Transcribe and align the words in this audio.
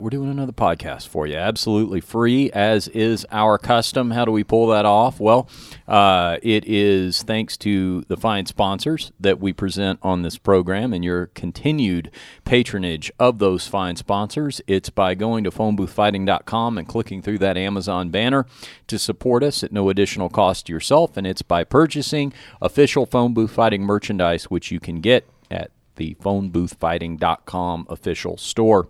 we're 0.00 0.10
doing 0.10 0.28
another 0.28 0.52
podcast 0.52 1.06
for 1.06 1.24
you, 1.24 1.36
absolutely 1.36 2.00
free, 2.00 2.50
as 2.50 2.88
is 2.88 3.24
our 3.30 3.56
custom. 3.56 4.10
How 4.10 4.24
do 4.24 4.32
we 4.32 4.42
pull 4.42 4.66
that 4.66 4.84
off? 4.84 5.20
Well, 5.20 5.48
uh, 5.86 6.38
it 6.42 6.64
is 6.66 7.22
thanks 7.22 7.56
to 7.58 8.02
the 8.08 8.16
fine 8.16 8.46
sponsors 8.46 9.12
that 9.20 9.38
we 9.38 9.52
present 9.52 10.00
on 10.02 10.22
this 10.22 10.36
program 10.36 10.92
and 10.92 11.04
your 11.04 11.26
continued 11.28 12.10
patronage 12.44 13.12
of 13.20 13.38
those 13.38 13.68
fine 13.68 13.94
sponsors. 13.94 14.60
It's 14.66 14.90
by 14.90 15.14
going 15.14 15.44
to 15.44 15.52
phoneboothfighting.com 15.52 16.76
and 16.76 16.88
clicking 16.88 17.22
through 17.22 17.38
that 17.38 17.56
Amazon 17.56 18.10
banner 18.10 18.46
to 18.88 18.98
support 18.98 19.44
us 19.44 19.62
at 19.62 19.70
no 19.70 19.90
additional 19.90 20.28
cost 20.28 20.66
to 20.66 20.72
yourself, 20.72 21.16
and 21.16 21.24
it's 21.24 21.42
by 21.42 21.62
purchasing 21.62 22.32
official 22.60 23.06
Phone 23.06 23.32
Booth 23.32 23.52
Fighting 23.52 23.84
merchandise, 23.84 24.50
which 24.50 24.72
you 24.72 24.80
can 24.80 25.00
get 25.00 25.26
at 25.52 25.70
the 25.94 26.16
phoneboothfighting.com 26.16 27.86
official 27.88 28.36
store. 28.36 28.88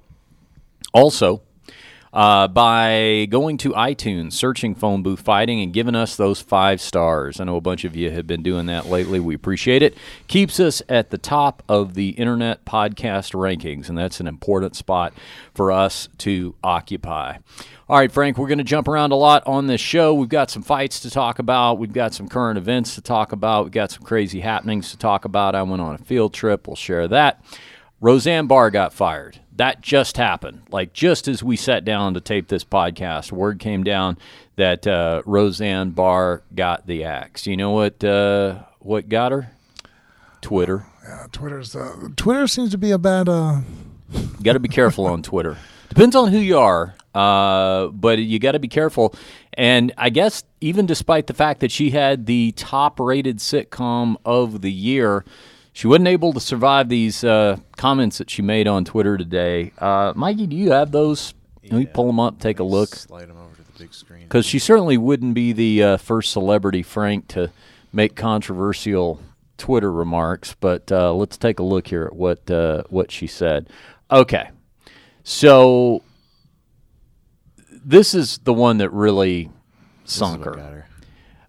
Also, 0.93 1.43
uh, 2.15 2.47
by 2.47 3.27
going 3.29 3.57
to 3.57 3.71
iTunes, 3.71 4.35
searching 4.35 4.77
Phone 4.77 5.03
Booth 5.03 5.21
Fighting, 5.21 5.61
and 5.61 5.73
giving 5.73 5.97
us 5.97 6.15
those 6.15 6.41
five 6.41 6.81
stars. 6.81 7.41
I 7.41 7.45
know 7.45 7.57
a 7.57 7.61
bunch 7.61 7.85
of 7.85 7.97
you 7.97 8.13
have 8.13 8.27
been 8.27 8.45
doing 8.45 8.67
that 8.67 8.87
lately. 8.87 9.19
We 9.19 9.35
appreciate 9.35 9.83
it. 9.83 9.97
Keeps 10.29 10.61
us 10.61 10.81
at 10.89 11.11
the 11.11 11.19
top 11.19 11.65
of 11.69 11.95
the 11.95 12.11
internet 12.11 12.65
podcast 12.65 13.35
rankings, 13.35 13.89
and 13.89 13.99
that's 13.99 14.21
an 14.21 14.29
important 14.29 14.77
spot 14.77 15.13
for 15.55 15.73
us 15.73 16.09
to 16.19 16.55
occupy. 16.63 17.39
All 17.89 17.99
right, 17.99 18.13
Frank, 18.13 18.39
we're 18.39 18.49
going 18.49 18.59
to 18.59 18.65
jump 18.65 18.87
around 18.87 19.11
a 19.11 19.17
lot 19.17 19.43
on 19.45 19.67
this 19.67 19.81
show. 19.81 20.15
We've 20.15 20.29
got 20.29 20.53
some 20.53 20.63
fights 20.63 21.01
to 21.01 21.11
talk 21.11 21.41
about. 21.41 21.79
We've 21.79 21.93
got 21.93 22.15
some 22.15 22.29
current 22.29 22.59
events 22.59 22.95
to 22.95 23.01
talk 23.01 23.33
about. 23.33 23.65
We've 23.65 23.73
got 23.73 23.91
some 23.91 24.05
crazy 24.05 24.41
happenings 24.41 24.93
to 24.93 24.97
talk 24.97 25.25
about. 25.25 25.57
I 25.57 25.65
went 25.65 25.83
on 25.83 25.97
a 25.97 25.99
field 25.99 26.33
trip. 26.33 26.69
We'll 26.69 26.77
share 26.77 27.09
that. 27.09 27.45
Roseanne 28.01 28.47
Barr 28.47 28.71
got 28.71 28.93
fired. 28.93 29.41
That 29.57 29.81
just 29.81 30.17
happened. 30.17 30.63
Like 30.71 30.93
just 30.93 31.29
as 31.29 31.43
we 31.43 31.57
sat 31.57 31.85
down 31.85 32.15
to 32.15 32.21
tape 32.21 32.49
this 32.49 32.65
podcast, 32.65 33.31
word 33.31 33.61
came 33.61 33.85
down 33.85 34.19
that 34.57 34.87
uh, 34.87 35.23
Roseanne 35.25 35.91
Barr 35.91 36.43
got 36.55 36.87
the 36.87 37.05
axe. 37.05 37.47
You 37.47 37.57
know 37.57 37.71
what? 37.71 38.03
Uh, 38.03 38.63
what 38.81 39.09
got 39.09 39.33
her? 39.33 39.53
Twitter. 40.41 40.87
Yeah, 41.05 41.27
Twitter's 41.33 41.77
uh, 41.77 42.09
Twitter 42.17 42.47
seems 42.47 42.71
to 42.73 42.79
be 42.79 42.91
a 42.91 42.99
bad. 42.99 43.29
Uh, 43.29 43.61
got 44.43 44.55
to 44.55 44.61
be 44.61 44.69
careful 44.69 45.07
on 45.07 45.23
Twitter. 45.23 45.57
Depends 45.89 46.17
on 46.17 46.33
who 46.33 46.39
you 46.39 46.59
are, 46.59 46.95
uh, 47.15 47.87
but 47.89 48.19
you 48.19 48.39
got 48.39 48.53
to 48.53 48.59
be 48.59 48.69
careful. 48.69 49.15
And 49.53 49.93
I 49.97 50.11
guess 50.11 50.43
even 50.61 50.87
despite 50.87 51.29
the 51.29 51.35
fact 51.35 51.61
that 51.61 51.71
she 51.71 51.91
had 51.91 52.27
the 52.27 52.53
top-rated 52.53 53.39
sitcom 53.39 54.17
of 54.25 54.61
the 54.63 54.73
year, 54.73 55.25
she 55.75 55.89
wasn't 55.89 56.07
able 56.07 56.33
to 56.33 56.41
survive 56.41 56.89
these 56.89 57.25
uh, 57.25 57.57
comments 57.77 58.19
that 58.19 58.31
she 58.31 58.43
made 58.43 58.69
on 58.69 58.85
Twitter 58.85 59.19
today. 59.19 59.73
Uh, 59.77 60.13
Mikey, 60.15 60.47
do 60.47 60.55
you 60.55 60.71
have 60.71 60.93
those? 60.93 61.35
Let 61.65 61.73
me 61.73 61.87
pull 61.87 62.07
them 62.07 62.21
up, 62.21 62.39
take 62.39 62.61
a 62.61 62.65
look. 62.65 62.95
Slide 62.95 63.29
them 63.29 63.37
over 63.37 63.57
to 63.57 63.63
the 63.63 63.79
big 63.79 63.93
screen. 63.93 64.23
Because 64.23 64.47
she 64.47 64.61
certainly 64.61 64.97
wouldn't 64.97 65.35
be 65.35 65.53
the 65.53 65.83
uh, 65.83 65.97
first 65.97 66.31
celebrity, 66.31 66.85
Frank, 66.85 67.27
to 67.29 67.51
make 67.93 68.15
controversial 68.15 69.21
Twitter 69.59 69.91
remarks. 69.91 70.55
But 70.61 70.93
uh, 70.93 71.13
let's 71.13 71.37
take 71.37 71.59
a 71.59 71.65
look 71.65 71.89
here 71.89 72.05
at 72.05 72.15
what 72.15 72.49
uh, 72.49 72.85
what 72.89 73.11
she 73.11 73.27
said. 73.27 73.69
Okay, 74.13 74.51
so 75.25 76.05
this 77.69 78.15
is 78.15 78.39
the 78.39 78.55
one 78.55 78.79
that 78.79 78.91
really 78.91 79.51
sunk 80.05 80.45
her. 80.45 80.57
her. 80.57 80.87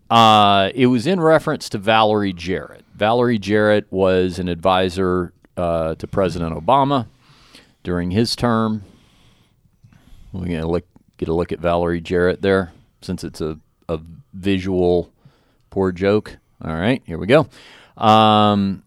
Uh, 0.10 0.72
it 0.74 0.88
was 0.88 1.06
in 1.06 1.20
reference 1.20 1.70
to 1.70 1.78
Valerie 1.78 2.34
Jarrett. 2.34 2.85
Valerie 2.96 3.40
Jarrett 3.40 3.92
was 3.92 4.40
an 4.40 4.48
advisor 4.48 5.34
uh, 5.58 5.96
to 5.96 6.08
President 6.08 6.56
Obama 6.56 7.08
during 7.84 8.12
his 8.12 8.36
term. 8.36 8.84
We're 10.32 10.46
going 10.46 10.62
to 10.62 10.84
get 11.18 11.28
a 11.28 11.34
look 11.34 11.52
at 11.52 11.60
Valerie 11.60 12.02
Jarrett 12.02 12.42
there 12.42 12.72
since 13.02 13.24
it's 13.24 13.42
a, 13.42 13.60
a 13.90 14.00
visual 14.34 15.12
poor 15.70 15.92
joke. 15.92 16.38
All 16.62 16.74
right, 16.74 17.02
here 17.06 17.18
we 17.18 17.28
go. 17.28 17.48
Um, 17.98 18.84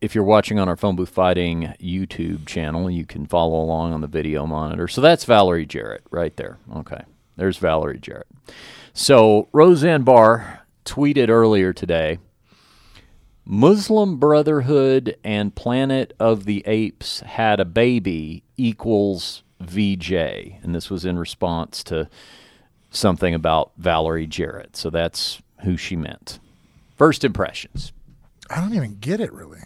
if 0.00 0.14
you're 0.14 0.24
watching 0.24 0.58
on 0.58 0.68
our 0.68 0.76
Phone 0.76 0.96
Booth 0.96 1.08
Fighting 1.08 1.74
YouTube 1.80 2.46
channel, 2.46 2.90
you 2.90 3.06
can 3.06 3.26
follow 3.26 3.62
along 3.62 3.92
on 3.92 4.00
the 4.00 4.08
video 4.08 4.46
monitor. 4.46 4.88
So 4.88 5.00
that's 5.00 5.24
Valerie 5.24 5.66
Jarrett 5.66 6.02
right 6.10 6.36
there. 6.36 6.58
Okay, 6.76 7.02
there's 7.36 7.58
Valerie 7.58 7.98
Jarrett. 7.98 8.28
So 8.92 9.48
Roseanne 9.52 10.02
Barr 10.02 10.66
tweeted 10.84 11.28
earlier 11.28 11.72
today 11.72 12.18
Muslim 13.48 14.16
Brotherhood 14.16 15.16
and 15.22 15.54
Planet 15.54 16.12
of 16.18 16.46
the 16.46 16.64
Apes 16.66 17.20
had 17.20 17.60
a 17.60 17.64
baby 17.64 18.42
equals 18.56 19.44
VJ. 19.60 20.12
And 20.12 20.74
this 20.74 20.90
was 20.90 21.04
in 21.04 21.16
response 21.16 21.84
to 21.84 22.08
something 22.90 23.34
about 23.34 23.70
Valerie 23.78 24.26
Jarrett. 24.26 24.76
So 24.76 24.90
that's 24.90 25.40
who 25.62 25.76
she 25.76 25.94
meant. 25.94 26.40
First 26.96 27.22
impressions. 27.22 27.92
I 28.50 28.60
don't 28.60 28.74
even 28.74 28.98
get 28.98 29.20
it 29.20 29.32
really. 29.32 29.60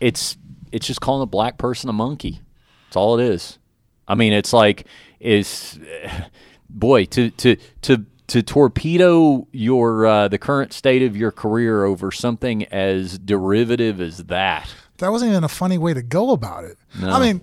It's 0.00 0.36
it's 0.70 0.86
just 0.86 1.00
calling 1.00 1.22
a 1.22 1.26
black 1.26 1.58
person 1.58 1.90
a 1.90 1.92
monkey. 1.92 2.40
That's 2.86 2.96
all 2.96 3.18
it 3.18 3.24
is. 3.24 3.58
I 4.06 4.14
mean, 4.14 4.32
it's 4.32 4.52
like 4.52 4.86
is 5.18 5.80
boy 6.70 7.06
to 7.06 7.30
to 7.30 7.56
to 7.82 8.06
to 8.28 8.42
torpedo 8.42 9.46
your 9.52 10.06
uh, 10.06 10.28
the 10.28 10.38
current 10.38 10.72
state 10.72 11.02
of 11.02 11.16
your 11.16 11.30
career 11.30 11.84
over 11.84 12.10
something 12.10 12.64
as 12.66 13.18
derivative 13.18 14.00
as 14.00 14.24
that. 14.24 14.74
That 14.98 15.12
wasn't 15.12 15.30
even 15.32 15.44
a 15.44 15.48
funny 15.48 15.78
way 15.78 15.94
to 15.94 16.02
go 16.02 16.32
about 16.32 16.64
it. 16.64 16.76
I 17.02 17.20
mean, 17.20 17.42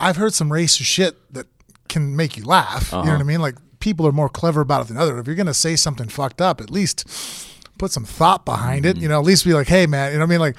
I've 0.00 0.16
heard 0.16 0.34
some 0.34 0.50
racist 0.50 0.84
shit 0.84 1.16
that 1.32 1.46
can 1.88 2.16
make 2.16 2.36
you 2.36 2.44
laugh. 2.44 2.90
You 2.92 2.98
know 2.98 3.12
what 3.12 3.20
I 3.20 3.24
mean? 3.24 3.40
Like 3.40 3.56
people 3.78 4.06
are 4.06 4.12
more 4.12 4.28
clever 4.28 4.60
about 4.60 4.82
it 4.82 4.88
than 4.88 4.96
others. 4.96 5.18
If 5.20 5.26
you're 5.26 5.36
gonna 5.36 5.54
say 5.54 5.76
something 5.76 6.08
fucked 6.08 6.40
up, 6.40 6.60
at 6.60 6.70
least 6.70 7.06
put 7.78 7.90
some 7.92 8.04
thought 8.04 8.44
behind 8.44 8.84
it. 8.86 8.96
You 8.96 9.08
know, 9.08 9.18
at 9.18 9.24
least 9.24 9.44
be 9.44 9.54
like, 9.54 9.68
hey 9.68 9.86
man, 9.86 10.12
you 10.12 10.18
know 10.18 10.24
what 10.24 10.28
I 10.28 10.30
mean? 10.30 10.40
Like, 10.40 10.56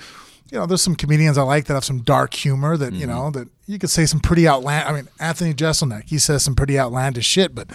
you 0.54 0.60
know, 0.60 0.68
there's 0.68 0.84
some 0.84 0.96
comedians 0.96 1.40
I 1.40 1.42
like 1.42 1.66
that 1.66 1.74
have 1.74 1.84
some 1.84 2.04
dark 2.04 2.36
humor 2.36 2.78
that, 2.78 2.94
you 2.94 3.08
know, 3.08 3.32
that 3.32 3.48
you 3.66 3.80
could 3.80 3.90
say 3.90 4.06
some 4.06 4.20
pretty 4.20 4.48
outland 4.48 4.88
I 4.88 4.94
mean, 4.94 5.08
Anthony 5.20 5.52
Jeselnik, 5.52 6.08
he 6.08 6.20
says 6.20 6.44
some 6.44 6.54
pretty 6.54 6.78
outlandish 6.78 7.26
shit, 7.26 7.56
but 7.56 7.72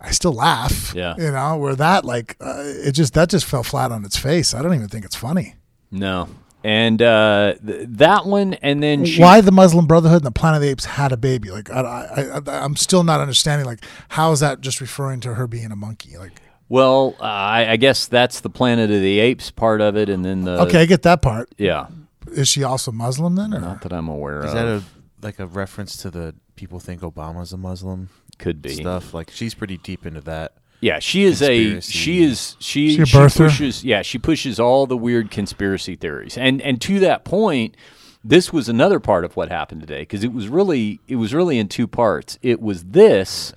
I 0.00 0.12
still 0.12 0.32
laugh. 0.32 0.94
Yeah. 0.94 1.16
You 1.18 1.32
know, 1.32 1.56
where 1.56 1.74
that 1.74 2.04
like 2.04 2.36
uh, 2.40 2.62
it 2.62 2.92
just 2.92 3.14
that 3.14 3.28
just 3.28 3.44
fell 3.44 3.64
flat 3.64 3.90
on 3.90 4.04
its 4.04 4.16
face. 4.16 4.54
I 4.54 4.62
don't 4.62 4.72
even 4.72 4.86
think 4.86 5.04
it's 5.04 5.16
funny. 5.16 5.56
No, 5.90 6.28
and 6.62 7.02
uh, 7.02 7.54
th- 7.64 7.88
that 7.88 8.24
one, 8.24 8.54
and 8.54 8.80
then 8.80 9.04
she, 9.04 9.20
why 9.20 9.40
the 9.40 9.52
Muslim 9.52 9.86
Brotherhood 9.86 10.18
and 10.18 10.26
the 10.26 10.30
Planet 10.30 10.58
of 10.58 10.62
the 10.62 10.68
Apes 10.68 10.84
had 10.84 11.10
a 11.10 11.16
baby. 11.16 11.50
Like 11.50 11.70
I, 11.72 11.80
I, 11.80 12.22
I, 12.38 12.64
I'm 12.64 12.76
still 12.76 13.02
not 13.02 13.20
understanding. 13.20 13.66
Like 13.66 13.84
how 14.10 14.30
is 14.30 14.38
that 14.40 14.60
just 14.60 14.80
referring 14.80 15.18
to 15.22 15.34
her 15.34 15.48
being 15.48 15.72
a 15.72 15.76
monkey? 15.76 16.16
Like 16.16 16.40
Well, 16.68 17.16
uh, 17.20 17.24
I, 17.24 17.72
I 17.72 17.76
guess 17.76 18.06
that's 18.06 18.40
the 18.40 18.50
Planet 18.50 18.92
of 18.92 19.00
the 19.00 19.18
Apes 19.18 19.50
part 19.50 19.80
of 19.80 19.96
it, 19.96 20.08
and 20.08 20.24
then 20.24 20.44
the 20.44 20.62
okay, 20.62 20.82
I 20.82 20.86
get 20.86 21.02
that 21.02 21.20
part. 21.20 21.52
yeah. 21.58 21.88
Is 22.34 22.48
she 22.48 22.62
also 22.62 22.92
Muslim 22.92 23.36
then? 23.36 23.54
Or? 23.54 23.60
Not 23.60 23.82
that 23.82 23.92
I'm 23.92 24.08
aware 24.08 24.40
Is 24.40 24.44
of. 24.44 24.48
Is 24.48 24.54
that 24.54 24.66
a 24.66 24.82
like 25.22 25.38
a 25.38 25.46
reference 25.46 25.96
to 25.98 26.10
the 26.10 26.34
people 26.56 26.80
think 26.80 27.00
Obama's 27.00 27.52
a 27.52 27.56
Muslim 27.56 28.08
Could 28.38 28.60
be 28.60 28.70
stuff? 28.70 29.14
Like 29.14 29.30
she's 29.30 29.54
pretty 29.54 29.78
deep 29.78 30.06
into 30.06 30.20
that. 30.22 30.54
Yeah, 30.80 30.98
she 30.98 31.22
is 31.22 31.40
a 31.42 31.80
she 31.80 32.24
is 32.24 32.56
she 32.58 32.96
She 32.96 33.02
a 33.02 33.06
she 33.06 33.38
pushes 33.38 33.84
yeah, 33.84 34.02
she 34.02 34.18
pushes 34.18 34.58
all 34.58 34.86
the 34.86 34.96
weird 34.96 35.30
conspiracy 35.30 35.94
theories. 35.94 36.36
And 36.36 36.60
and 36.60 36.80
to 36.82 36.98
that 37.00 37.24
point, 37.24 37.76
this 38.24 38.52
was 38.52 38.68
another 38.68 38.98
part 38.98 39.24
of 39.24 39.36
what 39.36 39.48
happened 39.48 39.80
today 39.80 40.00
because 40.00 40.24
it 40.24 40.32
was 40.32 40.48
really 40.48 41.00
it 41.06 41.16
was 41.16 41.32
really 41.32 41.58
in 41.58 41.68
two 41.68 41.86
parts. 41.86 42.38
It 42.42 42.60
was 42.60 42.84
this 42.84 43.52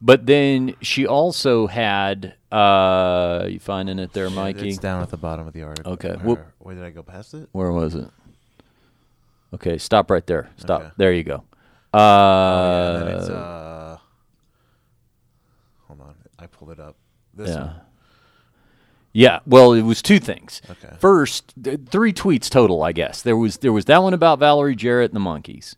but 0.00 0.26
then 0.26 0.74
she 0.80 1.06
also 1.06 1.66
had 1.66 2.34
uh 2.50 3.46
you 3.48 3.60
finding 3.60 3.98
it 3.98 4.12
there, 4.12 4.30
Mikey? 4.30 4.70
It's 4.70 4.78
down 4.78 5.02
at 5.02 5.10
the 5.10 5.16
bottom 5.16 5.46
of 5.46 5.52
the 5.52 5.62
article. 5.62 5.92
Okay. 5.94 6.10
Where, 6.10 6.18
Whoop. 6.18 6.46
where 6.58 6.74
did 6.74 6.84
I 6.84 6.90
go 6.90 7.02
past 7.02 7.34
it? 7.34 7.48
Where 7.52 7.72
was 7.72 7.94
it? 7.94 8.08
Okay, 9.54 9.78
stop 9.78 10.10
right 10.10 10.26
there. 10.26 10.50
Stop. 10.56 10.80
Okay. 10.82 10.90
There 10.98 11.12
you 11.12 11.24
go. 11.24 11.44
Uh, 11.92 11.98
yeah, 11.98 13.34
uh, 13.34 13.98
hold 15.86 16.00
on. 16.02 16.14
I 16.38 16.46
pulled 16.46 16.70
it 16.70 16.80
up. 16.80 16.96
This 17.32 17.48
yeah. 17.48 17.64
one. 17.64 17.80
Yeah, 19.12 19.40
well, 19.46 19.72
it 19.72 19.82
was 19.82 20.02
two 20.02 20.18
things. 20.20 20.60
Okay. 20.70 20.94
First, 20.98 21.54
th- 21.62 21.80
three 21.90 22.12
tweets 22.12 22.50
total, 22.50 22.82
I 22.82 22.92
guess. 22.92 23.22
There 23.22 23.36
was 23.36 23.56
there 23.58 23.72
was 23.72 23.86
that 23.86 24.02
one 24.02 24.12
about 24.12 24.38
Valerie 24.38 24.76
Jarrett 24.76 25.10
and 25.10 25.16
the 25.16 25.20
monkeys. 25.20 25.76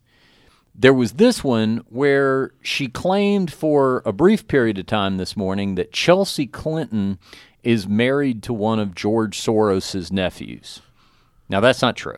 There 0.81 0.95
was 0.95 1.13
this 1.13 1.45
one 1.45 1.85
where 1.91 2.53
she 2.63 2.89
claimed 2.89 3.53
for 3.53 4.03
a 4.07 4.13
brief 4.13 4.49
period 4.49 4.79
of 4.79 4.87
time 4.87 5.19
this 5.19 5.37
morning 5.37 5.75
that 5.75 5.93
Chelsea 5.93 6.47
Clinton 6.47 7.19
is 7.63 7.87
married 7.87 8.43
to 8.45 8.55
one 8.55 8.79
of 8.79 8.95
George 8.95 9.39
Soros's 9.39 10.11
nephews. 10.11 10.81
Now 11.51 11.61
that's 11.61 11.83
not 11.83 11.97
true. 11.97 12.17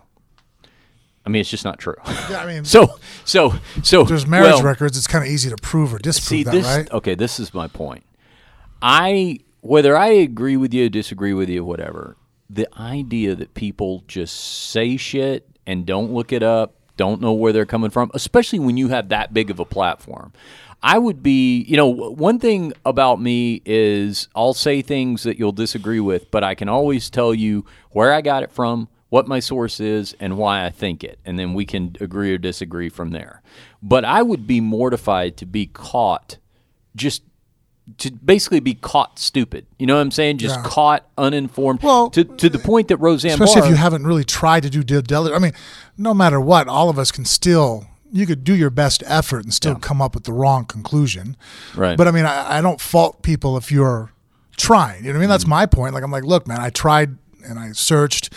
I 1.27 1.29
mean, 1.29 1.41
it's 1.41 1.51
just 1.51 1.65
not 1.65 1.81
true. 1.81 1.97
Yeah, 2.31 2.39
I 2.39 2.47
mean, 2.47 2.65
so 2.65 3.01
so 3.25 3.55
so 3.83 4.05
there's 4.05 4.29
marriage 4.29 4.55
well, 4.55 4.63
records. 4.63 4.97
It's 4.97 5.09
kind 5.09 5.25
of 5.25 5.31
easy 5.31 5.51
to 5.51 5.57
prove 5.57 5.93
or 5.93 5.99
disprove 5.99 6.29
See 6.29 6.43
that, 6.45 6.53
this. 6.53 6.65
right? 6.65 6.91
Okay, 6.93 7.17
this 7.17 7.41
is 7.41 7.53
my 7.53 7.67
point. 7.67 8.05
I 8.81 9.41
whether 9.61 9.97
I 9.97 10.09
agree 10.09 10.57
with 10.57 10.73
you, 10.73 10.89
disagree 10.89 11.35
with 11.35 11.49
you, 11.49 11.65
whatever. 11.65 12.17
The 12.49 12.69
idea 12.79 13.35
that 13.35 13.55
people 13.55 14.05
just 14.07 14.37
say 14.71 14.97
shit 14.97 15.49
and 15.67 15.85
don't 15.85 16.13
look 16.13 16.33
it 16.33 16.45
up, 16.45 16.77
don't 16.97 17.21
know 17.21 17.33
where 17.33 17.53
they're 17.53 17.67
coming 17.67 17.91
from, 17.91 18.11
especially 18.15 18.59
when 18.59 18.77
you 18.77 18.89
have 18.89 19.09
that 19.09 19.33
big 19.33 19.51
of 19.51 19.59
a 19.59 19.65
platform. 19.65 20.33
I 20.83 20.99
would 20.99 21.23
be, 21.23 21.63
you 21.63 21.77
know, 21.77 21.87
one 21.87 22.41
thing 22.41 22.73
about 22.85 23.21
me 23.21 23.63
is 23.65 24.29
I'll 24.35 24.55
say 24.55 24.83
things 24.83 25.23
that 25.23 25.39
you'll 25.39 25.53
disagree 25.53 26.01
with, 26.01 26.31
but 26.31 26.43
I 26.43 26.55
can 26.57 26.69
always 26.69 27.09
tell 27.09 27.33
you 27.33 27.65
where 27.91 28.13
I 28.13 28.21
got 28.21 28.43
it 28.43 28.51
from, 28.51 28.89
what 29.09 29.29
my 29.29 29.39
source 29.39 29.79
is, 29.79 30.17
and 30.19 30.37
why 30.37 30.65
I 30.65 30.71
think 30.71 31.05
it. 31.05 31.21
And 31.25 31.39
then 31.39 31.55
we 31.55 31.67
can 31.67 31.97
agree 32.01 32.35
or 32.35 32.39
disagree 32.39 32.89
from 32.89 33.11
there. 33.11 33.43
But 33.81 34.05
I 34.05 34.23
would 34.23 34.47
be 34.47 34.61
mortified 34.61 35.37
to 35.37 35.47
be 35.47 35.67
caught 35.67 36.39
just 36.97 37.23
to 37.99 38.11
basically 38.13 38.61
be 38.61 38.75
caught 38.75 39.19
stupid. 39.19 39.67
You 39.79 39.87
know 39.87 39.97
what 39.97 40.03
I'm 40.03 40.11
saying? 40.11 40.39
Just 40.39 40.57
Yeah. 40.57 40.63
caught 40.65 41.07
uninformed. 41.19 41.83
Well, 41.83 42.11
to 42.11 42.25
to 42.25 42.49
the 42.49 42.59
point 42.59 42.89
that 42.89 42.97
Roseanne 42.99 43.33
especially 43.33 43.61
Barr, 43.63 43.65
if 43.65 43.71
you 43.71 43.77
haven't 43.77 44.07
really 44.07 44.25
tried 44.25 44.63
to 44.63 44.71
do 44.71 44.83
due 44.83 45.03
diligence. 45.03 45.37
I 45.37 45.43
mean, 45.43 45.53
no 45.99 46.15
matter 46.15 46.41
what, 46.41 46.69
all 46.69 46.89
of 46.89 46.99
us 46.99 47.11
can 47.13 47.25
still. 47.25 47.87
You 48.15 48.27
could 48.27 48.45
do 48.45 48.55
your 48.55 48.69
best 48.69 49.03
effort 49.07 49.45
and 49.45 49.55
still 49.55 49.75
come 49.75 50.03
up 50.03 50.15
with 50.15 50.25
the 50.25 50.35
wrong 50.35 50.67
conclusion. 50.67 51.35
Right. 51.75 51.97
But 51.97 52.09
I 52.09 52.11
mean, 52.11 52.27
I, 52.27 52.59
I 52.59 52.61
don't 52.61 52.79
fault 52.79 53.23
people 53.23 53.57
if 53.57 53.73
you're 53.73 54.13
trying. 54.59 55.05
You 55.05 55.05
know 55.05 55.15
what 55.15 55.17
I 55.17 55.21
mean? 55.21 55.23
Mm-hmm. 55.23 55.31
That's 55.31 55.47
my 55.47 55.65
point. 55.65 55.95
Like 55.95 56.05
I'm 56.05 56.11
like, 56.11 56.25
look, 56.25 56.47
man, 56.47 56.61
I 56.61 56.69
tried 56.69 57.17
and 57.49 57.59
I 57.59 57.73
searched. 57.73 58.31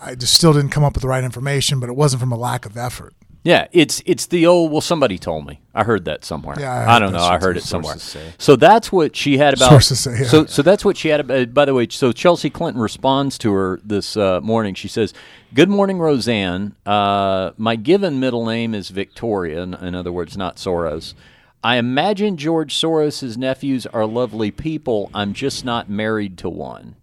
I 0.00 0.14
just 0.14 0.32
still 0.34 0.52
didn't 0.52 0.70
come 0.70 0.84
up 0.84 0.94
with 0.94 1.02
the 1.02 1.08
right 1.08 1.24
information, 1.24 1.80
but 1.80 1.88
it 1.88 1.96
wasn't 1.96 2.20
from 2.20 2.30
a 2.30 2.36
lack 2.36 2.64
of 2.64 2.76
effort. 2.76 3.12
Yeah, 3.42 3.68
it's 3.72 4.02
it's 4.04 4.26
the 4.26 4.46
old. 4.46 4.70
Well, 4.70 4.82
somebody 4.82 5.16
told 5.16 5.46
me. 5.46 5.60
I 5.74 5.84
heard 5.84 6.04
that 6.04 6.24
somewhere. 6.24 6.56
Yeah, 6.60 6.72
I 6.72 6.96
I, 6.96 6.98
don't 6.98 7.12
know. 7.12 7.22
I 7.22 7.38
heard 7.38 7.56
it 7.56 7.62
somewhere. 7.62 7.96
Say. 7.96 8.34
So 8.36 8.54
that's 8.54 8.92
what 8.92 9.16
she 9.16 9.38
had 9.38 9.54
about. 9.54 9.70
Sources 9.70 10.00
say, 10.00 10.18
yeah. 10.20 10.26
So 10.26 10.44
so 10.44 10.60
that's 10.62 10.84
what 10.84 10.98
she 10.98 11.08
had. 11.08 11.20
About, 11.20 11.54
by 11.54 11.64
the 11.64 11.72
way, 11.72 11.88
so 11.88 12.12
Chelsea 12.12 12.50
Clinton 12.50 12.82
responds 12.82 13.38
to 13.38 13.52
her 13.52 13.80
this 13.82 14.16
uh, 14.16 14.40
morning. 14.42 14.74
She 14.74 14.88
says, 14.88 15.14
"Good 15.54 15.70
morning, 15.70 15.98
Roseanne. 15.98 16.74
Uh, 16.84 17.52
my 17.56 17.76
given 17.76 18.20
middle 18.20 18.44
name 18.44 18.74
is 18.74 18.90
Victoria. 18.90 19.62
In, 19.62 19.74
in 19.74 19.94
other 19.94 20.12
words, 20.12 20.36
not 20.36 20.56
Soros." 20.56 21.14
I 21.62 21.76
imagine 21.76 22.38
George 22.38 22.74
Soros's 22.74 23.36
nephews 23.36 23.86
are 23.86 24.06
lovely 24.06 24.50
people. 24.50 25.10
I'm 25.12 25.34
just 25.34 25.62
not 25.62 25.90
married 25.90 26.38
to 26.38 26.48
one. 26.48 26.96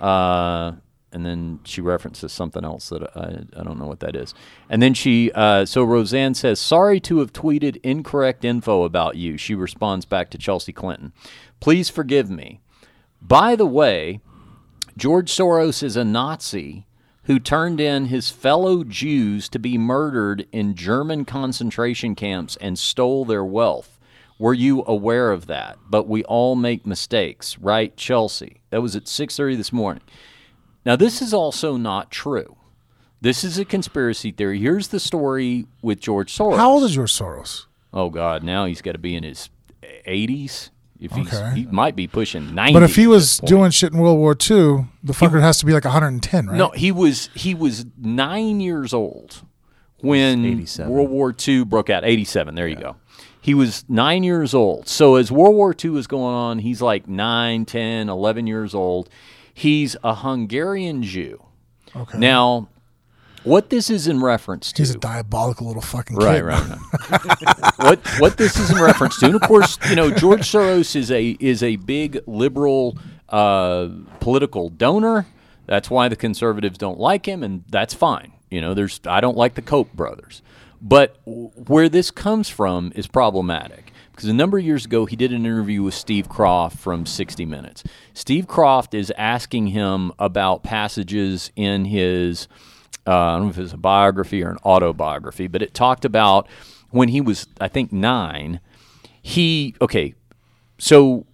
Uh, 0.00 0.72
and 1.12 1.26
then 1.26 1.60
she 1.64 1.80
references 1.80 2.32
something 2.32 2.64
else 2.64 2.88
that 2.90 3.02
I, 3.16 3.60
I 3.60 3.64
don't 3.64 3.78
know 3.78 3.86
what 3.86 4.00
that 4.00 4.16
is. 4.16 4.34
And 4.68 4.82
then 4.82 4.94
she, 4.94 5.32
uh, 5.32 5.64
so 5.64 5.82
Roseanne 5.82 6.34
says, 6.34 6.60
Sorry 6.60 7.00
to 7.00 7.18
have 7.18 7.32
tweeted 7.32 7.80
incorrect 7.82 8.44
info 8.44 8.84
about 8.84 9.16
you. 9.16 9.36
She 9.36 9.54
responds 9.54 10.04
back 10.04 10.30
to 10.30 10.38
Chelsea 10.38 10.72
Clinton. 10.72 11.12
Please 11.58 11.88
forgive 11.88 12.30
me. 12.30 12.60
By 13.20 13.56
the 13.56 13.66
way, 13.66 14.20
George 14.96 15.30
Soros 15.30 15.82
is 15.82 15.96
a 15.96 16.04
Nazi 16.04 16.86
who 17.24 17.38
turned 17.38 17.80
in 17.80 18.06
his 18.06 18.30
fellow 18.30 18.82
Jews 18.82 19.48
to 19.50 19.58
be 19.58 19.78
murdered 19.78 20.46
in 20.52 20.74
German 20.74 21.24
concentration 21.24 22.14
camps 22.14 22.56
and 22.56 22.78
stole 22.78 23.24
their 23.24 23.44
wealth. 23.44 23.98
Were 24.38 24.54
you 24.54 24.82
aware 24.86 25.32
of 25.32 25.46
that? 25.46 25.78
But 25.88 26.08
we 26.08 26.24
all 26.24 26.56
make 26.56 26.86
mistakes, 26.86 27.58
right, 27.58 27.94
Chelsea? 27.96 28.62
That 28.70 28.80
was 28.80 28.96
at 28.96 29.06
6:30 29.06 29.54
this 29.54 29.72
morning. 29.72 30.02
Now, 30.90 30.96
this 30.96 31.22
is 31.22 31.32
also 31.32 31.76
not 31.76 32.10
true. 32.10 32.56
This 33.20 33.44
is 33.44 33.60
a 33.60 33.64
conspiracy 33.64 34.32
theory. 34.32 34.58
Here's 34.58 34.88
the 34.88 34.98
story 34.98 35.66
with 35.82 36.00
George 36.00 36.36
Soros. 36.36 36.56
How 36.56 36.72
old 36.72 36.82
is 36.82 36.96
your 36.96 37.06
Soros? 37.06 37.66
Oh 37.94 38.10
God, 38.10 38.42
now 38.42 38.64
he's 38.64 38.82
got 38.82 38.92
to 38.94 38.98
be 38.98 39.14
in 39.14 39.22
his 39.22 39.50
80s. 39.84 40.70
If 40.98 41.12
he's, 41.12 41.32
Okay. 41.32 41.60
he 41.60 41.66
might 41.66 41.94
be 41.94 42.08
pushing 42.08 42.56
90. 42.56 42.72
But 42.72 42.82
if 42.82 42.96
he 42.96 43.06
was 43.06 43.38
doing 43.38 43.70
shit 43.70 43.92
in 43.92 44.00
World 44.00 44.18
War 44.18 44.32
II, 44.32 44.86
the 45.04 45.12
fucker 45.12 45.40
has 45.40 45.58
to 45.58 45.64
be 45.64 45.72
like 45.72 45.84
110, 45.84 46.48
right? 46.48 46.56
No, 46.56 46.70
he 46.70 46.90
was 46.90 47.30
he 47.36 47.54
was 47.54 47.86
nine 47.96 48.58
years 48.58 48.92
old 48.92 49.42
when 50.00 50.66
World 50.88 51.10
War 51.10 51.32
II 51.46 51.66
broke 51.66 51.88
out. 51.88 52.04
Eighty-seven. 52.04 52.56
There 52.56 52.66
you 52.66 52.74
go. 52.74 52.96
He 53.40 53.54
was 53.54 53.84
nine 53.88 54.24
years 54.24 54.54
old. 54.54 54.88
So 54.88 55.14
as 55.14 55.30
World 55.30 55.54
War 55.54 55.72
II 55.72 55.90
was 55.90 56.08
going 56.08 56.34
on, 56.34 56.58
he's 56.58 56.82
like 56.82 57.06
9, 57.06 57.64
10, 57.64 58.08
11 58.08 58.46
years 58.48 58.74
old. 58.74 59.08
He's 59.60 59.94
a 60.02 60.14
Hungarian 60.14 61.02
Jew. 61.02 61.44
Okay. 61.94 62.16
Now, 62.16 62.68
what 63.44 63.68
this 63.68 63.90
is 63.90 64.08
in 64.08 64.22
reference 64.22 64.72
to 64.72 64.80
He's 64.80 64.94
a 64.94 64.98
diabolical 64.98 65.66
little 65.66 65.82
fucking 65.82 66.16
Right, 66.16 66.36
kid. 66.36 66.44
right, 66.44 66.80
right. 67.10 67.72
what 67.76 68.06
what 68.20 68.36
this 68.38 68.58
is 68.58 68.70
in 68.70 68.80
reference 68.80 69.18
to, 69.20 69.26
and 69.26 69.34
of 69.34 69.42
course, 69.42 69.76
you 69.90 69.96
know, 69.96 70.10
George 70.10 70.40
Soros 70.50 70.96
is 70.96 71.10
a 71.10 71.36
is 71.40 71.62
a 71.62 71.76
big 71.76 72.20
liberal 72.26 72.96
uh, 73.28 73.88
political 74.20 74.70
donor. 74.70 75.26
That's 75.66 75.90
why 75.90 76.08
the 76.08 76.16
conservatives 76.16 76.78
don't 76.78 76.98
like 76.98 77.26
him, 77.28 77.42
and 77.42 77.62
that's 77.68 77.92
fine. 77.92 78.32
You 78.50 78.62
know, 78.62 78.72
there's 78.72 78.98
I 79.06 79.20
don't 79.20 79.36
like 79.36 79.56
the 79.56 79.62
Koch 79.62 79.92
brothers, 79.92 80.40
but 80.80 81.16
where 81.26 81.90
this 81.90 82.10
comes 82.10 82.48
from 82.48 82.92
is 82.94 83.06
problematic 83.06 83.89
because 84.20 84.28
a 84.28 84.34
number 84.34 84.58
of 84.58 84.64
years 84.66 84.84
ago 84.84 85.06
he 85.06 85.16
did 85.16 85.32
an 85.32 85.46
interview 85.46 85.82
with 85.82 85.94
Steve 85.94 86.28
Kroft 86.28 86.76
from 86.76 87.06
60 87.06 87.46
Minutes. 87.46 87.82
Steve 88.12 88.46
Kroft 88.46 88.92
is 88.92 89.10
asking 89.16 89.68
him 89.68 90.12
about 90.18 90.62
passages 90.62 91.50
in 91.56 91.86
his 91.86 92.46
uh, 93.06 93.16
I 93.16 93.32
don't 93.36 93.44
know 93.44 93.48
if 93.48 93.56
it's 93.56 93.72
a 93.72 93.78
biography 93.78 94.44
or 94.44 94.50
an 94.50 94.58
autobiography, 94.62 95.46
but 95.46 95.62
it 95.62 95.72
talked 95.72 96.04
about 96.04 96.48
when 96.90 97.08
he 97.08 97.22
was, 97.22 97.46
I 97.62 97.68
think, 97.68 97.94
nine. 97.94 98.60
He, 99.22 99.74
okay, 99.80 100.12
so 100.76 101.24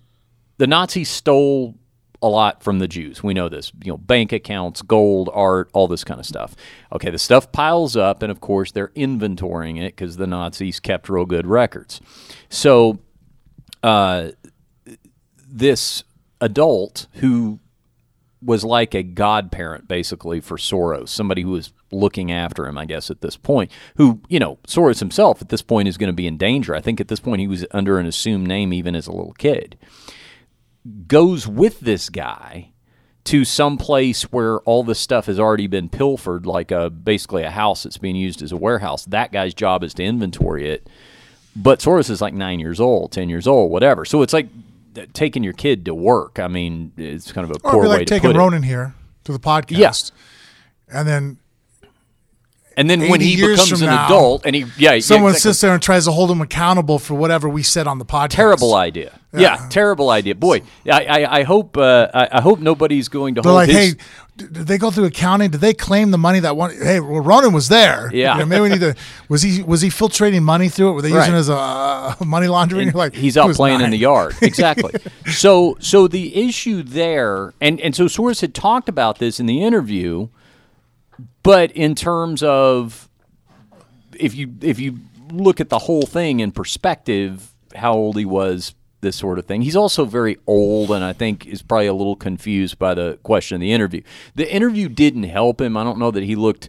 the 0.58 0.68
Nazis 0.68 1.08
stole 1.08 1.74
a 2.26 2.28
lot 2.28 2.62
from 2.62 2.78
the 2.78 2.88
Jews. 2.88 3.22
We 3.22 3.34
know 3.34 3.48
this, 3.48 3.72
you 3.82 3.92
know, 3.92 3.96
bank 3.96 4.32
accounts, 4.32 4.82
gold, 4.82 5.30
art, 5.32 5.70
all 5.72 5.88
this 5.88 6.04
kind 6.04 6.20
of 6.20 6.26
stuff. 6.26 6.56
Okay, 6.92 7.10
the 7.10 7.18
stuff 7.18 7.52
piles 7.52 7.96
up, 7.96 8.22
and 8.22 8.30
of 8.30 8.40
course, 8.40 8.72
they're 8.72 8.88
inventorying 8.88 9.80
it 9.80 9.96
because 9.96 10.16
the 10.16 10.26
Nazis 10.26 10.80
kept 10.80 11.08
real 11.08 11.24
good 11.24 11.46
records. 11.46 12.00
So, 12.48 12.98
uh, 13.82 14.30
this 15.48 16.04
adult 16.40 17.06
who 17.14 17.60
was 18.42 18.64
like 18.64 18.94
a 18.94 19.02
godparent 19.02 19.88
basically 19.88 20.40
for 20.40 20.56
Soros, 20.56 21.08
somebody 21.08 21.42
who 21.42 21.50
was 21.50 21.72
looking 21.90 22.30
after 22.30 22.66
him, 22.66 22.76
I 22.76 22.84
guess, 22.84 23.10
at 23.10 23.20
this 23.20 23.36
point. 23.36 23.70
Who, 23.96 24.20
you 24.28 24.38
know, 24.38 24.58
Soros 24.66 24.98
himself 24.98 25.40
at 25.40 25.48
this 25.48 25.62
point 25.62 25.88
is 25.88 25.96
going 25.96 26.08
to 26.08 26.14
be 26.14 26.26
in 26.26 26.36
danger. 26.36 26.74
I 26.74 26.80
think 26.80 27.00
at 27.00 27.08
this 27.08 27.20
point 27.20 27.40
he 27.40 27.48
was 27.48 27.64
under 27.70 27.98
an 27.98 28.06
assumed 28.06 28.46
name 28.46 28.72
even 28.72 28.94
as 28.94 29.06
a 29.06 29.12
little 29.12 29.32
kid. 29.32 29.78
Goes 31.06 31.46
with 31.46 31.80
this 31.80 32.10
guy 32.10 32.72
to 33.24 33.44
some 33.44 33.76
place 33.76 34.22
where 34.24 34.60
all 34.60 34.84
this 34.84 35.00
stuff 35.00 35.26
has 35.26 35.40
already 35.40 35.66
been 35.66 35.88
pilfered, 35.88 36.46
like 36.46 36.70
a 36.70 36.90
basically 36.90 37.42
a 37.42 37.50
house 37.50 37.82
that's 37.82 37.98
being 37.98 38.14
used 38.14 38.40
as 38.42 38.52
a 38.52 38.56
warehouse. 38.56 39.04
That 39.06 39.32
guy's 39.32 39.52
job 39.52 39.82
is 39.82 39.94
to 39.94 40.04
inventory 40.04 40.70
it. 40.70 40.88
But 41.56 41.80
Soros 41.80 42.10
is 42.10 42.20
like 42.20 42.34
nine 42.34 42.60
years 42.60 42.78
old, 42.78 43.12
ten 43.12 43.28
years 43.28 43.46
old, 43.46 43.70
whatever. 43.70 44.04
So 44.04 44.22
it's 44.22 44.32
like 44.32 44.48
taking 45.12 45.42
your 45.42 45.54
kid 45.54 45.86
to 45.86 45.94
work. 45.94 46.38
I 46.38 46.48
mean, 46.48 46.92
it's 46.96 47.32
kind 47.32 47.50
of 47.50 47.56
a 47.56 47.60
Or 47.66 47.72
poor 47.72 47.80
it'd 47.80 47.90
way 47.90 47.96
like 47.98 48.06
to 48.06 48.14
taking 48.14 48.30
put 48.30 48.36
it. 48.36 48.38
Ronan 48.38 48.62
here 48.62 48.94
to 49.24 49.32
the 49.32 49.38
podcast. 49.38 49.78
Yes. 49.78 50.12
And 50.88 51.08
then 51.08 51.38
And 52.78 52.90
then 52.90 53.08
when 53.08 53.22
he 53.22 53.36
becomes 53.36 53.80
an 53.80 53.86
now, 53.88 54.04
adult, 54.06 54.44
and 54.44 54.54
he 54.54 54.66
yeah, 54.76 54.98
someone 54.98 55.30
yeah, 55.30 55.36
exactly. 55.36 55.38
sits 55.38 55.60
there 55.62 55.72
and 55.72 55.82
tries 55.82 56.04
to 56.04 56.12
hold 56.12 56.30
him 56.30 56.42
accountable 56.42 56.98
for 56.98 57.14
whatever 57.14 57.48
we 57.48 57.62
said 57.62 57.86
on 57.86 57.98
the 57.98 58.04
podcast. 58.04 58.30
terrible 58.30 58.74
idea. 58.74 59.18
Yeah. 59.32 59.66
terrible 59.70 60.10
idea. 60.10 60.34
Boy, 60.34 60.62
I 60.90 61.04
I, 61.04 61.38
I 61.38 61.42
hope 61.44 61.76
uh, 61.78 62.08
I, 62.12 62.28
I 62.32 62.40
hope 62.42 62.58
nobody's 62.58 63.08
going 63.08 63.34
to 63.36 63.40
They're 63.42 63.50
hold 63.50 63.68
like, 63.68 63.70
his. 63.70 63.92
hey, 63.94 63.98
did 64.36 64.66
they 64.66 64.76
go 64.76 64.90
through 64.90 65.04
accounting? 65.06 65.50
Did 65.50 65.60
they 65.62 65.72
claim 65.72 66.10
the 66.10 66.18
money 66.18 66.40
that 66.40 66.54
one? 66.56 66.70
Hey, 66.76 67.00
well, 67.00 67.20
Ronan 67.20 67.52
was 67.54 67.68
there. 67.68 68.10
Yeah. 68.12 68.34
You 68.34 68.40
know, 68.40 68.46
maybe 68.46 68.60
we 68.62 68.68
need 68.70 68.80
to. 68.80 68.94
Was 69.30 69.40
he 69.42 69.62
was 69.62 69.80
he 69.80 69.88
filtrating 69.88 70.42
money 70.42 70.68
through 70.68 70.90
it? 70.90 70.92
Were 70.92 71.02
they 71.02 71.08
using 71.08 71.32
Right. 71.32 71.36
it 71.36 71.38
as 71.38 71.48
a 71.48 71.56
uh, 71.56 72.14
money 72.26 72.46
laundering? 72.46 72.92
like 73.04 73.14
he's 73.14 73.36
out 73.38 73.54
playing 73.54 73.80
in 73.80 73.90
the 73.90 73.98
yard. 73.98 74.34
Exactly. 74.42 74.92
so 75.32 75.76
so 75.80 76.08
the 76.08 76.36
issue 76.46 76.82
there, 76.82 77.54
and 77.60 77.80
and 77.80 77.94
so 77.96 78.04
Soros 78.04 78.42
had 78.42 78.54
talked 78.54 78.88
about 78.90 79.18
this 79.18 79.40
in 79.40 79.46
the 79.46 79.62
interview, 79.62 80.28
but 81.46 81.70
in 81.72 81.94
terms 81.94 82.42
of 82.42 83.08
if 84.18 84.34
you 84.34 84.54
if 84.60 84.80
you 84.80 84.98
look 85.30 85.60
at 85.60 85.68
the 85.68 85.78
whole 85.78 86.02
thing 86.02 86.40
in 86.40 86.50
perspective, 86.50 87.54
how 87.74 87.94
old 87.94 88.18
he 88.18 88.24
was, 88.24 88.74
this 89.00 89.16
sort 89.16 89.38
of 89.38 89.46
thing. 89.46 89.62
He's 89.62 89.76
also 89.76 90.04
very 90.04 90.38
old, 90.46 90.90
and 90.90 91.04
I 91.04 91.12
think 91.12 91.46
is 91.46 91.62
probably 91.62 91.86
a 91.86 91.94
little 91.94 92.16
confused 92.16 92.78
by 92.78 92.94
the 92.94 93.18
question 93.22 93.56
of 93.56 93.60
the 93.60 93.72
interview. 93.72 94.02
The 94.34 94.52
interview 94.52 94.88
didn't 94.88 95.24
help 95.24 95.60
him. 95.60 95.76
I 95.76 95.84
don't 95.84 95.98
know 95.98 96.10
that 96.10 96.24
he 96.24 96.34
looked 96.34 96.68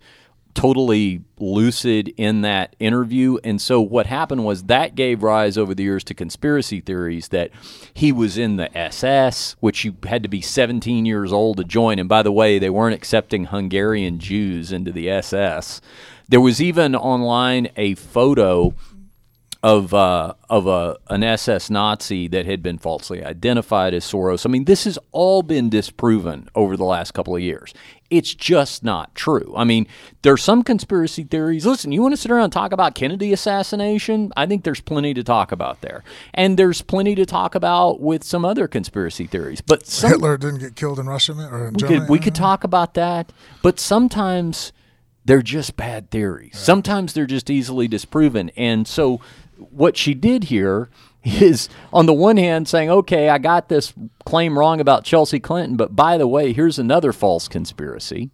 totally 0.58 1.22
lucid 1.40 2.12
in 2.18 2.42
that 2.42 2.76
interview. 2.80 3.38
And 3.44 3.62
so 3.62 3.80
what 3.80 4.08
happened 4.08 4.44
was 4.44 4.64
that 4.64 4.96
gave 4.96 5.22
rise 5.22 5.56
over 5.56 5.76
the 5.76 5.84
years 5.84 6.04
to 6.06 6.16
conspiracy 6.16 6.82
theories 6.82 7.28
that 7.28 7.52
he 7.94 8.12
was 8.12 8.40
in 8.40 8.56
the 8.56 8.76
SS, 8.76 9.56
which 9.60 9.86
you 9.86 9.96
had 10.08 10.24
to 10.24 10.30
be 10.30 10.42
17 10.42 11.06
years 11.06 11.32
old 11.32 11.58
to 11.58 11.64
join. 11.64 12.00
And 12.00 12.10
by 12.10 12.24
the 12.24 12.32
way, 12.32 12.58
they 12.58 12.72
weren't 12.72 12.96
accepting 12.96 13.46
Hungarian 13.46 14.18
Jews 14.18 14.72
into 14.72 14.92
the 14.92 15.12
SS. 15.12 15.80
There 16.28 16.42
was 16.42 16.60
even 16.60 16.96
online 16.96 17.70
a 17.78 17.94
photo 17.94 18.74
of 19.64 19.94
uh, 19.94 20.34
of 20.50 20.68
a 20.68 20.98
an 21.10 21.24
SS 21.24 21.70
Nazi 21.70 22.28
that 22.30 22.46
had 22.46 22.62
been 22.64 22.78
falsely 22.78 23.24
identified 23.24 23.94
as 23.94 24.06
Soros. 24.06 24.46
I 24.46 24.50
mean, 24.50 24.66
this 24.66 24.86
has 24.86 24.98
all 25.12 25.44
been 25.44 25.70
disproven 25.70 26.48
over 26.56 26.78
the 26.78 26.84
last 26.84 27.14
couple 27.14 27.36
of 27.36 27.42
years. 27.42 27.74
It's 28.10 28.34
just 28.34 28.84
not 28.84 29.14
true. 29.16 29.54
I 29.56 29.66
mean, 29.66 29.86
there's 30.22 30.42
some 30.42 30.64
conspiracy 30.64 31.24
theories. 31.24 31.66
Listen, 31.66 31.92
you 31.92 32.02
want 32.02 32.14
to 32.14 32.18
sit 32.18 32.32
around 32.32 32.46
and 32.46 32.54
talk 32.54 32.72
about 32.72 32.96
Kennedy 32.96 33.34
assassination? 33.34 34.32
I 34.38 34.46
think 34.46 34.64
there's 34.64 34.80
plenty 34.80 35.14
to 35.14 35.24
talk 35.24 35.52
about 35.52 35.82
there, 35.82 36.04
and 36.34 36.58
there's 36.58 36.82
plenty 36.82 37.16
to 37.16 37.26
talk 37.26 37.54
about 37.54 38.00
with 38.00 38.24
some 38.24 38.46
other 38.46 38.68
conspiracy 38.68 39.28
theories. 39.28 39.60
But 39.60 39.86
some, 39.88 40.12
Hitler 40.12 40.38
didn't 40.38 40.60
get 40.60 40.76
killed 40.76 41.00
in 41.00 41.08
Russia 41.08 41.34
or 41.34 41.68
in 41.68 41.74
we 41.74 41.80
Germany. 41.80 42.00
could, 42.00 42.10
we 42.10 42.20
could 42.20 42.36
talk 42.36 42.64
about 42.64 42.94
that, 42.94 43.34
but 43.62 43.80
sometimes 43.80 44.72
they're 45.26 45.42
just 45.42 45.76
bad 45.76 46.10
theories. 46.10 46.58
Sometimes 46.58 47.12
they're 47.12 47.26
just 47.26 47.50
easily 47.50 47.90
disproven. 47.90 48.50
And 48.56 48.88
so, 48.88 49.20
what 49.58 49.98
she 49.98 50.14
did 50.14 50.46
here 50.46 50.90
is, 51.28 51.70
on 51.94 52.06
the 52.06 52.14
one 52.14 52.38
hand, 52.38 52.68
saying, 52.68 52.90
okay, 52.90 53.30
I 53.30 53.38
got 53.38 53.70
this 53.70 53.94
claim 54.26 54.58
wrong 54.58 54.80
about 54.80 55.04
Chelsea 55.04 55.40
Clinton, 55.40 55.78
but 55.78 55.96
by 55.96 56.18
the 56.18 56.28
way, 56.28 56.54
here's 56.54 56.80
another 56.80 57.12
false 57.14 57.48
conspiracy, 57.48 58.32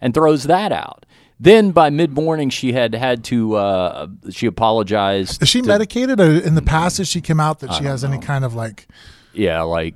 and 0.00 0.14
throws 0.14 0.44
that 0.44 0.72
out. 0.72 1.06
Then 1.42 1.70
by 1.70 1.88
mid 1.90 2.12
morning, 2.12 2.50
she 2.50 2.72
had 2.72 2.94
had 2.94 3.24
to, 3.24 3.54
uh, 3.56 4.06
she 4.30 4.46
apologized. 4.46 5.42
Is 5.42 5.48
she 5.48 5.62
to- 5.62 5.68
medicated? 5.68 6.20
Or 6.20 6.30
in 6.30 6.54
the 6.54 6.62
past, 6.62 6.98
has 6.98 7.08
she 7.08 7.20
come 7.20 7.40
out 7.40 7.60
that 7.60 7.72
she 7.72 7.84
has 7.84 8.04
any 8.04 8.18
kind 8.18 8.44
of 8.44 8.54
like 8.54 8.86
Yeah, 9.32 9.62
like, 9.62 9.94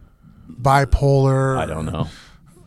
bipolar? 0.51 1.59
I 1.59 1.67
don't 1.67 1.87
know. 1.87 2.09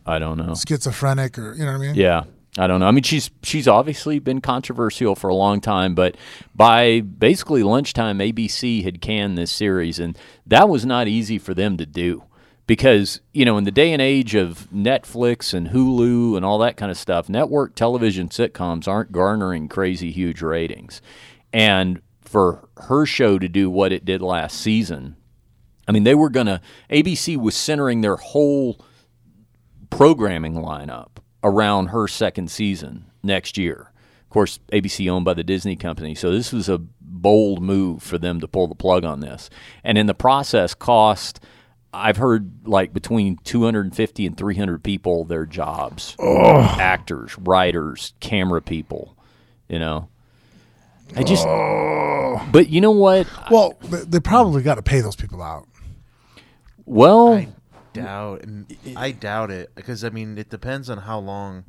I 0.06 0.18
don't 0.18 0.38
know. 0.38 0.54
Schizophrenic, 0.54 1.38
or 1.38 1.54
you 1.54 1.64
know 1.64 1.72
what 1.72 1.78
I 1.78 1.86
mean? 1.86 1.94
Yeah. 1.94 2.24
I 2.58 2.66
don't 2.66 2.80
know. 2.80 2.86
I 2.86 2.90
mean, 2.90 3.04
she's 3.04 3.30
she's 3.44 3.68
obviously 3.68 4.18
been 4.18 4.40
controversial 4.40 5.14
for 5.14 5.28
a 5.28 5.34
long 5.34 5.60
time, 5.60 5.94
but 5.94 6.16
by 6.56 7.00
basically 7.00 7.62
lunchtime, 7.62 8.18
ABC 8.18 8.82
had 8.82 9.00
canned 9.00 9.38
this 9.38 9.52
series, 9.52 10.00
and 10.00 10.18
that 10.44 10.68
was 10.68 10.84
not 10.84 11.06
easy 11.06 11.38
for 11.38 11.54
them 11.54 11.76
to 11.76 11.86
do 11.86 12.24
because 12.66 13.20
you 13.32 13.44
know 13.44 13.58
in 13.58 13.64
the 13.64 13.70
day 13.70 13.92
and 13.92 14.02
age 14.02 14.34
of 14.34 14.66
Netflix 14.74 15.54
and 15.54 15.68
Hulu 15.68 16.36
and 16.36 16.44
all 16.44 16.58
that 16.58 16.76
kind 16.76 16.90
of 16.90 16.98
stuff, 16.98 17.28
network 17.28 17.76
television 17.76 18.28
sitcoms 18.28 18.88
aren't 18.88 19.12
garnering 19.12 19.68
crazy 19.68 20.10
huge 20.10 20.42
ratings, 20.42 21.00
and 21.52 22.02
for 22.20 22.68
her 22.76 23.06
show 23.06 23.38
to 23.38 23.48
do 23.48 23.70
what 23.70 23.92
it 23.92 24.04
did 24.04 24.20
last 24.20 24.60
season, 24.60 25.16
I 25.86 25.92
mean, 25.92 26.02
they 26.02 26.16
were 26.16 26.28
gonna 26.28 26.60
ABC 26.90 27.36
was 27.36 27.54
centering 27.54 28.00
their 28.00 28.16
whole 28.16 28.84
programming 29.90 30.54
lineup 30.54 31.18
around 31.42 31.88
her 31.88 32.08
second 32.08 32.50
season 32.50 33.06
next 33.22 33.56
year. 33.58 33.92
Of 34.22 34.30
course, 34.30 34.60
ABC 34.72 35.10
owned 35.10 35.24
by 35.24 35.34
the 35.34 35.44
Disney 35.44 35.76
company, 35.76 36.14
so 36.14 36.30
this 36.30 36.52
was 36.52 36.68
a 36.68 36.78
bold 37.00 37.62
move 37.62 38.02
for 38.02 38.18
them 38.18 38.40
to 38.40 38.48
pull 38.48 38.68
the 38.68 38.74
plug 38.74 39.04
on 39.04 39.20
this. 39.20 39.48
And 39.82 39.96
in 39.96 40.06
the 40.06 40.14
process 40.14 40.74
cost 40.74 41.40
I've 41.92 42.18
heard 42.18 42.66
like 42.66 42.92
between 42.92 43.38
250 43.44 44.26
and 44.26 44.36
300 44.36 44.82
people 44.82 45.24
their 45.24 45.46
jobs. 45.46 46.16
Actors, 46.20 47.36
writers, 47.38 48.12
camera 48.20 48.60
people, 48.60 49.16
you 49.68 49.78
know. 49.78 50.08
I 51.16 51.22
just 51.22 51.44
But 52.52 52.68
you 52.68 52.80
know 52.82 52.90
what? 52.90 53.26
Well, 53.50 53.74
they, 53.82 54.00
they 54.00 54.20
probably 54.20 54.62
got 54.62 54.74
to 54.74 54.82
pay 54.82 55.00
those 55.00 55.16
people 55.16 55.42
out. 55.42 55.66
Well, 56.84 57.34
I 57.34 57.48
doubt, 58.02 58.42
and 58.42 58.76
I 58.96 59.12
doubt 59.12 59.50
it 59.50 59.74
because 59.74 60.04
I 60.04 60.10
mean 60.10 60.38
it 60.38 60.50
depends 60.50 60.90
on 60.90 60.98
how 60.98 61.18
long. 61.18 61.64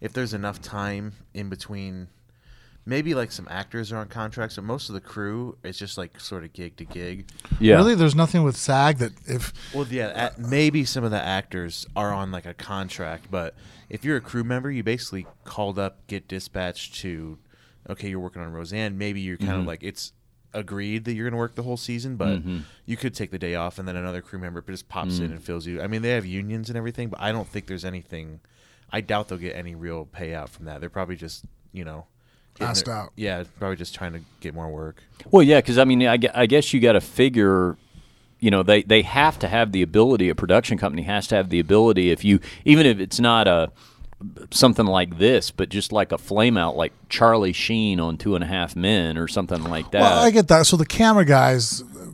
If 0.00 0.12
there's 0.12 0.34
enough 0.34 0.60
time 0.60 1.12
in 1.32 1.48
between, 1.48 2.08
maybe 2.84 3.14
like 3.14 3.30
some 3.30 3.46
actors 3.50 3.92
are 3.92 3.98
on 3.98 4.08
contracts, 4.08 4.56
but 4.56 4.64
most 4.64 4.88
of 4.88 4.94
the 4.94 5.00
crew 5.00 5.56
is 5.62 5.78
just 5.78 5.96
like 5.96 6.18
sort 6.18 6.44
of 6.44 6.52
gig 6.52 6.76
to 6.76 6.84
gig. 6.84 7.28
yeah. 7.60 7.76
Really, 7.76 7.94
there's 7.94 8.14
nothing 8.14 8.42
with 8.42 8.56
SAG 8.56 8.98
that 8.98 9.12
if 9.26 9.52
Well, 9.72 9.86
yeah, 9.88 10.08
at, 10.08 10.38
maybe 10.38 10.84
some 10.84 11.04
of 11.04 11.10
the 11.10 11.20
actors 11.20 11.86
are 11.94 12.12
on 12.12 12.32
like 12.32 12.46
a 12.46 12.54
contract, 12.54 13.26
but 13.30 13.54
if 13.88 14.04
you're 14.04 14.16
a 14.16 14.20
crew 14.20 14.44
member, 14.44 14.70
you 14.70 14.82
basically 14.82 15.26
called 15.44 15.78
up, 15.78 16.06
get 16.06 16.26
dispatched 16.26 16.94
to, 16.96 17.38
okay, 17.88 18.08
you're 18.08 18.20
working 18.20 18.42
on 18.42 18.52
Roseanne. 18.52 18.98
Maybe 18.98 19.20
you're 19.20 19.36
kind 19.36 19.52
of 19.52 19.58
mm-hmm. 19.58 19.68
like 19.68 19.82
it's 19.82 20.12
agreed 20.54 21.04
that 21.04 21.14
you're 21.14 21.24
going 21.24 21.32
to 21.32 21.38
work 21.38 21.54
the 21.54 21.62
whole 21.62 21.76
season, 21.76 22.16
but 22.16 22.38
mm-hmm. 22.38 22.58
you 22.86 22.96
could 22.96 23.14
take 23.14 23.30
the 23.30 23.38
day 23.38 23.54
off, 23.54 23.78
and 23.78 23.86
then 23.88 23.96
another 23.96 24.22
crew 24.22 24.38
member 24.38 24.62
just 24.62 24.88
pops 24.88 25.18
in 25.18 25.28
mm. 25.28 25.32
and 25.32 25.42
fills 25.42 25.66
you. 25.66 25.80
I 25.80 25.86
mean, 25.86 26.02
they 26.02 26.10
have 26.10 26.26
unions 26.26 26.68
and 26.68 26.76
everything, 26.76 27.08
but 27.08 27.20
I 27.20 27.32
don't 27.32 27.48
think 27.48 27.66
there's 27.66 27.84
anything. 27.84 28.40
I 28.90 29.00
doubt 29.00 29.28
they'll 29.28 29.38
get 29.38 29.56
any 29.56 29.74
real 29.74 30.06
payout 30.06 30.48
from 30.50 30.66
that. 30.66 30.80
They're 30.80 30.90
probably 30.90 31.16
just 31.16 31.44
you 31.72 31.84
know. 31.84 32.06
getting 32.54 32.70
Asked 32.70 32.86
their- 32.86 32.94
out. 32.94 33.12
Yeah, 33.16 33.44
probably 33.58 33.76
just 33.76 33.94
trying 33.94 34.12
to 34.12 34.20
get 34.40 34.54
more 34.54 34.68
work. 34.68 35.02
Well, 35.30 35.42
yeah, 35.42 35.58
because 35.58 35.78
I 35.78 35.84
mean, 35.84 36.06
I, 36.06 36.18
I 36.34 36.46
guess 36.46 36.72
you 36.72 36.80
got 36.80 36.92
to 36.92 37.00
figure, 37.00 37.76
you 38.38 38.50
know, 38.50 38.62
they 38.62 38.82
they 38.82 39.02
have 39.02 39.38
to 39.40 39.48
have 39.48 39.72
the 39.72 39.82
ability. 39.82 40.28
A 40.28 40.34
production 40.34 40.78
company 40.78 41.02
has 41.02 41.26
to 41.28 41.36
have 41.36 41.48
the 41.48 41.58
ability. 41.58 42.10
If 42.10 42.24
you, 42.24 42.40
even 42.64 42.86
if 42.86 43.00
it's 43.00 43.18
not 43.18 43.48
a 43.48 43.72
something 44.50 44.86
like 44.86 45.18
this, 45.18 45.50
but 45.50 45.68
just 45.68 45.92
like 45.92 46.12
a 46.12 46.18
flame 46.18 46.56
out, 46.56 46.76
like 46.76 46.92
Charlie 47.08 47.52
Sheen 47.52 48.00
on 48.00 48.16
Two 48.16 48.34
and 48.34 48.44
a 48.44 48.46
Half 48.46 48.76
Men 48.76 49.18
or 49.18 49.28
something 49.28 49.64
like 49.64 49.90
that. 49.92 50.00
Well, 50.00 50.18
I 50.24 50.30
get 50.30 50.48
that. 50.48 50.66
So 50.66 50.76
the 50.76 50.86
camera 50.86 51.24
guys, 51.24 51.82
uh, 51.82 52.06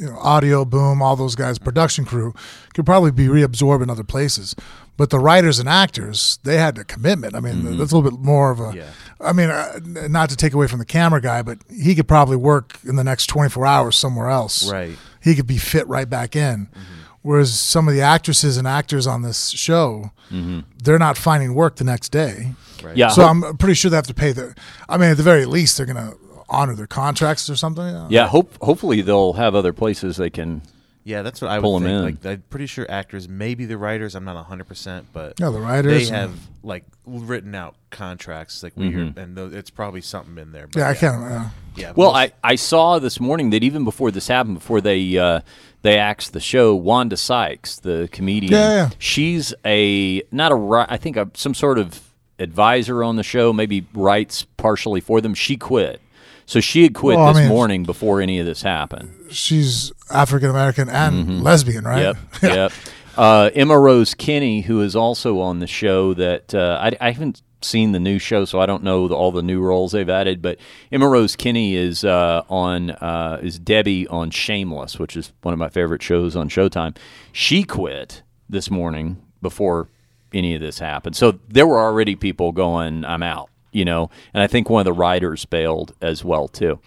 you 0.00 0.06
know, 0.06 0.16
audio, 0.18 0.64
boom, 0.64 1.02
all 1.02 1.16
those 1.16 1.34
guys, 1.34 1.58
production 1.58 2.04
crew, 2.04 2.34
could 2.74 2.86
probably 2.86 3.10
be 3.10 3.26
reabsorbed 3.26 3.82
in 3.82 3.90
other 3.90 4.04
places. 4.04 4.54
But 4.96 5.10
the 5.10 5.18
writers 5.18 5.58
and 5.58 5.68
actors, 5.68 6.38
they 6.42 6.56
had 6.56 6.78
a 6.78 6.84
commitment. 6.84 7.34
I 7.34 7.40
mean, 7.40 7.56
mm-hmm. 7.56 7.78
that's 7.78 7.92
a 7.92 7.96
little 7.96 8.10
bit 8.10 8.18
more 8.18 8.50
of 8.50 8.60
a. 8.60 8.72
Yeah. 8.74 8.90
I 9.20 9.32
mean, 9.32 9.50
uh, 9.50 9.80
not 10.08 10.30
to 10.30 10.36
take 10.36 10.54
away 10.54 10.66
from 10.68 10.78
the 10.78 10.86
camera 10.86 11.20
guy, 11.20 11.42
but 11.42 11.58
he 11.70 11.94
could 11.94 12.08
probably 12.08 12.36
work 12.36 12.78
in 12.84 12.96
the 12.96 13.04
next 13.04 13.26
24 13.26 13.66
hours 13.66 13.96
somewhere 13.96 14.30
else. 14.30 14.70
Right. 14.70 14.96
He 15.22 15.34
could 15.34 15.46
be 15.46 15.58
fit 15.58 15.86
right 15.86 16.08
back 16.08 16.34
in. 16.34 16.66
Mm-hmm. 16.66 16.95
Whereas 17.26 17.58
some 17.58 17.88
of 17.88 17.94
the 17.94 18.02
actresses 18.02 18.56
and 18.56 18.68
actors 18.68 19.04
on 19.04 19.22
this 19.22 19.48
show, 19.48 20.12
mm-hmm. 20.30 20.60
they're 20.80 20.96
not 20.96 21.18
finding 21.18 21.54
work 21.54 21.74
the 21.74 21.82
next 21.82 22.10
day. 22.10 22.52
Right. 22.84 22.96
yeah, 22.96 23.08
So 23.08 23.24
I'm 23.24 23.56
pretty 23.56 23.74
sure 23.74 23.90
they 23.90 23.96
have 23.96 24.06
to 24.06 24.14
pay 24.14 24.30
the. 24.30 24.54
I 24.88 24.96
mean, 24.96 25.10
at 25.10 25.16
the 25.16 25.24
very 25.24 25.44
least, 25.44 25.76
they're 25.76 25.86
going 25.86 25.96
to 25.96 26.16
honor 26.48 26.76
their 26.76 26.86
contracts 26.86 27.50
or 27.50 27.56
something. 27.56 28.06
yeah. 28.10 28.28
Hope 28.28 28.56
hopefully 28.62 29.00
they'll 29.00 29.32
have 29.32 29.56
other 29.56 29.72
places 29.72 30.18
they 30.18 30.30
can. 30.30 30.62
Yeah, 31.06 31.22
that's 31.22 31.40
what 31.40 31.52
I 31.52 31.60
Pull 31.60 31.74
would 31.74 31.84
'em 31.84 31.88
think. 32.04 32.24
in. 32.24 32.30
Like, 32.30 32.38
I'm 32.38 32.42
pretty 32.50 32.66
sure 32.66 32.84
actors, 32.90 33.28
maybe 33.28 33.64
the 33.64 33.78
writers. 33.78 34.16
I'm 34.16 34.24
not 34.24 34.34
100, 34.34 34.66
percent 34.66 35.06
but 35.12 35.34
Yeah, 35.38 35.50
the 35.50 35.60
writers 35.60 36.08
they 36.10 36.14
have 36.16 36.32
like 36.64 36.84
written 37.06 37.54
out 37.54 37.76
contracts, 37.90 38.62
like 38.64 38.72
we 38.76 38.90
hear, 38.90 39.12
and 39.16 39.36
th- 39.36 39.52
it's 39.52 39.70
probably 39.70 40.00
something 40.00 40.36
in 40.36 40.50
there. 40.50 40.66
But 40.66 40.80
Yeah, 40.80 40.88
I 40.88 40.94
can't. 40.94 41.22
Uh, 41.22 41.44
Yeah, 41.76 41.92
Well, 41.94 42.12
most- 42.12 42.32
I, 42.42 42.52
I 42.52 42.54
saw 42.56 42.98
this 42.98 43.20
morning 43.20 43.50
that 43.50 43.62
even 43.62 43.84
before 43.84 44.10
this 44.10 44.26
happened, 44.26 44.54
before 44.56 44.80
they 44.80 45.16
uh, 45.16 45.40
they 45.82 45.96
axed 45.96 46.32
the 46.32 46.40
show, 46.40 46.74
Wanda 46.74 47.16
Sykes, 47.16 47.78
the 47.78 48.08
comedian, 48.10 48.52
Yeah, 48.54 48.74
yeah. 48.74 48.90
she's 48.98 49.54
a 49.64 50.22
not 50.32 50.50
a 50.50 50.56
ri- 50.56 50.86
I 50.88 50.96
think 50.96 51.16
a, 51.16 51.30
some 51.34 51.54
sort 51.54 51.78
of 51.78 52.00
advisor 52.40 53.04
on 53.04 53.14
the 53.16 53.22
show, 53.22 53.52
maybe 53.52 53.86
writes 53.94 54.44
partially 54.56 55.00
for 55.00 55.20
them. 55.20 55.34
She 55.34 55.56
quit, 55.56 56.00
so 56.46 56.60
she 56.60 56.82
had 56.84 56.94
quit 56.94 57.16
Well, 57.18 57.26
I 57.26 57.32
this 57.32 57.40
mean- 57.42 57.48
morning 57.48 57.82
before 57.84 58.20
any 58.20 58.38
of 58.38 58.46
this 58.46 58.62
happened. 58.62 59.12
she's 59.30 59.92
African 60.10 60.48
American 60.50 60.88
and 60.88 61.42
lesbian, 61.42 61.84
right? 61.84 62.14
Mm-hmm. 62.16 62.46
Yep. 62.46 62.54
yep. 62.56 62.72
Uh, 63.16 63.50
Emma 63.54 63.78
Rose 63.78 64.14
Kenney, 64.14 64.60
who 64.62 64.80
is 64.82 64.94
also 64.94 65.40
on 65.40 65.58
the 65.60 65.66
show, 65.66 66.12
that 66.14 66.54
uh, 66.54 66.78
I, 66.82 66.92
I 67.00 67.10
haven't 67.12 67.40
seen 67.62 67.92
the 67.92 67.98
new 67.98 68.18
show, 68.18 68.44
so 68.44 68.60
I 68.60 68.66
don't 68.66 68.82
know 68.82 69.08
the, 69.08 69.14
all 69.14 69.32
the 69.32 69.42
new 69.42 69.60
roles 69.62 69.92
they've 69.92 70.08
added. 70.08 70.42
But 70.42 70.58
Emma 70.92 71.08
Rose 71.08 71.34
Kenney 71.34 71.74
is 71.76 72.04
uh, 72.04 72.42
on 72.50 72.90
uh, 72.90 73.40
is 73.42 73.58
Debbie 73.58 74.06
on 74.08 74.30
Shameless, 74.30 74.98
which 74.98 75.16
is 75.16 75.32
one 75.42 75.54
of 75.54 75.58
my 75.58 75.70
favorite 75.70 76.02
shows 76.02 76.36
on 76.36 76.50
Showtime. 76.50 76.94
She 77.32 77.64
quit 77.64 78.22
this 78.50 78.70
morning 78.70 79.16
before 79.40 79.88
any 80.34 80.54
of 80.54 80.60
this 80.60 80.78
happened, 80.80 81.16
so 81.16 81.38
there 81.48 81.66
were 81.66 81.78
already 81.80 82.16
people 82.16 82.52
going, 82.52 83.02
"I'm 83.06 83.22
out," 83.22 83.48
you 83.76 83.84
know. 83.84 84.10
And 84.32 84.42
I 84.42 84.46
think 84.46 84.70
one 84.70 84.80
of 84.80 84.86
the 84.86 84.92
writers 84.92 85.44
bailed 85.44 85.94
as 86.00 86.24
well 86.24 86.48
too 86.48 86.80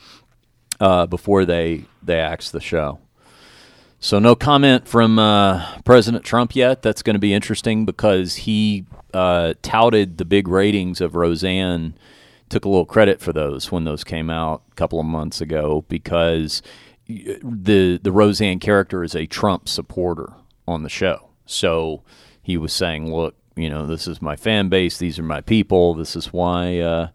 uh, 0.79 1.05
before 1.05 1.45
they 1.45 1.85
they 2.01 2.19
axed 2.19 2.51
the 2.51 2.59
show. 2.59 2.99
So 3.99 4.17
no 4.17 4.33
comment 4.33 4.87
from 4.87 5.19
uh, 5.19 5.81
President 5.83 6.23
Trump 6.23 6.55
yet. 6.55 6.81
That's 6.81 7.01
going 7.03 7.15
to 7.15 7.19
be 7.19 7.33
interesting 7.33 7.85
because 7.85 8.37
he 8.37 8.85
uh, 9.13 9.53
touted 9.61 10.17
the 10.17 10.25
big 10.25 10.47
ratings 10.47 11.01
of 11.01 11.15
Roseanne. 11.15 11.95
Took 12.47 12.65
a 12.65 12.69
little 12.69 12.85
credit 12.85 13.19
for 13.19 13.31
those 13.31 13.71
when 13.71 13.83
those 13.83 14.03
came 14.03 14.29
out 14.29 14.63
a 14.71 14.75
couple 14.75 14.99
of 14.99 15.05
months 15.05 15.41
ago 15.41 15.85
because 15.87 16.63
the 17.07 17.99
the 18.01 18.11
Roseanne 18.11 18.59
character 18.59 19.03
is 19.03 19.15
a 19.15 19.27
Trump 19.27 19.69
supporter 19.69 20.33
on 20.67 20.81
the 20.81 20.89
show. 20.89 21.29
So 21.45 22.01
he 22.41 22.57
was 22.57 22.73
saying, 22.73 23.13
"Look, 23.13 23.35
you 23.55 23.69
know, 23.69 23.85
this 23.85 24.07
is 24.07 24.21
my 24.21 24.35
fan 24.35 24.69
base. 24.69 24.97
These 24.97 25.19
are 25.19 25.23
my 25.23 25.41
people. 25.41 25.93
This 25.93 26.15
is 26.15 26.31
why 26.33 26.79
uh, 26.79 27.07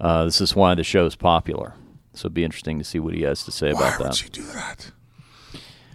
uh, 0.00 0.24
this 0.24 0.40
is 0.40 0.54
why 0.56 0.74
the 0.74 0.84
show 0.84 1.06
is 1.06 1.16
popular." 1.16 1.74
So 2.14 2.26
it'd 2.26 2.34
be 2.34 2.44
interesting 2.44 2.78
to 2.78 2.84
see 2.84 2.98
what 2.98 3.14
he 3.14 3.22
has 3.22 3.42
to 3.44 3.52
say 3.52 3.72
Why 3.72 3.88
about 3.88 3.98
would 3.98 4.08
that. 4.08 4.14
she 4.16 4.28
do 4.28 4.42
that? 4.52 4.90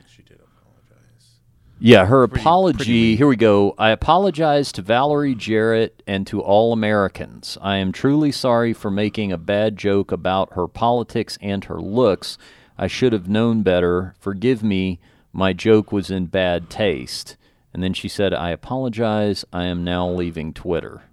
she 0.10 0.24
did 0.24 0.40
apologize. 0.40 1.36
Yeah, 1.80 2.06
her 2.06 2.28
Pretty- 2.28 2.42
apology. 2.42 2.78
pretty 2.78 3.16
here 3.18 3.28
we 3.28 3.36
go. 3.36 3.76
I 3.78 3.92
apologize 3.92 4.72
to 4.74 4.82
Valerie 4.82 5.36
Jarrett 5.36 6.02
and 6.08 6.26
to 6.28 6.42
all 6.42 6.74
Americans. 6.74 7.58
I 7.62 7.78
am 7.78 7.92
truly 7.92 8.32
sorry 8.32 8.74
for 8.74 8.90
making 8.90 9.32
a 9.32 9.38
bad 9.38 9.78
joke 9.78 10.12
about 10.12 10.54
her 10.54 10.68
politics 10.68 11.38
and 11.42 11.64
her 11.66 11.80
looks. 11.80 12.38
I 12.80 12.88
should 12.88 13.14
have 13.14 13.30
known 13.30 13.62
better. 13.62 14.16
Forgive 14.20 14.64
me. 14.64 15.00
My 15.34 15.54
joke 15.54 15.92
was 15.92 16.10
in 16.10 16.26
bad 16.28 16.68
taste. 16.70 17.38
And 17.78 17.84
then 17.84 17.94
she 17.94 18.08
said, 18.08 18.34
I 18.34 18.50
apologize. 18.50 19.46
I 19.54 19.66
am 19.66 19.84
now 19.84 20.10
leaving 20.10 20.52
Twitter. 20.52 21.04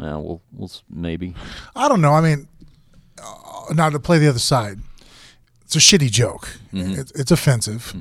Well, 0.00 0.20
we'll, 0.20 0.42
we'll 0.52 0.70
maybe. 0.90 1.36
I 1.76 1.88
don't 1.88 2.00
know. 2.00 2.12
I 2.12 2.20
mean, 2.20 2.48
uh, 3.22 3.72
now 3.72 3.88
to 3.88 4.00
play 4.00 4.18
the 4.18 4.26
other 4.28 4.40
side, 4.40 4.80
it's 5.64 5.76
a 5.76 5.78
shitty 5.78 6.10
joke. 6.10 6.58
Mm-hmm. 6.74 6.98
It's, 6.98 7.12
it's 7.12 7.30
offensive. 7.30 7.94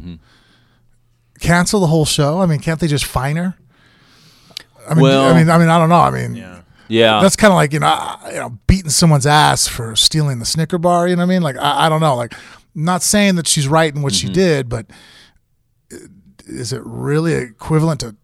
Cancel 1.39 1.79
the 1.79 1.85
whole 1.85 2.05
show. 2.05 2.41
I 2.41 2.47
mean, 2.47 2.57
can't 2.57 2.79
they 2.79 2.87
just 2.87 3.05
fine 3.05 3.35
her? 3.35 3.55
I 4.89 4.95
mean, 4.95 5.03
Well- 5.03 5.31
I 5.31 5.37
mean, 5.37 5.49
I 5.51 5.59
mean, 5.59 5.69
I 5.69 5.77
don't 5.77 5.89
know. 5.89 5.95
I 6.01 6.09
mean, 6.09 6.35
Yeah. 6.35 6.61
Yeah. 6.87 7.19
that's 7.21 7.35
kind 7.35 7.51
of 7.51 7.55
like 7.55 7.71
you 7.73 7.79
know, 7.81 7.87
uh, 7.87 8.17
you 8.29 8.35
know, 8.37 8.57
beating 8.65 8.89
someone's 8.89 9.27
ass 9.27 9.67
for 9.67 9.95
stealing 9.95 10.39
the 10.39 10.45
Snicker 10.45 10.79
bar. 10.79 11.07
You 11.07 11.15
know 11.17 11.21
what 11.21 11.25
I 11.31 11.35
mean? 11.35 11.43
Like, 11.43 11.57
I, 11.57 11.85
I 11.85 11.89
don't 11.89 12.01
know. 12.01 12.15
Like, 12.15 12.33
not 12.73 13.03
saying 13.03 13.35
that 13.35 13.47
she's 13.47 13.67
right 13.67 13.93
in 13.93 14.01
what 14.01 14.13
Mm-hmm. 14.13 14.27
she 14.29 14.33
did, 14.33 14.69
but 14.69 14.87
uh, 14.89 14.93
is 16.47 16.73
it 16.73 16.81
really 16.85 17.33
equivalent 17.33 17.99
to 18.01 18.15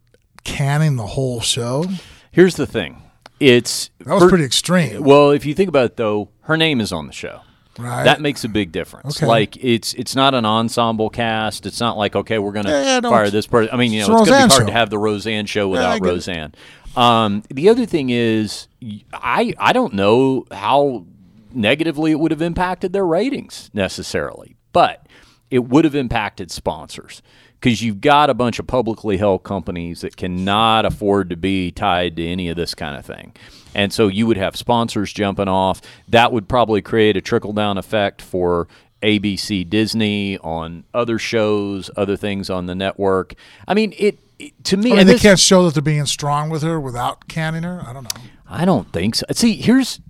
canning 0.44 0.96
the 0.96 1.06
whole 1.08 1.40
show? 1.40 1.84
Here's 2.30 2.56
the 2.56 2.66
thing. 2.66 3.02
It's 3.40 3.90
That 4.04 4.14
was 4.14 4.22
her- 4.24 4.28
pretty 4.28 4.44
extreme, 4.44 5.02
Well, 5.02 5.30
if 5.30 5.44
you 5.44 5.54
think 5.54 5.68
about 5.68 5.84
it, 5.86 5.96
though, 5.96 6.28
her 6.42 6.56
name 6.56 6.80
is 6.80 6.92
on 6.92 7.06
the 7.06 7.12
show. 7.12 7.40
right? 7.78 8.04
That 8.04 8.20
makes 8.20 8.44
a 8.44 8.48
big 8.48 8.70
difference. 8.72 9.16
Okay. 9.18 9.26
Like 9.26 9.56
it's 9.62 9.92
it's 9.94 10.14
not 10.14 10.34
an 10.34 10.44
ensemble 10.46 11.10
cast. 11.10 11.66
It's 11.66 11.80
not 11.80 11.96
like 11.98 12.14
okay, 12.14 12.38
we're 12.38 12.52
gonna 12.52 12.70
Yeah, 12.70 13.00
yeah, 13.00 13.00
fire 13.00 13.30
this 13.30 13.46
person. 13.48 13.74
I 13.74 13.76
mean, 13.76 13.92
you 13.92 14.06
know, 14.06 14.12
it's 14.20 14.22
it's, 14.22 14.30
gonna 14.30 14.46
be 14.46 14.50
hard 14.52 14.62
show. 14.62 14.66
to 14.66 14.72
have 14.72 14.90
the 14.90 14.98
Roseanne 14.98 15.46
show 15.46 15.68
without 15.68 15.96
it. 15.96 16.02
Roseanne. 16.04 16.54
Um, 16.96 17.42
the 17.50 17.68
other 17.68 17.86
thing 17.86 18.10
is, 18.10 18.68
I 19.12 19.52
I 19.58 19.72
don't 19.72 19.94
know 19.94 20.46
how 20.52 21.04
negatively 21.52 22.12
it 22.12 22.20
would 22.20 22.30
have 22.30 22.42
impacted 22.42 22.92
their 22.92 23.04
ratings 23.06 23.70
necessarily, 23.74 24.54
but 24.72 25.06
it 25.50 25.64
would 25.68 25.84
have 25.84 25.94
impacted 25.96 26.50
sponsors 26.52 27.20
because 27.64 27.80
you've 27.82 28.02
got 28.02 28.28
a 28.28 28.34
bunch 28.34 28.58
of 28.58 28.66
publicly 28.66 29.16
held 29.16 29.42
companies 29.42 30.02
that 30.02 30.18
cannot 30.18 30.84
afford 30.84 31.30
to 31.30 31.36
be 31.36 31.70
tied 31.70 32.14
to 32.16 32.26
any 32.26 32.50
of 32.50 32.56
this 32.56 32.74
kind 32.74 32.94
of 32.94 33.06
thing. 33.06 33.32
And 33.74 33.90
so 33.90 34.06
you 34.08 34.26
would 34.26 34.36
have 34.36 34.54
sponsors 34.54 35.10
jumping 35.14 35.48
off. 35.48 35.80
That 36.08 36.30
would 36.30 36.46
probably 36.46 36.82
create 36.82 37.16
a 37.16 37.22
trickle 37.22 37.54
down 37.54 37.78
effect 37.78 38.20
for 38.20 38.68
ABC 39.02 39.68
Disney 39.68 40.36
on 40.38 40.84
other 40.92 41.18
shows, 41.18 41.90
other 41.96 42.18
things 42.18 42.50
on 42.50 42.66
the 42.66 42.74
network. 42.74 43.34
I 43.66 43.72
mean, 43.72 43.94
it, 43.98 44.18
it- 44.38 44.62
to 44.64 44.76
me, 44.76 44.90
I 44.90 44.90
mean, 44.90 44.98
and 45.00 45.08
they 45.08 45.12
this- 45.14 45.22
can't 45.22 45.38
show 45.40 45.64
that 45.64 45.72
they're 45.72 45.82
being 45.82 46.04
strong 46.04 46.50
with 46.50 46.62
her 46.62 46.78
without 46.78 47.28
canning 47.28 47.62
her. 47.62 47.82
I 47.86 47.94
don't 47.94 48.04
know. 48.04 48.10
I 48.46 48.66
don't 48.66 48.92
think 48.92 49.14
so. 49.14 49.24
See, 49.32 49.56
here's 49.56 50.00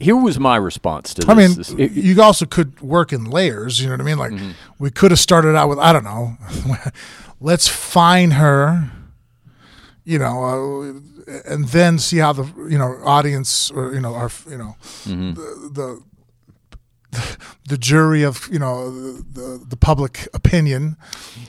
here 0.00 0.16
was 0.16 0.38
my 0.38 0.56
response 0.56 1.14
to 1.14 1.20
this. 1.22 1.30
I 1.30 1.34
mean, 1.34 1.54
This- 1.54 1.70
it- 1.78 1.92
you 1.92 2.20
also 2.22 2.46
could 2.46 2.80
work 2.80 3.12
in 3.12 3.24
layers. 3.24 3.80
You 3.80 3.86
know 3.88 3.94
what 3.94 4.00
I 4.00 4.04
mean? 4.04 4.18
Like 4.18 4.32
Mm-hmm. 4.32 4.50
we 4.78 4.90
could 4.90 5.10
have 5.10 5.20
started 5.20 5.54
out 5.56 5.68
with 5.68 5.78
I 5.78 5.92
don't 5.92 6.04
know. 6.04 6.36
let's 7.40 7.68
fine 7.68 8.32
her. 8.32 8.90
You 10.04 10.18
know, 10.18 10.44
uh, 10.44 11.32
and 11.46 11.68
then 11.68 11.98
see 11.98 12.18
how 12.18 12.32
the 12.34 12.44
you 12.68 12.76
know 12.78 12.98
audience 13.04 13.70
or 13.70 13.94
you 13.94 14.00
know 14.00 14.14
our 14.14 14.30
you 14.50 14.58
know 14.58 14.76
Mm-hmm. 15.06 15.32
the, 15.34 15.70
the 15.72 16.02
the 17.68 17.78
jury 17.78 18.22
of 18.22 18.48
you 18.52 18.58
know 18.58 18.90
the 18.90 19.64
the 19.68 19.76
public 19.76 20.28
opinion 20.34 20.96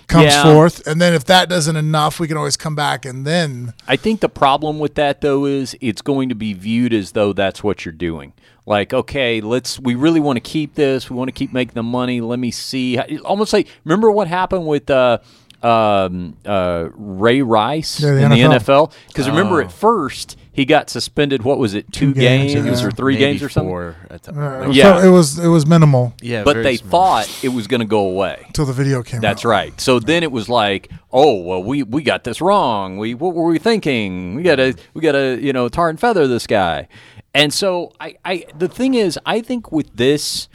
comes 0.08 0.26
Yeah. 0.26 0.44
forth, 0.44 0.86
and 0.88 1.02
then 1.02 1.14
if 1.14 1.26
that 1.26 1.50
doesn't 1.50 1.76
enough, 1.76 2.20
we 2.20 2.28
can 2.28 2.38
always 2.38 2.58
come 2.58 2.76
back 2.76 3.06
and 3.06 3.26
then 3.26 3.74
I 3.88 3.96
think 3.96 4.22
the 4.22 4.30
problem 4.30 4.80
with 4.80 4.96
that 4.96 5.22
though 5.22 5.46
is 5.46 5.76
it's 5.82 6.02
going 6.02 6.30
to 6.30 6.36
be 6.36 6.54
viewed 6.54 6.94
as 6.94 7.12
though 7.14 7.34
that's 7.34 7.64
what 7.64 7.86
you're 7.86 7.92
doing. 7.94 8.34
Like, 8.68 8.94
okay, 8.94 9.42
let's 9.42 9.80
we 9.80 9.94
really 9.94 10.20
want 10.20 10.38
to 10.38 10.42
keep 10.42 10.74
this. 10.74 11.08
We 11.10 11.16
want 11.16 11.28
to 11.28 11.32
keep 11.34 11.54
making 11.54 11.76
the 11.76 11.84
money. 11.84 12.20
Let 12.22 12.40
me 12.40 12.50
see. 12.50 12.98
Almost 13.20 13.54
like 13.54 13.68
remember 13.84 14.10
what 14.10 14.28
happened 14.28 14.66
with 14.66 14.90
uh, 14.90 15.20
um, 15.62 16.36
uh, 16.46 16.90
Ray 16.96 17.42
Rice 17.44 18.00
Yeah, 18.00 18.12
the 18.12 18.24
in 18.24 18.30
the 18.32 18.38
NFL. 18.38 18.60
NFL? 18.90 18.94
Because 19.08 19.28
remember 19.30 19.62
at 19.62 19.72
first 19.72 20.36
he 20.56 20.64
got 20.64 20.90
suspended. 20.90 21.44
What 21.44 21.60
was 21.60 21.74
it? 21.74 21.92
Two, 21.92 22.14
games, 22.14 22.54
games, 22.54 22.82
yeah. 22.82 22.88
or 22.88 22.92
three 22.92 23.16
Maybe 23.16 23.26
games 23.26 23.44
or 23.44 23.50
something. 23.50 23.70
four 23.70 23.96
uh, 24.10 24.70
Yeah. 24.72 25.00
so 25.02 25.08
it 25.08 25.12
was 25.12 25.38
it 25.38 25.50
was 25.50 25.66
minimal 25.66 26.14
yeah, 26.22 26.44
But 26.46 26.64
they 26.64 26.78
small. 26.78 26.90
thought 26.92 27.44
it 27.44 27.50
was 27.50 27.68
going 27.68 27.82
to 27.82 27.86
go 27.86 28.00
away. 28.08 28.42
until 28.48 28.66
the 28.66 28.72
video 28.74 29.04
came 29.04 29.18
out. 29.18 29.22
That's 29.22 29.44
right. 29.44 29.80
So 29.82 30.00
then 30.00 30.24
it 30.24 30.32
was 30.32 30.48
like, 30.48 30.90
oh 31.12 31.42
well, 31.42 31.62
we 31.62 31.84
we 31.84 32.02
got 32.04 32.24
this 32.24 32.40
wrong. 32.40 32.98
We 32.98 33.14
what 33.14 33.36
were 33.36 33.46
we 33.46 33.60
thinking? 33.60 34.36
We 34.36 34.44
gotta 34.44 34.76
we 34.94 35.02
gotta 35.02 35.38
you 35.42 35.52
know 35.52 35.68
tar 35.68 35.90
and 35.90 36.00
feather 36.00 36.26
this 36.28 36.48
guy. 36.48 36.88
And 37.34 37.54
so 37.54 37.92
I 38.00 38.16
I 38.24 38.46
the 38.58 38.70
thing 38.70 38.94
is, 38.94 39.20
I 39.26 39.42
think 39.42 39.74
with 39.74 39.94
this, 39.98 40.48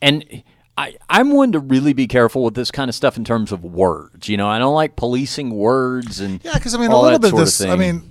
and 0.00 0.42
I 0.76 0.96
I'm 1.08 1.30
one 1.30 1.52
to 1.52 1.58
really 1.58 1.92
be 1.92 2.06
careful 2.06 2.44
with 2.44 2.54
this 2.54 2.70
kind 2.70 2.88
of 2.88 2.94
stuff 2.94 3.16
in 3.16 3.24
terms 3.24 3.52
of 3.52 3.64
words. 3.64 4.28
You 4.28 4.36
know, 4.36 4.48
I 4.48 4.58
don't 4.58 4.74
like 4.74 4.96
policing 4.96 5.50
words 5.50 6.20
and 6.20 6.42
Yeah, 6.44 6.54
because 6.54 6.74
I 6.74 6.78
mean, 6.78 6.90
all 6.90 7.02
a 7.02 7.04
little 7.04 7.18
bit 7.18 7.28
of 7.32 7.38
sort 7.38 7.44
this. 7.46 7.60
I 7.62 7.76
mean, 7.76 8.10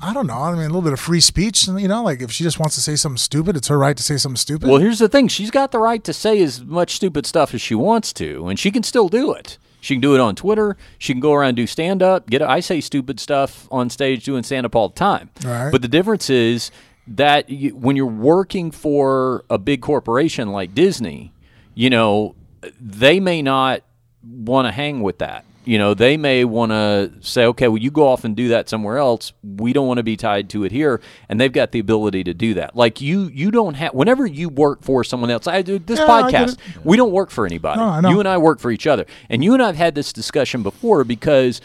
I 0.00 0.12
don't 0.12 0.26
know. 0.26 0.34
I 0.38 0.52
mean, 0.52 0.60
a 0.60 0.64
little 0.64 0.82
bit 0.82 0.92
of 0.92 1.00
free 1.00 1.20
speech. 1.20 1.66
You 1.66 1.88
know, 1.88 2.02
like 2.02 2.22
if 2.22 2.30
she 2.30 2.44
just 2.44 2.58
wants 2.58 2.74
to 2.76 2.80
say 2.80 2.96
something 2.96 3.18
stupid, 3.18 3.56
it's 3.56 3.68
her 3.68 3.78
right 3.78 3.96
to 3.96 4.02
say 4.02 4.16
something 4.16 4.36
stupid. 4.36 4.68
Well, 4.68 4.78
here's 4.78 4.98
the 4.98 5.08
thing. 5.08 5.28
She's 5.28 5.50
got 5.50 5.72
the 5.72 5.78
right 5.78 6.02
to 6.04 6.12
say 6.12 6.42
as 6.42 6.62
much 6.62 6.96
stupid 6.96 7.26
stuff 7.26 7.54
as 7.54 7.60
she 7.60 7.74
wants 7.74 8.12
to, 8.14 8.48
and 8.48 8.58
she 8.58 8.70
can 8.70 8.82
still 8.82 9.08
do 9.08 9.32
it. 9.32 9.58
She 9.80 9.94
can 9.94 10.00
do 10.00 10.14
it 10.14 10.20
on 10.20 10.34
Twitter. 10.34 10.78
She 10.98 11.12
can 11.12 11.20
go 11.20 11.34
around 11.34 11.48
and 11.50 11.56
do 11.56 11.66
stand 11.66 12.02
up. 12.02 12.28
Get 12.28 12.40
I 12.40 12.60
say 12.60 12.80
stupid 12.80 13.20
stuff 13.20 13.68
on 13.70 13.90
stage 13.90 14.24
doing 14.24 14.42
stand 14.42 14.64
up 14.64 14.74
all 14.74 14.88
the 14.88 14.94
time. 14.94 15.30
Right. 15.44 15.70
But 15.70 15.82
the 15.82 15.88
difference 15.88 16.30
is 16.30 16.70
that 17.06 17.50
you, 17.50 17.76
when 17.76 17.94
you're 17.94 18.06
working 18.06 18.70
for 18.70 19.44
a 19.50 19.58
big 19.58 19.82
corporation 19.82 20.52
like 20.52 20.74
Disney, 20.74 21.32
you 21.74 21.90
know, 21.90 22.34
they 22.80 23.20
may 23.20 23.42
not 23.42 23.82
want 24.26 24.66
to 24.66 24.72
hang 24.72 25.02
with 25.02 25.18
that. 25.18 25.44
You 25.64 25.78
know, 25.78 25.94
they 25.94 26.16
may 26.16 26.44
want 26.44 26.72
to 26.72 27.12
say, 27.20 27.46
okay, 27.46 27.68
well, 27.68 27.78
you 27.78 27.90
go 27.90 28.06
off 28.06 28.24
and 28.24 28.36
do 28.36 28.48
that 28.48 28.68
somewhere 28.68 28.98
else. 28.98 29.32
We 29.42 29.72
don't 29.72 29.86
want 29.86 29.98
to 29.98 30.02
be 30.02 30.16
tied 30.16 30.50
to 30.50 30.64
it 30.64 30.72
here, 30.72 31.00
and 31.28 31.40
they've 31.40 31.52
got 31.52 31.72
the 31.72 31.78
ability 31.78 32.24
to 32.24 32.34
do 32.34 32.54
that. 32.54 32.76
Like 32.76 33.00
you, 33.00 33.30
you 33.32 33.50
don't 33.50 33.74
have. 33.74 33.94
Whenever 33.94 34.26
you 34.26 34.48
work 34.48 34.82
for 34.82 35.04
someone 35.04 35.30
else, 35.30 35.46
I 35.46 35.62
do 35.62 35.78
this 35.78 35.98
Yeah, 35.98 36.06
podcast. 36.06 36.58
We 36.84 36.96
don't 36.96 37.12
work 37.12 37.30
for 37.30 37.46
anybody. 37.46 37.80
No. 37.80 38.10
You 38.10 38.20
and 38.20 38.28
I 38.28 38.38
work 38.38 38.60
for 38.60 38.70
each 38.70 38.86
other, 38.86 39.06
and 39.30 39.42
you 39.42 39.54
and 39.54 39.62
I've 39.62 39.76
had 39.76 39.94
this 39.94 40.12
discussion 40.12 40.62
before 40.62 41.04
because 41.04 41.60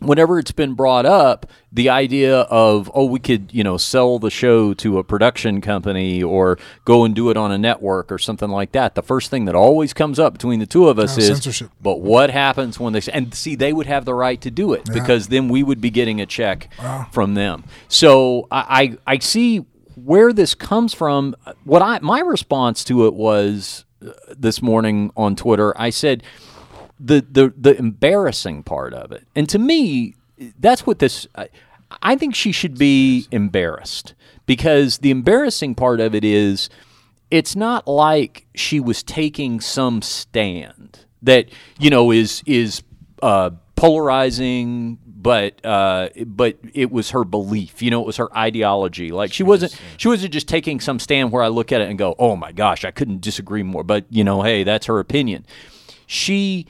whenever 0.00 0.38
it's 0.38 0.52
been 0.52 0.74
brought 0.74 1.06
up, 1.06 1.46
the 1.72 1.88
idea 1.88 2.40
of 2.40 2.90
oh, 2.94 3.04
we 3.04 3.20
could 3.20 3.52
you 3.52 3.62
know 3.62 3.76
sell 3.76 4.18
the 4.18 4.30
show 4.30 4.74
to 4.74 4.98
a 4.98 5.04
production 5.04 5.60
company 5.60 6.22
or 6.22 6.58
go 6.84 7.04
and 7.04 7.14
do 7.14 7.30
it 7.30 7.36
on 7.36 7.52
a 7.52 7.58
network 7.58 8.10
or 8.10 8.18
something 8.18 8.50
like 8.50 8.72
that. 8.72 8.94
The 8.94 9.02
first 9.02 9.30
thing 9.30 9.44
that 9.44 9.54
always 9.54 9.92
comes 9.92 10.18
up 10.18 10.32
between 10.32 10.58
the 10.58 10.66
two 10.66 10.88
of 10.88 10.98
us 10.98 11.16
Oh, 11.16 11.20
is 11.20 11.26
censorship. 11.28 11.70
But 11.80 12.00
what 12.00 12.30
happens 12.30 12.80
when 12.80 12.92
they 12.92 13.02
and 13.12 13.32
see 13.34 13.54
they 13.54 13.72
would 13.72 13.86
have 13.86 14.04
the 14.04 14.14
right 14.14 14.40
to 14.40 14.50
do 14.50 14.72
it 14.72 14.88
because 14.92 15.28
then 15.28 15.48
we 15.48 15.62
would 15.62 15.80
be 15.80 15.90
getting 15.90 16.20
a 16.20 16.26
check 16.26 16.68
from 17.12 17.34
them. 17.34 17.64
So 17.88 18.48
I, 18.50 18.98
I 19.06 19.14
I 19.14 19.18
see 19.18 19.64
where 19.96 20.32
this 20.32 20.54
comes 20.54 20.94
from. 20.94 21.36
What 21.64 21.82
I 21.82 21.98
my 22.00 22.20
response 22.20 22.82
to 22.84 23.06
it 23.06 23.14
was 23.14 23.84
uh, 24.04 24.10
this 24.36 24.62
morning 24.62 25.12
on 25.16 25.36
Twitter. 25.36 25.78
I 25.80 25.90
said 25.90 26.22
the 27.00 27.24
the 27.28 27.52
the 27.56 27.76
embarrassing 27.78 28.62
part 28.62 28.92
of 28.92 29.10
it. 29.12 29.26
And 29.34 29.48
to 29.48 29.58
me, 29.58 30.14
that's 30.58 30.86
what 30.86 30.98
this. 30.98 31.26
I, 31.34 31.48
I 32.02 32.16
think 32.16 32.34
she 32.34 32.52
should 32.52 32.78
be 32.78 33.26
embarrassed 33.32 34.14
because 34.46 34.98
the 34.98 35.10
embarrassing 35.10 35.74
part 35.74 36.00
of 36.00 36.14
it 36.14 36.24
is 36.24 36.68
it's 37.30 37.56
not 37.56 37.88
like 37.88 38.46
she 38.54 38.78
was 38.80 39.02
taking 39.02 39.60
some 39.60 40.02
stand 40.02 41.00
that 41.22 41.48
you 41.78 41.90
know 41.90 42.10
is 42.10 42.42
is 42.46 42.82
uh, 43.22 43.50
polarizing. 43.76 44.98
But 45.22 45.62
uh, 45.66 46.08
but 46.24 46.56
it 46.72 46.90
was 46.90 47.10
her 47.10 47.24
belief, 47.24 47.82
you 47.82 47.90
know, 47.90 48.00
it 48.00 48.06
was 48.06 48.16
her 48.16 48.34
ideology. 48.34 49.10
Like 49.10 49.34
she 49.34 49.42
wasn't 49.42 49.78
she 49.98 50.08
wasn't 50.08 50.32
just 50.32 50.48
taking 50.48 50.80
some 50.80 50.98
stand 50.98 51.30
where 51.30 51.42
I 51.42 51.48
look 51.48 51.72
at 51.72 51.82
it 51.82 51.90
and 51.90 51.98
go, 51.98 52.14
oh 52.18 52.36
my 52.36 52.52
gosh, 52.52 52.86
I 52.86 52.90
couldn't 52.90 53.20
disagree 53.20 53.62
more. 53.62 53.84
But 53.84 54.06
you 54.08 54.24
know, 54.24 54.40
hey, 54.40 54.64
that's 54.64 54.86
her 54.86 54.98
opinion. 54.98 55.44
She 56.06 56.66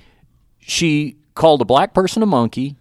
she 0.71 1.17
called 1.35 1.61
a 1.61 1.65
black 1.65 1.95
person 1.95 2.23
a 2.23 2.27
monkey 2.27 2.77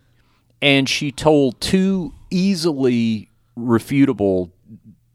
and 0.61 0.87
she 0.87 1.11
told 1.11 1.59
two 1.61 2.13
easily 2.29 3.29
refutable 3.57 4.51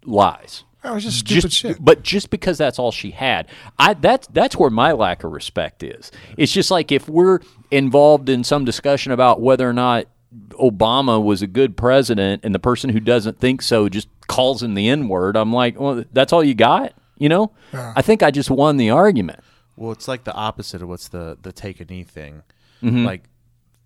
lies 0.04 0.64
that 0.84 0.92
was 0.92 1.02
just 1.02 1.20
stupid 1.20 1.42
just, 1.42 1.56
shit. 1.56 1.82
But 1.82 2.02
just 2.02 2.28
because 2.28 2.58
that's 2.58 2.78
all 2.78 2.92
she 2.92 3.10
had, 3.10 3.48
I 3.78 3.94
that's 3.94 4.26
that's 4.28 4.54
where 4.54 4.68
my 4.68 4.92
lack 4.92 5.24
of 5.24 5.32
respect 5.32 5.82
is. 5.82 6.12
It's 6.36 6.52
just 6.52 6.70
like 6.70 6.92
if 6.92 7.08
we're 7.08 7.40
involved 7.70 8.28
in 8.28 8.44
some 8.44 8.66
discussion 8.66 9.10
about 9.10 9.40
whether 9.40 9.68
or 9.68 9.72
not 9.72 10.06
Obama 10.50 11.22
was 11.22 11.40
a 11.40 11.46
good 11.46 11.76
president, 11.76 12.44
and 12.44 12.54
the 12.54 12.58
person 12.58 12.90
who 12.90 13.00
doesn't 13.00 13.40
think 13.40 13.62
so 13.62 13.88
just 13.88 14.08
calls 14.26 14.62
him 14.62 14.74
the 14.74 14.88
N 14.88 15.08
word, 15.08 15.36
I'm 15.36 15.52
like, 15.52 15.80
well, 15.80 16.04
that's 16.12 16.34
all 16.34 16.44
you 16.44 16.54
got, 16.54 16.92
you 17.16 17.30
know? 17.30 17.52
I 17.72 18.02
think 18.02 18.22
I 18.22 18.30
just 18.30 18.50
won 18.50 18.76
the 18.76 18.90
argument. 18.90 19.40
Well, 19.76 19.92
it's 19.92 20.06
like 20.06 20.24
the 20.24 20.34
opposite 20.34 20.82
of 20.82 20.88
what's 20.88 21.08
the 21.08 21.38
the 21.40 21.50
take 21.50 21.80
a 21.80 21.86
knee 21.86 22.04
thing. 22.04 22.42
Mm-hmm. 22.84 23.04
Like 23.04 23.24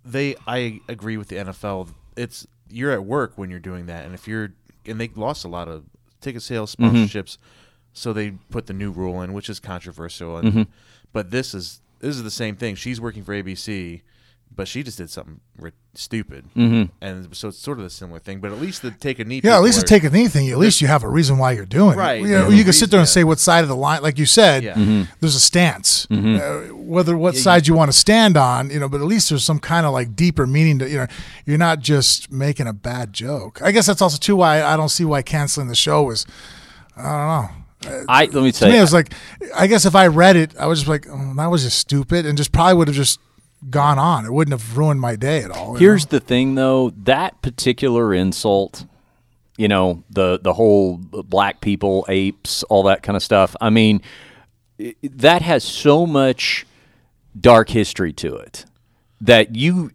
they, 0.05 0.35
I 0.47 0.81
agree 0.89 1.17
with 1.17 1.29
the 1.29 1.37
NFL. 1.37 1.89
It's 2.17 2.47
you're 2.71 2.93
at 2.93 3.05
work 3.05 3.33
when 3.37 3.51
you're 3.51 3.59
doing 3.61 3.87
that, 3.87 4.05
and 4.05 4.15
if 4.15 4.27
you're 4.29 4.53
and 4.87 5.01
they 5.01 5.09
lost 5.15 5.45
a 5.45 5.49
lot 5.49 5.69
of 5.69 5.85
ticket 6.21 6.43
sales 6.43 6.75
Mm-hmm. 6.77 6.97
sponsorships, 6.97 7.39
so 7.93 8.13
they 8.13 8.33
put 8.51 8.67
the 8.67 8.73
new 8.73 8.91
rule 8.91 9.23
in, 9.23 9.33
which 9.33 9.49
is 9.49 9.61
controversial. 9.61 10.37
And 10.39 10.49
Mm-hmm. 10.49 10.63
But 11.13 11.31
this 11.31 11.55
is 11.55 11.81
this 12.01 12.17
is 12.17 12.23
the 12.23 12.31
same 12.31 12.57
thing. 12.57 12.75
She's 12.75 13.01
working 13.01 13.25
for 13.25 13.33
ABC, 13.33 14.03
but 14.55 14.69
she 14.69 14.83
just 14.83 14.99
did 14.99 15.11
something 15.11 15.41
stupid, 15.99 16.45
mm-hmm. 16.57 16.85
and 17.01 17.35
so 17.37 17.49
it's 17.49 17.59
sort 17.59 17.79
of 17.81 17.85
a 17.85 17.91
similar 17.91 18.21
thing. 18.21 18.39
But 18.41 18.53
at 18.53 18.61
least 18.61 18.83
to 18.83 18.91
take 18.93 19.19
a 19.19 19.25
knee, 19.25 19.41
Yeah, 19.43 19.57
at 19.57 19.63
least 19.63 19.79
people 19.79 19.89
to 19.89 19.95
are- 19.95 19.99
take 20.01 20.13
anything, 20.15 20.49
at 20.51 20.59
least 20.59 20.81
you 20.81 20.87
have 20.87 21.03
a 21.03 21.09
reason 21.09 21.39
why 21.39 21.53
you're 21.53 21.67
doing 21.67 21.97
Right, 21.99 22.21
it. 22.21 22.23
You, 22.23 22.29
know, 22.39 22.49
yeah. 22.49 22.57
you 22.57 22.65
can 22.65 22.73
sit 22.73 22.91
there 22.91 23.01
and 23.01 23.09
Yeah. 23.09 23.13
say 23.13 23.25
what 23.25 23.39
side 23.41 23.63
of 23.65 23.69
the 23.69 23.77
line, 23.77 24.03
like 24.03 24.17
you 24.19 24.27
said, 24.27 24.63
Yeah. 24.63 24.75
Mhm. 24.75 25.09
there's 25.21 25.35
a 25.35 25.41
stance, 25.41 26.07
Mm-hmm. 26.11 26.37
uh, 26.37 26.77
whether 26.77 27.17
what 27.19 27.37
side 27.37 27.67
you 27.67 27.75
want 27.75 27.91
to 27.93 27.97
stand 27.97 28.37
on, 28.37 28.71
you 28.71 28.79
know, 28.79 28.89
but 28.89 29.01
at 29.01 29.07
least 29.07 29.29
there's 29.31 29.45
some 29.45 29.59
kind 29.59 29.85
of 29.87 29.93
like 29.93 30.15
deeper 30.15 30.47
meaning 30.47 30.79
to, 30.79 30.89
you 30.89 30.99
know, 30.99 31.07
you're 31.47 31.59
not 31.59 31.81
just 31.81 32.31
making 32.31 32.67
a 32.67 32.73
bad 32.73 33.13
joke. 33.13 33.61
I 33.63 33.73
guess 33.73 33.87
that's 33.87 34.01
also 34.01 34.19
too 34.19 34.37
why 34.37 34.63
I 34.63 34.77
don't 34.77 34.89
see 34.91 35.05
why 35.05 35.23
canceling 35.23 35.69
the 35.69 35.75
show 35.75 36.03
was, 36.05 36.25
I 36.97 37.03
don't 37.03 37.11
know. 37.13 37.49
I 38.09 38.25
let 38.25 38.35
me 38.43 38.51
To 38.53 38.67
me, 38.69 38.77
it 38.79 38.81
was 38.81 38.93
like, 38.93 39.13
I 39.57 39.67
guess 39.69 39.85
if 39.85 39.95
I 39.95 40.09
read 40.09 40.35
it, 40.37 40.53
I 40.59 40.67
was 40.67 40.81
just 40.81 40.89
like, 40.89 41.07
oh, 41.11 41.33
that 41.37 41.47
was 41.47 41.63
just 41.63 41.79
stupid, 41.79 42.27
and 42.27 42.37
just 42.37 42.51
probably 42.51 42.75
would 42.75 42.89
have 42.89 42.97
just 42.97 43.21
gone 43.71 43.99
on. 43.99 44.25
It 44.25 44.33
wouldn't 44.33 44.59
have 44.59 44.77
ruined 44.77 45.01
my 45.01 45.17
day 45.17 45.43
at 45.43 45.51
all. 45.51 45.75
Here's 45.75 46.07
know? 46.07 46.19
the 46.19 46.21
thing, 46.21 46.55
though 46.55 46.91
that 47.05 47.41
particular 47.43 48.15
insult, 48.15 48.87
you 49.57 49.69
know, 49.69 50.05
the 50.11 50.39
the 50.41 50.55
whole 50.55 50.97
black 50.97 51.61
people, 51.61 52.07
apes, 52.09 52.63
all 52.65 52.85
that 52.85 53.03
kind 53.03 53.17
of 53.17 53.23
stuff. 53.23 53.57
I 53.61 53.71
mean, 53.71 54.03
that 55.03 55.43
has 55.43 55.65
so 55.65 56.07
much 56.07 56.67
dark 57.39 57.69
history 57.69 58.13
to 58.13 58.37
it 58.37 58.65
that 59.21 59.57
you 59.57 59.91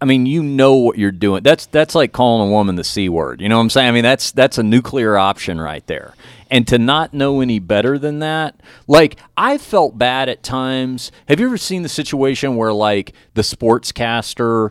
I 0.00 0.04
mean 0.04 0.26
you 0.26 0.42
know 0.42 0.74
what 0.76 0.98
you're 0.98 1.10
doing. 1.10 1.42
That's 1.42 1.66
that's 1.66 1.94
like 1.94 2.12
calling 2.12 2.48
a 2.48 2.52
woman 2.52 2.76
the 2.76 2.84
C 2.84 3.08
word. 3.08 3.40
You 3.40 3.48
know 3.48 3.56
what 3.56 3.62
I'm 3.62 3.70
saying? 3.70 3.88
I 3.88 3.92
mean 3.92 4.04
that's 4.04 4.30
that's 4.32 4.58
a 4.58 4.62
nuclear 4.62 5.18
option 5.18 5.60
right 5.60 5.86
there. 5.86 6.14
And 6.50 6.66
to 6.68 6.78
not 6.78 7.14
know 7.14 7.40
any 7.40 7.60
better 7.60 7.96
than 7.98 8.18
that, 8.18 8.60
like 8.88 9.18
I 9.36 9.56
felt 9.56 9.96
bad 9.96 10.28
at 10.28 10.42
times. 10.42 11.12
Have 11.28 11.38
you 11.38 11.46
ever 11.46 11.56
seen 11.56 11.82
the 11.82 11.88
situation 11.88 12.56
where 12.56 12.72
like 12.72 13.12
the 13.34 13.42
sportscaster 13.42 14.70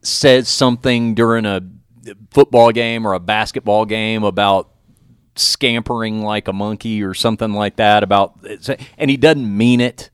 says 0.00 0.48
something 0.48 1.14
during 1.14 1.44
a 1.44 1.60
football 2.30 2.72
game 2.72 3.06
or 3.06 3.12
a 3.12 3.20
basketball 3.20 3.84
game 3.84 4.24
about 4.24 4.70
scampering 5.36 6.22
like 6.22 6.48
a 6.48 6.52
monkey 6.52 7.02
or 7.02 7.12
something 7.12 7.52
like 7.52 7.76
that 7.76 8.02
about 8.04 8.34
and 8.96 9.10
he 9.10 9.16
doesn't 9.16 9.56
mean 9.56 9.80
it 9.80 10.10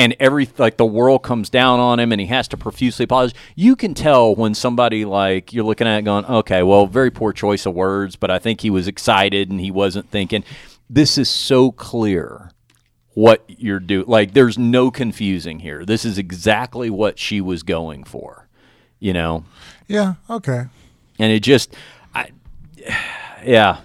and 0.00 0.16
every 0.18 0.48
like 0.56 0.78
the 0.78 0.86
world 0.86 1.22
comes 1.22 1.50
down 1.50 1.78
on 1.78 2.00
him 2.00 2.10
and 2.10 2.20
he 2.20 2.26
has 2.28 2.48
to 2.48 2.56
profusely 2.56 3.04
apologize. 3.04 3.38
You 3.54 3.76
can 3.76 3.92
tell 3.92 4.34
when 4.34 4.54
somebody 4.54 5.04
like 5.04 5.52
you're 5.52 5.64
looking 5.64 5.86
at 5.86 5.98
it 5.98 6.02
going 6.02 6.24
okay 6.24 6.62
well 6.62 6.86
very 6.86 7.10
poor 7.10 7.34
choice 7.34 7.66
of 7.66 7.74
words 7.74 8.16
but 8.16 8.30
i 8.30 8.38
think 8.38 8.62
he 8.62 8.70
was 8.70 8.88
excited 8.88 9.50
and 9.50 9.60
he 9.60 9.70
wasn't 9.70 10.10
thinking. 10.10 10.42
This 10.88 11.18
is 11.18 11.28
so 11.28 11.70
clear 11.70 12.50
what 13.12 13.44
you're 13.46 13.78
doing 13.78 14.06
like 14.08 14.32
there's 14.32 14.58
no 14.58 14.90
confusing 14.90 15.60
here. 15.60 15.84
This 15.84 16.04
is 16.06 16.16
exactly 16.16 16.88
what 16.88 17.18
she 17.18 17.40
was 17.40 17.62
going 17.62 18.04
for 18.04 18.48
you 19.00 19.12
know? 19.12 19.44
Yeah, 19.88 20.14
okay. 20.28 20.66
and 21.18 21.32
it 21.32 21.40
just 21.40 21.74
I, 22.14 22.30
yeah. 23.44 23.80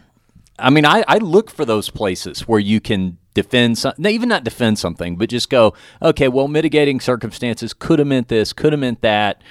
I 0.57 0.69
mean 0.69 0.85
I, 0.85 1.03
I 1.07 1.17
look 1.17 1.51
for 1.51 1.65
those 1.65 1.89
places 1.89 2.47
where 2.47 2.59
you 2.59 2.79
can 2.79 3.17
defend 3.35 3.77
some, 3.77 3.93
even 3.99 4.27
not 4.27 4.43
defend 4.43 4.79
something 4.79 5.15
but 5.17 5.29
just 5.29 5.51
go 5.51 5.75
okay 6.01 6.27
well 6.27 6.47
mitigating 6.47 6.99
circumstances 6.99 7.73
could 7.73 7.99
have 7.99 8.07
meant 8.07 8.27
this 8.29 8.51
could 8.51 8.73
have 8.73 8.79
meant 8.79 9.01
that 9.01 9.41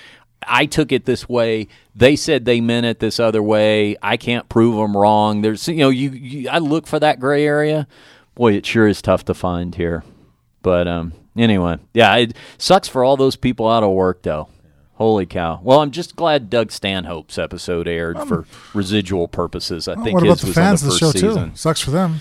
i 0.48 0.66
took 0.66 0.90
it 0.90 1.04
this 1.04 1.28
way 1.28 1.68
they 1.94 2.16
said 2.16 2.44
they 2.44 2.60
meant 2.60 2.84
it 2.84 2.98
this 2.98 3.20
other 3.20 3.42
way 3.42 3.94
i 4.02 4.16
can't 4.16 4.48
prove 4.48 4.74
them 4.74 4.96
wrong 4.96 5.42
there's 5.42 5.68
you 5.68 5.76
know 5.76 5.90
you, 5.90 6.10
you 6.10 6.48
i 6.48 6.58
look 6.58 6.86
for 6.88 6.98
that 6.98 7.20
gray 7.20 7.46
area 7.46 7.86
boy 8.34 8.54
it 8.54 8.66
sure 8.66 8.88
is 8.88 9.00
tough 9.00 9.24
to 9.24 9.34
find 9.34 9.76
here 9.76 10.02
but 10.62 10.88
um 10.88 11.12
anyway 11.36 11.76
yeah 11.92 12.16
it 12.16 12.34
sucks 12.58 12.88
for 12.88 13.04
all 13.04 13.16
those 13.16 13.36
people 13.36 13.68
out 13.68 13.84
of 13.84 13.90
work 13.90 14.22
though 14.22 14.48
Holy 14.96 15.26
cow! 15.26 15.58
Well, 15.60 15.80
I'm 15.80 15.90
just 15.90 16.14
glad 16.14 16.48
Doug 16.48 16.70
Stanhope's 16.70 17.36
episode 17.36 17.88
aired 17.88 18.16
for 18.28 18.44
residual 18.74 19.26
purposes. 19.26 19.88
I 19.88 19.94
Well, 19.94 20.04
think 20.04 20.14
what 20.14 20.22
about 20.22 20.38
the 20.38 20.46
was 20.46 20.54
fans 20.54 20.82
on 20.84 20.86
of 20.88 20.92
the 20.92 20.94
the 20.94 20.98
show 20.98 21.06
first 21.10 21.18
season. 21.18 21.50
too? 21.50 21.56
Sucks 21.56 21.80
for 21.80 21.90
them. 21.90 22.20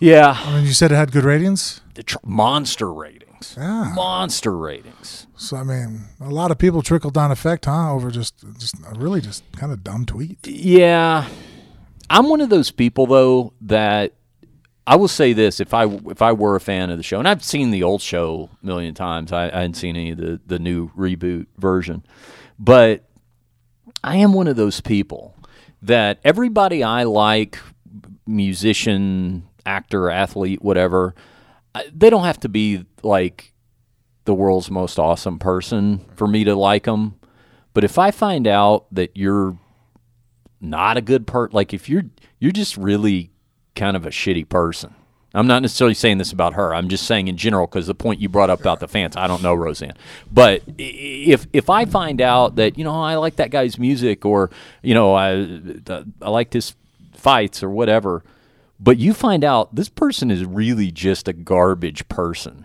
Yeah, 0.00 0.34
I 0.44 0.56
mean, 0.56 0.64
you 0.64 0.72
said 0.72 0.90
it 0.92 0.96
had 0.96 1.12
good 1.12 1.24
ratings, 1.24 1.82
the 1.94 2.02
tr- 2.02 2.16
monster 2.24 2.92
ratings. 2.92 3.54
Yeah. 3.56 3.92
Monster 3.94 4.56
ratings. 4.56 5.26
so 5.36 5.56
I 5.56 5.62
mean, 5.62 6.06
a 6.20 6.30
lot 6.30 6.50
of 6.50 6.58
people 6.58 6.82
trickle 6.82 7.10
down 7.10 7.30
effect, 7.30 7.66
huh? 7.66 7.92
Over 7.92 8.10
just 8.10 8.34
just 8.58 8.74
a 8.76 8.98
really 8.98 9.20
just 9.20 9.44
kind 9.52 9.72
of 9.72 9.84
dumb 9.84 10.06
tweet. 10.06 10.46
Yeah, 10.46 11.28
I'm 12.08 12.28
one 12.28 12.40
of 12.40 12.48
those 12.50 12.70
people 12.70 13.06
though 13.06 13.52
that 13.62 14.14
I 14.86 14.96
will 14.96 15.08
say 15.08 15.32
this: 15.32 15.60
if 15.60 15.72
I 15.74 15.84
if 15.84 16.22
I 16.22 16.32
were 16.32 16.56
a 16.56 16.60
fan 16.60 16.90
of 16.90 16.96
the 16.96 17.02
show, 17.02 17.18
and 17.18 17.28
I've 17.28 17.44
seen 17.44 17.70
the 17.70 17.82
old 17.82 18.00
show 18.02 18.48
a 18.62 18.66
million 18.66 18.94
times, 18.94 19.32
I, 19.32 19.44
I 19.44 19.60
hadn't 19.60 19.74
seen 19.74 19.96
any 19.96 20.10
of 20.10 20.18
the 20.18 20.40
the 20.46 20.58
new 20.58 20.90
reboot 20.96 21.46
version, 21.58 22.04
but 22.58 23.04
I 24.02 24.16
am 24.16 24.32
one 24.32 24.48
of 24.48 24.56
those 24.56 24.80
people 24.80 25.36
that 25.82 26.20
everybody 26.24 26.82
I 26.82 27.04
like, 27.04 27.58
musician, 28.26 29.46
actor, 29.66 30.10
athlete, 30.10 30.62
whatever, 30.62 31.14
they 31.92 32.10
don't 32.10 32.24
have 32.24 32.40
to 32.40 32.48
be 32.48 32.84
like 33.02 33.52
the 34.24 34.34
world's 34.34 34.70
most 34.70 34.98
awesome 34.98 35.38
person 35.38 36.04
for 36.14 36.26
me 36.26 36.44
to 36.44 36.54
like 36.54 36.84
them. 36.84 37.16
But 37.72 37.84
if 37.84 37.98
I 37.98 38.10
find 38.10 38.46
out 38.46 38.86
that 38.92 39.16
you're 39.16 39.56
not 40.60 40.96
a 40.96 41.00
good 41.00 41.26
per 41.26 41.48
like 41.52 41.72
if 41.72 41.88
you're 41.88 42.04
you're 42.38 42.52
just 42.52 42.76
really 42.76 43.30
kind 43.74 43.96
of 43.96 44.06
a 44.06 44.10
shitty 44.10 44.48
person. 44.48 44.94
I'm 45.32 45.46
not 45.46 45.62
necessarily 45.62 45.94
saying 45.94 46.18
this 46.18 46.32
about 46.32 46.54
her. 46.54 46.74
I'm 46.74 46.88
just 46.88 47.06
saying 47.06 47.28
in 47.28 47.36
general 47.36 47.68
because 47.68 47.86
the 47.86 47.94
point 47.94 48.20
you 48.20 48.28
brought 48.28 48.50
up 48.50 48.60
about 48.60 48.80
the 48.80 48.88
fans. 48.88 49.16
I 49.16 49.28
don't 49.28 49.42
know 49.42 49.54
Roseanne, 49.54 49.94
but 50.30 50.62
if 50.76 51.46
if 51.52 51.70
I 51.70 51.84
find 51.84 52.20
out 52.20 52.56
that 52.56 52.76
you 52.76 52.84
know 52.84 53.00
I 53.00 53.14
like 53.14 53.36
that 53.36 53.50
guy's 53.50 53.78
music 53.78 54.24
or 54.24 54.50
you 54.82 54.92
know 54.92 55.14
I 55.14 55.62
I 56.20 56.30
liked 56.30 56.52
his 56.52 56.74
fights 57.14 57.62
or 57.62 57.70
whatever, 57.70 58.24
but 58.80 58.98
you 58.98 59.14
find 59.14 59.44
out 59.44 59.74
this 59.74 59.88
person 59.88 60.30
is 60.30 60.44
really 60.44 60.90
just 60.90 61.28
a 61.28 61.32
garbage 61.32 62.08
person 62.08 62.64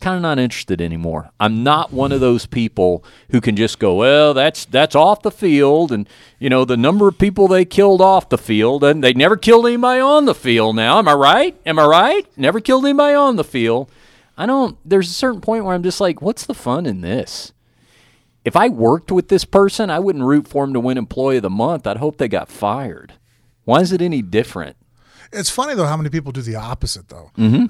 kind 0.00 0.16
of 0.16 0.22
not 0.22 0.38
interested 0.38 0.80
anymore. 0.80 1.30
I'm 1.40 1.62
not 1.62 1.92
one 1.92 2.12
of 2.12 2.20
those 2.20 2.46
people 2.46 3.04
who 3.30 3.40
can 3.40 3.56
just 3.56 3.78
go, 3.78 3.94
well, 3.94 4.34
that's 4.34 4.64
that's 4.64 4.94
off 4.94 5.22
the 5.22 5.30
field, 5.30 5.92
and 5.92 6.08
you 6.38 6.48
know 6.48 6.64
the 6.64 6.76
number 6.76 7.08
of 7.08 7.18
people 7.18 7.48
they 7.48 7.64
killed 7.64 8.00
off 8.00 8.28
the 8.28 8.38
field, 8.38 8.84
and 8.84 9.02
they 9.02 9.12
never 9.14 9.36
killed 9.36 9.66
anybody 9.66 10.00
on 10.00 10.26
the 10.26 10.34
field. 10.34 10.76
Now, 10.76 10.98
am 10.98 11.08
I 11.08 11.14
right? 11.14 11.56
Am 11.64 11.78
I 11.78 11.86
right? 11.86 12.26
Never 12.36 12.60
killed 12.60 12.84
anybody 12.84 13.14
on 13.14 13.36
the 13.36 13.44
field. 13.44 13.90
I 14.36 14.46
don't. 14.46 14.78
There's 14.84 15.10
a 15.10 15.14
certain 15.14 15.40
point 15.40 15.64
where 15.64 15.74
I'm 15.74 15.82
just 15.82 16.00
like, 16.00 16.20
what's 16.20 16.46
the 16.46 16.54
fun 16.54 16.86
in 16.86 17.00
this? 17.00 17.52
If 18.44 18.54
I 18.54 18.68
worked 18.68 19.10
with 19.10 19.28
this 19.28 19.44
person, 19.44 19.90
I 19.90 19.98
wouldn't 19.98 20.24
root 20.24 20.46
for 20.46 20.62
him 20.62 20.72
to 20.74 20.80
win 20.80 20.98
Employee 20.98 21.38
of 21.38 21.42
the 21.42 21.50
Month. 21.50 21.86
I'd 21.86 21.96
hope 21.96 22.18
they 22.18 22.28
got 22.28 22.48
fired. 22.48 23.14
Why 23.64 23.80
is 23.80 23.90
it 23.90 24.00
any 24.00 24.22
different? 24.22 24.76
It's 25.32 25.50
funny 25.50 25.74
though 25.74 25.86
how 25.86 25.96
many 25.96 26.10
people 26.10 26.32
do 26.32 26.42
the 26.42 26.56
opposite 26.56 27.08
though. 27.08 27.30
Mm-hmm. 27.38 27.66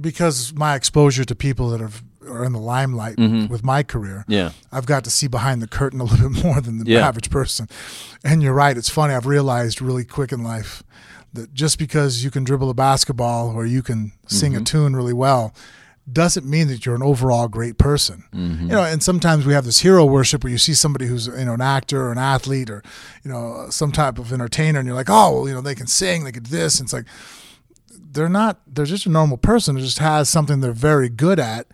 Because 0.00 0.52
my 0.54 0.74
exposure 0.74 1.24
to 1.24 1.34
people 1.34 1.70
that 1.70 1.80
are 1.80 1.90
are 2.28 2.44
in 2.44 2.52
the 2.52 2.58
limelight 2.58 3.16
with 3.18 3.64
my 3.64 3.82
career, 3.82 4.18
Mm-hmm. 4.28 4.32
Yeah. 4.32 4.50
I've 4.70 4.84
got 4.84 5.02
to 5.04 5.10
see 5.10 5.28
behind 5.28 5.62
the 5.62 5.66
curtain 5.66 5.98
a 6.00 6.04
little 6.04 6.28
bit 6.34 6.44
more 6.44 6.60
than 6.60 6.78
the 6.78 6.84
Yeah. 6.90 7.08
average 7.08 7.30
person. 7.30 7.68
And 8.22 8.42
you're 8.42 8.52
right. 8.52 8.76
It's 8.76 8.90
funny. 8.90 9.14
I've 9.14 9.24
realized 9.26 9.80
really 9.80 10.04
quick 10.04 10.30
in 10.30 10.42
life 10.44 10.82
that 11.32 11.54
just 11.54 11.78
because 11.78 12.22
you 12.22 12.30
can 12.30 12.44
dribble 12.44 12.68
a 12.68 12.74
basketball 12.74 13.48
or 13.48 13.64
you 13.64 13.82
can 13.82 14.12
sing 14.26 14.52
Mm-hmm. 14.52 14.60
a 14.62 14.64
tune 14.64 14.94
really 14.96 15.14
well 15.14 15.54
doesn't 16.12 16.46
mean 16.48 16.68
that 16.68 16.86
you're 16.86 16.94
an 16.94 17.02
overall 17.02 17.48
great 17.48 17.78
person. 17.78 18.24
Mm-hmm. 18.32 18.62
You 18.62 18.68
know, 18.68 18.82
and 18.82 19.02
sometimes 19.02 19.46
we 19.46 19.52
have 19.52 19.64
this 19.64 19.80
hero 19.80 20.04
worship 20.04 20.44
where 20.44 20.50
you 20.50 20.58
see 20.58 20.74
somebody 20.74 21.06
who's 21.06 21.26
you 21.26 21.44
know 21.44 21.54
an 21.54 21.60
actor 21.60 22.06
or 22.06 22.12
an 22.12 22.18
athlete 22.18 22.70
or 22.70 22.82
you 23.24 23.30
know 23.30 23.66
some 23.70 23.92
type 23.92 24.18
of 24.18 24.32
entertainer, 24.32 24.78
and 24.78 24.86
you're 24.86 24.96
like, 24.96 25.10
oh, 25.10 25.32
well, 25.32 25.48
you 25.48 25.54
know, 25.54 25.60
they 25.60 25.74
can 25.74 25.86
sing, 25.86 26.24
they 26.24 26.32
could 26.32 26.44
do 26.44 26.50
this, 26.50 26.78
and 26.78 26.86
it's 26.86 26.92
like 26.92 27.06
they're 27.90 28.28
not. 28.28 28.60
They're 28.66 28.86
just 28.86 29.06
a 29.06 29.10
normal 29.10 29.36
person 29.36 29.76
who 29.76 29.82
just 29.82 29.98
has 29.98 30.28
something 30.28 30.60
they're 30.60 30.72
very 30.72 31.08
good 31.08 31.38
at, 31.38 31.66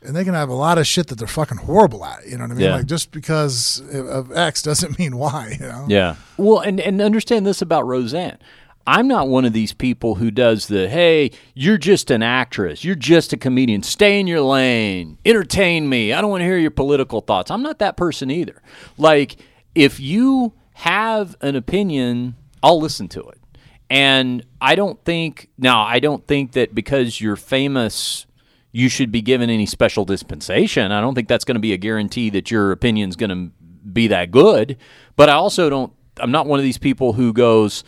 and 0.00 0.16
they 0.16 0.24
can 0.24 0.34
have 0.34 0.48
a 0.48 0.54
lot 0.54 0.78
of 0.78 0.86
shit 0.86 1.08
that 1.08 1.18
they're 1.18 1.28
fucking 1.28 1.58
horrible 1.58 2.04
at. 2.04 2.26
You 2.26 2.38
know 2.38 2.44
what 2.44 2.52
I 2.52 2.54
mean? 2.54 2.64
Yeah. 2.64 2.76
Like 2.76 2.86
just 2.86 3.12
because 3.12 3.82
of 3.92 4.32
X 4.36 4.62
doesn't 4.62 4.98
mean 4.98 5.16
Y. 5.16 5.58
You 5.60 5.66
know? 5.66 5.86
Yeah. 5.88 6.16
Well, 6.36 6.60
and, 6.60 6.80
and 6.80 7.00
understand 7.00 7.46
this 7.46 7.62
about 7.62 7.86
Roseanne. 7.86 8.38
I'm 8.86 9.06
not 9.08 9.28
one 9.28 9.44
of 9.44 9.52
these 9.52 9.72
people 9.72 10.16
who 10.16 10.30
does 10.30 10.66
the, 10.66 10.88
hey, 10.88 11.30
you're 11.54 11.78
just 11.78 12.10
an 12.10 12.22
actress. 12.22 12.84
You're 12.84 12.94
just 12.94 13.32
a 13.32 13.36
comedian. 13.36 13.82
Stay 13.82 14.18
in 14.18 14.26
your 14.26 14.40
lane. 14.40 15.18
Entertain 15.24 15.88
me. 15.88 16.12
I 16.12 16.20
don't 16.20 16.30
want 16.30 16.40
to 16.40 16.46
hear 16.46 16.58
your 16.58 16.70
political 16.70 17.20
thoughts. 17.20 17.50
I'm 17.50 17.62
not 17.62 17.78
that 17.78 17.96
person 17.96 18.30
either. 18.30 18.60
Like, 18.98 19.36
if 19.74 20.00
you 20.00 20.52
have 20.74 21.36
an 21.40 21.54
opinion, 21.54 22.34
I'll 22.62 22.80
listen 22.80 23.08
to 23.08 23.20
it. 23.28 23.38
And 23.88 24.44
I 24.60 24.74
don't 24.74 25.02
think, 25.04 25.50
now, 25.58 25.82
I 25.82 25.98
don't 25.98 26.26
think 26.26 26.52
that 26.52 26.74
because 26.74 27.20
you're 27.20 27.36
famous, 27.36 28.26
you 28.72 28.88
should 28.88 29.12
be 29.12 29.20
given 29.20 29.50
any 29.50 29.66
special 29.66 30.04
dispensation. 30.04 30.92
I 30.92 31.00
don't 31.00 31.14
think 31.14 31.28
that's 31.28 31.44
going 31.44 31.56
to 31.56 31.60
be 31.60 31.72
a 31.72 31.76
guarantee 31.76 32.30
that 32.30 32.50
your 32.50 32.72
opinion's 32.72 33.16
going 33.16 33.30
to 33.30 33.52
be 33.88 34.08
that 34.08 34.30
good. 34.30 34.78
But 35.14 35.28
I 35.28 35.34
also 35.34 35.68
don't, 35.68 35.92
I'm 36.18 36.30
not 36.30 36.46
one 36.46 36.58
of 36.58 36.64
these 36.64 36.78
people 36.78 37.12
who 37.12 37.32
goes, 37.32 37.84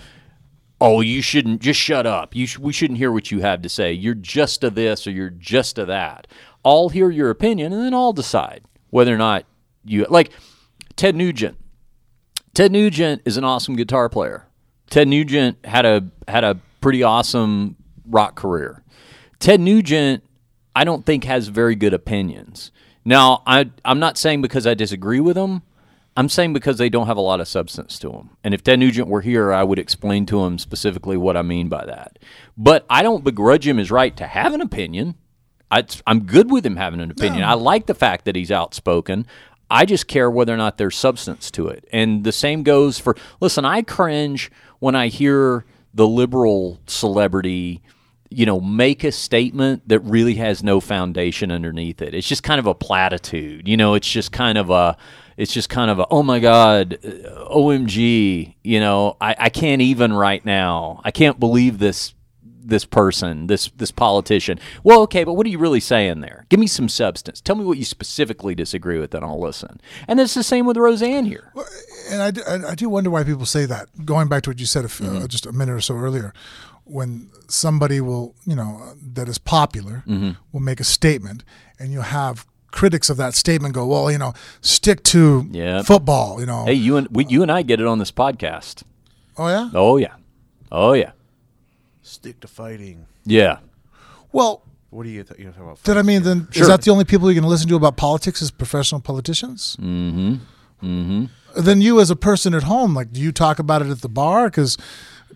oh, 0.85 1.01
you 1.01 1.23
shouldn't 1.23 1.63
just 1.63 1.81
shut 1.81 2.05
up. 2.07 2.37
You 2.37 2.47
sh- 2.47 2.59
we 2.59 2.71
shouldn't 2.71 2.99
hear 2.99 3.11
what 3.11 3.31
you 3.31 3.41
have 3.41 3.63
to 3.63 3.71
say. 3.71 3.91
You're 3.95 4.15
just 4.15 4.63
a 4.63 4.69
this 4.69 5.07
or 5.07 5.13
you're 5.13 5.31
just 5.31 5.79
a 5.79 5.87
that. 5.87 6.27
I'll 6.63 6.91
hear 6.91 7.11
your 7.11 7.31
opinion 7.31 7.73
and 7.73 7.83
then 7.83 7.95
I'll 7.95 8.13
decide 8.13 8.65
whether 8.91 9.15
or 9.15 9.17
not 9.17 9.47
you 9.83 10.05
like 10.11 10.31
Ted 10.95 11.17
Nugent. 11.17 11.57
Ted 12.53 12.71
Nugent 12.71 13.23
is 13.25 13.39
an 13.39 13.45
awesome 13.45 13.77
guitar 13.77 14.11
player. 14.11 14.47
Ted 14.91 15.09
Nugent 15.09 15.57
had 15.65 15.87
a 15.87 16.05
had 16.29 16.45
a 16.45 16.61
pretty 16.83 17.03
awesome 17.03 17.77
rock 18.05 18.35
career. 18.35 18.83
Ted 19.39 19.63
Nugent, 19.63 20.23
I 20.77 20.85
don't 20.85 21.07
think 21.07 21.25
has 21.25 21.49
very 21.49 21.77
good 21.77 21.95
opinions. 21.95 22.71
Now, 23.07 23.43
I 23.47 23.71
I'm 23.87 24.01
not 24.01 24.19
saying 24.19 24.43
because 24.43 24.67
I 24.67 24.75
disagree 24.75 25.21
with 25.21 25.37
him. 25.37 25.63
I'm 26.17 26.29
saying 26.29 26.53
because 26.53 26.79
they 26.79 26.89
don't 26.89 27.09
have 27.09 27.17
a 27.17 27.23
lot 27.23 27.41
of 27.41 27.49
substance 27.49 27.99
to 28.01 28.11
them. 28.11 28.31
And 28.45 28.55
if 28.55 28.63
Ted 28.63 28.79
Nugent 28.79 29.09
were 29.09 29.21
here, 29.21 29.53
I 29.53 29.65
would 29.65 29.79
explain 29.79 30.27
to 30.27 30.45
him 30.45 30.59
specifically 30.59 31.17
what 31.17 31.37
I 31.37 31.43
mean 31.43 31.69
by 31.69 31.85
that. 31.87 32.19
But 32.57 32.87
I 32.89 33.03
don't 33.03 33.25
begrudge 33.25 33.67
him 33.67 33.79
his 33.79 33.91
right 33.91 34.17
to 34.17 34.27
have 34.27 34.55
an 34.55 34.61
opinion. 34.61 35.17
I, 35.71 35.85
am 36.07 36.25
good 36.25 36.53
with 36.53 36.65
him 36.65 36.77
having 36.77 37.01
an 37.01 37.11
opinion. 37.11 37.41
No. 37.41 37.49
I 37.49 37.55
like 37.55 37.87
the 37.87 37.95
fact 37.95 38.27
that 38.27 38.37
he's 38.37 38.53
outspoken. 38.53 39.27
I 39.69 39.85
just 39.87 40.07
care 40.07 40.31
whether 40.31 40.55
or 40.55 40.57
not 40.57 40.79
there's 40.79 40.97
substance 40.97 41.51
to 41.53 41.67
it. 41.67 41.89
And 41.93 42.23
the 42.23 42.33
same 42.33 42.63
goes 42.63 42.99
for 42.99 43.17
listen, 43.41 43.65
I 43.65 43.83
cringe 43.83 44.53
when 44.79 44.95
I 44.95 45.09
hear 45.09 45.65
the 45.93 46.07
liberal 46.07 46.81
celebrity 46.87 47.83
you 48.35 48.47
know, 48.47 48.61
make 48.61 49.05
a 49.05 49.13
statement 49.13 49.89
that 49.89 50.01
really 50.01 50.35
has 50.35 50.63
no 50.63 50.81
foundation 50.81 51.51
underneath 51.51 52.03
it. 52.03 52.15
It's 52.15 52.29
just 52.29 52.43
kind 52.43 52.59
of 52.59 52.67
a 52.67 52.75
platitude. 52.75 53.69
You 53.69 53.77
know, 53.77 53.95
it's 53.95 54.11
just 54.11 54.33
kind 54.33 54.59
of 54.59 54.71
a 54.71 54.97
it's 55.37 55.53
just 55.53 55.69
kind 55.69 55.91
of 55.91 55.99
a 55.99 56.07
oh 56.11 56.23
my 56.23 56.39
god 56.39 56.99
uh, 57.05 57.49
omg 57.49 58.55
you 58.63 58.81
know 58.81 59.17
I, 59.21 59.35
I 59.39 59.49
can't 59.49 59.83
even 59.83 60.13
right 60.13 60.45
now 60.45 61.01
i 61.03 61.11
can't 61.11 61.41
believe 61.41 61.79
this 61.81 62.15
this 62.43 62.85
person 62.85 63.47
this 63.47 63.69
this 63.77 63.91
politician 63.91 64.59
well 64.83 65.01
okay 65.03 65.25
but 65.25 65.35
what 65.35 65.45
are 65.47 65.51
you 65.51 65.59
really 65.59 65.81
saying 65.81 66.21
there 66.21 66.47
give 66.49 66.61
me 66.61 66.67
some 66.67 66.89
substance 66.89 67.41
tell 67.41 67.57
me 67.57 67.65
what 67.65 67.79
you 67.79 67.85
specifically 67.85 68.55
disagree 68.55 68.99
with 68.99 69.15
and 69.15 69.25
i'll 69.25 69.41
listen 69.41 69.81
and 70.09 70.21
it's 70.21 70.35
the 70.35 70.43
same 70.43 70.67
with 70.67 70.77
roseanne 70.77 71.27
here 71.27 71.53
and 72.11 72.23
I 72.23 72.31
do, 72.31 72.43
I 72.47 72.75
do 72.75 72.89
wonder 72.89 73.11
why 73.11 73.25
people 73.25 73.47
say 73.47 73.67
that 73.67 74.05
going 74.05 74.29
back 74.29 74.43
to 74.45 74.51
what 74.51 74.61
you 74.61 74.67
said 74.67 74.85
a, 74.85 74.89
mm-hmm. 74.89 75.25
uh, 75.25 75.27
just 75.27 75.47
a 75.47 75.53
minute 75.53 75.73
or 75.73 75.81
so 75.81 75.97
earlier 75.97 76.33
when 76.85 77.31
somebody 77.49 78.01
will 78.01 78.35
you 78.45 78.55
know 78.55 78.95
that 79.03 79.29
is 79.29 79.39
popular 79.39 80.03
mm-hmm. 80.07 80.31
will 80.53 80.61
make 80.61 80.81
a 80.81 80.85
statement 80.85 81.45
and 81.79 81.93
you'll 81.93 82.03
have 82.03 82.47
critics 82.75 83.09
of 83.09 83.17
that 83.17 83.35
statement 83.35 83.73
go, 83.73 83.87
well, 83.87 84.11
you 84.11 84.19
know, 84.19 84.35
stick 84.61 85.03
to 85.05 85.49
yep. 85.53 85.87
football. 85.87 86.41
You 86.41 86.47
know, 86.47 86.65
hey, 86.67 86.75
you 86.75 86.97
and 86.97 87.09
we, 87.09 87.25
you 87.27 87.43
and 87.43 87.51
I 87.51 87.63
get 87.63 87.81
it 87.81 87.87
on 87.87 87.99
this 87.99 88.11
podcast. 88.11 88.83
Oh 89.39 89.49
yeah. 89.49 89.71
Oh 89.73 89.97
yeah. 89.97 90.15
Oh 90.71 90.93
yeah. 90.93 91.13
Stick 92.03 92.41
to 92.41 92.49
fighting. 92.49 93.07
Yeah. 93.25 93.59
Well. 94.33 94.63
What 94.91 95.03
do 95.03 95.09
you, 95.09 95.25
th- 95.25 95.41
you 95.41 95.47
know, 95.47 95.53
about? 95.65 95.83
Did 95.83 95.97
I 95.97 96.03
mean 96.03 96.23
then? 96.23 96.47
Sure. 96.53 96.63
Is 96.63 96.69
that 96.69 96.83
the 96.83 96.93
only 96.93 97.05
people 97.05 97.29
you're 97.29 97.35
going 97.35 97.43
to 97.43 97.49
listen 97.49 97.69
to 97.69 97.75
about 97.75 97.97
politics 97.97 98.41
as 98.41 98.53
professional 98.53 99.01
politicians? 99.01 99.77
Mm-hmm. 99.81 100.35
Mm-hmm. 100.85 101.25
Then 101.61 101.81
you, 101.81 101.99
as 101.99 102.13
a 102.13 102.17
person 102.17 102.55
at 102.55 102.63
home, 102.63 102.95
like, 102.95 103.11
do 103.11 103.21
you 103.21 103.33
talk 103.33 103.59
about 103.59 103.83
it 103.83 103.89
at 103.89 104.03
the 104.03 104.09
bar? 104.09 104.47
Because 104.47 104.79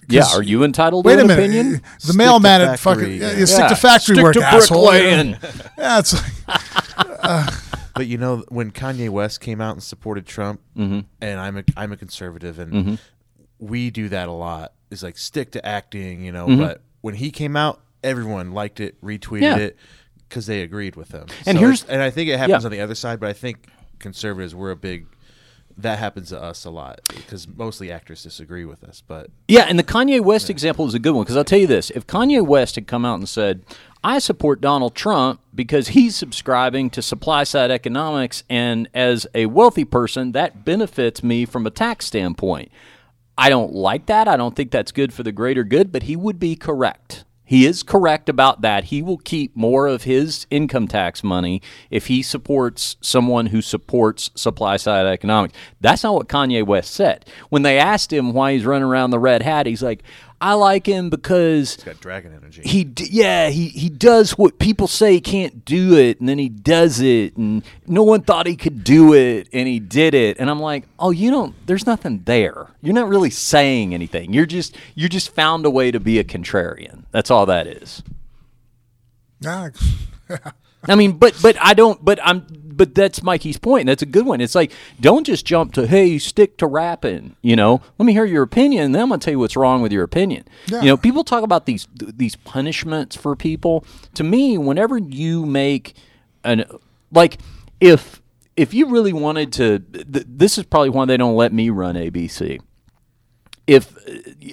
yeah, 0.08 0.24
are 0.34 0.42
you 0.42 0.64
entitled 0.64 1.04
wait 1.04 1.16
to 1.16 1.20
an 1.20 1.24
a 1.26 1.28
minute. 1.28 1.44
opinion? 1.44 1.82
The 2.00 2.00
stick 2.00 2.16
mailman 2.16 2.60
at 2.60 2.78
fucking 2.78 3.16
yeah, 3.16 3.32
yeah. 3.32 3.44
stick 3.44 3.68
to 3.68 3.76
factory 3.76 4.16
stick 4.16 4.24
work, 4.24 4.34
to 4.34 4.42
asshole. 4.42 4.94
yeah, 4.94 5.98
it's 5.98 6.14
like, 6.14 6.58
uh, 7.22 7.50
but 7.94 8.06
you 8.06 8.16
know, 8.18 8.44
when 8.48 8.70
Kanye 8.70 9.10
West 9.10 9.40
came 9.40 9.60
out 9.60 9.72
and 9.72 9.82
supported 9.82 10.26
Trump, 10.26 10.60
mm-hmm. 10.76 11.00
and 11.20 11.40
I'm 11.40 11.58
a 11.58 11.64
I'm 11.76 11.92
a 11.92 11.96
conservative, 11.96 12.58
and 12.58 12.72
mm-hmm. 12.72 12.94
we 13.58 13.90
do 13.90 14.08
that 14.08 14.28
a 14.28 14.32
lot. 14.32 14.72
Is 14.90 15.02
like 15.02 15.18
stick 15.18 15.52
to 15.52 15.66
acting, 15.66 16.24
you 16.24 16.32
know. 16.32 16.46
Mm-hmm. 16.46 16.60
But 16.60 16.82
when 17.02 17.14
he 17.14 17.30
came 17.30 17.56
out, 17.56 17.80
everyone 18.02 18.52
liked 18.52 18.80
it, 18.80 19.00
retweeted 19.02 19.42
yeah. 19.42 19.56
it 19.56 19.76
because 20.28 20.46
they 20.46 20.62
agreed 20.62 20.96
with 20.96 21.12
him. 21.12 21.26
And 21.46 21.58
so 21.58 21.64
here's 21.64 21.84
and 21.84 22.02
I 22.02 22.10
think 22.10 22.30
it 22.30 22.38
happens 22.38 22.64
on 22.64 22.70
the 22.70 22.80
other 22.80 22.94
side, 22.94 23.20
but 23.20 23.28
I 23.28 23.32
think 23.34 23.68
conservatives 23.98 24.54
were 24.54 24.70
a 24.70 24.76
big 24.76 25.06
that 25.78 26.00
happens 26.00 26.30
to 26.30 26.42
us 26.42 26.64
a 26.64 26.70
lot 26.70 27.00
because 27.08 27.46
mostly 27.46 27.90
actors 27.90 28.22
disagree 28.24 28.64
with 28.64 28.82
us. 28.82 29.02
But 29.06 29.30
yeah, 29.46 29.66
and 29.68 29.78
the 29.78 29.84
Kanye 29.84 30.20
West 30.20 30.48
yeah. 30.48 30.52
example 30.52 30.86
is 30.86 30.94
a 30.94 30.98
good 30.98 31.12
one 31.12 31.24
because 31.24 31.36
I'll 31.36 31.44
tell 31.44 31.58
you 31.58 31.66
this: 31.66 31.90
if 31.90 32.06
Kanye 32.06 32.44
West 32.44 32.74
had 32.74 32.86
come 32.86 33.04
out 33.04 33.18
and 33.18 33.28
said, 33.28 33.62
"I 34.02 34.18
support 34.18 34.60
Donald 34.60 34.94
Trump 34.94 35.40
because 35.54 35.88
he's 35.88 36.16
subscribing 36.16 36.90
to 36.90 37.00
supply 37.00 37.44
side 37.44 37.70
economics, 37.70 38.42
and 38.50 38.88
as 38.92 39.26
a 39.34 39.46
wealthy 39.46 39.84
person, 39.84 40.32
that 40.32 40.64
benefits 40.64 41.22
me 41.22 41.44
from 41.44 41.66
a 41.66 41.70
tax 41.70 42.06
standpoint," 42.06 42.70
I 43.38 43.48
don't 43.48 43.72
like 43.72 44.06
that. 44.06 44.26
I 44.26 44.36
don't 44.36 44.56
think 44.56 44.72
that's 44.72 44.90
good 44.90 45.12
for 45.12 45.22
the 45.22 45.32
greater 45.32 45.62
good, 45.62 45.92
but 45.92 46.02
he 46.04 46.16
would 46.16 46.40
be 46.40 46.56
correct. 46.56 47.24
He 47.48 47.64
is 47.64 47.82
correct 47.82 48.28
about 48.28 48.60
that. 48.60 48.84
He 48.84 49.00
will 49.00 49.16
keep 49.16 49.56
more 49.56 49.86
of 49.86 50.02
his 50.02 50.46
income 50.50 50.86
tax 50.86 51.24
money 51.24 51.62
if 51.90 52.08
he 52.08 52.22
supports 52.22 52.98
someone 53.00 53.46
who 53.46 53.62
supports 53.62 54.30
supply 54.34 54.76
side 54.76 55.06
economics. 55.06 55.54
That's 55.80 56.04
not 56.04 56.12
what 56.12 56.28
Kanye 56.28 56.62
West 56.66 56.92
said. 56.92 57.24
When 57.48 57.62
they 57.62 57.78
asked 57.78 58.12
him 58.12 58.34
why 58.34 58.52
he's 58.52 58.66
running 58.66 58.86
around 58.86 59.12
the 59.12 59.18
red 59.18 59.40
hat, 59.40 59.64
he's 59.64 59.82
like, 59.82 60.02
I 60.40 60.54
like 60.54 60.86
him 60.86 61.10
because 61.10 61.74
he's 61.74 61.84
got 61.84 62.00
dragon 62.00 62.32
energy. 62.32 62.62
He 62.64 62.88
yeah, 63.10 63.48
he 63.48 63.68
he 63.68 63.88
does 63.88 64.38
what 64.38 64.58
people 64.58 64.86
say 64.86 65.14
he 65.14 65.20
can't 65.20 65.64
do 65.64 65.96
it 65.96 66.20
and 66.20 66.28
then 66.28 66.38
he 66.38 66.48
does 66.48 67.00
it 67.00 67.36
and 67.36 67.64
no 67.86 68.02
one 68.02 68.22
thought 68.22 68.46
he 68.46 68.54
could 68.54 68.84
do 68.84 69.14
it 69.14 69.48
and 69.52 69.66
he 69.66 69.80
did 69.80 70.14
it. 70.14 70.38
And 70.38 70.48
I'm 70.48 70.60
like, 70.60 70.84
"Oh, 70.98 71.10
you 71.10 71.30
don't 71.30 71.54
there's 71.66 71.86
nothing 71.86 72.22
there. 72.24 72.68
You're 72.80 72.94
not 72.94 73.08
really 73.08 73.30
saying 73.30 73.94
anything. 73.94 74.32
You're 74.32 74.46
just 74.46 74.76
you 74.94 75.08
just 75.08 75.30
found 75.30 75.66
a 75.66 75.70
way 75.70 75.90
to 75.90 75.98
be 75.98 76.18
a 76.18 76.24
contrarian. 76.24 77.04
That's 77.10 77.30
all 77.30 77.46
that 77.46 77.66
is." 77.66 78.02
Yeah. 79.40 79.70
I 80.86 80.94
mean, 80.94 81.12
but 81.12 81.36
but 81.42 81.56
I 81.60 81.74
don't. 81.74 82.04
But 82.04 82.20
I'm. 82.22 82.46
But 82.78 82.94
that's 82.94 83.24
Mikey's 83.24 83.58
point. 83.58 83.86
That's 83.86 84.02
a 84.02 84.06
good 84.06 84.24
one. 84.24 84.40
It's 84.40 84.54
like 84.54 84.72
don't 85.00 85.24
just 85.24 85.44
jump 85.44 85.74
to 85.74 85.86
hey, 85.86 86.16
stick 86.18 86.56
to 86.58 86.66
rapping. 86.66 87.34
You 87.42 87.56
know, 87.56 87.82
let 87.98 88.06
me 88.06 88.12
hear 88.12 88.24
your 88.24 88.44
opinion, 88.44 88.84
and 88.86 88.94
then 88.94 89.02
I'm 89.02 89.08
gonna 89.08 89.18
tell 89.18 89.32
you 89.32 89.40
what's 89.40 89.56
wrong 89.56 89.82
with 89.82 89.92
your 89.92 90.04
opinion. 90.04 90.44
Yeah. 90.68 90.80
You 90.80 90.86
know, 90.86 90.96
people 90.96 91.24
talk 91.24 91.42
about 91.42 91.66
these 91.66 91.88
these 91.92 92.36
punishments 92.36 93.16
for 93.16 93.34
people. 93.34 93.84
To 94.14 94.22
me, 94.22 94.56
whenever 94.56 94.96
you 94.96 95.44
make 95.44 95.94
an 96.44 96.64
like 97.12 97.38
if 97.80 98.22
if 98.56 98.72
you 98.72 98.86
really 98.86 99.12
wanted 99.12 99.52
to, 99.54 99.80
th- 99.80 100.26
this 100.28 100.56
is 100.56 100.64
probably 100.64 100.90
why 100.90 101.04
they 101.04 101.16
don't 101.16 101.36
let 101.36 101.52
me 101.52 101.70
run 101.70 101.96
ABC. 101.96 102.60
If 103.66 103.92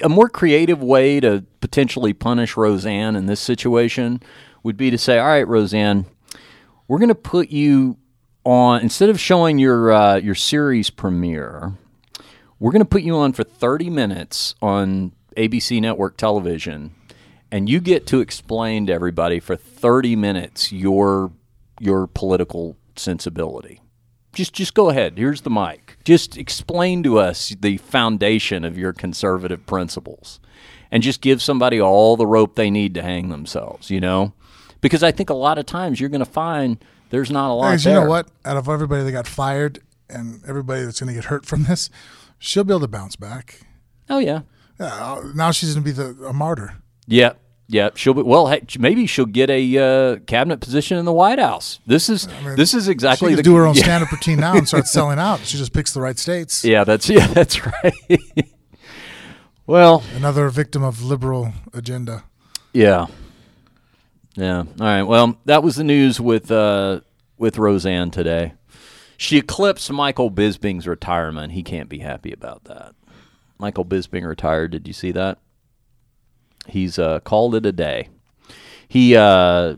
a 0.04 0.10
more 0.10 0.30
creative 0.30 0.82
way 0.82 1.20
to 1.20 1.46
potentially 1.62 2.14
punish 2.14 2.58
Roseanne 2.58 3.16
in 3.16 3.28
this 3.28 3.40
situation 3.40 4.22
would 4.64 4.78
be 4.78 4.90
to 4.90 4.98
say, 4.98 5.20
all 5.20 5.28
right, 5.28 5.48
Roseanne 5.48 6.08
we're 6.88 7.00
going 7.00 7.10
to 7.10 7.16
put 7.16 7.50
you 7.50 7.98
on 8.46 8.82
instead 8.82 9.10
of 9.10 9.20
showing 9.20 9.58
your 9.58 9.92
uh, 9.92 10.16
your 10.16 10.36
series 10.36 10.90
premiere. 10.90 11.74
We're 12.60 12.72
going 12.72 12.82
to 12.82 12.86
put 12.86 13.02
you 13.02 13.18
on 13.18 13.34
for 13.34 13.44
30 13.44 13.90
minutes 13.90 14.56
on 14.62 15.12
ABC 15.36 15.82
network 15.82 16.16
television 16.16 16.96
and 17.52 17.70
you 17.70 17.82
get 17.82 18.08
to 18.08 18.22
explain 18.22 18.86
to 18.86 18.94
everybody 18.94 19.40
for 19.40 19.56
30 19.56 20.16
minutes 20.16 20.72
your 20.72 21.32
your 21.80 22.08
political 22.08 22.78
sensibility. 22.96 23.82
Just 24.34 24.54
just 24.54 24.74
go 24.74 24.90
ahead. 24.90 25.18
Here's 25.18 25.42
the 25.42 25.50
mic. 25.50 25.98
Just 26.06 26.38
explain 26.38 27.04
to 27.04 27.20
us 27.20 27.56
the 27.60 27.78
foundation 27.78 28.64
of 28.64 28.78
your 28.78 28.94
conservative 28.94 29.66
principles 29.66 30.40
and 30.92 31.04
just 31.04 31.22
give 31.22 31.42
somebody 31.42 31.82
all 31.82 32.16
the 32.16 32.28
rope 32.28 32.56
they 32.56 32.70
need 32.70 32.94
to 32.94 33.02
hang 33.02 33.30
themselves, 33.30 33.90
you 33.90 34.00
know? 34.00 34.34
because 34.86 35.02
I 35.02 35.12
think 35.12 35.32
a 35.32 35.34
lot 35.34 35.58
of 35.58 35.66
times 35.66 36.00
you're 36.00 36.12
going 36.12 36.24
to 36.24 36.32
find 36.32 36.78
there's 37.16 37.32
not 37.32 37.50
a 37.50 37.54
lot. 37.54 37.72
Because 37.72 37.86
you 37.86 37.94
know 37.94 38.06
what? 38.06 38.28
Out 38.44 38.58
of 38.58 38.68
everybody 38.68 39.04
that 39.04 39.12
got 39.14 39.26
fired 39.26 39.80
and 40.10 40.44
everybody 40.46 40.84
that's 40.84 41.00
going 41.00 41.08
to 41.08 41.14
get 41.14 41.26
hurt 41.26 41.46
from 41.46 41.64
this, 41.64 41.90
she'll 42.40 42.66
be 42.66 42.74
able 42.74 42.82
to 42.82 42.90
bounce 42.90 43.16
back. 43.16 43.62
Oh 44.10 44.20
yeah. 44.20 44.42
Yeah. 44.78 45.22
Now 45.34 45.52
she's 45.52 45.74
going 45.74 45.86
to 45.86 45.90
be 45.90 45.94
the 45.94 46.28
a 46.28 46.34
martyr. 46.34 46.76
Yep. 47.08 47.40
Yep, 47.68 47.98
she'll 47.98 48.14
be 48.14 48.22
well. 48.22 48.48
Hey, 48.48 48.62
maybe 48.78 49.08
she'll 49.08 49.26
get 49.26 49.50
a 49.50 49.78
uh, 49.78 50.20
cabinet 50.28 50.60
position 50.60 51.00
in 51.00 51.06
the 51.06 51.14
White 51.14 51.40
House. 51.40 51.80
This 51.88 52.10
is 52.10 52.28
I 52.28 52.42
mean, 52.44 52.56
this 52.58 52.76
is 52.76 52.88
exactly. 52.88 53.32
She 53.32 53.38
the, 53.38 53.42
do 53.42 53.56
her 53.56 53.66
own 53.66 53.74
yeah. 53.76 53.82
stand-up 53.82 54.12
routine 54.12 54.40
now 54.40 54.56
and 54.56 54.68
start 54.68 54.86
selling 54.88 55.18
out. 55.18 55.40
She 55.40 55.58
just 55.58 55.74
picks 55.74 55.92
the 55.92 56.00
right 56.00 56.20
states. 56.20 56.64
Yeah, 56.64 56.84
that's 56.84 57.10
yeah, 57.10 57.26
that's 57.26 57.66
right. 57.66 58.22
well, 59.66 60.04
another 60.16 60.50
victim 60.50 60.84
of 60.84 61.02
liberal 61.02 61.54
agenda. 61.74 62.26
Yeah, 62.72 63.08
yeah. 64.36 64.60
All 64.60 64.66
right. 64.80 65.04
Well, 65.04 65.38
that 65.46 65.64
was 65.64 65.76
the 65.76 65.84
news 65.84 66.20
with 66.20 66.52
uh, 66.52 67.02
with 67.38 67.58
Roseanne 67.58 68.12
today. 68.12 68.54
She 69.18 69.38
eclipsed 69.38 69.92
Michael 69.92 70.30
Bisping's 70.30 70.88
retirement. 70.88 71.54
He 71.54 71.64
can't 71.64 71.90
be 71.90 72.00
happy 72.00 72.34
about 72.34 72.66
that. 72.66 72.96
Michael 73.58 73.86
Bisping 73.86 74.28
retired. 74.28 74.72
Did 74.72 74.88
you 74.88 74.94
see 74.94 75.12
that? 75.12 75.40
He's 76.68 77.00
uh, 77.00 77.20
called 77.22 77.56
it 77.56 77.66
a 77.66 77.72
day. 77.72 78.10
He 78.88 79.16
uh, 79.16 79.78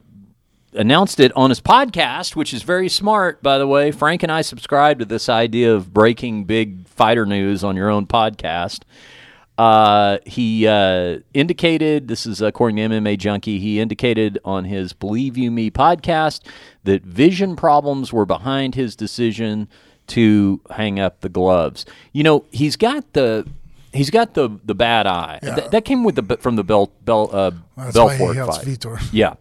announced 0.74 1.20
it 1.20 1.32
on 1.36 1.50
his 1.50 1.62
podcast, 1.62 2.36
which 2.36 2.54
is 2.54 2.64
very 2.64 2.90
smart, 2.90 3.44
by 3.44 3.58
the 3.58 3.68
way. 3.68 3.92
Frank 3.92 4.24
and 4.24 4.32
I 4.32 4.42
subscribe 4.42 5.00
to 5.00 5.06
this 5.06 5.30
idea 5.30 5.74
of 5.74 5.94
breaking 5.94 6.46
big 6.46 6.88
fighter 6.88 7.26
news 7.26 7.64
on 7.64 7.76
your 7.76 7.90
own 7.90 8.08
podcast. 8.08 8.82
Uh, 9.58 10.20
he 10.26 10.68
uh, 10.68 11.18
indicated 11.34 12.08
this 12.08 12.26
is 12.28 12.42
according 12.42 12.78
to 12.78 12.84
MMA 12.84 13.18
Junkie. 13.18 13.60
He 13.60 13.80
indicated 13.80 14.38
on 14.46 14.66
his 14.66 14.94
"Believe 14.94 15.38
You 15.38 15.50
Me" 15.50 15.72
podcast 15.72 16.42
that 16.84 17.04
vision 17.04 17.56
problems 17.56 18.14
were 18.14 18.26
behind 18.26 18.76
his 18.76 18.96
decision 18.96 19.68
to 20.08 20.62
hang 20.72 21.00
up 21.00 21.22
the 21.22 21.30
gloves. 21.30 21.86
You 22.14 22.24
know, 22.24 22.46
he's 22.52 22.76
got 22.76 23.14
the 23.14 23.48
he's 23.94 24.10
got 24.12 24.36
the 24.36 24.60
the 24.64 24.76
bad 24.76 25.08
eye. 25.08 25.40
Yeah. 25.42 25.56
Th- 25.56 25.72
that 25.72 25.86
came 25.86 26.04
with 26.04 26.16
the 26.16 26.38
from 26.38 26.56
the 26.56 26.64
Bel, 26.64 26.92
Bel, 27.04 27.30
uh, 27.34 27.52
That's 27.76 27.98
why 27.98 28.18
Belfort 28.18 28.36
he 28.36 28.38
helps 28.38 28.58
fight. 28.58 28.68
Vitor. 28.68 29.10
Yeah. 29.12 29.34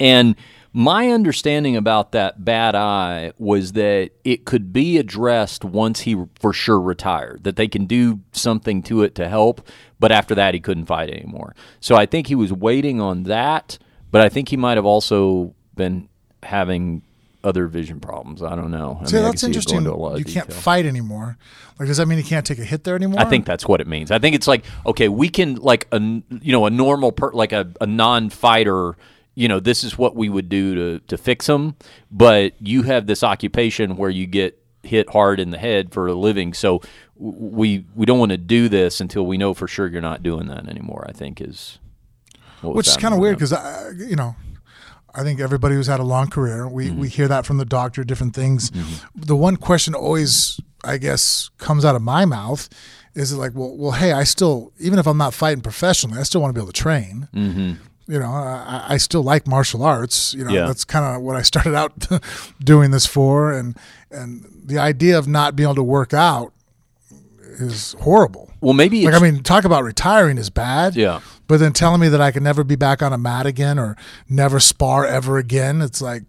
And 0.00 0.34
my 0.76 1.08
understanding 1.08 1.74
about 1.74 2.12
that 2.12 2.44
bad 2.44 2.74
eye 2.74 3.32
was 3.38 3.72
that 3.72 4.10
it 4.24 4.44
could 4.44 4.74
be 4.74 4.98
addressed 4.98 5.64
once 5.64 6.00
he 6.00 6.14
for 6.38 6.52
sure 6.52 6.78
retired, 6.78 7.44
that 7.44 7.56
they 7.56 7.66
can 7.66 7.86
do 7.86 8.20
something 8.32 8.82
to 8.82 9.02
it 9.02 9.14
to 9.14 9.26
help, 9.26 9.66
but 9.98 10.12
after 10.12 10.34
that 10.34 10.52
he 10.52 10.60
couldn't 10.60 10.84
fight 10.84 11.08
anymore. 11.08 11.56
So 11.80 11.96
I 11.96 12.04
think 12.04 12.26
he 12.26 12.34
was 12.34 12.52
waiting 12.52 13.00
on 13.00 13.22
that, 13.22 13.78
but 14.10 14.20
I 14.20 14.28
think 14.28 14.50
he 14.50 14.58
might 14.58 14.76
have 14.76 14.84
also 14.84 15.54
been 15.74 16.10
having 16.42 17.00
other 17.42 17.68
vision 17.68 17.98
problems. 17.98 18.42
I 18.42 18.54
don't 18.54 18.70
know. 18.70 18.98
I 19.00 19.06
See, 19.06 19.16
mean, 19.16 19.24
that's 19.24 19.40
see 19.40 19.46
interesting. 19.46 19.84
going 19.84 19.94
a 19.94 19.98
lot 19.98 20.18
You 20.18 20.26
can't 20.26 20.52
fight 20.52 20.84
anymore. 20.84 21.38
Like, 21.78 21.88
does 21.88 21.96
that 21.96 22.06
mean 22.06 22.18
he 22.18 22.24
can't 22.24 22.44
take 22.44 22.58
a 22.58 22.64
hit 22.64 22.84
there 22.84 22.96
anymore? 22.96 23.18
I 23.18 23.24
think 23.24 23.46
that's 23.46 23.66
what 23.66 23.80
it 23.80 23.86
means. 23.86 24.10
I 24.10 24.18
think 24.18 24.36
it's 24.36 24.46
like 24.46 24.66
okay, 24.84 25.08
we 25.08 25.30
can 25.30 25.54
like 25.54 25.88
a 25.90 25.98
you 25.98 26.52
know 26.52 26.66
a 26.66 26.70
normal 26.70 27.12
per, 27.12 27.32
like 27.32 27.52
a, 27.52 27.72
a 27.80 27.86
non-fighter. 27.86 28.94
You 29.36 29.46
know, 29.46 29.60
this 29.60 29.84
is 29.84 29.96
what 29.96 30.16
we 30.16 30.28
would 30.28 30.48
do 30.48 30.74
to 30.74 30.98
to 31.06 31.16
fix 31.16 31.46
them. 31.46 31.76
But 32.10 32.54
you 32.60 32.82
have 32.82 33.06
this 33.06 33.22
occupation 33.22 33.96
where 33.96 34.10
you 34.10 34.26
get 34.26 34.60
hit 34.82 35.08
hard 35.10 35.38
in 35.38 35.50
the 35.50 35.58
head 35.58 35.92
for 35.92 36.08
a 36.08 36.14
living, 36.14 36.52
so 36.54 36.80
we 37.14 37.84
we 37.94 38.04
don't 38.06 38.18
want 38.18 38.32
to 38.32 38.38
do 38.38 38.68
this 38.68 39.00
until 39.00 39.24
we 39.26 39.38
know 39.38 39.54
for 39.54 39.68
sure 39.68 39.86
you're 39.86 40.00
not 40.00 40.22
doing 40.24 40.48
that 40.48 40.68
anymore. 40.68 41.06
I 41.08 41.12
think 41.12 41.40
is 41.40 41.78
which 42.62 42.88
is 42.88 42.96
kind 42.96 43.14
of 43.14 43.20
weird 43.20 43.38
because 43.38 43.52
you 43.96 44.16
know 44.16 44.34
i 45.14 45.22
think 45.22 45.40
everybody 45.40 45.74
who's 45.74 45.86
had 45.86 46.00
a 46.00 46.04
long 46.04 46.28
career 46.28 46.66
we, 46.68 46.86
Mm-hmm. 46.88 47.00
we 47.00 47.08
hear 47.08 47.28
that 47.28 47.46
from 47.46 47.58
the 47.58 47.64
doctor 47.64 48.02
different 48.02 48.34
things 48.34 48.72
the 49.14 49.36
one 49.36 49.56
question 49.56 49.94
always 49.94 50.58
i 50.84 50.96
guess 50.96 51.50
comes 51.58 51.84
out 51.84 51.94
of 51.94 52.02
my 52.02 52.24
mouth 52.24 52.68
is 53.14 53.32
it 53.32 53.36
like 53.36 53.52
well 53.54 53.76
well 53.76 53.92
hey 53.92 54.12
i 54.12 54.24
still 54.24 54.72
even 54.80 54.98
if 54.98 55.06
i'm 55.06 55.18
not 55.18 55.34
fighting 55.34 55.62
professionally 55.62 56.18
i 56.18 56.22
still 56.22 56.40
want 56.40 56.54
to 56.54 56.58
be 56.58 56.62
able 56.62 56.72
to 56.72 56.80
train 56.82 57.28
mm-hmm. 57.34 57.72
You 58.08 58.18
know 58.18 58.30
I, 58.30 58.84
I 58.90 58.96
still 58.98 59.22
like 59.22 59.46
martial 59.46 59.82
arts 59.82 60.32
you 60.34 60.44
know 60.44 60.52
Yeah. 60.52 60.66
that's 60.66 60.84
kind 60.84 61.04
of 61.16 61.22
what 61.22 61.34
i 61.36 61.42
started 61.42 61.74
out 61.74 61.92
doing 62.64 62.90
this 62.92 63.06
for 63.06 63.52
and 63.52 63.76
and 64.10 64.44
the 64.64 64.78
idea 64.78 65.18
of 65.18 65.26
not 65.26 65.56
being 65.56 65.66
able 65.66 65.74
to 65.76 65.82
work 65.82 66.14
out 66.14 66.52
is 67.58 67.94
horrible 68.00 68.50
Well, 68.60 68.74
maybe 68.74 69.04
like 69.04 69.14
I 69.14 69.18
mean, 69.18 69.42
talk 69.42 69.64
about 69.64 69.82
retiring 69.84 70.38
is 70.38 70.50
bad. 70.50 70.94
Yeah. 70.96 71.20
But 71.48 71.58
then 71.60 71.72
telling 71.72 72.00
me 72.00 72.08
that 72.08 72.20
I 72.20 72.30
can 72.32 72.42
never 72.42 72.64
be 72.64 72.76
back 72.76 73.02
on 73.02 73.12
a 73.12 73.18
mat 73.18 73.46
again 73.46 73.78
or 73.78 73.96
never 74.28 74.60
spar 74.60 75.06
ever 75.06 75.38
again, 75.38 75.80
it's 75.80 76.02
like, 76.02 76.24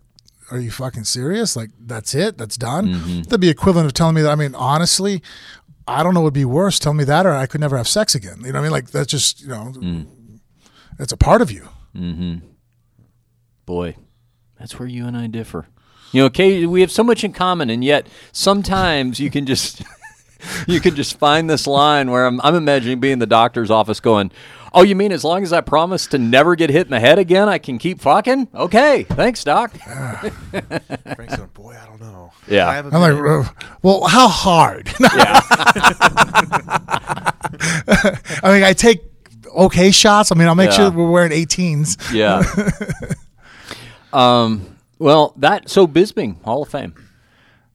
are 0.51 0.59
you 0.59 0.71
fucking 0.71 1.03
serious? 1.05 1.55
Like 1.55 1.71
that's 1.79 2.13
it? 2.15 2.37
That's 2.37 2.55
done? 2.55 2.87
Mm-hmm. 2.87 3.21
That'd 3.23 3.41
be 3.41 3.49
equivalent 3.49 3.87
of 3.87 3.93
telling 3.93 4.15
me 4.15 4.21
that. 4.21 4.31
I 4.31 4.35
mean, 4.35 4.55
honestly, 4.55 5.21
I 5.87 6.03
don't 6.03 6.13
know 6.13 6.21
what 6.21 6.25
would 6.25 6.33
be 6.33 6.45
worse. 6.45 6.79
Tell 6.79 6.93
me 6.93 7.03
that, 7.05 7.25
or 7.25 7.33
I 7.33 7.45
could 7.47 7.61
never 7.61 7.75
have 7.77 7.87
sex 7.87 8.15
again. 8.15 8.37
You 8.45 8.51
know 8.53 8.59
what 8.59 8.59
I 8.59 8.61
mean? 8.63 8.71
Like 8.71 8.91
that's 8.91 9.07
just 9.11 9.41
you 9.41 9.47
know, 9.49 9.73
Mm. 9.75 10.05
It's 10.99 11.11
a 11.11 11.17
part 11.17 11.41
of 11.41 11.51
you. 11.51 11.67
boy, 13.65 13.95
that's 14.59 14.79
where 14.79 14.87
you 14.87 15.05
and 15.07 15.17
I 15.17 15.27
differ. 15.27 15.67
You 16.11 16.21
know, 16.21 16.25
okay, 16.27 16.65
we 16.65 16.81
have 16.81 16.91
so 16.91 17.03
much 17.03 17.23
in 17.23 17.33
common, 17.33 17.69
and 17.69 17.83
yet 17.83 18.07
sometimes 18.31 19.19
you 19.19 19.29
can 19.29 19.45
just 19.45 19.83
you 20.67 20.79
can 20.79 20.95
just 20.95 21.17
find 21.19 21.49
this 21.49 21.67
line 21.67 22.09
where 22.11 22.25
I'm, 22.25 22.39
I'm 22.41 22.55
imagining 22.55 22.99
being 22.99 23.13
in 23.13 23.19
the 23.19 23.25
doctor's 23.25 23.69
office 23.69 23.99
going, 23.99 24.31
"Oh, 24.73 24.83
you 24.83 24.95
mean 24.95 25.11
as 25.11 25.25
long 25.25 25.43
as 25.43 25.51
I 25.51 25.59
promise 25.59 26.07
to 26.07 26.17
never 26.17 26.55
get 26.55 26.69
hit 26.69 26.87
in 26.87 26.91
the 26.91 26.99
head 27.01 27.19
again, 27.19 27.49
I 27.49 27.57
can 27.57 27.77
keep 27.77 27.99
fucking?" 27.99 28.47
Okay, 28.55 29.03
thanks, 29.03 29.43
doc. 29.43 29.71
Frank's 29.77 31.35
going, 31.35 31.49
boy, 31.53 31.75
I 31.81 31.85
don't 31.87 31.99
know. 31.99 32.31
Yeah. 32.47 32.69
I 32.69 32.75
have 32.75 32.85
a 32.85 32.95
I'm 32.95 33.01
like, 33.01 33.13
minute." 33.15 33.45
uh, 33.45 33.49
well, 33.81 34.05
how 34.07 34.27
hard? 34.29 34.89
Yeah, 35.01 35.41
I 38.43 38.51
mean, 38.53 38.63
I 38.63 38.73
take 38.73 39.01
okay 39.57 39.91
shots. 39.91 40.31
I 40.31 40.35
mean, 40.35 40.47
I'll 40.47 40.55
make 40.55 40.69
Yeah. 40.71 40.75
sure 40.77 40.91
we're 40.91 41.09
wearing 41.09 41.31
18s. 41.31 42.13
yeah. 42.13 42.43
um. 44.13 44.75
Well, 44.99 45.33
that 45.37 45.69
so 45.69 45.85
Bisping 45.87 46.41
Hall 46.43 46.63
of 46.63 46.69
Fame. 46.69 46.95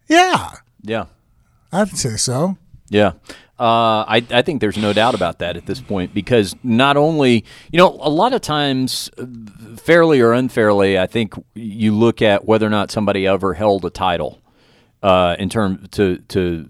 Yeah, 0.09 0.51
Yeah. 0.83 1.05
I'd 1.73 1.89
say 1.97 2.17
so. 2.17 2.57
Yeah. 2.89 3.13
Uh, 3.59 4.03
I, 4.09 4.27
I 4.31 4.43
think 4.43 4.61
there's 4.61 4.77
no 4.77 4.93
doubt 4.93 5.15
about 5.15 5.39
that 5.39 5.57
at 5.57 5.67
this 5.67 5.81
point 5.81 6.13
because 6.13 6.57
not 6.65 6.97
only, 6.97 7.45
you 7.71 7.79
know, 7.79 7.97
a 8.01 8.11
lot 8.11 8.33
of 8.35 8.41
times, 8.41 9.09
fairly 9.77 10.21
or 10.21 10.33
unfairly, 10.33 10.99
I 10.99 11.07
think 11.07 11.35
you 11.55 11.95
look 11.97 12.21
at 12.21 12.45
whether 12.45 12.67
or 12.67 12.71
not 12.71 12.91
somebody 12.91 13.25
ever 13.27 13.55
held 13.55 13.85
a 13.85 13.91
title 13.91 14.41
uh, 15.03 15.37
in 15.39 15.49
terms 15.49 15.89
to, 15.93 16.19
to 16.29 16.69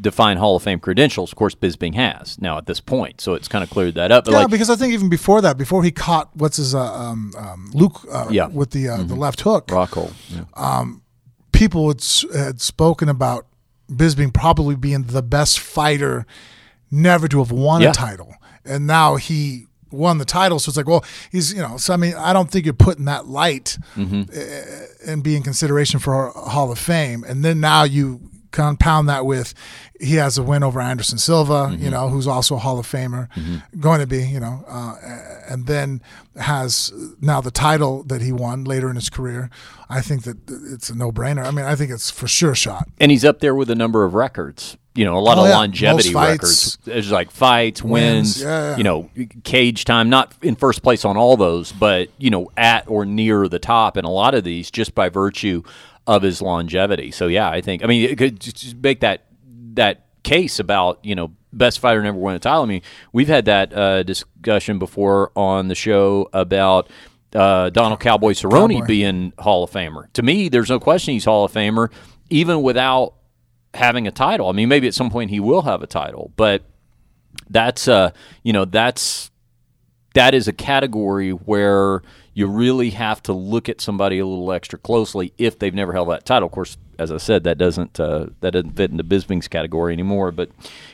define 0.00 0.36
Hall 0.36 0.56
of 0.56 0.62
Fame 0.62 0.80
credentials. 0.80 1.32
Of 1.32 1.36
course, 1.36 1.54
Bisping 1.54 1.94
has 1.94 2.38
now 2.40 2.58
at 2.58 2.66
this 2.66 2.80
point, 2.80 3.20
so 3.20 3.34
it's 3.34 3.48
kind 3.48 3.62
of 3.64 3.70
cleared 3.70 3.94
that 3.94 4.10
up. 4.12 4.24
But 4.24 4.32
Yeah, 4.32 4.38
like, 4.40 4.50
because 4.50 4.70
I 4.70 4.76
think 4.76 4.92
even 4.92 5.08
before 5.08 5.40
that, 5.40 5.58
before 5.58 5.82
he 5.84 5.90
caught 5.90 6.30
what's 6.36 6.56
his 6.58 6.74
uh, 6.74 6.80
um, 6.92 7.32
um, 7.36 7.70
Luke 7.74 8.00
uh, 8.10 8.26
Yeah. 8.30 8.44
Mm-hmm. 8.46 8.54
with 8.56 8.70
the 8.70 8.88
uh, 8.88 9.02
the 9.02 9.14
left 9.14 9.40
hook, 9.40 9.66
Rockhold. 9.68 10.12
Yeah. 10.30 10.84
people 11.52 11.88
had, 11.88 12.02
had 12.34 12.60
spoken 12.60 13.08
about 13.08 13.46
Bisping 13.90 14.32
probably 14.34 14.76
being 14.76 15.04
the 15.04 15.22
best 15.22 15.58
fighter 15.58 16.26
never 16.90 17.26
to 17.28 17.38
have 17.38 17.50
won 17.50 17.80
Yeah. 17.82 17.90
a 17.90 17.92
title, 17.92 18.34
and 18.64 18.86
now 18.86 19.16
he 19.16 19.66
won 19.90 20.18
the 20.18 20.26
title. 20.26 20.58
So 20.58 20.68
it's 20.68 20.76
like, 20.76 20.86
well, 20.86 21.04
he's 21.32 21.54
you 21.54 21.60
know. 21.62 21.76
So 21.78 21.94
I 21.94 21.96
mean, 21.96 22.14
I 22.14 22.32
don't 22.34 22.50
think 22.50 22.66
you're 22.66 22.74
putting 22.74 23.06
that 23.06 23.26
light 23.26 23.78
Mm-hmm. 23.96 25.10
and 25.10 25.22
be 25.22 25.36
in 25.36 25.42
consideration 25.42 26.00
for 26.00 26.30
Hall 26.30 26.70
of 26.70 26.78
Fame, 26.78 27.24
and 27.24 27.42
then 27.44 27.60
now 27.60 27.84
you 27.84 28.20
compound 28.50 29.08
that 29.08 29.26
with 29.26 29.54
he 30.00 30.14
has 30.14 30.38
a 30.38 30.42
win 30.42 30.62
over 30.62 30.80
Anderson 30.80 31.18
Silva, 31.18 31.68
Mm-hmm. 31.70 31.84
you 31.84 31.90
know, 31.90 32.08
who's 32.08 32.26
also 32.26 32.54
a 32.54 32.58
Hall 32.58 32.78
of 32.78 32.86
Famer, 32.86 33.28
going 33.80 34.00
to 34.00 34.06
be, 34.06 34.22
you 34.26 34.40
know, 34.40 34.64
uh, 34.68 34.94
and 35.48 35.66
then 35.66 36.00
has 36.36 36.92
now 37.20 37.40
the 37.40 37.50
title 37.50 38.02
that 38.04 38.22
he 38.22 38.32
won 38.32 38.64
later 38.64 38.88
in 38.88 38.94
his 38.96 39.10
career. 39.10 39.50
I 39.88 40.00
think 40.00 40.22
that 40.24 40.36
it's 40.48 40.88
a 40.90 40.94
no 40.94 41.10
brainer. 41.10 41.44
I 41.44 41.50
mean, 41.50 41.64
I 41.64 41.74
think 41.74 41.90
it's 41.90 42.10
for 42.10 42.28
sure 42.28 42.54
shot. 42.54 42.88
and 43.00 43.10
he's 43.10 43.24
up 43.24 43.40
there 43.40 43.54
with 43.54 43.70
a 43.70 43.74
number 43.74 44.04
of 44.04 44.14
records. 44.14 44.76
You 44.94 45.04
know, 45.04 45.16
a 45.16 45.20
lot 45.20 45.38
Oh, 45.38 45.42
of 45.42 45.48
yeah. 45.48 45.56
longevity 45.56 46.12
fights. 46.12 46.32
records. 46.32 46.78
There's 46.84 47.12
like 47.12 47.30
fights, 47.30 47.82
wins, 47.84 48.38
Wins, 48.38 48.42
yeah, 48.42 48.70
yeah. 48.70 48.76
you 48.76 48.82
know, 48.82 49.08
cage 49.44 49.84
time. 49.84 50.10
Not 50.10 50.32
in 50.42 50.56
first 50.56 50.82
place 50.82 51.04
on 51.04 51.16
all 51.16 51.36
those, 51.36 51.70
but 51.70 52.08
you 52.18 52.30
know, 52.30 52.50
at 52.56 52.88
or 52.90 53.04
near 53.04 53.46
the 53.46 53.60
top 53.60 53.96
in 53.96 54.04
a 54.04 54.10
lot 54.10 54.34
of 54.34 54.42
these, 54.42 54.70
just 54.72 54.96
by 54.96 55.08
virtue 55.08 55.62
of 56.08 56.22
his 56.22 56.40
longevity. 56.42 57.12
So 57.12 57.28
yeah, 57.28 57.48
I 57.48 57.60
think. 57.60 57.84
I 57.84 57.86
mean, 57.86 58.08
it 58.08 58.16
could 58.18 58.40
just 58.40 58.76
make 58.78 59.00
that 59.00 59.26
that 59.74 60.06
case 60.24 60.58
about 60.58 61.04
you 61.04 61.14
know 61.14 61.32
best 61.52 61.78
fighter 61.78 62.02
never 62.02 62.18
won 62.18 62.34
a 62.34 62.38
title. 62.38 62.62
I 62.62 62.66
mean, 62.66 62.82
we've 63.12 63.28
had 63.28 63.44
that 63.44 63.72
uh, 63.72 64.02
discussion 64.02 64.80
before 64.80 65.30
on 65.36 65.68
the 65.68 65.76
show 65.76 66.28
about. 66.32 66.90
Uh, 67.30 67.68
Donald 67.68 68.00
Cowboy 68.00 68.32
Cerrone 68.32 68.72
Cowboy. 68.72 68.86
being 68.86 69.34
Hall 69.38 69.62
of 69.62 69.70
Famer. 69.70 70.10
To 70.14 70.22
me, 70.22 70.48
there's 70.48 70.70
no 70.70 70.80
question 70.80 71.12
he's 71.12 71.26
Hall 71.26 71.44
of 71.44 71.52
Famer, 71.52 71.92
even 72.30 72.62
without 72.62 73.16
having 73.74 74.06
a 74.06 74.10
title. 74.10 74.48
I 74.48 74.52
mean, 74.52 74.70
maybe 74.70 74.88
at 74.88 74.94
some 74.94 75.10
point 75.10 75.28
he 75.28 75.38
will 75.38 75.60
have 75.60 75.82
a 75.82 75.86
title, 75.86 76.32
but 76.36 76.62
that's 77.50 77.86
uh, 77.86 78.12
you 78.42 78.54
know, 78.54 78.64
that's 78.64 79.30
that 80.14 80.32
is 80.32 80.48
a 80.48 80.54
category 80.54 81.32
where 81.32 82.00
you 82.38 82.46
really 82.46 82.90
have 82.90 83.20
to 83.20 83.32
look 83.32 83.68
at 83.68 83.80
somebody 83.80 84.20
a 84.20 84.24
little 84.24 84.52
extra 84.52 84.78
closely 84.78 85.32
if 85.38 85.58
they've 85.58 85.74
never 85.74 85.92
held 85.92 86.08
that 86.08 86.24
title. 86.24 86.46
Of 86.46 86.52
course, 86.52 86.76
as 86.96 87.10
I 87.10 87.16
said, 87.16 87.42
that 87.42 87.58
doesn't 87.58 87.98
uh, 87.98 88.26
that 88.42 88.52
doesn't 88.52 88.76
fit 88.76 88.92
into 88.92 89.02
Bisping's 89.02 89.48
category 89.48 89.92
anymore. 89.92 90.30
But 90.30 90.50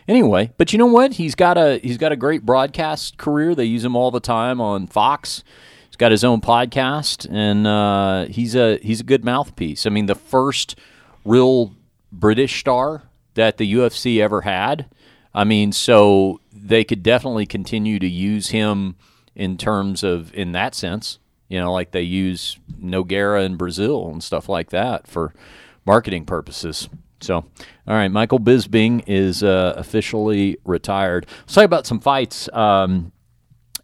anyway, 0.08 0.52
but 0.56 0.72
you 0.72 0.78
know 0.78 0.86
what? 0.86 1.12
He's 1.12 1.34
got 1.34 1.58
a 1.58 1.76
he's 1.82 1.98
got 1.98 2.12
a 2.12 2.16
great 2.16 2.46
broadcast 2.46 3.18
career. 3.18 3.54
They 3.54 3.66
use 3.66 3.84
him 3.84 3.94
all 3.94 4.10
the 4.10 4.20
time 4.20 4.58
on 4.58 4.86
Fox. 4.86 5.44
He's 5.90 5.98
got 5.98 6.12
his 6.12 6.24
own 6.24 6.40
podcast, 6.40 7.30
and 7.30 7.66
uh, 7.66 8.24
he's 8.24 8.56
a 8.56 8.78
he's 8.78 9.00
a 9.00 9.04
good 9.04 9.22
mouthpiece. 9.22 9.84
I 9.84 9.90
mean, 9.90 10.06
the 10.06 10.14
first 10.14 10.78
real 11.26 11.74
British 12.10 12.58
star 12.58 13.02
that 13.34 13.58
the 13.58 13.70
UFC 13.70 14.18
ever 14.18 14.40
had. 14.40 14.86
I 15.34 15.44
mean, 15.44 15.72
so 15.72 16.40
they 16.54 16.84
could 16.84 17.02
definitely 17.02 17.44
continue 17.44 17.98
to 17.98 18.08
use 18.08 18.48
him 18.48 18.96
in 19.34 19.58
terms 19.58 20.02
of 20.02 20.32
in 20.32 20.52
that 20.52 20.74
sense. 20.74 21.18
You 21.48 21.60
know, 21.60 21.72
like 21.72 21.90
they 21.90 22.02
use 22.02 22.58
Nogueira 22.80 23.44
in 23.44 23.56
Brazil 23.56 24.08
and 24.08 24.22
stuff 24.22 24.48
like 24.48 24.70
that 24.70 25.06
for 25.06 25.34
marketing 25.84 26.24
purposes. 26.24 26.88
So, 27.20 27.36
all 27.36 27.44
right, 27.86 28.08
Michael 28.08 28.40
Bisping 28.40 29.02
is 29.06 29.42
uh, 29.42 29.74
officially 29.76 30.58
retired. 30.64 31.26
Let's 31.40 31.54
talk 31.54 31.64
about 31.64 31.86
some 31.86 32.00
fights. 32.00 32.48
Um, 32.52 33.12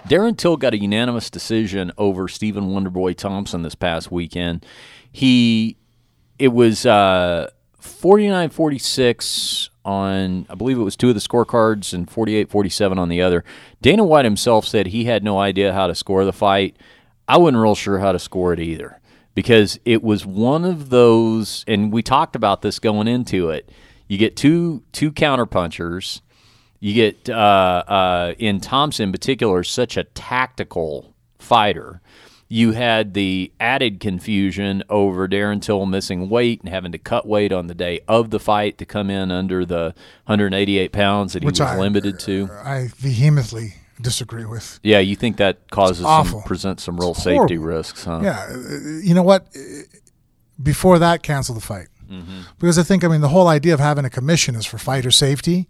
Darren 0.09 0.37
Till 0.37 0.57
got 0.57 0.75
a 0.75 0.79
unanimous 0.79 1.31
decision 1.31 1.93
over 1.99 2.29
Stephen 2.29 2.69
Wonderboy 2.69 3.17
Thompson 3.17 3.63
this 3.63 3.75
past 3.75 4.11
weekend. 4.11 4.65
He, 5.13 5.77
it 6.39 6.49
was 6.49 6.87
uh, 6.87 7.51
49 7.81 8.51
46 8.51 9.71
on, 9.85 10.47
I 10.49 10.55
believe 10.55 10.79
it 10.79 10.83
was 10.83 10.97
two 10.97 11.09
of 11.09 11.15
the 11.15 11.21
scorecards 11.21 11.93
and 11.93 12.11
48 12.11 12.51
47 12.51 12.99
on 12.99 13.09
the 13.09 13.23
other. 13.23 13.45
Dana 13.81 14.05
White 14.05 14.25
himself 14.25 14.67
said 14.67 14.89
he 14.89 15.05
had 15.05 15.25
no 15.25 15.39
idea 15.39 15.73
how 15.73 15.87
to 15.87 15.95
score 15.95 16.25
the 16.25 16.33
fight. 16.33 16.77
I 17.31 17.39
wasn't 17.39 17.63
real 17.63 17.75
sure 17.75 17.99
how 17.99 18.13
to 18.13 18.19
score 18.19 18.53
it 18.53 18.61
either 18.61 19.01
because 19.35 19.79
it 19.85 20.03
was 20.03 20.27
one 20.27 20.65
of 20.65 20.91
those, 20.91 21.65
and 21.69 21.93
we 21.93 22.03
talked 22.03 22.35
about 22.35 22.63
this 22.63 22.79
going 22.79 23.07
into 23.09 23.51
it. 23.51 23.71
You 24.09 24.19
get 24.19 24.37
two 24.37 24.83
two 24.93 25.13
counterpunchers. 25.13 26.21
You 26.81 26.95
get 26.95 27.29
uh, 27.31 27.85
uh, 27.87 28.35
in 28.39 28.61
Thompson 28.61 29.05
in 29.05 29.13
particular, 29.13 29.63
such 29.65 29.97
a 29.97 30.05
tactical 30.05 31.15
fighter 31.39 32.01
you 32.53 32.73
had 32.73 33.15
the 33.15 33.53
added 33.61 34.01
confusion 34.01 34.83
over 34.91 35.29
Darren 35.29 35.63
Till 35.63 35.87
missing 35.87 36.29
weight 36.29 36.61
and 36.63 36.69
having 36.69 36.91
to 36.91 36.99
cut 36.99 37.25
weight 37.25 37.53
on 37.53 37.69
the 37.69 37.77
day 37.77 38.01
of 38.09 38.31
the 38.31 38.41
fight 38.41 38.77
to 38.79 38.85
come 38.85 39.09
in 39.09 39.31
under 39.31 39.65
the 39.65 39.95
188 40.27 40.91
pounds 40.91 41.33
that 41.35 41.45
he 41.45 41.47
Which 41.47 41.61
was 41.61 41.69
I- 41.69 41.79
limited 41.79 42.19
to. 42.21 42.51
I 42.53 42.89
vehemently 42.97 43.75
disagree 44.03 44.45
with. 44.45 44.81
Yeah, 44.83 44.99
you 44.99 45.17
think 45.17 45.37
that 45.39 45.71
causes 45.71 46.05
some 46.05 46.43
presents 46.45 46.83
some 46.85 46.97
real 46.99 47.11
It's 47.13 47.23
safety 47.23 47.57
horrible. 47.57 47.77
risks, 47.77 48.05
huh? 48.05 48.21
Yeah, 48.23 48.47
uh, 48.51 48.57
you 49.03 49.15
know 49.15 49.23
what? 49.23 49.47
Before 50.63 50.99
that, 50.99 51.23
cancel 51.23 51.55
the 51.55 51.61
fight 51.61 51.89
Mm-hmm. 52.11 52.41
because 52.59 52.77
I 52.77 52.83
think 52.83 53.05
I 53.05 53.09
mean 53.09 53.21
the 53.21 53.29
whole 53.29 53.47
idea 53.47 53.73
of 53.73 53.79
having 53.79 54.05
a 54.05 54.11
commission 54.11 54.57
is 54.57 54.67
for 54.67 54.79
fighter 54.79 55.13
safety, 55.13 55.69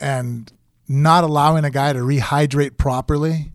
and 0.00 0.52
not 0.86 1.24
allowing 1.24 1.64
a 1.64 1.70
guy 1.70 1.92
to 1.92 1.98
rehydrate 1.98 2.76
properly 2.76 3.50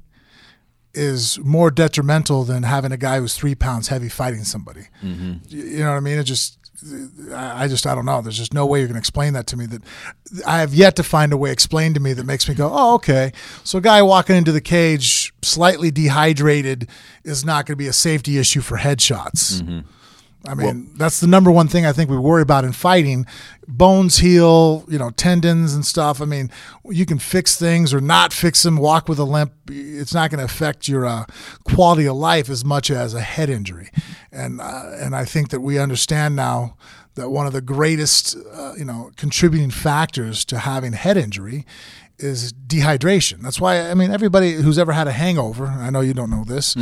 is 0.94 1.40
more 1.40 1.72
detrimental 1.72 2.44
than 2.44 2.64
having 2.64 2.92
a 2.92 2.98
guy 2.98 3.20
who's 3.20 3.36
three 3.36 3.56
pounds 3.56 3.88
heavy 3.88 4.10
fighting 4.10 4.44
somebody. 4.44 4.88
Mm-hmm. 5.02 5.34
You 5.48 5.80
know 5.80 5.92
what 5.92 5.98
I 5.98 6.02
mean? 6.02 6.18
It 6.20 6.26
just. 6.26 6.58
I 7.34 7.68
just 7.68 7.86
I 7.88 7.96
don't 7.96 8.06
know. 8.06 8.22
There's 8.22 8.38
just 8.38 8.54
no 8.54 8.66
way 8.66 8.80
you're 8.80 8.88
going 8.88 8.96
to 8.96 9.00
explain 9.00 9.34
that 9.34 9.48
to 9.48 9.58
me. 9.58 9.66
That 9.66 9.82
I 10.46 10.60
have 10.60 10.74
yet 10.74 10.96
to 10.98 11.04
find 11.04 11.32
a 11.34 11.38
way 11.38 11.52
explained 11.52 11.96
to 11.96 12.02
me 12.02 12.14
that 12.14 12.26
makes 12.26 12.48
me 12.48 12.56
go, 12.56 12.70
oh 12.72 12.96
okay. 12.96 13.32
So 13.64 13.78
a 13.78 13.82
guy 13.82 14.02
walking 14.02 14.36
into 14.36 14.52
the 14.52 14.62
cage 14.62 15.34
slightly 15.42 15.92
dehydrated 15.92 16.90
is 17.24 17.46
not 17.46 17.66
going 17.66 17.74
to 17.74 17.78
be 17.78 17.88
a 17.88 17.94
safety 17.94 18.38
issue 18.38 18.62
for 18.62 18.78
headshots. 18.78 19.62
Mm-hmm. 19.62 19.80
I 20.46 20.56
mean, 20.56 20.92
that's 20.98 21.22
the 21.22 21.28
number 21.28 21.50
one 21.50 21.70
thing 21.70 21.86
I 21.86 21.94
think 21.94 22.10
we 22.10 22.18
worry 22.18 22.42
about 22.42 22.66
in 22.66 22.74
fighting. 22.74 23.26
Bones 23.66 24.18
heal, 24.18 24.84
you 24.90 25.00
know, 25.00 25.10
tendons 25.12 25.74
and 25.74 25.86
stuff. 25.86 26.22
I 26.22 26.26
mean, 26.26 26.52
you 26.90 27.06
can 27.06 27.18
fix 27.18 27.58
things 27.58 27.94
or 27.94 28.02
not 28.02 28.34
fix 28.34 28.64
them, 28.64 28.76
walk 28.76 29.08
with 29.08 29.20
a 29.20 29.24
limp. 29.24 29.54
It's 29.70 30.14
not 30.14 30.32
going 30.32 30.40
to 30.40 30.46
affect 30.46 30.90
your 30.90 31.06
uh, 31.06 31.26
quality 31.64 32.08
of 32.08 32.18
life 32.18 32.50
as 32.50 32.66
much 32.66 32.92
as 32.92 33.14
a 33.14 33.22
head 33.22 33.50
injury. 33.50 33.90
And 34.34 34.60
uh, 34.60 34.92
and 35.00 35.16
I 35.16 35.24
think 35.24 35.50
that 35.50 35.62
we 35.62 35.80
understand 35.80 36.36
now 36.36 36.76
that 37.16 37.30
one 37.30 37.46
of 37.48 37.54
the 37.54 37.62
greatest, 37.62 38.36
uh, 38.54 38.74
you 38.78 38.86
know, 38.86 39.12
contributing 39.16 39.70
factors 39.70 40.44
to 40.46 40.60
having 40.60 40.94
head 40.94 41.16
injury 41.16 41.66
is 42.20 42.54
dehydration. 42.54 43.42
That's 43.42 43.60
why 43.60 43.90
I 43.90 43.94
mean 43.94 44.12
everybody 44.12 44.54
who's 44.54 44.78
ever 44.78 44.92
had 44.92 45.08
a 45.08 45.12
hangover, 45.12 45.68
I 45.68 45.90
know 45.90 46.02
you 46.02 46.14
don't 46.14 46.30
know 46.30 46.44
this, 46.44 46.76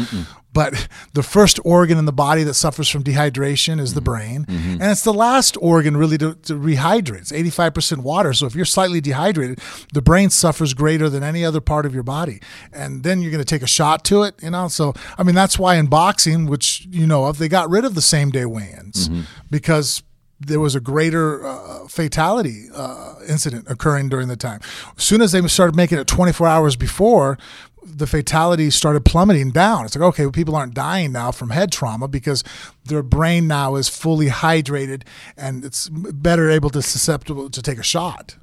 but 0.53 0.89
the 1.13 1.23
first 1.23 1.59
organ 1.63 1.97
in 1.97 2.05
the 2.05 2.11
body 2.11 2.43
that 2.43 2.55
suffers 2.55 2.89
from 2.89 3.03
dehydration 3.03 3.79
is 3.79 3.93
the 3.93 4.01
mm-hmm. 4.01 4.05
brain, 4.05 4.45
mm-hmm. 4.45 4.82
and 4.82 4.84
it's 4.84 5.03
the 5.03 5.13
last 5.13 5.57
organ 5.61 5.95
really 5.95 6.17
to, 6.17 6.36
to 6.36 6.53
rehydrate. 6.53 7.21
It's 7.21 7.32
85% 7.32 7.99
water, 7.99 8.34
so 8.34 8.45
if 8.45 8.55
you're 8.55 8.65
slightly 8.65 9.01
dehydrated, 9.01 9.59
the 9.93 10.01
brain 10.01 10.29
suffers 10.29 10.73
greater 10.73 11.09
than 11.09 11.23
any 11.23 11.45
other 11.45 11.61
part 11.61 11.86
of 11.86 11.93
your 11.93 12.03
body. 12.03 12.41
And 12.73 13.03
then 13.03 13.21
you're 13.21 13.32
going 13.32 13.43
to 13.43 13.49
take 13.49 13.61
a 13.61 13.67
shot 13.67 14.03
to 14.05 14.23
it, 14.23 14.36
you 14.43 14.49
know? 14.49 14.67
So 14.67 14.93
I 15.17 15.23
mean 15.23 15.36
that's 15.36 15.57
why 15.57 15.75
in 15.75 15.88
boxing, 15.88 16.45
which 16.47 16.86
you 16.89 17.07
know 17.07 17.25
of, 17.25 17.38
they 17.38 17.47
got 17.47 17.69
rid 17.69 17.86
of 17.86 17.95
the 17.95 18.01
same 18.01 18.29
day 18.29 18.45
weigh-ins 18.45 19.07
mm-hmm. 19.07 19.21
because 19.49 20.03
there 20.45 20.59
was 20.59 20.75
a 20.75 20.79
greater 20.79 21.45
uh, 21.45 21.87
fatality 21.87 22.65
uh, 22.73 23.15
incident 23.27 23.65
occurring 23.69 24.09
during 24.09 24.27
the 24.27 24.35
time. 24.35 24.59
As 24.97 25.03
soon 25.03 25.21
as 25.21 25.31
they 25.31 25.45
started 25.47 25.75
making 25.75 25.99
it 25.99 26.07
24 26.07 26.47
hours 26.47 26.75
before, 26.75 27.37
the 27.83 28.07
fatalities 28.07 28.75
started 28.75 29.05
plummeting 29.05 29.51
down. 29.51 29.85
It's 29.85 29.95
like, 29.95 30.03
okay, 30.09 30.23
well, 30.23 30.31
people 30.31 30.55
aren't 30.55 30.73
dying 30.73 31.11
now 31.11 31.31
from 31.31 31.49
head 31.49 31.71
trauma 31.71 32.07
because 32.07 32.43
their 32.85 33.03
brain 33.03 33.47
now 33.47 33.75
is 33.75 33.89
fully 33.89 34.27
hydrated 34.27 35.03
and 35.35 35.65
it's 35.65 35.89
better 35.89 36.49
able 36.49 36.69
to 36.71 36.81
susceptible 36.81 37.49
to 37.49 37.61
take 37.61 37.79
a 37.79 37.83
shot. 37.83 38.37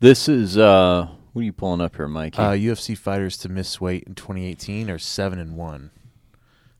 This 0.00 0.28
is 0.28 0.56
uh, 0.56 1.08
what 1.32 1.42
are 1.42 1.44
you 1.44 1.52
pulling 1.52 1.80
up 1.80 1.96
here, 1.96 2.08
Mike? 2.08 2.38
Uh, 2.38 2.52
UFC 2.52 2.96
fighters 2.96 3.36
to 3.38 3.48
miss 3.48 3.80
weight 3.80 4.04
in 4.04 4.14
2018 4.14 4.90
are 4.90 4.98
seven 4.98 5.38
and 5.38 5.56
one. 5.56 5.90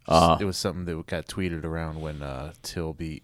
Uh, 0.07 0.39
it 0.41 0.45
was 0.47 0.57
something 0.57 0.87
that 0.87 1.07
got 1.07 1.27
tweeted 1.27 1.65
around 1.65 2.01
when 2.01 2.23
uh, 2.23 2.53
Till 2.63 2.95
beat 2.95 3.23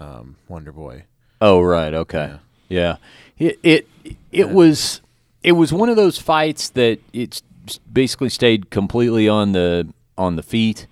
um, 0.00 0.36
Wonder 0.48 0.72
Boy. 0.72 1.04
Oh 1.40 1.60
right, 1.60 1.94
okay, 1.94 2.36
yeah. 2.68 2.96
It 3.38 3.58
it 3.62 3.88
it 4.32 4.50
was 4.50 5.00
it 5.42 5.52
was 5.52 5.72
one 5.72 5.88
of 5.88 5.96
those 5.96 6.18
fights 6.18 6.70
that 6.70 6.98
it's 7.12 7.42
basically 7.90 8.28
stayed 8.28 8.70
completely 8.70 9.28
on 9.28 9.52
the 9.52 9.88
on 10.18 10.36
the 10.36 10.42
feet. 10.42 10.86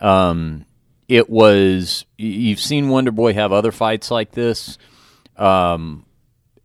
Um, 0.00 0.66
it 1.08 1.28
was 1.28 2.04
you've 2.16 2.60
seen 2.60 2.88
Wonder 2.88 3.10
Boy 3.10 3.32
have 3.34 3.52
other 3.52 3.72
fights 3.72 4.10
like 4.10 4.32
this, 4.32 4.78
um, 5.36 6.04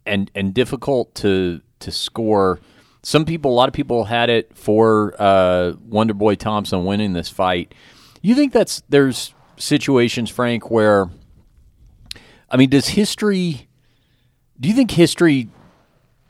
and 0.05 0.29
and 0.36 0.53
difficult 0.53 1.15
to 1.15 1.61
to 1.79 1.91
score. 1.91 2.59
Some 3.01 3.25
people, 3.25 3.51
a 3.51 3.53
lot 3.53 3.69
of 3.69 3.73
people 3.73 4.05
had 4.05 4.31
it 4.31 4.57
for 4.57 5.13
uh, 5.19 5.73
Wonder 5.88 6.15
Boy 6.15 6.36
Thompson 6.36 6.86
winning 6.86 7.13
this 7.13 7.29
fight. 7.29 7.73
You 8.21 8.33
think 8.33 8.51
that's 8.51 8.81
there's 8.89 9.33
situations, 9.57 10.29
Frank, 10.29 10.71
where 10.71 11.09
I 12.50 12.58
mean, 12.58 12.70
does 12.70 12.89
history? 12.89 13.68
Do 14.60 14.70
you 14.70 14.76
think 14.76 14.91
history 14.91 15.50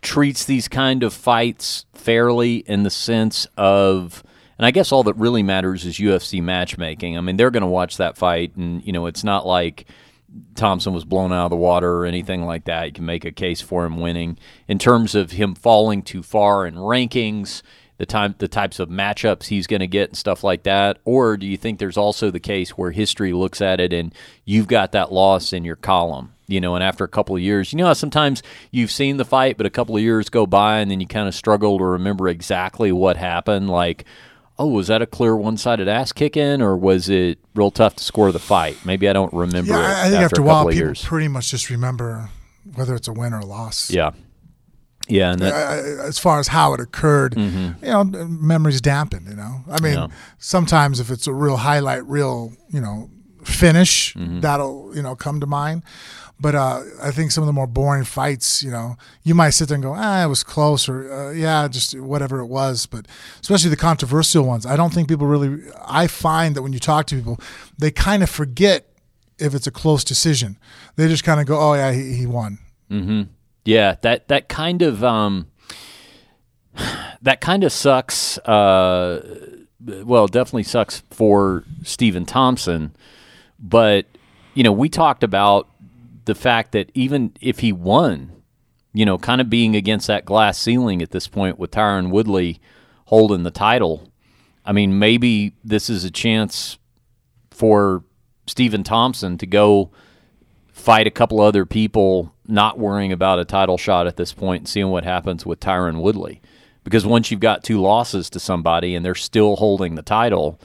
treats 0.02 0.46
these 0.46 0.68
kind 0.68 1.04
of 1.04 1.14
fights 1.14 1.86
fairly 1.94 2.58
in 2.58 2.84
the 2.84 2.90
sense 2.90 3.48
of? 3.58 4.24
And 4.58 4.66
I 4.66 4.72
guess 4.72 4.92
all 4.92 5.04
that 5.04 5.16
really 5.18 5.44
matters 5.44 5.86
is 5.86 5.98
UFC 5.98 6.42
matchmaking. 6.42 7.18
I 7.18 7.22
mean, 7.22 7.36
they're 7.36 7.52
going 7.52 7.62
to 7.62 7.68
watch 7.68 7.98
that 7.98 8.18
fight, 8.18 8.56
and 8.56 8.86
you 8.86 8.94
know, 8.94 9.06
it's 9.06 9.24
not 9.24 9.46
like 9.46 9.86
Thompson 10.56 10.94
was 10.94 11.06
blown 11.06 11.32
out 11.34 11.46
of 11.46 11.50
the 11.50 11.58
water 11.58 11.98
or 11.98 12.06
anything 12.06 12.44
like 12.44 12.66
that. 12.66 12.86
You 12.86 12.92
can 12.94 13.06
make 13.06 13.26
a 13.26 13.32
case 13.32 13.62
for 13.62 13.86
him 13.86 14.00
winning 14.00 14.38
in 14.68 14.80
terms 14.80 15.16
of 15.16 15.32
him 15.32 15.56
falling 15.56 16.02
too 16.02 16.24
far 16.24 16.66
in 16.66 16.76
rankings, 16.76 17.62
the 17.98 18.06
time, 18.06 18.36
the 18.40 18.48
types 18.48 18.80
of 18.80 18.90
matchups 18.90 19.46
he's 19.46 19.68
going 19.68 19.80
to 19.80 19.88
get 19.88 20.10
and 20.10 20.18
stuff 20.18 20.44
like 20.44 20.64
that. 20.64 20.98
Or 21.06 21.38
do 21.38 21.46
you 21.46 21.58
think 21.58 21.80
there's 21.80 21.98
also 21.98 22.30
the 22.32 22.40
case 22.40 22.72
where 22.72 22.92
history 22.92 23.32
looks 23.34 23.62
at 23.62 23.80
it 23.80 23.94
and 23.94 24.14
you've 24.44 24.68
got 24.68 24.92
that 24.92 25.12
loss 25.12 25.54
in 25.54 25.64
your 25.64 25.76
column? 25.78 26.32
You 26.48 26.62
know, 26.62 26.76
and 26.76 26.84
after 26.84 27.04
a 27.04 27.08
couple 27.08 27.36
of 27.36 27.42
years, 27.42 27.72
you 27.74 27.78
know 27.78 27.88
how 27.88 27.94
sometimes 27.94 28.44
you've 28.70 28.92
seen 28.92 29.18
the 29.18 29.26
fight, 29.26 29.58
but 29.58 29.66
a 29.66 29.70
couple 29.72 29.96
of 29.96 30.02
years 30.04 30.30
go 30.30 30.46
by 30.46 30.80
and 30.80 30.92
then 30.92 31.00
you 31.00 31.08
kind 31.08 31.28
of 31.28 31.34
struggle 31.34 31.78
to 31.80 31.84
remember 31.84 32.28
exactly 32.28 32.92
what 32.92 33.18
happened. 33.18 33.68
Like, 33.70 34.06
oh, 34.60 34.68
was 34.68 34.88
that 34.88 35.02
a 35.02 35.08
clear 35.08 35.36
one 35.36 35.58
sided 35.58 35.88
ass 35.88 36.12
kicking 36.12 36.62
or 36.62 36.78
was 36.78 37.10
it 37.10 37.40
real 37.56 37.72
tough 37.72 37.96
to 37.96 38.04
score 38.04 38.32
the 38.32 38.38
fight? 38.40 38.78
Maybe 38.86 39.10
I 39.10 39.14
don't 39.14 39.34
remember 39.34 39.72
Yeah, 39.74 39.80
I 39.80 40.04
think 40.10 40.14
after, 40.16 40.26
after 40.26 40.42
a 40.42 40.44
while, 40.44 40.56
couple 40.58 40.68
of 40.70 40.74
people 40.76 40.88
years. 40.90 41.04
pretty 41.04 41.28
much 41.30 41.50
just 41.50 41.70
remember 41.72 42.30
whether 42.76 42.94
it's 42.94 43.08
a 43.08 43.14
win 43.14 43.34
or 43.34 43.40
a 43.40 43.46
loss. 43.46 43.90
yeah. 43.90 44.12
Yeah, 45.08 45.32
and 45.34 45.40
that, 45.42 45.54
uh, 45.54 46.08
as 46.08 46.18
far 46.18 46.40
as 46.40 46.48
how 46.48 46.74
it 46.74 46.80
occurred, 46.80 47.36
you 47.38 47.76
know, 47.84 48.04
memories 48.04 48.82
dampen. 48.82 49.26
You 49.30 49.36
know, 49.36 49.64
I 49.70 49.80
mean, 49.82 49.94
Mm-hmm. 49.98 50.12
Yeah. 50.12 50.18
sometimes 50.40 51.00
if 51.00 51.10
it's 51.12 51.28
a 51.28 51.34
real 51.34 51.58
highlight, 51.58 52.06
real, 52.08 52.54
you 52.70 52.82
know, 52.82 53.10
finish, 53.44 54.14
Mm-hmm. 54.16 54.40
that'll 54.42 54.92
you 54.96 55.02
know 55.02 55.16
come 55.16 55.40
to 55.40 55.46
mind. 55.48 55.84
But 56.38 56.54
uh, 56.54 56.82
I 57.02 57.12
think 57.12 57.32
some 57.32 57.44
of 57.44 57.48
the 57.48 57.54
more 57.54 57.68
boring 57.68 58.04
fights, 58.04 58.62
you 58.62 58.70
know, 58.70 58.98
you 59.24 59.34
might 59.34 59.52
sit 59.52 59.70
there 59.70 59.76
and 59.76 59.84
go, 59.84 59.94
ah, 59.96 60.26
it 60.26 60.28
was 60.28 60.44
close, 60.44 60.90
or 60.90 61.10
uh, 61.14 61.32
yeah, 61.32 61.66
just 61.70 61.98
whatever 61.98 62.40
it 62.40 62.48
was. 62.48 62.86
But 62.88 63.08
especially 63.42 63.70
the 63.70 63.78
controversial 63.78 64.44
ones, 64.44 64.66
I 64.66 64.76
don't 64.76 64.94
think 64.94 65.08
people 65.08 65.28
really. 65.28 65.62
I 65.88 66.08
find 66.08 66.54
that 66.56 66.62
when 66.64 66.74
you 66.74 66.80
talk 66.80 67.06
to 67.08 67.16
people, 67.16 67.40
they 67.78 67.90
kind 67.92 68.22
of 68.24 68.30
forget 68.30 68.86
if 69.38 69.54
it's 69.56 69.68
a 69.68 69.72
close 69.72 70.04
decision. 70.04 70.58
They 70.98 71.08
just 71.08 71.24
kind 71.24 71.40
of 71.40 71.46
go, 71.46 71.58
oh 71.60 71.74
yeah, 71.76 71.92
he, 71.94 72.14
he 72.16 72.26
won. 72.26 72.58
Yeah, 73.66 73.96
that 74.02 74.28
that 74.28 74.48
kind 74.48 74.82
of 74.82 75.04
um, 75.04 75.48
that 77.22 77.42
kind 77.42 77.64
of 77.64 77.72
sucks. 77.72 78.38
Uh, 78.40 79.58
well, 79.80 80.26
it 80.26 80.32
definitely 80.32 80.64
sucks 80.64 81.02
for 81.12 81.64
Stephen 81.84 82.26
Thompson, 82.26 82.96
but 83.60 84.06
you 84.54 84.64
know, 84.64 84.72
we 84.72 84.88
talked 84.88 85.24
about 85.24 85.68
the 86.26 86.36
fact 86.36 86.72
that 86.72 86.90
even 86.94 87.34
if 87.42 87.60
he 87.60 87.72
won, 87.72 88.32
you 88.94 89.06
know, 89.06 89.18
kind 89.18 89.42
of 89.42 89.50
being 89.50 89.76
against 89.76 90.08
that 90.08 90.26
glass 90.26 90.58
ceiling 90.58 91.02
at 91.02 91.12
this 91.12 91.28
point 91.28 91.60
with 91.60 91.72
Tyron 91.72 92.10
Woodley 92.10 92.60
holding 93.06 93.44
the 93.44 93.52
title. 93.52 94.10
I 94.66 94.72
mean, 94.72 94.98
maybe 94.98 95.56
this 95.64 95.90
is 95.90 96.04
a 96.04 96.12
chance 96.12 96.80
for 97.52 98.04
Stephen 98.48 98.84
Thompson 98.84 99.38
to 99.38 99.46
go 99.46 99.92
fight 100.72 101.08
a 101.08 101.12
couple 101.12 101.40
other 101.40 101.66
people, 101.66 102.34
not 102.48 102.78
worrying 102.80 103.12
about 103.12 103.40
a 103.40 103.46
title 103.46 103.78
shot 103.78 104.08
at 104.08 104.18
this 104.18 104.34
point 104.34 104.62
and 104.62 104.68
seeing 104.68 104.90
what 104.90 105.04
happens 105.04 105.46
with 105.46 105.60
Tyron 105.60 106.02
Woodley. 106.02 106.42
Because 106.84 107.06
once 107.06 107.32
you've 107.32 107.40
got 107.40 107.64
two 107.64 107.82
losses 107.82 108.30
to 108.32 108.40
somebody 108.40 108.96
and 108.96 109.04
they're 109.04 109.16
still 109.16 109.56
holding 109.56 109.96
the 109.96 110.04
title, 110.04 110.60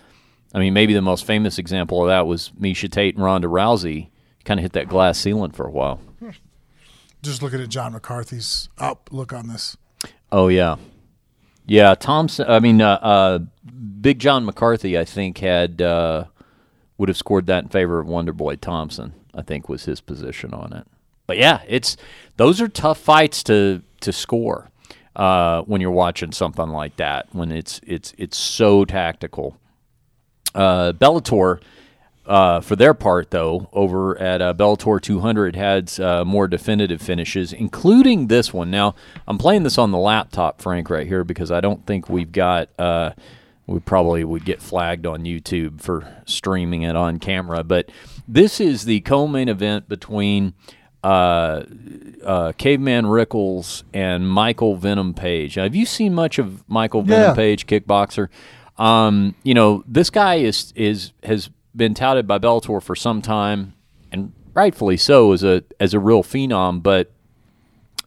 I 0.53 0.59
mean, 0.59 0.75
maybe 0.75 0.93
the 0.93 1.01
most 1.01 1.25
famous 1.25 1.59
example 1.59 2.03
of 2.03 2.09
that 2.09 2.27
was 2.27 2.51
Miesha 2.61 2.91
Tate 2.91 3.15
and 3.15 3.25
Ronda 3.25 3.49
Rousey 3.49 4.11
kind 4.45 4.59
of 4.61 4.63
hit 4.63 4.73
that 4.73 4.89
glass 4.89 5.19
ceiling 5.19 5.53
for 5.53 5.67
a 5.67 5.71
while. 5.71 6.01
Just 7.23 7.43
looking 7.43 7.61
at 7.61 7.69
John 7.69 7.93
McCarthy's 7.93 8.69
up 8.79 9.11
look 9.13 9.33
on 9.33 9.49
this. 9.49 9.77
Oh 10.33 10.49
yeah, 10.49 10.77
yeah. 11.67 11.95
Thompson. 11.95 12.47
I 12.49 12.61
mean, 12.61 12.81
uh, 12.81 12.99
uh, 13.03 13.39
Big 14.01 14.19
John 14.19 14.47
McCarthy. 14.47 14.99
I 14.99 15.05
think 15.05 15.39
had 15.39 15.83
uh, 15.83 16.25
would 16.97 17.11
have 17.11 17.19
scored 17.19 17.47
that 17.47 17.65
in 17.65 17.69
favor 17.69 17.99
of 17.99 18.07
Wonder 18.07 18.33
Boy 18.33 18.57
Thompson. 18.57 19.13
I 19.35 19.43
think 19.43 19.69
was 19.69 19.85
his 19.85 20.01
position 20.01 20.55
on 20.55 20.73
it. 20.73 20.87
But 21.31 21.39
yeah, 21.39 21.63
it's 21.69 21.97
those 22.39 22.61
are 22.61 22.67
tough 22.67 22.99
fights 22.99 23.45
to 23.45 23.83
to 24.01 24.13
score 24.13 24.69
uh, 25.15 25.63
when 25.63 25.81
you're 25.81 25.93
watching 25.93 26.33
something 26.33 26.71
like 26.71 26.97
that. 26.97 27.29
When 27.31 27.53
it's 27.53 27.81
it's 27.87 28.13
it's 28.19 28.37
so 28.37 28.85
tactical. 28.85 29.57
Uh, 30.53 30.93
Bellator. 30.93 31.63
Uh, 32.27 32.61
for 32.61 32.77
their 32.77 32.95
part, 32.95 33.31
though, 33.31 33.69
over 33.73 34.17
at 34.19 34.43
uh, 34.43 34.55
Bellator 34.55 35.01
200 35.01 35.55
had 35.57 35.99
uh, 36.01 36.25
more 36.25 36.47
definitive 36.49 37.01
finishes, 37.01 37.53
including 37.53 38.27
this 38.27 38.53
one. 38.53 38.71
Now, 38.71 38.95
I'm 39.27 39.39
playing 39.39 39.63
this 39.63 39.79
on 39.79 39.91
the 39.91 39.99
laptop, 39.99 40.61
Frank, 40.61 40.91
right 40.91 41.07
here, 41.07 41.25
because 41.25 41.51
I 41.51 41.61
don't 41.61 41.87
think 41.87 42.09
we've 42.09 42.31
got. 42.31 42.71
Uh, 42.79 43.13
we 43.67 43.79
probably 43.79 44.25
would 44.25 44.45
get 44.45 44.61
flagged 44.61 45.07
on 45.07 45.23
YouTube 45.23 45.81
for 45.81 46.23
streaming 46.27 46.83
it 46.83 46.97
on 46.97 47.19
camera, 47.21 47.63
but 47.63 47.89
this 48.27 48.61
is 48.61 48.85
the 48.85 49.01
co-main 49.01 49.49
event 49.49 49.89
between 49.89 50.55
uh, 51.03 51.63
uh, 52.25 52.53
Caveman 52.59 53.07
Rickels 53.07 53.85
and 53.95 54.29
Michael 54.29 54.77
Venom 54.77 55.15
Page. 55.15 55.55
Have 55.55 55.75
you 55.75 55.87
seen 55.87 56.15
much 56.15 56.39
of 56.39 56.69
Michael 56.69 57.03
Venom 57.03 57.31
Yeah. 57.31 57.35
Page, 57.35 57.67
kickboxer? 57.67 58.29
Um, 58.79 59.35
you 59.43 59.55
know, 59.55 59.85
this 59.87 60.11
guy 60.11 60.37
is 60.37 60.73
is 60.77 61.13
has 61.23 61.51
been 61.77 61.95
touted 61.95 62.27
by 62.27 62.39
Bellator 62.39 62.83
for 62.83 62.97
some 62.97 63.23
time, 63.23 63.75
and 64.11 64.33
rightfully 64.55 64.97
so 64.97 65.33
as 65.33 65.43
a 65.43 65.63
as 65.79 65.95
a 65.95 65.99
real 66.01 66.23
phenom. 66.23 66.83
But 66.83 67.11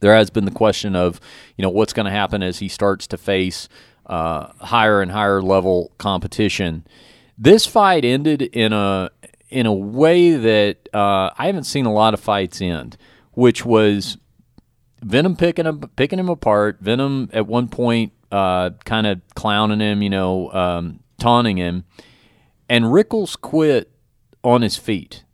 there 0.00 0.14
has 0.14 0.30
been 0.30 0.44
the 0.44 0.50
question 0.50 0.94
of, 0.96 1.20
you 1.56 1.62
know, 1.62 1.70
what's 1.70 1.92
going 1.92 2.06
to 2.06 2.12
happen 2.12 2.42
as 2.42 2.58
he 2.58 2.68
starts 2.68 3.06
to 3.06 3.16
face 3.16 3.68
uh, 4.06 4.48
higher 4.60 5.00
and 5.00 5.10
higher 5.12 5.40
level 5.40 5.92
competition. 5.98 6.84
This 7.38 7.66
fight 7.66 8.04
ended 8.04 8.42
in 8.42 8.72
a 8.72 9.10
in 9.50 9.66
a 9.66 9.72
way 9.72 10.32
that 10.32 10.88
uh, 10.92 11.30
I 11.38 11.46
haven't 11.46 11.64
seen 11.64 11.86
a 11.86 11.92
lot 11.92 12.14
of 12.14 12.20
fights 12.20 12.60
end, 12.60 12.96
which 13.32 13.64
was 13.64 14.18
Venom 15.02 15.36
picking 15.36 15.66
him 15.66 15.80
picking 15.96 16.18
him 16.18 16.28
apart. 16.28 16.78
Venom 16.80 17.30
at 17.32 17.46
one 17.46 17.68
point 17.68 18.12
uh, 18.32 18.70
kind 18.84 19.06
of 19.06 19.20
clowning 19.34 19.80
him, 19.80 20.02
you 20.02 20.10
know, 20.10 20.50
um, 20.52 21.00
taunting 21.18 21.56
him, 21.56 21.84
and 22.68 22.92
Rickels 22.92 23.36
quit 23.36 23.90
on 24.42 24.62
his 24.62 24.76
feet. 24.76 25.24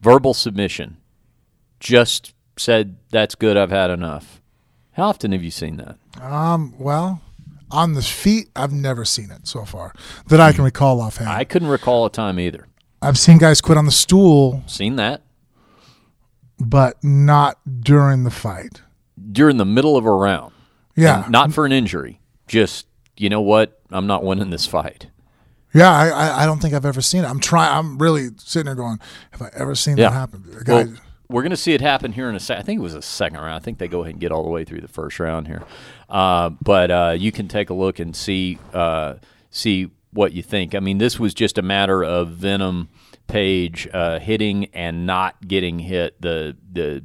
Verbal 0.00 0.34
submission. 0.34 0.98
Just 1.80 2.34
said, 2.56 2.96
"That's 3.10 3.34
good. 3.34 3.56
I've 3.56 3.70
had 3.70 3.90
enough." 3.90 4.40
How 4.92 5.08
often 5.08 5.32
have 5.32 5.42
you 5.42 5.50
seen 5.50 5.76
that? 5.76 5.98
Um, 6.22 6.74
well, 6.78 7.20
on 7.70 7.92
the 7.92 8.02
feet, 8.02 8.48
I've 8.56 8.72
never 8.72 9.04
seen 9.04 9.30
it 9.30 9.46
so 9.46 9.64
far 9.64 9.92
that 10.28 10.40
I 10.40 10.52
can 10.52 10.64
recall 10.64 11.00
offhand. 11.00 11.28
I 11.28 11.44
couldn't 11.44 11.68
recall 11.68 12.06
a 12.06 12.10
time 12.10 12.40
either. 12.40 12.66
I've 13.02 13.18
seen 13.18 13.38
guys 13.38 13.60
quit 13.60 13.78
on 13.78 13.84
the 13.86 13.92
stool, 13.92 14.62
Seen 14.66 14.96
that 14.96 15.22
but 16.58 16.96
not 17.04 17.58
during 17.82 18.24
the 18.24 18.30
fight. 18.30 18.80
during 19.32 19.58
the 19.58 19.64
middle 19.66 19.96
of 19.96 20.06
a 20.06 20.10
round. 20.10 20.52
Yeah, 20.96 21.24
And 21.24 21.32
not 21.32 21.52
for 21.52 21.66
an 21.66 21.72
injury. 21.72 22.20
Just 22.48 22.86
you 23.18 23.28
know 23.28 23.42
what? 23.42 23.80
I'm 23.90 24.06
not 24.06 24.24
winning 24.24 24.50
this 24.50 24.66
fight. 24.66 25.08
yeah. 25.74 25.90
I, 25.92 26.08
I, 26.08 26.42
I 26.42 26.46
don't 26.46 26.60
think 26.60 26.72
I've 26.74 26.86
ever 26.86 27.02
seen 27.02 27.24
it. 27.24 27.28
I'm 27.28 27.40
trying. 27.40 27.70
I'm 27.76 27.98
really 27.98 28.28
sitting 28.38 28.64
there 28.66 28.74
going, 28.74 28.98
have 29.32 29.42
I 29.42 29.50
ever 29.54 29.74
seen 29.74 29.96
Yeah. 29.98 30.08
that 30.08 30.14
happen? 30.14 30.44
A 30.58 30.64
guy, 30.64 30.72
Well, 30.84 30.94
we're 31.28 31.42
going 31.42 31.50
to 31.50 31.56
see 31.56 31.72
it 31.74 31.80
happen 31.82 32.12
here 32.12 32.28
in 32.30 32.34
a 32.36 32.40
second. 32.40 32.62
I 32.62 32.64
think 32.64 32.78
it 32.78 32.82
was 32.82 32.94
a 32.94 33.02
second 33.02 33.38
round. 33.38 33.52
I 33.54 33.58
think 33.58 33.78
they 33.78 33.88
go 33.88 34.00
ahead 34.02 34.12
and 34.14 34.20
get 34.20 34.32
all 34.32 34.42
the 34.44 34.48
way 34.50 34.64
through 34.64 34.80
the 34.80 34.88
first 34.88 35.18
round 35.20 35.46
here. 35.48 35.62
Uh, 36.08 36.50
but 36.62 36.90
uh, 36.90 37.14
you 37.18 37.32
can 37.32 37.48
take 37.48 37.68
a 37.68 37.74
look 37.74 37.98
and 37.98 38.14
see 38.16 38.58
uh, 38.72 39.14
see 39.50 39.90
what 40.16 40.32
you 40.32 40.42
think. 40.42 40.74
I 40.74 40.80
mean, 40.80 40.98
this 40.98 41.20
was 41.20 41.34
just 41.34 41.58
a 41.58 41.62
matter 41.62 42.02
of 42.02 42.30
Venom 42.30 42.88
Page 43.28 43.88
uh, 43.92 44.18
hitting 44.18 44.66
and 44.66 45.06
not 45.06 45.46
getting 45.46 45.80
hit. 45.80 46.20
The 46.20 46.56
the 46.72 47.04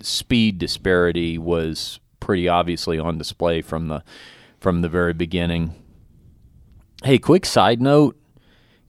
speed 0.00 0.58
disparity 0.58 1.38
was 1.38 2.00
pretty 2.20 2.48
obviously 2.48 2.98
on 2.98 3.18
display 3.18 3.60
from 3.62 3.88
the 3.88 4.02
from 4.58 4.82
the 4.82 4.88
very 4.88 5.12
beginning. 5.12 5.74
Hey, 7.02 7.18
quick 7.18 7.44
side 7.46 7.80
note: 7.80 8.16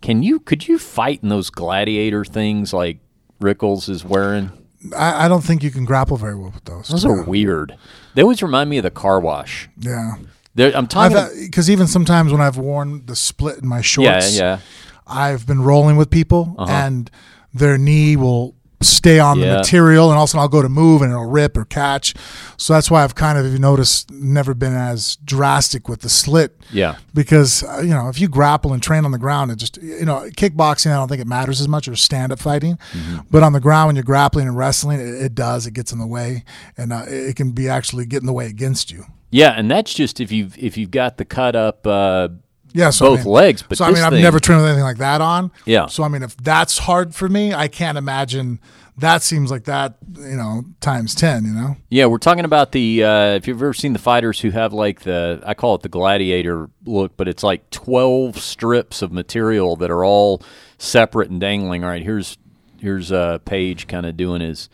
Can 0.01 0.21
you 0.21 0.39
could 0.39 0.67
you 0.67 0.77
fight 0.77 1.21
in 1.23 1.29
those 1.29 1.49
gladiator 1.49 2.23
things 2.25 2.73
like 2.73 2.99
Rickels 3.39 3.89
is 3.89 4.05
wearing? 4.05 4.51
I, 4.95 5.25
I 5.25 5.27
don't 5.27 5.43
think 5.43 5.63
you 5.63 5.71
can 5.71 5.85
grapple 5.85 6.17
very 6.17 6.35
well 6.35 6.51
with 6.53 6.65
those. 6.65 6.87
Those 6.89 7.05
are 7.05 7.23
weird. 7.23 7.77
They 8.15 8.21
always 8.21 8.41
remind 8.43 8.69
me 8.69 8.77
of 8.77 8.83
the 8.83 8.91
car 8.91 9.19
wash. 9.19 9.69
yeah. 9.79 10.15
They're, 10.55 10.75
I'm 10.75 10.87
talking. 10.87 11.17
because 11.45 11.69
even 11.69 11.87
sometimes 11.87 12.31
when 12.31 12.41
I've 12.41 12.57
worn 12.57 13.05
the 13.05 13.15
split 13.15 13.59
in 13.59 13.67
my 13.67 13.77
yeah, 13.77 13.81
shorts, 13.81 14.37
yeah. 14.37 14.59
I've 15.07 15.45
been 15.45 15.61
rolling 15.61 15.97
with 15.97 16.09
people 16.09 16.55
uh-huh. 16.57 16.71
and 16.71 17.11
their 17.53 17.77
knee 17.77 18.15
will 18.15 18.55
stay 18.81 19.19
on 19.19 19.39
Yeah. 19.39 19.45
the 19.45 19.57
material 19.57 20.09
and 20.09 20.17
all 20.17 20.23
of 20.23 20.27
a 20.27 20.31
sudden 20.31 20.41
I'll 20.41 20.47
go 20.47 20.61
to 20.61 20.69
move 20.69 21.01
and 21.01 21.11
it'll 21.11 21.25
rip 21.29 21.55
or 21.57 21.65
catch. 21.65 22.13
So 22.57 22.73
that's 22.73 22.91
why 22.91 23.03
I've 23.03 23.15
kind 23.15 23.37
of, 23.37 23.45
if 23.45 23.53
you 23.53 23.59
notice, 23.59 24.05
never 24.09 24.53
been 24.53 24.73
as 24.73 25.17
drastic 25.23 25.87
with 25.89 26.01
the 26.01 26.09
slit. 26.09 26.59
Yeah. 26.71 26.95
Because, 27.13 27.63
uh, 27.63 27.81
you 27.81 27.89
know, 27.89 28.09
if 28.09 28.19
you 28.19 28.27
grapple 28.27 28.73
and 28.73 28.81
train 28.81 29.05
on 29.05 29.11
the 29.11 29.17
ground, 29.17 29.51
it 29.51 29.57
just, 29.57 29.77
you 29.77 30.05
know, 30.05 30.29
kickboxing, 30.35 30.91
I 30.91 30.95
don't 30.95 31.07
think 31.07 31.21
it 31.21 31.27
matters 31.27 31.61
as 31.61 31.67
much 31.67 31.87
or 31.87 31.95
stand 31.95 32.31
up 32.31 32.39
fighting. 32.39 32.77
Mm-hmm. 32.93 33.19
But 33.29 33.43
on 33.43 33.53
the 33.53 33.59
ground, 33.59 33.87
when 33.87 33.95
you're 33.95 34.03
grappling 34.03 34.47
and 34.47 34.57
wrestling, 34.57 34.99
it, 34.99 35.21
it 35.21 35.35
does. 35.35 35.65
It 35.67 35.73
gets 35.73 35.91
in 35.91 35.99
the 35.99 36.07
way 36.07 36.43
and 36.77 36.91
uh, 36.93 37.05
it 37.07 37.35
can 37.35 37.51
be 37.51 37.67
actually 37.69 38.05
get 38.05 38.21
in 38.21 38.25
the 38.27 38.33
way 38.33 38.47
against 38.47 38.91
you. 38.91 39.05
Yeah, 39.29 39.51
and 39.51 39.71
that's 39.71 39.93
just 39.93 40.19
if 40.19 40.29
you've 40.31 40.57
if 40.57 40.77
you've 40.77 40.91
got 40.91 41.15
the 41.15 41.23
cut 41.23 41.55
up 41.55 41.87
uh, 41.87 42.27
Yeah, 42.73 42.89
so 42.89 43.11
both 43.11 43.19
I 43.19 43.23
mean, 43.23 43.33
legs. 43.33 43.63
But 43.67 43.77
so 43.77 43.85
I 43.85 43.91
mean, 43.91 44.03
I've 44.03 44.13
thing- 44.13 44.21
never 44.21 44.39
trained 44.39 44.61
with 44.61 44.69
anything 44.69 44.83
like 44.83 44.97
that 44.97 45.21
on. 45.21 45.51
Yeah. 45.65 45.87
So 45.87 46.03
I 46.03 46.07
mean, 46.07 46.23
if 46.23 46.35
that's 46.37 46.79
hard 46.79 47.13
for 47.13 47.27
me, 47.29 47.53
I 47.53 47.67
can't 47.67 47.97
imagine. 47.97 48.59
That 48.97 49.23
seems 49.23 49.49
like 49.49 49.63
that, 49.63 49.95
you 50.17 50.35
know, 50.35 50.63
times 50.79 51.15
ten. 51.15 51.45
You 51.45 51.53
know. 51.53 51.77
Yeah, 51.89 52.05
we're 52.05 52.17
talking 52.17 52.45
about 52.45 52.71
the. 52.71 53.03
Uh, 53.03 53.25
if 53.35 53.47
you've 53.47 53.61
ever 53.61 53.73
seen 53.73 53.93
the 53.93 53.99
fighters 53.99 54.39
who 54.39 54.51
have 54.51 54.73
like 54.73 55.01
the, 55.01 55.41
I 55.45 55.53
call 55.53 55.75
it 55.75 55.81
the 55.81 55.89
gladiator 55.89 56.69
look, 56.85 57.15
but 57.17 57.27
it's 57.27 57.41
like 57.41 57.69
twelve 57.71 58.37
strips 58.37 59.01
of 59.01 59.11
material 59.11 59.75
that 59.77 59.89
are 59.89 60.03
all 60.03 60.43
separate 60.77 61.29
and 61.29 61.39
dangling. 61.39 61.83
All 61.83 61.89
right, 61.89 62.03
here's 62.03 62.37
here's 62.79 63.11
uh, 63.11 63.39
Page 63.39 63.87
kind 63.87 64.05
of 64.05 64.17
doing 64.17 64.41
his 64.41 64.69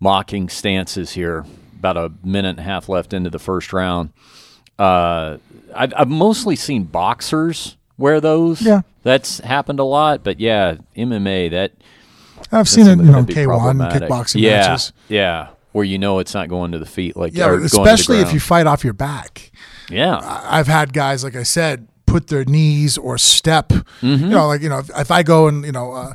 mocking 0.00 0.48
stances 0.48 1.12
here. 1.12 1.44
About 1.78 1.96
a 1.96 2.12
minute 2.24 2.50
and 2.50 2.58
a 2.60 2.62
half 2.62 2.88
left 2.88 3.12
into 3.12 3.30
the 3.30 3.38
first 3.38 3.72
round. 3.72 4.10
Uh, 4.78 5.38
I've, 5.74 5.92
I've 5.96 6.08
mostly 6.08 6.56
seen 6.56 6.84
boxers 6.84 7.76
wear 7.98 8.20
those. 8.20 8.62
Yeah. 8.62 8.82
that's 9.02 9.38
happened 9.40 9.80
a 9.80 9.84
lot. 9.84 10.22
But 10.22 10.40
yeah, 10.40 10.76
MMA 10.96 11.50
that 11.50 11.72
I've 12.52 12.68
seen 12.68 12.86
it, 12.86 12.98
you 12.98 13.10
know, 13.10 13.24
K 13.24 13.46
one 13.46 13.78
kickboxing 13.78 14.40
yeah, 14.40 14.68
matches. 14.68 14.92
Yeah, 15.08 15.48
where 15.72 15.84
you 15.84 15.98
know 15.98 16.18
it's 16.18 16.34
not 16.34 16.48
going 16.48 16.72
to 16.72 16.78
the 16.78 16.86
feet 16.86 17.16
like 17.16 17.34
Yeah, 17.34 17.46
or 17.46 17.48
but 17.48 17.56
going 17.56 17.68
to 17.68 17.76
the 17.76 17.82
especially 17.82 18.18
if 18.20 18.32
you 18.32 18.40
fight 18.40 18.66
off 18.66 18.84
your 18.84 18.92
back. 18.92 19.50
Yeah, 19.90 20.18
I've 20.22 20.66
had 20.66 20.92
guys, 20.92 21.22
like 21.22 21.36
I 21.36 21.44
said, 21.44 21.88
put 22.06 22.28
their 22.28 22.44
knees 22.44 22.98
or 22.98 23.18
step. 23.18 23.68
Mm-hmm. 23.68 24.24
You 24.24 24.30
know, 24.30 24.46
like 24.48 24.62
you 24.62 24.68
know, 24.68 24.78
if, 24.78 24.90
if 24.96 25.10
I 25.10 25.22
go 25.22 25.48
and 25.48 25.64
you 25.64 25.72
know. 25.72 25.92
Uh, 25.92 26.14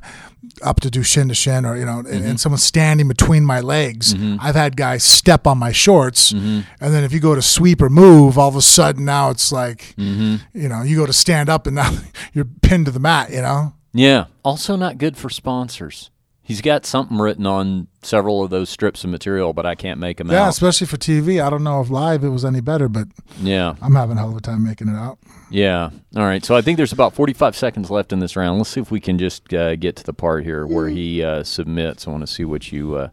up 0.62 0.80
to 0.82 0.89
do 0.92 1.04
shin 1.04 1.28
to 1.30 1.34
shin, 1.36 1.66
or 1.66 1.76
you 1.78 1.86
know, 1.86 2.00
and, 2.00 2.08
Mm-hmm. 2.08 2.28
and 2.28 2.39
someone's 2.39 2.64
standing 2.64 3.08
between 3.08 3.46
my 3.46 3.60
legs. 3.62 4.14
I've 4.39 4.56
had 4.56 4.76
guys 4.78 5.04
step 5.04 5.48
on 5.48 5.58
my 5.58 5.72
shorts, 5.72 6.32
Mm-hmm. 6.34 6.62
and 6.84 6.94
then 6.94 7.04
if 7.04 7.12
you 7.14 7.20
go 7.20 7.34
to 7.36 7.42
sweep 7.42 7.82
or 7.82 7.89
move, 7.89 8.38
all 8.38 8.50
of 8.50 8.56
a 8.56 8.62
sudden 8.62 9.06
now 9.06 9.30
it's 9.32 9.52
like, 9.52 9.96
Mm-hmm. 9.98 10.36
you 10.54 10.70
know, 10.70 10.84
you 10.84 10.96
go 10.98 11.06
to 11.08 11.14
stand 11.14 11.50
up 11.50 11.66
and 11.68 11.76
now 11.76 11.92
you're 12.34 12.46
pinned 12.62 12.86
to 12.86 12.92
the 12.92 13.00
mat. 13.00 13.32
You 13.32 13.42
know, 13.42 13.74
yeah. 13.94 14.26
Also, 14.44 14.76
not 14.76 14.98
good 15.00 15.18
for 15.18 15.30
sponsors. 15.30 16.11
He's 16.52 16.60
got 16.60 16.86
something 16.86 17.18
written 17.18 17.45
on 17.45 17.88
several 18.02 18.43
of 18.43 18.49
those 18.49 18.70
strips 18.70 19.06
of 19.06 19.10
material, 19.10 19.54
but 19.54 19.66
I 19.66 19.74
can't 19.74 20.02
make 20.02 20.18
them 20.18 20.30
out. 20.30 20.34
yeah, 20.34 20.43
out. 20.47 20.49
especially 20.49 20.86
for 20.86 20.97
TV. 20.97 21.41
I 21.41 21.49
don't 21.49 21.64
know 21.64 21.80
if 21.80 21.89
live 21.89 22.26
it 22.26 22.28
was 22.28 22.43
any 22.43 22.60
better, 22.60 22.89
but 22.89 23.08
Yeah, 23.39 23.76
I'm 23.82 23.95
having 23.95 24.18
a 24.18 24.20
hell 24.20 24.32
of 24.32 24.36
a 24.36 24.41
time 24.41 24.62
making 24.62 24.89
it 24.89 24.97
out. 24.97 25.18
yeah. 25.49 25.91
All 26.14 26.24
right. 26.24 26.43
So 26.43 26.54
I 26.54 26.62
think 26.62 26.76
there's 26.76 26.91
about 26.91 27.14
45 27.14 27.56
seconds 27.56 27.89
left 27.89 28.12
in 28.12 28.20
this 28.20 28.36
round. 28.36 28.58
Let's 28.58 28.70
see 28.70 28.82
if 28.82 28.91
we 28.91 28.99
can 28.99 29.18
just 29.18 29.54
uh, 29.54 29.78
get 29.78 29.95
to 29.95 30.04
the 30.04 30.12
part 30.12 30.43
here 30.43 30.68
where 30.68 30.89
he 30.89 31.24
uh, 31.24 31.43
submits. 31.43 32.06
I 32.06 32.12
want 32.12 32.28
to 32.28 32.28
see 32.28 32.43
what 32.43 32.70
you 32.70 32.95
uh, 32.95 33.08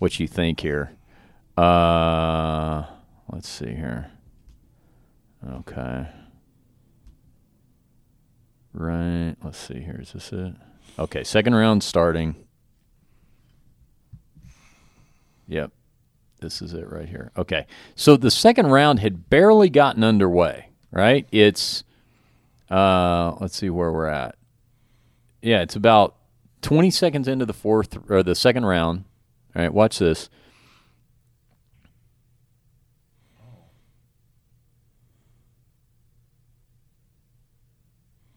what 0.00 0.18
you 0.18 0.26
think 0.26 0.58
here. 0.58 0.90
Uh, 1.56 2.86
let's 3.30 3.48
see 3.48 3.66
here. 3.72 4.10
Okay. 5.48 6.08
Right. 8.72 9.36
Let's 9.44 9.58
see 9.58 9.78
here. 9.78 10.00
Is 10.02 10.10
this 10.10 10.32
it? 10.32 10.54
Okay. 10.98 11.22
Second 11.22 11.54
round 11.54 11.84
starting. 11.84 12.34
Yep. 15.50 15.72
This 16.40 16.62
is 16.62 16.72
it 16.72 16.88
right 16.90 17.08
here. 17.08 17.32
Okay. 17.36 17.66
So 17.96 18.16
the 18.16 18.30
second 18.30 18.68
round 18.68 19.00
had 19.00 19.28
barely 19.28 19.68
gotten 19.68 20.04
underway, 20.04 20.70
right? 20.92 21.26
It's 21.32 21.84
uh 22.70 23.34
let's 23.40 23.56
see 23.56 23.68
where 23.68 23.92
we're 23.92 24.06
at. 24.06 24.36
Yeah, 25.42 25.60
it's 25.60 25.74
about 25.74 26.14
20 26.62 26.90
seconds 26.90 27.26
into 27.26 27.44
the 27.44 27.52
fourth 27.52 27.98
or 28.08 28.22
the 28.22 28.34
second 28.36 28.64
round. 28.64 29.04
All 29.56 29.62
right, 29.62 29.74
watch 29.74 29.98
this. 29.98 30.30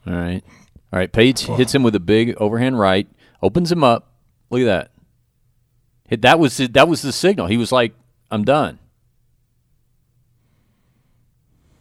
All 0.08 0.14
right. 0.14 0.44
All 0.92 1.00
right, 1.00 1.12
Page 1.12 1.42
hits 1.42 1.74
him 1.74 1.84
with 1.84 1.96
a 1.96 2.00
big 2.00 2.36
overhand 2.38 2.80
right, 2.80 3.08
opens 3.42 3.72
him 3.72 3.84
up. 3.84 4.14
Look 4.50 4.62
at 4.62 4.66
that. 4.66 4.93
Hit 6.14 6.22
that 6.22 6.38
was 6.38 6.58
the, 6.58 6.68
that 6.68 6.88
was 6.88 7.02
the 7.02 7.12
signal. 7.12 7.48
He 7.48 7.58
was 7.58 7.72
like, 7.72 7.96
"I'm 8.30 8.46
done." 8.46 8.78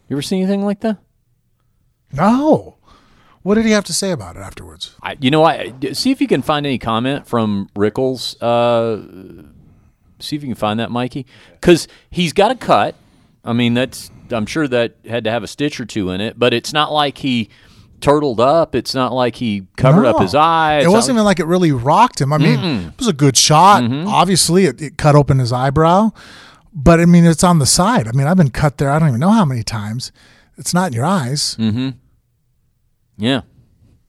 You 0.09 0.15
ever 0.15 0.23
see 0.23 0.37
anything 0.37 0.65
like 0.65 0.79
that? 0.79 0.97
No. 2.11 2.77
What 3.43 3.55
did 3.55 3.65
he 3.65 3.71
have 3.71 3.83
to 3.85 3.93
say 3.93 4.09
about 4.09 4.35
it 4.35 4.39
afterwards? 4.39 4.95
I, 5.03 5.17
you 5.19 5.29
know, 5.29 5.43
I 5.43 5.71
see 5.93 6.09
if 6.09 6.19
you 6.19 6.27
can 6.27 6.41
find 6.41 6.65
any 6.65 6.79
comment 6.79 7.27
from 7.27 7.69
Rickels. 7.75 8.41
Uh, 8.41 9.03
see 10.17 10.35
if 10.35 10.41
you 10.41 10.47
can 10.49 10.55
find 10.55 10.79
that, 10.79 10.89
Mikey, 10.89 11.27
because 11.51 11.87
he's 12.09 12.33
got 12.33 12.49
a 12.49 12.55
cut. 12.55 12.95
I 13.45 13.53
mean, 13.53 13.75
that's 13.75 14.09
I'm 14.31 14.47
sure 14.47 14.67
that 14.67 14.95
had 15.07 15.25
to 15.25 15.29
have 15.29 15.43
a 15.43 15.47
stitch 15.47 15.79
or 15.79 15.85
two 15.85 16.09
in 16.09 16.21
it, 16.21 16.39
but 16.39 16.55
it's 16.55 16.73
not 16.73 16.91
like 16.91 17.19
he 17.19 17.49
turtled 18.03 18.39
up. 18.39 18.75
It's 18.75 18.93
not 18.93 19.13
like 19.13 19.35
he 19.37 19.65
covered 19.77 20.05
up 20.05 20.17
No. 20.17 20.21
his 20.21 20.35
eyes. 20.35 20.85
It 20.85 20.89
wasn't 20.89 21.15
even 21.15 21.25
like 21.25 21.39
it 21.39 21.45
really 21.45 21.71
rocked 21.71 22.19
him. 22.21 22.31
I 22.33 22.37
mean, 22.37 22.59
it 22.59 22.97
was 22.99 23.07
a 23.07 23.13
good 23.13 23.35
shot. 23.37 23.83
Mm-hmm. 23.83 24.07
Obviously, 24.07 24.65
it, 24.65 24.81
it 24.81 24.97
cut 24.97 25.15
open 25.15 25.39
his 25.39 25.51
eyebrow, 25.51 26.11
but 26.73 26.99
I 26.99 27.05
mean, 27.05 27.25
it's 27.25 27.43
on 27.43 27.59
the 27.59 27.65
side. 27.65 28.07
I 28.07 28.11
mean, 28.11 28.27
I've 28.27 28.37
been 28.37 28.51
cut 28.51 28.77
there. 28.77 28.91
I 28.91 28.99
don't 28.99 29.07
even 29.07 29.19
know 29.19 29.31
how 29.31 29.45
many 29.45 29.63
times. 29.63 30.11
It's 30.57 30.73
not 30.73 30.87
in 30.87 30.93
your 30.93 31.05
eyes. 31.05 31.55
Mm. 31.59 31.95
Yeah, 33.17 33.41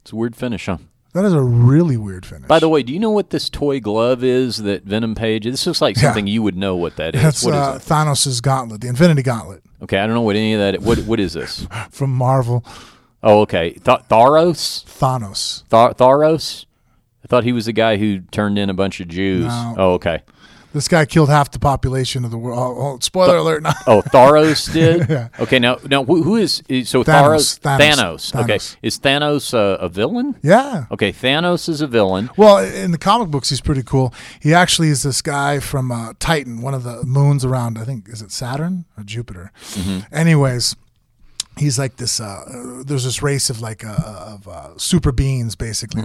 it's 0.03 0.13
a 0.13 0.17
weird 0.17 0.37
finish, 0.37 0.67
huh? 0.67 0.79
That 1.13 1.25
is 1.25 1.33
a 1.33 1.41
really 1.41 1.97
weird 1.97 2.27
finish. 2.27 2.49
By 2.49 2.59
the 2.59 2.69
way, 2.69 2.83
do 2.83 2.93
you 2.93 2.99
know 2.99 3.11
what 3.13 3.31
this 3.31 3.49
toy 3.49 3.79
glove 3.79 4.25
is 4.25 4.57
that 4.65 4.83
Venom 4.83 5.15
Page? 5.15 5.45
This 5.45 5.65
looks 5.65 5.81
like 5.81 5.95
Yeah. 5.97 6.03
something 6.03 6.27
you 6.27 6.43
would 6.43 6.57
know 6.57 6.75
what 6.75 6.97
that 6.97 7.15
is. 7.15 7.23
that's 7.23 7.45
What 7.45 7.55
is 7.55 7.61
uh? 7.61 7.79
Thanos' 7.79 8.43
gauntlet, 8.43 8.81
the 8.81 8.89
Infinity 8.89 9.23
Gauntlet 9.23 9.63
Okay, 9.81 9.99
I 9.99 10.07
don't 10.07 10.15
know 10.17 10.23
what 10.23 10.35
any 10.35 10.55
of 10.55 10.61
that. 10.61 10.83
What 10.83 10.99
what 11.07 11.21
is 11.21 11.35
this? 11.35 11.67
from 11.91 12.11
Marvel. 12.13 12.65
Oh, 13.25 13.41
okay, 13.41 13.71
Th- 13.71 13.83
Tharos. 14.09 14.85
Thanos. 14.85 15.65
Thar- 15.69 15.95
Tharos? 15.95 16.67
I 17.25 17.27
thought 17.27 17.43
he 17.45 17.53
was 17.53 17.65
the 17.67 17.73
guy 17.73 17.97
who 17.97 18.21
turned 18.21 18.59
in 18.59 18.69
a 18.69 18.75
bunch 18.75 19.01
of 19.01 19.09
Jews. 19.09 19.47
No. 19.47 19.75
Oh, 19.79 19.93
okay. 19.95 20.21
This 20.75 20.89
guy 20.89 21.07
killed 21.07 21.29
half 21.31 21.53
the 21.53 21.61
population 21.61 22.25
of 22.25 22.33
the 22.33 22.37
world. 22.37 22.59
Oh, 22.59 22.83
oh, 22.97 22.99
spoiler 23.01 23.37
alert! 23.37 23.63
No. 23.63 23.71
Oh, 23.87 24.03
Tharos 24.03 24.71
did. 24.73 25.09
Yeah. 25.09 25.29
Okay, 25.39 25.61
now 25.61 25.79
now 25.89 26.05
who, 26.05 26.23
who 26.25 26.35
is 26.37 26.63
is- 26.69 26.89
so 26.89 27.05
Thanos. 27.05 27.61
Tharos? 27.61 27.79
Thanos. 27.81 28.43
Okay, 28.43 28.59
is 28.83 28.99
Thanos 28.99 29.55
uh, 29.55 29.79
a 29.81 29.89
villain? 29.89 30.35
Yeah. 30.43 30.87
Okay, 30.91 31.13
Thanos 31.13 31.69
is 31.69 31.81
a 31.81 31.87
villain. 31.87 32.29
Well, 32.37 32.59
in 32.59 32.91
the 32.91 32.99
comic 32.99 33.29
books, 33.29 33.51
he's 33.51 33.61
pretty 33.61 33.85
cool. 33.85 34.13
He 34.43 34.53
actually 34.53 34.89
is 34.89 35.05
this 35.05 35.23
guy 35.23 35.61
from 35.61 35.93
uh, 35.93 36.13
Titan, 36.19 36.61
one 36.61 36.75
of 36.75 36.83
the 36.83 37.05
moons 37.05 37.45
around. 37.45 37.79
I 37.79 37.85
think 37.85 38.09
is 38.09 38.21
it 38.21 38.33
Saturn 38.33 38.85
or 38.99 39.05
Jupiter. 39.05 39.53
Anyways, 40.13 40.75
he's 41.59 41.79
like 41.79 41.97
this. 41.97 42.21
Uh, 42.21 42.83
there's 42.87 43.05
this 43.05 43.23
race 43.23 43.51
of 43.51 43.61
like 43.61 43.85
uh, 43.85 44.35
of 44.35 44.49
uh, 44.49 44.79
super 44.79 45.13
beings, 45.13 45.55
basically, 45.57 46.03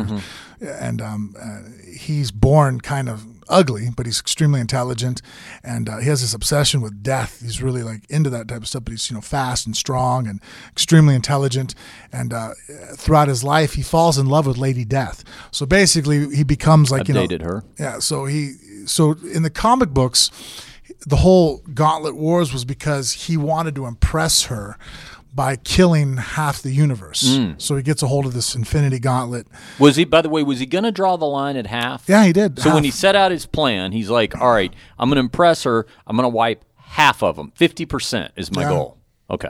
and 0.61 1.01
um, 1.01 1.35
uh, 1.39 1.59
he's 1.91 2.31
born 2.31 2.81
kind 2.81 3.09
of 3.09 3.25
ugly, 3.49 3.89
but 3.95 4.05
he's 4.05 4.19
extremely 4.19 4.61
intelligent, 4.61 5.21
and 5.63 5.89
uh, 5.89 5.97
he 5.97 6.07
has 6.07 6.21
this 6.21 6.33
obsession 6.33 6.81
with 6.81 7.01
death. 7.01 7.41
He's 7.41 7.61
really 7.61 7.83
like 7.83 8.09
into 8.09 8.29
that 8.29 8.47
type 8.47 8.61
of 8.61 8.67
stuff, 8.67 8.85
but 8.85 8.91
he's 8.91 9.09
you 9.09 9.15
know 9.15 9.21
fast 9.21 9.65
and 9.65 9.75
strong 9.75 10.27
and 10.27 10.39
extremely 10.71 11.15
intelligent. 11.15 11.75
And 12.11 12.33
uh, 12.33 12.51
throughout 12.95 13.27
his 13.27 13.43
life, 13.43 13.73
he 13.73 13.81
falls 13.81 14.17
in 14.17 14.27
love 14.27 14.45
with 14.45 14.57
Lady 14.57 14.85
Death. 14.85 15.23
So 15.51 15.65
basically, 15.65 16.35
he 16.35 16.43
becomes 16.43 16.91
like 16.91 17.01
I've 17.01 17.07
you 17.09 17.13
know 17.15 17.21
dated 17.21 17.41
her. 17.41 17.63
yeah, 17.79 17.99
so 17.99 18.25
he 18.25 18.53
so 18.85 19.15
in 19.33 19.43
the 19.43 19.49
comic 19.49 19.89
books, 19.89 20.31
the 21.05 21.17
whole 21.17 21.57
Gauntlet 21.73 22.15
Wars 22.15 22.51
was 22.53 22.65
because 22.65 23.11
he 23.13 23.37
wanted 23.37 23.75
to 23.75 23.85
impress 23.85 24.43
her 24.43 24.77
by 25.33 25.55
killing 25.57 26.17
half 26.17 26.61
the 26.61 26.71
universe. 26.71 27.23
Mm. 27.23 27.61
So 27.61 27.75
he 27.75 27.83
gets 27.83 28.01
a 28.03 28.07
hold 28.07 28.25
of 28.25 28.33
this 28.33 28.55
Infinity 28.55 28.99
Gauntlet. 28.99 29.47
Was 29.77 29.95
he? 29.95 30.03
By 30.05 30.21
the 30.21 30.29
way, 30.29 30.43
was 30.43 30.59
he 30.59 30.65
going 30.65 30.83
to 30.83 30.91
draw 30.91 31.17
the 31.17 31.25
line 31.25 31.55
at 31.55 31.67
half? 31.67 32.05
Yeah, 32.07 32.25
he 32.25 32.33
did. 32.33 32.59
So 32.59 32.73
when 32.73 32.83
he 32.83 32.91
set 32.91 33.15
out 33.15 33.31
his 33.31 33.45
plan, 33.45 33.91
he's 33.91 34.09
like, 34.09 34.35
"All 34.39 34.51
right, 34.51 34.73
I'm 34.97 35.09
going 35.09 35.15
to 35.17 35.21
impress 35.21 35.63
her. 35.63 35.85
I'm 36.07 36.15
going 36.15 36.25
to 36.25 36.35
wipe 36.35 36.65
half 36.77 37.21
of 37.23 37.35
them. 37.35 37.51
Fifty 37.55 37.85
percent 37.85 38.31
is 38.35 38.51
my 38.51 38.63
Yeah. 38.63 38.69
goal." 38.69 38.97
Okay. 39.29 39.49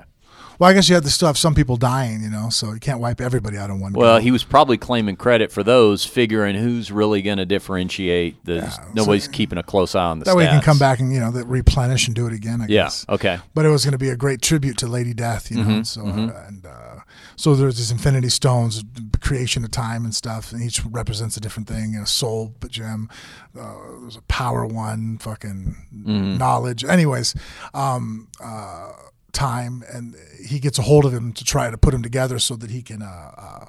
Well, 0.60 0.70
I 0.70 0.74
guess 0.74 0.88
you 0.90 0.96
had 0.96 1.04
to 1.06 1.10
still 1.10 1.28
have 1.28 1.38
some 1.38 1.56
people 1.56 1.78
dying, 1.78 2.22
you 2.22 2.30
know, 2.30 2.50
so 2.50 2.74
you 2.74 2.80
can't 2.80 3.00
wipe 3.00 3.20
everybody 3.22 3.58
out 3.58 3.70
in 3.70 3.80
one. 3.80 3.94
Well, 3.94 4.20
he 4.20 4.30
was 4.30 4.44
probably 4.44 4.78
claiming 4.78 5.16
credit 5.16 5.52
for 5.52 5.64
those, 5.64 6.06
figuring 6.06 6.56
who's 6.56 6.92
really 6.92 7.22
going 7.22 7.38
to 7.38 7.46
differentiate. 7.46 8.44
The 8.46 8.72
nobody's 8.94 9.28
keeping 9.28 9.58
a 9.58 9.64
close 9.64 9.96
eye 9.96 10.04
on 10.04 10.20
the 10.20 10.26
that 10.26 10.36
way 10.36 10.44
he 10.44 10.50
can 10.52 10.62
come 10.62 10.78
back 10.78 11.00
and 11.00 11.12
you 11.14 11.20
know 11.20 11.32
replenish 11.32 12.06
and 12.08 12.16
do 12.16 12.28
it 12.28 12.34
again. 12.34 12.62
I 12.62 12.66
Yeah. 12.68 12.84
guess. 12.84 13.06
Okay. 13.10 13.40
but 13.56 13.66
it 13.66 13.70
was 13.70 13.84
going 13.86 13.94
to 13.94 13.98
be 13.98 14.10
a 14.10 14.18
great 14.18 14.42
tribute 14.42 14.78
to 14.80 14.88
Lady 14.88 15.14
Death, 15.14 15.50
you 15.50 15.58
know. 15.58 15.64
Mm-hmm, 15.64 15.84
so 15.84 16.06
uh, 16.06 16.46
and 16.48 16.66
uh, 16.66 17.00
so 17.36 17.56
there's 17.56 17.78
these 17.78 17.90
Infinity 17.92 18.30
Stones, 18.30 18.84
creation 19.22 19.64
of 19.64 19.72
time 19.72 20.04
and 20.04 20.14
stuff, 20.14 20.52
and 20.52 20.62
each 20.62 20.84
represents 20.86 21.38
a 21.38 21.40
different 21.40 21.70
thing. 21.70 21.96
A 21.96 22.06
soul 22.06 22.54
gem, 22.68 23.10
uh, 23.58 23.76
there's 24.02 24.18
a 24.18 24.22
power 24.24 24.66
one, 24.66 25.18
fucking 25.20 25.78
Mm-hmm. 25.96 26.38
knowledge. 26.38 26.84
Anyways, 26.84 27.34
um, 27.74 28.28
uh, 28.44 28.92
time, 29.32 29.84
and 29.92 30.16
he 30.44 30.60
gets 30.60 30.80
a 30.80 30.82
hold 30.82 31.06
of 31.06 31.14
him 31.14 31.34
to 31.34 31.44
try 31.44 31.70
to 31.70 31.78
put 31.78 31.94
him 31.94 32.04
together 32.04 32.40
so 32.40 32.56
that 32.56 32.70
he 32.70 32.82
can, 32.82 33.02
uh, 33.02 33.32
uh, 33.38 33.66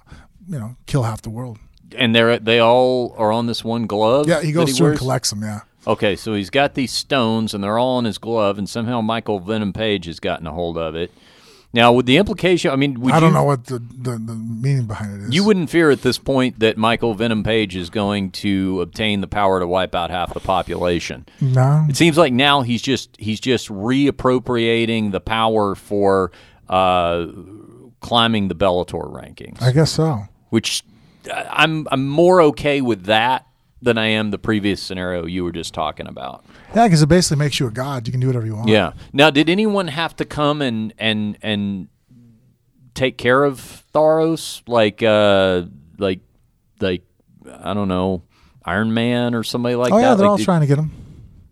you 0.49 0.59
know, 0.59 0.77
kill 0.87 1.03
half 1.05 1.23
the 1.23 1.31
world. 1.31 1.59
And 1.97 2.15
they're 2.15 2.39
they 2.39 2.61
all 2.61 3.15
are 3.19 3.33
on 3.33 3.47
this 3.47 3.65
one 3.65 3.87
glove. 3.87 4.29
Yeah, 4.29 4.43
he 4.43 4.53
goes 4.53 4.77
through 4.77 4.91
and 4.91 4.99
collects 4.99 5.31
them. 5.31 5.43
Yeah. 5.43 5.61
Okay, 5.87 6.15
so 6.15 6.35
he's 6.35 6.51
got 6.51 6.75
these 6.75 6.93
stones, 6.93 7.55
and 7.55 7.65
they're 7.65 7.79
all 7.79 7.99
in 7.99 8.05
his 8.05 8.19
glove, 8.19 8.59
and 8.59 8.69
somehow 8.69 9.01
Michael 9.01 9.41
Venom 9.41 9.73
Page 9.73 10.05
has 10.07 10.21
gotten 10.21 10.47
a 10.47 10.53
hold 10.53 10.77
of 10.77 10.95
it. 10.95 11.11
Now, 11.73 11.93
with 11.93 12.07
the 12.07 12.17
implication, 12.17 12.73
I 12.73 12.77
mean, 12.77 13.01
would 13.01 13.15
I 13.15 13.21
don't 13.21 13.33
know 13.33 13.45
what 13.45 13.67
the, 13.67 13.79
the, 13.79 14.13
the 14.13 14.35
meaning 14.35 14.87
behind 14.87 15.23
it 15.23 15.27
is. 15.27 15.35
You 15.35 15.45
wouldn't 15.45 15.71
fear 15.71 15.91
at 15.91 16.03
this 16.03 16.19
point 16.19 16.59
that 16.59 16.77
Michael 16.77 17.15
Venom 17.15 17.45
Page 17.45 17.77
is 17.77 17.91
going 17.91 18.33
to 18.33 18.81
obtain 18.81 19.21
the 19.21 19.29
power 19.29 19.61
to 19.61 19.69
wipe 19.69 19.95
out 19.95 20.11
half 20.11 20.35
the 20.35 20.41
population. 20.41 21.27
no. 21.41 21.87
It 21.89 21.97
seems 21.97 22.19
like 22.19 22.33
now 22.33 22.63
he's 22.63 22.83
just 22.83 23.17
he's 23.19 23.39
just 23.39 23.69
reappropriating 23.69 25.13
the 25.13 25.21
power 25.21 25.77
for 25.77 26.33
uh, 26.69 27.27
climbing 28.01 28.49
the 28.49 28.57
Bellator 28.57 29.09
rankings, 29.13 29.63
I 29.63 29.71
guess 29.71 29.93
so. 29.93 30.25
which 30.49 30.83
uh, 31.31 31.45
I'm 31.51 31.87
I'm 31.93 32.09
more 32.09 32.43
okay 32.43 32.81
with 32.81 33.05
that 33.05 33.47
than 33.83 33.97
I 33.99 34.07
am 34.09 34.31
the 34.31 34.39
previous 34.39 34.83
scenario 34.83 35.25
you 35.27 35.43
were 35.45 35.53
just 35.53 35.73
talking 35.75 36.07
about. 36.07 36.45
Yeah, 36.75 36.87
because 36.87 37.03
it 37.03 37.09
basically 37.09 37.39
makes 37.39 37.59
you 37.59 37.67
a 37.67 37.71
god. 37.71 38.07
You 38.07 38.13
can 38.13 38.21
do 38.21 38.27
whatever 38.27 38.47
you 38.47 38.55
want. 38.57 38.69
Yeah. 38.69 38.93
Now, 39.13 39.31
did 39.31 39.49
anyone 39.49 39.89
have 39.89 40.15
to 40.17 40.25
come 40.25 40.61
and 40.63 40.93
and 40.99 41.39
and 41.43 41.89
take 42.95 43.17
care 43.19 43.45
of 43.45 43.85
Tharos, 43.95 44.63
like 44.67 45.03
uh, 45.03 45.63
like 45.99 46.21
like 46.81 47.03
I 47.63 47.75
don't 47.75 47.89
know, 47.89 48.23
Iron 48.65 48.93
Man 48.95 49.35
or 49.35 49.43
somebody 49.43 49.75
like 49.77 49.93
Oh 49.93 49.97
that? 49.97 50.03
yeah, 50.03 50.15
they're 50.15 50.27
Like, 50.27 50.31
all 50.31 50.37
did- 50.37 50.45
trying 50.45 50.61
to 50.61 50.67
get 50.67 50.79
him. 50.79 50.91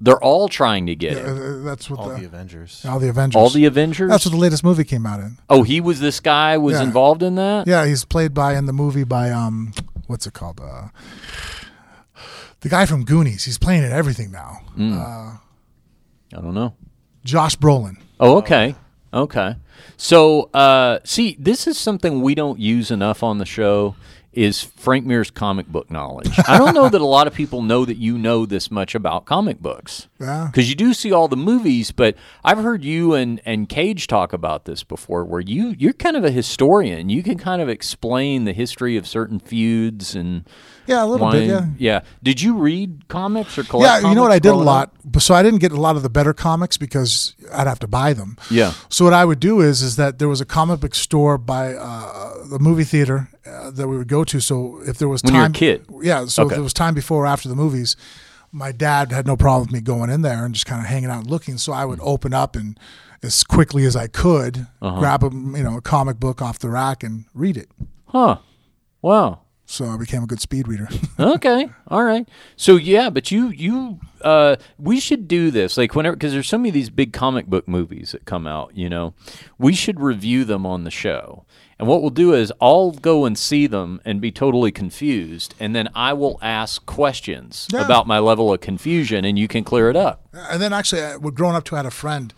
They're 0.01 0.23
all 0.23 0.47
trying 0.49 0.87
to 0.87 0.95
get 0.95 1.17
Uh, 1.17 1.35
him. 1.35 1.65
that's 1.65 1.91
what 1.91 1.99
All 1.99 2.11
the, 2.11 2.21
the 2.21 2.25
Avengers. 2.27 2.85
all 2.89 3.01
the 3.01 3.09
Avengers. 3.09 3.35
All 3.37 3.51
the 3.51 3.65
Avengers. 3.65 4.09
That's 4.09 4.25
what 4.25 4.31
the 4.31 4.37
latest 4.39 4.63
movie 4.63 4.85
came 4.85 5.05
out 5.05 5.19
in. 5.19 5.39
oh, 5.51 5.65
he 5.65 5.81
was 5.81 5.99
this 5.99 6.21
guy 6.21 6.57
was 6.57 6.75
Yeah. 6.77 6.85
involved 6.85 7.21
in 7.21 7.35
that. 7.35 7.67
Yeah, 7.67 7.85
he's 7.85 8.05
played 8.05 8.33
by 8.33 8.55
in 8.57 8.67
the 8.67 8.73
movie 8.73 9.03
by 9.03 9.31
um, 9.33 9.73
what's 10.07 10.25
it 10.25 10.35
called? 10.35 10.61
Uh, 10.61 10.89
the 12.61 12.69
guy 12.69 12.87
from 12.87 13.05
Goonies. 13.05 13.45
He's 13.45 13.59
playing 13.59 13.85
in 13.85 13.93
everything 13.93 14.31
now. 14.31 14.61
I 16.37 16.41
don't 16.41 16.55
know. 16.55 16.75
Josh 17.25 17.57
Brolin. 17.57 17.97
Oh, 18.21 18.39
okay. 18.39 18.75
Okay. 19.13 19.57
So, 19.97 20.51
uh, 20.55 20.99
see, 21.05 21.37
this 21.39 21.67
is 21.67 21.79
something 21.79 22.21
we 22.21 22.35
don't 22.35 22.59
use 22.59 22.91
enough 22.91 23.23
on 23.23 23.39
the 23.39 23.47
show 23.47 23.95
is 24.33 24.63
Frank 24.63 25.07
Mir's 25.07 25.31
comic 25.31 25.67
book 25.67 25.91
knowledge. 25.91 26.31
I 26.47 26.59
don't 26.59 26.75
know 26.75 26.89
that 26.89 27.01
a 27.01 27.07
lot 27.07 27.27
of 27.27 27.35
people 27.35 27.63
know 27.63 27.85
that 27.85 27.97
you 27.97 28.19
know 28.19 28.47
this 28.47 28.71
much 28.71 28.95
about 28.95 29.25
comic 29.25 29.59
books. 29.61 30.07
Yeah. 30.21 30.47
Because 30.47 30.69
you 30.69 30.77
do 30.77 30.95
see 30.95 31.11
all 31.11 31.27
the 31.29 31.37
movies, 31.37 31.91
but 31.91 32.15
I've 32.45 32.59
heard 32.59 32.85
you 32.85 33.15
and, 33.15 33.41
and 33.45 33.69
Cage 33.69 34.07
talk 34.07 34.33
about 34.33 34.65
this 34.65 34.85
before 34.85 35.25
where 35.25 35.41
you, 35.41 35.75
you're 35.79 35.95
kind 35.95 36.17
of 36.17 36.25
a 36.25 36.31
historian. 36.31 37.09
You 37.09 37.23
can 37.23 37.39
kind 37.39 37.61
of 37.61 37.69
explain 37.69 38.45
the 38.45 38.53
history 38.53 38.97
of 38.97 39.09
certain 39.09 39.41
feuds 39.41 40.15
and 40.15 40.45
Yeah, 40.89 41.05
a 41.05 41.07
little 41.07 41.27
why- 41.27 41.33
bit. 41.33 41.49
Yeah. 41.49 41.67
yeah. 41.79 42.01
Did 42.23 42.41
you 42.41 42.57
read 42.57 43.07
comics 43.09 43.59
or 43.59 43.63
collect 43.63 43.89
comics? 43.91 44.03
Yeah, 44.03 44.09
you 44.09 44.15
know 44.15 44.23
what 44.23 44.33
I 44.33 44.39
did 44.39 44.51
a 44.53 44.55
lot, 44.57 44.89
up? 44.89 44.95
but 45.05 45.23
so 45.23 45.35
I 45.35 45.43
didn't 45.43 45.61
get 45.61 45.71
a 45.71 45.81
lot 45.81 45.97
of 45.97 46.03
the 46.03 46.09
better 46.09 46.33
comics 46.33 46.77
because 46.79 47.35
I'd 47.53 47.67
have 47.67 47.79
to 47.81 47.87
buy 47.87 48.15
them. 48.15 48.37
Yeah. 48.51 48.73
So 48.89 49.05
what 49.05 49.15
I 49.15 49.25
would 49.25 49.39
do 49.41 49.61
is 49.61 49.83
is 49.83 49.97
that 49.97 50.19
there 50.19 50.29
was 50.29 50.41
a 50.41 50.47
comic 50.47 50.81
book 50.81 50.95
store 50.95 51.37
by 51.39 51.75
uh, 51.75 52.47
the 52.49 52.59
movie 52.59 52.85
theater 52.85 53.29
uh, 53.47 53.71
that 53.71 53.87
we 53.87 53.97
would 53.99 54.09
go 54.09 54.25
to. 54.25 54.41
So 54.41 54.81
if 54.87 54.97
there 54.99 55.09
was 55.09 55.23
When 55.23 55.35
time, 55.35 55.41
you 55.41 55.43
were 55.45 55.49
a 55.49 55.53
kid? 55.53 55.87
yeah. 56.03 56.25
So 56.27 56.43
Okay. 56.45 56.53
if 56.55 56.57
there 56.57 56.63
was 56.65 56.73
time 56.73 56.95
before 56.95 57.25
or 57.25 57.27
after 57.27 57.49
the 57.49 57.55
movies, 57.57 57.95
my 58.51 58.73
dad 58.73 59.13
had 59.13 59.27
no 59.27 59.37
problem 59.37 59.63
with 59.67 59.73
me 59.73 59.81
going 59.83 60.09
in 60.09 60.23
there 60.23 60.45
and 60.45 60.55
just 60.55 60.65
kind 60.67 60.81
of 60.81 60.87
hanging 60.87 61.11
out 61.11 61.19
and 61.21 61.31
looking. 61.31 61.59
So 61.59 61.73
I 61.75 61.85
would 61.85 62.01
open 62.03 62.33
up 62.33 62.57
and 62.57 62.79
as 63.23 63.45
quickly 63.45 63.85
as 63.85 63.95
I 63.95 64.07
could 64.07 64.67
Uh-huh. 64.81 64.99
grab 65.01 65.23
a 65.23 65.29
you 65.31 65.63
know 65.65 65.77
a 65.77 65.83
comic 65.83 66.19
book 66.19 66.41
off 66.41 66.59
the 66.59 66.71
rack 66.71 67.03
and 67.03 67.25
read 67.35 67.57
it. 67.59 67.69
Huh. 68.07 68.39
Wow. 69.03 69.41
So 69.71 69.85
I 69.85 69.99
became 69.99 70.23
a 70.23 70.27
good 70.27 70.41
speed 70.41 70.67
reader. 70.67 70.89
okay, 71.21 71.69
all 71.89 72.03
right. 72.03 72.27
So 72.57 72.77
yeah, 72.77 73.11
but 73.11 73.31
you 73.31 73.51
you 73.51 74.01
uh, 74.23 74.57
we 74.79 74.99
should 74.99 75.29
do 75.29 75.51
this 75.51 75.77
like 75.77 75.95
whenever 75.95 76.17
because 76.17 76.33
there's 76.33 76.49
so 76.49 76.57
many 76.59 76.71
of 76.71 76.75
these 76.75 76.89
big 76.91 77.13
comic 77.13 77.47
book 77.47 77.69
movies 77.69 78.13
that 78.13 78.25
come 78.25 78.47
out. 78.47 78.75
You 78.77 78.89
know, 78.89 79.13
we 79.59 79.75
should 79.75 80.01
review 80.01 80.45
them 80.45 80.65
on 80.65 80.85
the 80.85 80.91
show. 80.91 81.45
And 81.79 81.87
what 81.87 82.01
we'll 82.01 82.11
do 82.11 82.35
is 82.35 82.53
I'll 82.61 82.91
go 82.91 83.25
and 83.25 83.39
see 83.39 83.69
them 83.69 84.01
and 84.05 84.21
be 84.21 84.33
totally 84.33 84.73
confused, 84.73 85.55
and 85.61 85.77
then 85.77 85.89
I 85.95 86.13
will 86.13 86.39
ask 86.43 86.85
questions 86.87 87.69
Yeah. 87.73 87.85
about 87.85 88.07
my 88.09 88.19
level 88.19 88.53
of 88.53 88.61
confusion, 88.61 89.25
and 89.25 89.39
you 89.39 89.47
can 89.47 89.63
clear 89.63 89.89
it 89.89 89.95
up. 89.95 90.27
and 90.33 90.61
then 90.61 90.73
actually, 90.73 91.03
well, 91.19 91.31
growing 91.31 91.55
up, 91.55 91.63
too, 91.65 91.77
I 91.77 91.81
had 91.81 91.87
a 91.87 91.91
friend 91.93 92.35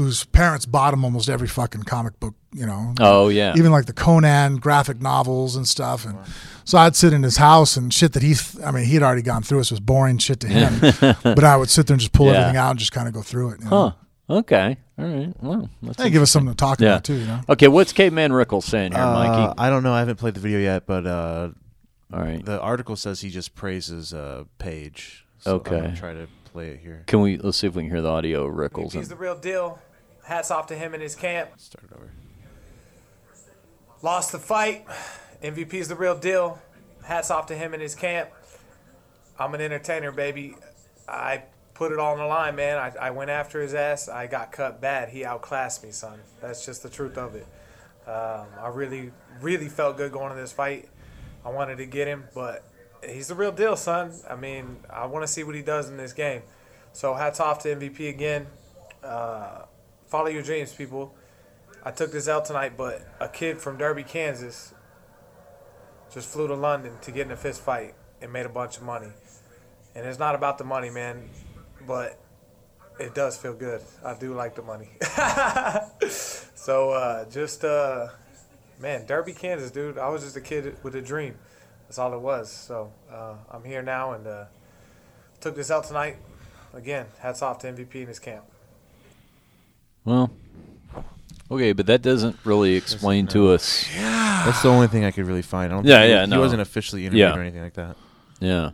whose 0.00 0.24
parents 0.24 0.64
bought 0.64 0.94
him 0.94 1.04
almost 1.04 1.28
every 1.28 1.46
fucking 1.46 1.82
comic 1.82 2.18
book. 2.20 2.34
You 2.52 2.66
know, 2.66 2.94
Oh 2.98 3.28
yeah, 3.28 3.54
even 3.56 3.70
like 3.70 3.84
the 3.86 3.92
Conan 3.92 4.56
graphic 4.56 5.00
novels 5.00 5.56
and 5.56 5.68
stuff. 5.68 6.04
And 6.06 6.18
so 6.64 6.78
I'd 6.78 6.96
sit 6.96 7.12
in 7.12 7.22
his 7.22 7.36
house 7.36 7.76
and 7.76 7.92
shit 7.92 8.12
that 8.14 8.22
he, 8.22 8.34
th- 8.34 8.64
I 8.64 8.70
mean, 8.72 8.86
he'd 8.86 9.02
already 9.02 9.22
gone 9.22 9.42
through. 9.42 9.62
So 9.64 9.74
it 9.74 9.76
was 9.76 9.80
boring 9.80 10.18
shit 10.18 10.40
to 10.40 10.48
him. 10.48 10.80
but 11.22 11.44
I 11.44 11.56
would 11.56 11.68
sit 11.70 11.86
there 11.86 11.94
and 11.94 12.00
just 12.00 12.12
pull 12.12 12.26
Yeah. 12.26 12.38
everything 12.40 12.56
out 12.56 12.70
and 12.70 12.78
just 12.78 12.92
kind 12.92 13.06
of 13.08 13.14
go 13.14 13.22
through 13.22 13.50
it. 13.50 13.60
You 13.60 13.70
know? 13.70 13.94
huh? 14.28 14.36
Okay, 14.38 14.76
all 14.98 15.04
right. 15.06 15.32
Well, 15.42 15.68
that's 15.82 15.98
They 15.98 16.08
give 16.10 16.22
us 16.22 16.30
something 16.30 16.52
to 16.52 16.56
talk 16.56 16.80
yeah. 16.80 16.88
about 16.88 17.04
too. 17.04 17.14
You 17.14 17.26
know. 17.26 17.40
Okay, 17.50 17.68
what's 17.68 17.92
Caveman 17.92 18.32
Rickels 18.32 18.64
saying 18.64 18.92
here, 18.92 19.00
Uh, 19.02 19.12
Mikey? 19.12 19.54
I 19.58 19.70
don't 19.70 19.82
know. 19.82 19.92
I 19.92 19.98
haven't 20.00 20.16
played 20.16 20.34
the 20.34 20.40
video 20.40 20.58
yet, 20.60 20.86
but 20.86 21.06
uh, 21.06 21.50
All 22.12 22.20
right, 22.20 22.44
the 22.44 22.60
article 22.60 22.96
says 22.96 23.20
he 23.20 23.30
just 23.30 23.54
praises 23.54 24.12
uh, 24.14 24.44
Page. 24.58 25.24
So 25.40 25.56
Okay. 25.56 25.78
I'm 25.80 25.94
try 25.96 26.14
to 26.14 26.26
play 26.52 26.70
it 26.70 26.80
here. 26.80 27.04
can 27.06 27.20
we 27.20 27.36
let's 27.38 27.58
see 27.58 27.66
if 27.68 27.74
we 27.76 27.82
can 27.82 27.90
hear 27.90 28.02
the 28.02 28.08
audio 28.10 28.46
of 28.46 28.54
Rickels? 28.56 28.92
He's 28.92 29.08
the 29.08 29.14
real 29.14 29.36
deal. 29.36 29.78
Hats 30.30 30.52
off 30.52 30.68
to 30.68 30.76
him 30.76 30.94
and 30.94 31.02
his 31.02 31.16
camp. 31.16 31.50
Start 31.56 31.86
over. 31.92 32.08
Lost 34.00 34.30
the 34.30 34.38
fight. 34.38 34.86
MVP 35.42 35.74
is 35.74 35.88
the 35.88 35.96
real 35.96 36.16
deal. 36.16 36.62
Hats 37.04 37.32
off 37.32 37.46
to 37.46 37.56
him 37.56 37.74
and 37.74 37.82
his 37.82 37.96
camp. 37.96 38.30
I'm 39.40 39.52
an 39.56 39.60
entertainer, 39.60 40.12
baby. 40.12 40.54
I 41.08 41.42
put 41.74 41.90
it 41.90 41.98
all 41.98 42.12
on 42.12 42.18
the 42.18 42.26
line, 42.26 42.54
man. 42.54 42.78
I, 42.78 43.08
I 43.08 43.10
went 43.10 43.30
after 43.30 43.60
his 43.60 43.74
ass. 43.74 44.08
I 44.08 44.28
got 44.28 44.52
cut 44.52 44.80
bad. 44.80 45.08
He 45.08 45.24
outclassed 45.24 45.82
me, 45.82 45.90
son. 45.90 46.20
That's 46.40 46.64
just 46.64 46.84
the 46.84 46.90
truth 46.90 47.18
of 47.18 47.34
it. 47.34 47.48
Um, 48.06 48.46
I 48.62 48.68
really, 48.72 49.10
really 49.40 49.68
felt 49.68 49.96
good 49.96 50.12
going 50.12 50.30
to 50.32 50.40
this 50.40 50.52
fight. 50.52 50.88
I 51.44 51.50
wanted 51.50 51.78
to 51.78 51.86
get 51.86 52.06
him, 52.06 52.22
but 52.36 52.62
he's 53.04 53.26
the 53.26 53.34
real 53.34 53.50
deal, 53.50 53.74
son. 53.74 54.12
I 54.30 54.36
mean, 54.36 54.76
I 54.88 55.06
want 55.06 55.24
to 55.24 55.28
see 55.28 55.42
what 55.42 55.56
he 55.56 55.62
does 55.62 55.88
in 55.88 55.96
this 55.96 56.12
game. 56.12 56.42
So 56.92 57.14
hats 57.14 57.40
off 57.40 57.64
to 57.64 57.74
MVP 57.74 58.08
again. 58.08 58.46
Uh, 59.02 59.62
follow 60.10 60.26
your 60.26 60.42
dreams, 60.42 60.74
people. 60.74 61.14
I 61.82 61.92
took 61.92 62.12
this 62.12 62.28
out 62.28 62.44
tonight, 62.44 62.72
but 62.76 63.00
a 63.20 63.28
kid 63.28 63.58
from 63.58 63.78
Derby, 63.78 64.02
Kansas, 64.02 64.74
just 66.12 66.28
flew 66.28 66.48
to 66.48 66.54
London 66.54 66.92
to 67.02 67.12
get 67.12 67.26
in 67.26 67.32
a 67.32 67.36
fist 67.36 67.62
fight 67.62 67.94
and 68.20 68.32
made 68.32 68.44
a 68.44 68.50
bunch 68.50 68.76
of 68.76 68.82
money. 68.82 69.12
And 69.94 70.04
it's 70.04 70.18
not 70.18 70.34
about 70.34 70.58
the 70.58 70.64
money, 70.64 70.90
man, 70.90 71.30
but 71.86 72.20
it 72.98 73.14
does 73.14 73.38
feel 73.38 73.54
good. 73.54 73.80
I 74.04 74.14
do 74.14 74.34
like 74.34 74.56
the 74.56 74.62
money. 74.62 74.90
so 76.10 76.90
uh, 76.90 77.24
just, 77.30 77.64
uh, 77.64 78.08
man, 78.78 79.06
Derby, 79.06 79.32
Kansas, 79.32 79.70
dude. 79.70 79.96
I 79.96 80.08
was 80.08 80.22
just 80.22 80.36
a 80.36 80.40
kid 80.40 80.76
with 80.82 80.96
a 80.96 81.02
dream. 81.02 81.36
That's 81.86 81.98
all 81.98 82.12
it 82.12 82.20
was. 82.20 82.50
So 82.50 82.92
uh, 83.10 83.36
I'm 83.50 83.64
here 83.64 83.82
now 83.82 84.12
and 84.12 84.26
uh, 84.26 84.44
took 85.40 85.54
this 85.54 85.70
out 85.70 85.84
tonight. 85.84 86.16
Again, 86.74 87.06
hats 87.20 87.42
off 87.42 87.58
to 87.60 87.72
MVP 87.72 87.94
and 87.94 88.08
his 88.08 88.18
camp. 88.18 88.44
Well, 90.04 90.30
okay, 91.50 91.72
but 91.72 91.86
that 91.86 92.02
doesn't 92.02 92.36
really 92.44 92.74
explain 92.74 93.26
to 93.28 93.50
us. 93.50 93.86
That's 93.94 94.62
the 94.62 94.68
only 94.70 94.86
thing 94.88 95.04
I 95.04 95.10
could 95.10 95.26
really 95.26 95.42
find. 95.42 95.72
I 95.72 95.76
don't 95.76 95.84
Yeah, 95.84 95.96
think 95.98 96.04
he- 96.06 96.10
yeah, 96.12 96.20
He 96.24 96.30
no. 96.30 96.40
wasn't 96.40 96.62
officially 96.62 97.02
interviewed 97.06 97.20
Yeah. 97.28 97.36
or 97.36 97.40
anything 97.42 97.62
like 97.62 97.74
that. 97.74 97.96
Yeah, 98.40 98.70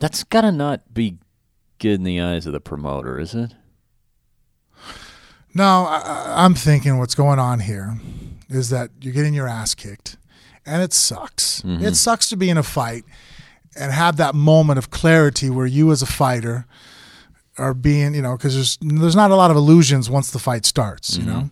that's 0.00 0.24
gotta 0.24 0.50
not 0.50 0.92
be 0.92 1.18
good 1.78 1.94
in 1.94 2.02
the 2.04 2.20
eyes 2.20 2.46
of 2.46 2.52
the 2.52 2.60
promoter, 2.60 3.18
is 3.20 3.34
it? 3.34 3.54
No, 5.54 5.84
I, 5.84 5.98
I- 6.00 6.44
I'm 6.44 6.54
thinking 6.54 6.98
what's 6.98 7.14
going 7.14 7.38
on 7.38 7.60
here 7.60 7.96
is 8.48 8.70
that 8.70 8.90
you're 9.00 9.12
getting 9.14 9.34
your 9.34 9.48
ass 9.48 9.74
kicked, 9.74 10.16
and 10.66 10.82
it 10.82 10.92
sucks. 10.92 11.60
Mm-hmm. 11.62 11.84
It 11.84 11.94
sucks 11.94 12.28
to 12.30 12.36
be 12.36 12.50
in 12.50 12.56
a 12.58 12.62
fight 12.62 13.04
and 13.76 13.92
have 13.92 14.16
that 14.16 14.34
moment 14.34 14.78
of 14.78 14.90
clarity 14.90 15.50
where 15.50 15.66
you, 15.66 15.90
as 15.92 16.02
a 16.02 16.06
fighter, 16.06 16.66
are 17.58 17.74
being, 17.74 18.14
you 18.14 18.22
know, 18.22 18.36
because 18.36 18.54
there's 18.54 18.78
there's 18.80 19.16
not 19.16 19.30
a 19.30 19.36
lot 19.36 19.50
of 19.50 19.56
illusions 19.56 20.10
once 20.10 20.30
the 20.30 20.38
fight 20.38 20.64
starts, 20.64 21.16
you 21.16 21.24
know, 21.24 21.50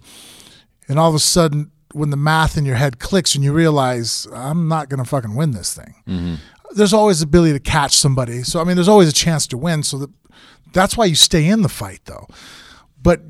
and 0.88 0.98
all 0.98 1.08
of 1.08 1.14
a 1.14 1.20
sudden 1.20 1.70
when 1.92 2.10
the 2.10 2.16
math 2.16 2.56
in 2.56 2.64
your 2.64 2.76
head 2.76 2.98
clicks 2.98 3.34
and 3.34 3.44
you 3.44 3.52
realize 3.52 4.26
I'm 4.32 4.68
not 4.68 4.88
gonna 4.88 5.04
fucking 5.04 5.34
win 5.34 5.52
this 5.52 5.74
thing. 5.74 5.94
Mm-hmm. 6.08 6.34
There's 6.74 6.94
always 6.94 7.20
the 7.20 7.24
ability 7.24 7.52
to 7.52 7.60
catch 7.60 7.94
somebody, 7.94 8.42
so 8.42 8.60
I 8.60 8.64
mean, 8.64 8.76
there's 8.76 8.88
always 8.88 9.08
a 9.08 9.12
chance 9.12 9.46
to 9.48 9.58
win. 9.58 9.82
So 9.82 9.98
that 9.98 10.10
that's 10.72 10.96
why 10.96 11.04
you 11.04 11.14
stay 11.14 11.46
in 11.46 11.62
the 11.62 11.68
fight, 11.68 12.00
though. 12.06 12.26
But 13.00 13.20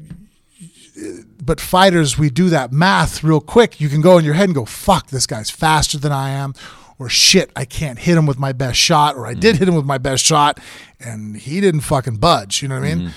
but 1.42 1.60
fighters, 1.60 2.18
we 2.18 2.30
do 2.30 2.48
that 2.50 2.72
math 2.72 3.24
real 3.24 3.40
quick. 3.40 3.80
You 3.80 3.88
can 3.88 4.00
go 4.00 4.18
in 4.18 4.24
your 4.24 4.34
head 4.34 4.44
and 4.44 4.54
go, 4.54 4.64
fuck, 4.64 5.08
this 5.08 5.26
guy's 5.26 5.50
faster 5.50 5.98
than 5.98 6.12
I 6.12 6.30
am. 6.30 6.54
Or 6.98 7.08
shit, 7.08 7.50
I 7.56 7.64
can't 7.64 7.98
hit 7.98 8.16
him 8.16 8.26
with 8.26 8.38
my 8.38 8.52
best 8.52 8.78
shot. 8.78 9.16
Or 9.16 9.26
I 9.26 9.34
did 9.34 9.56
hit 9.56 9.68
him 9.68 9.74
with 9.74 9.84
my 9.86 9.98
best 9.98 10.24
shot 10.24 10.60
and 11.00 11.36
he 11.36 11.60
didn't 11.60 11.80
fucking 11.80 12.16
budge. 12.16 12.62
You 12.62 12.68
know 12.68 12.78
what 12.78 12.88
I 12.88 12.94
mean? 12.94 13.10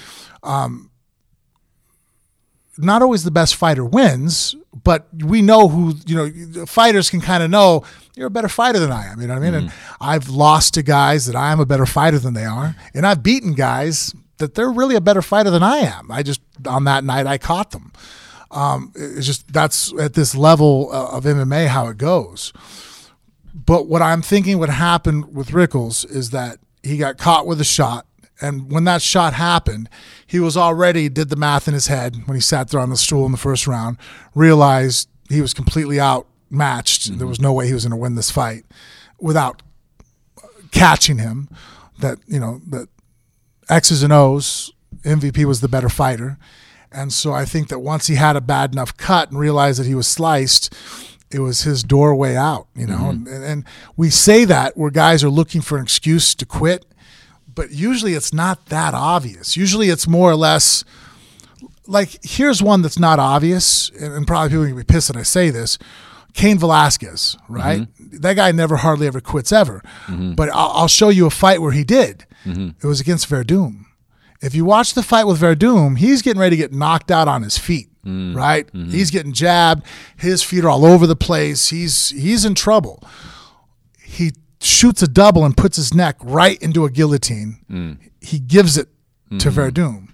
Um, 0.44 0.90
not 2.78 3.02
always 3.02 3.24
the 3.24 3.32
best 3.32 3.56
fighter 3.56 3.86
wins, 3.86 4.56
but 4.84 5.08
we 5.14 5.42
know 5.42 5.68
who, 5.70 5.94
you 6.06 6.16
know, 6.16 6.66
fighters 6.66 7.10
can 7.10 7.22
kind 7.22 7.42
of 7.44 7.50
know 7.50 7.84
you're 8.16 8.28
a 8.28 8.32
better 8.32 8.50
fighter 8.50 8.80
than 8.80 8.92
I 8.92 9.06
am. 9.08 9.22
You 9.22 9.28
know 9.28 9.36
what 9.36 9.44
I 9.44 9.52
mean? 9.52 9.54
And 9.54 9.72
I've 10.02 10.30
lost 10.30 10.74
to 10.76 10.84
guys 10.84 11.26
that 11.28 11.36
I'm 11.36 11.60
a 11.60 11.66
better 11.66 11.86
fighter 11.86 12.20
than 12.20 12.34
they 12.34 12.46
are. 12.46 12.76
And 12.94 13.06
I've 13.08 13.24
beaten 13.24 13.54
guys 13.54 14.14
that 14.38 14.56
they're 14.56 14.72
really 14.72 14.96
a 14.96 15.02
better 15.02 15.22
fighter 15.22 15.50
than 15.50 15.64
I 15.64 15.78
am. 15.78 16.12
I 16.12 16.22
just, 16.24 16.42
on 16.68 16.84
that 16.86 17.04
night, 17.04 17.28
I 17.28 17.38
caught 17.38 17.72
them. 17.72 17.94
Um, 18.52 18.92
it's 18.96 19.26
just, 19.26 19.52
that's 19.52 19.94
at 20.00 20.14
this 20.14 20.36
level 20.36 20.90
uh, 20.92 21.18
of 21.18 21.24
MMA 21.24 21.68
how 21.68 21.88
it 21.88 21.98
goes. 21.98 22.52
But 23.66 23.88
what 23.88 24.02
I'm 24.02 24.22
thinking 24.22 24.60
would 24.60 24.70
happen 24.70 25.34
with 25.34 25.54
Rickels 25.54 26.06
is 26.06 26.30
that 26.32 26.60
he 26.84 26.98
got 26.98 27.18
caught 27.18 27.48
with 27.48 27.60
a 27.60 27.66
shot. 27.66 28.06
And 28.42 28.72
when 28.72 28.84
that 28.84 29.02
shot 29.02 29.34
happened, 29.34 29.90
he 30.28 30.40
was 30.40 30.58
already 30.58 31.10
did 31.10 31.30
the 31.30 31.36
math 31.36 31.68
in 31.68 31.74
his 31.74 31.88
head 31.88 32.16
when 32.26 32.36
he 32.36 32.42
sat 32.42 32.70
there 32.70 32.80
on 32.80 32.90
the 32.90 32.98
stool 32.98 33.26
in 33.26 33.32
the 33.32 33.38
first 33.38 33.66
round, 33.66 33.98
realized 34.34 35.10
he 35.30 35.42
was 35.42 35.54
completely 35.54 36.00
outmatched. 36.00 37.08
There 37.08 37.18
mm-hmm. 37.18 37.30
was 37.30 37.40
no 37.40 37.54
way 37.54 37.68
he 37.68 37.74
was 37.74 37.86
going 37.86 37.92
to 37.92 37.98
win 37.98 38.16
this 38.16 38.30
fight 38.30 38.66
without 39.20 39.62
catching 40.72 41.18
him. 41.18 41.50
That, 42.00 42.20
you 42.28 42.42
know, 42.42 42.60
that 42.68 42.90
X's 43.70 44.04
and 44.04 44.12
O's, 44.12 44.74
MVP 45.04 45.46
was 45.46 45.62
the 45.62 45.70
better 45.70 45.90
fighter. 45.90 46.38
And 46.92 47.12
so 47.12 47.34
I 47.34 47.46
think 47.46 47.70
that 47.70 47.80
once 47.80 48.08
he 48.08 48.16
had 48.16 48.36
a 48.36 48.42
bad 48.42 48.74
enough 48.74 48.96
cut 48.98 49.30
and 49.30 49.40
realized 49.40 49.80
that 49.80 49.86
he 49.86 49.96
was 49.96 50.08
sliced, 50.08 50.74
it 51.32 51.40
was 51.40 51.62
his 51.62 51.84
doorway 51.84 52.36
out, 52.36 52.68
you 52.76 52.88
know. 52.88 52.96
Mm-hmm. 52.96 53.28
And, 53.28 53.44
and 53.44 53.66
we 53.96 54.10
say 54.10 54.46
that 54.46 54.78
where 54.78 54.92
guys 54.92 55.24
are 55.24 55.30
looking 55.30 55.62
for 55.62 55.78
an 55.78 55.84
excuse 55.84 56.36
to 56.36 56.46
quit, 56.46 56.86
but 57.54 57.72
usually 57.72 58.14
it's 58.14 58.34
not 58.34 58.68
that 58.68 58.94
obvious. 58.94 59.58
Usually 59.58 59.90
it's 59.90 60.08
more 60.08 60.32
or 60.32 60.36
less 60.36 60.84
like 61.88 62.20
here's 62.24 62.62
one 62.64 62.82
that's 62.82 63.00
not 63.00 63.20
obvious, 63.20 63.90
and, 63.90 64.14
and 64.14 64.28
probably 64.28 64.50
people 64.50 64.64
are 64.64 64.68
gonna 64.68 64.80
be 64.80 64.84
pissed 64.84 65.08
that 65.08 65.18
I 65.18 65.24
say 65.24 65.50
this. 65.50 65.78
Cain 66.34 66.60
Velasquez, 66.60 67.38
right? 67.48 67.82
Mm-hmm. 67.82 68.18
That 68.18 68.36
guy 68.36 68.52
never 68.52 68.76
hardly 68.76 69.08
ever 69.08 69.22
quits 69.22 69.54
ever. 69.54 69.82
Mm-hmm. 70.08 70.34
But 70.34 70.50
I'll, 70.50 70.72
I'll 70.72 70.88
show 70.90 71.08
you 71.08 71.26
a 71.26 71.30
fight 71.30 71.62
where 71.62 71.72
he 71.72 71.86
did. 71.86 72.26
It 72.84 72.88
was 72.88 73.00
against 73.00 73.30
Werdum. 73.30 73.85
If 74.46 74.54
you 74.54 74.64
watch 74.64 74.94
the 74.94 75.02
fight 75.02 75.26
with 75.26 75.42
Werdum, 75.42 75.98
he's 75.98 76.22
getting 76.22 76.40
ready 76.40 76.56
to 76.56 76.62
get 76.62 76.72
knocked 76.72 77.10
out 77.10 77.28
on 77.28 77.42
his 77.42 77.58
feet, 77.58 77.90
mm. 78.06 78.36
right? 78.36 78.68
Mm-hmm. 78.68 78.92
He's 78.92 79.10
getting 79.10 79.34
jabbed. 79.34 79.84
His 80.18 80.44
feet 80.44 80.64
are 80.64 80.70
all 80.70 80.86
over 80.86 81.08
the 81.08 81.16
place. 81.16 81.70
He's 81.70 82.10
he's 82.10 82.46
in 82.46 82.54
trouble. 82.54 83.04
He 84.00 84.34
shoots 84.62 85.02
a 85.02 85.08
double 85.08 85.44
and 85.46 85.58
puts 85.58 85.78
his 85.78 85.96
neck 85.96 86.18
right 86.22 86.62
into 86.62 86.86
a 86.86 86.92
guillotine. 86.92 87.58
Mm. 87.72 87.98
He 88.22 88.38
gives 88.38 88.78
it 88.78 88.88
to 89.32 89.50
mm-hmm. 89.50 89.60
Werdum 89.60 90.10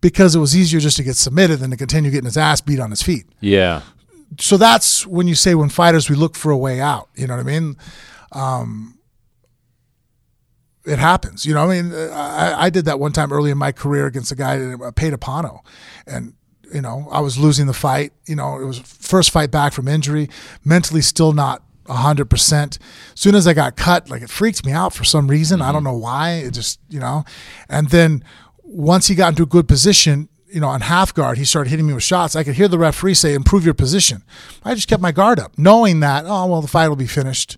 because 0.00 0.34
it 0.34 0.40
was 0.40 0.56
easier 0.56 0.80
just 0.80 0.96
to 0.96 1.04
get 1.04 1.14
submitted 1.16 1.60
than 1.60 1.70
to 1.70 1.76
continue 1.76 2.10
getting 2.10 2.24
his 2.24 2.36
ass 2.36 2.60
beat 2.60 2.80
on 2.80 2.90
his 2.90 3.02
feet 3.02 3.26
Yeah. 3.40 3.82
so 4.38 4.56
that's 4.56 5.06
when 5.06 5.28
you 5.28 5.34
say 5.34 5.54
when 5.54 5.68
fighters 5.68 6.08
we 6.10 6.16
look 6.16 6.34
for 6.34 6.50
a 6.50 6.56
way 6.56 6.80
out. 6.80 7.08
You 7.14 7.26
know 7.26 7.36
what 7.36 7.46
I 7.46 7.60
mean? 7.60 7.76
Um, 8.32 8.98
it 10.84 10.98
happens. 10.98 11.44
You 11.44 11.54
know, 11.54 11.68
I 11.68 11.80
mean, 11.80 11.92
I, 11.94 12.64
I 12.64 12.70
did 12.70 12.86
that 12.86 12.98
one 12.98 13.12
time 13.12 13.32
early 13.32 13.50
in 13.50 13.58
my 13.58 13.72
career 13.72 14.06
against 14.06 14.32
a 14.32 14.34
guy, 14.34 14.56
Pe 14.96 15.10
de 15.10 15.16
Pano, 15.16 15.60
and 16.06 16.34
you 16.72 16.80
know, 16.80 17.08
I 17.10 17.20
was 17.20 17.38
losing 17.38 17.66
the 17.66 17.72
fight. 17.72 18.12
You 18.26 18.36
know, 18.36 18.60
it 18.60 18.64
was 18.64 18.78
first 18.78 19.30
fight 19.30 19.50
back 19.50 19.72
from 19.72 19.88
injury, 19.88 20.28
mentally 20.64 21.02
still 21.02 21.32
not 21.32 21.62
hundred 21.88 22.26
percent. 22.26 22.78
As 23.14 23.20
soon 23.20 23.34
as 23.34 23.46
I 23.46 23.52
got 23.52 23.76
cut, 23.76 24.08
like 24.10 24.22
it 24.22 24.30
freaked 24.30 24.64
me 24.64 24.72
out 24.72 24.94
for 24.94 25.04
some 25.04 25.28
reason. 25.28 25.60
I 25.60 25.72
don't 25.72 25.82
mm-hmm. 25.82 25.92
know 25.92 25.98
why. 25.98 26.32
It 26.34 26.52
just, 26.52 26.78
you 26.88 27.00
know, 27.00 27.24
and 27.68 27.88
then 27.90 28.24
once 28.62 29.08
he 29.08 29.14
got 29.14 29.30
into 29.30 29.42
a 29.42 29.46
good 29.46 29.66
position, 29.66 30.28
you 30.46 30.60
know, 30.60 30.68
on 30.68 30.82
half 30.82 31.12
guard, 31.12 31.38
he 31.38 31.44
started 31.44 31.70
hitting 31.70 31.86
me 31.86 31.92
with 31.92 32.02
shots. 32.02 32.36
I 32.36 32.44
could 32.44 32.54
hear 32.54 32.68
the 32.68 32.78
referee 32.78 33.14
say, 33.14 33.34
"Improve 33.34 33.64
your 33.64 33.74
position." 33.74 34.22
I 34.64 34.74
just 34.74 34.88
kept 34.88 35.02
my 35.02 35.12
guard 35.12 35.38
up, 35.38 35.58
knowing 35.58 36.00
that, 36.00 36.24
oh 36.26 36.46
well, 36.46 36.60
the 36.60 36.68
fight 36.68 36.88
will 36.88 36.96
be 36.96 37.06
finished. 37.06 37.56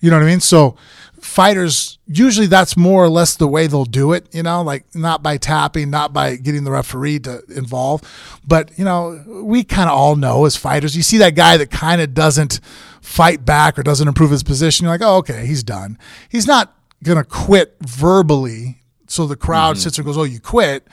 You 0.00 0.10
know 0.10 0.16
what 0.18 0.24
I 0.24 0.30
mean? 0.30 0.40
So 0.40 0.76
fighters 1.20 1.98
usually 2.06 2.46
that's 2.46 2.76
more 2.76 3.02
or 3.02 3.08
less 3.08 3.36
the 3.36 3.48
way 3.48 3.66
they'll 3.66 3.84
do 3.84 4.12
it 4.12 4.28
you 4.32 4.42
know 4.42 4.62
like 4.62 4.84
not 4.94 5.22
by 5.22 5.36
tapping 5.36 5.90
not 5.90 6.12
by 6.12 6.36
getting 6.36 6.64
the 6.64 6.70
referee 6.70 7.18
to 7.20 7.42
involve. 7.54 8.02
But 8.46 8.78
you 8.78 8.84
know 8.84 9.22
we 9.26 9.64
kind 9.64 9.88
of 9.88 9.96
all 9.96 10.16
know 10.16 10.44
as 10.44 10.56
fighters 10.56 10.96
you 10.96 11.02
see 11.02 11.18
that 11.18 11.34
guy 11.34 11.56
that 11.56 11.70
kind 11.70 12.00
of 12.00 12.14
doesn't 12.14 12.60
fight 13.00 13.44
back 13.44 13.78
or 13.78 13.82
doesn't 13.82 14.08
improve 14.08 14.30
his 14.30 14.42
position 14.42 14.84
you're 14.84 14.92
like 14.94 15.02
oh 15.02 15.16
okay 15.16 15.46
he's 15.46 15.62
done. 15.62 15.98
He's 16.28 16.46
not 16.46 16.74
gonna 17.02 17.24
quit 17.24 17.76
verbally 17.80 18.82
so 19.06 19.26
the 19.26 19.36
crowd 19.36 19.76
mm-hmm. 19.76 19.82
sits 19.82 19.98
and 19.98 20.06
goes 20.06 20.18
oh 20.18 20.24
you 20.24 20.40
quit 20.40 20.86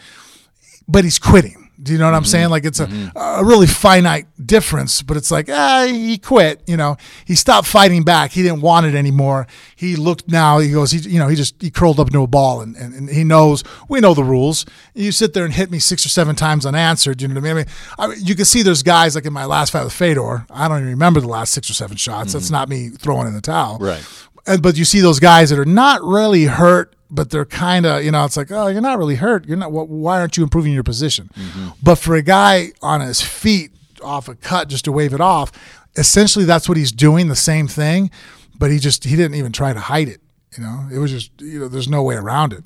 but 0.88 1.04
he's 1.04 1.20
quitting 1.20 1.63
do 1.84 1.92
you 1.92 2.00
know 2.00 2.06
what 2.06 2.16
I'm 2.16 2.26
saying? 2.26 2.50
Like 2.50 2.64
it's 2.64 2.80
a, 2.80 2.88
mm-hmm. 2.88 3.18
a 3.18 3.44
really 3.44 3.68
finite 3.68 4.26
difference, 4.44 5.02
but 5.02 5.18
it's 5.18 5.32
like, 5.32 5.50
ah, 5.50 5.86
he 5.88 6.18
quit. 6.18 6.64
You 6.66 6.78
know, 6.78 6.98
he 7.26 7.36
stopped 7.36 7.68
fighting 7.68 8.04
back. 8.04 8.32
He 8.32 8.42
didn't 8.42 8.62
want 8.62 8.86
it 8.86 8.96
anymore. 8.96 9.48
He 9.76 9.96
looked 9.96 10.30
now. 10.30 10.60
He 10.60 10.72
goes, 10.72 10.92
he, 10.92 11.00
you 11.00 11.20
know, 11.20 11.28
he 11.28 11.36
just 11.36 11.62
he 11.62 11.70
curled 11.70 12.00
up 12.00 12.08
into 12.08 12.22
a 12.22 12.28
ball, 12.28 12.62
and, 12.62 12.76
and, 12.78 12.94
and 12.94 13.10
he 13.10 13.24
knows. 13.24 13.64
We 13.90 14.00
know 14.00 14.14
the 14.14 14.24
rules. 14.24 14.66
You 14.94 15.12
sit 15.12 15.34
there 15.34 15.44
and 15.44 15.54
hit 15.54 15.70
me 15.70 15.80
six 15.80 16.06
or 16.06 16.10
seven 16.10 16.36
times 16.36 16.66
unanswered. 16.66 17.22
You 17.22 17.28
know 17.28 17.36
what 17.36 17.50
I 17.50 17.54
mean? 17.54 17.66
I 17.98 18.08
mean, 18.08 18.18
I, 18.18 18.22
you 18.22 18.36
can 18.36 18.46
see 18.46 18.62
there's 18.62 18.84
guys 18.84 19.16
like 19.16 19.26
in 19.26 19.34
my 19.34 19.46
last 19.46 19.72
fight 19.72 19.84
with 19.84 19.94
Fedor. 19.94 20.46
I 20.50 20.68
don't 20.68 20.78
even 20.78 20.90
remember 20.90 21.20
the 21.20 21.28
last 21.28 21.54
six 21.54 21.70
or 21.70 21.74
seven 21.74 21.98
shots. 21.98 22.30
Mm-hmm. 22.30 22.38
That's 22.38 22.52
not 22.52 22.70
me 22.70 22.90
throwing 22.90 23.28
in 23.28 23.34
the 23.34 23.42
towel. 23.42 23.78
Right. 23.80 24.06
And, 24.46 24.62
but 24.62 24.78
you 24.78 24.86
see 24.86 25.02
those 25.02 25.20
guys 25.20 25.50
that 25.50 25.60
are 25.60 25.66
not 25.66 26.02
really 26.02 26.46
hurt 26.46 26.96
but 27.14 27.30
they're 27.30 27.46
kind 27.46 27.86
of 27.86 28.04
you 28.04 28.12
know 28.12 28.26
it's 28.26 28.36
like 28.36 28.52
oh 28.52 28.68
you're 28.68 28.82
not 28.82 28.98
really 28.98 29.16
hurt 29.16 29.46
you're 29.48 29.58
not 29.58 29.72
why 29.72 30.20
aren't 30.20 30.36
you 30.36 30.44
improving 30.44 30.74
your 30.74 30.84
position 30.84 31.30
mm-hmm. 31.36 31.70
but 31.82 31.96
for 31.96 32.16
a 32.16 32.22
guy 32.22 32.72
on 32.82 33.02
his 33.02 33.22
feet 33.22 33.72
off 34.02 34.28
a 34.28 34.36
cut 34.36 34.68
just 34.68 34.86
to 34.86 34.92
wave 34.92 35.14
it 35.14 35.22
off 35.22 35.52
essentially 35.96 36.44
that's 36.44 36.68
what 36.68 36.78
he's 36.78 36.92
doing 36.92 37.28
the 37.28 37.36
same 37.36 37.68
thing 37.68 38.10
but 38.58 38.72
he 38.72 38.80
just 38.80 39.04
he 39.04 39.16
didn't 39.16 39.36
even 39.36 39.52
try 39.52 39.72
to 39.72 39.80
hide 39.80 40.10
it 40.10 40.22
you 40.58 40.64
know 40.64 40.88
it 40.92 40.98
was 40.98 41.12
just 41.12 41.32
you 41.40 41.60
know 41.60 41.68
there's 41.68 41.88
no 41.88 42.02
way 42.02 42.16
around 42.16 42.52
it 42.52 42.66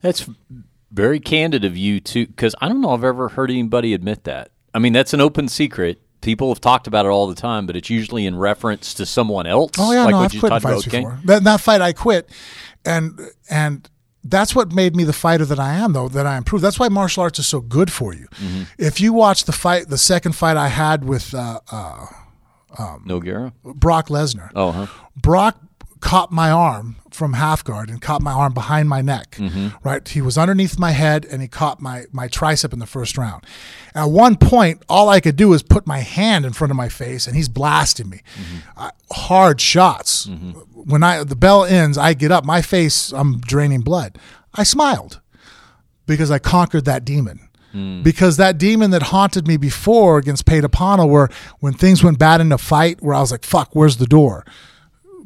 that's 0.00 0.28
very 0.90 1.20
candid 1.20 1.64
of 1.64 1.76
you 1.76 2.00
too 2.00 2.26
because 2.26 2.54
i 2.60 2.68
don't 2.68 2.80
know 2.80 2.90
i've 2.90 3.04
ever 3.04 3.30
heard 3.30 3.50
anybody 3.50 3.92
admit 3.92 4.24
that 4.24 4.50
i 4.74 4.78
mean 4.78 4.92
that's 4.92 5.12
an 5.12 5.20
open 5.20 5.48
secret 5.48 6.00
people 6.20 6.48
have 6.48 6.60
talked 6.60 6.86
about 6.86 7.06
it 7.06 7.10
all 7.10 7.26
the 7.26 7.34
time, 7.34 7.66
but 7.66 7.76
it's 7.76 7.90
usually 7.90 8.26
in 8.26 8.36
reference 8.36 8.94
to 8.94 9.06
someone 9.06 9.46
else. 9.46 9.72
Oh 9.78 9.92
yeah, 9.92 10.04
like 10.04 10.12
no, 10.12 10.20
I've 10.20 10.38
quit 10.38 10.62
fights 10.62 10.84
before. 10.84 11.18
That, 11.24 11.44
that 11.44 11.60
fight 11.60 11.80
I 11.80 11.92
quit, 11.92 12.28
and 12.88 13.20
and 13.50 13.90
that's 14.24 14.54
what 14.54 14.72
made 14.72 14.96
me 14.96 15.04
the 15.04 15.12
fighter 15.12 15.44
that 15.44 15.58
I 15.58 15.74
am, 15.74 15.92
though, 15.92 16.08
that 16.08 16.26
I 16.26 16.36
improved. 16.36 16.64
That's 16.64 16.78
why 16.78 16.88
martial 16.88 17.22
arts 17.22 17.38
is 17.38 17.46
so 17.46 17.60
good 17.60 17.90
for 17.90 18.12
you. 18.12 18.26
Mm-hmm. 18.36 18.62
If 18.78 19.00
you 19.00 19.12
watch 19.12 19.44
the 19.44 19.52
fight, 19.52 19.88
the 19.88 19.98
second 19.98 20.34
fight 20.34 20.56
I 20.56 20.68
had 20.68 21.04
with 21.04 21.34
uh, 21.34 21.60
uh, 21.70 22.06
um, 22.78 23.04
Nogueira, 23.06 23.52
Brock 23.62 24.08
Lesnar. 24.08 24.50
Oh, 24.54 24.72
huh. 24.72 24.86
Brock 25.16 25.58
caught 26.00 26.32
my 26.32 26.50
arm 26.50 26.96
from 27.10 27.32
half 27.34 27.64
guard 27.64 27.88
and 27.90 28.00
caught 28.00 28.22
my 28.22 28.32
arm 28.32 28.54
behind 28.54 28.88
my 28.88 29.00
neck. 29.00 29.32
Mm-hmm. 29.32 29.68
Right, 29.82 30.06
he 30.06 30.20
was 30.20 30.38
underneath 30.38 30.78
my 30.78 30.92
head 30.92 31.24
and 31.24 31.42
he 31.42 31.48
caught 31.48 31.80
my 31.80 32.04
my 32.12 32.28
tricep 32.28 32.72
in 32.72 32.78
the 32.78 32.86
first 32.86 33.18
round. 33.18 33.44
At 33.94 34.06
one 34.06 34.36
point, 34.36 34.82
all 34.88 35.08
I 35.08 35.20
could 35.20 35.36
do 35.36 35.48
was 35.48 35.62
put 35.62 35.86
my 35.86 35.98
hand 35.98 36.44
in 36.44 36.52
front 36.52 36.70
of 36.70 36.76
my 36.76 36.88
face, 36.88 37.26
and 37.26 37.36
he's 37.36 37.48
blasting 37.48 38.08
me, 38.08 38.22
mm-hmm. 38.34 38.88
hard 39.10 39.60
shots. 39.60 40.26
Mm-hmm. 40.26 40.50
When 40.90 41.02
I 41.02 41.24
the 41.24 41.36
bell 41.36 41.64
ends, 41.64 41.98
I 41.98 42.14
get 42.14 42.32
up, 42.32 42.44
my 42.44 42.62
face, 42.62 43.12
I'm 43.12 43.40
draining 43.40 43.80
blood. 43.80 44.18
I 44.54 44.62
smiled 44.62 45.20
because 46.06 46.30
I 46.30 46.38
conquered 46.38 46.84
that 46.86 47.04
demon. 47.04 47.40
Mm. 47.74 48.02
Because 48.02 48.38
that 48.38 48.56
demon 48.56 48.92
that 48.92 49.02
haunted 49.02 49.46
me 49.46 49.58
before 49.58 50.16
against 50.16 50.46
Pe 50.46 50.62
de 50.62 50.68
Pano, 50.68 51.06
where 51.08 51.28
when 51.60 51.74
things 51.74 52.02
went 52.02 52.18
bad 52.18 52.40
in 52.40 52.50
a 52.50 52.56
fight, 52.56 53.02
where 53.02 53.14
I 53.14 53.20
was 53.20 53.30
like, 53.30 53.44
"Fuck, 53.44 53.74
where's 53.74 53.98
the 53.98 54.06
door?" 54.06 54.46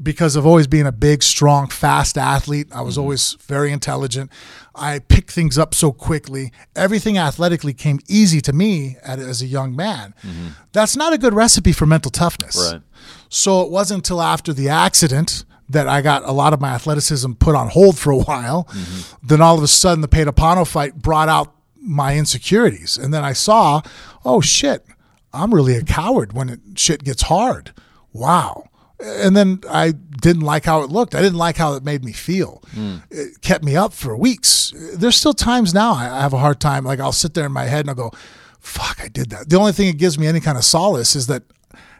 Because 0.02 0.36
of 0.36 0.46
always 0.46 0.66
being 0.66 0.86
a 0.86 0.92
big, 0.92 1.22
strong, 1.22 1.68
fast 1.68 2.18
athlete, 2.18 2.68
I 2.72 2.82
was 2.82 2.94
mm-hmm. 2.94 3.02
always 3.02 3.34
very 3.42 3.72
intelligent. 3.72 4.30
I 4.74 5.00
picked 5.00 5.30
things 5.30 5.58
up 5.58 5.74
so 5.74 5.92
quickly. 5.92 6.52
Everything 6.74 7.18
athletically 7.18 7.74
came 7.74 8.00
easy 8.08 8.40
to 8.42 8.52
me 8.52 8.96
as 9.04 9.42
a 9.42 9.46
young 9.46 9.76
man. 9.76 10.14
Mm-hmm. 10.22 10.48
That's 10.72 10.96
not 10.96 11.12
a 11.12 11.18
good 11.18 11.34
recipe 11.34 11.72
for 11.72 11.86
mental 11.86 12.10
toughness. 12.10 12.72
Right. 12.72 12.82
So 13.28 13.62
it 13.62 13.70
wasn't 13.70 13.98
until 13.98 14.22
after 14.22 14.52
the 14.52 14.68
accident 14.68 15.44
that 15.68 15.88
I 15.88 16.02
got 16.02 16.24
a 16.24 16.32
lot 16.32 16.52
of 16.52 16.60
my 16.60 16.70
athleticism 16.70 17.32
put 17.34 17.54
on 17.54 17.68
hold 17.68 17.98
for 17.98 18.10
a 18.10 18.18
while. 18.18 18.64
Mm-hmm. 18.64 19.26
Then 19.26 19.40
all 19.40 19.56
of 19.56 19.62
a 19.62 19.68
sudden, 19.68 20.00
the 20.00 20.08
Pe 20.08 20.24
de 20.24 20.32
Pano 20.32 20.66
fight 20.66 20.96
brought 20.96 21.28
out 21.28 21.54
my 21.76 22.16
insecurities. 22.16 22.98
And 22.98 23.12
then 23.12 23.24
I 23.24 23.32
saw, 23.32 23.82
oh 24.24 24.40
shit, 24.40 24.84
I'm 25.32 25.54
really 25.54 25.76
a 25.76 25.82
coward 25.82 26.32
when 26.32 26.48
it, 26.48 26.60
shit 26.76 27.04
gets 27.04 27.22
hard. 27.22 27.72
Wow 28.12 28.68
and 29.02 29.36
then 29.36 29.60
I 29.68 29.92
didn't 29.92 30.42
like 30.42 30.64
how 30.64 30.82
it 30.82 30.90
looked. 30.90 31.14
I 31.14 31.20
didn't 31.20 31.38
like 31.38 31.56
how 31.56 31.74
it 31.74 31.84
made 31.84 32.04
me 32.04 32.12
feel. 32.12 32.62
Mm. 32.74 33.02
It 33.10 33.40
kept 33.40 33.64
me 33.64 33.76
up 33.76 33.92
for 33.92 34.16
weeks. 34.16 34.72
There's 34.94 35.16
still 35.16 35.34
times 35.34 35.74
now 35.74 35.92
I 35.92 36.04
have 36.04 36.32
a 36.32 36.38
hard 36.38 36.60
time. 36.60 36.84
Like 36.84 37.00
I'll 37.00 37.12
sit 37.12 37.34
there 37.34 37.46
in 37.46 37.52
my 37.52 37.64
head 37.64 37.80
and 37.80 37.90
I'll 37.90 37.96
go, 37.96 38.12
"Fuck, 38.60 39.00
I 39.02 39.08
did 39.08 39.30
that." 39.30 39.48
The 39.50 39.56
only 39.56 39.72
thing 39.72 39.88
that 39.88 39.98
gives 39.98 40.18
me 40.18 40.26
any 40.26 40.40
kind 40.40 40.56
of 40.56 40.64
solace 40.64 41.16
is 41.16 41.26
that 41.26 41.42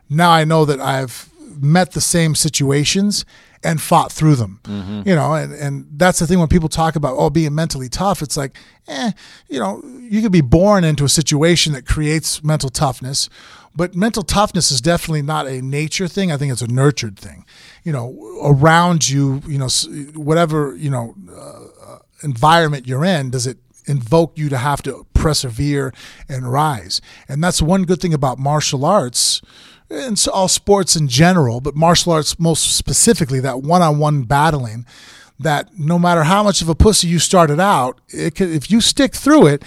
now 0.09 0.31
I 0.31 0.45
know 0.45 0.65
that 0.65 0.81
I've 0.81 1.29
met 1.61 1.93
the 1.93 2.01
same 2.01 2.35
situations 2.35 3.25
and 3.65 3.81
fought 3.81 4.11
through 4.11 4.37
them. 4.37 4.61
Mm-hmm. 4.65 5.09
You 5.09 5.15
know, 5.15 5.35
and, 5.35 5.53
and 5.53 5.87
that's 5.93 6.19
the 6.19 6.27
thing 6.27 6.39
when 6.39 6.49
people 6.49 6.69
talk 6.69 6.97
about 6.97 7.15
oh 7.17 7.31
being 7.31 7.55
mentally 7.55 7.89
tough, 7.89 8.23
it's 8.23 8.37
like, 8.37 8.57
eh, 8.89 9.13
you 9.49 9.61
know, 9.61 9.83
you 10.01 10.23
could 10.23 10.33
be 10.33 10.41
born 10.41 10.85
into 10.85 11.05
a 11.05 11.09
situation 11.09 11.73
that 11.73 11.87
creates 11.87 12.43
mental 12.43 12.71
toughness 12.71 13.29
but 13.75 13.95
mental 13.95 14.23
toughness 14.23 14.71
is 14.71 14.81
definitely 14.81 15.23
not 15.23 15.47
a 15.47 15.63
nature 15.63 16.09
thing. 16.09 16.31
I 16.31 16.37
think 16.37 16.53
it's 16.53 16.63
a 16.63 16.67
nurtured 16.67 17.19
thing. 17.19 17.45
You 17.85 17.93
know, 17.93 18.41
around 18.43 19.09
you, 19.09 19.43
you 19.47 19.59
know, 19.59 19.69
whatever, 20.15 20.75
you 20.77 20.91
know, 20.91 21.15
uh, 21.35 21.99
environment 22.23 22.87
you're 22.87 23.05
in, 23.05 23.31
does 23.31 23.47
it 23.47 23.59
invoke 23.87 24.39
you 24.39 24.49
to 24.49 24.59
have 24.59 24.83
to 24.83 25.07
persevere 25.15 25.93
and 26.29 26.51
rise? 26.51 27.01
And 27.29 27.43
that's 27.43 27.61
one 27.61 27.85
good 27.85 28.01
thing 28.01 28.15
about 28.15 28.39
martial 28.39 28.85
arts 28.85 29.41
and 29.93 30.19
so 30.19 30.33
all 30.33 30.49
sports 30.49 30.97
in 30.97 31.07
general, 31.07 31.61
but 31.61 31.77
martial 31.77 32.13
arts 32.13 32.39
most 32.39 32.77
specifically, 32.77 33.41
that 33.41 33.63
one 33.63 33.83
on 33.83 33.99
one 33.99 34.23
battling 34.23 34.87
that 35.39 35.79
no 35.79 35.99
matter 35.99 36.23
how 36.23 36.43
much 36.43 36.63
of 36.63 36.69
a 36.69 36.75
pussy 36.75 37.09
you 37.09 37.19
started 37.19 37.61
out, 37.61 38.01
can, 38.09 38.53
if 38.53 38.71
you 38.71 38.81
stick 38.81 39.15
through 39.15 39.47
it, 39.47 39.65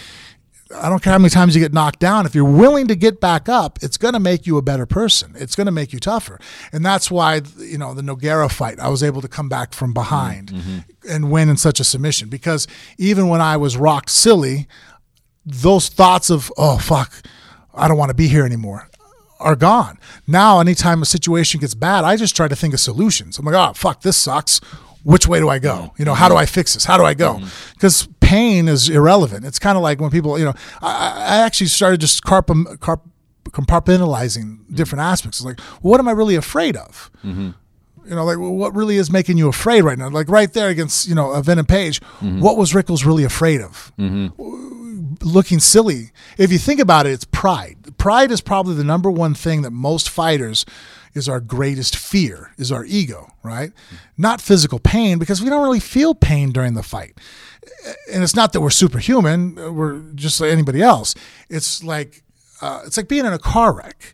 I 0.76 0.90
don't 0.90 1.02
care 1.02 1.14
how 1.14 1.20
many 1.20 1.30
times 1.30 1.56
you 1.56 1.62
get 1.62 1.74
knocked 1.74 2.00
down. 2.00 2.26
If 2.26 2.36
you're 2.36 2.44
willing 2.44 2.88
to 2.88 2.96
get 2.96 3.20
back 3.20 3.50
up, 3.50 3.80
it's 3.82 3.98
going 3.98 4.14
to 4.14 4.20
make 4.20 4.46
you 4.46 4.58
a 4.58 4.62
better 4.62 4.86
person. 4.86 5.34
It's 5.38 5.56
going 5.56 5.66
to 5.66 5.72
make 5.72 5.94
you 5.94 6.00
tougher. 6.00 6.40
And 6.72 6.86
that's 6.86 7.10
why, 7.10 7.42
you 7.58 7.78
know, 7.78 7.94
the 7.94 8.02
Nogueira 8.02 8.52
fight, 8.52 8.80
I 8.80 8.90
was 8.90 9.04
able 9.04 9.22
to 9.22 9.28
come 9.28 9.50
back 9.50 9.74
from 9.74 9.94
behind 9.94 10.52
mm-hmm. 10.52 10.80
and 11.10 11.32
win 11.32 11.50
in 11.50 11.58
such 11.58 11.80
a 11.80 11.84
submission 11.84 12.30
because 12.30 12.68
even 12.98 13.28
when 13.28 13.42
I 13.42 13.58
was 13.58 13.78
rocked 13.78 14.10
silly, 14.10 14.68
those 15.46 15.90
thoughts 15.90 16.30
of, 16.30 16.52
oh, 16.58 16.78
fuck, 16.78 17.14
I 17.74 17.88
don't 17.88 17.98
want 17.98 18.10
to 18.10 18.16
be 18.16 18.28
here 18.28 18.46
anymore 18.46 18.90
are 19.40 19.56
gone. 19.56 20.00
Now, 20.26 20.60
anytime 20.60 21.02
a 21.02 21.06
situation 21.06 21.60
gets 21.60 21.76
bad, 21.76 22.04
I 22.04 22.16
just 22.16 22.36
try 22.36 22.48
to 22.48 22.56
think 22.56 22.74
of 22.74 22.80
solutions. 22.80 23.38
I'm 23.38 23.46
like, 23.46 23.56
oh, 23.56 23.74
fuck, 23.74 24.02
this 24.02 24.18
sucks 24.18 24.62
which 25.06 25.28
way 25.28 25.40
do 25.40 25.48
I 25.50 25.60
go? 25.60 25.94
You 26.00 26.06
know, 26.06 26.16
how 26.16 26.28
do 26.28 26.36
I 26.36 26.48
fix 26.48 26.74
this? 26.74 26.84
How 26.84 26.98
do 26.98 27.04
I 27.04 27.14
go? 27.14 27.40
Because 27.76 28.04
mm-hmm. 28.04 28.14
pain 28.22 28.68
is 28.68 28.90
irrelevant. 28.90 29.46
It's 29.46 29.60
kind 29.60 29.78
of 29.78 29.84
like 29.84 30.02
when 30.02 30.10
people, 30.10 30.40
you 30.40 30.46
know, 30.46 30.56
I, 30.82 31.14
I 31.28 31.46
actually 31.46 31.68
started 31.68 32.02
just 32.02 32.24
carp, 32.24 32.50
carp, 32.80 33.04
compartmentalizing 33.50 34.76
different 34.76 35.04
aspects. 35.04 35.40
It's 35.40 35.46
like, 35.46 35.60
well, 35.84 35.92
what 35.92 36.00
am 36.00 36.08
I 36.08 36.12
really 36.12 36.36
afraid 36.36 36.76
of? 36.76 37.12
Mm-hmm. 37.24 37.52
You 38.08 38.16
know, 38.16 38.26
like 38.26 38.40
what 38.40 38.76
really 38.76 38.98
is 38.98 39.12
making 39.12 39.38
you 39.38 39.48
afraid 39.48 39.84
right 39.84 39.98
now? 39.98 40.10
Like 40.10 40.28
right 40.28 40.52
there 40.52 40.70
against, 40.70 41.08
you 41.08 41.14
know, 41.14 41.34
a 41.34 41.44
Venom 41.44 41.68
Page, 41.68 42.02
mm-hmm. 42.02 42.42
what 42.42 42.58
was 42.58 42.74
Rickels 42.74 43.06
really 43.06 43.24
afraid 43.24 43.62
of? 43.62 43.94
Mm-hmm. 44.00 45.14
Looking 45.22 45.60
silly. 45.60 46.12
If 46.40 46.52
you 46.52 46.58
think 46.58 46.80
about 46.80 47.06
it, 47.06 47.12
it's 47.12 47.26
pride. 47.26 47.96
Pride 48.00 48.32
is 48.32 48.42
probably 48.42 48.74
the 48.74 48.84
number 48.84 49.12
one 49.12 49.36
thing 49.36 49.62
that 49.62 49.72
most 49.72 50.10
fighters 50.10 50.66
is 51.16 51.30
our 51.30 51.40
greatest 51.40 51.96
fear, 51.96 52.52
is 52.58 52.72
our 52.72 52.86
ego, 52.86 53.32
right? 53.42 53.72
Not 54.18 54.42
physical 54.42 54.80
pain, 54.80 55.18
because 55.18 55.42
we 55.42 55.50
don't 55.50 55.64
really 55.64 55.80
feel 55.80 56.14
pain 56.14 56.52
during 56.52 56.74
the 56.74 56.84
fight. 56.84 57.18
And 58.14 58.22
it's 58.22 58.36
not 58.36 58.54
that 58.54 58.62
we're 58.62 58.70
superhuman, 58.70 59.56
we're 59.74 60.00
just 60.14 60.40
like 60.42 60.52
anybody 60.52 60.82
else. 60.82 61.16
It's 61.50 61.84
like 61.84 62.22
uh, 62.62 62.82
it's 62.86 62.98
like 62.98 63.08
being 63.08 63.26
in 63.26 63.34
a 63.34 63.40
car 63.40 63.74
wreck. 63.74 64.14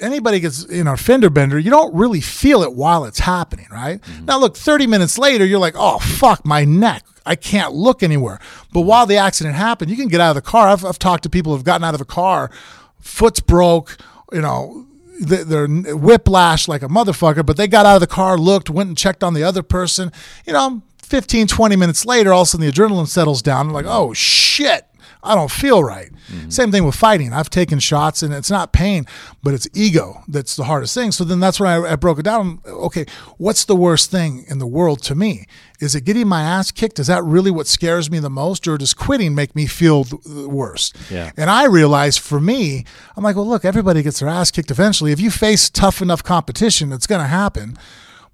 Anybody 0.00 0.40
gets 0.40 0.64
in 0.64 0.86
a 0.86 0.96
fender 0.96 1.30
bender, 1.30 1.58
you 1.58 1.70
don't 1.70 1.94
really 1.94 2.20
feel 2.20 2.62
it 2.62 2.74
while 2.74 3.04
it's 3.04 3.20
happening, 3.20 3.66
right? 3.70 4.00
Mm-hmm. 4.00 4.26
Now, 4.26 4.38
look, 4.38 4.56
30 4.56 4.86
minutes 4.86 5.18
later, 5.18 5.46
you're 5.46 5.60
like, 5.60 5.74
oh, 5.76 5.98
fuck, 5.98 6.44
my 6.44 6.64
neck. 6.64 7.04
I 7.24 7.36
can't 7.36 7.72
look 7.72 8.02
anywhere. 8.02 8.40
But 8.72 8.82
while 8.82 9.06
the 9.06 9.16
accident 9.16 9.54
happened, 9.54 9.90
you 9.90 9.96
can 9.96 10.08
get 10.08 10.20
out 10.20 10.36
of 10.36 10.42
the 10.42 10.50
car. 10.50 10.68
I've, 10.68 10.84
I've 10.84 10.98
talked 10.98 11.22
to 11.22 11.30
people 11.30 11.54
who've 11.54 11.64
gotten 11.64 11.84
out 11.84 11.94
of 11.94 12.00
a 12.00 12.04
car, 12.04 12.50
foot's 12.98 13.40
broke, 13.40 13.96
you 14.32 14.40
know, 14.40 14.83
they're 15.20 15.66
whiplash 15.66 16.68
like 16.68 16.82
a 16.82 16.88
motherfucker, 16.88 17.44
but 17.44 17.56
they 17.56 17.68
got 17.68 17.86
out 17.86 17.96
of 17.96 18.00
the 18.00 18.06
car, 18.06 18.36
looked, 18.36 18.70
went 18.70 18.88
and 18.88 18.98
checked 18.98 19.22
on 19.22 19.34
the 19.34 19.42
other 19.42 19.62
person. 19.62 20.10
You 20.46 20.52
know, 20.52 20.82
15, 20.98 21.46
20 21.46 21.76
minutes 21.76 22.04
later, 22.04 22.32
all 22.32 22.42
of 22.42 22.46
a 22.46 22.50
sudden 22.50 22.66
the 22.66 22.72
adrenaline 22.72 23.06
settles 23.06 23.42
down. 23.42 23.68
I'm 23.68 23.72
like, 23.72 23.86
oh 23.86 24.12
shit, 24.12 24.86
I 25.24 25.34
don't 25.34 25.50
feel 25.50 25.82
right. 25.82 26.10
Mm-hmm. 26.28 26.50
Same 26.50 26.70
thing 26.70 26.84
with 26.84 26.94
fighting. 26.94 27.32
I've 27.32 27.50
taken 27.50 27.78
shots 27.78 28.22
and 28.22 28.32
it's 28.32 28.50
not 28.50 28.72
pain, 28.72 29.06
but 29.42 29.54
it's 29.54 29.66
ego 29.74 30.22
that's 30.28 30.56
the 30.56 30.64
hardest 30.64 30.94
thing. 30.94 31.12
So 31.12 31.24
then 31.24 31.40
that's 31.40 31.58
when 31.58 31.70
I, 31.70 31.92
I 31.92 31.96
broke 31.96 32.18
it 32.18 32.24
down. 32.24 32.60
Okay, 32.66 33.06
what's 33.38 33.64
the 33.64 33.76
worst 33.76 34.10
thing 34.10 34.44
in 34.48 34.58
the 34.58 34.66
world 34.66 35.02
to 35.04 35.14
me? 35.14 35.46
Is 35.80 35.94
it 35.94 36.04
getting 36.04 36.28
my 36.28 36.42
ass 36.42 36.70
kicked? 36.70 36.98
Is 36.98 37.08
that 37.08 37.24
really 37.24 37.50
what 37.50 37.66
scares 37.66 38.10
me 38.10 38.18
the 38.18 38.30
most, 38.30 38.68
or 38.68 38.78
does 38.78 38.94
quitting 38.94 39.34
make 39.34 39.56
me 39.56 39.66
feel 39.66 40.04
th- 40.04 40.22
the 40.22 40.48
worst? 40.48 40.96
Yeah. 41.10 41.32
And 41.36 41.50
I 41.50 41.64
realized 41.64 42.20
for 42.20 42.40
me, 42.40 42.84
I'm 43.16 43.24
like, 43.24 43.36
well, 43.36 43.46
look, 43.46 43.64
everybody 43.64 44.02
gets 44.02 44.20
their 44.20 44.28
ass 44.28 44.50
kicked 44.50 44.70
eventually. 44.70 45.12
If 45.12 45.20
you 45.20 45.30
face 45.30 45.68
tough 45.68 46.00
enough 46.00 46.22
competition, 46.22 46.92
it's 46.92 47.06
going 47.06 47.20
to 47.20 47.26
happen. 47.26 47.76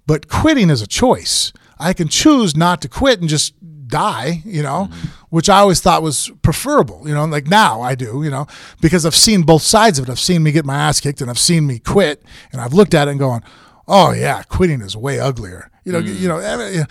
But 0.05 0.27
quitting 0.27 0.69
is 0.69 0.81
a 0.81 0.87
choice. 0.87 1.51
I 1.79 1.93
can 1.93 2.07
choose 2.07 2.55
not 2.55 2.81
to 2.83 2.89
quit 2.89 3.19
and 3.19 3.29
just 3.29 3.53
die, 3.87 4.41
you 4.45 4.63
know, 4.63 4.87
mm-hmm. 4.89 5.07
Which 5.31 5.49
I 5.49 5.59
always 5.59 5.79
thought 5.79 6.03
was 6.03 6.29
preferable, 6.43 7.07
you 7.07 7.13
know, 7.15 7.25
like 7.25 7.47
now 7.47 7.81
I 7.81 7.95
do, 7.95 8.21
you 8.21 8.29
know, 8.29 8.47
because 8.81 9.05
I've 9.05 9.15
seen 9.15 9.41
both 9.41 9.63
sides 9.63 9.97
of 9.97 10.07
it. 10.07 10.11
I've 10.11 10.19
seen 10.19 10.43
me 10.43 10.51
get 10.51 10.65
my 10.65 10.75
ass 10.75 10.99
kicked 10.99 11.21
and 11.21 11.29
I've 11.29 11.39
seen 11.39 11.65
me 11.65 11.79
quit 11.79 12.21
and 12.51 12.61
I've 12.61 12.73
looked 12.73 12.93
at 12.93 13.07
it 13.07 13.11
and 13.11 13.19
going, 13.19 13.41
oh 13.87 14.11
yeah, 14.11 14.43
quitting 14.43 14.81
is 14.81 14.97
way 14.97 15.19
uglier. 15.19 15.71
You 15.85 15.93
know, 15.93 15.99
you 15.99 16.27
mm. 16.27 16.77
know, 16.77 16.85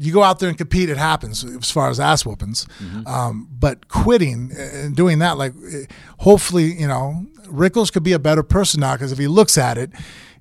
you 0.00 0.12
go 0.12 0.22
out 0.22 0.38
there 0.38 0.48
and 0.48 0.56
compete, 0.56 0.88
it 0.88 0.96
happens 0.96 1.44
as 1.44 1.70
far 1.70 1.90
as 1.90 2.00
ass 2.00 2.24
whoopings. 2.24 2.66
Mm-hmm. 2.82 3.06
Um, 3.06 3.48
but 3.50 3.88
quitting 3.88 4.50
and 4.56 4.96
doing 4.96 5.18
that, 5.18 5.36
like, 5.36 5.52
hopefully, 6.18 6.72
you 6.72 6.88
know, 6.88 7.26
Rickels 7.48 7.90
could 7.90 8.02
be 8.02 8.12
a 8.12 8.18
better 8.18 8.42
person 8.42 8.80
now 8.80 8.94
because 8.94 9.12
if 9.12 9.18
he 9.18 9.26
looks 9.26 9.58
at 9.58 9.76
it, 9.76 9.90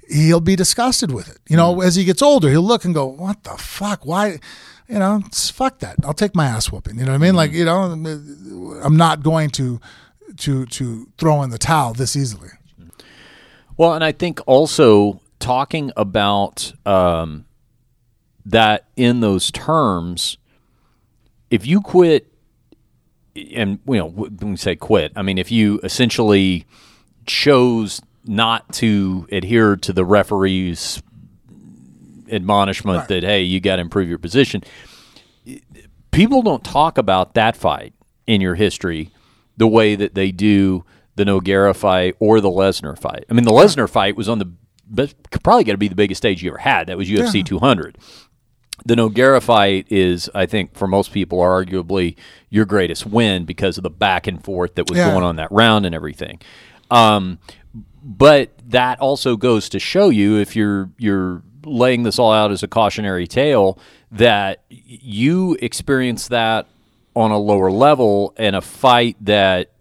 he'll 0.10 0.40
be 0.40 0.56
disgusted 0.56 1.12
with 1.12 1.30
it. 1.30 1.40
You 1.50 1.58
know, 1.58 1.76
mm. 1.76 1.86
as 1.86 1.96
he 1.96 2.06
gets 2.06 2.22
older, 2.22 2.50
he'll 2.50 2.62
look 2.62 2.86
and 2.86 2.94
go, 2.94 3.06
"What 3.06 3.44
the 3.44 3.58
fuck? 3.58 4.06
Why?" 4.06 4.40
You 4.90 4.98
know, 5.00 5.18
it's- 5.18 5.50
fuck 5.52 5.80
that. 5.80 5.98
I'll 6.04 6.14
take 6.14 6.36
my 6.36 6.46
ass 6.48 6.72
whooping. 6.72 6.98
You 6.98 7.06
know 7.06 7.12
what 7.12 7.22
I 7.22 7.26
mean? 7.26 7.36
Like, 7.36 7.52
you 7.52 7.64
know, 7.64 7.82
I'm 8.84 8.98
not 8.98 9.22
going 9.24 9.50
to 9.52 9.80
to 10.38 10.66
to 10.66 11.08
throw 11.18 11.42
in 11.44 11.50
the 11.50 11.58
towel 11.58 11.94
this 11.94 12.16
easily. 12.16 12.50
Well, 13.78 13.94
and 13.94 14.04
I 14.04 14.12
think 14.12 14.40
also 14.46 15.22
talking 15.40 15.92
about 15.96 16.74
um, 16.86 17.46
that 18.46 18.88
in 18.96 19.20
those 19.22 19.52
terms, 19.52 20.38
if 21.50 21.66
you 21.66 21.82
quit, 21.82 22.32
and 23.56 23.80
you 23.88 23.98
know 23.98 24.08
when 24.08 24.52
we 24.52 24.58
say 24.58 24.76
quit, 24.76 25.12
I 25.16 25.22
mean 25.22 25.38
if 25.38 25.52
you 25.52 25.80
essentially 25.84 26.66
chose 27.26 28.02
not 28.26 28.72
to 28.74 29.28
adhere 29.32 29.76
to 29.78 29.94
the 29.94 30.04
referee's 30.04 31.02
admonishment 32.32 33.00
Right. 33.00 33.08
that 33.10 33.24
hey, 33.24 33.42
you 33.44 33.60
got 33.60 33.78
to 33.78 33.82
improve 33.82 34.08
your 34.10 34.18
position. 34.20 34.64
People 36.12 36.42
don't 36.42 36.64
talk 36.64 36.98
about 36.98 37.34
that 37.36 37.56
fight 37.56 37.94
in 38.28 38.42
your 38.42 38.56
history 38.56 39.10
the 39.58 39.68
way 39.68 39.96
that 39.96 40.16
they 40.16 40.32
do 40.32 40.84
the 41.16 41.24
Nogueira 41.24 41.76
fight 41.76 42.16
or 42.20 42.42
the 42.42 42.50
Lesnar 42.50 42.98
fight. 42.98 43.26
I 43.30 43.34
mean, 43.34 43.44
the 43.46 43.52
Lesnar 43.52 43.90
fight 43.90 44.16
was 44.16 44.28
on 44.30 44.40
the 44.40 44.52
but 44.92 45.14
probably 45.44 45.64
got 45.64 45.74
to 45.74 45.78
be 45.78 45.88
the 45.88 45.94
biggest 45.96 46.18
stage 46.18 46.42
you 46.42 46.50
ever 46.50 46.58
had. 46.58 46.88
That 46.88 46.98
was 46.98 47.08
UFC 47.10 47.40
Yeah. 47.40 47.44
200. 47.44 47.98
The 48.86 48.96
Nogueira 48.96 49.40
fight 49.44 49.86
is, 49.92 50.30
I 50.34 50.48
think, 50.48 50.74
for 50.76 50.88
most 50.88 51.12
people, 51.12 51.38
arguably 51.40 52.16
your 52.50 52.66
greatest 52.66 53.06
win 53.06 53.46
because 53.46 53.78
of 53.78 53.84
the 53.84 53.90
back 53.92 54.26
and 54.26 54.44
forth 54.44 54.76
that 54.76 54.90
was 54.90 54.98
Yeah. 54.98 55.12
going 55.12 55.24
on 55.24 55.36
that 55.36 55.52
round 55.52 55.86
and 55.86 55.94
everything. 55.94 56.40
Um, 56.90 57.38
but 58.04 58.50
that 58.68 59.00
also 59.00 59.36
goes 59.36 59.70
to 59.70 59.80
show 59.80 60.10
you 60.10 60.38
if 60.38 60.56
you're 60.56 60.90
you're 60.98 61.44
laying 61.66 62.04
this 62.04 62.20
all 62.20 62.32
out 62.32 62.52
as 62.52 62.64
a 62.64 62.68
cautionary 62.68 63.28
tale 63.28 63.80
that 64.12 64.64
you 64.70 65.58
experience 65.62 66.28
that 66.28 66.68
on 67.16 67.32
a 67.32 67.38
lower 67.38 67.72
level 67.72 68.34
in 68.38 68.56
a 68.56 68.62
fight 68.62 69.18
that 69.22 69.72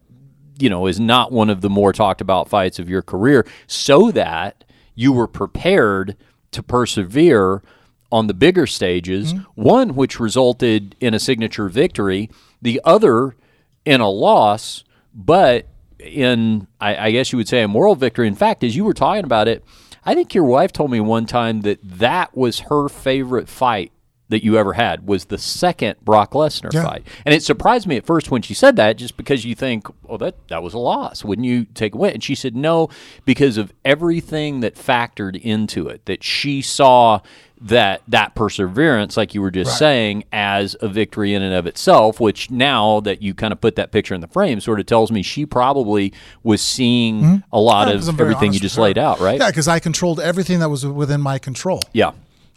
you 0.58 0.68
know 0.68 0.86
is 0.86 0.98
not 0.98 1.30
one 1.30 1.50
of 1.50 1.60
the 1.60 1.70
more 1.70 1.92
talked 1.92 2.20
about 2.20 2.48
fights 2.48 2.78
of 2.78 2.88
your 2.88 3.02
career 3.02 3.46
so 3.66 4.10
that 4.10 4.64
you 4.94 5.12
were 5.12 5.28
prepared 5.28 6.16
to 6.50 6.62
persevere 6.62 7.62
on 8.10 8.26
the 8.26 8.34
bigger 8.34 8.66
stages. 8.66 9.34
Mm-hmm. 9.34 9.62
One 9.62 9.94
which 9.94 10.18
resulted 10.18 10.96
in 11.00 11.14
a 11.14 11.18
signature 11.18 11.68
victory 11.68 12.30
the 12.60 12.80
other 12.84 13.36
in 13.84 14.00
a 14.00 14.10
loss 14.10 14.84
but 15.14 15.66
in 15.98 16.66
I, 16.80 16.96
I 16.96 17.10
guess 17.10 17.32
you 17.32 17.36
would 17.38 17.48
say 17.48 17.62
a 17.62 17.68
moral 17.68 17.94
victory. 17.94 18.26
In 18.26 18.34
fact 18.34 18.64
as 18.64 18.74
you 18.74 18.84
were 18.84 18.94
talking 18.94 19.24
about 19.24 19.48
it 19.48 19.64
i 20.10 20.14
think 20.14 20.34
your 20.34 20.44
wife 20.44 20.72
told 20.72 20.90
me 20.90 21.00
one 21.00 21.26
time 21.26 21.60
that 21.62 21.78
that 21.82 22.36
was 22.36 22.60
her 22.60 22.88
favorite 22.88 23.48
fight 23.48 23.92
that 24.30 24.44
you 24.44 24.58
ever 24.58 24.74
had 24.74 25.06
was 25.06 25.24
the 25.26 25.38
second 25.38 25.96
Brock 26.02 26.32
Lesnar 26.32 26.70
Yeah. 26.70 26.82
fight. 26.82 27.06
And 27.24 27.34
it 27.34 27.42
surprised 27.42 27.86
me 27.86 27.96
at 27.96 28.04
first 28.04 28.30
when 28.30 28.42
she 28.42 28.52
said 28.52 28.76
that, 28.76 28.98
just 28.98 29.16
because 29.16 29.46
you 29.46 29.54
think, 29.54 29.86
oh, 30.06 30.18
that, 30.18 30.34
that 30.48 30.62
was 30.62 30.74
a 30.74 30.78
loss. 30.78 31.24
Wouldn't 31.24 31.46
you 31.46 31.64
take 31.64 31.94
a 31.94 31.96
win? 31.96 32.12
And 32.12 32.22
she 32.22 32.34
said, 32.34 32.54
no, 32.54 32.90
because 33.24 33.56
of 33.56 33.72
everything 33.86 34.60
that 34.60 34.74
factored 34.74 35.40
into 35.40 35.88
it, 35.88 36.04
that 36.04 36.22
she 36.22 36.60
saw 36.60 37.20
that 37.60 38.02
that 38.08 38.34
perseverance, 38.34 39.16
like 39.16 39.34
you 39.34 39.42
were 39.42 39.50
just 39.50 39.70
Right. 39.72 39.78
saying, 39.78 40.24
as 40.32 40.76
a 40.80 40.88
victory 40.88 41.34
in 41.34 41.42
and 41.42 41.54
of 41.54 41.66
itself, 41.66 42.20
which 42.20 42.50
now 42.50 43.00
that 43.00 43.20
you 43.22 43.34
kind 43.34 43.52
of 43.52 43.60
put 43.60 43.74
that 43.76 43.90
picture 43.92 44.14
in 44.14 44.20
the 44.20 44.28
frame 44.28 44.60
sort 44.60 44.78
of 44.80 44.86
tells 44.86 45.10
me 45.10 45.22
she 45.22 45.44
probably 45.44 46.12
was 46.42 46.60
seeing 46.62 47.42
a 47.52 47.58
lot 47.60 47.88
Mm-hmm. 47.88 48.02
Yeah, 48.04 48.08
of 48.10 48.20
everything 48.20 48.52
you 48.52 48.60
just 48.60 48.78
laid 48.78 48.98
out, 48.98 49.18
right? 49.20 49.38
Yeah, 49.40 49.48
because 49.50 49.66
I 49.68 49.78
controlled 49.80 50.20
everything 50.20 50.58
that 50.60 50.68
was 50.68 50.84
within 50.86 51.20
my 51.20 51.38
control. 51.38 51.80
Yeah. 51.92 52.12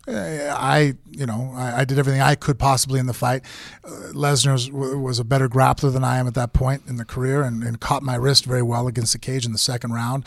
I, 0.07 0.95
you 1.11 1.25
know, 1.25 1.51
I, 1.55 1.81
I 1.81 1.85
did 1.85 1.99
everything 1.99 2.21
I 2.21 2.35
could 2.35 2.57
possibly 2.59 2.99
in 2.99 3.05
the 3.05 3.13
fight. 3.13 3.43
Uh, 3.83 3.89
Lesnar 4.13 4.53
was, 4.53 4.71
was 4.71 5.19
a 5.19 5.23
better 5.23 5.47
grappler 5.47 5.93
than 5.93 6.03
I 6.03 6.17
am 6.17 6.27
at 6.27 6.33
that 6.33 6.53
point 6.53 6.83
in 6.87 6.97
the 6.97 7.05
career, 7.05 7.43
and, 7.43 7.63
and 7.63 7.79
caught 7.79 8.01
my 8.03 8.15
wrist 8.15 8.45
very 8.45 8.63
well 8.63 8.87
against 8.87 9.13
the 9.13 9.19
cage 9.19 9.45
in 9.45 9.51
the 9.51 9.57
second 9.57 9.93
round, 9.93 10.25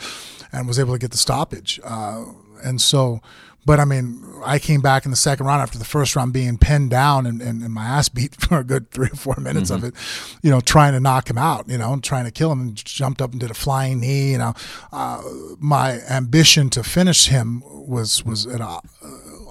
and 0.51 0.67
was 0.67 0.79
able 0.79 0.93
to 0.93 0.99
get 0.99 1.11
the 1.11 1.17
stoppage. 1.17 1.79
Uh, 1.83 2.25
and 2.63 2.81
so, 2.81 3.19
but 3.65 3.79
I 3.79 3.85
mean, 3.85 4.23
I 4.45 4.59
came 4.59 4.81
back 4.81 5.05
in 5.05 5.11
the 5.11 5.17
second 5.17 5.45
round 5.45 5.61
after 5.61 5.77
the 5.77 5.85
first 5.85 6.15
round 6.15 6.33
being 6.33 6.57
pinned 6.57 6.91
down 6.91 7.25
and, 7.25 7.41
and, 7.41 7.61
and 7.61 7.73
my 7.73 7.85
ass 7.85 8.09
beat 8.09 8.35
for 8.41 8.59
a 8.59 8.63
good 8.63 8.91
three 8.91 9.07
or 9.07 9.15
four 9.15 9.35
minutes 9.39 9.69
of 9.69 9.83
it, 9.83 9.93
you 10.43 10.51
know, 10.51 10.61
trying 10.61 10.93
to 10.93 10.99
knock 10.99 11.29
him 11.29 11.37
out, 11.37 11.67
you 11.67 11.77
know, 11.77 11.93
and 11.93 12.03
trying 12.03 12.25
to 12.25 12.31
kill 12.31 12.51
him, 12.51 12.61
and 12.61 12.85
jumped 12.85 13.21
up 13.21 13.31
and 13.31 13.39
did 13.39 13.51
a 13.51 13.55
flying 13.55 13.99
knee. 13.99 14.31
You 14.31 14.37
know, 14.37 14.53
uh, 14.91 15.21
my 15.59 15.99
ambition 16.09 16.69
to 16.71 16.83
finish 16.83 17.27
him 17.27 17.63
was 17.65 18.23
was 18.23 18.45
at 18.47 18.61
a 18.61 18.79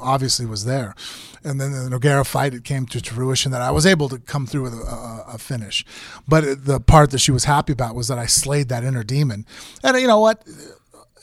obviously 0.04 0.46
was 0.46 0.64
there. 0.64 0.94
And 1.42 1.60
then 1.60 1.72
the 1.72 1.98
Nogueira 1.98 2.26
fight, 2.26 2.54
it 2.54 2.64
came 2.64 2.86
to 2.86 3.00
fruition 3.00 3.52
that 3.52 3.60
I 3.60 3.70
was 3.70 3.84
able 3.84 4.08
to 4.10 4.18
come 4.18 4.46
through 4.46 4.62
with 4.62 4.74
a, 4.74 4.82
a, 4.82 5.24
a 5.34 5.38
finish. 5.38 5.84
But 6.28 6.64
the 6.64 6.80
part 6.80 7.10
that 7.10 7.18
she 7.18 7.32
was 7.32 7.44
happy 7.44 7.72
about 7.72 7.94
was 7.94 8.08
that 8.08 8.18
I 8.18 8.26
slayed 8.26 8.68
that 8.68 8.84
inner 8.84 9.02
demon. 9.02 9.46
And 9.82 9.98
you 9.98 10.06
know 10.06 10.20
what? 10.20 10.42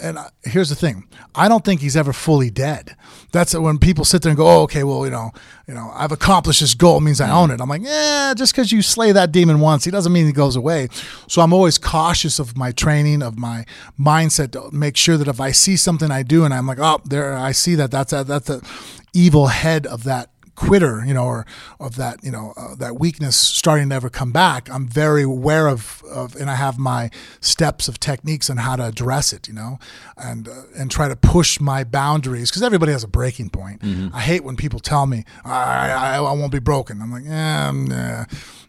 And 0.01 0.17
here's 0.43 0.69
the 0.69 0.75
thing: 0.75 1.07
I 1.35 1.47
don't 1.47 1.63
think 1.63 1.81
he's 1.81 1.95
ever 1.95 2.11
fully 2.11 2.49
dead. 2.49 2.95
That's 3.31 3.53
when 3.53 3.77
people 3.77 4.03
sit 4.03 4.23
there 4.23 4.31
and 4.31 4.37
go, 4.37 4.47
"Oh, 4.47 4.61
okay, 4.63 4.83
well, 4.83 5.05
you 5.05 5.11
know, 5.11 5.31
you 5.67 5.75
know, 5.75 5.91
I've 5.93 6.11
accomplished 6.11 6.61
this 6.61 6.73
goal. 6.73 6.99
Means 6.99 7.21
I 7.21 7.29
own 7.29 7.51
it." 7.51 7.61
I'm 7.61 7.69
like, 7.69 7.83
"Yeah, 7.83 8.33
just 8.35 8.53
because 8.53 8.71
you 8.71 8.81
slay 8.81 9.11
that 9.11 9.31
demon 9.31 9.59
once, 9.59 9.85
he 9.85 9.91
doesn't 9.91 10.11
mean 10.11 10.25
he 10.25 10.31
goes 10.31 10.55
away." 10.55 10.87
So 11.27 11.41
I'm 11.41 11.53
always 11.53 11.77
cautious 11.77 12.39
of 12.39 12.57
my 12.57 12.71
training, 12.71 13.21
of 13.21 13.37
my 13.37 13.65
mindset 13.99 14.51
to 14.53 14.69
make 14.75 14.97
sure 14.97 15.17
that 15.17 15.27
if 15.27 15.39
I 15.39 15.51
see 15.51 15.77
something 15.77 16.09
I 16.09 16.23
do 16.23 16.43
and 16.43 16.53
I'm 16.53 16.65
like, 16.65 16.79
"Oh, 16.79 16.99
there, 17.05 17.35
I 17.35 17.51
see 17.51 17.75
that. 17.75 17.91
That's 17.91 18.11
a, 18.11 18.23
that's 18.23 18.47
the 18.47 18.67
evil 19.13 19.47
head 19.47 19.85
of 19.85 20.03
that." 20.05 20.30
Quitter, 20.67 21.03
you 21.05 21.13
know, 21.13 21.25
or 21.25 21.45
of 21.79 21.95
that, 21.95 22.23
you 22.23 22.31
know, 22.31 22.53
uh, 22.55 22.75
that 22.75 22.99
weakness 22.99 23.35
starting 23.35 23.89
to 23.89 23.95
ever 23.95 24.09
come 24.09 24.31
back, 24.31 24.69
I'm 24.69 24.87
very 24.87 25.23
aware 25.23 25.67
of, 25.67 26.03
of, 26.11 26.35
and 26.35 26.49
I 26.49 26.55
have 26.55 26.77
my 26.77 27.09
steps 27.39 27.87
of 27.87 27.99
techniques 27.99 28.49
on 28.49 28.57
how 28.57 28.75
to 28.75 28.85
address 28.85 29.33
it, 29.33 29.47
you 29.47 29.53
know, 29.55 29.79
and 30.17 30.47
uh, 30.47 30.63
and 30.77 30.91
try 30.91 31.07
to 31.07 31.15
push 31.15 31.59
my 31.59 31.83
boundaries 31.83 32.49
because 32.51 32.63
everybody 32.63 32.91
has 32.91 33.03
a 33.03 33.07
breaking 33.07 33.49
point. 33.49 33.81
I 34.13 34.19
hate 34.21 34.43
when 34.43 34.55
people 34.55 34.79
tell 34.79 35.05
me 35.07 35.25
I, 35.43 35.89
I, 35.89 36.15
I 36.17 36.33
won't 36.33 36.51
be 36.51 36.59
broken. 36.59 37.01
I'm 37.01 37.11
like, 37.11 37.25
yeah, 37.25 37.71
nah. 37.71 38.25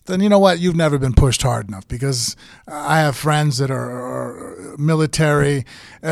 Then 0.07 0.21
you 0.21 0.29
know 0.29 0.39
what? 0.39 0.59
You've 0.59 0.77
never 0.77 0.99
been 0.99 1.13
pushed 1.15 1.43
hard 1.43 1.69
enough 1.69 1.87
because 1.89 2.37
I 2.67 2.99
have 3.01 3.17
friends 3.17 3.59
that 3.59 3.71
are, 3.71 3.91
are 3.91 4.77
military, 4.79 5.65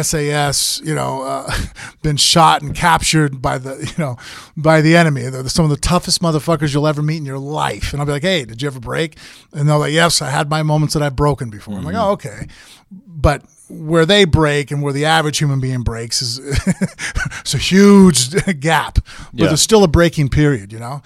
SAS, 0.03 0.81
you 0.85 0.95
know, 0.95 1.23
uh, 1.23 1.51
been 2.03 2.17
shot 2.17 2.63
and 2.63 2.75
captured 2.75 3.43
by 3.43 3.59
the, 3.59 3.77
you 3.79 4.03
know, 4.03 4.17
by 4.57 4.81
the 4.81 4.97
enemy. 4.97 5.23
They're 5.23 5.49
some 5.49 5.65
of 5.65 5.71
the 5.71 5.77
toughest 5.77 6.23
motherfuckers 6.23 6.73
you'll 6.73 6.87
ever 6.87 7.03
meet 7.03 7.19
in 7.19 7.27
your 7.27 7.39
life. 7.39 7.93
And 7.93 8.01
I'll 8.01 8.07
be 8.07 8.13
like, 8.13 8.23
hey, 8.23 8.45
did 8.45 8.63
you 8.63 8.67
ever 8.69 8.81
break? 8.81 9.19
And 9.53 9.69
they're 9.69 9.77
like, 9.79 9.93
yes, 9.93 10.23
I 10.23 10.31
had 10.31 10.49
my 10.49 10.63
moments 10.63 10.95
that 10.95 11.03
I've 11.03 11.17
broken 11.17 11.51
before. 11.51 11.77
I'm 11.77 11.85
like, 11.85 11.97
oh, 11.97 12.13
okay. 12.13 12.47
But 12.91 13.43
where 13.69 14.07
they 14.07 14.25
break 14.25 14.71
and 14.71 14.83
where 14.83 14.93
the 14.93 15.05
average 15.05 15.39
human 15.39 15.61
being 15.61 15.83
breaks 15.83 16.23
is 16.23 16.39
it's 17.41 17.55
a 17.55 17.59
huge 17.59 18.31
gap. 18.61 18.95
But 18.95 19.05
Yeah. 19.33 19.47
there's 19.49 19.63
still 19.63 19.85
a 19.85 19.89
breaking 19.89 20.29
period, 20.29 20.73
you 20.73 20.79
know. 20.79 21.03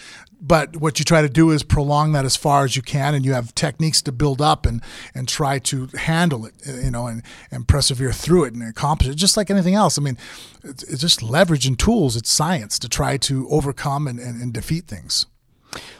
But 0.46 0.76
what 0.76 0.98
you 0.98 1.06
try 1.06 1.22
to 1.22 1.28
do 1.28 1.50
is 1.50 1.62
prolong 1.62 2.12
that 2.12 2.26
as 2.26 2.36
far 2.36 2.64
as 2.64 2.76
you 2.76 2.82
can, 2.82 3.14
and 3.14 3.24
you 3.24 3.32
have 3.32 3.54
techniques 3.54 4.02
to 4.02 4.12
build 4.12 4.42
up 4.42 4.66
and 4.66 4.82
and 5.14 5.26
try 5.26 5.58
to 5.60 5.88
handle 5.96 6.44
it, 6.44 6.52
you 6.66 6.90
know, 6.90 7.06
and 7.06 7.22
and 7.50 7.66
persevere 7.66 8.12
through 8.12 8.44
it 8.44 8.52
and 8.52 8.62
accomplish 8.62 9.08
it, 9.08 9.14
just 9.14 9.38
like 9.38 9.50
anything 9.50 9.74
else. 9.74 9.96
I 9.96 10.02
mean, 10.02 10.18
it's, 10.62 10.82
it's 10.82 11.00
just 11.00 11.22
leverage 11.22 11.66
and 11.66 11.78
tools. 11.78 12.14
It's 12.14 12.30
science 12.30 12.78
to 12.80 12.90
try 12.90 13.16
to 13.18 13.48
overcome 13.48 14.06
and, 14.06 14.18
and, 14.20 14.40
and 14.42 14.52
defeat 14.52 14.86
things. 14.86 15.26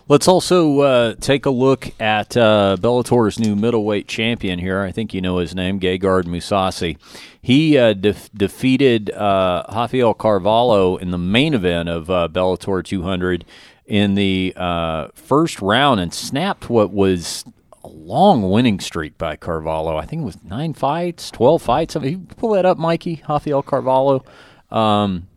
Let's 0.06 0.28
also 0.28 0.80
uh, 0.80 1.14
take 1.18 1.46
a 1.46 1.50
look 1.50 1.90
at 1.98 2.36
uh, 2.36 2.76
Bellator's 2.78 3.38
new 3.38 3.56
middleweight 3.56 4.06
champion 4.06 4.58
here. 4.58 4.82
I 4.82 4.92
think 4.92 5.14
you 5.14 5.22
know 5.22 5.38
his 5.38 5.54
name, 5.54 5.80
Gegard 5.80 6.24
Mousasi. 6.24 6.98
He 7.40 7.78
uh, 7.78 7.94
def- 7.94 8.30
defeated 8.32 9.10
uh, 9.10 9.64
Rafael 9.74 10.12
Carvalho 10.12 10.96
in 10.96 11.10
the 11.10 11.18
main 11.18 11.54
event 11.54 11.88
of 11.88 12.10
uh, 12.10 12.28
Bellator 12.30 12.84
200 12.84 13.46
in 13.86 14.14
the 14.14 14.52
uh, 14.56 15.08
first 15.14 15.60
round 15.60 16.00
and 16.00 16.12
snapped 16.12 16.70
what 16.70 16.92
was 16.92 17.44
a 17.82 17.88
long 17.88 18.50
winning 18.50 18.80
streak 18.80 19.18
by 19.18 19.36
Carvalho. 19.36 19.96
I 19.96 20.06
think 20.06 20.22
it 20.22 20.24
was 20.24 20.42
nine 20.42 20.72
fights, 20.72 21.30
12 21.30 21.62
fights. 21.62 21.96
I 21.96 22.00
mean, 22.00 22.26
pull 22.36 22.50
that 22.50 22.64
up, 22.64 22.78
Mikey, 22.78 23.22
Rafael 23.28 23.62
Carvalho. 23.62 24.24
Um, 24.70 25.28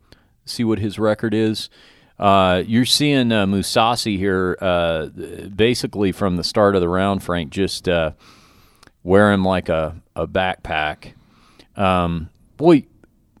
see 0.46 0.64
what 0.64 0.78
his 0.78 0.98
record 0.98 1.34
is. 1.34 1.68
Uh, 2.18 2.64
you're 2.66 2.84
seeing 2.84 3.30
uh, 3.30 3.46
Mousasi 3.46 4.16
here, 4.16 4.56
uh, 4.60 5.06
basically 5.54 6.10
from 6.10 6.36
the 6.36 6.42
start 6.42 6.74
of 6.74 6.80
the 6.80 6.88
round, 6.88 7.22
Frank, 7.22 7.50
just 7.50 7.88
uh, 7.88 8.12
like 9.44 9.68
a, 9.68 9.94
a 10.16 10.26
backpack. 10.26 11.12
Um, 11.76 12.28
boy, 12.56 12.86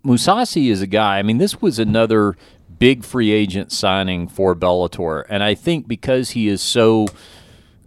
Mousasi 0.04 0.70
is 0.70 0.80
a 0.80 0.86
guy. 0.86 1.18
I 1.18 1.22
mean, 1.22 1.38
this 1.38 1.60
was 1.60 1.78
another 1.78 2.36
big 2.78 3.04
free 3.04 3.30
agent 3.30 3.72
signing 3.72 4.28
for 4.28 4.54
Bellator, 4.54 5.24
and 5.28 5.42
I 5.42 5.54
think 5.54 5.88
because 5.88 6.30
he 6.30 6.48
is 6.48 6.62
so 6.62 7.06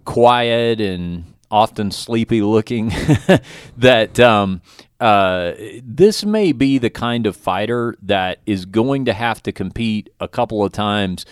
quiet 0.06 0.82
and 0.82 1.34
often 1.50 1.92
sleepy 1.92 2.42
looking, 2.42 2.90
that 3.78 4.20
um, 4.20 4.62
uh, 5.00 5.54
this 5.84 6.24
may 6.24 6.52
be 6.52 6.78
the 6.78 6.90
kind 6.90 7.26
of 7.26 7.36
fighter 7.36 7.96
that 8.04 8.40
is 8.46 8.66
going 8.66 9.06
to 9.06 9.14
have 9.14 9.42
to 9.44 9.52
compete 9.52 10.10
a 10.20 10.28
couple 10.28 10.64
of 10.64 10.72
times 10.72 11.26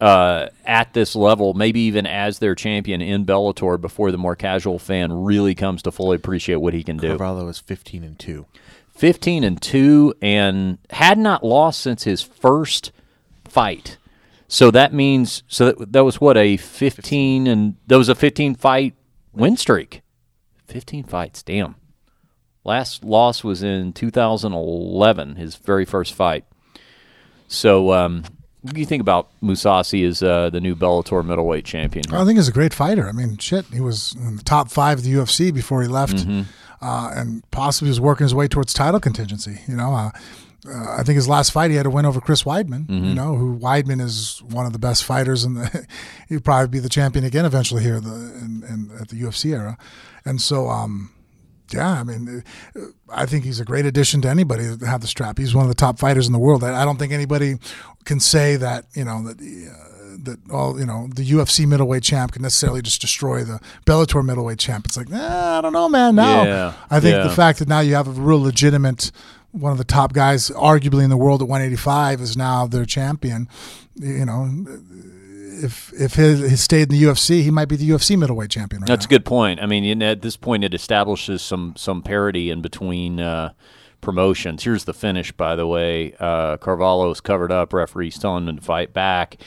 uh, 0.00 0.48
at 0.64 0.92
this 0.92 1.16
level, 1.16 1.54
maybe 1.54 1.80
even 1.80 2.06
as 2.06 2.38
their 2.38 2.54
champion 2.54 3.00
in 3.00 3.24
Bellator 3.24 3.80
before 3.80 4.12
the 4.12 4.18
more 4.18 4.36
casual 4.36 4.78
fan 4.78 5.12
really 5.12 5.54
comes 5.54 5.82
to 5.82 5.90
fully 5.90 6.16
appreciate 6.16 6.56
what 6.56 6.74
he 6.74 6.82
can 6.82 6.98
do. 6.98 7.08
Carvalho 7.08 7.48
is 7.48 7.58
15 7.58 8.04
and 8.04 8.18
2. 8.18 8.46
15 8.90 9.44
and 9.44 9.60
2 9.60 10.14
and 10.22 10.78
had 10.90 11.18
not 11.18 11.44
lost 11.44 11.80
since 11.80 12.04
his 12.04 12.22
first 12.22 12.92
fight. 13.56 13.96
So 14.48 14.70
that 14.70 14.92
means 14.92 15.42
so 15.48 15.66
that, 15.72 15.92
that 15.92 16.04
was 16.04 16.20
what 16.20 16.36
a 16.36 16.56
15 16.56 17.46
and 17.46 17.74
that 17.86 17.96
was 17.98 18.08
a 18.08 18.14
15 18.14 18.54
fight 18.54 18.94
win 19.32 19.56
streak. 19.56 20.02
15 20.66 21.04
fights, 21.04 21.42
damn. 21.42 21.74
Last 22.64 23.04
loss 23.04 23.42
was 23.44 23.62
in 23.62 23.92
2011, 23.92 25.36
his 25.36 25.56
very 25.56 25.84
first 25.84 26.12
fight. 26.14 26.44
So, 27.48 27.92
um, 27.92 28.24
what 28.62 28.74
do 28.74 28.80
you 28.80 28.86
think 28.86 29.00
about 29.00 29.28
Mousasi 29.40 30.04
as 30.06 30.22
uh, 30.22 30.50
the 30.50 30.60
new 30.60 30.74
Bellator 30.74 31.24
middleweight 31.24 31.64
champion? 31.64 32.04
I 32.12 32.24
think 32.24 32.38
he's 32.38 32.48
a 32.48 32.52
great 32.52 32.74
fighter. 32.74 33.08
I 33.08 33.12
mean, 33.12 33.36
shit, 33.38 33.64
he 33.66 33.80
was 33.80 34.16
in 34.18 34.36
the 34.36 34.42
top 34.42 34.68
five 34.70 34.98
of 34.98 35.04
the 35.04 35.12
UFC 35.12 35.54
before 35.54 35.82
he 35.82 35.88
left, 35.88 36.16
Mm-hmm. 36.16 36.42
uh, 36.84 37.10
and 37.14 37.48
possibly 37.52 37.88
was 37.88 38.00
working 38.00 38.24
his 38.24 38.34
way 38.34 38.48
towards 38.48 38.72
title 38.74 38.98
contingency. 38.98 39.60
You 39.68 39.76
know, 39.76 39.94
uh, 39.94 40.10
uh, 40.68 40.96
I 40.98 41.02
think 41.02 41.16
his 41.16 41.28
last 41.28 41.52
fight 41.52 41.70
he 41.70 41.76
had 41.76 41.84
to 41.84 41.90
win 41.90 42.06
over 42.06 42.20
Chris 42.20 42.42
Weidman. 42.42 42.86
Mm-hmm. 42.86 43.04
You 43.04 43.14
know, 43.14 43.34
who 43.36 43.58
Weidman 43.58 44.00
is 44.00 44.42
one 44.50 44.66
of 44.66 44.72
the 44.72 44.78
best 44.78 45.04
fighters, 45.04 45.44
and 45.44 45.70
he'd 46.28 46.44
probably 46.44 46.68
be 46.68 46.78
the 46.78 46.88
champion 46.88 47.24
again 47.24 47.44
eventually 47.44 47.82
here 47.82 48.00
the, 48.00 48.14
in, 48.14 48.64
in, 48.68 48.90
at 49.00 49.08
the 49.08 49.16
UFC 49.16 49.52
era. 49.52 49.76
And 50.24 50.40
so, 50.40 50.68
um, 50.68 51.12
yeah, 51.72 51.88
I 51.88 52.04
mean, 52.04 52.44
I 53.08 53.26
think 53.26 53.44
he's 53.44 53.60
a 53.60 53.64
great 53.64 53.86
addition 53.86 54.20
to 54.22 54.28
anybody 54.28 54.76
to 54.76 54.86
have 54.86 55.00
the 55.00 55.06
strap. 55.06 55.38
He's 55.38 55.54
one 55.54 55.64
of 55.64 55.68
the 55.68 55.74
top 55.74 55.98
fighters 55.98 56.26
in 56.26 56.32
the 56.32 56.38
world. 56.38 56.62
I 56.62 56.82
I 56.82 56.84
don't 56.84 56.98
think 56.98 57.12
anybody 57.12 57.56
can 58.04 58.20
say 58.20 58.56
that 58.56 58.86
you 58.94 59.04
know 59.04 59.22
that. 59.24 59.40
Uh, 59.40 59.92
that 60.24 60.38
all 60.50 60.78
you 60.78 60.86
know, 60.86 61.08
the 61.14 61.22
UFC 61.22 61.66
middleweight 61.66 62.02
champ 62.02 62.32
can 62.32 62.42
necessarily 62.42 62.82
just 62.82 63.00
destroy 63.00 63.44
the 63.44 63.60
Bellator 63.84 64.24
middleweight 64.24 64.58
champ. 64.58 64.86
It's 64.86 64.96
like, 64.96 65.08
nah, 65.08 65.58
I 65.58 65.60
don't 65.60 65.72
know, 65.72 65.88
man. 65.88 66.14
Now, 66.14 66.44
Yeah, 66.44 66.74
I 66.90 67.00
think 67.00 67.16
yeah. 67.16 67.22
the 67.22 67.34
fact 67.34 67.58
that 67.58 67.68
now 67.68 67.80
you 67.80 67.94
have 67.94 68.08
a 68.08 68.10
real 68.10 68.40
legitimate, 68.40 69.10
one 69.56 69.72
of 69.72 69.78
the 69.78 69.84
top 69.84 70.12
guys, 70.12 70.50
arguably 70.50 71.02
in 71.02 71.10
the 71.10 71.16
world 71.16 71.40
at 71.40 71.48
185, 71.48 72.20
is 72.20 72.36
now 72.36 72.66
their 72.66 72.84
champion. 72.84 73.48
You 73.94 74.26
know, 74.26 74.66
if 75.62 75.92
if 75.94 76.14
his, 76.14 76.50
he 76.50 76.56
stayed 76.56 76.82
in 76.82 76.88
the 76.90 77.02
UFC, 77.02 77.42
he 77.42 77.50
might 77.50 77.66
be 77.66 77.76
the 77.76 77.88
UFC 77.88 78.18
middleweight 78.18 78.50
champion. 78.50 78.82
Right 78.82 78.88
That's 78.88 79.06
a 79.06 79.08
good 79.08 79.24
point. 79.24 79.60
I 79.62 79.66
mean, 79.66 79.84
in, 79.84 80.02
at 80.02 80.22
this 80.22 80.36
point, 80.36 80.64
it 80.64 80.74
establishes 80.74 81.42
some 81.42 81.74
some 81.76 82.02
parity 82.02 82.50
in 82.50 82.60
between 82.60 83.18
uh, 83.20 83.52
promotions. 84.00 84.64
Here's 84.64 84.84
the 84.84 84.94
finish, 84.94 85.32
by 85.32 85.56
the 85.56 85.66
way. 85.66 86.14
Uh, 86.20 86.58
Carvalho's 86.58 87.20
covered 87.20 87.50
up. 87.50 87.72
Referee's 87.72 88.18
telling 88.18 88.46
him 88.48 88.56
to 88.56 88.62
fight 88.62 88.92
back. 88.92 89.38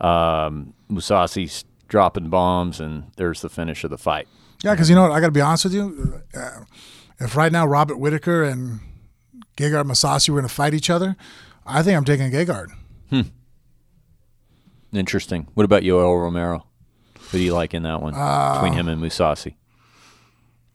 Um, 0.00 0.74
Mousasi's 0.88 1.64
dropping 1.88 2.30
bombs, 2.30 2.80
and 2.80 3.10
there's 3.16 3.42
the 3.42 3.48
finish 3.48 3.84
of 3.84 3.90
the 3.90 3.98
fight. 3.98 4.28
Yeah, 4.62 4.72
because 4.72 4.88
you 4.88 4.96
know 4.96 5.02
what? 5.02 5.12
I 5.12 5.20
got 5.20 5.26
to 5.26 5.32
be 5.32 5.40
honest 5.40 5.64
with 5.64 5.74
you. 5.74 6.22
Uh, 6.34 6.64
if 7.20 7.36
right 7.36 7.52
now 7.52 7.66
Robert 7.66 7.98
Whitaker 7.98 8.44
and 8.44 8.80
Gegard 9.58 9.84
Mousasi 9.86 10.28
were 10.30 10.36
going 10.36 10.48
to 10.48 10.54
fight 10.54 10.72
each 10.72 10.88
other, 10.88 11.16
I 11.66 11.82
think 11.82 11.96
I'm 11.96 12.04
taking 12.04 12.30
Gegard. 12.30 12.68
Interesting. 14.92 15.48
What 15.54 15.64
about 15.64 15.82
Yoel 15.82 16.20
Romero? 16.22 16.64
Who 17.30 17.38
do 17.38 17.44
you 17.44 17.52
like 17.52 17.74
in 17.74 17.82
that 17.82 18.00
one 18.00 18.14
between 18.14 18.72
him 18.72 18.88
and 18.88 19.02
Mousasi? 19.02 19.54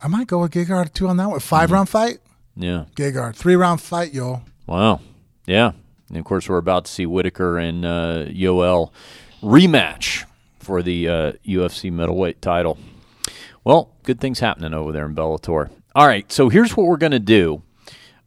I 0.02 0.08
might 0.08 0.28
go 0.28 0.40
with 0.42 0.52
Gegard 0.52 0.94
too 0.94 1.08
on 1.08 1.18
that 1.18 1.30
one. 1.30 1.40
Five 1.40 1.72
round 1.72 1.90
fight, 1.90 2.20
Yeah. 2.56 2.86
Gegard. 2.96 3.36
Three 3.36 3.56
round 3.56 3.82
fight, 3.82 4.14
Yoel. 4.14 4.44
Wow. 4.68 5.00
Yeah. 5.48 5.72
And 6.10 6.18
of 6.18 6.26
course, 6.26 6.48
we're 6.48 6.58
about 6.58 6.86
to 6.86 6.92
see 6.92 7.06
Whitaker 7.06 7.58
and 7.58 7.84
uh, 7.86 8.26
Yoel 8.28 8.92
rematch 9.42 10.26
for 10.60 10.84
the 10.84 11.08
uh, 11.10 11.32
UFC 11.46 11.92
middleweight 11.92 12.42
title. 12.42 12.78
Well, 13.64 13.92
good 14.04 14.20
things 14.20 14.40
happening 14.40 14.74
over 14.74 14.92
there 14.92 15.06
in 15.06 15.16
Bellator. 15.16 15.70
All 15.96 16.06
right, 16.08 16.30
so 16.32 16.50
here's 16.50 16.76
what 16.78 16.86
we're 16.86 16.98
going 16.98 17.12
to 17.14 17.20
do. 17.20 17.64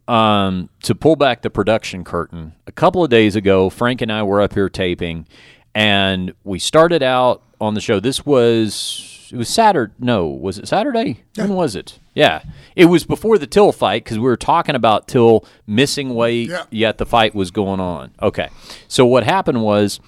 Um, 0.07 0.69
to 0.83 0.95
pull 0.95 1.17
back 1.17 1.41
the 1.41 1.49
production 1.49 2.03
curtain, 2.05 2.53
a 2.65 2.71
couple 2.71 3.03
of 3.03 3.09
days 3.09 3.35
ago, 3.35 3.69
Frank 3.69 4.01
and 4.01 4.09
I 4.11 4.23
were 4.23 4.41
up 4.41 4.53
here 4.53 4.69
taping, 4.69 5.27
and 5.75 6.33
we 6.45 6.59
started 6.59 7.03
out 7.03 7.43
on 7.59 7.73
the 7.73 7.81
show. 7.81 7.99
This 7.99 8.25
was 8.25 9.29
it 9.33 9.35
was 9.35 9.49
Saturday. 9.49 9.91
No, 9.99 10.27
was 10.27 10.57
it 10.57 10.67
Saturday? 10.69 11.25
When 11.35 11.49
was 11.49 11.75
it? 11.75 11.99
Yeah, 12.15 12.41
it 12.75 12.85
was 12.85 13.03
before 13.05 13.37
the 13.37 13.47
Till 13.47 13.73
fight 13.73 14.05
because 14.05 14.17
we 14.17 14.23
were 14.23 14.37
talking 14.37 14.75
about 14.75 15.09
Till 15.09 15.45
missing 15.67 16.15
weight, 16.15 16.49
Yeah. 16.49 16.63
yet 16.71 16.97
the 16.99 17.05
fight 17.05 17.35
was 17.35 17.51
going 17.51 17.81
on. 17.81 18.11
Okay, 18.21 18.47
so 18.87 19.05
what 19.05 19.25
happened 19.25 19.61
was 19.61 19.99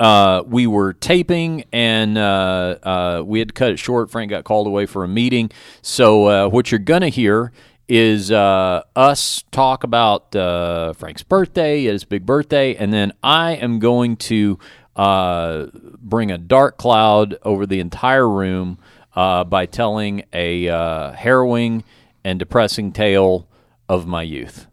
uh, 0.00 0.42
we 0.46 0.66
were 0.66 0.92
taping 0.94 1.64
and 1.72 2.18
uh, 2.18 2.76
uh, 2.82 3.22
we 3.24 3.38
had 3.38 3.48
to 3.48 3.54
cut 3.54 3.70
it 3.70 3.78
short. 3.78 4.10
Frank 4.10 4.30
got 4.30 4.42
called 4.42 4.66
away 4.66 4.84
for 4.86 5.04
a 5.04 5.08
meeting. 5.08 5.50
So, 5.80 6.26
uh, 6.26 6.48
what 6.48 6.70
you're 6.72 6.80
going 6.80 7.02
to 7.02 7.08
hear 7.08 7.52
is 7.88 8.30
uh, 8.30 8.82
us 8.94 9.44
talk 9.50 9.84
about 9.84 10.34
uh, 10.34 10.92
Frank's 10.94 11.22
birthday, 11.22 11.84
his 11.84 12.04
big 12.04 12.26
birthday, 12.26 12.74
and 12.74 12.92
then 12.92 13.12
I 13.22 13.52
am 13.52 13.78
going 13.78 14.16
to 14.16 14.58
uh, 14.96 15.66
bring 15.98 16.30
a 16.30 16.38
dark 16.38 16.78
cloud 16.78 17.38
over 17.42 17.66
the 17.66 17.80
entire 17.80 18.28
room 18.28 18.78
uh, 19.14 19.44
by 19.44 19.66
telling 19.66 20.24
a 20.32 20.68
uh, 20.68 21.12
harrowing 21.12 21.84
and 22.24 22.38
depressing 22.38 22.92
tale 22.92 23.48
of 23.88 24.06
my 24.06 24.22
youth. 24.22 24.66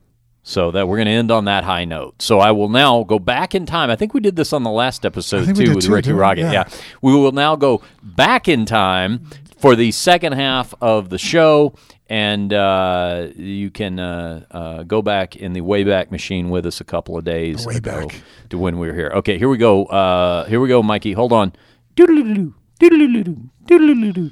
So 0.46 0.72
that 0.72 0.90
we're 0.90 0.98
going 0.98 1.06
to 1.06 1.14
end 1.14 1.32
on 1.32 1.46
that 1.46 1.64
high 1.64 1.86
note. 1.86 2.22
So 2.22 2.40
I 2.40 2.52
will 2.52 2.68
now 2.68 3.04
go 3.04 3.18
back 3.18 3.56
in 3.56 3.66
time. 3.66 3.90
I 3.90 3.96
think 3.96 4.14
we 4.14 4.20
did 4.20 4.36
this 4.36 4.52
on 4.52 4.64
the 4.64 4.70
last 4.70 5.06
episode 5.06 5.56
too 5.56 5.76
with 5.76 5.86
too, 5.86 5.94
Ricky? 5.94 6.12
Rocket. 6.12 6.42
Yeah. 6.42 6.52
Yeah. 6.52 6.70
We 7.02 7.14
will 7.14 7.32
now 7.32 7.56
go 7.56 7.82
back 8.02 8.50
in 8.50 8.66
time 8.66 9.26
for 9.58 9.78
the 9.78 9.92
second 9.92 10.34
half 10.34 10.74
of 10.82 11.10
the 11.10 11.18
show, 11.18 11.74
and 12.14 12.54
uh, 12.54 13.30
you 13.36 13.72
can 13.72 13.98
uh, 14.00 14.46
uh, 14.52 14.84
go 14.84 15.02
back 15.02 15.36
in 15.36 15.54
the 15.54 15.62
Wayback 15.62 16.12
Machine 16.12 16.52
with 16.52 16.64
us 16.68 16.80
a 16.80 16.84
couple 16.84 17.18
of 17.18 17.26
days 17.26 17.66
The 17.66 17.72
ago 17.78 18.06
Wayback. 18.06 18.22
to 18.52 18.58
when 18.60 18.78
we 18.78 18.86
were 18.86 18.94
here. 18.94 19.12
Okay, 19.16 19.40
here 19.40 19.50
we 19.50 19.58
go. 19.58 19.86
Uh, 19.86 20.46
here 20.46 20.60
we 20.60 20.68
go, 20.68 20.84
Mikey. 20.84 21.14
Hold 21.14 21.34
on. 21.34 21.54
Doodle-doo-doo, 21.96 22.54
doodle-doo-doo, 22.80 23.50
doodle-doo-doo. 23.66 24.30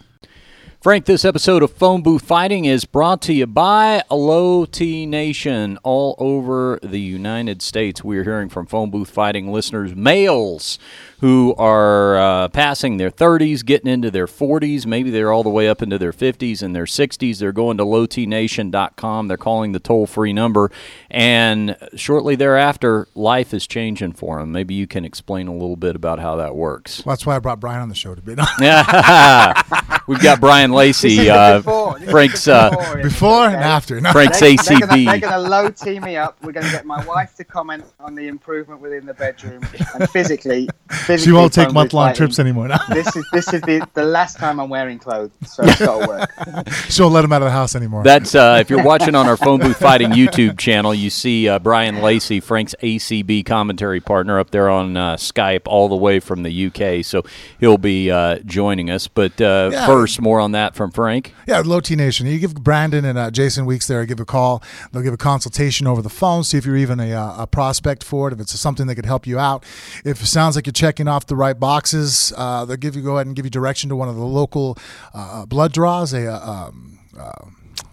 Frank, 0.80 1.06
this 1.06 1.26
episode 1.26 1.64
of 1.64 1.72
Phone 1.72 2.04
Booth 2.04 2.24
Fighting 2.24 2.66
is 2.66 2.86
brought 2.86 3.22
to 3.24 3.34
you 3.34 3.48
by 3.48 4.04
Low 4.12 4.66
T 4.66 5.08
Nation 5.08 5.78
all 5.84 6.16
over 6.20 6.80
the 6.84 7.00
United 7.00 7.62
States. 7.64 8.04
We're 8.04 8.24
hearing 8.24 8.50
from 8.50 8.68
Phone 8.68 8.90
Booth 8.92 9.10
Fighting 9.10 9.52
listeners, 9.52 9.96
males 9.96 10.78
who 11.22 11.54
are 11.58 12.18
uh, 12.18 12.48
passing 12.50 12.98
their 12.98 13.12
30s, 13.12 13.64
getting 13.64 13.92
into 13.92 14.10
their 14.10 14.26
40s. 14.26 14.88
Maybe 14.88 15.12
they're 15.12 15.32
all 15.32 15.44
the 15.44 15.50
way 15.50 15.70
up 15.70 15.84
into 15.84 16.00
their 16.00 16.12
50s 16.12 16.64
and 16.64 16.76
their 16.76 16.86
60s. 16.86 17.38
They're 17.38 17.52
going 17.52 17.78
to 17.78 17.86
lowtnation.com. 17.86 19.28
They're 19.28 19.38
calling 19.38 19.72
the 19.72 19.80
toll 19.80 20.08
free 20.08 20.34
number. 20.34 20.72
And 21.12 21.78
shortly 21.96 22.36
thereafter, 22.36 23.08
life 23.14 23.54
is 23.54 23.68
changing 23.68 24.14
for 24.14 24.40
them. 24.40 24.52
Maybe 24.52 24.74
you 24.74 24.88
can 24.88 25.06
explain 25.06 25.48
a 25.48 25.54
little 25.54 25.76
bit 25.76 25.96
about 25.96 26.18
how 26.20 26.38
that 26.38 26.56
works. 26.56 27.06
Well, 27.06 27.16
that's 27.16 27.26
why 27.26 27.36
I 27.36 27.40
brought 27.40 27.60
Bryan 27.60 27.82
on 27.82 27.90
the 27.90 27.96
show 27.96 28.16
to 28.16 28.22
be. 28.22 28.34
We've 30.08 30.22
got 30.22 30.42
Bryan 30.42 30.72
Lacey, 30.72 31.30
uh, 31.30 31.60
before. 31.60 32.00
Frank's 32.00 32.48
uh, 32.48 32.72
before. 32.72 33.02
Before 33.12 33.46
and 33.46 33.56
after. 33.58 34.02
No. 34.02 34.12
Frank's 34.12 34.40
They, 34.40 34.56
they're 34.56 34.80
gonna, 34.80 35.06
they're 35.06 35.20
gonna 35.20 35.50
low 35.50 35.70
tee 35.70 36.00
me 36.00 36.18
up. 36.18 36.42
We're 36.42 36.52
gonna 36.52 36.72
get 36.72 36.86
my 36.86 37.06
wife 37.06 37.36
to 37.36 37.44
comment 37.44 37.86
on 38.00 38.16
the 38.16 38.28
improvement 38.28 38.82
within 38.82 39.06
the 39.06 39.14
bedroom, 39.14 39.64
and 39.94 40.10
physically, 40.10 40.70
She 41.18 41.32
won't 41.32 41.54
take 41.54 41.72
month 41.74 41.94
long 41.94 42.14
trips 42.14 42.40
anymore 42.40 42.68
now. 42.68 42.80
This 42.90 43.16
is 43.16 43.26
this 43.32 43.54
is 43.54 43.62
the, 43.62 43.88
the 43.94 44.04
last 44.04 44.38
time 44.38 44.60
I'm 44.60 44.70
wearing 44.70 45.00
clothes, 45.00 45.32
so 45.46 45.64
it's 45.64 45.80
got 45.80 46.00
to 46.02 46.08
work. 46.08 46.68
she 46.90 47.02
won't 47.02 47.14
let 47.14 47.24
him 47.26 47.34
out 47.34 47.42
of 47.42 47.48
the 47.48 47.52
house 47.52 47.76
anymore. 47.76 48.04
That's 48.04 48.36
uh, 48.36 48.58
if 48.60 48.70
you're 48.70 48.84
watching 48.84 49.16
on 49.16 49.28
our 49.28 49.38
phone 49.38 49.60
booth 49.60 49.78
fighting 49.78 50.12
YouTube 50.12 50.58
channel, 50.58 50.94
you 50.94 51.10
see 51.10 51.48
uh, 51.50 51.60
Bryan 51.60 52.02
Lacey, 52.02 52.40
Frank's 52.40 52.76
ACB 52.82 53.46
commentary 53.46 54.00
partner, 54.00 54.40
up 54.40 54.52
there 54.52 54.70
on 54.70 54.98
uh, 54.98 55.16
Skype, 55.16 55.62
all 55.66 55.88
the 55.90 55.96
way 55.96 56.20
from 56.20 56.44
the 56.44 56.66
UK. 56.68 57.04
So 57.06 57.24
he'll 57.60 57.78
be 57.78 58.12
uh, 58.12 58.40
joining 58.40 58.90
us. 58.90 59.08
But 59.08 59.40
uh, 59.42 59.70
Yeah. 59.72 59.86
first, 59.86 60.22
more 60.22 60.40
on 60.40 60.52
that 60.54 60.76
from 60.76 60.92
Frank. 60.92 61.34
Yeah, 61.48 61.62
Low 61.66 61.80
T 61.80 61.96
Nation. 61.96 62.28
You 62.28 62.40
give 62.40 62.54
Brandon 62.56 63.06
and 63.06 63.18
uh, 63.18 63.32
Jason 63.32 63.66
Weeks 63.66 63.88
there, 63.88 64.06
give 64.06 64.20
a 64.20 64.26
call. 64.26 64.64
They'll 64.92 65.02
give 65.04 65.14
a 65.14 65.18
consultation 65.18 65.88
over 65.88 66.02
the 66.02 66.10
phone, 66.10 66.44
see 66.44 66.58
if 66.58 66.66
you're 66.66 66.78
even 66.78 67.00
a, 67.00 67.12
uh, 67.14 67.44
a 67.44 67.48
prospect 67.48 68.04
for 68.04 68.28
it, 68.28 68.34
if 68.34 68.40
it's 68.40 68.58
something 68.60 68.88
that 68.88 68.96
could 68.96 69.06
help 69.06 69.26
you 69.26 69.40
out. 69.40 69.64
If 70.06 70.22
it 70.22 70.26
sounds 70.28 70.56
like 70.56 70.66
you're 70.66 70.74
checking 70.74 71.01
off 71.08 71.26
the 71.26 71.36
right 71.36 71.60
boxes, 71.60 72.34
uh, 72.38 72.66
they'll 72.66 72.78
give 72.78 72.96
you 72.96 73.02
go 73.02 73.16
ahead 73.16 73.28
and 73.28 73.36
give 73.36 73.46
you 73.46 73.52
direction 73.52 73.90
to 73.90 73.96
one 73.96 74.10
of 74.10 74.16
the 74.16 74.26
local 74.26 74.78
uh, 75.14 75.46
blood 75.46 75.72
draws, 75.72 76.14
a 76.14 76.28
uh, 76.28 76.70
um, 76.70 77.00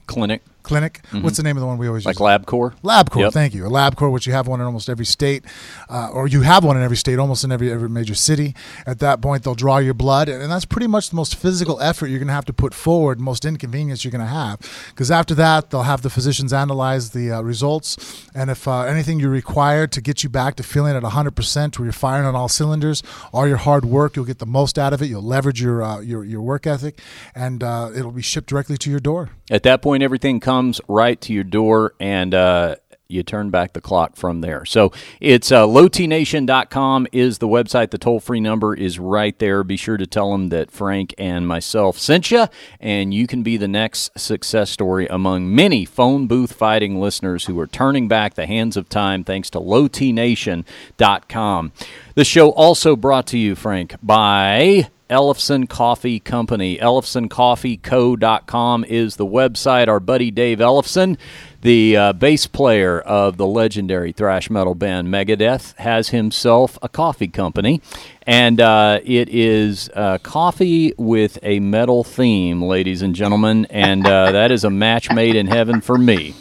Clinic 0.06 0.42
clinic. 0.68 1.00
What's 1.22 1.36
the 1.38 1.42
name 1.42 1.56
of 1.56 1.60
the 1.62 1.66
one 1.66 1.78
we 1.78 1.88
always 1.88 2.06
like 2.06 2.14
use? 2.18 2.20
LabCorp. 2.20 2.74
LabCorp, 2.84 3.20
Yep. 3.20 3.32
thank 3.32 3.54
you. 3.54 3.66
A 3.66 3.70
LabCorp, 3.70 4.12
which 4.12 4.26
you 4.26 4.32
have 4.34 4.46
one 4.46 4.60
in 4.60 4.66
almost 4.66 4.88
every 4.88 5.04
state, 5.06 5.42
uh, 5.88 6.10
or 6.12 6.28
you 6.28 6.42
have 6.42 6.62
one 6.62 6.76
in 6.76 6.82
every 6.82 6.96
state, 6.96 7.18
almost 7.18 7.42
in 7.44 7.50
every 7.50 7.72
every 7.72 7.88
major 7.88 8.14
city. 8.14 8.54
At 8.86 8.98
that 9.00 9.20
point, 9.20 9.42
they'll 9.42 9.54
draw 9.66 9.78
your 9.78 9.94
blood, 9.94 10.28
and 10.28 10.50
that's 10.52 10.64
pretty 10.64 10.86
much 10.86 11.10
the 11.10 11.16
most 11.16 11.34
physical 11.34 11.80
effort 11.80 12.06
you're 12.08 12.18
going 12.20 12.28
to 12.28 12.34
have 12.34 12.44
to 12.46 12.52
put 12.52 12.74
forward, 12.74 13.18
most 13.20 13.44
inconvenience 13.44 14.04
you're 14.04 14.12
going 14.12 14.20
to 14.30 14.34
have. 14.42 14.60
Because 14.90 15.10
after 15.10 15.34
that, 15.34 15.70
they'll 15.70 15.82
have 15.94 16.02
the 16.02 16.10
physicians 16.10 16.52
analyze 16.52 17.10
the 17.10 17.32
uh, 17.32 17.40
results, 17.42 17.88
and 18.34 18.50
if 18.50 18.68
uh, 18.68 18.82
anything 18.82 19.18
you 19.20 19.28
require 19.28 19.86
to 19.86 20.00
get 20.00 20.22
you 20.22 20.28
back 20.28 20.54
to 20.56 20.62
feeling 20.62 20.94
at 20.94 21.02
100%, 21.02 21.78
where 21.78 21.86
you're 21.86 21.92
firing 21.92 22.26
on 22.26 22.34
all 22.36 22.48
cylinders, 22.48 23.02
all 23.32 23.46
your 23.48 23.56
hard 23.56 23.84
work, 23.84 24.14
you'll 24.16 24.24
get 24.24 24.38
the 24.38 24.46
most 24.46 24.78
out 24.78 24.92
of 24.92 25.00
it. 25.02 25.06
You'll 25.06 25.22
leverage 25.22 25.60
your 25.62 25.82
uh, 25.82 26.00
your 26.00 26.24
your 26.24 26.42
work 26.42 26.66
ethic, 26.66 27.00
and 27.34 27.62
uh, 27.62 27.90
it'll 27.94 28.12
be 28.12 28.22
shipped 28.22 28.48
directly 28.48 28.76
to 28.78 28.90
your 28.90 29.00
door. 29.00 29.30
At 29.50 29.62
that 29.62 29.80
point, 29.80 30.02
everything 30.02 30.40
comes 30.40 30.57
right 30.88 31.20
to 31.22 31.32
your 31.32 31.44
door, 31.44 31.94
and 32.00 32.34
uh, 32.34 32.76
you 33.08 33.22
turn 33.22 33.50
back 33.50 33.72
the 33.72 33.80
clock 33.80 34.16
from 34.16 34.42
there. 34.42 34.66
So 34.66 34.92
it's 35.20 35.50
uh, 35.50 35.66
lowtnation.com 35.66 37.08
is 37.10 37.38
the 37.38 37.48
website. 37.48 37.90
The 37.90 37.98
toll 37.98 38.20
free 38.20 38.40
number 38.40 38.74
is 38.74 38.98
right 38.98 39.38
there. 39.38 39.64
Be 39.64 39.78
sure 39.78 39.96
to 39.96 40.06
tell 40.06 40.32
them 40.32 40.50
that 40.50 40.70
Frank 40.70 41.14
and 41.16 41.48
myself 41.48 41.98
sent 41.98 42.30
you, 42.30 42.48
and 42.80 43.14
you 43.14 43.26
can 43.26 43.42
be 43.42 43.56
the 43.56 43.68
next 43.68 44.18
success 44.18 44.68
story 44.70 45.06
among 45.08 45.54
many 45.54 45.86
phone 45.86 46.26
booth 46.26 46.52
fighting 46.52 47.00
listeners 47.00 47.46
who 47.46 47.58
are 47.58 47.66
turning 47.66 48.08
back 48.08 48.34
the 48.34 48.44
hands 48.46 48.76
of 48.76 48.90
time 48.90 49.24
thanks 49.24 49.48
to 49.50 49.58
lowtnation.com. 49.58 51.72
The 52.14 52.24
show 52.24 52.50
also 52.50 52.96
brought 52.96 53.26
to 53.28 53.38
you, 53.38 53.54
Frank, 53.54 53.94
by 54.02 54.90
Ellefson 55.08 55.68
Coffee 55.68 56.20
Company. 56.20 56.78
EllefsonCoffeeCo.com 56.78 58.84
is 58.84 59.16
the 59.16 59.26
website. 59.26 59.88
Our 59.88 59.98
buddy 60.00 60.30
Dave 60.30 60.58
Ellefson, 60.58 61.16
the 61.62 61.96
uh, 61.96 62.12
bass 62.12 62.46
player 62.46 63.00
of 63.00 63.38
the 63.38 63.46
legendary 63.46 64.12
thrash 64.12 64.50
metal 64.50 64.74
band 64.74 65.08
Megadeth, 65.08 65.74
has 65.76 66.10
himself 66.10 66.78
a 66.82 66.88
coffee 66.88 67.28
company. 67.28 67.80
And 68.28 68.60
uh, 68.60 69.00
it 69.04 69.30
is 69.30 69.88
uh, 69.94 70.18
coffee 70.18 70.92
with 70.98 71.38
a 71.42 71.60
metal 71.60 72.04
theme, 72.04 72.60
ladies 72.62 73.00
and 73.00 73.14
gentlemen. 73.14 73.64
And 73.70 74.06
uh, 74.06 74.32
that 74.38 74.50
is 74.52 74.64
a 74.64 74.70
match 74.70 75.10
made 75.10 75.34
in 75.34 75.46
heaven 75.46 75.80
for 75.80 75.96
me. 75.96 76.34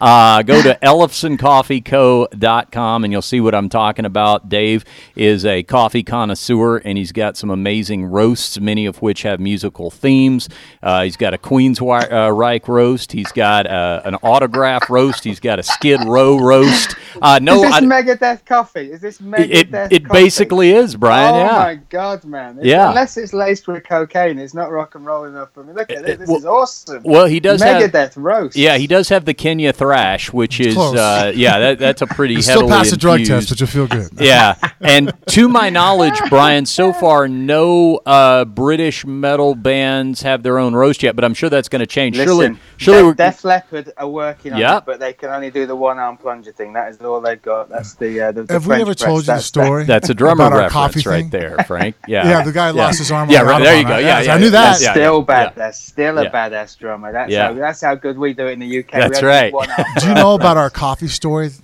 Uh, 0.00 0.42
go 0.42 0.60
to 0.62 0.76
ellefsoncoffeeco.com 0.82 3.04
and 3.04 3.12
you'll 3.12 3.22
see 3.22 3.40
what 3.40 3.54
I'm 3.54 3.68
talking 3.68 4.04
about. 4.04 4.48
Dave 4.48 4.84
is 5.14 5.44
a 5.46 5.62
coffee 5.62 6.02
connoisseur 6.02 6.78
and 6.78 6.98
he's 6.98 7.12
got 7.12 7.36
some 7.36 7.50
amazing 7.50 8.06
roasts, 8.06 8.58
many 8.58 8.86
of 8.86 9.00
which 9.02 9.22
have 9.22 9.38
musical 9.38 9.90
themes. 9.90 10.48
Uh, 10.82 11.04
he's 11.04 11.16
got 11.16 11.32
a 11.34 11.38
Queen's 11.38 11.78
Wi- 11.78 12.08
uh, 12.08 12.30
Reich 12.30 12.66
roast. 12.68 13.12
He's 13.12 13.30
got 13.32 13.66
uh, 13.66 14.02
an 14.04 14.16
autograph 14.16 14.90
roast. 14.90 15.24
He's 15.24 15.40
got 15.40 15.58
a 15.58 15.62
Skid 15.62 16.00
Row 16.04 16.38
roast. 16.38 16.96
Uh, 17.22 17.38
no, 17.40 17.62
is 17.62 17.64
this 17.70 17.74
I- 17.74 17.80
Megadeth 17.82 18.44
coffee? 18.44 18.90
Is 18.90 19.00
this 19.00 19.20
it, 19.20 19.24
Megadeth 19.24 19.92
it 19.92 20.04
coffee? 20.04 20.22
basically 20.24 20.72
is, 20.72 20.96
Bryan. 20.96 21.33
Oh 21.34 21.38
yeah. 21.44 21.52
my 21.58 21.74
god, 21.90 22.24
man! 22.24 22.50
It's- 22.58 22.66
Yeah. 22.66 22.88
Unless 22.88 23.16
it's 23.16 23.32
laced 23.32 23.66
with 23.68 23.84
cocaine, 23.86 24.38
it's 24.38 24.54
not 24.54 24.70
rock 24.70 24.94
and 24.94 25.04
roll 25.04 25.24
enough 25.24 25.48
for 25.52 25.64
me. 25.64 25.72
Look 25.72 25.90
at 25.90 25.98
It- 25.98 26.06
this. 26.06 26.18
This 26.18 26.28
well- 26.28 26.38
is 26.38 26.44
awesome. 26.46 27.02
Well, 27.04 27.26
he 27.26 27.40
does 27.40 27.60
have. 27.62 27.82
Megadeth 27.82 28.12
roast. 28.16 28.56
Yeah, 28.56 28.76
he 28.78 28.86
does 28.86 29.08
have 29.08 29.24
the 29.24 29.34
Kenya 29.34 29.72
thrash, 29.72 30.32
which 30.32 30.60
is 30.60 30.76
uh, 30.76 31.32
yeah, 31.34 31.58
that, 31.58 31.78
that's 31.78 32.02
a 32.02 32.06
pretty 32.06 32.34
You 32.36 32.42
still 32.42 32.54
heavily 32.62 32.70
pass 32.72 32.90
the 32.90 32.96
drug 32.96 33.18
test, 33.20 33.30
infused- 33.30 33.48
but 33.50 33.60
you'll 33.60 33.68
feel 33.68 33.86
good. 33.86 34.10
yeah, 34.20 34.54
and 34.80 35.12
to 35.28 35.48
my 35.48 35.70
knowledge, 35.70 36.18
Bryan, 36.28 36.66
so 36.66 36.92
far 36.92 37.28
no 37.28 37.96
uh, 38.06 38.44
British 38.44 39.04
metal 39.04 39.54
bands 39.54 40.22
have 40.22 40.42
their 40.42 40.58
own 40.58 40.74
roast 40.74 41.02
yet, 41.02 41.16
but 41.16 41.24
I'm 41.24 41.34
sure 41.34 41.50
that's 41.50 41.68
going 41.68 41.80
to 41.80 41.86
change. 41.86 42.16
Listen, 42.16 42.28
surely, 42.28 42.58
surely 42.76 42.98
Def, 42.98 43.04
we're, 43.04 43.14
Def 43.14 43.44
Leppard 43.44 43.92
are 43.96 44.08
working 44.08 44.52
on 44.52 44.58
Yep. 44.60 44.78
it, 44.82 44.86
but 44.86 45.00
they 45.00 45.12
can 45.12 45.30
only 45.30 45.50
do 45.50 45.66
the 45.66 45.76
one 45.76 45.98
arm 45.98 46.16
plunger 46.16 46.52
thing. 46.52 46.72
That 46.74 46.88
is 46.90 47.00
all 47.00 47.20
they've 47.20 47.40
got. 47.40 47.68
That's 47.68 47.94
the. 47.94 48.20
Uh, 48.20 48.32
the, 48.32 48.42
the 48.44 48.52
Have 48.54 48.64
we 48.66 48.70
French 48.70 48.80
ever 48.82 48.94
press. 48.94 49.02
told 49.04 49.20
you 49.22 49.26
the 49.26 49.32
That's 49.32 49.44
story? 49.46 49.84
that's 49.84 50.08
a 50.10 50.14
drummer 50.14 50.46
about 50.46 50.52
our 50.52 50.58
reference 50.62 50.72
coffee 50.72 51.02
right 51.24 51.30
there, 51.30 51.56
Frank. 51.64 51.96
Yeah, 52.08 52.28
Yeah, 52.28 52.42
the 52.44 52.52
guy 52.52 52.70
lost 52.70 52.98
his 52.98 53.10
arm. 53.10 53.30
Yeah, 53.30 53.42
right, 53.42 53.62
there 53.62 53.76
you 53.76 53.84
go. 53.84 53.90
right? 53.90 54.04
Yeah, 54.04 54.20
yeah, 54.20 54.34
I 54.34 54.38
knew 54.38 54.44
yeah, 54.46 54.50
that. 54.50 54.80
yeah. 54.80 54.92
still 54.92 55.24
badass. 55.24 55.74
Still 55.74 56.18
a 56.18 56.24
Yeah. 56.24 56.30
badass 56.30 56.78
drummer. 56.78 57.12
That's 57.12 57.30
Yeah. 57.30 57.48
how. 57.48 57.54
That's 57.54 57.80
how 57.80 57.94
good 57.94 58.18
we 58.18 58.32
do 58.34 58.46
it 58.46 58.52
in 58.52 58.58
the 58.60 58.78
UK. 58.78 58.92
That's 58.92 59.18
only 59.18 59.28
right. 59.28 59.50
do 59.50 59.56
one 59.56 59.68
Do 59.98 60.08
you 60.08 60.14
know 60.14 60.34
about 60.34 60.56
our 60.56 60.70
coffee 60.70 61.08
story? 61.08 61.48
Did 61.48 61.58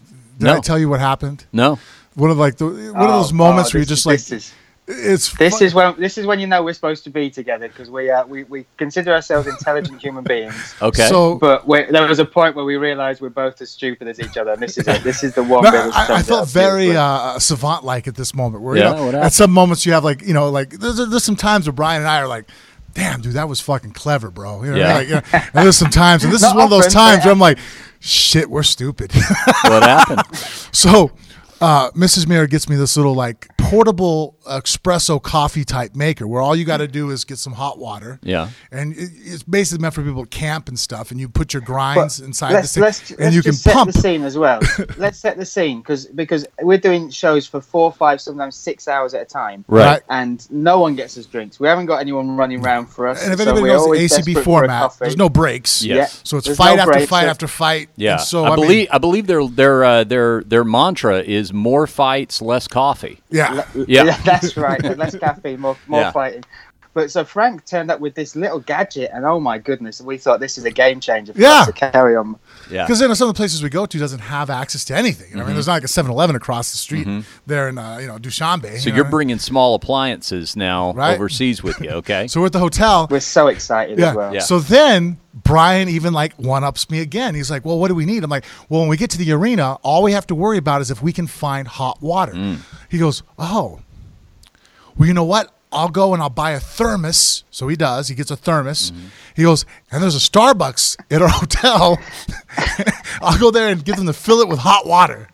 No. 0.47 0.57
I 0.57 0.61
tell 0.61 0.79
you 0.79 0.89
what 0.89 1.01
happened? 1.01 1.45
No, 1.53 1.79
One 2.15 2.31
of 2.31 2.39
like 2.39 2.57
the 2.57 2.67
one 2.67 2.75
of 2.97 3.11
Oh, 3.11 3.19
those 3.21 3.33
moments 3.33 3.71
oh, 3.71 3.73
where 3.75 3.81
you're 3.81 3.85
this- 3.87 3.99
just 4.05 4.07
like, 4.07 4.19
this 4.19 4.33
is 4.33 4.53
it's 4.91 5.33
this 5.37 5.59
fu- 5.59 5.65
is 5.65 5.75
when 5.75 5.99
this 6.01 6.19
is 6.19 6.27
when 6.27 6.41
you 6.41 6.47
know 6.47 6.63
we're 6.63 6.73
supposed 6.75 7.05
to 7.05 7.11
be 7.11 7.31
together 7.31 7.69
because 7.69 7.91
we 7.91 8.11
uh, 8.11 8.27
we 8.27 8.45
we 8.45 8.67
consider 8.77 9.13
ourselves 9.13 9.47
intelligent 9.47 10.01
human 10.01 10.25
beings. 10.25 10.75
okay. 10.83 11.07
So 11.09 11.37
But 11.39 11.67
there 11.67 12.07
was 12.07 12.19
a 12.19 12.25
point 12.25 12.57
where 12.57 12.65
we 12.65 12.77
realised 12.77 13.21
we're 13.21 13.31
both 13.31 13.61
as 13.63 13.71
stupid 13.71 14.09
as 14.09 14.21
each 14.21 14.37
other, 14.37 14.53
and 14.53 14.61
this 14.63 14.77
is 14.79 14.87
it. 14.89 15.03
This 15.03 15.23
is 15.23 15.35
the 15.35 15.43
one 15.45 15.65
No, 15.65 15.71
I, 15.71 16.17
I 16.17 16.23
felt 16.23 16.49
very 16.49 16.97
uh, 16.97 17.39
savant 17.39 17.85
like 17.85 18.09
at 18.09 18.17
this 18.17 18.35
moment. 18.35 18.63
Where 18.63 18.77
Yeah, 18.77 19.05
you 19.05 19.13
know, 19.13 19.21
at 19.21 19.33
some 19.33 19.51
moments 19.51 19.87
you 19.87 19.93
have 19.93 20.05
like 20.05 20.23
you 20.23 20.35
know 20.35 20.51
like 20.51 20.71
there's, 20.71 20.97
there's 20.97 21.25
some 21.25 21.37
times 21.37 21.67
where 21.67 21.73
Bryan 21.73 22.03
and 22.03 22.09
I 22.09 22.21
are 22.21 22.29
like. 22.29 22.49
Damn, 22.93 23.21
dude, 23.21 23.35
that 23.35 23.49
was 23.49 23.61
fucking 23.61 23.93
clever, 23.93 24.33
bro. 24.33 24.65
You 24.65 24.73
know, 24.73 24.77
Yeah. 24.77 24.95
like, 24.95 25.07
you 25.09 25.15
know, 25.15 25.21
and 25.33 25.51
there's 25.65 25.77
some 25.77 25.91
times, 25.91 26.25
and 26.25 26.33
this 26.33 26.43
is 26.49 26.53
one 26.53 26.65
of 26.65 26.71
those 26.71 26.89
times 26.93 27.25
where 27.25 27.31
I'm 27.33 27.39
like, 27.39 27.57
shit, 28.01 28.51
we're 28.51 28.65
stupid. 28.65 29.13
what 29.63 29.85
happened? 29.85 30.23
So, 30.73 31.13
uh, 31.61 31.93
Mrs. 31.93 32.27
Mir 32.27 32.49
gets 32.49 32.69
me 32.69 32.75
this 32.75 32.97
little 32.97 33.15
like 33.15 33.47
portable 33.71 34.37
espresso 34.47 35.23
coffee 35.23 35.65
type 35.65 35.95
maker 35.95 36.27
where 36.27 36.43
all 36.43 36.57
you 36.57 36.65
got 36.65 36.79
to 36.79 36.89
do 36.89 37.11
is 37.11 37.25
get 37.25 37.39
some 37.39 37.53
hot 37.53 37.79
water. 37.79 38.19
Yeah. 38.23 38.51
And 38.73 38.93
it, 38.97 39.11
it's 39.15 39.43
basically 39.45 39.83
meant 39.83 39.95
for 39.95 40.03
people 40.03 40.25
to 40.25 40.29
camp 40.29 40.69
and 40.69 40.79
stuff. 40.79 41.11
And 41.11 41.21
you 41.21 41.29
put 41.29 41.53
your 41.55 41.63
grinds 41.63 42.19
But 42.19 42.27
inside 42.27 42.53
let's, 42.53 42.75
this 42.75 42.75
thing, 42.75 42.83
let's, 42.83 43.11
and 43.13 43.21
let's 43.21 43.37
you 43.37 43.43
can 43.43 43.53
set 43.53 43.75
pump. 43.75 43.93
the 43.93 43.99
scene 44.01 44.23
as 44.25 44.37
well. 44.37 44.61
let's 44.97 45.19
set 45.19 45.37
the 45.37 45.47
scene 45.47 45.81
because 45.81 46.07
because 46.07 46.47
we're 46.63 46.79
doing 46.79 47.11
shows 47.11 47.47
for 47.47 47.61
four, 47.61 47.93
five, 47.93 48.21
sometimes 48.21 48.57
six 48.57 48.89
hours 48.89 49.15
at 49.15 49.23
a 49.23 49.25
time. 49.25 49.65
Right. 49.69 50.03
And 50.09 50.51
no 50.51 50.81
one 50.81 50.97
gets 50.97 51.17
us 51.17 51.27
drinks. 51.27 51.61
We 51.61 51.69
haven't 51.69 51.87
got 51.87 51.99
anyone 52.01 52.37
running 52.37 52.65
around 52.65 52.87
for 52.87 53.07
us. 53.07 53.23
And 53.23 53.33
if 53.33 53.41
anybody 53.41 53.63
we're 53.63 53.69
knows 53.69 53.85
the 53.87 53.91
ACB 53.93 54.09
desperate 54.09 54.35
for 54.35 54.65
a 54.65 54.69
format, 54.69 54.97
there's 54.99 55.17
no 55.17 55.29
breaks. 55.29 55.85
Yes. 55.85 55.97
Yeah. 55.97 56.21
So 56.25 56.37
it's 56.39 56.47
There's 56.47 56.59
fight 56.59 56.77
no 56.77 56.83
after 56.83 56.93
breaks, 56.93 57.09
fight 57.11 57.23
so- 57.25 57.29
after 57.31 57.47
fight. 57.47 57.89
Yeah, 57.97 58.13
And 58.15 58.21
so 58.23 58.45
I, 58.45 58.49
I, 58.49 58.57
mean, 58.57 58.65
believe 58.67 58.89
I 58.91 58.99
believe 58.99 59.27
their 59.27 59.47
their 59.47 59.85
uh, 59.85 60.05
their 60.05 60.43
their 60.43 60.65
mantra 60.65 61.21
is 61.21 61.53
more 61.53 61.87
fights, 61.87 62.43
less 62.43 62.67
coffee. 62.67 63.21
yeah. 63.31 63.60
Yeah. 63.75 64.17
that's 64.25 64.57
right. 64.57 64.83
Less 64.99 65.17
caffeine, 65.21 65.61
more 65.61 65.77
more 65.87 66.01
Yeah. 66.01 66.11
fighting. 66.13 66.45
But 66.93 67.11
so 67.11 67.25
Frank 67.25 67.65
turned 67.67 67.91
up 67.91 68.01
with 68.01 68.15
this 68.17 68.35
little 68.35 68.59
gadget, 68.59 69.11
and 69.15 69.25
oh 69.25 69.39
my 69.39 69.59
goodness, 69.59 70.01
we 70.01 70.19
thought 70.19 70.41
this 70.41 70.59
is 70.59 70.65
a 70.65 70.71
game 70.73 70.99
changer 71.01 71.33
for 71.33 71.41
Yeah. 71.41 71.61
us 71.61 71.67
to 71.67 71.73
carry 71.73 72.17
on. 72.17 72.37
Yeah, 72.71 72.85
Because 72.87 73.01
you 73.01 73.09
know 73.09 73.15
some 73.15 73.29
of 73.29 73.35
the 73.35 73.39
places 73.39 73.63
we 73.63 73.69
go 73.69 73.85
to 73.87 73.99
doesn't 73.99 74.21
have 74.21 74.49
access 74.51 74.85
to 74.87 74.97
anything. 74.97 75.31
Mm-hmm. 75.31 75.41
I 75.41 75.45
mean, 75.45 75.55
there's 75.55 75.67
not 75.67 75.75
like 75.75 75.85
a 75.85 75.87
7-Eleven 75.87 76.37
across 76.37 76.71
the 76.73 76.79
street 76.79 77.07
there 77.47 77.69
in 77.69 77.79
uh, 77.79 77.99
you 77.99 78.07
know 78.07 78.17
Dushanbe. 78.19 78.79
so 78.79 78.89
you 78.89 78.95
you're 78.97 79.05
know? 79.05 79.11
bringing 79.11 79.39
small 79.39 79.75
appliances 79.75 80.55
now 80.57 80.93
Right. 80.93 81.15
overseas 81.15 81.63
with 81.63 81.81
you. 81.81 81.91
Okay. 81.91 82.27
So 82.31 82.41
we're 82.41 82.47
at 82.47 82.53
the 82.53 82.59
hotel. 82.61 83.09
We're 83.11 83.21
so 83.21 83.49
excited 83.49 83.99
Yeah. 83.99 84.11
as 84.11 84.17
well. 84.17 84.35
Yeah. 84.35 84.41
So 84.41 84.61
then 84.61 85.19
Brian 85.35 85.89
even 85.89 86.13
like 86.13 86.33
one 86.35 86.63
ups 86.65 86.89
me 86.91 87.01
again. 87.01 87.35
He's 87.35 87.51
like, 87.51 87.65
"Well, 87.65 87.79
what 87.79 87.89
do 87.89 87.95
we 87.95 88.05
need?" 88.05 88.23
I'm 88.25 88.31
like, 88.31 88.45
"Well, 88.69 88.81
when 88.81 88.89
we 88.89 88.97
get 88.97 89.11
to 89.11 89.19
the 89.19 89.33
arena, 89.33 89.75
all 89.83 90.03
we 90.03 90.13
have 90.13 90.27
to 90.29 90.35
worry 90.35 90.59
about 90.59 90.81
is 90.81 90.91
if 90.91 91.03
we 91.03 91.13
can 91.13 91.27
find 91.27 91.67
hot 91.69 92.01
water." 92.03 92.33
Mm. 92.33 92.59
He 92.89 92.99
goes, 92.99 93.23
"Oh, 93.39 93.81
well, 94.97 95.07
you 95.09 95.15
know 95.15 95.25
what? 95.25 95.53
I'll 95.73 95.89
go 95.89 96.13
and 96.15 96.23
I'll 96.23 96.31
buy 96.31 96.53
a 96.53 96.61
thermos." 96.61 97.45
So 97.51 97.69
he 97.69 97.77
does. 97.77 98.09
He 98.09 98.15
gets 98.15 98.31
a 98.31 98.37
thermos. 98.37 98.91
Mm-hmm. 98.91 99.07
He 99.37 99.43
goes, 99.43 99.65
and 99.91 100.03
there's 100.03 100.17
a 100.17 100.19
Starbucks 100.19 100.97
at 101.11 101.23
our 101.23 101.29
hotel. 101.29 101.99
I'll 103.23 103.39
go 103.39 103.51
there 103.51 103.69
and 103.69 103.85
get 103.85 103.97
them 103.97 104.07
to 104.07 104.13
fill 104.13 104.41
it 104.41 104.49
with 104.49 104.61
hot 104.61 104.87
water. 104.87 105.29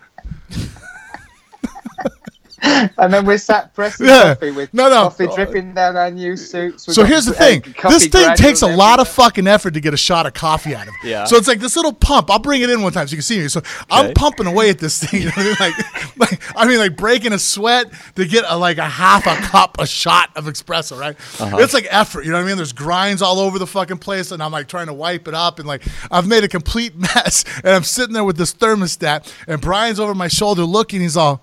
and 2.62 3.12
then 3.12 3.26
we're 3.26 3.38
sat 3.38 3.74
pressing 3.74 4.06
Yeah. 4.06 4.34
coffee 4.34 4.50
with 4.50 4.72
No, 4.72 4.88
no. 4.88 5.04
coffee 5.04 5.26
dripping 5.34 5.74
down 5.74 5.96
our 5.96 6.10
new 6.10 6.36
suits. 6.36 6.86
We've 6.86 6.94
So 6.94 7.04
here's 7.04 7.24
the 7.26 7.32
thing. 7.32 7.62
This 7.88 8.06
thing 8.06 8.34
takes 8.36 8.62
a 8.62 8.66
granules 8.66 8.78
lot 8.78 9.00
of 9.00 9.08
fucking 9.08 9.46
effort 9.46 9.74
to 9.74 9.80
get 9.80 9.94
a 9.94 9.96
shot 9.96 10.26
of 10.26 10.34
coffee 10.34 10.74
out 10.74 10.88
of 10.88 10.94
it. 11.02 11.08
Yeah. 11.08 11.24
So 11.24 11.36
it's 11.36 11.48
like 11.48 11.60
this 11.60 11.76
little 11.76 11.92
pump. 11.92 12.30
I'll 12.30 12.38
bring 12.38 12.62
it 12.62 12.70
in 12.70 12.82
one 12.82 12.92
time 12.92 13.06
so 13.06 13.12
you 13.12 13.16
can 13.18 13.22
see 13.22 13.38
me. 13.38 13.48
So 13.48 13.62
I'm 13.90 14.14
pumping 14.14 14.46
away 14.46 14.70
at 14.70 14.78
this 14.78 15.02
thing. 15.02 15.22
You 15.26 15.26
know 15.28 15.32
I 15.36 15.44
mean? 15.44 15.56
Like, 15.58 16.18
like 16.18 16.56
I 16.56 16.66
mean, 16.68 16.78
like 16.78 16.96
breaking 16.96 17.32
a 17.32 17.38
sweat 17.38 17.86
to 18.16 18.24
get 18.26 18.44
a, 18.48 18.56
like 18.56 18.78
a 18.78 18.88
half 18.88 19.26
a 19.26 19.34
cup, 19.46 19.76
a 19.78 19.86
shot 19.86 20.30
of 20.36 20.44
espresso. 20.46 20.98
Right? 20.98 21.16
Uh-huh. 21.40 21.58
It's 21.58 21.74
like 21.74 21.86
effort. 21.90 22.24
You 22.24 22.32
know 22.32 22.38
what 22.38 22.44
I 22.44 22.46
mean? 22.48 22.56
There's 22.56 22.72
grinds 22.72 23.22
all 23.22 23.38
over 23.40 23.58
the 23.58 23.66
fucking 23.66 23.98
place, 23.98 24.30
and 24.32 24.42
I'm 24.42 24.52
like 24.52 24.68
trying 24.68 24.86
to 24.86 24.92
wipe 24.94 25.26
it 25.28 25.34
up, 25.34 25.58
and 25.58 25.66
like 25.66 25.82
I've 26.10 26.26
made 26.26 26.44
a 26.44 26.48
complete 26.48 26.96
mess. 26.98 27.44
And 27.64 27.68
I'm 27.74 27.82
sitting 27.82 28.12
there 28.14 28.24
with 28.24 28.36
this 28.36 28.52
thermostat, 28.54 29.32
and 29.48 29.60
Bryan's 29.60 29.98
over 30.00 30.14
my 30.14 30.28
shoulder 30.28 30.64
looking. 30.64 31.00
He's 31.00 31.16
all. 31.16 31.42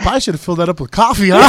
Probably 0.00 0.20
should 0.20 0.34
have 0.34 0.40
filled 0.40 0.58
that 0.58 0.68
up 0.68 0.80
with 0.80 0.90
coffee, 0.90 1.30
huh? 1.32 1.48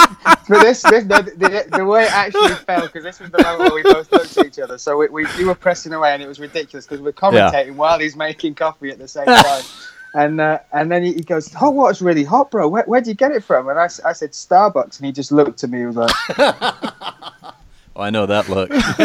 But 0.48 0.62
this, 0.62 0.82
this 0.82 1.04
the, 1.04 1.32
the, 1.36 1.76
the 1.76 1.84
way 1.84 2.04
it 2.04 2.12
actually 2.12 2.54
fell, 2.54 2.82
because 2.82 3.04
this 3.04 3.20
was 3.20 3.30
the 3.30 3.40
moment 3.40 3.72
where 3.72 3.74
we 3.74 3.82
both 3.84 4.10
looked 4.10 4.36
at 4.36 4.46
each 4.46 4.58
other. 4.58 4.78
So 4.78 4.96
we, 4.96 5.08
we, 5.08 5.24
we 5.38 5.44
were 5.44 5.54
pressing 5.54 5.92
away, 5.92 6.12
and 6.12 6.20
it 6.20 6.26
was 6.26 6.40
ridiculous 6.40 6.86
because 6.86 7.00
we're 7.00 7.12
commentating 7.12 7.76
while 7.76 8.00
he's 8.00 8.16
making 8.16 8.56
coffee 8.56 8.90
at 8.90 8.98
the 8.98 9.08
same 9.08 9.26
time. 9.26 9.62
And 10.12 10.40
uh, 10.40 10.58
and 10.72 10.90
then 10.90 11.04
he, 11.04 11.12
he 11.12 11.22
goes, 11.22 11.52
"Hot 11.52 11.72
water's 11.72 12.02
really 12.02 12.24
hot, 12.24 12.50
bro. 12.50 12.66
Where, 12.66 12.82
where'd 12.82 13.06
you 13.06 13.14
get 13.14 13.30
it 13.30 13.44
from?" 13.44 13.68
And 13.68 13.78
I, 13.78 13.84
I 13.84 14.12
said, 14.12 14.32
"Starbucks." 14.32 14.98
And 14.98 15.06
he 15.06 15.12
just 15.12 15.30
looked 15.30 15.62
at 15.62 15.70
me 15.70 15.82
and 15.82 15.94
was 15.94 15.96
like, 15.96 16.10
Oh, 17.96 18.02
I 18.02 18.10
know 18.10 18.26
that 18.26 18.48
look. 18.48 18.68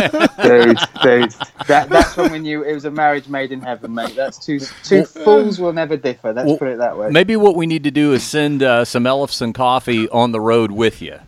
"Dude, 0.43 0.77
dude, 1.01 1.31
that, 1.67 1.89
that's 1.89 2.15
when 2.15 2.31
we 2.31 2.39
knew 2.39 2.63
it 2.63 2.73
was 2.73 2.85
a 2.85 2.91
marriage 2.91 3.27
made 3.27 3.51
in 3.51 3.59
heaven, 3.61 3.93
mate. 3.93 4.15
That's 4.15 4.37
two 4.37 4.59
two 4.83 5.05
fools 5.05 5.59
will 5.59 5.73
never 5.73 5.97
differ. 5.97 6.33
Let's 6.33 6.47
Well, 6.47 6.57
put 6.57 6.67
it 6.69 6.77
that 6.77 6.97
way." 6.97 7.09
Maybe 7.09 7.35
what 7.35 7.55
we 7.55 7.65
need 7.65 7.83
to 7.85 7.91
do 7.91 8.13
is 8.13 8.23
send 8.23 8.61
uh, 8.61 8.85
some 8.85 9.05
and 9.05 9.53
coffee 9.55 10.07
on 10.09 10.31
the 10.31 10.39
road 10.39 10.71
with 10.71 11.01
you. 11.01 11.19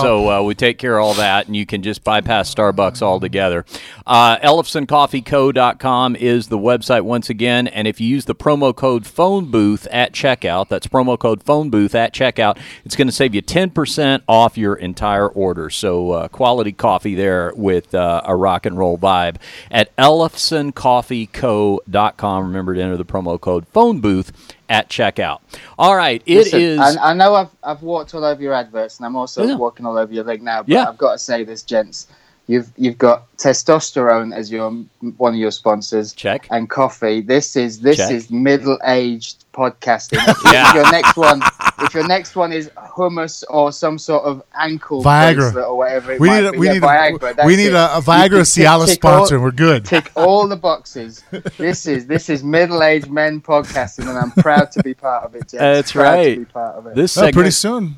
So 0.00 0.30
uh, 0.30 0.42
we 0.42 0.54
take 0.54 0.78
care 0.78 0.96
of 0.96 1.04
all 1.04 1.14
that, 1.14 1.48
and 1.48 1.56
you 1.56 1.66
can 1.66 1.82
just 1.82 2.04
bypass 2.04 2.54
Starbucks 2.54 3.02
altogether. 3.02 3.64
Uh, 4.06 4.38
EllefsonCoffeeCo.com 4.38 6.14
is 6.14 6.46
the 6.48 6.58
website 6.58 7.00
once 7.02 7.28
again, 7.28 7.66
and 7.66 7.88
if 7.88 8.00
you 8.00 8.06
use 8.06 8.26
the 8.26 8.34
promo 8.34 8.72
code 8.74 9.06
Phone 9.06 9.50
Booth 9.50 9.88
at 9.90 10.12
checkout, 10.12 10.68
that's 10.68 10.86
promo 10.86 11.18
code 11.18 11.42
Phone 11.42 11.68
Booth 11.70 11.96
at 11.96 12.14
checkout, 12.14 12.58
it's 12.84 12.94
going 12.94 13.08
to 13.08 13.12
save 13.12 13.34
you 13.34 13.42
ten 13.42 13.70
percent 13.70 14.22
off 14.28 14.56
your 14.56 14.76
entire 14.76 15.26
order. 15.26 15.68
So 15.68 16.12
uh, 16.12 16.28
quality 16.28 16.70
coffee 16.72 17.16
there 17.16 17.52
with 17.56 17.92
uh, 17.92 18.22
a 18.24 18.36
rock 18.36 18.66
and 18.66 18.78
roll 18.78 18.96
vibe 18.96 19.38
at 19.70 19.94
EllefsonCoffeeCo.com. 19.96 22.46
Remember 22.46 22.74
to 22.74 22.80
enter 22.80 22.96
the 22.96 23.04
promo 23.04 23.40
code 23.40 23.66
Phone 23.68 24.00
Booth 24.00 24.54
at 24.68 24.88
checkout. 24.88 25.40
All 25.78 25.96
right, 25.96 26.22
it 26.26 26.46
is. 26.48 26.52
Listen, 26.52 26.98
I, 27.00 27.10
I 27.10 27.14
know 27.14 27.34
I've 27.34 27.50
I've 27.62 27.82
walked 27.82 28.14
all 28.14 28.24
over 28.24 28.42
your 28.42 28.52
adverts, 28.52 28.98
and 28.98 29.06
I'm 29.06 29.16
also 29.16 29.44
Yeah. 29.44 29.56
walking 29.56 29.86
all 29.86 29.98
over 29.98 30.12
your 30.12 30.24
link 30.24 30.42
now. 30.42 30.62
But 30.62 30.70
Yeah. 30.72 30.88
I've 30.88 30.98
got 30.98 31.12
to 31.12 31.18
say 31.18 31.44
this, 31.44 31.62
gents. 31.62 32.08
You've 32.48 32.70
you've 32.76 32.96
got 32.96 33.24
testosterone 33.38 34.32
as 34.32 34.52
your 34.52 34.70
one 35.16 35.34
of 35.34 35.40
your 35.40 35.50
sponsors. 35.50 36.12
Check. 36.12 36.46
And 36.50 36.70
coffee. 36.70 37.20
This 37.20 37.56
is 37.56 37.80
this 37.80 37.96
Check. 37.96 38.12
is 38.12 38.30
middle 38.30 38.78
aged 38.86 39.44
podcasting. 39.52 40.18
Yeah. 40.52 40.68
if 40.68 40.74
your 40.76 40.90
next 40.92 41.16
one, 41.16 41.42
if 41.80 41.92
your 41.92 42.06
next 42.06 42.36
one 42.36 42.52
is 42.52 42.68
hummus 42.76 43.42
or 43.50 43.72
some 43.72 43.98
sort 43.98 44.22
of 44.24 44.44
ankle 44.56 45.02
Viagra. 45.02 45.56
or 45.66 45.76
whatever 45.76 46.12
it 46.12 46.20
We 46.20 46.28
might 46.28 46.42
need 46.42 46.46
a, 46.46 46.52
be, 46.52 46.58
we 46.58 46.66
yeah, 46.68 46.72
need 46.74 46.82
Viagra. 46.82 47.16
a, 47.32 47.34
that's 47.34 47.46
we 47.48 47.56
need 47.56 47.66
it. 47.66 47.74
a, 47.74 47.94
a 47.94 47.96
You 47.96 48.02
Viagra 48.02 48.54
tick- 48.54 48.64
Cialis 48.64 48.86
tick 48.86 48.94
sponsor. 48.94 49.34
and 49.34 49.42
We're 49.44 49.50
good. 49.50 49.84
tick 49.84 50.12
all 50.14 50.46
the 50.46 50.56
boxes. 50.56 51.24
This 51.58 51.86
is 51.86 52.06
this 52.06 52.30
is 52.30 52.44
middle 52.44 52.80
aged 52.84 53.10
men 53.10 53.40
podcasting, 53.40 54.08
and 54.08 54.16
I'm 54.16 54.30
proud 54.30 54.70
to 54.70 54.82
be 54.84 54.94
part 54.94 55.24
of 55.24 55.34
it. 55.34 55.40
Gents. 55.48 55.52
That's 55.54 55.90
proud 55.92 56.02
right. 56.14 56.34
To 56.34 56.38
be 56.38 56.44
part 56.44 56.76
of 56.76 56.86
it. 56.86 56.94
This 56.94 57.18
Oh, 57.18 57.28
pretty 57.32 57.50
soon, 57.50 57.96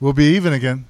we'll 0.00 0.12
be 0.14 0.34
even 0.34 0.52
again. 0.52 0.86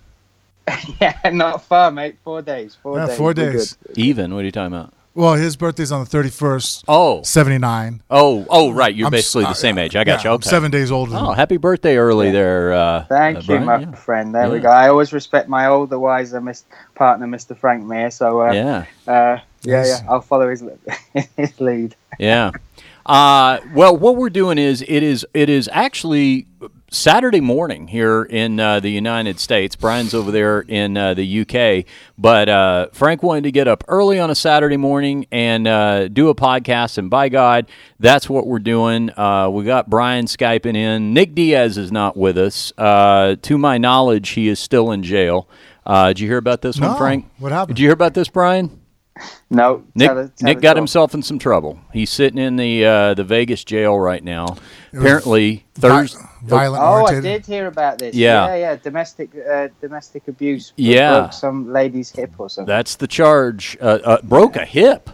Yeah, 1.00 1.30
not 1.32 1.62
far, 1.64 1.90
mate. 1.90 2.16
Four 2.24 2.42
days. 2.42 2.76
Four 2.82 2.98
Yeah, 2.98 3.06
days. 3.06 3.16
four 3.16 3.34
days. 3.34 3.78
even. 3.94 4.34
What 4.34 4.40
are 4.42 4.44
you 4.44 4.52
talking 4.52 4.74
about? 4.74 4.92
Well, 5.14 5.34
his 5.34 5.56
birthday's 5.56 5.90
on 5.90 6.04
the 6.04 6.08
31st, 6.10 6.84
Oh, 6.86 7.22
79. 7.24 8.02
oh, 8.08 8.46
oh, 8.48 8.70
right. 8.70 8.94
You're 8.94 9.06
I'm 9.08 9.10
basically 9.10 9.46
s- 9.46 9.50
the 9.50 9.54
same 9.54 9.76
uh, 9.76 9.80
age. 9.80 9.96
I 9.96 10.04
got 10.04 10.20
yeah, 10.20 10.24
you. 10.24 10.30
I'm 10.30 10.34
Okay. 10.36 10.48
seven 10.48 10.70
days 10.70 10.92
older 10.92 11.10
than 11.12 11.24
Oh, 11.24 11.32
happy 11.32 11.56
birthday 11.56 11.96
early 11.96 12.30
there. 12.30 12.72
Uh, 12.72 13.04
Thank 13.08 13.38
uh, 13.38 13.40
you, 13.40 13.46
Bryan. 13.46 13.64
my 13.64 13.78
Yeah. 13.80 13.92
friend. 13.96 14.32
There 14.34 14.48
we 14.48 14.60
go. 14.60 14.68
I 14.68 14.88
always 14.88 15.12
respect 15.12 15.48
my 15.48 15.66
older, 15.66 15.98
wiser 15.98 16.40
mis- 16.40 16.64
partner, 16.94 17.26
Mr. 17.26 17.56
Frank 17.56 17.84
Mir. 17.84 18.12
So, 18.12 18.42
uh, 18.42 18.52
Yeah, 18.52 18.84
uh, 19.08 19.12
yeah, 19.12 19.40
Yes. 19.62 20.02
yeah, 20.04 20.08
I'll 20.10 20.20
follow 20.20 20.48
his 20.50 20.62
his 21.36 21.60
lead. 21.60 21.96
yeah. 22.20 22.52
Uh, 23.04 23.58
well, 23.74 23.96
what 23.96 24.14
we're 24.16 24.30
doing 24.30 24.58
is 24.58 24.82
it 24.86 25.02
is 25.02 25.26
it 25.34 25.48
is 25.48 25.68
actually 25.72 26.46
Saturday 26.90 27.40
morning 27.40 27.88
here 27.88 28.22
in 28.22 28.58
uh, 28.58 28.80
the 28.80 28.88
United 28.90 29.38
States. 29.38 29.76
Bryan's 29.76 30.14
over 30.14 30.30
there 30.30 30.60
in 30.60 30.96
uh, 30.96 31.12
the 31.14 31.40
UK, 31.42 31.84
but 32.16 32.48
uh, 32.48 32.86
Frank 32.92 33.22
wanted 33.22 33.44
to 33.44 33.52
get 33.52 33.68
up 33.68 33.84
early 33.88 34.18
on 34.18 34.30
a 34.30 34.34
Saturday 34.34 34.78
morning 34.78 35.26
and 35.30 35.68
uh, 35.68 36.08
do 36.08 36.30
a 36.30 36.34
podcast. 36.34 36.96
And 36.96 37.10
by 37.10 37.28
God, 37.28 37.68
that's 38.00 38.28
what 38.30 38.46
we're 38.46 38.58
doing. 38.58 39.10
Uh, 39.18 39.50
we 39.50 39.64
got 39.64 39.90
Bryan 39.90 40.24
skyping 40.24 40.76
in. 40.76 41.12
Nick 41.12 41.34
Diaz 41.34 41.76
is 41.76 41.92
not 41.92 42.16
with 42.16 42.38
us. 42.38 42.72
Uh, 42.78 43.36
to 43.42 43.58
my 43.58 43.76
knowledge, 43.76 44.30
he 44.30 44.48
is 44.48 44.58
still 44.58 44.90
in 44.90 45.02
jail. 45.02 45.46
Uh, 45.84 46.08
did 46.08 46.20
you 46.20 46.28
hear 46.28 46.38
about 46.38 46.62
this 46.62 46.80
one, 46.80 46.96
Frank? 46.96 47.26
What 47.38 47.52
happened? 47.52 47.76
Did 47.76 47.82
you 47.82 47.88
hear 47.88 47.94
about 47.94 48.14
this, 48.14 48.28
Bryan? 48.28 48.77
No, 49.50 49.84
Nick, 49.94 50.08
tell 50.08 50.18
us- 50.18 50.30
tell 50.36 50.46
Nick 50.46 50.60
got 50.60 50.76
all. 50.76 50.82
himself 50.82 51.14
in 51.14 51.22
some 51.22 51.38
trouble. 51.38 51.78
He's 51.92 52.10
sitting 52.10 52.38
in 52.38 52.56
the 52.56 52.84
uh, 52.84 53.14
the 53.14 53.24
Vegas 53.24 53.64
jail 53.64 53.98
right 53.98 54.22
now. 54.22 54.46
was 54.46 54.58
Apparently, 54.92 55.64
Vi- 55.76 55.88
Thursday. 55.88 56.18
violent 56.44 56.82
Oh, 56.82 57.06
I 57.06 57.20
did 57.20 57.46
hear 57.46 57.66
about 57.66 57.98
this. 57.98 58.14
Yeah. 58.14 58.46
yeah, 58.48 58.56
yeah. 58.56 58.76
Domestic, 58.76 59.30
uh, 59.50 59.68
domestic 59.80 60.28
abuse. 60.28 60.72
Yeah. 60.76 61.20
broke 61.20 61.32
some 61.32 61.72
lady's 61.72 62.10
hip 62.10 62.32
or 62.38 62.48
something. 62.50 62.68
That's 62.68 62.96
the 62.96 63.06
charge. 63.06 63.76
Uh, 63.80 63.98
uh, 64.04 64.22
broke 64.22 64.56
a 64.56 64.64
hip. 64.64 65.10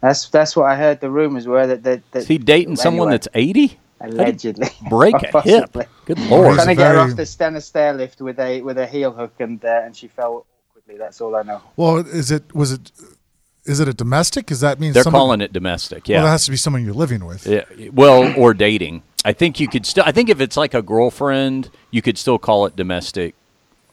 That's 0.00 0.28
that's 0.28 0.54
what 0.56 0.66
I 0.70 0.76
heard. 0.76 1.00
The 1.00 1.10
rumors 1.10 1.46
were 1.46 1.66
that 1.66 1.82
that, 1.84 2.02
that 2.12 2.18
Is 2.20 2.28
he 2.28 2.38
dating 2.38 2.76
someone 2.76 3.10
that's 3.10 3.28
eighty? 3.34 3.78
allegedly 4.00 4.68
Break 4.90 5.14
a 5.14 5.40
hip. 5.40 5.72
Possibly. 5.72 5.86
Good 6.04 6.18
He's 6.18 6.30
lord. 6.30 6.54
trying 6.56 6.66
to 6.66 6.72
a 6.72 6.76
get 6.76 6.92
her 6.94 6.98
off 7.00 7.16
the 7.16 7.24
Stannah 7.24 7.60
stair 7.62 7.94
lift 7.94 8.20
with 8.20 8.38
a 8.38 8.60
with 8.60 8.76
a 8.76 8.86
heel 8.86 9.12
hook 9.12 9.32
and 9.38 9.64
uh, 9.64 9.80
and 9.84 9.96
she 9.96 10.08
fell 10.08 10.44
awkwardly. 10.70 10.98
That's 10.98 11.22
all 11.22 11.34
I 11.36 11.42
know. 11.42 11.62
Well, 11.76 11.96
is 11.98 12.30
it 12.30 12.54
was 12.54 12.72
it 12.72 12.90
is 13.66 13.80
it 13.80 13.88
a 13.88 13.94
domestic? 13.94 14.46
Does 14.46 14.60
that 14.60 14.78
mean 14.78 14.92
They're 14.92 15.02
someone, 15.02 15.20
calling 15.20 15.40
it 15.40 15.52
domestic. 15.52 16.08
Yeah, 16.08 16.18
well, 16.18 16.26
that 16.26 16.30
has 16.32 16.44
to 16.46 16.50
be 16.50 16.56
someone 16.56 16.84
you're 16.84 16.94
living 16.94 17.24
with. 17.24 17.46
yeah. 17.46 17.64
Well, 17.92 18.34
or 18.38 18.54
dating. 18.54 19.02
I 19.24 19.32
think 19.32 19.58
you 19.58 19.68
could 19.68 19.86
still. 19.86 20.04
I 20.06 20.12
think 20.12 20.28
if 20.28 20.40
it's 20.40 20.56
like 20.56 20.74
a 20.74 20.82
girlfriend, 20.82 21.70
you 21.90 22.02
could 22.02 22.18
still 22.18 22.38
call 22.38 22.66
it 22.66 22.76
domestic 22.76 23.34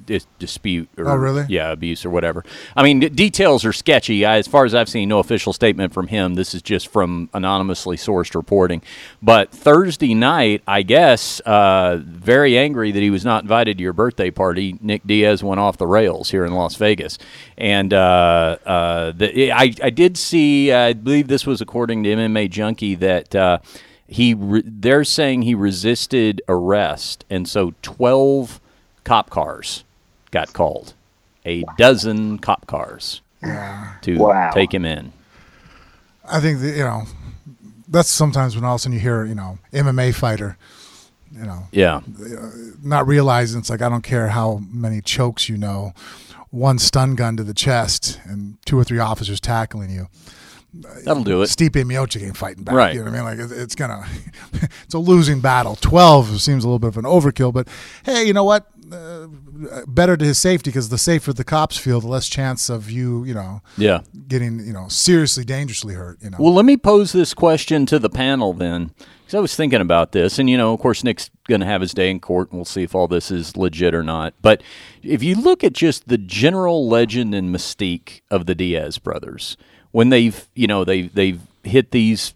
dis- 0.05 0.27
dispute. 0.39 0.89
Or, 0.97 1.09
Oh, 1.09 1.15
really? 1.15 1.45
Yeah, 1.49 1.71
abuse 1.71 2.05
or 2.05 2.09
whatever. 2.09 2.43
I 2.75 2.83
mean, 2.83 2.99
d- 2.99 3.09
details 3.09 3.65
are 3.65 3.73
sketchy. 3.73 4.25
I, 4.25 4.37
as 4.37 4.47
far 4.47 4.65
as 4.65 4.73
I've 4.75 4.89
seen, 4.89 5.09
no 5.09 5.19
official 5.19 5.53
statement 5.53 5.93
from 5.93 6.07
him. 6.07 6.35
This 6.35 6.53
is 6.53 6.61
just 6.61 6.87
from 6.87 7.29
anonymously 7.33 7.97
sourced 7.97 8.35
reporting. 8.35 8.81
But 9.21 9.51
Thursday 9.51 10.13
night, 10.13 10.61
I 10.67 10.81
guess, 10.83 11.39
uh, 11.41 11.99
very 12.03 12.57
angry 12.57 12.91
that 12.91 13.01
he 13.01 13.09
was 13.09 13.25
not 13.25 13.43
invited 13.43 13.77
to 13.77 13.83
your 13.83 13.93
birthday 13.93 14.31
party. 14.31 14.77
Nick 14.81 15.05
Diaz 15.05 15.43
went 15.43 15.59
off 15.59 15.77
the 15.77 15.87
rails 15.87 16.29
here 16.31 16.45
in 16.45 16.53
Las 16.53 16.75
Vegas, 16.75 17.17
and 17.57 17.93
uh, 17.93 18.57
uh, 18.65 19.11
the, 19.11 19.51
I, 19.51 19.73
I 19.83 19.89
did 19.89 20.17
see. 20.17 20.71
I 20.71 20.93
believe 20.93 21.27
this 21.27 21.45
was 21.45 21.61
according 21.61 22.03
to 22.03 22.09
MMA 22.09 22.49
Junkie 22.49 22.95
that. 22.95 23.35
Uh, 23.35 23.59
he 24.07 24.33
re- 24.33 24.61
they're 24.65 25.05
saying 25.05 25.43
he 25.43 25.55
resisted 25.55 26.41
arrest, 26.49 27.23
and 27.29 27.47
so 27.47 27.73
twelve 27.81 28.59
cop 29.05 29.29
cars 29.29 29.85
got 30.31 30.53
called, 30.53 30.93
a 31.45 31.63
dozen 31.77 32.39
cop 32.39 32.67
cars 32.67 33.21
to 34.01 34.17
Wow. 34.17 34.51
take 34.53 34.73
him 34.73 34.85
in. 34.85 35.11
I 36.29 36.39
think 36.39 36.59
that, 36.61 36.75
you 36.75 36.83
know 36.83 37.03
that's 37.87 38.07
sometimes 38.09 38.55
when 38.55 38.63
all 38.63 38.75
of 38.75 38.79
a 38.79 38.79
sudden 38.79 38.93
you 38.93 38.99
hear 39.01 39.25
you 39.25 39.35
know 39.35 39.57
MMA 39.73 40.13
fighter, 40.15 40.57
you 41.35 41.43
know, 41.43 41.63
Yeah, 41.71 42.01
not 42.81 43.05
realizing 43.07 43.59
it's 43.59 43.69
like 43.69 43.81
I 43.81 43.89
don't 43.89 44.03
care 44.03 44.29
how 44.29 44.61
many 44.71 45.01
chokes 45.01 45.49
you 45.49 45.57
know, 45.57 45.93
one 46.51 46.79
stun 46.79 47.15
gun 47.15 47.35
to 47.37 47.43
the 47.43 47.53
chest 47.53 48.19
and 48.23 48.57
two 48.65 48.79
or 48.79 48.83
three 48.85 48.99
officers 48.99 49.39
tackling 49.41 49.89
you. 49.89 50.07
that'll 51.03 51.23
do 51.25 51.41
it. 51.41 51.47
Stipe 51.47 51.71
Miocic 51.83 52.23
ain't 52.23 52.37
fighting 52.37 52.63
back. 52.63 52.75
Right. 52.75 52.93
You 52.95 53.03
know 53.03 53.11
what 53.11 53.19
I 53.19 53.31
mean? 53.33 53.39
Like 53.39 53.51
it- 53.51 53.57
it's 53.57 53.75
gonna, 53.75 54.05
it's 54.85 54.93
a 54.93 54.99
losing 54.99 55.41
battle. 55.41 55.75
Twelve 55.75 56.39
seems 56.39 56.63
a 56.63 56.67
little 56.67 56.79
bit 56.79 56.87
of 56.89 56.97
an 56.97 57.03
overkill, 57.05 57.51
but 57.51 57.67
hey, 58.05 58.23
you 58.25 58.31
know 58.33 58.45
what? 58.45 58.67
Uh, 58.89 59.27
better 59.87 60.17
to 60.17 60.25
his 60.25 60.37
safety 60.37 60.69
because 60.71 60.89
the 60.89 60.97
safer 60.97 61.33
the 61.33 61.43
cops 61.43 61.77
feel, 61.77 62.01
the 62.01 62.07
less 62.07 62.27
chance 62.27 62.69
of 62.69 62.89
you, 62.89 63.23
you 63.23 63.33
know, 63.33 63.61
Yeah. 63.77 64.01
getting 64.27 64.59
you 64.59 64.73
know 64.73 64.87
seriously 64.89 65.43
dangerously 65.43 65.93
hurt. 65.95 66.17
You 66.21 66.29
know. 66.31 66.37
Well, 66.39 66.53
let 66.53 66.65
me 66.65 66.77
pose 66.77 67.11
this 67.11 67.33
question 67.33 67.85
to 67.87 67.99
the 67.99 68.09
panel 68.09 68.53
then, 68.53 68.91
because 69.21 69.35
I 69.35 69.39
was 69.39 69.55
thinking 69.55 69.81
about 69.81 70.11
this, 70.11 70.39
and 70.39 70.49
you 70.49 70.57
know, 70.57 70.73
of 70.73 70.79
course, 70.79 71.03
Nick's 71.03 71.29
going 71.47 71.61
to 71.61 71.67
have 71.67 71.81
his 71.81 71.93
day 71.93 72.09
in 72.09 72.19
court, 72.19 72.49
and 72.51 72.57
we'll 72.57 72.65
see 72.65 72.83
if 72.83 72.95
all 72.95 73.07
this 73.07 73.31
is 73.31 73.55
legit 73.57 73.93
or 73.93 74.03
not. 74.03 74.33
But 74.41 74.61
if 75.03 75.21
you 75.23 75.35
look 75.35 75.63
at 75.63 75.73
just 75.73 76.07
the 76.07 76.17
general 76.17 76.87
legend 76.87 77.33
and 77.35 77.53
mystique 77.55 78.21
of 78.29 78.45
the 78.45 78.55
Diaz 78.55 78.97
brothers, 78.97 79.57
when 79.91 80.09
they've, 80.09 80.47
you 80.55 80.67
know, 80.67 80.83
they 80.83 81.03
they've 81.03 81.41
hit 81.63 81.91
these 81.91 82.33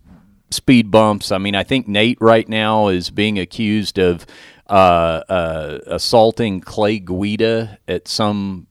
speed 0.52 0.91
bumps. 0.91 1.31
I 1.31 1.38
mean, 1.39 1.56
I 1.56 1.64
think 1.64 1.88
Nate 1.88 2.18
right 2.22 2.47
now 2.47 2.88
is 2.88 3.10
being 3.10 3.39
accused 3.39 3.97
of 3.97 4.26
uh, 4.69 4.73
uh, 4.73 5.79
assaulting 5.87 6.61
Clay 6.61 6.99
Guida 6.99 7.77
at 7.87 8.07
some 8.07 8.67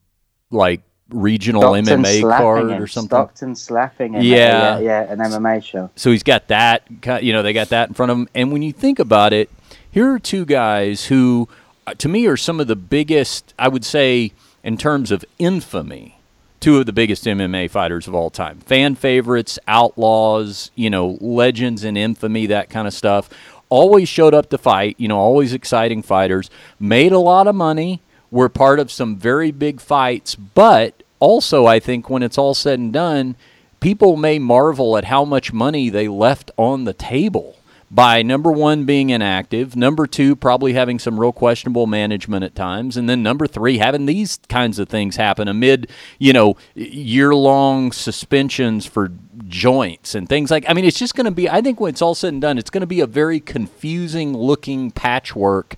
like 0.51 0.81
regional 1.09 1.61
Stockton 1.61 2.03
MMA 2.03 2.21
card 2.21 2.71
him. 2.71 2.81
or 2.81 2.87
something. 2.87 3.09
Stockton 3.09 3.55
slapping 3.55 4.13
him. 4.13 4.21
Yeah. 4.23 4.79
yeah, 4.79 4.79
yeah, 4.79 5.11
an 5.11 5.19
MMA 5.19 5.63
show. 5.63 5.89
So 5.95 6.11
he's 6.11 6.23
got 6.23 6.47
that, 6.47 6.83
you 7.21 7.33
know, 7.33 7.43
they 7.43 7.53
got 7.53 7.69
that 7.69 7.89
in 7.89 7.93
front 7.93 8.11
of 8.11 8.17
him. 8.17 8.29
And 8.33 8.51
when 8.51 8.61
you 8.61 8.71
think 8.71 8.99
about 8.99 9.33
it, 9.33 9.49
here 9.89 10.11
are 10.11 10.19
two 10.19 10.45
guys 10.45 11.05
who, 11.05 11.47
uh, 11.87 11.93
to 11.95 12.09
me, 12.09 12.27
are 12.27 12.37
some 12.37 12.59
of 12.59 12.67
the 12.67 12.75
biggest, 12.75 13.53
I 13.57 13.67
would 13.67 13.85
say, 13.85 14.33
in 14.63 14.77
terms 14.77 15.11
of 15.11 15.23
infamy, 15.37 16.19
two 16.59 16.79
of 16.79 16.85
the 16.85 16.93
biggest 16.93 17.25
MMA 17.25 17.69
fighters 17.69 18.07
of 18.07 18.15
all 18.15 18.29
time. 18.29 18.59
Fan 18.59 18.95
favorites, 18.95 19.59
outlaws, 19.67 20.71
you 20.75 20.89
know, 20.89 21.17
legends 21.21 21.83
in 21.83 21.95
infamy, 21.95 22.47
that 22.47 22.69
kind 22.69 22.87
of 22.87 22.93
stuff. 22.93 23.29
Always 23.69 24.07
showed 24.07 24.33
up 24.33 24.49
to 24.51 24.57
fight, 24.57 24.95
you 24.97 25.07
know, 25.07 25.17
always 25.17 25.53
exciting 25.53 26.01
fighters, 26.01 26.49
made 26.79 27.11
a 27.11 27.19
lot 27.19 27.47
of 27.47 27.55
money, 27.55 28.01
were 28.31 28.49
part 28.49 28.79
of 28.79 28.91
some 28.91 29.15
very 29.15 29.51
big 29.51 29.81
fights, 29.81 30.35
but 30.35 31.03
also, 31.19 31.65
I 31.65 31.79
think 31.79 32.09
when 32.09 32.23
it's 32.23 32.37
all 32.37 32.53
said 32.53 32.79
and 32.79 32.91
done, 32.91 33.35
people 33.79 34.17
may 34.17 34.37
marvel 34.39 34.97
at 34.97 35.05
how 35.05 35.25
much 35.25 35.53
money 35.53 35.89
they 35.89 36.07
left 36.07 36.51
on 36.57 36.83
the 36.83 36.93
table 36.93 37.55
by 37.91 38.21
number 38.21 38.51
one 38.51 38.85
being 38.85 39.09
inactive, 39.09 39.75
number 39.75 40.07
two 40.07 40.35
probably 40.35 40.73
having 40.73 40.99
some 40.99 41.19
real 41.19 41.31
questionable 41.31 41.87
management 41.87 42.43
at 42.43 42.55
times, 42.55 42.97
and 42.97 43.09
then 43.09 43.21
number 43.21 43.47
three 43.47 43.77
having 43.77 44.05
these 44.05 44.39
kinds 44.49 44.79
of 44.79 44.89
things 44.89 45.15
happen 45.15 45.47
amid 45.47 45.89
you 46.17 46.33
know 46.33 46.57
year 46.73 47.33
long 47.35 47.91
suspensions 47.91 48.85
for 48.85 49.11
joints 49.47 50.15
and 50.15 50.27
things 50.27 50.51
like. 50.51 50.65
I 50.67 50.73
mean, 50.73 50.85
it's 50.85 50.99
just 50.99 51.15
going 51.15 51.25
to 51.25 51.31
be. 51.31 51.49
I 51.49 51.61
think 51.61 51.79
when 51.79 51.89
it's 51.89 52.01
all 52.01 52.15
said 52.15 52.33
and 52.33 52.41
done, 52.41 52.57
it's 52.57 52.69
going 52.69 52.81
to 52.81 52.87
be 52.87 53.01
a 53.01 53.07
very 53.07 53.39
confusing 53.39 54.35
looking 54.35 54.91
patchwork 54.91 55.75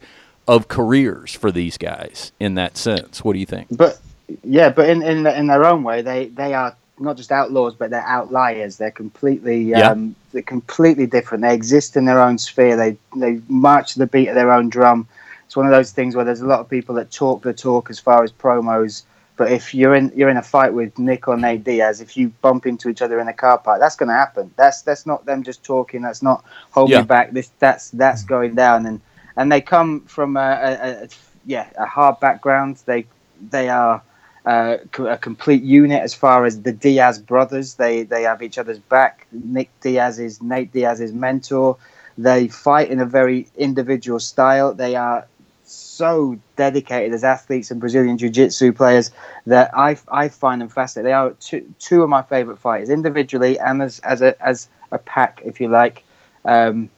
of 0.47 0.67
careers 0.67 1.33
for 1.33 1.51
these 1.51 1.77
guys 1.77 2.31
in 2.39 2.55
that 2.55 2.77
sense. 2.77 3.23
What 3.23 3.33
do 3.33 3.39
you 3.39 3.45
think? 3.45 3.67
But 3.69 3.99
yeah, 4.43 4.69
but 4.69 4.89
in 4.89 5.01
in 5.03 5.27
in 5.27 5.47
their 5.47 5.65
own 5.65 5.83
way, 5.83 6.01
they 6.01 6.27
they 6.27 6.53
are 6.53 6.75
not 6.99 7.17
just 7.17 7.31
outlaws, 7.31 7.75
but 7.75 7.89
they're 7.91 8.01
outliers. 8.05 8.77
They're 8.77 8.91
completely 8.91 9.73
Yeah. 9.73 9.89
um, 9.91 10.15
they're 10.31 10.41
completely 10.41 11.05
different. 11.07 11.43
They 11.43 11.53
exist 11.53 11.95
in 11.97 12.05
their 12.05 12.19
own 12.19 12.37
sphere. 12.37 12.75
They 12.75 12.97
they 13.15 13.41
march 13.47 13.93
to 13.93 13.99
the 13.99 14.07
beat 14.07 14.27
of 14.29 14.35
their 14.35 14.51
own 14.51 14.69
drum. 14.69 15.07
It's 15.45 15.55
one 15.55 15.65
of 15.65 15.71
those 15.71 15.91
things 15.91 16.15
where 16.15 16.25
there's 16.25 16.41
a 16.41 16.47
lot 16.47 16.59
of 16.59 16.69
people 16.69 16.95
that 16.95 17.11
talk 17.11 17.41
the 17.43 17.53
talk 17.53 17.89
as 17.89 17.99
far 17.99 18.23
as 18.23 18.31
promos. 18.31 19.03
But 19.37 19.51
if 19.51 19.73
you're 19.73 19.93
in 19.95 20.11
you're 20.15 20.29
in 20.29 20.37
a 20.37 20.41
fight 20.41 20.73
with 20.73 20.97
Nick 20.97 21.27
or 21.27 21.37
Nate 21.37 21.63
Diaz, 21.63 22.01
if 22.01 22.17
you 22.17 22.29
bump 22.41 22.65
into 22.65 22.89
each 22.89 23.01
other 23.01 23.19
in 23.19 23.27
a 23.27 23.33
car 23.33 23.57
park, 23.59 23.79
that's 23.79 23.95
going 23.95 24.09
to 24.09 24.15
happen. 24.15 24.51
That's 24.57 24.81
that's 24.81 25.05
not 25.05 25.25
them 25.25 25.43
just 25.43 25.63
talking. 25.63 26.01
That's 26.01 26.23
not 26.23 26.43
holding 26.71 26.93
Yeah. 26.99 27.03
back. 27.03 27.31
This 27.31 27.51
that's 27.59 27.91
that's 27.91 28.23
going 28.23 28.55
down. 28.55 28.85
And 28.87 28.99
and 29.37 29.51
they 29.51 29.61
come 29.61 30.01
from 30.01 30.37
a, 30.37 30.39
a, 30.39 31.03
a 31.03 31.07
yeah 31.45 31.67
a 31.77 31.85
hard 31.85 32.19
background. 32.19 32.81
They 32.85 33.05
they 33.51 33.69
are 33.69 34.01
a 34.47 35.17
complete 35.17 35.63
unit 35.63 36.01
as 36.01 36.13
far 36.13 36.45
as 36.45 36.61
the 36.61 36.71
Diaz 36.71 37.19
brothers. 37.19 37.75
They 37.75 38.03
they 38.03 38.23
have 38.23 38.41
each 38.41 38.57
other's 38.57 38.79
back. 38.79 39.27
Nick 39.31 39.69
Diaz 39.81 40.19
is 40.19 40.41
Nate 40.41 40.71
Diaz's 40.71 41.13
mentor. 41.13 41.77
They 42.17 42.47
fight 42.47 42.89
in 42.89 42.99
a 42.99 43.05
very 43.05 43.47
individual 43.57 44.19
style. 44.19 44.73
They 44.73 44.95
are 44.95 45.27
so 45.63 46.37
dedicated 46.55 47.13
as 47.13 47.23
athletes 47.23 47.71
and 47.71 47.79
Brazilian 47.79 48.17
Jiu-Jitsu 48.17 48.71
players 48.71 49.11
that 49.45 49.69
I, 49.73 49.97
I 50.09 50.29
find 50.29 50.61
them 50.61 50.69
fascinating. 50.69 51.09
They 51.09 51.13
are 51.13 51.31
two, 51.31 51.73
two 51.79 52.03
of 52.03 52.09
my 52.09 52.21
favorite 52.21 52.57
fighters 52.57 52.89
individually 52.89 53.59
and 53.59 53.81
as 53.81 53.99
as 53.99 54.21
a 54.21 54.41
as 54.45 54.69
a 54.91 54.97
pack, 54.97 55.41
if 55.43 55.59
you 55.59 55.67
like. 55.67 56.03
Um, 56.45 56.89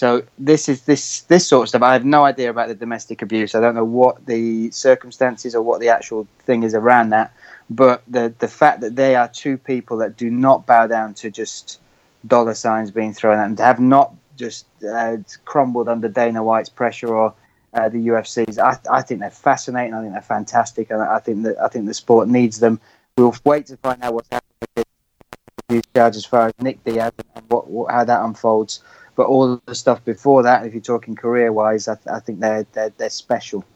so 0.00 0.22
this 0.38 0.66
is 0.66 0.84
this 0.84 1.20
this 1.32 1.46
sort 1.46 1.64
of 1.64 1.68
stuff. 1.68 1.82
I 1.82 1.92
have 1.92 2.06
no 2.06 2.24
idea 2.24 2.48
about 2.48 2.68
the 2.68 2.74
domestic 2.74 3.20
abuse. 3.20 3.54
I 3.54 3.60
don't 3.60 3.74
know 3.74 3.84
what 3.84 4.24
the 4.24 4.70
circumstances 4.70 5.54
or 5.54 5.60
what 5.60 5.78
the 5.80 5.90
actual 5.90 6.26
thing 6.46 6.62
is 6.62 6.72
around 6.72 7.10
that. 7.10 7.34
But 7.68 8.02
the 8.08 8.32
the 8.38 8.48
fact 8.48 8.80
that 8.80 8.96
they 8.96 9.14
are 9.14 9.28
two 9.28 9.58
people 9.58 9.98
that 9.98 10.16
do 10.16 10.30
not 10.30 10.64
bow 10.64 10.86
down 10.86 11.12
to 11.20 11.30
just 11.30 11.80
dollar 12.26 12.54
signs 12.54 12.90
being 12.90 13.12
thrown 13.12 13.38
at 13.38 13.54
them, 13.54 13.62
have 13.62 13.78
not 13.78 14.14
just 14.36 14.64
uh, 14.90 15.18
crumbled 15.44 15.86
under 15.86 16.08
Dana 16.08 16.42
White's 16.42 16.70
pressure 16.70 17.14
or 17.14 17.34
uh, 17.74 17.90
the 17.90 17.98
UFC's. 17.98 18.58
I, 18.58 18.78
I 18.90 19.02
think 19.02 19.20
they're 19.20 19.28
fascinating. 19.28 19.92
I 19.92 20.00
think 20.00 20.14
they're 20.14 20.22
fantastic, 20.22 20.90
and 20.90 21.02
I 21.02 21.18
think 21.18 21.42
that 21.42 21.58
I 21.58 21.68
think 21.68 21.84
the 21.84 21.92
sport 21.92 22.26
needs 22.26 22.58
them. 22.60 22.80
We'll 23.18 23.36
wait 23.44 23.66
to 23.66 23.76
find 23.76 24.02
out 24.02 24.14
what's 24.14 24.30
happening 24.32 24.56
with 24.62 24.74
this 24.76 24.84
abuse 25.68 25.84
charge 25.94 26.16
as 26.16 26.24
far 26.24 26.46
as 26.46 26.54
Nick 26.58 26.82
Diaz 26.84 27.12
and 27.34 27.44
what, 27.50 27.68
what 27.68 27.92
how 27.92 28.04
that 28.04 28.22
unfolds. 28.22 28.80
But 29.20 29.26
all 29.26 29.60
the 29.66 29.74
stuff 29.74 30.02
before 30.02 30.42
that, 30.44 30.64
if 30.64 30.72
you're 30.72 30.80
talking 30.80 31.14
career 31.14 31.52
wise, 31.52 31.88
I, 31.88 31.96
th- 31.96 32.06
I 32.06 32.20
think 32.20 32.40
they're, 32.40 32.66
they're 32.72 32.88
they're 32.96 33.10
special. 33.10 33.66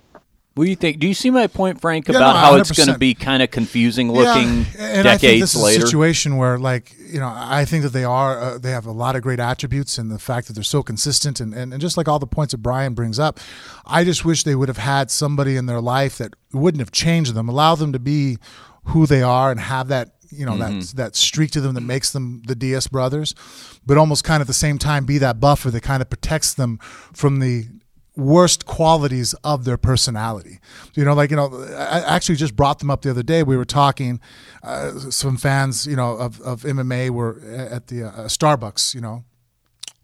What 0.54 0.64
do 0.64 0.70
you 0.70 0.76
think? 0.76 1.00
Do 1.00 1.06
you 1.06 1.12
see 1.12 1.28
my 1.28 1.48
point, 1.48 1.82
Frank, 1.82 2.08
Yeah, 2.08 2.16
about 2.16 2.32
no, 2.32 2.38
how 2.38 2.54
it's 2.56 2.70
going 2.70 2.88
to 2.88 2.98
be 2.98 3.12
kind 3.12 3.42
of 3.42 3.50
confusing 3.50 4.10
looking 4.10 4.60
yeah, 4.60 4.98
and 4.98 5.06
I 5.06 5.18
think 5.18 5.20
decades 5.20 5.40
this 5.42 5.54
is 5.54 5.62
later? 5.62 5.84
a 5.84 5.86
situation 5.86 6.38
where, 6.38 6.58
like, 6.58 6.94
you 6.98 7.20
know, 7.20 7.30
I 7.30 7.66
think 7.66 7.82
that 7.82 7.90
they 7.90 8.04
are 8.04 8.40
uh, 8.40 8.58
they 8.58 8.70
have 8.70 8.86
a 8.86 8.90
lot 8.90 9.16
of 9.16 9.22
great 9.22 9.38
attributes, 9.38 9.98
and 9.98 10.10
the 10.10 10.18
fact 10.18 10.46
that 10.46 10.54
they're 10.54 10.62
so 10.62 10.82
consistent, 10.82 11.40
and, 11.40 11.52
and, 11.52 11.74
and 11.74 11.82
just 11.82 11.98
like 11.98 12.08
all 12.08 12.18
the 12.18 12.26
points 12.26 12.52
that 12.52 12.62
Bryan 12.62 12.94
brings 12.94 13.18
up, 13.18 13.38
I 13.84 14.02
just 14.04 14.24
wish 14.24 14.44
they 14.44 14.54
would 14.54 14.68
have 14.68 14.78
had 14.78 15.10
somebody 15.10 15.56
in 15.56 15.66
their 15.66 15.82
life 15.82 16.16
that 16.16 16.32
wouldn't 16.54 16.80
have 16.80 16.90
changed 16.90 17.34
them, 17.34 17.50
allow 17.50 17.74
them 17.74 17.92
to 17.92 17.98
be 17.98 18.38
who 18.84 19.04
they 19.04 19.20
are, 19.22 19.50
and 19.50 19.60
have 19.60 19.88
that 19.88 20.13
you 20.34 20.46
know 20.46 20.56
that 20.58 20.96
that 20.96 21.16
streak 21.16 21.50
to 21.52 21.60
them 21.60 21.74
that 21.74 21.82
makes 21.82 22.12
them 22.12 22.42
the 22.46 22.54
Diaz 22.54 22.86
brothers, 22.86 23.34
but 23.86 23.96
almost 23.96 24.24
kind 24.24 24.40
of 24.40 24.46
at 24.46 24.48
the 24.48 24.54
same 24.54 24.78
time 24.78 25.04
be 25.04 25.18
that 25.18 25.40
buffer 25.40 25.70
that 25.70 25.82
kind 25.82 26.02
of 26.02 26.10
protects 26.10 26.54
them 26.54 26.78
from 27.12 27.40
the 27.40 27.66
worst 28.16 28.64
qualities 28.66 29.34
of 29.42 29.64
their 29.64 29.76
personality. 29.76 30.60
You 30.94 31.04
know, 31.04 31.14
like 31.14 31.30
you 31.30 31.36
know, 31.36 31.64
I 31.76 32.00
actually 32.00 32.36
just 32.36 32.56
brought 32.56 32.78
them 32.78 32.90
up 32.90 33.02
the 33.02 33.10
other 33.10 33.22
day. 33.22 33.42
We 33.42 33.56
were 33.56 33.64
talking. 33.64 34.20
Uh, 34.62 34.98
some 35.10 35.36
fans, 35.36 35.86
you 35.86 35.96
know, 35.96 36.12
of, 36.12 36.40
of 36.40 36.62
MMA 36.62 37.10
were 37.10 37.40
at 37.70 37.88
the 37.88 38.04
uh, 38.04 38.12
Starbucks. 38.28 38.94
You 38.94 39.00
know, 39.00 39.24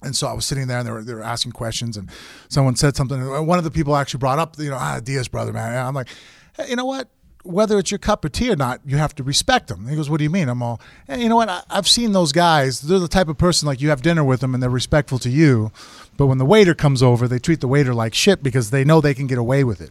and 0.02 0.16
so 0.16 0.26
I 0.26 0.32
was 0.32 0.46
sitting 0.46 0.66
there, 0.66 0.78
and 0.78 0.86
they 0.86 0.92
were 0.92 1.04
they 1.04 1.14
were 1.14 1.22
asking 1.22 1.52
questions, 1.52 1.96
and 1.96 2.10
someone 2.48 2.76
said 2.76 2.96
something. 2.96 3.20
and 3.20 3.46
One 3.46 3.58
of 3.58 3.64
the 3.64 3.70
people 3.70 3.96
actually 3.96 4.18
brought 4.18 4.38
up, 4.38 4.58
you 4.58 4.70
know, 4.70 4.78
ah, 4.78 5.00
Diaz 5.02 5.28
brother, 5.28 5.52
man. 5.52 5.70
And 5.70 5.78
I'm 5.78 5.94
like, 5.94 6.08
hey, 6.56 6.68
you 6.68 6.76
know 6.76 6.86
what? 6.86 7.08
Whether 7.42 7.78
it's 7.78 7.90
your 7.90 7.98
cup 7.98 8.24
of 8.24 8.32
tea 8.32 8.50
or 8.50 8.56
not, 8.56 8.80
you 8.84 8.98
have 8.98 9.14
to 9.14 9.22
respect 9.22 9.68
them. 9.68 9.88
He 9.88 9.96
goes, 9.96 10.10
"What 10.10 10.18
do 10.18 10.24
you 10.24 10.30
mean?" 10.30 10.48
I'm 10.48 10.62
all, 10.62 10.80
hey, 11.06 11.22
you 11.22 11.28
know 11.28 11.36
what? 11.36 11.48
I, 11.48 11.62
I've 11.70 11.88
seen 11.88 12.12
those 12.12 12.32
guys. 12.32 12.80
They're 12.82 12.98
the 12.98 13.08
type 13.08 13.28
of 13.28 13.38
person 13.38 13.66
like 13.66 13.80
you 13.80 13.88
have 13.88 14.02
dinner 14.02 14.22
with 14.22 14.40
them, 14.40 14.52
and 14.54 14.62
they're 14.62 14.68
respectful 14.70 15.18
to 15.20 15.30
you. 15.30 15.72
But 16.18 16.26
when 16.26 16.36
the 16.38 16.44
waiter 16.44 16.74
comes 16.74 17.02
over, 17.02 17.26
they 17.26 17.38
treat 17.38 17.60
the 17.60 17.68
waiter 17.68 17.94
like 17.94 18.12
shit 18.14 18.42
because 18.42 18.70
they 18.70 18.84
know 18.84 19.00
they 19.00 19.14
can 19.14 19.26
get 19.26 19.38
away 19.38 19.64
with 19.64 19.80
it. 19.80 19.90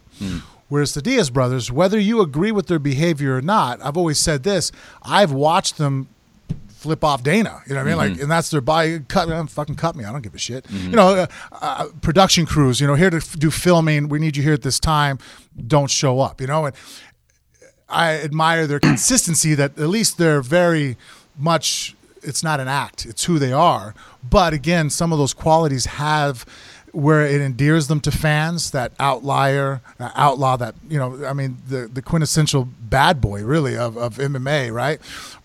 Whereas 0.68 0.94
the 0.94 1.02
Diaz 1.02 1.30
brothers, 1.30 1.72
whether 1.72 1.98
you 1.98 2.20
agree 2.20 2.52
with 2.52 2.68
their 2.68 2.78
behavior 2.78 3.34
or 3.36 3.42
not, 3.42 3.84
I've 3.84 3.96
always 3.96 4.20
said 4.20 4.44
this: 4.44 4.70
I've 5.02 5.32
watched 5.32 5.76
them 5.76 6.06
flip 6.68 7.02
off 7.04 7.22
Dana. 7.22 7.60
You 7.66 7.74
know 7.74 7.80
what 7.84 7.92
I 7.92 7.96
mean? 7.96 8.12
Like, 8.14 8.22
and 8.22 8.30
that's 8.30 8.50
their 8.50 8.60
buy. 8.60 9.00
Cut, 9.08 9.50
fucking 9.50 9.74
cut 9.74 9.96
me. 9.96 10.04
I 10.04 10.12
don't 10.12 10.22
give 10.22 10.34
a 10.34 10.38
shit. 10.38 10.64
You 10.70 10.90
know, 10.90 11.08
uh, 11.08 11.26
uh, 11.60 11.86
production 12.00 12.46
crews. 12.46 12.80
You 12.80 12.86
know, 12.86 12.94
here 12.94 13.10
to 13.10 13.16
f- 13.18 13.36
do 13.38 13.50
filming. 13.50 14.08
We 14.08 14.18
need 14.20 14.36
you 14.36 14.42
here 14.44 14.54
at 14.54 14.62
this 14.62 14.78
time. 14.80 15.18
Don't 15.66 15.90
show 15.90 16.20
up. 16.20 16.40
You 16.40 16.46
know, 16.46 16.66
and 16.66 16.76
I 17.90 18.14
admire 18.20 18.66
their 18.66 18.80
consistency. 18.80 19.54
That 19.54 19.78
at 19.78 19.88
least 19.88 20.18
they're 20.18 20.42
very 20.42 20.96
much. 21.38 21.94
It's 22.22 22.42
not 22.42 22.60
an 22.60 22.68
act. 22.68 23.06
It's 23.06 23.24
who 23.24 23.38
they 23.38 23.52
are. 23.52 23.94
But 24.28 24.52
again, 24.52 24.90
some 24.90 25.12
of 25.12 25.18
those 25.18 25.32
qualities 25.32 25.86
have 25.86 26.44
where 26.92 27.24
it 27.24 27.40
endears 27.40 27.86
them 27.88 28.00
to 28.00 28.10
fans. 28.10 28.72
That 28.72 28.92
outlier, 29.00 29.80
that 29.98 30.12
outlaw. 30.14 30.56
That 30.56 30.74
you 30.88 30.98
know, 30.98 31.24
I 31.24 31.32
mean, 31.32 31.58
the 31.68 31.88
the 31.92 32.02
quintessential 32.02 32.64
bad 32.80 33.20
boy, 33.20 33.42
really, 33.44 33.76
of 33.76 33.96
of 33.96 34.16
MMA, 34.18 34.72
right? 34.72 35.00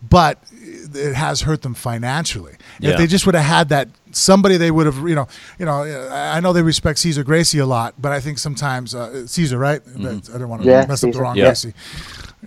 But 0.08 0.40
it 0.52 1.14
has 1.16 1.42
hurt 1.42 1.62
them 1.62 1.74
financially. 1.74 2.56
Yeah. 2.80 2.92
If 2.92 2.98
they 2.98 3.08
just 3.08 3.26
would 3.26 3.36
have 3.36 3.46
had 3.46 3.70
that 3.70 3.88
somebody, 4.12 4.58
they 4.58 4.72
would 4.72 4.86
have, 4.86 4.98
you 5.08 5.16
know, 5.16 5.28
you 5.60 5.66
know. 5.66 5.84
I 6.12 6.40
know 6.40 6.54
they 6.54 6.62
respect 6.62 7.00
Cesar 7.00 7.24
Gracie 7.24 7.60
a 7.60 7.66
lot, 7.66 7.96
but 7.98 8.12
I 8.12 8.20
think 8.20 8.38
sometimes 8.38 8.94
uh, 8.96 9.26
Cesar, 9.28 9.58
right? 9.58 9.82
I 9.98 10.02
don't 10.38 10.50
want 10.50 10.64
to 10.64 10.68
Yeah, 10.70 10.86
mess 10.88 11.04
up 11.04 11.12
the 11.14 11.20
wrong 11.20 11.36
Yeah. 11.38 11.46
Gracie. 11.46 11.74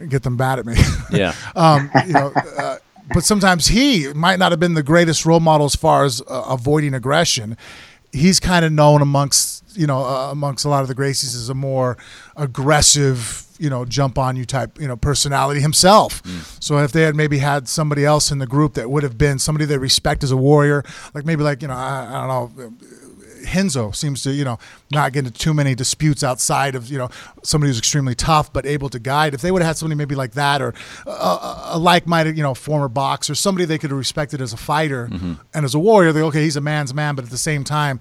Get 0.08 0.22
them 0.22 0.36
bad 0.36 0.58
at 0.58 0.66
me. 0.66 0.74
yeah. 1.10 1.34
um, 1.56 1.90
you 2.06 2.12
know, 2.12 2.32
uh, 2.58 2.76
but 3.12 3.24
sometimes 3.24 3.68
he 3.68 4.12
might 4.12 4.38
not 4.38 4.52
have 4.52 4.60
been 4.60 4.74
the 4.74 4.82
greatest 4.82 5.24
role 5.24 5.40
model 5.40 5.66
as 5.66 5.74
far 5.74 6.04
as 6.04 6.22
uh, 6.28 6.44
avoiding 6.48 6.94
aggression. 6.94 7.56
He's 8.12 8.40
kind 8.40 8.64
of 8.64 8.72
known 8.72 9.02
amongst 9.02 9.64
you 9.76 9.86
know 9.86 10.04
uh, 10.04 10.30
amongst 10.30 10.64
a 10.64 10.68
lot 10.68 10.82
of 10.82 10.88
the 10.88 10.94
Gracies 10.94 11.34
as 11.34 11.48
a 11.48 11.54
more 11.54 11.96
aggressive, 12.36 13.44
you 13.58 13.70
know, 13.70 13.84
jump 13.84 14.18
on 14.18 14.36
you 14.36 14.44
type 14.44 14.78
you 14.80 14.88
know 14.88 14.96
personality 14.96 15.60
himself. 15.60 16.22
So 16.60 16.78
if 16.78 16.92
they 16.92 17.02
had 17.02 17.14
maybe 17.14 17.38
had 17.38 17.68
somebody 17.68 18.04
else 18.04 18.30
in 18.30 18.38
the 18.38 18.46
group 18.46 18.74
that 18.74 18.90
would 18.90 19.02
have 19.02 19.18
been 19.18 19.38
somebody 19.38 19.64
they 19.64 19.78
respect 19.78 20.24
as 20.24 20.30
a 20.30 20.36
warrior, 20.36 20.84
like 21.14 21.24
maybe 21.24 21.42
like 21.42 21.62
you 21.62 21.68
know 21.68 21.74
I, 21.74 22.06
I 22.08 22.26
don't 22.26 22.56
know 22.56 22.72
Renzo 23.54 23.90
seems 23.90 24.22
to, 24.22 24.32
you 24.32 24.44
know, 24.44 24.58
not 24.90 25.12
get 25.12 25.26
into 25.26 25.38
too 25.38 25.54
many 25.54 25.74
disputes 25.74 26.22
outside 26.22 26.74
of, 26.74 26.88
you 26.88 26.98
know, 26.98 27.08
somebody 27.42 27.70
who's 27.70 27.78
extremely 27.78 28.14
tough 28.14 28.52
but 28.52 28.66
able 28.66 28.88
to 28.90 28.98
guide. 28.98 29.34
If 29.34 29.40
they 29.40 29.50
would 29.50 29.62
have 29.62 29.68
had 29.68 29.76
somebody 29.76 29.96
maybe 29.96 30.14
like 30.14 30.32
that 30.32 30.60
or 30.62 30.74
a, 31.06 31.70
a 31.70 31.78
like-minded, 31.78 32.36
you 32.36 32.42
know, 32.42 32.54
former 32.54 32.88
boxer, 32.88 33.34
somebody 33.34 33.64
they 33.64 33.78
could 33.78 33.90
have 33.90 33.98
respected 33.98 34.40
as 34.40 34.52
a 34.52 34.56
fighter 34.56 35.08
Mm-hmm. 35.08 35.34
and 35.54 35.64
as 35.64 35.74
a 35.74 35.78
warrior, 35.78 36.12
they 36.12 36.22
okay, 36.22 36.42
he's 36.42 36.56
a 36.56 36.60
man's 36.60 36.92
man, 36.92 37.14
but 37.14 37.24
at 37.24 37.30
the 37.30 37.38
same 37.38 37.64
time, 37.64 37.98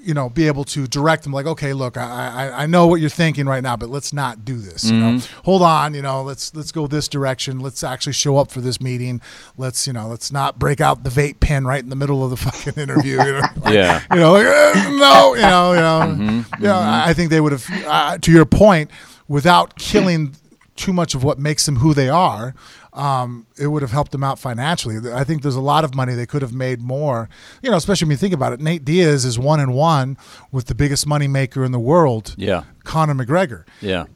you 0.00 0.14
know, 0.14 0.28
be 0.28 0.46
able 0.46 0.64
to 0.64 0.86
direct 0.86 1.22
them 1.24 1.32
like, 1.32 1.46
okay, 1.46 1.72
look, 1.72 1.96
I, 1.96 2.50
I, 2.50 2.62
I 2.62 2.66
know 2.66 2.86
what 2.86 3.00
you're 3.00 3.10
thinking 3.10 3.46
right 3.46 3.62
now, 3.62 3.76
but 3.76 3.88
let's 3.88 4.12
not 4.12 4.44
do 4.44 4.56
this. 4.58 4.84
You 4.84 4.96
know, 4.98 5.06
Mm-hmm. 5.12 5.42
hold 5.44 5.62
on, 5.62 5.94
you 5.94 6.02
know, 6.02 6.22
let's 6.22 6.54
let's 6.54 6.72
go 6.72 6.86
this 6.86 7.08
direction. 7.08 7.60
Let's 7.60 7.82
actually 7.84 8.12
show 8.14 8.36
up 8.38 8.50
for 8.50 8.60
this 8.60 8.80
meeting. 8.80 9.20
Let's 9.56 9.86
you 9.86 9.92
know, 9.92 10.08
let's 10.08 10.30
not 10.32 10.58
break 10.58 10.80
out 10.80 11.04
the 11.04 11.10
vape 11.10 11.40
pen 11.40 11.66
right 11.66 11.82
in 11.82 11.88
the 11.90 11.96
middle 11.96 12.22
of 12.24 12.30
the 12.30 12.36
fucking 12.50 12.80
interview. 12.80 13.18
You 13.22 13.32
know, 13.32 13.40
Like, 13.62 13.74
Yeah. 13.74 14.02
you 14.14 14.20
know, 14.20 14.32
like, 14.32 14.46
eh, 14.46 14.90
no, 14.90 15.34
you 15.34 15.40
know, 15.42 15.72
you 15.72 15.80
know, 15.80 16.00
Mm-hmm. 16.08 16.62
you 16.62 16.68
know. 16.68 16.74
I 16.76 17.08
I 17.10 17.14
think 17.14 17.30
they 17.30 17.40
would 17.40 17.52
have, 17.52 17.66
uh, 17.86 18.18
to 18.18 18.30
your 18.32 18.44
point, 18.46 18.90
without 19.28 19.76
killing 19.76 20.34
too 20.76 20.92
much 20.92 21.14
of 21.14 21.24
what 21.24 21.38
makes 21.38 21.66
them 21.66 21.76
who 21.76 21.92
they 21.94 22.08
are. 22.08 22.54
Um, 22.98 23.46
it 23.56 23.68
would 23.68 23.82
have 23.82 23.92
helped 23.92 24.10
them 24.12 24.24
out 24.24 24.38
financially. 24.40 24.96
I 25.12 25.22
think 25.22 25.42
there's 25.42 25.54
a 25.54 25.60
lot 25.60 25.84
of 25.84 25.94
money 25.94 26.14
they 26.14 26.26
could 26.26 26.42
have 26.42 26.52
made 26.52 26.80
more. 26.82 27.28
You 27.62 27.70
know, 27.70 27.76
especially 27.76 28.06
when 28.06 28.10
you 28.12 28.16
think 28.16 28.34
about 28.34 28.52
it. 28.52 28.60
Nate 28.60 28.84
Diaz 28.84 29.24
is 29.24 29.38
one 29.38 29.60
and 29.60 29.72
one 29.72 30.16
with 30.50 30.66
the 30.66 30.74
biggest 30.74 31.06
money 31.06 31.28
maker 31.28 31.64
in 31.64 31.70
the 31.72 31.78
world, 31.78 32.34
Yeah. 32.36 32.64
Conor 32.84 33.14
McGregor. 33.14 33.64
Yeah. 33.80 34.06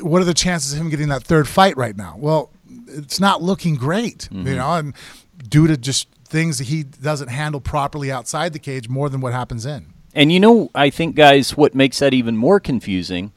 What 0.00 0.22
are 0.22 0.24
the 0.24 0.32
chances 0.34 0.72
of 0.72 0.78
him 0.80 0.88
getting 0.88 1.08
that 1.08 1.22
third 1.22 1.46
fight 1.48 1.76
right 1.76 1.96
now? 1.96 2.14
Well, 2.18 2.50
it's 2.86 3.20
not 3.20 3.42
looking 3.42 3.74
great, 3.76 4.28
Mm-hmm. 4.32 4.46
you 4.46 4.56
know, 4.56 4.72
and 4.74 4.94
due 5.48 5.66
to 5.66 5.76
just 5.76 6.08
things 6.24 6.56
that 6.58 6.68
he 6.68 6.84
doesn't 6.84 7.28
handle 7.28 7.60
properly 7.60 8.10
outside 8.10 8.52
the 8.54 8.58
cage 8.58 8.88
more 8.88 9.08
than 9.10 9.20
what 9.20 9.32
happens 9.34 9.66
in. 9.66 9.92
And 10.14 10.32
you 10.32 10.40
know, 10.40 10.70
I 10.74 10.88
think, 10.90 11.14
guys, 11.14 11.56
what 11.56 11.74
makes 11.74 11.98
that 11.98 12.14
even 12.14 12.36
more 12.36 12.58
confusing 12.58 13.32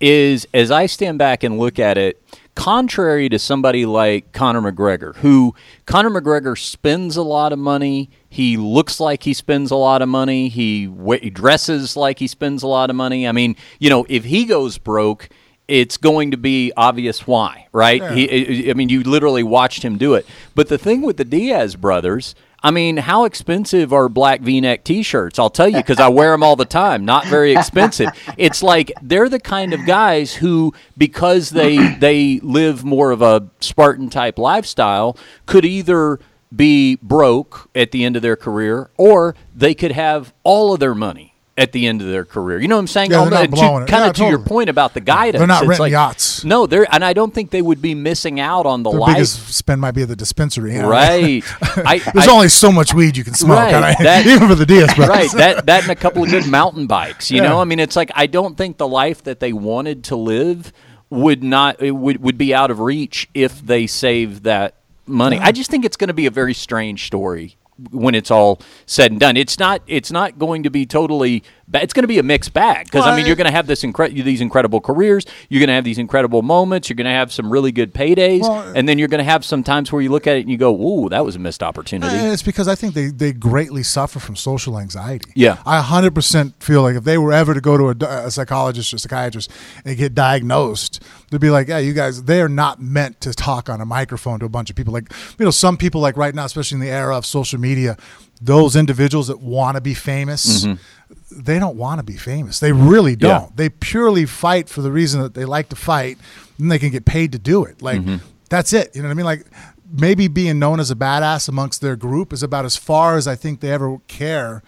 is 0.00 0.46
as 0.54 0.70
I 0.70 0.86
stand 0.86 1.18
back 1.18 1.42
and 1.42 1.58
look 1.58 1.78
at 1.78 1.98
it, 1.98 2.22
contrary 2.54 3.28
to 3.28 3.38
somebody 3.38 3.86
like 3.86 4.32
Conor 4.32 4.72
McGregor, 4.72 5.16
who 5.16 5.54
Conor 5.86 6.10
McGregor 6.10 6.58
spends 6.58 7.16
a 7.16 7.22
lot 7.22 7.52
of 7.52 7.58
money, 7.58 8.10
he 8.28 8.56
looks 8.56 9.00
like 9.00 9.24
he 9.24 9.34
spends 9.34 9.70
a 9.70 9.76
lot 9.76 10.02
of 10.02 10.08
money, 10.08 10.48
he, 10.48 10.92
he 11.20 11.30
dresses 11.30 11.96
like 11.96 12.18
he 12.18 12.26
spends 12.26 12.62
a 12.62 12.66
lot 12.66 12.90
of 12.90 12.96
money. 12.96 13.26
I 13.26 13.32
mean, 13.32 13.56
you 13.78 13.90
know, 13.90 14.06
if 14.08 14.24
he 14.24 14.44
goes 14.44 14.78
broke, 14.78 15.28
it's 15.66 15.96
going 15.96 16.30
to 16.30 16.36
be 16.36 16.72
obvious 16.76 17.26
why, 17.26 17.68
right? 17.72 18.02
He, 18.12 18.68
I 18.68 18.70
I 18.70 18.74
mean, 18.74 18.88
you 18.88 19.02
literally 19.02 19.42
watched 19.42 19.82
him 19.82 19.96
do 19.96 20.14
it. 20.14 20.26
But 20.54 20.68
the 20.68 20.78
thing 20.78 21.02
with 21.02 21.16
the 21.16 21.24
Diaz 21.24 21.74
brothers, 21.74 22.34
I 22.64 22.70
mean, 22.70 22.96
how 22.96 23.24
expensive 23.24 23.92
are 23.92 24.08
black 24.08 24.40
V-neck 24.40 24.84
T-shirts? 24.84 25.38
I'll 25.38 25.50
tell 25.50 25.68
you 25.68 25.76
because 25.76 26.00
I 26.00 26.08
wear 26.08 26.30
them 26.30 26.42
all 26.42 26.56
the 26.56 26.64
time. 26.64 27.04
Not 27.04 27.26
very 27.26 27.52
expensive. 27.52 28.08
It's 28.38 28.62
like 28.62 28.90
they're 29.02 29.28
the 29.28 29.38
kind 29.38 29.74
of 29.74 29.84
guys 29.86 30.34
who, 30.34 30.72
because 30.96 31.50
they 31.50 31.94
they 31.96 32.40
live 32.40 32.84
more 32.84 33.10
of 33.10 33.20
a 33.20 33.48
Spartan 33.60 34.08
type 34.08 34.38
lifestyle, 34.38 35.16
could 35.46 35.64
either 35.64 36.18
be 36.54 36.96
broke 36.96 37.68
at 37.74 37.90
the 37.90 38.02
end 38.04 38.16
of 38.16 38.22
their 38.22 38.36
career 38.36 38.90
or 38.96 39.34
they 39.54 39.74
could 39.74 39.92
have 39.92 40.32
all 40.42 40.72
of 40.72 40.80
their 40.80 40.94
money 40.94 41.33
at 41.56 41.70
the 41.70 41.86
end 41.86 42.00
of 42.02 42.08
their 42.08 42.24
career. 42.24 42.58
You 42.60 42.66
know 42.66 42.74
what 42.74 42.80
I'm 42.80 42.86
saying? 42.88 43.12
Yeah, 43.12 43.20
they're 43.22 43.30
not 43.30 43.50
blowing 43.50 43.82
it. 43.84 43.88
Kind 43.88 44.02
of 44.10 44.18
Yeah, 44.18 44.24
to 44.24 44.30
your 44.30 44.40
point 44.40 44.68
about 44.68 44.92
the 44.92 45.00
guidance. 45.00 45.38
They're 45.38 45.46
not 45.46 45.62
it's 45.62 45.68
renting 45.68 45.82
like- 45.84 45.92
yachts. 45.92 46.42
No, 46.44 46.66
they're 46.66 46.92
and 46.92 47.04
I 47.04 47.12
don't 47.12 47.32
think 47.32 47.50
they 47.50 47.62
would 47.62 47.80
be 47.80 47.94
missing 47.94 48.40
out 48.40 48.66
on 48.66 48.82
the 48.82 48.90
Their 48.90 48.98
life. 48.98 49.14
biggest 49.14 49.54
spend 49.54 49.80
might 49.80 49.92
be 49.92 50.02
at 50.02 50.08
the 50.08 50.16
dispensary. 50.16 50.74
you 50.74 50.82
know? 50.82 50.88
Right. 50.88 51.44
I, 51.76 51.98
There's 52.12 52.26
I- 52.26 52.32
only 52.32 52.48
so 52.48 52.72
much 52.72 52.92
weed 52.92 53.16
you 53.16 53.22
can 53.22 53.34
smoke, 53.34 53.56
Right, 53.58 53.96
that- 54.00 54.26
even 54.26 54.48
for 54.48 54.56
the 54.56 54.66
brothers. 54.66 54.98
right 55.08 55.30
that 55.32 55.66
that 55.66 55.82
and 55.82 55.92
a 55.92 55.94
couple 55.94 56.24
of 56.24 56.30
good 56.30 56.46
mountain 56.48 56.86
bikes 56.88 57.30
you 57.30 57.36
Yeah. 57.42 57.48
know 57.48 57.60
i 57.60 57.64
mean 57.64 57.78
it's 57.78 57.94
like 57.96 58.10
i 58.14 58.26
don't 58.26 58.56
think 58.56 58.76
the 58.78 58.88
life 58.88 59.22
that 59.24 59.38
they 59.40 59.52
wanted 59.52 60.04
to 60.04 60.16
live 60.16 60.72
would 61.10 61.42
not 61.44 61.80
it 61.80 61.92
would, 61.92 62.20
would 62.22 62.36
be 62.38 62.52
out 62.54 62.70
of 62.72 62.80
reach 62.80 63.28
if 63.34 63.60
they 63.64 63.86
saved 63.86 64.44
that 64.44 64.74
money 65.06 65.38
i 65.38 65.52
just 65.52 65.70
think 65.70 65.84
it's 65.84 65.96
going 65.96 66.08
to 66.08 66.14
be 66.14 66.26
a 66.26 66.30
very 66.30 66.54
strange 66.54 67.06
story 67.06 67.56
when 67.90 68.14
it's 68.14 68.30
all 68.30 68.60
said 68.86 69.10
and 69.10 69.20
done. 69.20 69.36
It's 69.36 69.58
not 69.58 69.82
it's 69.86 70.10
not 70.10 70.38
going 70.38 70.62
to 70.62 70.70
be 70.70 70.86
totally 70.86 71.42
it's 71.72 71.92
going 71.92 72.02
to 72.02 72.08
be 72.08 72.18
a 72.18 72.22
mixed 72.22 72.52
bag 72.52 72.84
because 72.86 73.06
i 73.06 73.16
mean 73.16 73.26
you're 73.26 73.36
going 73.36 73.46
to 73.46 73.52
have 73.52 73.66
this 73.66 73.82
incre- 73.82 74.12
these 74.24 74.40
incredible 74.40 74.80
careers 74.80 75.24
you're 75.48 75.60
going 75.60 75.68
to 75.68 75.74
have 75.74 75.84
these 75.84 75.98
incredible 75.98 76.42
moments 76.42 76.88
you're 76.88 76.96
going 76.96 77.04
to 77.06 77.10
have 77.10 77.32
some 77.32 77.50
really 77.50 77.72
good 77.72 77.92
paydays 77.94 78.40
Well, 78.42 78.72
and 78.76 78.88
then 78.88 78.98
you're 78.98 79.08
going 79.08 79.18
to 79.24 79.30
have 79.30 79.44
some 79.44 79.62
times 79.62 79.90
where 79.92 80.02
you 80.02 80.10
look 80.10 80.26
at 80.26 80.36
it 80.36 80.40
and 80.40 80.50
you 80.50 80.56
go 80.58 80.74
ooh 80.74 81.08
that 81.08 81.24
was 81.24 81.36
a 81.36 81.38
missed 81.38 81.62
opportunity 81.62 82.14
It's 82.16 82.42
because 82.42 82.68
I 82.68 82.74
think 82.74 82.94
they, 82.94 83.06
they 83.08 83.32
greatly 83.32 83.82
suffer 83.82 84.18
from 84.18 84.36
social 84.36 84.78
anxiety. 84.78 85.30
Yeah. 85.34 85.58
I 85.66 85.80
100% 85.80 86.62
feel 86.62 86.82
like 86.82 86.96
if 86.96 87.04
they 87.04 87.18
were 87.18 87.32
ever 87.32 87.54
to 87.54 87.60
go 87.60 87.76
to 87.76 88.06
a 88.06 88.30
psychologist 88.30 88.92
or 88.92 88.98
psychiatrist 88.98 89.50
and 89.84 89.96
get 89.96 90.14
diagnosed, 90.14 91.02
they'd 91.30 91.40
be 91.40 91.50
like, 91.50 91.68
yeah, 91.68 91.78
you 91.78 91.92
guys, 91.92 92.24
they 92.24 92.40
are 92.40 92.48
not 92.48 92.80
meant 92.80 93.20
to 93.22 93.32
talk 93.32 93.68
on 93.68 93.80
a 93.80 93.86
microphone 93.86 94.38
to 94.40 94.46
a 94.46 94.48
bunch 94.48 94.70
of 94.70 94.76
people. 94.76 94.92
Like, 94.92 95.12
you 95.38 95.44
know, 95.44 95.50
some 95.50 95.76
people, 95.76 96.00
like 96.00 96.16
right 96.16 96.34
now, 96.34 96.44
especially 96.44 96.76
in 96.76 96.80
the 96.80 96.90
era 96.90 97.16
of 97.16 97.24
social 97.26 97.58
media, 97.60 97.96
those 98.44 98.76
individuals 98.76 99.28
that 99.28 99.40
want 99.40 99.76
to 99.76 99.80
be 99.80 99.94
famous, 99.94 100.64
mm-hmm. 100.64 101.40
they 101.42 101.58
don't 101.58 101.76
want 101.76 101.98
to 101.98 102.04
be 102.04 102.16
famous. 102.16 102.60
They 102.60 102.72
really 102.72 103.16
don't. 103.16 103.44
Yeah. 103.44 103.48
They 103.54 103.68
purely 103.70 104.26
fight 104.26 104.68
for 104.68 104.82
the 104.82 104.92
reason 104.92 105.22
that 105.22 105.34
they 105.34 105.46
like 105.46 105.70
to 105.70 105.76
fight 105.76 106.18
and 106.58 106.70
they 106.70 106.78
can 106.78 106.90
get 106.90 107.06
paid 107.06 107.32
to 107.32 107.38
do 107.38 107.64
it. 107.64 107.80
Like, 107.80 108.00
mm-hmm. 108.00 108.16
that's 108.50 108.74
it. 108.74 108.94
You 108.94 109.02
know 109.02 109.08
what 109.08 109.12
I 109.12 109.14
mean? 109.14 109.26
Like, 109.26 109.46
maybe 109.90 110.28
being 110.28 110.58
known 110.58 110.78
as 110.78 110.90
a 110.90 110.94
badass 110.94 111.48
amongst 111.48 111.80
their 111.80 111.96
group 111.96 112.32
is 112.32 112.42
about 112.42 112.66
as 112.66 112.76
far 112.76 113.16
as 113.16 113.26
I 113.26 113.34
think 113.34 113.60
they 113.60 113.70
ever 113.70 113.98
care 114.08 114.62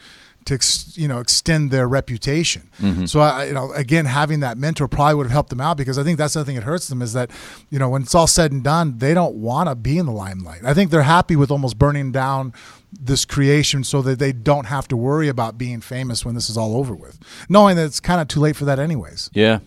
to 0.47 0.55
ex, 0.55 0.97
you 0.97 1.07
know 1.07 1.19
extend 1.21 1.71
their 1.71 1.87
reputation. 1.87 2.71
So 3.07 3.21
I, 3.21 3.45
you 3.47 3.53
know, 3.53 3.73
again, 3.73 4.07
having 4.07 4.41
that 4.41 4.57
mentor 4.59 4.89
probably 4.89 5.15
would 5.15 5.27
have 5.27 5.33
helped 5.33 5.51
them 5.51 5.61
out 5.61 5.77
because 5.77 5.99
I 5.99 6.03
think 6.03 6.19
that's 6.19 6.35
the 6.35 6.45
thing 6.45 6.57
that 6.57 6.65
hurts 6.65 6.89
them 6.89 7.03
is 7.03 7.13
that 7.13 7.31
you 7.71 7.79
know 7.79 7.89
when 7.89 8.03
it's 8.03 8.15
all 8.15 8.27
said 8.27 8.53
and 8.53 8.63
done, 8.63 8.99
they 8.99 9.15
don't 9.15 9.35
want 9.37 9.69
to 9.69 9.75
be 9.75 9.99
in 9.99 10.07
the 10.07 10.13
limelight. 10.13 10.65
I 10.65 10.73
think 10.75 10.91
they're 10.91 11.03
happy 11.03 11.37
with 11.37 11.51
almost 11.51 11.79
burning 11.79 12.13
down 12.13 12.53
this 12.93 13.25
creation 13.25 13.85
so 13.85 14.01
that 14.03 14.19
they 14.19 14.33
don't 14.33 14.67
have 14.67 14.89
to 14.89 14.97
worry 14.97 15.29
about 15.29 15.59
being 15.59 15.81
famous 15.81 16.25
when 16.25 16.35
this 16.35 16.49
is 16.49 16.57
all 16.57 16.77
over 16.77 16.95
with, 16.95 17.19
knowing 17.49 17.77
that 17.77 17.85
it's 17.85 18.01
kind 18.01 18.21
of 18.21 18.29
too 18.29 18.41
late 18.41 18.57
for 18.57 18.65
that 18.65 18.79
anyways. 18.79 19.31
Yeah, 19.35 19.59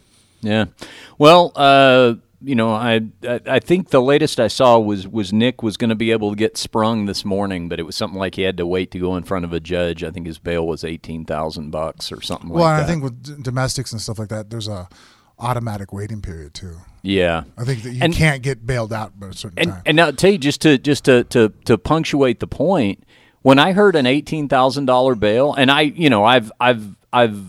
yeah. 0.42 0.66
Well, 1.18 1.52
uh, 1.56 2.16
you 2.42 2.56
know, 2.56 2.72
I, 2.72 3.02
I 3.28 3.40
I 3.46 3.60
think 3.60 3.90
the 3.90 4.02
latest 4.02 4.40
I 4.40 4.48
saw 4.48 4.80
was 4.80 5.08
was 5.08 5.34
Nick 5.34 5.62
was 5.62 5.76
going 5.78 5.90
to 5.90 5.96
be 5.96 6.12
able 6.12 6.30
to 6.30 6.36
get 6.36 6.58
sprung 6.58 7.06
this 7.06 7.26
morning, 7.26 7.68
but 7.70 7.80
it 7.80 7.84
was 7.84 7.96
something 7.96 8.18
like 8.20 8.36
he 8.36 8.44
had 8.44 8.58
to 8.58 8.66
wait 8.68 8.92
to 8.92 9.00
go 9.00 9.16
in 9.18 9.24
front 9.24 9.46
of 9.46 9.52
a 9.54 9.60
judge. 9.60 10.04
I 10.04 10.12
think 10.12 10.26
his 10.28 10.40
bail 10.40 10.66
was 10.66 10.84
eighteen 10.84 11.26
thousand 11.26 11.72
bucks 11.72 12.12
or 12.12 12.22
something 12.22 12.50
Well, 12.50 12.64
like 12.64 12.78
that. 12.80 12.84
I 12.84 12.88
think 12.88 13.04
with 13.04 13.22
d- 13.24 13.34
domestics 13.44 13.92
and 13.92 14.00
stuff 14.02 14.20
like 14.20 14.30
that, 14.30 14.50
there's 14.50 14.68
a 14.70 14.88
automatic 15.38 15.94
waiting 15.94 16.22
period 16.22 16.54
too. 16.54 16.76
yeah. 17.02 17.44
I 17.58 17.64
think 17.64 17.84
that 17.84 17.92
you 17.94 18.00
And- 18.02 18.14
can't 18.14 18.42
get 18.42 18.66
bailed 18.66 18.92
out 18.92 19.18
by 19.20 19.28
a 19.28 19.34
certain 19.34 19.60
And 19.60 19.70
time. 19.72 19.82
and 19.86 19.96
now 19.96 20.08
I'll 20.08 20.14
tell 20.14 20.32
you 20.32 20.38
just 20.38 20.62
to 20.62 20.78
just 20.78 21.06
to 21.06 21.24
to 21.26 21.50
to 21.66 21.78
punctuate 21.78 22.40
the 22.40 22.48
point, 22.48 23.04
when 23.42 23.58
I 23.60 23.72
heard 23.74 23.96
an 23.96 24.06
eighteen 24.06 24.48
thousand 24.50 24.86
dollar 24.86 25.16
bail, 25.16 25.54
and 25.54 25.70
I 25.72 25.82
you 25.82 26.10
know 26.10 26.24
I've 26.26 26.52
I've 26.60 26.96
I've 27.14 27.42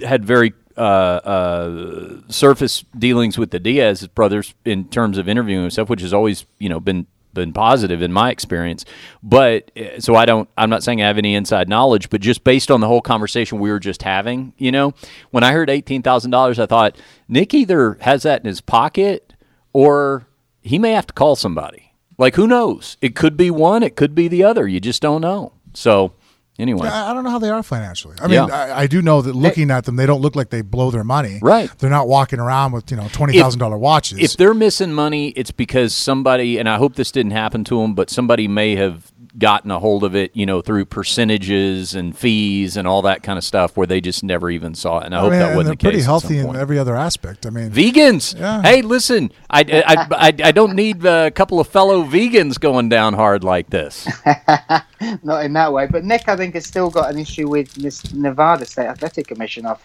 had 0.00 0.24
very 0.24 0.52
uh, 0.76 0.80
uh, 0.80 2.20
surface 2.28 2.84
dealings 2.96 3.38
with 3.38 3.50
the 3.50 3.60
Diaz 3.60 4.06
brothers 4.08 4.54
in 4.64 4.88
terms 4.88 5.18
of 5.18 5.28
interviewing 5.28 5.70
stuff, 5.70 5.88
which 5.88 6.00
has 6.02 6.12
always 6.12 6.46
you 6.58 6.68
know 6.68 6.80
been 6.80 7.06
been 7.34 7.52
positive 7.52 8.00
in 8.00 8.12
my 8.12 8.30
experience. 8.30 8.84
But 9.22 9.70
uh, 9.76 10.00
so 10.00 10.14
I 10.14 10.24
don't. 10.24 10.48
I'm 10.56 10.70
not 10.70 10.82
saying 10.82 11.02
I 11.02 11.06
have 11.06 11.18
any 11.18 11.34
inside 11.34 11.68
knowledge, 11.68 12.08
but 12.10 12.20
just 12.20 12.44
based 12.44 12.70
on 12.70 12.80
the 12.80 12.86
whole 12.86 13.02
conversation 13.02 13.58
we 13.58 13.70
were 13.70 13.80
just 13.80 14.02
having, 14.02 14.54
you 14.56 14.72
know, 14.72 14.94
when 15.30 15.44
I 15.44 15.52
heard 15.52 15.68
eighteen 15.68 16.02
thousand 16.02 16.30
dollars, 16.30 16.58
I 16.58 16.66
thought 16.66 16.96
Nick 17.28 17.52
either 17.52 17.98
has 18.00 18.22
that 18.22 18.40
in 18.40 18.46
his 18.46 18.60
pocket 18.60 19.34
or 19.72 20.26
he 20.62 20.78
may 20.78 20.92
have 20.92 21.06
to 21.08 21.12
call 21.12 21.36
somebody. 21.36 21.92
Like 22.16 22.36
who 22.36 22.46
knows? 22.46 22.96
It 23.02 23.14
could 23.14 23.36
be 23.36 23.50
one, 23.50 23.82
it 23.82 23.96
could 23.96 24.14
be 24.14 24.28
the 24.28 24.44
other. 24.44 24.66
You 24.66 24.80
just 24.80 25.02
don't 25.02 25.20
know. 25.20 25.52
So 25.74 26.12
anyway, 26.58 26.88
I, 26.88 27.10
I 27.10 27.14
don't 27.14 27.24
know 27.24 27.30
how 27.30 27.38
they 27.38 27.50
are 27.50 27.62
financially. 27.62 28.16
I 28.20 28.26
mean, 28.26 28.34
Yeah. 28.34 28.44
I, 28.46 28.82
I 28.82 28.86
do 28.86 29.00
know 29.02 29.22
that 29.22 29.34
looking 29.34 29.70
at 29.70 29.84
them, 29.84 29.96
they 29.96 30.06
don't 30.06 30.20
look 30.20 30.36
like 30.36 30.50
they 30.50 30.62
blow 30.62 30.90
their 30.90 31.04
money. 31.04 31.38
Right. 31.42 31.70
They're 31.78 31.90
not 31.90 32.08
walking 32.08 32.38
around 32.40 32.72
with 32.72 32.90
you 32.90 32.96
know 32.96 33.08
twenty 33.12 33.38
thousand 33.38 33.60
dollar 33.60 33.78
watches. 33.78 34.18
if 34.18 34.36
they're 34.36 34.54
missing 34.54 34.92
money, 34.92 35.28
it's 35.30 35.50
because 35.50 35.94
somebody, 35.94 36.58
and 36.58 36.68
I 36.68 36.76
hope 36.76 36.96
this 36.96 37.10
didn't 37.12 37.32
happen 37.32 37.64
to 37.64 37.80
them, 37.80 37.94
but 37.94 38.10
somebody 38.10 38.48
may 38.48 38.76
have 38.76 39.12
gotten 39.38 39.70
a 39.70 39.78
hold 39.80 40.04
of 40.04 40.14
it, 40.14 40.30
you 40.34 40.46
know, 40.46 40.60
through 40.60 40.84
percentages 40.84 41.94
and 41.94 42.16
fees 42.16 42.76
and 42.76 42.86
all 42.86 43.02
that 43.02 43.22
kind 43.22 43.36
of 43.38 43.44
stuff, 43.44 43.76
where 43.76 43.86
they 43.86 44.00
just 44.00 44.22
never 44.22 44.48
even 44.50 44.74
saw 44.74 44.98
it. 45.00 45.06
And 45.06 45.14
I, 45.14 45.18
oh, 45.18 45.22
hope 45.22 45.30
mean, 45.32 45.40
that 45.40 45.48
and 45.48 45.56
wasn't 45.56 45.78
the 45.80 45.82
case. 45.82 45.84
pretty 45.84 45.98
at 45.98 46.04
some 46.04 46.34
healthy 46.34 46.38
in 46.38 46.56
every 46.56 46.78
other 46.78 46.96
aspect. 46.96 47.46
I 47.46 47.50
mean, 47.50 47.70
Vegans, 47.70 48.38
Yeah. 48.38 48.62
hey, 48.62 48.82
listen, 48.82 49.32
I, 49.50 49.60
I, 49.60 50.06
I, 50.10 50.26
I 50.48 50.52
don't 50.52 50.74
need 50.74 51.04
a 51.04 51.30
couple 51.30 51.58
of 51.60 51.66
fellow 51.68 52.04
vegans 52.04 52.58
going 52.60 52.88
down 52.88 53.14
hard 53.14 53.44
like 53.44 53.70
this. 53.70 54.06
Not 55.22 55.44
in 55.44 55.52
that 55.54 55.72
way. 55.72 55.86
But 55.86 56.04
Nick, 56.04 56.28
I 56.28 56.36
think, 56.36 56.54
has 56.54 56.66
still 56.66 56.90
got 56.90 57.10
an 57.10 57.18
issue 57.18 57.48
with 57.48 57.72
this 57.74 58.12
Nevada 58.14 58.64
State 58.64 58.86
Athletic 58.86 59.26
Commission 59.26 59.66
off 59.66 59.84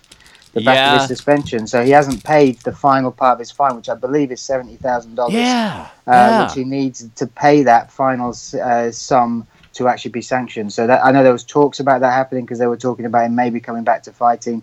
the 0.53 0.61
back 0.61 0.75
Yeah. 0.75 0.93
of 0.95 0.99
his 1.01 1.07
suspension. 1.07 1.67
So 1.67 1.83
he 1.83 1.91
hasn't 1.91 2.23
paid 2.23 2.59
the 2.59 2.71
final 2.71 3.11
part 3.11 3.33
of 3.33 3.39
his 3.39 3.51
fine, 3.51 3.75
which 3.75 3.89
I 3.89 3.95
believe 3.95 4.31
is 4.31 4.41
seventy 4.41 4.75
thousand 4.77 5.15
dollars. 5.15 5.33
Yeah, 5.35 5.87
uh, 6.07 6.11
yeah. 6.11 6.43
which 6.43 6.53
he 6.53 6.63
needs 6.63 7.07
to 7.15 7.27
pay 7.27 7.63
that 7.63 7.91
final 7.91 8.35
uh, 8.61 8.91
sum 8.91 9.45
to 9.73 9.87
actually 9.87 10.11
be 10.11 10.21
sanctioned. 10.21 10.73
So 10.73 10.87
that 10.87 11.03
I 11.05 11.11
know 11.11 11.23
there 11.23 11.31
was 11.31 11.43
talks 11.43 11.79
about 11.79 12.01
that 12.01 12.11
happening 12.13 12.45
because 12.45 12.59
they 12.59 12.67
were 12.67 12.77
talking 12.77 13.05
about 13.05 13.25
him 13.25 13.35
maybe 13.35 13.59
coming 13.59 13.83
back 13.83 14.03
to 14.03 14.11
fighting. 14.11 14.61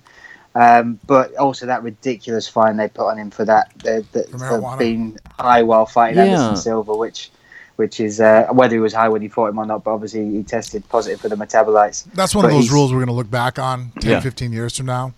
Um, 0.55 0.99
but 1.07 1.35
also 1.37 1.67
that 1.67 1.83
ridiculous 1.83 2.49
fine 2.49 2.79
they 2.79 2.89
put 2.89 3.09
on 3.11 3.19
him 3.19 3.31
for 3.31 3.45
that, 3.45 3.71
the, 3.85 4.07
the, 4.13 4.23
For 4.39 4.59
for, 4.63 4.77
being 4.79 5.19
high 5.39 5.63
while 5.63 5.85
fighting 5.85 6.17
Yeah. 6.17 6.25
Anderson 6.33 6.57
Silva, 6.57 6.95
which 6.97 7.31
which 7.77 8.01
is 8.01 8.23
uh, 8.23 8.47
whether 8.53 8.75
he 8.75 8.81
was 8.81 8.95
high 8.95 9.11
when 9.11 9.21
he 9.21 9.29
fought 9.29 9.49
him 9.51 9.59
or 9.59 9.67
not. 9.67 9.85
But 9.85 9.91
obviously 9.93 10.31
he 10.31 10.43
tested 10.43 10.89
positive 10.89 11.21
for 11.21 11.29
the 11.29 11.37
metabolites. 11.37 12.05
That's 12.15 12.35
one 12.35 12.45
But 12.45 12.53
of 12.53 12.55
those 12.55 12.71
rules 12.71 12.91
we're 12.91 13.01
going 13.01 13.09
to 13.09 13.13
look 13.13 13.31
back 13.31 13.59
on 13.59 13.93
10, 14.01 14.11
Yeah. 14.13 14.21
15 14.21 14.51
years 14.51 14.75
from 14.79 14.87
now. 14.87 15.13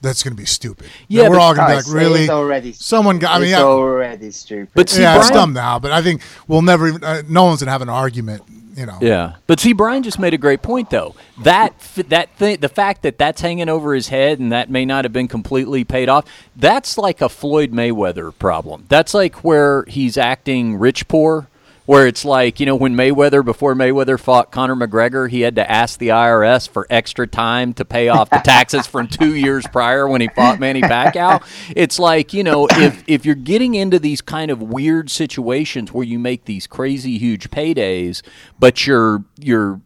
That's 0.00 0.22
going 0.22 0.32
to 0.34 0.40
be 0.40 0.46
stupid. 0.46 0.86
Yeah, 1.08 1.28
we're 1.28 1.38
all 1.40 1.54
going 1.54 1.68
to 1.68 1.72
be 1.72 1.76
like, 1.90 2.02
really? 2.02 2.20
it's 2.22 2.30
already 2.30 2.72
Someone 2.72 3.18
got. 3.18 3.32
I 3.32 3.38
mean, 3.38 3.48
it's 3.48 3.58
yeah, 3.58 3.64
already 3.64 4.30
stupid. 4.30 4.68
But 4.74 4.88
see, 4.88 5.02
yeah, 5.02 5.16
it's 5.16 5.28
Bryan- 5.30 5.40
dumb 5.48 5.52
now, 5.54 5.78
but 5.78 5.90
I 5.90 6.02
think 6.02 6.22
we'll 6.46 6.62
never. 6.62 6.88
even- 6.88 7.02
Uh, 7.04 7.22
no 7.28 7.44
one's 7.44 7.60
going 7.60 7.66
to 7.66 7.72
have 7.72 7.82
an 7.82 7.88
argument. 7.88 8.42
You 8.76 8.86
know. 8.86 8.98
Yeah, 9.00 9.32
but 9.48 9.58
see, 9.58 9.72
Bryan 9.72 10.04
just 10.04 10.20
made 10.20 10.34
a 10.34 10.38
great 10.38 10.62
point 10.62 10.90
though. 10.90 11.16
That 11.42 11.76
that 12.06 12.36
thing, 12.36 12.58
the 12.60 12.68
fact 12.68 13.02
that 13.02 13.18
that's 13.18 13.40
hanging 13.40 13.68
over 13.68 13.92
his 13.92 14.06
head 14.06 14.38
and 14.38 14.52
that 14.52 14.70
may 14.70 14.84
not 14.84 15.04
have 15.04 15.12
been 15.12 15.26
completely 15.26 15.82
paid 15.82 16.08
off. 16.08 16.26
That's 16.54 16.96
like 16.96 17.20
a 17.20 17.28
Floyd 17.28 17.72
Mayweather 17.72 18.32
problem. 18.38 18.84
That's 18.88 19.14
like 19.14 19.42
where 19.42 19.82
he's 19.88 20.16
acting 20.16 20.76
rich 20.76 21.08
poor. 21.08 21.48
Where 21.88 22.06
it's 22.06 22.22
like, 22.22 22.60
you 22.60 22.66
know, 22.66 22.76
when 22.76 22.94
Mayweather, 22.94 23.42
before 23.42 23.74
Mayweather 23.74 24.20
fought 24.20 24.52
Conor 24.52 24.76
McGregor, 24.76 25.30
he 25.30 25.40
had 25.40 25.56
to 25.56 25.70
ask 25.70 25.98
the 25.98 26.08
IRS 26.08 26.68
for 26.68 26.86
extra 26.90 27.26
time 27.26 27.72
to 27.72 27.84
pay 27.86 28.08
off 28.10 28.28
the 28.28 28.42
taxes 28.44 28.86
from 28.86 29.08
two 29.08 29.34
years 29.34 29.66
prior 29.66 30.06
when 30.06 30.20
he 30.20 30.28
fought 30.28 30.60
Manny 30.60 30.82
Pacquiao. 30.82 31.42
It's 31.74 31.98
like, 31.98 32.34
you 32.34 32.44
know, 32.44 32.68
if, 32.70 33.02
if 33.06 33.24
you're 33.24 33.34
getting 33.34 33.74
into 33.74 33.98
these 33.98 34.20
kind 34.20 34.50
of 34.50 34.60
weird 34.60 35.08
situations 35.08 35.90
where 35.90 36.04
you 36.04 36.18
make 36.18 36.44
these 36.44 36.66
crazy 36.66 37.16
huge 37.16 37.50
paydays, 37.50 38.20
but 38.58 38.86
you're 38.86 39.24
you're 39.40 39.80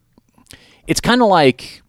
it's 0.89 1.01
kind 1.01 1.23
of 1.23 1.29
like 1.29 1.83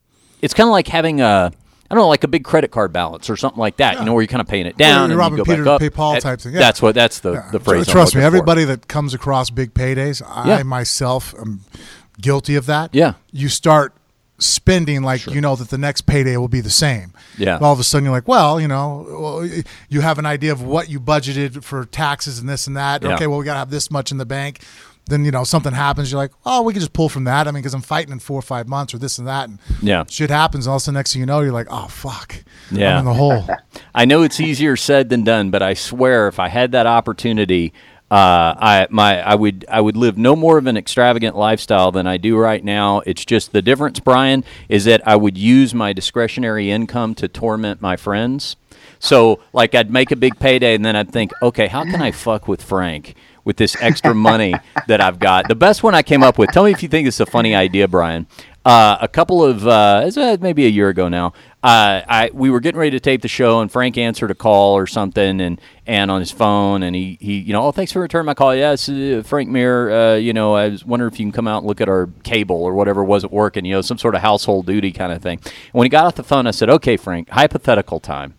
it's 0.43 0.53
kind 0.53 0.67
of 0.67 0.73
like 0.73 0.89
having 0.89 1.21
a 1.21 1.51
I 1.91 1.95
don't 1.95 2.03
know, 2.03 2.07
like 2.07 2.23
a 2.23 2.27
big 2.27 2.43
credit 2.43 2.71
card 2.71 2.91
balance 2.91 3.29
or 3.29 3.35
something 3.37 3.59
like 3.59 3.77
that. 3.77 3.99
You 3.99 4.05
know, 4.05 4.13
where 4.13 4.21
you're 4.23 4.27
kind 4.27 4.41
of 4.41 4.47
paying 4.47 4.65
it 4.65 4.77
down 4.77 5.11
you're 5.11 5.21
and 5.21 5.31
you 5.31 5.37
go 5.37 5.43
Peter 5.43 5.63
back 5.63 5.71
up. 5.73 5.81
pay 5.81 5.89
Paul 5.89 6.13
That- 6.13 6.21
type 6.23 6.39
thing, 6.41 6.53
yeah. 6.53 6.59
That's 6.59 6.81
what 6.81 6.95
that's 6.95 7.19
the 7.19 7.33
Yeah. 7.33 7.49
the 7.51 7.59
phrase. 7.59 7.85
Trust 7.87 8.15
me, 8.15 8.21
looking 8.21 8.21
for. 8.21 8.25
everybody 8.37 8.63
that 8.65 8.87
comes 8.87 9.13
across 9.13 9.49
big 9.49 9.73
paydays, 9.73 10.21
I 10.27 10.47
Yeah. 10.57 10.63
myself 10.63 11.35
am 11.39 11.61
guilty 12.19 12.55
of 12.55 12.65
that. 12.67 12.89
Yeah. 12.93 13.13
You 13.31 13.49
start 13.49 13.93
spending 14.39 15.03
like 15.03 15.25
you 15.27 15.39
know 15.39 15.55
that 15.55 15.69
the 15.69 15.77
next 15.77 16.01
payday 16.01 16.35
will 16.37 16.47
be 16.47 16.59
the 16.61 16.69
same. 16.69 17.13
Yeah. 17.37 17.57
All 17.59 17.71
of 17.71 17.79
a 17.79 17.83
sudden 17.83 18.05
you're 18.05 18.13
like, 18.13 18.27
well, 18.27 18.59
you 18.59 18.67
know, 18.67 19.05
well, 19.09 19.49
you 19.89 20.01
have 20.01 20.17
an 20.19 20.25
idea 20.25 20.51
of 20.51 20.61
what 20.63 20.89
you 20.89 20.99
budgeted 20.99 21.63
for 21.63 21.85
taxes 21.85 22.39
and 22.39 22.49
this 22.49 22.65
and 22.67 22.75
that. 22.75 23.03
Yeah. 23.03 23.13
Okay, 23.13 23.27
well 23.27 23.37
we 23.39 23.45
got 23.45 23.53
to 23.53 23.59
have 23.59 23.69
this 23.69 23.91
much 23.91 24.11
in 24.11 24.17
the 24.17 24.25
bank. 24.25 24.61
Then 25.05 25.25
you 25.25 25.31
know 25.31 25.43
something 25.43 25.73
happens. 25.73 26.11
You're 26.11 26.21
like, 26.21 26.31
oh, 26.45 26.61
we 26.61 26.71
can 26.73 26.79
just 26.79 26.93
pull 26.93 27.09
from 27.09 27.25
that. 27.25 27.47
I 27.47 27.51
mean, 27.51 27.61
because 27.61 27.73
I'm 27.73 27.81
fighting 27.81 28.13
in 28.13 28.19
four 28.19 28.39
or 28.39 28.43
five 28.43 28.67
months 28.67 28.93
or 28.93 28.97
this 28.97 29.17
and 29.17 29.27
that. 29.27 29.49
And 29.49 29.59
Yeah. 29.81 30.05
Shit 30.09 30.29
happens. 30.29 30.65
And 30.65 30.71
all 30.71 30.77
of 30.77 30.81
a 30.81 30.83
sudden, 30.83 30.95
next 30.95 31.13
thing 31.13 31.19
you 31.19 31.25
know, 31.25 31.41
you're 31.41 31.51
like, 31.51 31.67
oh 31.69 31.87
fuck. 31.87 32.35
Yeah. 32.71 32.93
I'm 32.93 32.99
in 32.99 33.05
the 33.05 33.13
hole. 33.13 33.47
I 33.95 34.05
know 34.05 34.23
it's 34.23 34.39
easier 34.39 34.77
said 34.77 35.09
than 35.09 35.23
done, 35.23 35.51
but 35.51 35.61
I 35.61 35.73
swear 35.73 36.27
if 36.27 36.39
I 36.39 36.47
had 36.47 36.71
that 36.71 36.85
opportunity, 36.87 37.73
uh, 38.11 38.53
I 38.59 38.87
my 38.91 39.21
I 39.21 39.33
would 39.33 39.65
I 39.67 39.81
would 39.81 39.97
live 39.97 40.17
no 40.19 40.35
more 40.35 40.59
of 40.59 40.67
an 40.67 40.77
extravagant 40.77 41.35
lifestyle 41.35 41.91
than 41.91 42.05
I 42.05 42.17
do 42.17 42.37
right 42.37 42.63
now. 42.63 42.99
It's 43.07 43.25
just 43.25 43.53
the 43.53 43.61
difference, 43.61 43.99
Bryan, 43.99 44.43
is 44.69 44.85
that 44.85 45.05
I 45.07 45.15
would 45.15 45.35
use 45.35 45.73
my 45.73 45.93
discretionary 45.93 46.69
income 46.69 47.15
to 47.15 47.27
torment 47.27 47.81
my 47.81 47.97
friends. 47.97 48.55
So 48.99 49.39
like 49.51 49.73
I'd 49.73 49.91
make 49.91 50.11
a 50.11 50.15
big 50.15 50.39
payday 50.39 50.75
and 50.75 50.85
then 50.85 50.95
I'd 50.95 51.11
think, 51.11 51.31
okay, 51.41 51.67
how 51.67 51.83
can 51.83 52.01
I 52.01 52.11
fuck 52.11 52.47
with 52.47 52.61
Frank 52.63 53.15
with 53.43 53.57
this 53.57 53.75
extra 53.81 54.13
money 54.13 54.53
that 54.87 55.01
I've 55.01 55.19
got? 55.19 55.47
The 55.47 55.55
best 55.55 55.83
one 55.83 55.95
I 55.95 56.01
came 56.03 56.23
up 56.23 56.37
with. 56.37 56.51
Tell 56.51 56.63
me 56.63 56.71
if 56.71 56.83
you 56.83 56.89
think 56.89 57.07
it's 57.07 57.19
a 57.19 57.25
funny 57.25 57.55
idea, 57.55 57.87
Bryan. 57.87 58.27
Uh, 58.65 58.97
a 59.01 59.09
couple 59.09 59.43
of 59.43 59.67
uh, 59.67 60.09
uh, 60.15 60.37
maybe 60.39 60.65
a 60.65 60.69
year 60.69 60.87
ago 60.87 61.09
now. 61.09 61.33
Uh, 61.61 62.01
I 62.07 62.29
we 62.33 62.49
were 62.49 62.61
getting 62.61 62.79
ready 62.79 62.91
to 62.91 62.99
tape 63.01 63.21
the 63.21 63.27
show, 63.27 63.59
and 63.59 63.69
Frank 63.69 63.97
answered 63.97 64.31
a 64.31 64.35
call 64.35 64.77
or 64.77 64.87
something, 64.87 65.41
and 65.41 65.59
and 65.85 66.09
on 66.09 66.21
his 66.21 66.31
phone, 66.31 66.81
and 66.81 66.95
he 66.95 67.17
he 67.19 67.39
you 67.39 67.51
know, 67.51 67.63
oh, 67.65 67.71
thanks 67.73 67.91
for 67.91 67.99
returning 67.99 68.25
my 68.25 68.33
call. 68.33 68.55
Yes, 68.55 68.87
uh, 68.87 69.21
Frank 69.25 69.49
Mir. 69.49 69.91
Uh, 69.91 70.15
you 70.15 70.31
know, 70.31 70.53
I 70.55 70.69
was 70.69 70.85
wondering 70.85 71.11
if 71.11 71.19
you 71.19 71.25
can 71.25 71.33
come 71.33 71.47
out 71.47 71.57
and 71.57 71.67
look 71.67 71.81
at 71.81 71.89
our 71.89 72.09
cable 72.23 72.63
or 72.63 72.73
whatever 72.73 73.03
wasn't 73.03 73.33
working. 73.33 73.65
You 73.65 73.73
know, 73.73 73.81
some 73.81 73.97
sort 73.97 74.15
of 74.15 74.21
household 74.21 74.65
duty 74.65 74.93
kind 74.93 75.11
of 75.11 75.21
thing. 75.21 75.39
And 75.43 75.73
when 75.73 75.83
he 75.83 75.89
got 75.89 76.05
off 76.05 76.15
the 76.15 76.23
phone, 76.23 76.47
I 76.47 76.51
said, 76.51 76.69
okay, 76.69 76.95
Frank, 76.95 77.29
hypothetical 77.31 77.99
time 77.99 78.35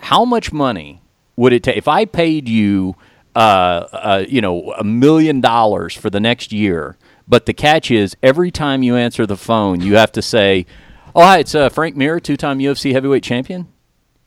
how 0.00 0.24
much 0.24 0.52
money 0.52 1.02
would 1.36 1.52
it 1.52 1.62
take 1.62 1.76
if 1.76 1.88
I 1.88 2.04
paid 2.04 2.48
you, 2.48 2.96
uh, 3.34 3.38
uh, 3.38 4.24
you 4.28 4.40
know, 4.40 4.72
a 4.72 4.84
million 4.84 5.40
dollars 5.40 5.94
for 5.94 6.10
the 6.10 6.20
next 6.20 6.52
year? 6.52 6.96
But 7.28 7.46
the 7.46 7.52
catch 7.52 7.90
is, 7.90 8.16
every 8.22 8.50
time 8.50 8.82
you 8.82 8.96
answer 8.96 9.26
the 9.26 9.36
phone, 9.36 9.80
you 9.80 9.96
have 9.96 10.12
to 10.12 10.22
say, 10.22 10.66
"Oh, 11.14 11.22
hi, 11.22 11.38
it's 11.38 11.54
uh, 11.54 11.68
Frank 11.68 11.96
Mir, 11.96 12.18
two-time 12.20 12.58
UFC 12.58 12.92
heavyweight 12.92 13.22
champion." 13.22 13.68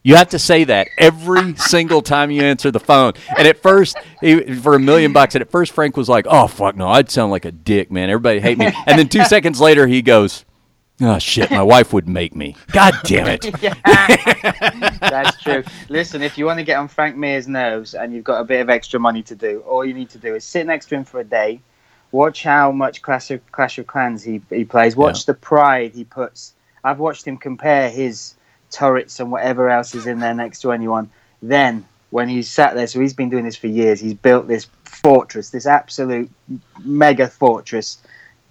You 0.06 0.16
have 0.16 0.30
to 0.30 0.40
say 0.40 0.66
that 0.66 0.88
every 0.98 1.56
single 1.58 2.02
time 2.02 2.30
you 2.30 2.42
answer 2.44 2.72
the 2.72 2.80
phone. 2.80 3.14
And 3.38 3.48
at 3.48 3.62
first, 3.62 3.98
he, 4.20 4.56
for 4.56 4.76
a 4.76 4.80
million 4.80 5.14
bucks, 5.14 5.34
and 5.36 5.42
at 5.42 5.50
first 5.52 5.72
Frank 5.74 5.98
was 5.98 6.08
like, 6.10 6.26
"Oh 6.30 6.48
fuck 6.48 6.76
no, 6.76 6.88
I'd 6.90 7.10
sound 7.10 7.32
like 7.32 7.46
a 7.46 7.52
dick, 7.52 7.92
man. 7.92 8.10
Everybody 8.10 8.40
hate 8.40 8.58
me." 8.58 8.72
And 8.86 8.98
then 9.00 9.10
two 9.10 9.24
seconds 9.26 9.60
later, 9.60 9.88
he 9.88 10.02
goes, 10.02 10.46
"Oh 11.02 11.20
shit, 11.20 11.50
my 11.52 11.62
wife 11.64 11.94
would 11.94 12.08
make 12.08 12.36
me. 12.36 12.56
God 12.72 12.94
damn 13.04 13.28
it." 13.28 13.42
That's 15.00 15.42
true. 15.42 15.64
Listen, 15.90 16.22
if 16.22 16.38
you 16.38 16.46
want 16.46 16.60
to 16.60 16.64
get 16.64 16.78
on 16.78 16.88
Frank 16.88 17.16
Mir's 17.16 17.48
nerves 17.48 17.94
and 17.94 18.14
you've 18.14 18.24
got 18.24 18.40
a 18.42 18.44
bit 18.44 18.62
of 18.62 18.70
extra 18.70 19.00
money 19.00 19.24
to 19.24 19.36
do, 19.36 19.60
all 19.62 19.86
you 19.86 19.94
need 19.94 20.10
to 20.12 20.18
do 20.18 20.36
is 20.36 20.44
sit 20.44 20.66
next 20.66 20.88
to 20.88 20.96
him 20.96 21.04
for 21.04 21.20
a 21.20 21.24
day, 21.24 21.60
watch 22.12 22.44
how 22.44 22.72
much 22.72 23.02
Clash 23.02 23.32
of, 23.32 23.52
Clash 23.52 23.78
of 23.80 23.88
Clans 23.88 24.24
he, 24.24 24.42
he 24.50 24.66
plays, 24.66 24.96
watch 24.96 25.20
Yeah. 25.22 25.34
the 25.34 25.34
pride 25.36 25.92
he 25.94 26.04
puts. 26.04 26.54
I've 26.84 27.00
watched 27.00 27.26
him 27.26 27.38
compare 27.38 27.90
his 27.90 28.36
turrets 28.72 29.20
and 29.20 29.32
whatever 29.32 29.70
else 29.70 29.96
is 29.96 30.08
in 30.08 30.20
there 30.20 30.34
next 30.34 30.60
to 30.62 30.72
anyone. 30.72 31.10
Then, 31.42 31.86
when 32.10 32.30
he's 32.30 32.50
sat 32.50 32.76
there, 32.76 32.88
so 32.88 33.00
he's 33.00 33.14
been 33.14 33.30
doing 33.30 33.46
this 33.46 33.56
for 33.56 33.68
years, 33.68 34.00
he's 34.00 34.14
built 34.14 34.48
this 34.48 34.68
fortress, 34.86 35.50
this 35.50 35.66
absolute 35.66 36.30
mega 36.84 37.28
fortress. 37.28 37.98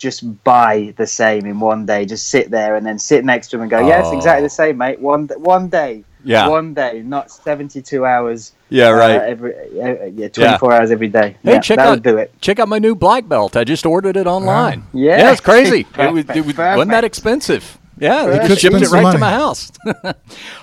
Just 0.03 0.43
buy 0.43 0.93
the 0.97 1.07
same 1.07 1.47
in 1.47 1.61
one 1.61 1.87
day. 1.87 2.05
Just 2.05 2.29
sit 2.29 2.51
there 2.51 2.74
and 2.74 2.85
then 2.85 2.99
sit 2.99 3.24
next 3.24 3.49
to 3.49 3.57
him 3.57 3.62
and 3.62 3.70
go, 3.70 3.79
"Yeah, 3.87 4.01
it's 4.01 4.09
Oh. 4.09 4.16
exactly 4.16 4.43
the 4.43 4.51
same, 4.51 4.77
mate. 4.77 4.99
One 5.01 5.29
one 5.37 5.69
day, 5.69 6.03
Yeah. 6.24 6.49
one 6.49 6.74
day, 6.74 7.03
not 7.07 7.31
72 7.31 8.05
hours. 8.05 8.51
Yeah, 8.69 8.89
uh, 8.89 8.93
right. 8.95 9.20
every 9.23 9.55
uh, 9.55 10.07
yeah, 10.16 10.27
24 10.27 10.73
hours 10.73 10.91
every 10.91 11.07
day. 11.07 11.37
Hey, 11.45 11.53
yeah, 11.53 11.61
check 11.61 11.77
that 11.79 11.87
out 11.87 11.91
would 11.91 12.03
do 12.03 12.16
it. 12.16 12.33
Check 12.41 12.59
out 12.59 12.69
my 12.69 12.81
new 12.81 12.97
black 12.97 13.29
belt. 13.29 13.57
I 13.57 13.62
just 13.62 13.87
ordered 13.87 14.16
it 14.16 14.27
online. 14.27 14.83
Yeah. 14.93 15.19
yeah, 15.19 15.31
it's 15.31 15.41
crazy. 15.41 15.87
it, 15.99 16.12
was, 16.12 16.24
it 16.35 16.45
was, 16.45 16.57
wasn't 16.57 16.91
that 16.91 17.05
expensive. 17.05 17.79
Yeah, 17.98 18.27
they 18.27 18.48
just 18.48 18.62
shipped 18.62 18.77
it 18.77 18.90
right 18.90 19.12
to 19.12 19.19
my 19.19 19.31
house. 19.31 19.70
all 19.86 20.14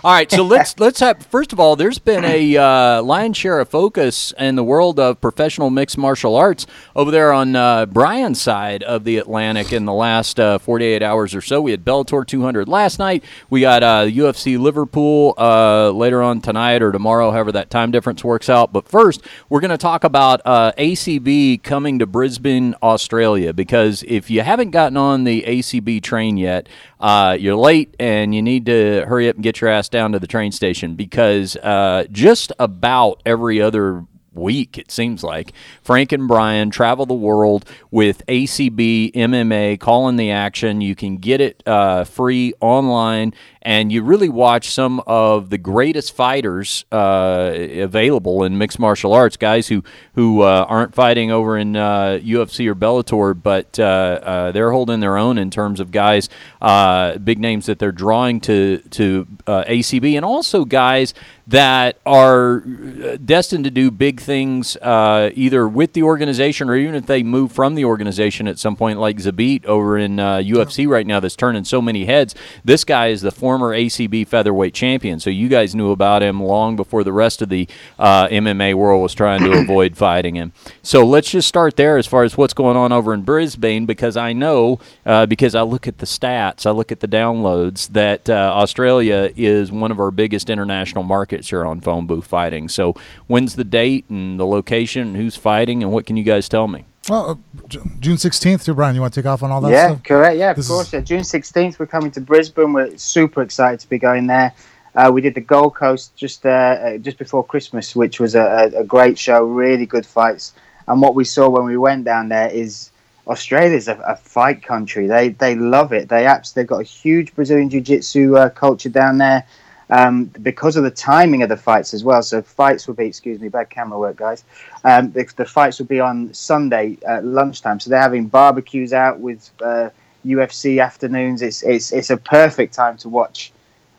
right, 0.04 0.30
so 0.30 0.44
let's 0.44 0.78
let's 0.80 1.00
have 1.00 1.26
first 1.28 1.54
of 1.54 1.60
all, 1.60 1.76
there's 1.76 2.00
been 2.00 2.26
a 2.26 2.58
uh, 2.58 3.04
lion's 3.04 3.38
share 3.38 3.60
of 3.60 3.70
focus 3.70 4.34
in 4.40 4.56
the 4.56 4.64
world 4.64 5.00
of 5.00 5.22
professional 5.22 5.70
mixed 5.70 5.98
martial 5.98 6.36
arts 6.36 6.66
over 6.96 7.12
there 7.12 7.32
on 7.32 7.56
uh, 7.56 7.86
Bryan's 7.86 8.42
side 8.42 8.82
of 8.84 9.04
the 9.04 9.18
Atlantic 9.18 9.72
in 9.72 9.86
the 9.86 9.94
last 9.94 10.40
uh, 10.40 10.58
48 10.58 11.04
hours 11.04 11.36
or 11.36 11.42
so. 11.42 11.62
We 11.62 11.72
had 11.72 11.86
Bellator 11.86 12.26
200 12.26 12.68
last 12.68 12.98
night. 12.98 13.24
We 13.50 13.62
got 13.62 13.84
uh, 13.84 14.06
UFC 14.06 14.60
Liverpool 14.60 15.36
uh, 15.38 15.92
later 15.92 16.24
on 16.24 16.42
tonight 16.42 16.82
or 16.82 16.92
tomorrow, 16.92 17.32
however 17.32 17.52
that 17.52 17.70
time 17.70 17.92
difference 17.92 18.24
works 18.24 18.50
out. 18.50 18.74
But 18.74 18.88
first, 18.88 19.22
we're 19.50 19.62
going 19.62 19.70
to 19.70 19.78
talk 19.78 20.04
about 20.04 20.42
uh, 20.46 20.72
ACB 20.78 21.62
coming 21.62 22.00
to 22.00 22.08
Brisbane, 22.08 22.76
Australia, 22.82 23.54
because 23.54 24.04
if 24.08 24.30
you 24.32 24.42
haven't 24.42 24.72
gotten 24.72 24.98
on 24.98 25.24
the 25.26 25.44
ACB 25.44 26.02
train 26.02 26.38
yet, 26.38 26.68
uh, 27.00 27.38
you're 27.40 27.56
late 27.56 27.96
and 28.00 28.36
you 28.36 28.42
need 28.42 28.66
to 28.66 29.06
hurry 29.08 29.30
up 29.30 29.36
and 29.36 29.44
get 29.44 29.62
your 29.62 29.70
ass 29.70 29.90
down 29.90 30.12
to 30.12 30.20
the 30.20 30.28
train 30.28 30.52
station 30.52 30.96
because 30.96 31.56
uh, 31.58 32.06
just 32.12 32.52
about 32.60 33.22
every 33.26 33.62
other 33.62 34.06
week, 34.34 34.78
it 34.78 34.92
seems 34.92 35.24
like. 35.24 35.54
Frank 35.82 36.12
and 36.12 36.28
Bryan 36.28 36.70
travel 36.70 37.06
the 37.06 37.14
world 37.14 37.66
with 37.92 38.26
ACB 38.28 39.14
MMA, 39.14 39.80
calling 39.80 40.16
the 40.16 40.32
action. 40.32 40.82
You 40.82 40.96
can 40.96 41.18
get 41.18 41.42
it 41.42 41.62
uh, 41.66 42.04
free 42.04 42.54
online, 42.60 43.34
and 43.70 43.92
you 43.92 44.02
really 44.02 44.30
watch 44.30 44.72
some 44.72 45.00
of 45.06 45.52
the 45.52 45.58
greatest 45.60 46.16
fighters 46.16 46.86
uh, 46.92 47.52
available 47.54 48.44
in 48.44 48.58
mixed 48.58 48.80
martial 48.80 49.14
arts. 49.14 49.38
Guys 49.38 49.68
who 49.68 49.84
who 50.16 50.42
uh, 50.42 50.66
aren't 50.68 50.96
fighting 50.96 51.30
over 51.30 51.56
in 51.56 51.76
uh, 51.76 52.20
UFC 52.20 52.66
or 52.66 52.74
Bellator, 52.74 53.40
but 53.40 53.80
uh, 53.80 53.84
uh, 53.84 54.52
they're 54.54 54.72
holding 54.72 55.02
their 55.02 55.18
own 55.18 55.38
in 55.38 55.52
terms 55.52 55.80
of 55.80 55.92
guys, 55.92 56.30
uh, 56.64 57.20
big 57.20 57.38
names 57.38 57.68
that 57.68 57.78
they're 57.78 57.92
drawing 57.92 58.42
to 58.42 58.80
to 58.90 59.28
uh, 59.46 59.64
ACB, 59.66 60.16
and 60.16 60.26
also 60.26 60.66
guys 60.66 61.14
that 61.50 61.98
are 62.06 62.58
uh, 63.04 63.18
destined 63.26 63.64
to 63.64 63.72
do 63.72 63.90
big 63.90 64.22
things 64.22 64.78
uh, 64.78 65.32
either 65.34 65.68
with 65.68 65.94
the 65.94 66.04
organization 66.04 66.70
or 66.70 66.76
even 66.76 66.94
if 66.94 67.08
they 67.08 67.24
move 67.24 67.52
from 67.52 67.74
the 67.74 67.84
organization 67.84 68.48
at 68.48 68.60
some 68.60 68.76
point, 68.76 69.00
like 69.00 69.18
Zabit 69.18 69.66
over 69.66 69.98
in 69.98 70.20
uh, 70.20 70.38
UFC 70.38 70.88
right 70.88 71.08
now, 71.08 71.20
that's 71.20 71.36
turning 71.36 71.64
so 71.64 71.82
many 71.82 72.06
heads. 72.06 72.36
This 72.64 72.84
guy 72.84 73.08
is 73.08 73.22
the 73.22 73.32
former 73.32 73.59
former 73.60 73.76
ACB 73.76 74.26
featherweight 74.26 74.74
champion. 74.74 75.20
So 75.20 75.30
you 75.30 75.50
guys 75.50 75.76
knew 75.76 75.92
about 75.92 76.24
him 76.24 76.42
long 76.42 76.78
before 76.78 77.04
the 77.04 77.12
rest 77.12 77.42
of 77.42 77.50
the 77.50 77.68
uh, 77.98 78.28
MMA 78.30 78.74
world 78.74 79.02
was 79.02 79.14
trying 79.14 79.42
to 79.42 79.52
avoid 79.60 79.98
fighting 79.98 80.36
him. 80.36 80.54
So 80.82 81.06
let's 81.06 81.30
just 81.30 81.48
start 81.48 81.76
there 81.76 81.98
as 81.98 82.08
far 82.08 82.24
as 82.24 82.38
what's 82.38 82.54
going 82.54 82.78
on 82.78 82.94
over 82.94 83.14
in 83.14 83.24
Brisbane, 83.24 83.86
because 83.86 84.16
I 84.16 84.32
know 84.32 84.80
uh, 85.06 85.26
because 85.26 85.56
I 85.56 85.64
look 85.64 85.88
at 85.88 85.98
the 85.98 86.06
stats, 86.06 86.66
I 86.66 86.72
look 86.72 86.92
at 86.92 87.02
the 87.02 87.08
downloads 87.08 87.90
that 87.90 88.30
uh, 88.30 88.54
Australia 88.56 89.32
is 89.36 89.72
one 89.72 89.92
of 89.92 90.00
our 90.00 90.12
biggest 90.12 90.50
international 90.50 91.04
markets 91.04 91.50
here 91.50 91.66
on 91.66 91.82
Phone 91.82 92.08
Booth 92.08 92.28
Fighting. 92.28 92.70
So 92.70 92.96
when's 93.28 93.56
the 93.56 93.66
date 93.66 94.06
and 94.10 94.40
the 94.40 94.46
location, 94.46 95.10
and 95.10 95.18
who's 95.18 95.36
fighting, 95.36 95.84
and 95.84 95.92
what 95.92 96.06
can 96.06 96.16
you 96.16 96.24
guys 96.24 96.48
tell 96.48 96.68
me? 96.68 96.86
Well, 97.10 97.32
uh, 97.32 97.68
June 98.00 98.18
16th, 98.18 98.66
too, 98.66 98.74
Bryan. 98.74 98.96
You 98.96 99.02
want 99.02 99.14
to 99.14 99.22
take 99.22 99.28
off 99.28 99.42
on 99.44 99.52
all 99.52 99.62
that 99.62 99.72
yeah, 99.72 99.88
stuff? 99.88 100.04
correct. 100.04 100.38
Yeah, 100.38 100.52
of 100.52 100.58
This 100.58 100.68
course. 100.68 100.88
is- 100.88 100.94
Yeah. 100.94 101.00
June 101.02 101.24
16th, 101.24 101.80
we're 101.80 101.88
coming 101.88 102.12
to 102.12 102.22
Brisbane. 102.22 102.74
We're 102.74 102.96
super 102.98 103.42
excited 103.42 103.80
to 103.82 103.90
be 103.90 103.98
going 103.98 104.28
there. 104.28 104.54
Uh, 104.96 105.10
we 105.14 105.22
did 105.22 105.36
the 105.36 105.42
Gold 105.42 105.76
Coast 105.76 106.16
just 106.16 106.46
uh, 106.46 106.50
uh, 106.50 106.98
just 106.98 107.18
before 107.18 107.44
Christmas, 107.44 107.96
which 107.96 108.20
was 108.20 108.36
a, 108.36 108.72
a, 108.76 108.84
great 108.84 109.18
show, 109.18 109.44
really 109.44 109.86
good 109.86 110.06
fights. 110.06 110.54
And 110.88 111.00
what 111.02 111.14
we 111.16 111.24
saw 111.24 111.48
when 111.48 111.66
we 111.66 111.78
went 111.78 112.06
down 112.06 112.30
there 112.30 112.50
is 112.50 112.90
Australia's 113.28 113.88
a, 113.88 113.96
a 114.00 114.16
fight 114.16 114.64
country. 114.64 115.06
They 115.06 115.30
they 115.30 115.56
love 115.56 115.94
it. 115.94 116.10
They 116.10 116.26
abs- 116.26 116.54
they've 116.54 116.66
got 116.66 116.82
a 116.82 116.84
huge 116.84 117.36
Brazilian 117.36 117.70
jiu-jitsu 117.70 118.36
uh, 118.36 118.50
culture 118.50 118.90
down 118.90 119.20
there 119.20 119.46
um, 119.90 120.26
because 120.26 120.76
of 120.76 120.84
the 120.84 120.92
timing 120.92 121.44
of 121.44 121.50
the 121.50 121.58
fights 121.58 121.94
as 121.94 122.04
well. 122.04 122.22
So 122.22 122.42
fights 122.42 122.88
will 122.88 122.96
be, 122.96 123.06
excuse 123.06 123.40
me, 123.40 123.50
bad 123.50 123.70
camera 123.70 123.98
work, 123.98 124.18
guys. 124.18 124.44
Um, 124.84 125.12
the, 125.12 125.30
the 125.36 125.46
fights 125.46 125.80
will 125.80 125.88
be 125.88 126.00
on 126.00 126.34
Sunday 126.34 126.98
at 127.08 127.26
lunchtime. 127.26 127.80
So 127.80 127.90
they're 127.90 128.02
having 128.02 128.28
barbecues 128.28 128.94
out 128.94 129.20
with 129.20 129.50
uh, 129.62 129.90
UFC 130.26 130.84
afternoons. 130.84 131.42
It's 131.42 131.64
it's 131.64 131.92
it's 131.92 132.10
a 132.10 132.18
perfect 132.18 132.74
time 132.74 132.98
to 132.98 133.10
watch 133.10 133.52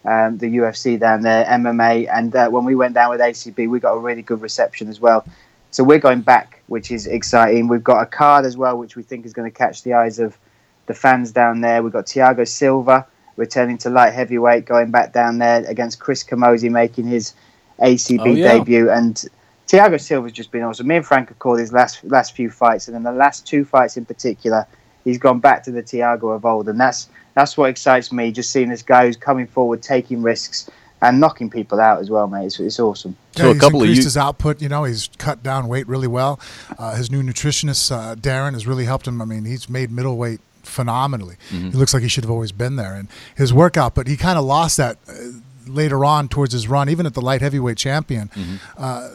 um, 0.04 0.38
the 0.38 0.46
UFC 0.46 0.98
down 0.98 1.22
there, 1.22 1.44
MMA. 1.44 2.08
And 2.12 2.34
uh, 2.34 2.48
when 2.48 2.64
we 2.64 2.74
went 2.74 2.94
down 2.94 3.10
with 3.10 3.20
ACB, 3.20 3.68
we 3.68 3.80
got 3.80 3.92
a 3.92 3.98
really 3.98 4.22
good 4.22 4.40
reception 4.40 4.88
as 4.88 5.00
well. 5.00 5.24
So 5.72 5.84
we're 5.84 5.98
going 5.98 6.22
back, 6.22 6.62
which 6.66 6.90
is 6.90 7.06
exciting. 7.06 7.68
We've 7.68 7.84
got 7.84 8.02
a 8.02 8.06
card 8.06 8.44
as 8.44 8.56
well, 8.56 8.76
which 8.76 8.96
we 8.96 9.02
think 9.02 9.24
is 9.24 9.32
going 9.32 9.50
to 9.50 9.56
catch 9.56 9.82
the 9.82 9.94
eyes 9.94 10.18
of 10.18 10.36
the 10.86 10.94
fans 10.94 11.30
down 11.30 11.60
there. 11.60 11.82
We've 11.82 11.92
got 11.92 12.06
Thiago 12.06 12.46
Silva 12.46 13.06
returning 13.40 13.78
to 13.78 13.90
light 13.90 14.12
heavyweight, 14.12 14.66
going 14.66 14.90
back 14.92 15.12
down 15.12 15.38
there 15.38 15.64
against 15.66 15.98
Chris 15.98 16.22
Camozzi, 16.22 16.70
making 16.70 17.06
his 17.06 17.32
ACB 17.80 18.20
Oh, 18.20 18.26
yeah. 18.26 18.52
debut. 18.58 18.90
And 18.90 19.24
Thiago 19.66 20.00
Silva's 20.00 20.32
just 20.32 20.52
been 20.52 20.62
awesome. 20.62 20.86
Me 20.86 20.96
and 20.96 21.06
Frank 21.06 21.28
have 21.30 21.38
called 21.38 21.58
his 21.58 21.72
last 21.72 22.04
last 22.04 22.36
few 22.36 22.50
fights, 22.50 22.86
and 22.86 22.96
in 22.96 23.02
the 23.02 23.12
last 23.12 23.46
two 23.46 23.64
fights 23.64 23.96
in 23.96 24.04
particular, 24.04 24.66
he's 25.04 25.18
gone 25.18 25.40
back 25.40 25.64
to 25.64 25.70
the 25.72 25.82
Thiago 25.82 26.34
of 26.36 26.44
old, 26.44 26.68
and 26.68 26.78
that's 26.78 27.08
that's 27.34 27.56
what 27.56 27.70
excites 27.70 28.12
me. 28.12 28.30
Just 28.30 28.50
seeing 28.50 28.68
this 28.68 28.82
guy 28.82 29.06
who's 29.06 29.16
coming 29.16 29.46
forward, 29.46 29.82
taking 29.82 30.20
risks, 30.22 30.68
and 31.00 31.18
knocking 31.20 31.48
people 31.48 31.80
out 31.80 32.00
as 32.00 32.10
well, 32.10 32.26
mate. 32.28 32.46
It's, 32.46 32.60
it's 32.60 32.78
awesome. 32.80 33.16
So 33.36 33.44
Yeah, 33.44 33.50
a 33.50 33.52
he's 33.54 33.60
couple 33.62 33.78
of 33.80 33.84
increased 33.84 33.98
you- 34.02 34.04
his 34.04 34.16
output. 34.16 34.60
You 34.60 34.68
know, 34.68 34.84
he's 34.84 35.08
cut 35.16 35.42
down 35.42 35.68
weight 35.68 35.86
really 35.88 36.08
well. 36.08 36.38
Uh, 36.78 36.94
his 36.96 37.10
new 37.10 37.22
nutritionist, 37.22 37.90
uh, 37.90 38.16
Darren, 38.16 38.52
has 38.54 38.66
really 38.66 38.84
helped 38.84 39.06
him. 39.08 39.22
I 39.22 39.24
mean, 39.24 39.44
he's 39.46 39.70
made 39.70 39.90
middleweight 39.90 40.40
phenomenally. 40.70 41.36
Mm-hmm. 41.50 41.70
He 41.70 41.76
looks 41.76 41.92
like 41.92 42.02
he 42.02 42.08
should 42.08 42.24
have 42.24 42.30
always 42.30 42.52
been 42.52 42.76
there. 42.76 42.94
And 42.94 43.08
his 43.36 43.52
workout, 43.52 43.94
but 43.94 44.06
he 44.06 44.16
kind 44.16 44.38
of 44.38 44.44
lost 44.44 44.76
that 44.76 44.98
uh, 45.08 45.12
later 45.66 46.04
on 46.04 46.28
towards 46.28 46.52
his 46.52 46.68
run, 46.68 46.88
even 46.88 47.06
at 47.06 47.14
the 47.14 47.20
light 47.20 47.42
heavyweight 47.42 47.76
champion. 47.76 48.28
Mm-hmm. 48.28 48.56
Uh, 48.76 49.08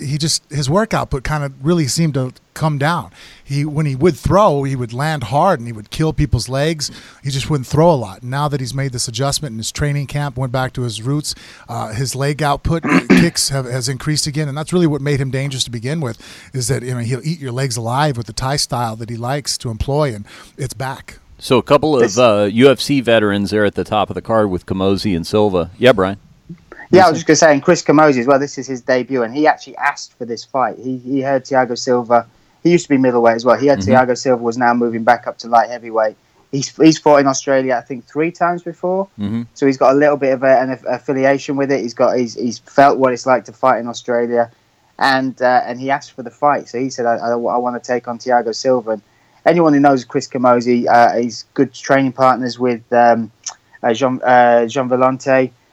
he 0.00 0.18
just 0.18 0.48
his 0.50 0.68
work 0.68 0.94
output 0.94 1.24
kind 1.24 1.44
of 1.44 1.64
really 1.64 1.86
seemed 1.86 2.14
to 2.14 2.32
come 2.54 2.78
down. 2.78 3.10
He 3.42 3.64
when 3.64 3.86
he 3.86 3.94
would 3.94 4.16
throw, 4.16 4.64
he 4.64 4.76
would 4.76 4.92
land 4.92 5.24
hard 5.24 5.60
and 5.60 5.66
he 5.66 5.72
would 5.72 5.90
kill 5.90 6.12
people's 6.12 6.48
legs. 6.48 6.90
He 7.22 7.30
just 7.30 7.48
wouldn't 7.48 7.66
throw 7.66 7.90
a 7.90 7.94
lot. 7.94 8.22
Now 8.22 8.48
that 8.48 8.60
he's 8.60 8.74
made 8.74 8.92
this 8.92 9.08
adjustment 9.08 9.52
in 9.52 9.58
his 9.58 9.72
training 9.72 10.06
camp, 10.06 10.36
went 10.36 10.52
back 10.52 10.72
to 10.74 10.82
his 10.82 11.02
roots, 11.02 11.34
uh, 11.68 11.92
his 11.92 12.14
leg 12.14 12.42
output 12.42 12.82
kicks 13.08 13.48
have 13.50 13.64
has 13.66 13.88
increased 13.88 14.26
again, 14.26 14.48
and 14.48 14.56
that's 14.56 14.72
really 14.72 14.86
what 14.86 15.00
made 15.00 15.20
him 15.20 15.30
dangerous 15.30 15.64
to 15.64 15.70
begin 15.70 16.00
with. 16.00 16.18
Is 16.52 16.68
that 16.68 16.82
you 16.82 16.94
know 16.94 17.00
he'll 17.00 17.26
eat 17.26 17.38
your 17.38 17.52
legs 17.52 17.76
alive 17.76 18.16
with 18.16 18.26
the 18.26 18.32
Thai 18.32 18.56
style 18.56 18.96
that 18.96 19.10
he 19.10 19.16
likes 19.16 19.56
to 19.58 19.70
employ, 19.70 20.14
and 20.14 20.26
it's 20.56 20.74
back. 20.74 21.18
So 21.40 21.58
a 21.58 21.62
couple 21.62 21.96
of 21.96 22.18
uh, 22.18 22.48
UFC 22.50 23.00
veterans 23.00 23.50
there 23.50 23.64
at 23.64 23.76
the 23.76 23.84
top 23.84 24.10
of 24.10 24.14
the 24.14 24.22
card 24.22 24.50
with 24.50 24.66
Camozzi 24.66 25.14
and 25.14 25.24
Silva. 25.24 25.70
Yeah, 25.78 25.92
Bryan. 25.92 26.18
Yeah, 26.90 27.06
I 27.06 27.10
was 27.10 27.18
just 27.18 27.26
going 27.26 27.34
to 27.34 27.36
say, 27.36 27.52
and 27.52 27.62
Chris 27.62 27.82
Camozzi 27.82 28.20
as 28.20 28.26
well. 28.26 28.38
This 28.38 28.56
is 28.56 28.66
his 28.66 28.80
debut, 28.80 29.22
and 29.22 29.34
he 29.34 29.46
actually 29.46 29.76
asked 29.76 30.16
for 30.16 30.24
this 30.24 30.44
fight. 30.44 30.78
He 30.78 30.98
he 30.98 31.20
heard 31.20 31.44
Thiago 31.44 31.76
Silva. 31.76 32.26
He 32.62 32.70
used 32.70 32.84
to 32.84 32.88
be 32.88 32.98
middleweight 32.98 33.36
as 33.36 33.44
well. 33.44 33.56
He 33.56 33.68
heard 33.68 33.80
Thiago 33.80 34.16
Silva 34.16 34.42
was 34.42 34.58
now 34.58 34.74
moving 34.74 35.04
back 35.04 35.26
up 35.26 35.38
to 35.38 35.48
light 35.48 35.68
heavyweight. 35.68 36.16
He's 36.50 36.74
he's 36.76 36.98
fought 36.98 37.18
in 37.18 37.26
Australia, 37.26 37.76
I 37.76 37.82
think, 37.82 38.06
three 38.06 38.30
times 38.30 38.62
before. 38.62 39.08
Mhm. 39.18 39.46
So 39.54 39.66
he's 39.66 39.76
got 39.76 39.92
a 39.92 39.98
little 39.98 40.16
bit 40.16 40.32
of 40.32 40.42
a, 40.42 40.60
an 40.60 40.78
affiliation 40.88 41.56
with 41.56 41.70
it. 41.70 41.80
He's 41.80 41.94
got 41.94 42.16
he's 42.16 42.34
he's 42.34 42.58
felt 42.58 42.98
what 42.98 43.12
it's 43.12 43.26
like 43.26 43.44
to 43.46 43.52
fight 43.52 43.80
in 43.80 43.86
Australia, 43.86 44.50
and 44.98 45.40
uh, 45.42 45.62
and 45.66 45.78
he 45.78 45.90
asked 45.90 46.12
for 46.12 46.22
the 46.22 46.30
fight. 46.30 46.68
So 46.68 46.78
he 46.78 46.88
said, 46.88 47.04
I, 47.04 47.16
I, 47.16 47.34
want 47.34 47.82
to 47.82 47.86
take 47.86 48.08
on 48.08 48.18
Thiago 48.18 48.54
Silva. 48.54 48.92
And 48.92 49.02
anyone 49.44 49.74
who 49.74 49.80
knows 49.80 50.04
Chris 50.04 50.26
Camozzi, 50.26 50.86
uh, 50.88 51.18
he's 51.18 51.44
good 51.52 51.74
training 51.74 52.12
partners 52.12 52.58
with 52.58 52.90
um, 52.92 53.30
uh, 53.82 53.92
Jean 53.92 54.20
uh, 54.22 54.66
Jean 54.66 54.88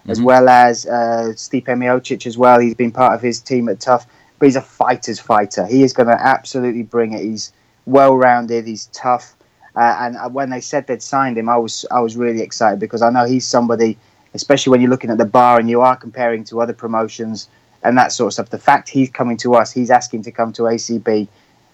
Volante 0.06 0.12
as 0.12 0.22
well 0.22 0.50
as 0.50 0.86
uh, 0.86 1.34
Stipe 1.36 1.66
Miocic 1.66 2.26
as 2.26 2.38
well. 2.38 2.60
He's 2.60 2.76
been 2.76 2.92
part 2.92 3.14
of 3.14 3.22
his 3.22 3.40
team 3.40 3.70
at 3.70 3.80
Tough, 3.80 4.08
but 4.40 4.46
he's 4.46 4.56
a 4.56 4.62
fighter's 4.62 5.20
fighter. 5.20 5.66
He 5.66 5.84
is 5.84 5.94
going 5.94 6.08
to 6.08 6.20
absolutely 6.20 6.84
bring 6.84 7.14
it. 7.14 7.22
He's 7.22 7.52
well-rounded. 7.86 8.68
He's 8.68 8.88
tough. 8.88 9.36
Uh, 9.76 9.98
and 10.00 10.18
uh, 10.18 10.30
when 10.30 10.50
they 10.50 10.62
said 10.62 10.88
they'd 10.88 11.02
signed 11.02 11.38
him, 11.38 11.50
I 11.50 11.58
was 11.58 11.86
I 11.92 12.00
was 12.00 12.16
really 12.16 12.42
excited 12.42 12.80
because 12.80 13.02
I 13.02 13.10
know 13.10 13.26
he's 13.26 13.46
somebody, 13.46 13.98
especially 14.34 14.72
when 14.72 14.82
you're 14.82 14.90
looking 14.90 15.10
at 15.10 15.18
the 15.18 15.26
bar 15.26 15.60
and 15.60 15.70
you 15.70 15.82
are 15.82 15.96
comparing 15.98 16.44
to 16.46 16.62
other 16.62 16.74
promotions 16.74 17.50
and 17.84 17.98
that 17.98 18.12
sort 18.12 18.28
of 18.28 18.34
stuff. 18.34 18.50
The 18.50 18.58
fact 18.58 18.90
he's 18.90 19.10
coming 19.10 19.38
to 19.38 19.56
us, 19.56 19.72
he's 19.72 19.92
asking 19.92 20.24
to 20.24 20.32
come 20.32 20.54
to 20.54 20.64
ACB, 20.64 21.28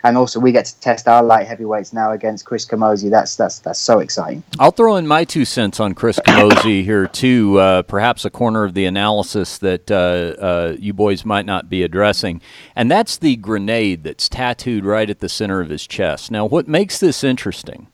and 0.03 0.17
also 0.17 0.39
we 0.39 0.51
get 0.51 0.65
to 0.65 0.79
test 0.79 1.07
our 1.07 1.23
light 1.23 1.47
heavyweights 1.47 1.93
now 1.93 2.11
against 2.11 2.45
Chris 2.45 2.65
Camozzi. 2.65 3.09
That's 3.09 3.35
that's 3.35 3.59
that's 3.59 3.79
so 3.79 3.99
exciting. 3.99 4.43
I'll 4.59 4.71
throw 4.71 4.95
in 4.95 5.07
my 5.07 5.23
two 5.23 5.45
cents 5.45 5.79
on 5.79 5.93
Chris 5.93 6.19
Camozzi 6.19 6.83
here 6.85 7.07
too. 7.07 7.59
Uh, 7.59 7.81
perhaps 7.83 8.25
a 8.25 8.29
corner 8.29 8.63
of 8.63 8.73
the 8.73 8.85
analysis 8.85 9.57
that 9.59 9.91
uh, 9.91 10.41
uh, 10.41 10.75
you 10.79 10.93
boys 10.93 11.25
might 11.25 11.45
not 11.45 11.69
be 11.69 11.83
addressing, 11.83 12.41
and 12.75 12.89
that's 12.89 13.17
the 13.17 13.35
grenade 13.35 14.03
that's 14.03 14.29
tattooed 14.29 14.85
right 14.85 15.09
at 15.09 15.19
the 15.19 15.29
center 15.29 15.61
of 15.61 15.69
his 15.69 15.85
chest. 15.87 16.31
Now, 16.31 16.45
what 16.45 16.67
makes 16.67 16.99
this 16.99 17.23
interesting 17.23 17.87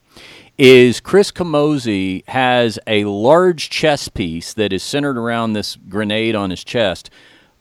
is 0.56 0.98
Chris 0.98 1.30
Camozzi 1.30 2.26
has 2.28 2.80
a 2.86 3.04
large 3.04 3.70
chest 3.70 4.12
piece 4.14 4.52
that 4.54 4.72
is 4.72 4.82
centered 4.82 5.16
around 5.16 5.52
this 5.52 5.76
grenade 5.88 6.34
on 6.34 6.50
his 6.50 6.64
chest, 6.64 7.10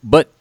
but 0.03 0.32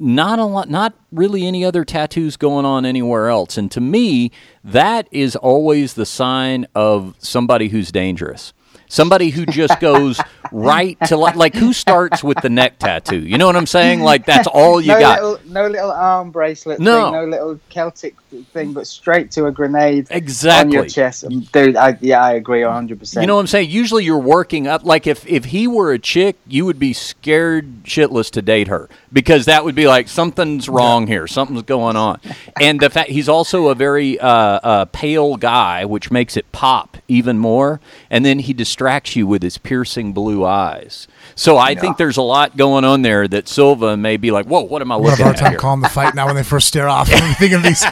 not 0.00 0.38
a 0.38 0.44
lot, 0.44 0.70
not 0.70 0.94
really 1.12 1.46
any 1.46 1.64
other 1.64 1.84
tattoos 1.84 2.36
going 2.36 2.64
on 2.64 2.86
anywhere 2.86 3.28
else. 3.28 3.58
And 3.58 3.70
to 3.72 3.80
me, 3.80 4.32
that 4.64 5.06
is 5.12 5.36
always 5.36 5.94
the 5.94 6.06
sign 6.06 6.66
of 6.74 7.14
somebody 7.18 7.68
who's 7.68 7.92
dangerous. 7.92 8.52
Somebody 8.88 9.30
who 9.30 9.46
just 9.46 9.78
goes 9.80 10.20
right 10.50 10.98
to 11.06 11.16
like, 11.16 11.36
like 11.36 11.54
who 11.54 11.72
starts 11.72 12.24
with 12.24 12.40
the 12.42 12.50
neck 12.50 12.78
tattoo? 12.80 13.20
You 13.20 13.38
know 13.38 13.46
what 13.46 13.54
I'm 13.54 13.66
saying? 13.66 14.00
Like 14.00 14.26
that's 14.26 14.48
all 14.52 14.80
you 14.80 14.88
no 14.88 14.98
got. 14.98 15.22
Little, 15.22 15.52
no 15.52 15.66
little 15.68 15.90
arm 15.92 16.32
bracelet. 16.32 16.80
No. 16.80 17.04
thing, 17.04 17.12
no 17.12 17.24
little 17.26 17.60
Celtic 17.68 18.16
thing, 18.52 18.72
but 18.72 18.88
straight 18.88 19.30
to 19.32 19.46
a 19.46 19.52
grenade 19.52 20.08
Exactly. 20.10 20.76
on 20.76 20.82
your 20.82 20.90
chest. 20.90 21.24
Dude, 21.52 21.76
I, 21.76 21.96
yeah, 22.00 22.24
I 22.24 22.32
agree 22.32 22.64
100. 22.64 22.98
percent 22.98 23.22
You 23.22 23.28
know 23.28 23.36
what 23.36 23.42
I'm 23.42 23.46
saying? 23.46 23.70
Usually 23.70 24.04
you're 24.04 24.18
working 24.18 24.66
up 24.66 24.84
like 24.84 25.06
if 25.06 25.24
if 25.28 25.46
he 25.46 25.68
were 25.68 25.92
a 25.92 25.98
chick, 25.98 26.36
you 26.48 26.64
would 26.64 26.78
be 26.80 26.92
scared 26.92 27.84
shitless 27.84 28.28
to 28.32 28.42
date 28.42 28.66
her 28.66 28.88
because 29.12 29.46
that 29.46 29.64
would 29.64 29.74
be 29.74 29.86
like 29.86 30.08
something's 30.08 30.68
wrong 30.68 31.06
here, 31.06 31.26
something's 31.26 31.62
going 31.62 31.96
on. 31.96 32.20
And 32.60 32.80
the 32.80 32.90
fact 32.90 33.10
he's 33.10 33.28
also 33.28 33.68
a 33.68 33.74
very 33.74 34.18
uh, 34.18 34.28
uh, 34.28 34.84
pale 34.86 35.36
guy, 35.36 35.84
which 35.84 36.10
makes 36.10 36.36
it 36.36 36.50
pop 36.52 36.96
even 37.08 37.38
more. 37.38 37.80
And 38.10 38.24
then 38.24 38.38
he 38.38 38.52
distracts 38.52 39.16
you 39.16 39.26
with 39.26 39.42
his 39.42 39.58
piercing 39.58 40.12
blue 40.12 40.44
eyes. 40.44 41.08
So 41.34 41.56
I 41.58 41.74
think 41.74 41.96
there's 41.96 42.16
a 42.16 42.22
lot 42.22 42.56
going 42.56 42.84
on 42.84 43.02
there 43.02 43.26
that 43.28 43.48
Silva 43.48 43.96
may 43.96 44.16
be 44.16 44.30
like, 44.30 44.46
"Whoa, 44.46 44.62
what 44.62 44.82
am 44.82 44.92
I 44.92 44.96
We'll 44.96 45.10
have 45.10 45.18
a 45.18 45.22
looking 45.22 45.24
hard 45.24 45.36
time 45.36 45.50
here?" 45.52 45.58
calling 45.58 45.80
the 45.80 45.88
fight 45.88 46.14
now 46.14 46.26
when 46.26 46.36
they 46.36 46.42
first 46.42 46.68
stare 46.68 46.88
off. 46.88 47.08
I'm 47.12 47.34
thinking 47.34 47.56
of 47.56 47.62
these. 47.62 47.84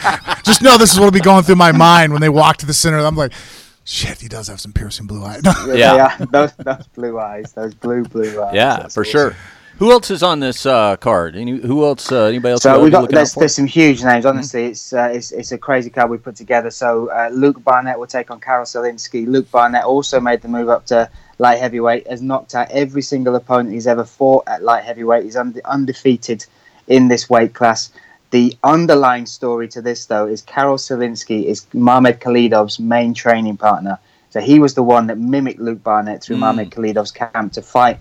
Just 0.43 0.61
know 0.61 0.77
this 0.77 0.93
is 0.93 0.99
what 0.99 1.05
will 1.05 1.11
be 1.11 1.19
going 1.19 1.43
through 1.43 1.55
my 1.55 1.71
mind 1.71 2.11
when 2.13 2.21
they 2.21 2.29
walk 2.29 2.57
to 2.57 2.65
the 2.65 2.73
center. 2.73 2.97
I'm 2.99 3.15
like, 3.15 3.33
shit, 3.83 4.21
he 4.21 4.27
does 4.27 4.47
have 4.47 4.59
some 4.61 4.71
piercing 4.71 5.07
blue 5.07 5.23
eyes. 5.23 5.41
Yeah. 5.67 6.15
those 6.31 6.53
those 6.53 6.87
blue 6.95 7.19
eyes, 7.19 7.51
those 7.53 7.73
blue 7.73 8.03
blue 8.03 8.41
eyes. 8.41 8.53
Yeah, 8.53 8.77
That's 8.77 8.93
for 8.93 9.01
awesome. 9.01 9.11
sure. 9.11 9.35
Who 9.79 9.93
else 9.93 10.11
is 10.11 10.23
on 10.23 10.41
this 10.41 10.65
uh, 10.65 10.97
card? 10.97 11.37
Any, 11.37 11.57
who 11.57 11.85
else? 11.85 12.11
Uh, 12.11 12.25
anybody 12.25 12.51
else? 12.51 12.63
So 12.63 12.81
we 12.83 12.89
we 12.89 12.95
ought 12.95 13.03
to 13.03 13.07
be 13.07 13.13
got 13.13 13.15
there's, 13.15 13.33
there's 13.33 13.55
some 13.55 13.65
huge 13.65 14.03
names. 14.03 14.25
Honestly, 14.25 14.65
it's, 14.65 14.91
uh, 14.91 15.09
it's 15.13 15.31
it's 15.31 15.53
a 15.53 15.57
crazy 15.57 15.89
card 15.89 16.11
we 16.11 16.17
put 16.17 16.35
together. 16.35 16.69
So 16.69 17.09
uh, 17.09 17.29
Luke 17.31 17.63
Barnett 17.63 17.97
will 17.97 18.05
take 18.05 18.29
on 18.29 18.41
Karol 18.41 18.65
Selinsky. 18.65 19.25
Luke 19.25 19.49
Barnett 19.51 19.85
also 19.85 20.19
made 20.19 20.41
the 20.41 20.49
move 20.49 20.67
up 20.67 20.85
to 20.87 21.09
light 21.37 21.59
heavyweight. 21.59 22.09
Has 22.09 22.21
knocked 22.21 22.55
out 22.55 22.69
every 22.71 23.01
single 23.01 23.33
opponent 23.35 23.71
he's 23.71 23.87
ever 23.87 24.03
fought 24.03 24.43
at 24.47 24.63
light 24.63 24.83
heavyweight. 24.83 25.23
He's 25.23 25.37
unde- 25.37 25.61
undefeated 25.63 26.45
in 26.87 27.07
this 27.07 27.29
weight 27.29 27.53
class. 27.53 27.89
The 28.31 28.57
underlying 28.65 29.27
story 29.27 29.69
to 29.69 29.81
this, 29.81 30.07
though, 30.07 30.27
is 30.27 30.41
Karol 30.41 30.75
Selinsky 30.75 31.45
is 31.45 31.65
Mamed 31.73 32.19
Khalidov's 32.19 32.81
main 32.81 33.13
training 33.13 33.55
partner. 33.55 33.97
So 34.29 34.41
he 34.41 34.59
was 34.59 34.73
the 34.73 34.83
one 34.83 35.07
that 35.07 35.17
mimicked 35.17 35.61
Luke 35.61 35.81
Barnett 35.81 36.21
through 36.21 36.35
Mm. 36.35 36.57
Mamed 36.57 36.71
Khalidov's 36.71 37.11
camp 37.11 37.53
to 37.53 37.61
fight 37.61 37.97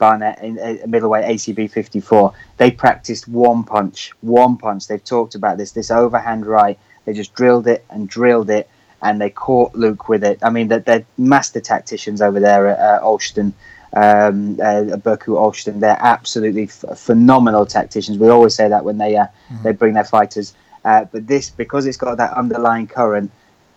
Barnett 0.00 0.42
in, 0.42 0.58
in 0.58 0.90
middleweight 0.90 1.24
ACB 1.24 1.70
54. 1.70 2.32
They 2.56 2.72
practiced 2.72 3.28
one 3.28 3.62
punch, 3.62 4.10
one 4.22 4.56
punch. 4.56 4.88
They've 4.88 5.04
talked 5.04 5.36
about 5.36 5.58
this, 5.58 5.70
this 5.70 5.92
overhand 5.92 6.44
right. 6.46 6.76
They 7.04 7.12
just 7.12 7.34
drilled 7.34 7.68
it 7.68 7.84
and 7.90 8.08
drilled 8.08 8.50
it, 8.50 8.68
and 9.02 9.20
they 9.20 9.30
caught 9.30 9.74
Luke 9.76 10.08
with 10.08 10.24
it. 10.24 10.40
I 10.42 10.50
mean, 10.50 10.66
they're, 10.66 10.80
they're 10.80 11.06
master 11.16 11.60
tacticians 11.60 12.20
over 12.20 12.40
there 12.40 12.66
at 12.68 12.78
uh, 12.78 13.04
Olsztyn. 13.04 13.52
Um, 13.92 14.54
uh, 14.60 14.96
Berkut 14.96 15.36
Olsztyn, 15.36 15.80
they're 15.80 15.98
absolutely 16.00 16.64
f- 16.64 16.98
phenomenal 16.98 17.66
tacticians. 17.66 18.18
We 18.18 18.28
always 18.28 18.54
say 18.54 18.68
that 18.68 18.84
when 18.84 18.98
they 18.98 19.16
uh, 19.16 19.24
mm-hmm. 19.24 19.62
they 19.62 19.72
bring 19.72 19.94
their 19.94 20.04
fighters. 20.04 20.54
Uh, 20.84 21.04
but 21.04 21.26
this, 21.26 21.50
because 21.50 21.86
it's 21.86 21.96
got 21.96 22.16
that 22.16 22.32
underlying 22.34 22.86
current, 22.86 23.30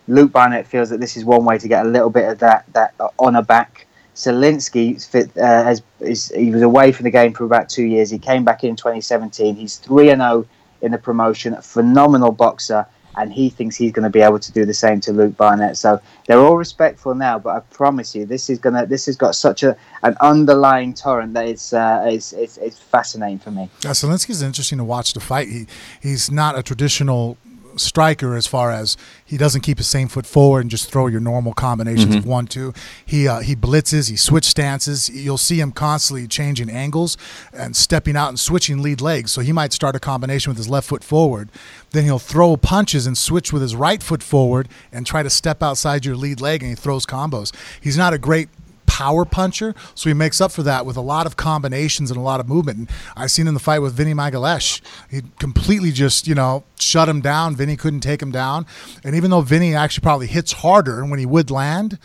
Luke 0.08 0.32
Barnett 0.32 0.68
feels 0.68 0.90
that 0.90 1.00
this 1.00 1.18
is 1.18 1.26
one 1.26 1.46
way 1.46 1.58
to 1.58 1.68
get 1.68 1.86
a 1.86 1.90
little 1.90 2.10
bit 2.10 2.30
of 2.30 2.40
that 2.40 2.66
that 2.74 2.94
honour 3.20 3.42
back. 3.42 3.88
Zelinsky 4.16 4.96
uh, 5.38 5.64
has 5.64 5.82
is, 6.00 6.32
he 6.36 6.52
was 6.52 6.62
away 6.62 6.92
from 6.92 7.06
the 7.06 7.12
game 7.12 7.34
for 7.34 7.46
about 7.46 7.70
two 7.70 7.86
years. 7.86 8.10
He 8.10 8.20
came 8.20 8.44
back 8.44 8.64
in 8.64 8.76
2017. 8.76 9.56
He's 9.56 9.78
three 9.78 10.10
and 10.10 10.22
zero 10.22 10.32
oh 10.32 10.48
in 10.82 10.92
the 10.92 10.98
promotion. 10.98 11.56
Phenomenal 11.62 12.32
boxer, 12.32 12.86
and 13.16 13.34
he 13.34 13.50
thinks 13.50 13.76
he's 13.76 13.92
going 13.92 14.04
to 14.04 14.10
be 14.10 14.22
able 14.22 14.40
to 14.40 14.52
do 14.52 14.66
the 14.66 14.74
same 14.74 15.00
to 15.02 15.14
Luke 15.14 15.36
Barnett. 15.36 15.78
So 15.78 16.00
they're 16.28 16.40
all 16.40 16.58
respectful 16.58 17.16
now, 17.16 17.40
but 17.40 17.56
I 17.56 17.60
promise 17.62 18.14
you, 18.14 18.26
this 18.26 18.50
is 18.50 18.60
gonna 18.60 18.86
this 18.86 19.08
has 19.08 19.16
got 19.16 19.36
such 19.36 19.64
a 19.64 19.76
an 20.04 20.16
underlying 20.22 20.94
torrent 20.94 21.34
that 21.34 21.48
it's 21.48 21.74
uh, 21.74 22.04
it's, 22.06 22.34
it's, 22.34 22.58
it's 22.58 22.78
fascinating 22.78 23.40
for 23.40 23.52
me. 23.52 23.70
Yeah, 23.84 23.92
Zelinsky's 23.92 24.44
interesting 24.44 24.78
to 24.78 24.84
watch 24.84 25.14
the 25.14 25.22
fight. 25.22 25.48
He 25.48 25.66
he's 26.02 26.30
not 26.30 26.58
a 26.58 26.62
traditional 26.62 27.38
striker 27.78 28.36
as 28.36 28.48
far 28.48 28.72
as 28.72 28.98
he 29.24 29.38
doesn't 29.38 29.62
keep 29.62 29.78
his 29.78 29.88
same 29.88 30.08
foot 30.08 30.26
forward 30.26 30.62
and 30.62 30.72
just 30.72 30.92
throw 30.92 31.08
your 31.08 31.20
normal 31.20 31.54
combinations 31.54 32.08
mm-hmm. 32.08 32.20
of 32.20 32.26
one 32.26 32.48
two. 32.48 32.74
He 33.06 33.28
uh, 33.28 33.40
he 33.40 33.56
blitzes, 33.56 34.10
he 34.10 34.16
switch 34.16 34.46
stances. 34.46 35.10
You'll 35.10 35.38
see 35.38 35.60
him 35.60 35.72
constantly 35.72 36.28
changing 36.28 36.70
angles 36.70 37.18
and 37.54 37.76
stepping 37.76 38.16
out 38.16 38.30
and 38.30 38.40
switching 38.40 38.82
lead 38.82 39.02
legs. 39.02 39.32
So 39.32 39.42
he 39.42 39.52
might 39.52 39.74
start 39.74 39.96
a 39.96 40.00
combination 40.00 40.50
with 40.50 40.58
his 40.58 40.70
left 40.70 40.88
foot 40.88 41.04
forward, 41.04 41.50
then 41.92 42.04
he'll 42.04 42.20
throw 42.20 42.58
punches 42.58 43.08
and 43.08 43.18
switch 43.18 43.54
with 43.54 43.62
his 43.62 43.76
right 43.76 44.02
foot 44.02 44.24
forward 44.24 44.70
and 44.92 45.06
try 45.06 45.24
to 45.24 45.30
step 45.30 45.64
outside 45.64 46.06
your 46.06 46.16
lead 46.16 46.42
leg 46.42 46.62
and 46.62 46.70
he 46.70 46.76
throws 46.76 47.06
combos. 47.06 47.54
He's 47.82 47.98
not 47.98 48.14
a 48.14 48.18
great 48.18 48.50
power 48.94 49.26
puncher, 49.26 49.74
so 49.96 50.10
he 50.10 50.14
makes 50.14 50.40
up 50.40 50.52
for 50.52 50.64
that 50.64 50.86
with 50.86 50.98
a 50.98 51.02
lot 51.02 51.26
of 51.26 51.36
combinations 51.36 52.12
and 52.12 52.18
a 52.18 52.22
lot 52.22 52.40
of 52.40 52.48
movement. 52.48 52.78
And 52.78 52.90
I 53.16 53.26
seen 53.28 53.48
in 53.48 53.56
the 53.56 53.60
fight 53.60 53.80
with 53.80 53.94
Vinny 53.94 54.14
Magalhaes, 54.14 54.82
he 55.10 55.22
completely 55.40 55.92
just 55.92 56.28
you 56.28 56.36
know 56.36 56.64
shut 56.80 57.10
him 57.10 57.20
down. 57.20 57.56
Vinny 57.56 57.76
couldn't 57.76 58.02
take 58.02 58.22
him 58.22 58.32
down, 58.32 58.68
and 59.04 59.16
even 59.16 59.32
though 59.32 59.42
Vinny 59.42 59.74
actually 59.74 60.04
probably 60.04 60.28
hits 60.28 60.52
harder 60.52 61.02
and 61.02 61.10
when 61.10 61.20
he 61.20 61.26
would 61.26 61.50
land, 61.50 61.98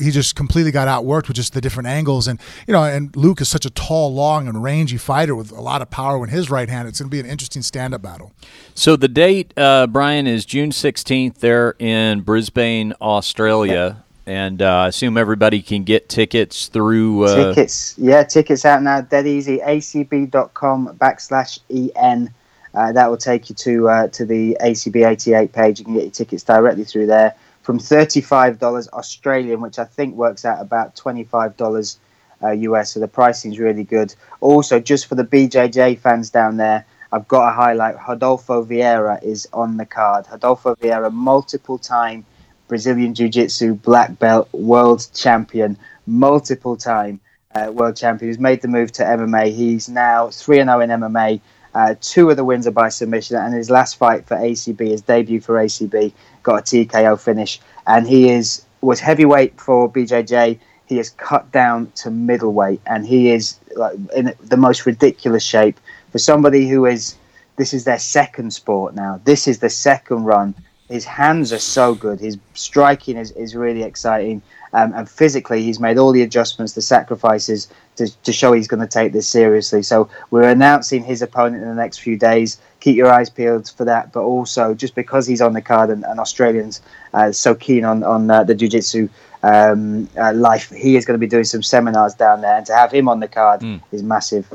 he 0.00 0.12
just 0.12 0.36
completely 0.36 0.70
got 0.70 0.86
outworked 0.86 1.26
with 1.26 1.36
just 1.36 1.52
the 1.52 1.60
different 1.60 1.88
angles. 1.88 2.28
And 2.28 2.38
you 2.68 2.72
know, 2.72 2.84
and 2.84 3.14
Luke 3.16 3.40
is 3.40 3.48
such 3.48 3.66
a 3.66 3.70
tall, 3.70 4.14
long, 4.14 4.46
and 4.46 4.62
rangy 4.62 4.98
fighter 4.98 5.34
with 5.34 5.50
a 5.50 5.60
lot 5.60 5.82
of 5.82 5.90
power 5.90 6.22
in 6.22 6.30
his 6.30 6.48
right 6.48 6.68
hand. 6.68 6.86
It's 6.86 7.00
going 7.00 7.10
to 7.10 7.16
be 7.18 7.20
an 7.20 7.26
interesting 7.26 7.62
stand-up 7.62 8.02
battle. 8.02 8.30
So 8.74 8.94
the 8.94 9.08
date, 9.08 9.52
uh, 9.56 9.88
Bryan, 9.88 10.28
is 10.28 10.44
June 10.44 10.70
sixteenth. 10.70 11.40
There 11.40 11.74
in 11.80 12.20
Brisbane, 12.20 12.94
Australia 13.00 14.04
and 14.28 14.60
uh, 14.60 14.80
I 14.80 14.88
assume 14.88 15.16
everybody 15.16 15.62
can 15.62 15.84
get 15.84 16.08
tickets 16.08 16.68
through 16.68 17.24
uh... 17.24 17.34
tickets. 17.54 17.94
Yeah, 17.96 18.22
tickets 18.24 18.64
out 18.64 18.82
now. 18.82 19.00
Dead 19.00 19.26
easy. 19.26 19.58
acb.com 19.58 20.96
backslash 20.98 21.58
en. 21.96 22.32
Uh, 22.74 22.92
that 22.92 23.08
will 23.08 23.16
take 23.16 23.48
you 23.48 23.54
to 23.56 23.88
uh, 23.88 24.08
to 24.08 24.26
the 24.26 24.56
ACB 24.60 25.08
88 25.08 25.52
page. 25.52 25.78
You 25.78 25.86
can 25.86 25.94
get 25.94 26.02
your 26.02 26.12
tickets 26.12 26.42
directly 26.42 26.84
through 26.84 27.06
there 27.06 27.34
from 27.62 27.78
$35 27.78 28.88
Australian, 28.88 29.60
which 29.60 29.78
I 29.78 29.84
think 29.84 30.14
works 30.14 30.44
out 30.44 30.60
about 30.60 30.94
$25 30.94 31.58
US. 31.60 31.98
Uh, 32.42 32.84
so 32.84 33.00
the 33.00 33.08
pricing 33.08 33.52
is 33.52 33.58
really 33.58 33.84
good. 33.84 34.14
Also, 34.40 34.78
just 34.78 35.06
for 35.06 35.14
the 35.14 35.24
BJJ 35.24 35.98
fans 35.98 36.30
down 36.30 36.58
there, 36.58 36.84
I've 37.12 37.26
got 37.28 37.46
to 37.46 37.52
highlight 37.52 37.96
Rodolfo 38.06 38.64
Vieira 38.64 39.22
is 39.22 39.48
on 39.52 39.78
the 39.78 39.86
card. 39.86 40.26
Rodolfo 40.30 40.74
Vieira, 40.76 41.12
multiple 41.12 41.78
time 41.78 42.24
Brazilian 42.68 43.14
Jiu 43.14 43.28
Jitsu 43.28 43.74
black 43.74 44.18
belt 44.18 44.48
world 44.52 45.06
champion, 45.14 45.76
multiple 46.06 46.76
time 46.76 47.18
uh, 47.54 47.72
world 47.72 47.96
champion, 47.96 48.28
who's 48.28 48.38
made 48.38 48.60
the 48.60 48.68
move 48.68 48.92
to 48.92 49.02
MMA. 49.02 49.52
He's 49.54 49.88
now 49.88 50.28
3 50.28 50.56
0 50.56 50.80
in 50.80 50.90
MMA. 50.90 51.40
Uh, 51.74 51.94
two 52.00 52.30
of 52.30 52.36
the 52.36 52.44
wins 52.44 52.66
are 52.66 52.72
by 52.72 52.88
submission, 52.88 53.36
and 53.36 53.54
his 53.54 53.70
last 53.70 53.96
fight 53.96 54.26
for 54.26 54.36
ACB, 54.36 54.80
his 54.80 55.02
debut 55.02 55.40
for 55.40 55.54
ACB, 55.54 56.12
got 56.42 56.60
a 56.60 56.62
TKO 56.62 57.18
finish. 57.20 57.60
And 57.86 58.06
he 58.06 58.30
is 58.30 58.64
was 58.80 59.00
heavyweight 59.00 59.60
for 59.60 59.90
BJJ. 59.90 60.58
He 60.86 60.96
has 60.96 61.10
cut 61.10 61.50
down 61.52 61.92
to 61.96 62.10
middleweight, 62.10 62.80
and 62.86 63.06
he 63.06 63.30
is 63.30 63.58
like, 63.76 63.96
in 64.14 64.34
the 64.42 64.56
most 64.56 64.86
ridiculous 64.86 65.42
shape 65.42 65.78
for 66.12 66.18
somebody 66.18 66.68
who 66.68 66.86
is. 66.86 67.16
This 67.56 67.74
is 67.74 67.82
their 67.82 67.98
second 67.98 68.52
sport 68.52 68.94
now. 68.94 69.20
This 69.24 69.48
is 69.48 69.58
the 69.58 69.68
second 69.68 70.22
run 70.22 70.54
his 70.88 71.04
hands 71.04 71.52
are 71.52 71.58
so 71.58 71.94
good. 71.94 72.20
His 72.20 72.38
striking 72.54 73.16
is, 73.16 73.30
is 73.32 73.54
really 73.54 73.82
exciting. 73.82 74.42
Um, 74.72 74.92
and 74.94 75.08
physically, 75.08 75.62
he's 75.62 75.80
made 75.80 75.98
all 75.98 76.12
the 76.12 76.22
adjustments, 76.22 76.74
the 76.74 76.82
sacrifices 76.82 77.68
to, 77.96 78.08
to 78.22 78.32
show 78.32 78.52
he's 78.52 78.68
going 78.68 78.80
to 78.80 78.86
take 78.86 79.12
this 79.12 79.28
seriously. 79.28 79.82
So 79.82 80.08
we're 80.30 80.48
announcing 80.48 81.02
his 81.02 81.22
opponent 81.22 81.62
in 81.62 81.68
the 81.68 81.74
next 81.74 81.98
few 81.98 82.16
days. 82.16 82.58
Keep 82.80 82.96
your 82.96 83.10
eyes 83.10 83.30
peeled 83.30 83.72
for 83.76 83.84
that. 83.84 84.12
But 84.12 84.20
also, 84.20 84.74
just 84.74 84.94
because 84.94 85.26
he's 85.26 85.40
on 85.40 85.52
the 85.52 85.62
card 85.62 85.90
and, 85.90 86.04
and 86.04 86.20
Australians 86.20 86.80
uh, 87.14 87.32
so 87.32 87.54
keen 87.54 87.84
on 87.84 88.02
on 88.02 88.30
uh, 88.30 88.44
the 88.44 88.54
jiu-jitsu 88.54 89.08
um, 89.42 90.08
uh, 90.18 90.32
life. 90.32 90.70
He 90.70 90.96
is 90.96 91.04
going 91.04 91.14
to 91.14 91.18
be 91.18 91.26
doing 91.26 91.44
some 91.44 91.62
seminars 91.62 92.14
down 92.14 92.40
there, 92.40 92.56
and 92.56 92.66
to 92.66 92.74
have 92.74 92.92
him 92.92 93.08
on 93.08 93.20
the 93.20 93.28
card 93.28 93.60
mm. 93.60 93.80
is 93.92 94.02
massive. 94.02 94.46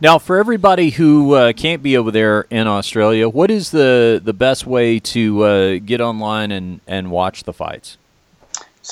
Now, 0.00 0.18
for 0.18 0.36
everybody 0.36 0.90
who 0.90 1.34
uh, 1.34 1.52
can't 1.52 1.82
be 1.82 1.96
over 1.96 2.10
there 2.10 2.42
in 2.50 2.66
Australia, 2.66 3.28
what 3.28 3.50
is 3.50 3.70
the 3.70 4.20
the 4.22 4.32
best 4.32 4.66
way 4.66 4.98
to 4.98 5.44
uh, 5.44 5.78
get 5.78 6.00
online 6.00 6.50
and 6.50 6.80
and 6.86 7.10
watch 7.10 7.44
the 7.44 7.52
fights? 7.52 7.98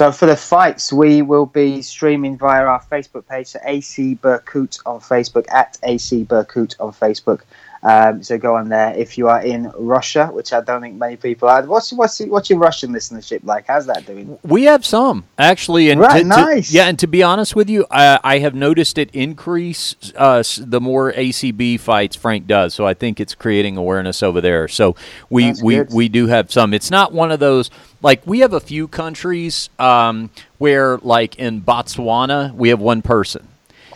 So 0.00 0.10
for 0.10 0.24
the 0.24 0.34
fights, 0.34 0.94
we 0.94 1.20
will 1.20 1.44
be 1.44 1.82
streaming 1.82 2.38
via 2.38 2.64
our 2.64 2.82
Facebook 2.90 3.28
page, 3.28 3.48
so 3.48 3.58
AC 3.62 4.14
Berkut 4.14 4.80
on 4.86 4.98
Facebook 4.98 5.44
at 5.52 5.76
AC 5.82 6.24
Berkut 6.24 6.74
on 6.80 6.90
Facebook. 6.94 7.42
Um, 7.82 8.22
so 8.22 8.36
go 8.36 8.56
on 8.56 8.68
there. 8.68 8.94
If 8.94 9.16
you 9.16 9.28
are 9.28 9.40
in 9.40 9.70
Russia, 9.74 10.26
which 10.26 10.52
I 10.52 10.60
don't 10.60 10.82
think 10.82 10.96
many 10.96 11.16
people 11.16 11.48
are, 11.48 11.62
what's 11.62 11.92
what's 11.92 12.18
what's 12.20 12.50
your 12.50 12.58
Russian 12.58 12.92
listenership 12.92 13.40
like? 13.44 13.66
How's 13.68 13.86
that 13.86 14.04
doing? 14.04 14.38
We 14.42 14.64
have 14.64 14.84
some 14.84 15.24
actually, 15.38 15.88
and 15.88 15.98
right, 16.00 16.20
to, 16.20 16.28
nice. 16.28 16.68
To, 16.68 16.76
yeah, 16.76 16.88
and 16.88 16.98
to 16.98 17.06
be 17.06 17.22
honest 17.22 17.56
with 17.56 17.70
you, 17.70 17.86
I, 17.90 18.18
I 18.22 18.38
have 18.40 18.54
noticed 18.54 18.98
it 18.98 19.10
increase 19.12 19.96
uh, 20.14 20.42
the 20.58 20.80
more 20.80 21.12
ACB 21.12 21.80
fights 21.80 22.16
Frank 22.16 22.46
does. 22.46 22.74
So 22.74 22.86
I 22.86 22.92
think 22.92 23.18
it's 23.18 23.34
creating 23.34 23.78
awareness 23.78 24.22
over 24.22 24.42
there. 24.42 24.68
So 24.68 24.94
we 25.30 25.46
That's 25.46 25.62
we 25.62 25.76
good. 25.76 25.92
we 25.94 26.08
do 26.10 26.26
have 26.26 26.52
some. 26.52 26.74
It's 26.74 26.90
not 26.90 27.14
one 27.14 27.32
of 27.32 27.40
those 27.40 27.70
like 28.02 28.26
we 28.26 28.40
have 28.40 28.52
a 28.52 28.60
few 28.60 28.88
countries 28.88 29.70
um, 29.78 30.28
where 30.58 30.98
like 30.98 31.36
in 31.36 31.62
Botswana 31.62 32.54
we 32.54 32.68
have 32.68 32.80
one 32.80 33.00
person 33.00 33.48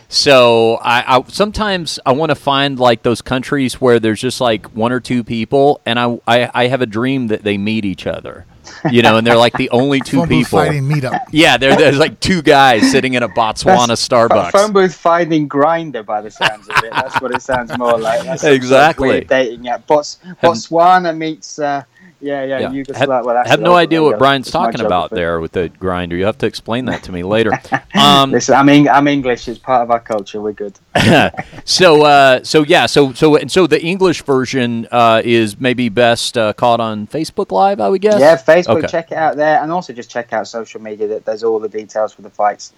so 0.09 0.75
I, 0.75 1.17
I 1.17 1.23
sometimes 1.27 1.99
I 2.05 2.13
want 2.13 2.29
to 2.29 2.35
find 2.35 2.79
like 2.79 3.03
those 3.03 3.21
countries 3.21 3.81
where 3.81 3.99
there's 3.99 4.21
just 4.21 4.41
like 4.41 4.67
one 4.75 4.91
or 4.91 4.99
two 4.99 5.23
people, 5.23 5.81
and 5.85 5.99
I, 5.99 6.19
I, 6.27 6.51
I 6.53 6.67
have 6.67 6.81
a 6.81 6.85
dream 6.85 7.27
that 7.27 7.43
they 7.43 7.57
meet 7.57 7.85
each 7.85 8.07
other. 8.07 8.45
You 8.89 9.03
know, 9.03 9.17
and 9.17 9.25
they're 9.25 9.37
like 9.37 9.53
the 9.53 9.69
only 9.69 9.99
two 10.05 10.17
phone 10.17 10.27
people. 10.27 10.59
Fighting 10.59 10.83
meetup. 10.83 11.21
Yeah, 11.31 11.57
there's 11.57 11.97
like 11.97 12.19
two 12.19 12.41
guys 12.41 12.89
sitting 12.89 13.13
in 13.13 13.23
a 13.23 13.29
Botswana 13.29 13.87
That's 13.87 14.07
Starbucks. 14.07 14.51
Phone 14.51 14.73
booth 14.73 14.95
finding 14.95 15.47
Grindr, 15.47 16.05
by 16.05 16.21
the 16.21 16.31
sounds 16.31 16.67
of 16.67 16.83
it. 16.83 16.91
That's 16.91 17.21
what 17.21 17.33
it 17.33 17.41
sounds 17.41 17.77
more 17.77 17.97
like. 17.97 18.23
That's 18.23 18.43
exactly. 18.45 19.23
dating 19.23 19.67
app. 19.67 19.85
Bots, 19.87 20.19
Botswana 20.41 21.15
meets. 21.15 21.59
Uh, 21.59 21.83
yeah, 22.21 22.43
yeah, 22.43 22.59
yeah. 22.59 22.71
Yugoslavia. 22.71 23.23
Well, 23.23 23.37
I 23.37 23.47
have 23.47 23.59
no 23.59 23.75
idea 23.75 24.01
what 24.01 24.17
Bryan's 24.17 24.49
talking 24.49 24.81
about 24.81 25.11
there 25.11 25.39
with 25.39 25.51
the 25.51 25.69
Grindr. 25.69 26.17
You 26.17 26.25
have 26.25 26.37
to 26.39 26.45
explain 26.45 26.85
that 26.85 27.03
to 27.03 27.11
me 27.11 27.23
later. 27.23 27.51
Um, 27.95 28.31
Listen, 28.31 28.55
I'm, 28.55 28.67
in, 28.69 28.89
I'm 28.89 29.07
English. 29.07 29.47
It's 29.47 29.57
part 29.57 29.81
of 29.81 29.89
our 29.89 29.99
culture. 29.99 30.41
We're 30.41 30.51
good. 30.51 30.77
so, 31.65 32.03
uh, 32.03 32.43
so 32.43 32.63
yeah, 32.63 32.85
so 32.85 33.13
so 33.13 33.37
and 33.37 33.49
so 33.49 33.67
the 33.67 33.81
English 33.81 34.21
version 34.23 34.87
uh, 34.91 35.21
is 35.23 35.59
maybe 35.59 35.87
best 35.89 36.37
uh, 36.37 36.53
caught 36.53 36.79
on 36.79 37.07
Facebook 37.07 37.51
Live, 37.51 37.79
I 37.79 37.89
would 37.89 38.01
guess. 38.01 38.19
Yeah, 38.19 38.37
Facebook. 38.37 38.79
Okay. 38.79 38.87
Check 38.87 39.11
it 39.11 39.17
out 39.17 39.37
there, 39.37 39.61
and 39.61 39.71
also 39.71 39.93
just 39.93 40.11
check 40.11 40.33
out 40.33 40.47
social 40.47 40.81
media. 40.81 41.07
That 41.07 41.25
there's 41.25 41.43
all 41.43 41.59
the 41.59 41.69
details 41.69 42.13
for 42.13 42.21
the 42.21 42.29
fights. 42.29 42.73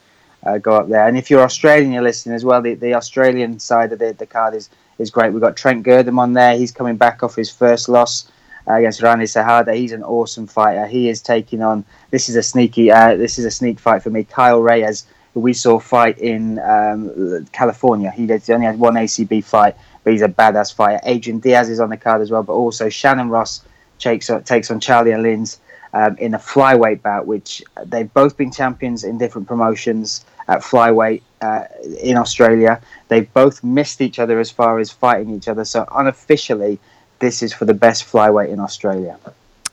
Uh, 0.46 0.60
go 0.60 0.76
up 0.76 0.88
there, 0.88 1.08
and 1.08 1.18
if 1.18 1.30
you're 1.30 1.42
Australian, 1.42 1.92
you're 1.92 2.04
listening 2.04 2.36
as 2.36 2.46
well. 2.46 2.62
The, 2.62 2.76
the 2.76 2.94
Australian 2.94 3.60
side 3.60 3.92
of 3.92 4.00
the, 4.00 4.14
the 4.14 4.28
card 4.28 4.54
is 4.54 4.70
is 5.00 5.10
great. 5.10 5.34
We've 5.34 5.42
got 5.42 5.58
Trent 5.58 5.84
Girdham 5.86 6.20
on 6.20 6.34
there. 6.34 6.58
He's 6.58 6.72
coming 6.72 6.96
back 6.96 7.24
off 7.24 7.36
his 7.36 7.50
first 7.52 7.90
loss 7.90 8.32
against 8.68 9.02
Rani 9.02 9.26
Sahada. 9.26 9.76
He's 9.76 9.92
an 9.92 10.04
awesome 10.04 10.48
fighter. 10.48 10.86
He 10.86 11.10
is 11.10 11.22
taking 11.22 11.62
on. 11.62 11.86
This 12.12 12.30
is 12.30 12.36
a 12.36 12.44
sneaky. 12.44 12.92
Uh, 12.92 13.16
this 13.16 13.40
is 13.40 13.46
a 13.46 13.52
sneak 13.52 13.80
fight 13.80 14.04
for 14.04 14.10
me. 14.10 14.24
Kyle 14.24 14.62
Reyes, 14.62 15.06
who 15.34 15.40
we 15.40 15.54
saw 15.54 15.80
fight 15.80 16.18
in 16.20 16.60
um, 16.60 17.46
California. 17.52 18.12
He, 18.12 18.24
only 18.52 18.66
had 18.66 18.80
one 18.80 18.96
ACB 18.96 19.44
fight, 19.44 19.76
but 20.04 20.14
he's 20.14 20.22
a 20.22 20.28
badass 20.28 20.74
fighter. 20.74 21.00
Adrian 21.04 21.40
Diaz 21.40 21.70
is 21.70 21.80
on 21.80 21.90
the 21.90 21.98
card 21.98 22.22
as 22.22 22.32
well, 22.32 22.44
but 22.44 22.54
also 22.54 22.90
Shannon 22.90 23.30
Ross 23.30 23.64
takes 24.00 24.30
on, 24.30 24.44
takes 24.44 24.70
on 24.70 24.80
Charlie 24.80 25.12
Lins 25.12 25.60
um, 25.94 26.18
in 26.18 26.34
a 26.34 26.40
flyweight 26.40 27.02
bout, 27.02 27.26
which 27.26 27.64
they've 27.86 28.14
both 28.14 28.38
been 28.38 28.52
champions 28.52 29.04
in 29.04 29.18
different 29.18 29.48
promotions. 29.48 30.26
at 30.48 30.62
flyweight 30.62 31.22
uh, 31.42 31.66
in 32.02 32.18
Australia. 32.18 32.82
They've 33.10 33.32
both 33.34 33.64
missed 33.64 34.02
each 34.02 34.20
other 34.20 34.40
as 34.40 34.50
far 34.50 34.80
as 34.80 34.92
fighting 34.92 35.30
each 35.34 35.48
other. 35.48 35.66
So 35.66 35.86
unofficially, 35.92 36.80
this 37.20 37.42
is 37.42 37.54
for 37.54 37.66
the 37.66 37.74
best 37.74 38.04
flyweight 38.04 38.50
in 38.50 38.60
Australia. 38.60 39.18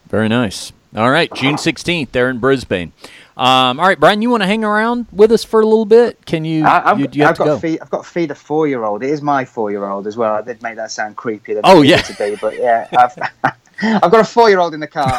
Very 0.09 0.29
nice. 0.29 0.73
All 0.97 1.11
right, 1.11 1.33
June 1.35 1.57
16th, 1.57 2.13
there 2.13 2.31
in 2.31 2.39
Brisbane. 2.39 2.93
Um, 3.37 3.81
all 3.81 3.89
right, 3.89 3.99
Bryan, 3.99 4.23
you 4.23 4.31
want 4.31 4.45
to 4.45 4.47
hang 4.47 4.63
around 4.63 5.07
with 5.13 5.33
us 5.33 5.43
for 5.43 5.61
a 5.61 5.67
little 5.67 5.87
bit? 5.87 6.25
Can 6.25 6.45
you? 6.45 6.65
I, 6.65 6.93
I've, 6.93 7.01
you, 7.01 7.09
you 7.11 7.25
I've 7.25 7.37
got 7.37 7.47
go? 7.47 7.59
feed, 7.59 7.81
I've 7.81 7.91
got 7.91 8.05
to 8.05 8.09
feed 8.09 8.31
a 8.31 8.35
four 8.35 8.69
year 8.69 8.85
old. 8.85 9.03
It 9.03 9.11
is 9.11 9.21
my 9.21 9.45
four 9.45 9.73
year 9.73 9.85
old 9.89 10.07
as 10.07 10.17
well. 10.17 10.35
I 10.35 10.43
did 10.43 10.63
make 10.63 10.77
that 10.77 10.93
sound 10.93 11.17
creepy. 11.17 11.57
Oh, 11.65 11.83
yeah. 11.83 11.97
to 12.03 12.15
be, 12.15 12.37
but 12.41 12.57
yeah, 12.57 12.87
I've, 12.97 13.19
I've 13.83 14.11
got 14.11 14.21
a 14.21 14.25
four 14.25 14.49
year 14.51 14.61
old 14.61 14.73
in 14.73 14.79
the 14.79 14.87
car. 14.87 15.19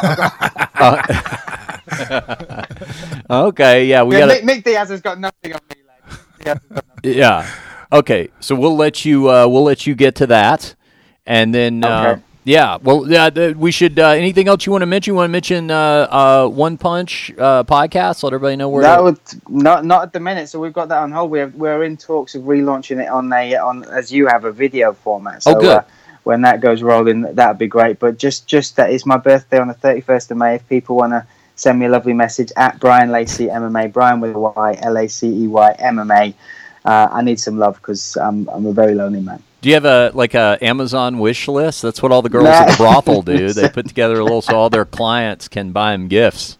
Got, 0.76 1.10
okay, 3.30 3.84
yeah, 3.84 4.02
we 4.02 4.14
yeah, 4.14 4.20
got 4.20 4.28
Nick, 4.28 4.44
Nick 4.44 4.64
Diaz 4.64 4.88
has 4.88 5.02
got 5.02 5.20
nothing 5.20 5.52
on 5.52 5.60
me. 5.68 5.76
Like, 5.86 6.08
Nick 6.08 6.44
Diaz 6.46 6.58
has 6.58 6.64
got 6.64 6.74
nothing. 6.76 6.82
Yeah. 7.04 7.46
Okay, 7.92 8.30
so 8.40 8.54
we'll 8.54 8.76
let 8.76 9.04
you 9.04 9.30
uh, 9.30 9.46
we'll 9.46 9.62
let 9.62 9.86
you 9.86 9.94
get 9.94 10.14
to 10.16 10.26
that, 10.28 10.74
and 11.26 11.54
then 11.54 11.84
uh, 11.84 12.18
yeah, 12.46 12.78
well, 12.80 13.10
yeah, 13.10 13.28
th- 13.28 13.56
we 13.56 13.72
should. 13.72 13.98
Uh, 13.98 14.10
anything 14.10 14.46
else 14.46 14.66
you 14.66 14.70
want 14.72 14.82
to 14.82 14.86
mention? 14.86 15.12
You 15.12 15.16
want 15.16 15.28
to 15.28 15.32
mention 15.32 15.68
uh, 15.68 16.06
uh, 16.08 16.48
One 16.48 16.78
Punch 16.78 17.32
uh, 17.36 17.64
podcast? 17.64 18.22
Let 18.22 18.34
everybody 18.34 18.54
know 18.54 18.68
where. 18.68 18.82
That 18.82 19.02
would 19.02 19.18
not 19.48 19.84
not 19.84 20.04
at 20.04 20.12
the 20.12 20.20
minute. 20.20 20.48
So 20.48 20.60
we've 20.60 20.72
got 20.72 20.88
that 20.90 20.98
on 20.98 21.10
hold. 21.10 21.32
We're 21.32 21.48
we're 21.48 21.82
in 21.82 21.96
talks 21.96 22.36
of 22.36 22.44
relaunching 22.44 23.02
it 23.02 23.08
on 23.08 23.32
a 23.32 23.56
on 23.56 23.82
as 23.86 24.12
you 24.12 24.28
have 24.28 24.44
a 24.44 24.52
video 24.52 24.92
format. 24.92 25.42
So, 25.42 25.56
Oh, 25.56 25.60
good. 25.60 25.76
Uh, 25.78 25.82
when 26.22 26.42
that 26.42 26.60
goes 26.60 26.82
rolling, 26.84 27.22
that'd 27.22 27.58
be 27.58 27.66
great. 27.66 27.98
But 27.98 28.16
just 28.16 28.46
just 28.46 28.76
that 28.76 28.90
it's 28.90 29.06
my 29.06 29.16
birthday 29.16 29.58
on 29.58 29.66
the 29.66 29.74
thirty 29.74 30.00
first 30.00 30.30
of 30.30 30.36
May. 30.36 30.54
If 30.54 30.68
people 30.68 30.94
want 30.94 31.14
to 31.14 31.26
send 31.56 31.80
me 31.80 31.86
a 31.86 31.88
lovely 31.88 32.12
message 32.12 32.52
at 32.56 32.78
Bryan 32.78 33.10
Lacey 33.10 33.48
MMA, 33.48 33.92
Bryan 33.92 34.20
with 34.20 34.36
a 34.36 34.38
Y, 34.38 34.78
L 34.82 34.96
A 34.96 35.08
C 35.08 35.26
E 35.26 35.48
Y 35.48 35.76
MMA. 35.80 36.34
Uh, 36.84 37.08
I 37.10 37.22
need 37.22 37.40
some 37.40 37.58
love 37.58 37.74
because 37.74 38.16
I'm 38.16 38.48
I'm 38.50 38.66
a 38.66 38.72
very 38.72 38.94
lonely 38.94 39.20
man. 39.20 39.42
Do 39.62 39.70
you 39.70 39.74
have 39.74 39.84
a 39.86 40.10
like 40.14 40.34
a 40.34 40.58
Amazon 40.60 41.18
wish 41.18 41.48
list? 41.48 41.82
That's 41.82 42.00
what 42.02 42.12
all 42.12 42.22
the 42.22 42.28
girls 42.28 42.44
Nah. 42.44 42.50
at 42.52 42.70
the 42.70 42.76
brothel 42.76 43.22
do. 43.22 43.52
They 43.52 43.68
put 43.70 43.88
together 43.88 44.20
a 44.20 44.22
little 44.22 44.42
so 44.42 44.54
all 44.54 44.70
their 44.70 44.84
clients 44.84 45.48
can 45.48 45.72
buy 45.72 45.92
them 45.92 46.06
gifts. 46.08 46.58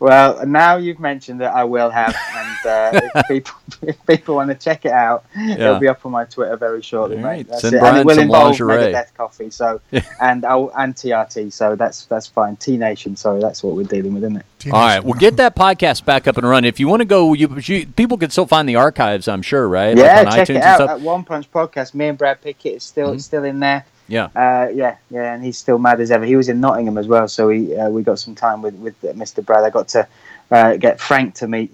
Well, 0.00 0.44
now 0.46 0.76
you've 0.76 0.98
mentioned 0.98 1.40
that 1.42 1.54
I 1.54 1.64
will 1.64 1.90
have, 1.90 2.16
and 2.34 2.66
uh, 2.66 3.00
if 3.14 3.28
people 3.28 3.52
if 3.82 4.06
people 4.06 4.34
want 4.36 4.48
to 4.48 4.56
check 4.56 4.84
it 4.84 4.90
out, 4.92 5.24
Yeah. 5.36 5.52
it'll 5.54 5.78
be 5.78 5.86
up 5.88 6.04
on 6.04 6.12
my 6.12 6.24
Twitter 6.24 6.56
very 6.56 6.82
shortly, 6.82 7.16
All 7.18 7.22
mate. 7.22 7.28
right, 7.28 7.48
That's 7.48 7.60
send 7.60 7.74
it. 7.74 7.80
Bryan 7.80 7.94
and 7.96 8.00
it 8.00 8.06
will 8.06 8.14
some 8.14 8.22
involve 8.24 8.46
lingerie. 8.46 8.76
Megadeth 8.76 9.14
coffee, 9.14 9.50
so 9.50 9.80
and 10.20 10.44
I'll, 10.44 10.72
and 10.76 10.94
TRT, 10.94 11.52
so 11.52 11.76
that's 11.76 12.06
that's 12.06 12.26
fine. 12.26 12.56
T 12.56 12.76
Nation, 12.78 13.14
sorry, 13.16 13.40
that's 13.40 13.62
what 13.62 13.76
we're 13.76 13.84
dealing 13.84 14.14
with, 14.14 14.24
isn't 14.24 14.38
it? 14.38 14.46
Teenage- 14.64 14.74
All 14.74 14.80
right, 14.80 15.04
well, 15.04 15.14
get 15.14 15.36
that 15.36 15.54
podcast 15.54 16.04
back 16.04 16.26
up 16.26 16.36
and 16.36 16.48
running. 16.48 16.68
If 16.68 16.80
you 16.80 16.88
want 16.88 17.00
to 17.00 17.04
go, 17.06 17.32
you, 17.34 17.48
you 17.62 17.86
people 17.86 18.18
can 18.18 18.30
still 18.30 18.46
find 18.46 18.68
the 18.68 18.76
archives. 18.76 19.28
I'm 19.28 19.42
sure, 19.42 19.68
right? 19.68 19.96
Like 19.96 20.04
yeah, 20.04 20.20
on 20.20 20.26
check 20.32 20.48
iTunes 20.48 20.50
it 20.50 20.56
and 20.56 20.64
out. 20.64 20.76
stuff? 20.76 20.90
At 20.90 21.00
One 21.00 21.22
Punch 21.24 21.50
Podcast, 21.52 21.94
me 21.94 22.08
and 22.08 22.18
Brad 22.18 22.40
Pickett 22.42 22.74
is 22.78 22.82
still 22.82 23.14
Mhm. 23.14 23.20
still 23.20 23.44
in 23.44 23.60
there. 23.60 23.84
Yeah. 24.08 24.24
Uh, 24.36 24.68
yeah, 24.74 24.96
yeah, 25.10 25.32
and 25.34 25.42
he's 25.44 25.56
still 25.56 25.78
mad 25.78 26.00
as 26.00 26.10
ever. 26.10 26.24
He 26.26 26.36
was 26.36 26.48
in 26.50 26.60
Nottingham 26.60 26.98
as 26.98 27.06
well, 27.06 27.26
so 27.28 27.46
we 27.48 27.74
uh, 27.76 27.88
we 27.88 28.02
got 28.02 28.18
some 28.18 28.34
time 28.34 28.60
with 28.62 28.74
with 28.74 29.00
Mr. 29.02 29.44
Brad. 29.44 29.64
I 29.64 29.70
got 29.70 29.88
to 29.88 30.06
uh, 30.50 30.76
get 30.76 31.00
Frank 31.00 31.34
to 31.36 31.48
meet 31.48 31.72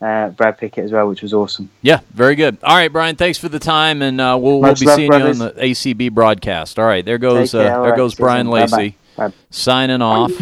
uh, 0.00 0.28
Brad 0.30 0.58
Pickett 0.58 0.84
as 0.84 0.92
well, 0.92 1.08
which 1.08 1.22
was 1.22 1.32
awesome. 1.34 1.70
Yeah, 1.80 2.00
very 2.12 2.34
good. 2.36 2.56
All 2.62 2.76
right, 2.76 2.92
Bryan, 2.92 3.16
thanks 3.16 3.38
for 3.38 3.48
the 3.48 3.58
time, 3.58 4.00
and 4.02 4.20
uh, 4.20 4.36
we'll, 4.40 4.60
we'll 4.60 4.74
be 4.74 4.84
love, 4.86 4.96
seeing 4.96 5.08
brothers. 5.08 5.38
you 5.38 5.44
on 5.44 5.54
the 5.54 5.60
ACB 5.60 6.12
broadcast. 6.12 6.78
All 6.78 6.84
right, 6.86 7.04
there 7.04 7.18
goes 7.18 7.50
care, 7.52 7.60
uh, 7.60 7.82
there 7.82 7.90
right, 7.90 7.96
goes 7.96 8.14
Bryan 8.14 8.46
soon. 8.46 8.52
Bye-bye. 8.52 8.76
Lacey 8.76 8.96
Bye. 9.16 9.32
signing 9.50 10.02
off. 10.02 10.32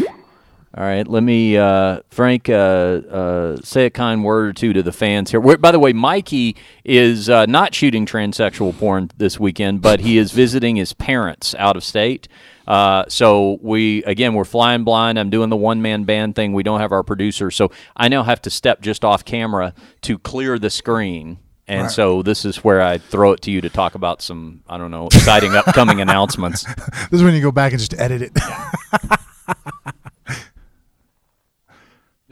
All 0.72 0.84
right, 0.84 1.06
let 1.06 1.24
me, 1.24 1.56
uh, 1.56 1.98
Frank, 2.10 2.48
uh, 2.48 2.52
uh, 2.52 3.56
say 3.60 3.86
a 3.86 3.90
kind 3.90 4.22
word 4.22 4.46
or 4.46 4.52
two 4.52 4.72
to 4.72 4.84
the 4.84 4.92
fans 4.92 5.32
here. 5.32 5.40
Wait, 5.40 5.60
by 5.60 5.72
the 5.72 5.80
way, 5.80 5.92
Mikey 5.92 6.54
is 6.84 7.28
uh, 7.28 7.44
not 7.46 7.74
shooting 7.74 8.06
transsexual 8.06 8.78
porn 8.78 9.10
this 9.16 9.40
weekend, 9.40 9.82
but 9.82 9.98
he 9.98 10.16
is 10.16 10.30
visiting 10.30 10.76
his 10.76 10.92
parents 10.92 11.56
out 11.58 11.76
of 11.76 11.82
state. 11.82 12.28
Uh, 12.68 13.04
so 13.08 13.58
we 13.62 14.04
again 14.04 14.32
we're 14.34 14.44
flying 14.44 14.84
blind. 14.84 15.18
I'm 15.18 15.28
doing 15.28 15.50
the 15.50 15.56
one 15.56 15.82
man 15.82 16.04
band 16.04 16.36
thing. 16.36 16.52
We 16.52 16.62
don't 16.62 16.78
have 16.78 16.92
our 16.92 17.02
producer, 17.02 17.50
so 17.50 17.72
I 17.96 18.06
now 18.06 18.22
have 18.22 18.40
to 18.42 18.50
step 18.50 18.80
just 18.80 19.04
off 19.04 19.24
camera 19.24 19.74
to 20.02 20.18
clear 20.20 20.56
the 20.56 20.70
screen. 20.70 21.38
And 21.66 21.82
Right. 21.82 21.90
so 21.90 22.22
this 22.22 22.44
is 22.44 22.58
where 22.62 22.80
I 22.80 22.98
throw 22.98 23.32
it 23.32 23.40
to 23.42 23.50
you 23.50 23.60
to 23.60 23.70
talk 23.70 23.96
about 23.96 24.22
some 24.22 24.62
I 24.68 24.78
don't 24.78 24.92
know 24.92 25.08
exciting 25.08 25.56
upcoming 25.56 26.00
announcements. 26.06 26.62
This 27.10 27.18
is 27.18 27.22
when 27.24 27.34
you 27.34 27.42
go 27.42 27.50
back 27.50 27.72
and 27.72 27.80
just 27.80 27.94
edit 28.00 28.22
it. 28.22 28.32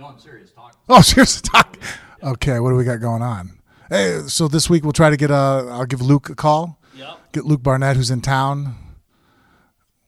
No, 0.09 0.14
I'm 0.14 0.20
serious. 0.20 0.51
Talk. 0.52 0.74
oh, 0.89 1.01
seriously, 1.02 1.48
talk. 1.52 1.76
Okay, 2.22 2.60
what 2.60 2.70
do 2.70 2.76
we 2.76 2.85
got 2.85 3.01
going 3.01 3.20
on? 3.20 3.59
Hey, 3.90 4.20
so 4.26 4.48
this 4.48 4.70
week 4.70 4.82
we'll 4.82 4.93
try 4.93 5.10
to 5.10 5.16
get 5.16 5.30
uh 5.30 5.66
I'll 5.68 5.85
give 5.85 6.01
Luke 6.01 6.30
a 6.30 6.35
call. 6.35 6.78
Yep. 6.97 7.32
Get 7.32 7.44
Luke 7.44 7.62
Barnett, 7.62 7.97
who's 7.97 8.10
in 8.10 8.22
town. 8.22 8.74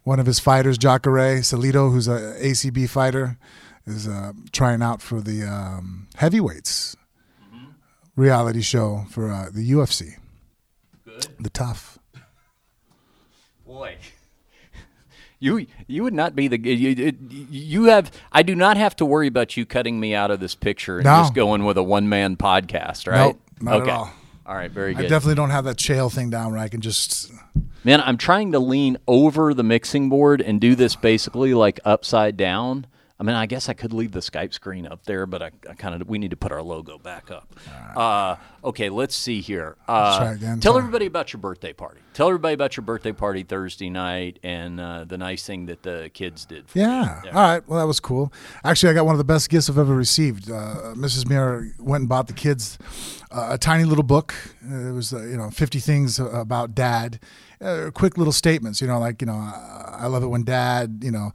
One 0.03 0.19
of 0.19 0.27
his 0.27 0.39
fighters, 0.39 0.79
Jacare 0.79 1.41
Salito, 1.41 1.93
who's 1.93 2.09
a 2.09 2.35
ACB 2.41 2.89
fighter, 2.89 3.39
is 3.87 4.09
uh, 4.09 4.33
trying 4.51 4.83
out 4.83 5.03
for 5.03 5.21
the 5.21 5.45
um, 5.45 6.09
heavyweights 6.17 6.97
reality 8.17 8.63
show 8.63 9.05
for 9.11 9.31
uh, 9.31 9.51
the 9.53 9.71
UFC. 9.71 10.15
Good. 11.05 11.27
The 11.39 11.51
tough. 11.51 11.99
Boy. 13.67 13.99
You 15.43 15.67
you 15.87 16.03
would 16.03 16.13
not 16.13 16.37
be 16.37 16.49
the 16.49 16.59
you, 16.61 17.15
you- 17.51 17.85
have 17.85 18.13
I 18.31 18.43
do 18.43 18.55
not 18.55 18.77
have 18.77 18.95
to 18.97 19.07
worry 19.07 19.27
about 19.27 19.57
you 19.57 19.65
cutting 19.65 19.99
me 19.99 20.15
out 20.15 20.31
of 20.31 20.39
this 20.39 20.55
picture 20.55 20.99
and 20.99 21.05
No. 21.07 21.17
just 21.23 21.35
going 21.35 21.65
with 21.65 21.79
a 21.79 21.83
one 21.83 22.09
man 22.11 22.37
podcast, 22.37 23.11
right? 23.11 23.29
Nope, 23.29 23.41
not 23.61 23.75
at 23.77 23.81
okay. 23.83 23.91
all. 23.91 24.11
All 24.45 24.55
right, 24.55 24.71
very 24.71 24.93
good. 24.93 24.99
I 24.99 25.03
good. 25.05 25.09
definitely 25.09 25.37
don't 25.37 25.51
have 25.51 25.65
that 25.65 25.79
chail 25.79 26.11
thing 26.11 26.29
down 26.29 26.51
where 26.53 26.61
I 26.61 26.69
can 26.69 26.81
just. 26.81 27.33
Man, 27.85 28.03
I'm 28.03 28.19
trying 28.19 28.53
to 28.53 28.59
lean 28.59 28.99
over 29.09 29.55
the 29.55 29.63
mixing 29.63 30.11
board 30.11 30.43
and 30.43 30.61
do 30.61 30.75
this 30.75 30.95
basically 30.97 31.55
like 31.55 31.81
upside 31.87 32.37
down. 32.37 32.87
I 33.21 33.23
mean, 33.23 33.37
I 33.37 33.45
guess 33.45 33.69
I 33.69 33.75
could 33.75 33.93
leave 33.93 34.13
the 34.13 34.21
Skype 34.21 34.55
screen 34.55 34.87
up 34.87 35.05
there, 35.05 35.27
but 35.27 35.43
I, 35.43 35.51
I 35.69 35.75
kind 35.75 36.01
of 36.01 36.09
we 36.09 36.17
need 36.17 36.31
to 36.31 36.39
put 36.39 36.53
our 36.53 36.63
logo 36.63 36.97
back 36.97 37.31
up. 37.31 37.55
Uh, 37.95 38.37
okay, 38.65 38.89
let's 38.89 39.15
see 39.15 39.43
here. 39.43 39.77
Uh, 39.87 40.33
again, 40.37 40.59
tell 40.59 40.73
try. 40.73 40.79
everybody 40.79 41.05
about 41.05 41.31
your 41.35 41.41
birthday 41.41 41.75
party. 41.75 42.01
Tell 42.15 42.29
everybody 42.29 42.55
about 42.55 42.79
your 42.79 42.83
birthday 42.83 43.13
party 43.13 43.43
Thursday 43.43 43.91
night 43.91 44.39
and 44.43 44.81
uh, 44.81 45.05
the 45.05 45.19
nice 45.19 45.45
thing 45.45 45.67
that 45.67 45.83
the 45.83 46.11
kids 46.15 46.47
did. 46.47 46.71
For 46.71 46.79
Yeah. 46.79 47.21
All 47.27 47.33
right. 47.33 47.69
Well, 47.69 47.79
that 47.79 47.87
was 47.87 48.01
cool. 48.01 48.33
Actually, 48.65 48.93
I 48.93 48.95
got 48.95 49.05
one 49.05 49.15
of 49.15 49.19
the 49.19 49.25
best 49.25 49.51
gifts 49.51 49.69
I've 49.69 49.77
ever 49.77 49.95
received. 49.95 50.51
Uh, 50.51 50.95
Mrs. 50.95 51.29
Mir 51.29 51.73
went 51.79 52.01
and 52.01 52.09
bought 52.09 52.27
the 52.27 52.33
kids 52.33 52.79
uh, 53.31 53.49
a 53.51 53.59
tiny 53.59 53.85
little 53.85 54.03
book. 54.03 54.35
It 54.63 54.95
was, 54.95 55.13
uh, 55.13 55.25
you 55.25 55.37
know, 55.37 55.51
50 55.51 55.79
things 55.79 56.19
about 56.19 56.75
dad. 56.75 57.21
Uh, 57.63 57.91
quick 57.91 58.17
little 58.17 58.33
statements, 58.33 58.81
you 58.81 58.87
know, 58.87 58.99
like, 58.99 59.21
you 59.21 59.27
know, 59.27 59.35
I 59.35 60.07
love 60.07 60.23
it 60.23 60.29
when 60.29 60.45
dad, 60.45 61.01
you 61.03 61.11
know, 61.11 61.33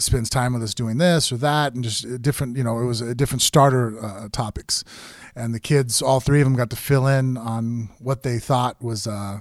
spends 0.00 0.28
time 0.28 0.52
with 0.52 0.62
us 0.64 0.74
doing 0.74 0.98
this 0.98 1.30
or 1.30 1.36
that, 1.36 1.74
and 1.74 1.84
just 1.84 2.04
uh, 2.04 2.18
different, 2.18 2.56
you 2.56 2.64
know, 2.64 2.80
it 2.80 2.84
was 2.84 3.00
a 3.00 3.14
different 3.14 3.42
starter 3.42 4.04
uh, 4.04 4.28
topics. 4.32 4.82
And 5.36 5.54
the 5.54 5.60
kids, 5.60 6.02
all 6.02 6.18
three 6.18 6.40
of 6.40 6.46
them 6.46 6.56
got 6.56 6.70
to 6.70 6.76
fill 6.76 7.06
in 7.06 7.36
on 7.36 7.90
what 8.00 8.24
they 8.24 8.40
thought 8.40 8.82
was, 8.82 9.06
uh, 9.06 9.38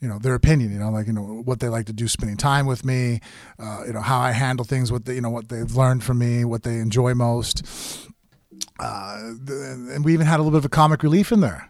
you 0.00 0.08
know 0.08 0.18
their 0.18 0.34
opinion 0.34 0.70
you 0.70 0.78
know 0.78 0.90
like 0.90 1.06
you 1.06 1.12
know 1.12 1.42
what 1.44 1.60
they 1.60 1.68
like 1.68 1.86
to 1.86 1.92
do 1.92 2.06
spending 2.06 2.36
time 2.36 2.66
with 2.66 2.84
me 2.84 3.20
uh, 3.58 3.82
you 3.86 3.92
know 3.92 4.00
how 4.00 4.20
i 4.20 4.30
handle 4.30 4.64
things 4.64 4.92
what 4.92 5.04
they 5.04 5.14
you 5.16 5.20
know 5.20 5.30
what 5.30 5.48
they've 5.48 5.74
learned 5.74 6.04
from 6.04 6.18
me 6.18 6.44
what 6.44 6.62
they 6.62 6.78
enjoy 6.78 7.14
most 7.14 7.64
uh, 8.80 9.18
and 9.20 10.04
we 10.04 10.12
even 10.12 10.26
had 10.26 10.36
a 10.36 10.42
little 10.42 10.52
bit 10.52 10.58
of 10.58 10.64
a 10.64 10.68
comic 10.68 11.02
relief 11.02 11.32
in 11.32 11.40
there 11.40 11.68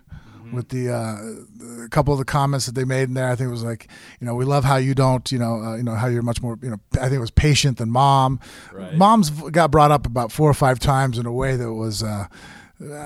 with 0.53 0.69
the 0.69 0.91
uh, 0.91 1.85
a 1.85 1.89
couple 1.89 2.12
of 2.12 2.19
the 2.19 2.25
comments 2.25 2.66
that 2.66 2.75
they 2.75 2.85
made 2.85 3.05
in 3.05 3.15
there. 3.15 3.29
I 3.29 3.37
think 3.37 3.49
it 3.49 3.53
was 3.53 3.65
like 3.65 3.89
you 4.20 4.27
know 4.27 4.35
we 4.35 4.45
love 4.45 4.65
how 4.65 4.77
you 4.77 4.95
don't 4.95 5.31
you 5.33 5.39
know 5.39 5.62
uh, 5.62 5.77
you 5.77 5.83
know 5.83 5.95
how 5.95 6.07
you're 6.07 6.23
much 6.23 6.43
more 6.43 6.59
you 6.62 6.70
know 6.70 6.79
i 6.95 7.03
think 7.05 7.15
it 7.15 7.20
was 7.20 7.31
patient 7.31 7.79
than 7.79 7.91
mom. 7.91 8.41
Right. 8.73 8.95
mom's 8.95 9.31
got 9.31 9.70
brought 9.70 9.91
up 9.91 10.07
about 10.07 10.33
four 10.33 10.49
or 10.51 10.55
five 10.55 10.79
times 10.79 11.19
in 11.19 11.27
a 11.27 11.33
way 11.33 11.57
that 11.57 11.73
was 11.73 12.03
uh, 12.03 12.27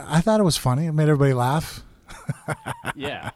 i 0.06 0.20
thought 0.20 0.40
it 0.40 0.44
was 0.44 0.56
funny. 0.56 0.86
It 0.86 0.92
made 0.92 1.04
everybody 1.04 1.34
laugh. 1.34 1.82
Yeah, 2.94 3.30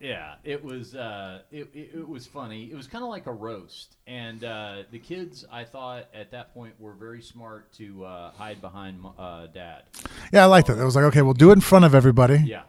yeah. 0.00 0.34
It 0.44 0.64
was 0.64 0.94
uh, 0.94 1.40
it, 1.52 1.68
it, 1.74 1.90
it 1.94 2.08
was 2.08 2.26
funny. 2.26 2.64
It 2.70 2.74
was 2.74 2.86
kind 2.86 3.04
of 3.04 3.10
like 3.10 3.26
a 3.26 3.32
roast, 3.32 3.96
and 4.06 4.42
uh, 4.42 4.84
the 4.90 4.98
kids, 4.98 5.44
I 5.52 5.64
thought 5.64 6.06
at 6.14 6.30
that 6.30 6.54
point, 6.54 6.74
were 6.80 6.92
very 6.94 7.20
smart 7.22 7.72
to 7.74 8.04
uh, 8.04 8.30
hide 8.32 8.60
behind 8.60 9.04
uh, 9.18 9.46
dad. 9.48 9.82
yeah 10.32 10.42
i 10.42 10.46
liked 10.46 10.68
it. 10.70 10.78
It 10.78 10.84
was 10.84 10.96
like 10.96 11.04
okay 11.06 11.22
we'll 11.22 11.34
do 11.34 11.50
it 11.50 11.54
in 11.54 11.60
front 11.60 11.84
of 11.84 11.94
everybody. 11.94 12.38
Yeah, 12.44 12.62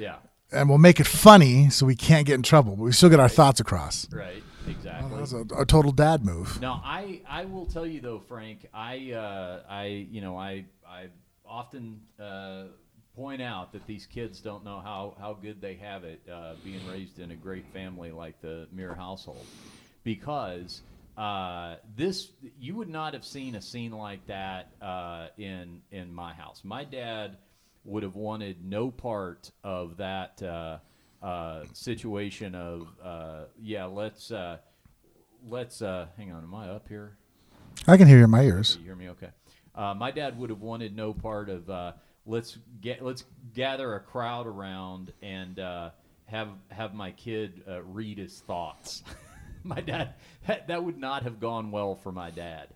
yeah. 0.00 0.16
and 0.52 0.68
we'll 0.68 0.78
make 0.78 0.98
it 1.00 1.06
funny 1.06 1.70
so 1.70 1.86
we 1.86 1.94
can't 1.94 2.26
get 2.26 2.34
in 2.34 2.42
trouble, 2.42 2.76
but 2.76 2.84
we 2.84 2.92
still 2.92 3.10
get 3.10 3.20
our 3.20 3.28
thoughts 3.28 3.60
across. 3.60 4.12
Right, 4.12 4.42
exactly. 4.66 5.16
That's 5.18 5.32
a, 5.32 5.44
a 5.58 5.66
total 5.66 5.92
dad 5.92 6.24
move. 6.24 6.60
Now, 6.60 6.82
I, 6.84 7.20
I 7.28 7.44
will 7.44 7.66
tell 7.66 7.86
you 7.86 8.00
though, 8.00 8.20
Frank, 8.20 8.66
I, 8.74 9.12
uh, 9.12 9.60
I, 9.68 9.84
you 10.10 10.20
know, 10.20 10.36
I, 10.36 10.64
I 10.88 11.06
often 11.44 12.00
uh, 12.18 12.64
point 13.14 13.42
out 13.42 13.72
that 13.72 13.86
these 13.86 14.06
kids 14.06 14.40
don't 14.40 14.64
know 14.64 14.80
how, 14.80 15.14
how 15.20 15.34
good 15.34 15.60
they 15.60 15.74
have 15.74 16.04
it 16.04 16.20
uh, 16.32 16.54
being 16.64 16.80
raised 16.88 17.18
in 17.18 17.30
a 17.32 17.36
great 17.36 17.66
family 17.72 18.10
like 18.10 18.40
the 18.40 18.66
Mir 18.72 18.94
household, 18.94 19.44
because 20.04 20.80
uh, 21.18 21.76
this 21.96 22.30
you 22.58 22.74
would 22.76 22.88
not 22.88 23.12
have 23.12 23.24
seen 23.24 23.54
a 23.56 23.60
scene 23.60 23.92
like 23.92 24.26
that 24.26 24.68
uh, 24.80 25.26
in 25.36 25.82
in 25.90 26.14
my 26.14 26.32
house. 26.32 26.62
My 26.64 26.84
dad 26.84 27.36
would 27.84 28.02
have 28.02 28.14
wanted 28.14 28.64
no 28.64 28.90
part 28.90 29.50
of 29.64 29.96
that 29.98 30.42
uh, 30.42 30.78
uh, 31.22 31.64
situation 31.72 32.54
of 32.54 32.88
uh, 33.02 33.44
yeah, 33.60 33.84
let's 33.84 34.30
uh, 34.30 34.58
let's 35.48 35.82
uh, 35.82 36.06
hang 36.16 36.32
on. 36.32 36.42
Am 36.42 36.54
I 36.54 36.68
up 36.68 36.88
here? 36.88 37.16
I 37.86 37.96
can 37.96 38.06
hear 38.06 38.18
you 38.18 38.24
in 38.24 38.30
my 38.30 38.42
ears. 38.42 38.76
You 38.80 38.86
hear 38.86 38.96
me? 38.96 39.08
Okay. 39.10 39.28
Uh, 39.74 39.94
my 39.94 40.10
dad 40.10 40.38
would 40.38 40.50
have 40.50 40.60
wanted 40.60 40.96
no 40.96 41.12
part 41.14 41.48
of 41.48 41.68
uh, 41.70 41.92
let's 42.26 42.58
get 42.80 43.02
let's 43.02 43.24
gather 43.54 43.94
a 43.94 44.00
crowd 44.00 44.46
around 44.46 45.12
and 45.22 45.58
uh, 45.58 45.90
have 46.26 46.48
have 46.70 46.94
my 46.94 47.10
kid 47.12 47.62
uh, 47.68 47.82
read 47.82 48.18
his 48.18 48.40
thoughts. 48.40 49.02
my 49.64 49.80
dad 49.80 50.14
that, 50.46 50.68
that 50.68 50.82
would 50.82 50.98
not 50.98 51.22
have 51.22 51.38
gone 51.38 51.70
well 51.70 51.94
for 51.94 52.12
my 52.12 52.30
dad 52.30 52.68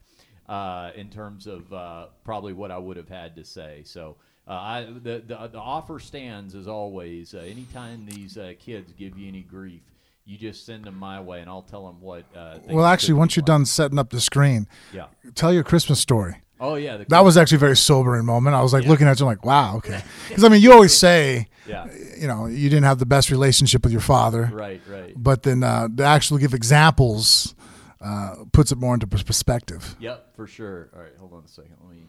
uh, 0.48 0.90
in 0.94 1.10
terms 1.10 1.46
of 1.46 1.72
uh, 1.72 2.06
probably 2.24 2.52
what 2.52 2.70
I 2.70 2.78
would 2.78 2.96
have 2.96 3.08
had 3.08 3.36
to 3.36 3.44
say. 3.44 3.82
So. 3.84 4.16
Uh, 4.46 4.52
I, 4.52 4.86
the, 4.92 5.22
the 5.26 5.48
the 5.52 5.58
offer 5.58 5.98
stands 5.98 6.54
as 6.54 6.68
always. 6.68 7.34
Uh, 7.34 7.38
anytime 7.38 8.04
these 8.06 8.36
uh, 8.36 8.52
kids 8.58 8.92
give 8.92 9.16
you 9.18 9.26
any 9.28 9.40
grief, 9.42 9.80
you 10.26 10.36
just 10.36 10.66
send 10.66 10.84
them 10.84 10.98
my 10.98 11.20
way, 11.20 11.40
and 11.40 11.48
I'll 11.48 11.62
tell 11.62 11.86
them 11.86 12.00
what. 12.00 12.24
Uh, 12.36 12.58
Well, 12.68 12.84
actually, 12.84 13.14
once 13.14 13.36
you're 13.36 13.42
like. 13.42 13.46
done 13.46 13.64
setting 13.66 13.98
up 13.98 14.10
the 14.10 14.20
screen, 14.20 14.66
yeah. 14.92 15.06
tell 15.34 15.52
your 15.52 15.64
Christmas 15.64 15.98
story. 16.00 16.36
Oh 16.60 16.76
yeah, 16.76 17.02
That 17.08 17.24
was 17.24 17.36
actually 17.36 17.56
a 17.56 17.60
very 17.60 17.76
sobering 17.76 18.24
moment. 18.24 18.54
I 18.54 18.62
was 18.62 18.72
like 18.72 18.84
looking 18.86 19.06
at 19.08 19.18
you 19.18 19.26
like, 19.26 19.44
wow, 19.44 19.76
okay. 19.78 20.00
Because 20.28 20.44
I 20.44 20.48
mean, 20.48 20.62
you 20.62 20.72
always 20.72 20.96
say, 20.96 21.48
yeah. 21.68 21.88
you 22.18 22.28
know, 22.28 22.46
you 22.46 22.70
didn't 22.70 22.84
have 22.84 22.98
the 22.98 23.06
best 23.06 23.30
relationship 23.30 23.82
with 23.82 23.92
your 23.92 24.00
father, 24.00 24.50
Right, 24.52 24.80
right. 24.88 25.12
but 25.16 25.42
then 25.42 25.62
uh, 25.64 25.88
to 25.96 26.04
actually 26.04 26.40
give 26.42 26.54
examples 26.54 27.54
uh, 28.00 28.36
puts 28.52 28.70
it 28.70 28.78
more 28.78 28.94
into 28.94 29.06
perspective. 29.06 29.96
Yep, 29.98 30.36
for 30.36 30.46
sure. 30.46 30.90
All 30.94 31.02
right, 31.02 31.12
hold 31.18 31.32
on 31.32 31.42
a 31.44 31.48
second. 31.48 31.76
Let 31.82 31.90
me 31.96 32.02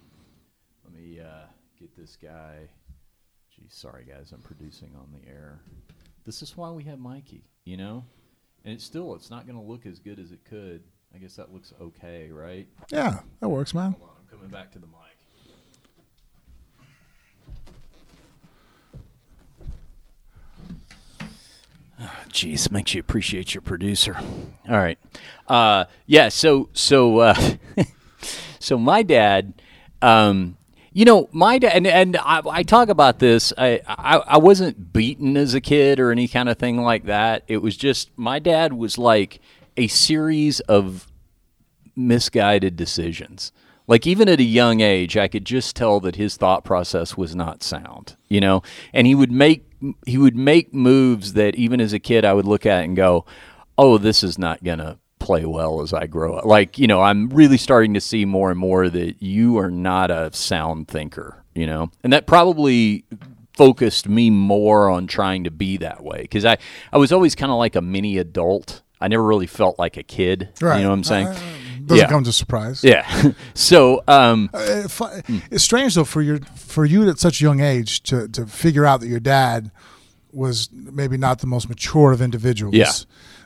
let 0.83 0.93
me 0.93 1.19
uh, 1.21 1.47
get 1.85 1.95
this 1.95 2.17
guy. 2.21 2.69
Geez, 3.55 3.73
sorry 3.73 4.05
guys, 4.05 4.31
I'm 4.31 4.41
producing 4.41 4.91
on 4.95 5.07
the 5.13 5.29
air. 5.29 5.59
This 6.25 6.41
is 6.41 6.57
why 6.57 6.71
we 6.71 6.83
have 6.85 6.97
Mikey, 6.97 7.43
you 7.63 7.77
know. 7.77 8.03
And 8.63 8.73
it's 8.73 8.83
still, 8.83 9.13
it's 9.13 9.29
not 9.29 9.45
going 9.45 9.57
to 9.59 9.63
look 9.63 9.85
as 9.85 9.99
good 9.99 10.17
as 10.17 10.31
it 10.31 10.39
could. 10.49 10.81
I 11.13 11.19
guess 11.19 11.35
that 11.35 11.53
looks 11.53 11.73
okay, 11.79 12.31
right? 12.31 12.67
Yeah, 12.91 13.19
that 13.39 13.49
works, 13.49 13.75
man. 13.75 13.91
Hold 13.91 14.09
on, 14.09 14.15
I'm 14.19 14.27
coming 14.27 14.49
back 14.49 14.71
to 14.71 14.79
the 14.79 14.87
mic. 14.87 14.95
Jeez, 22.29 22.71
makes 22.71 22.95
you 22.95 22.99
appreciate 22.99 23.53
your 23.53 23.61
producer. 23.61 24.17
All 24.67 24.77
right, 24.77 24.97
uh, 25.47 25.85
yeah. 26.07 26.29
So, 26.29 26.69
so, 26.73 27.19
uh, 27.19 27.35
so 28.59 28.79
my 28.79 29.03
dad, 29.03 29.53
um, 30.01 30.57
you 30.95 31.03
know, 31.03 31.27
my 31.33 31.59
dad, 31.59 31.73
and, 31.73 31.85
and 31.85 32.15
I, 32.15 32.41
I 32.49 32.63
talk 32.63 32.87
about 32.87 33.19
this. 33.19 33.51
I, 33.57 33.81
I 33.85 34.15
I 34.15 34.37
wasn't 34.37 34.93
beaten 34.93 35.35
as 35.35 35.53
a 35.53 35.59
kid 35.59 35.99
or 35.99 36.09
any 36.09 36.29
kind 36.29 36.47
of 36.47 36.57
thing 36.57 36.77
like 36.77 37.03
that. 37.03 37.43
It 37.49 37.57
was 37.57 37.75
just 37.75 38.11
my 38.15 38.39
dad 38.39 38.71
was 38.71 38.97
like 38.97 39.41
a 39.75 39.87
series 39.87 40.61
of 40.61 41.11
misguided 41.97 42.77
decisions. 42.77 43.51
Like 43.87 44.07
even 44.07 44.29
at 44.29 44.39
a 44.39 44.43
young 44.43 44.79
age, 44.79 45.17
I 45.17 45.27
could 45.27 45.43
just 45.43 45.75
tell 45.75 45.99
that 45.99 46.15
his 46.15 46.37
thought 46.37 46.63
process 46.63 47.17
was 47.17 47.35
not 47.35 47.61
sound, 47.61 48.15
you 48.29 48.39
know. 48.39 48.63
And 48.93 49.05
he 49.05 49.15
would 49.15 49.33
make 49.33 49.69
he 50.05 50.17
would 50.17 50.37
make 50.37 50.73
moves 50.73 51.33
that 51.33 51.55
even 51.55 51.81
as 51.81 51.91
a 51.91 51.99
kid 51.99 52.23
I 52.23 52.31
would 52.31 52.45
look 52.45 52.65
at 52.65 52.85
and 52.85 52.95
go, 52.95 53.25
"Oh, 53.77 53.97
this 53.97 54.23
is 54.23 54.39
not 54.39 54.63
to 54.63 54.97
play 55.25 55.45
well 55.45 55.81
as 55.81 55.93
I 55.93 56.05
grow 56.07 56.35
up." 56.35 56.45
Like, 56.45 56.77
you 56.77 56.87
know, 56.87 57.01
I'm 57.01 57.29
really 57.29 57.57
starting 57.57 57.93
to 57.95 58.01
see 58.01 58.25
more 58.25 58.51
and 58.51 58.59
more 58.59 58.89
that 58.89 59.21
you 59.21 59.57
are 59.57 59.71
not 59.71 60.11
a 60.11 60.29
sound 60.33 60.87
thinker, 60.87 61.43
you 61.53 61.65
know. 61.65 61.89
And 62.03 62.13
that 62.13 62.25
probably 62.27 63.03
focused 63.57 64.07
me 64.09 64.29
more 64.29 64.89
on 64.89 65.07
trying 65.07 65.43
to 65.45 65.51
be 65.51 65.77
that 65.77 66.03
way 66.03 66.21
because 66.21 66.45
I 66.45 66.57
I 66.93 66.97
was 66.97 67.11
always 67.11 67.35
kind 67.35 67.51
of 67.51 67.57
like 67.57 67.75
a 67.75 67.81
mini 67.81 68.17
adult. 68.17 68.81
I 69.01 69.07
never 69.07 69.23
really 69.23 69.47
felt 69.47 69.77
like 69.79 69.97
a 69.97 70.03
kid. 70.03 70.49
Right. 70.61 70.77
You 70.77 70.83
know 70.83 70.89
what 70.89 70.95
I'm 70.95 71.03
saying? 71.03 71.27
Uh, 71.27 71.39
doesn't 71.85 71.97
Yeah. 72.05 72.09
come 72.09 72.21
as 72.21 72.27
a 72.29 72.33
surprise. 72.33 72.83
Yeah. 72.83 73.05
so, 73.53 74.01
um, 74.07 74.49
Uh, 74.53 74.87
It's 75.51 75.63
strange 75.63 75.95
though 75.95 76.03
for 76.05 76.21
your 76.21 76.39
for 76.55 76.85
you 76.85 77.07
at 77.09 77.19
such 77.19 77.41
a 77.41 77.43
young 77.43 77.59
age 77.59 78.01
to 78.03 78.27
to 78.29 78.45
figure 78.47 78.85
out 78.85 78.99
that 79.01 79.07
your 79.07 79.19
dad 79.19 79.71
was 80.31 80.69
maybe 80.73 81.17
not 81.17 81.39
the 81.39 81.47
most 81.47 81.69
mature 81.69 82.11
of 82.11 82.21
individuals. 82.21 82.75
Yeah. 82.75 82.91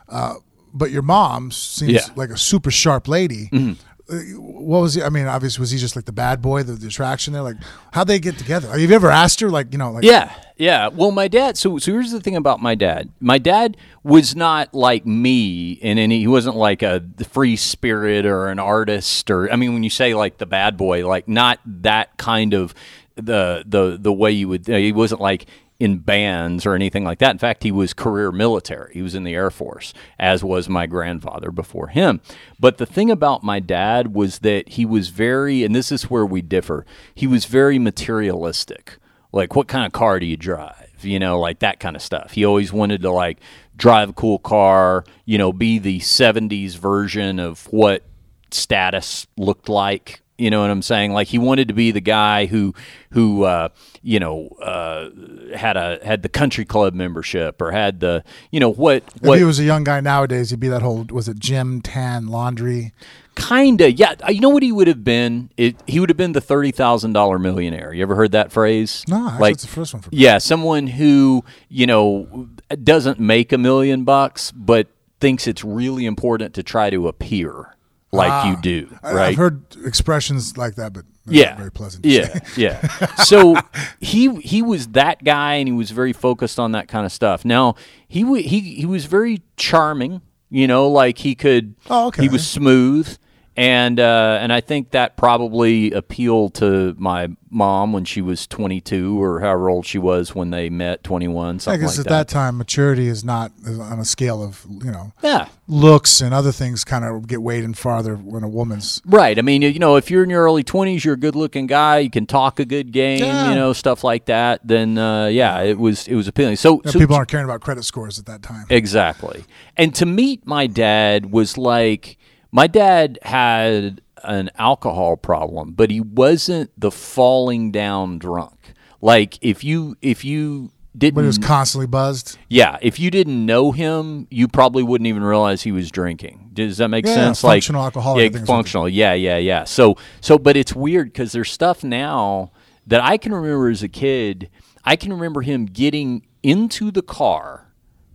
Uh, 0.07 0.35
but 0.74 0.91
your 0.91 1.02
mom 1.02 1.52
seems 1.52 1.91
Yeah. 1.91 2.00
Mm-hmm. 2.02 2.20
like 2.20 2.30
a 2.30 2.38
super 2.38 2.72
sharp 2.72 3.08
lady. 3.08 3.50
Uh, 3.54 4.16
What 4.40 4.82
was 4.82 4.96
he? 4.96 5.04
I 5.04 5.10
mean, 5.10 5.28
obviously, 5.28 5.62
was 5.62 5.70
he 5.70 5.78
just 5.78 5.96
like 5.96 6.06
the 6.06 6.12
bad 6.12 6.41
boy, 6.41 6.64
the, 6.64 6.74
the 6.74 6.88
attraction 6.88 7.32
there? 7.34 7.44
Like, 7.44 7.58
how'd 7.94 8.08
they 8.08 8.18
get 8.18 8.40
together? 8.40 8.68
Have 8.70 8.80
you 8.80 8.90
ever 8.96 9.12
asked 9.12 9.40
her? 9.41 9.52
Like, 9.52 9.72
you 9.72 9.78
know, 9.78 9.91
like, 9.91 10.04
yeah, 10.04 10.34
yeah. 10.58 10.88
Well, 10.88 11.12
my 11.12 11.28
dad. 11.28 11.58
So, 11.60 11.78
so 11.78 11.91
here's 11.91 12.12
the 12.12 12.20
thing 12.20 12.36
about 12.36 12.60
my 12.60 12.74
dad. 12.74 13.10
My 13.20 13.38
dad 13.38 13.78
was 14.04 14.36
not 14.36 14.74
like 14.74 15.06
me 15.06 15.74
in 15.74 16.00
any. 16.00 16.20
He 16.20 16.28
wasn't 16.28 16.56
like 16.56 16.82
a 16.82 17.04
free 17.30 17.56
spirit 17.56 18.26
or 18.26 18.48
an 18.48 18.58
artist 18.58 19.30
or. 19.30 19.52
I 19.52 19.56
mean, 19.58 19.74
when 19.74 19.84
you 19.84 19.91
say 19.91 20.16
like 20.16 20.40
the 20.40 20.48
bad 20.48 20.76
boy, 20.76 21.08
like 21.08 21.28
not 21.28 21.60
that 21.66 22.18
kind 22.18 22.56
of 22.56 22.74
the 23.16 23.64
the 23.68 23.98
the 24.02 24.12
way 24.14 24.32
you 24.32 24.48
would. 24.50 24.66
He 24.66 24.91
wasn't 24.91 25.22
like 25.22 25.46
in 25.80 25.97
bands 25.99 26.65
or 26.65 26.76
anything 26.76 27.06
like 27.06 27.19
that. 27.19 27.31
In 27.31 27.38
fact, 27.38 27.64
he 27.64 27.72
was 27.72 27.93
career 27.93 28.31
military. 28.31 28.93
He 28.93 29.01
was 29.01 29.15
in 29.15 29.23
the 29.23 29.34
Air 29.34 29.49
Force, 29.49 29.93
as 30.19 30.43
was 30.43 30.68
my 30.68 30.85
grandfather 30.85 31.51
before 31.51 31.88
him. 31.88 32.19
But 32.60 32.77
the 32.77 32.85
thing 32.85 33.10
about 33.10 33.43
my 33.43 33.61
dad 33.61 34.14
was 34.14 34.39
that 34.39 34.69
he 34.69 34.85
was 34.85 35.07
very, 35.07 35.64
and 35.64 35.73
this 35.73 35.91
is 35.91 36.10
where 36.10 36.26
we 36.26 36.41
differ, 36.41 36.85
he 37.15 37.27
was 37.27 37.45
very 37.45 37.80
materialistic. 37.80 38.97
Like, 39.31 39.56
what 39.56 39.68
kind 39.68 39.85
of 39.85 39.93
car 39.93 40.19
do 40.19 40.26
you 40.26 40.38
drive? 40.38 40.97
You 41.01 41.19
know, 41.19 41.39
like 41.39 41.60
that 41.60 41.80
kind 41.80 41.95
of 41.95 42.01
stuff. 42.01 42.31
He 42.31 42.43
always 42.43 42.73
wanted 42.73 43.01
to, 43.03 43.11
like, 43.11 43.39
drive 43.77 44.10
a 44.10 44.14
cool 44.14 44.39
car, 44.39 45.06
you 45.23 45.38
know, 45.38 45.53
be 45.53 45.80
the 45.80 45.99
70s 45.99 46.76
version 46.76 47.39
of 47.39 47.72
what 47.72 48.03
status 48.51 49.27
looked 49.38 49.69
like. 49.69 50.22
You 50.40 50.49
know 50.49 50.61
what 50.61 50.70
I'm 50.70 50.82
saying? 50.82 51.11
Like 51.14 51.28
he 51.28 51.38
wanted 51.38 51.68
to 51.68 51.74
be 51.74 51.91
the 51.91 52.02
guy 52.02 52.45
who, 52.45 52.74
who, 53.11 53.44
uh, 53.44 53.70
you 54.02 54.20
know, 54.20 54.48
uh, 54.61 55.10
had 55.56 55.78
a 55.78 55.99
had 56.03 56.22
the 56.22 56.30
country 56.30 56.66
club 56.66 56.94
membership 56.94 57.61
or 57.61 57.72
had 57.72 57.99
the, 57.99 58.24
you 58.52 58.60
know, 58.60 58.72
what 58.72 59.03
If 59.22 59.38
he 59.38 59.44
was 59.44 59.60
a 59.60 59.64
young 59.64 59.84
guy 59.84 59.99
nowadays, 59.99 60.52
he'd 60.52 60.60
be 60.60 60.70
that 60.70 60.82
whole 60.82 61.06
was 61.11 61.28
it 61.28 61.40
gym, 61.40 61.82
tan, 61.82 62.28
laundry? 62.28 62.94
kinda 63.36 63.90
yeah. 63.91 64.16
uh, 64.28 64.32
You 64.32 64.41
know 64.41 64.49
what 64.49 64.64
he 64.64 64.72
would 64.72 64.88
have 64.88 65.03
been? 65.03 65.49
It, 65.56 65.78
he 65.88 65.99
would 66.02 66.10
have 66.10 66.18
been 66.18 66.34
the 66.34 66.41
thirty 66.41 66.72
thousand 66.72 67.14
dollar 67.14 67.40
millionaire. 67.40 67.94
You 67.94 68.02
ever 68.02 68.16
heard 68.16 68.34
that 68.34 68.52
phrase? 68.52 69.06
No, 69.07 69.28
actually, 69.28 69.40
like 69.40 69.53
it's 69.53 69.64
the 69.64 69.70
first 69.70 69.94
one 69.94 70.02
for 70.02 70.10
me. 70.10 70.18
yeah, 70.18 70.40
someone 70.40 70.88
who 70.88 71.45
you 71.70 71.86
know 71.88 72.49
doesn't 72.84 73.20
make 73.20 73.52
a 73.53 73.57
million 73.57 74.03
bucks, 74.03 74.52
but 74.52 74.88
thinks 75.22 75.48
it's 75.48 75.64
really 75.64 76.06
important 76.06 76.53
to 76.56 76.64
try 76.64 76.90
to 76.90 77.07
appear 77.07 77.76
like 78.11 78.45
you 78.48 78.53
ah. 78.57 78.61
do. 78.61 78.98
I- 79.03 79.14
Right? 79.14 79.27
I've 79.30 79.38
heard 79.38 79.64
expressions 79.86 80.57
like 80.57 80.76
that, 80.76 80.94
but 80.94 81.06
yeah, 81.27 81.49
not 81.49 81.57
very 81.60 81.72
pleasant. 81.72 82.03
to 82.03 82.10
Yeah, 82.10 82.34
say. 82.40 82.61
yeah. 82.61 83.06
So 83.23 83.56
he 83.99 84.36
he 84.41 84.61
was 84.61 84.88
that 84.90 85.23
guy, 85.23 85.56
and 85.56 85.68
he 85.68 85.73
was 85.73 85.91
very 85.91 86.14
focused 86.14 86.60
on 86.60 86.72
that 86.72 86.88
kind 86.88 87.06
of 87.06 87.11
stuff. 87.11 87.45
Now 87.45 87.76
he 88.07 88.23
he 88.41 88.60
he 88.76 88.86
was 88.86 89.06
very 89.06 89.41
charming. 89.57 90.22
You 90.52 90.65
know, 90.68 90.88
like 90.90 91.19
he 91.19 91.36
could. 91.36 91.76
Oh, 91.91 92.07
okay. 92.07 92.23
He 92.23 92.30
was 92.30 92.48
smooth, 92.48 93.15
and 93.60 93.99
uh, 93.99 94.40
and 94.41 94.53
I 94.53 94.61
think 94.61 94.91
that 94.91 95.18
probably 95.18 95.91
appealed 95.91 96.53
to 96.56 96.95
my 96.98 97.27
mom 97.52 97.91
when 97.94 98.06
she 98.06 98.22
was 98.22 98.45
22 98.45 99.19
or 99.22 99.40
however 99.40 99.69
old 99.72 99.84
she 99.84 99.98
was 99.98 100.36
when 100.36 100.52
they 100.52 100.69
met, 100.69 101.03
21, 101.03 101.56
I 101.65 101.77
guess 101.77 101.98
like 101.98 102.06
at 102.06 102.10
that 102.10 102.27
time, 102.27 102.57
maturity 102.60 103.07
is 103.07 103.23
not 103.23 103.52
on 103.68 103.99
a 103.99 104.06
scale 104.06 104.44
of 104.44 104.65
you 104.84 104.91
know 104.91 105.14
Yeah. 105.23 105.48
looks 105.68 106.22
and 106.22 106.31
other 106.34 106.52
things 106.52 106.84
kind 106.84 107.03
of 107.03 107.27
get 107.27 107.41
weighed 107.41 107.64
in 107.64 107.73
farther 107.73 108.15
when 108.15 108.44
a 108.44 108.48
woman's 108.48 109.02
Right. 109.03 109.38
I 109.38 109.41
mean, 109.41 109.61
you 109.64 109.80
know, 109.80 109.95
if 109.95 110.11
you're 110.11 110.23
in 110.23 110.30
your 110.30 110.44
early 110.44 110.64
20s, 110.64 111.03
you're 111.03 111.15
a 111.15 111.18
good-looking 111.18 111.65
guy, 111.68 111.98
you 111.99 112.10
can 112.11 112.27
talk 112.27 112.60
a 112.60 112.65
good 112.65 112.91
game, 112.91 113.19
Yeah. 113.23 113.49
you 113.49 113.56
know, 113.56 113.73
stuff 113.73 114.03
like 114.03 114.26
that, 114.26 114.61
then 114.64 114.98
uh, 114.99 115.26
yeah, 115.26 115.60
it 115.61 115.80
was 115.80 116.07
it 116.07 116.15
was 116.15 116.27
appealing. 116.27 116.56
So, 116.56 116.76
know, 116.86 116.91
so 116.91 116.99
people 116.99 117.15
aren't 117.15 117.30
caring 117.30 117.45
about 117.45 117.61
credit 117.61 117.84
scores 117.84 118.19
at 118.19 118.26
that 118.27 118.41
time. 118.44 118.68
exactly. 118.69 119.44
And 119.76 119.94
to 119.95 120.06
meet 120.06 120.45
my 120.45 120.68
dad 120.68 121.31
was 121.31 121.57
like 121.57 122.18
my 122.52 122.68
dad 122.68 123.20
had 123.24 124.02
an 124.24 124.50
alcohol 124.58 125.16
problem, 125.18 125.72
but 125.72 125.90
he 125.92 126.02
wasn't 126.02 126.72
the 126.80 126.92
falling 126.92 127.72
down 127.72 128.20
drunk. 128.20 128.74
Like 129.02 129.38
if 129.42 129.64
you 129.64 129.96
if 130.02 130.26
you 130.26 130.72
didn't 130.98 131.16
But 131.16 131.22
he 131.22 131.28
was 131.28 131.38
constantly 131.38 131.88
buzzed. 131.88 132.38
yeah, 132.50 132.78
if 132.82 133.00
you 133.00 133.12
didn't 133.12 133.46
know 133.46 133.72
him, 133.72 134.28
you 134.30 134.48
probably 134.48 134.84
wouldn't 134.84 135.08
even 135.08 135.24
realize 135.24 135.62
he 135.62 135.72
was 135.72 135.90
drinking. 135.92 136.50
Does 136.54 136.78
that 136.78 136.90
make 136.90 137.06
Yeah, 137.06 137.14
sense? 137.14 137.42
functional 137.42 137.82
like, 137.82 137.96
alcoholic, 137.96 138.20
Yeah, 138.20 138.24
think 138.26 138.36
is 138.36 138.42
what 138.42 138.48
functional. 138.56 138.90
Yeah, 138.90 139.14
yeah, 139.14 139.38
yeah. 139.38 139.64
So, 139.64 139.96
so, 140.20 140.38
but 140.38 140.58
it's 140.58 140.76
weird 140.76 141.08
because 141.14 141.32
there's 141.32 141.52
stuff 141.52 141.84
now 141.84 142.52
that 142.88 143.02
I 143.02 143.18
can 143.18 143.34
remember 143.34 143.70
as 143.70 143.84
a 143.84 143.88
kid. 143.88 144.50
I 144.84 144.96
can 144.96 145.14
remember 145.14 145.42
him 145.44 145.68
getting 145.68 146.26
into 146.44 146.90
the 146.92 147.04
car. 147.04 147.69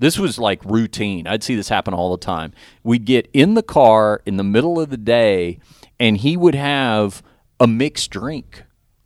This 0.05 0.19
was 0.19 0.39
like 0.39 0.63
routine. 0.67 1.27
I'd 1.27 1.43
see 1.43 1.55
this 1.55 1.71
happen 1.71 1.95
all 1.95 2.11
the 2.11 2.23
time. 2.23 2.53
We'd 2.83 3.07
get 3.07 3.27
in 3.33 3.55
the 3.55 3.63
car 3.63 4.21
in 4.27 4.37
the 4.37 4.45
middle 4.45 4.79
of 4.79 4.91
the 4.91 4.99
day, 4.99 5.61
and 5.99 6.19
he 6.19 6.37
would 6.37 6.55
have 6.55 7.23
a 7.59 7.67
mixed 7.67 8.11
drink 8.11 8.65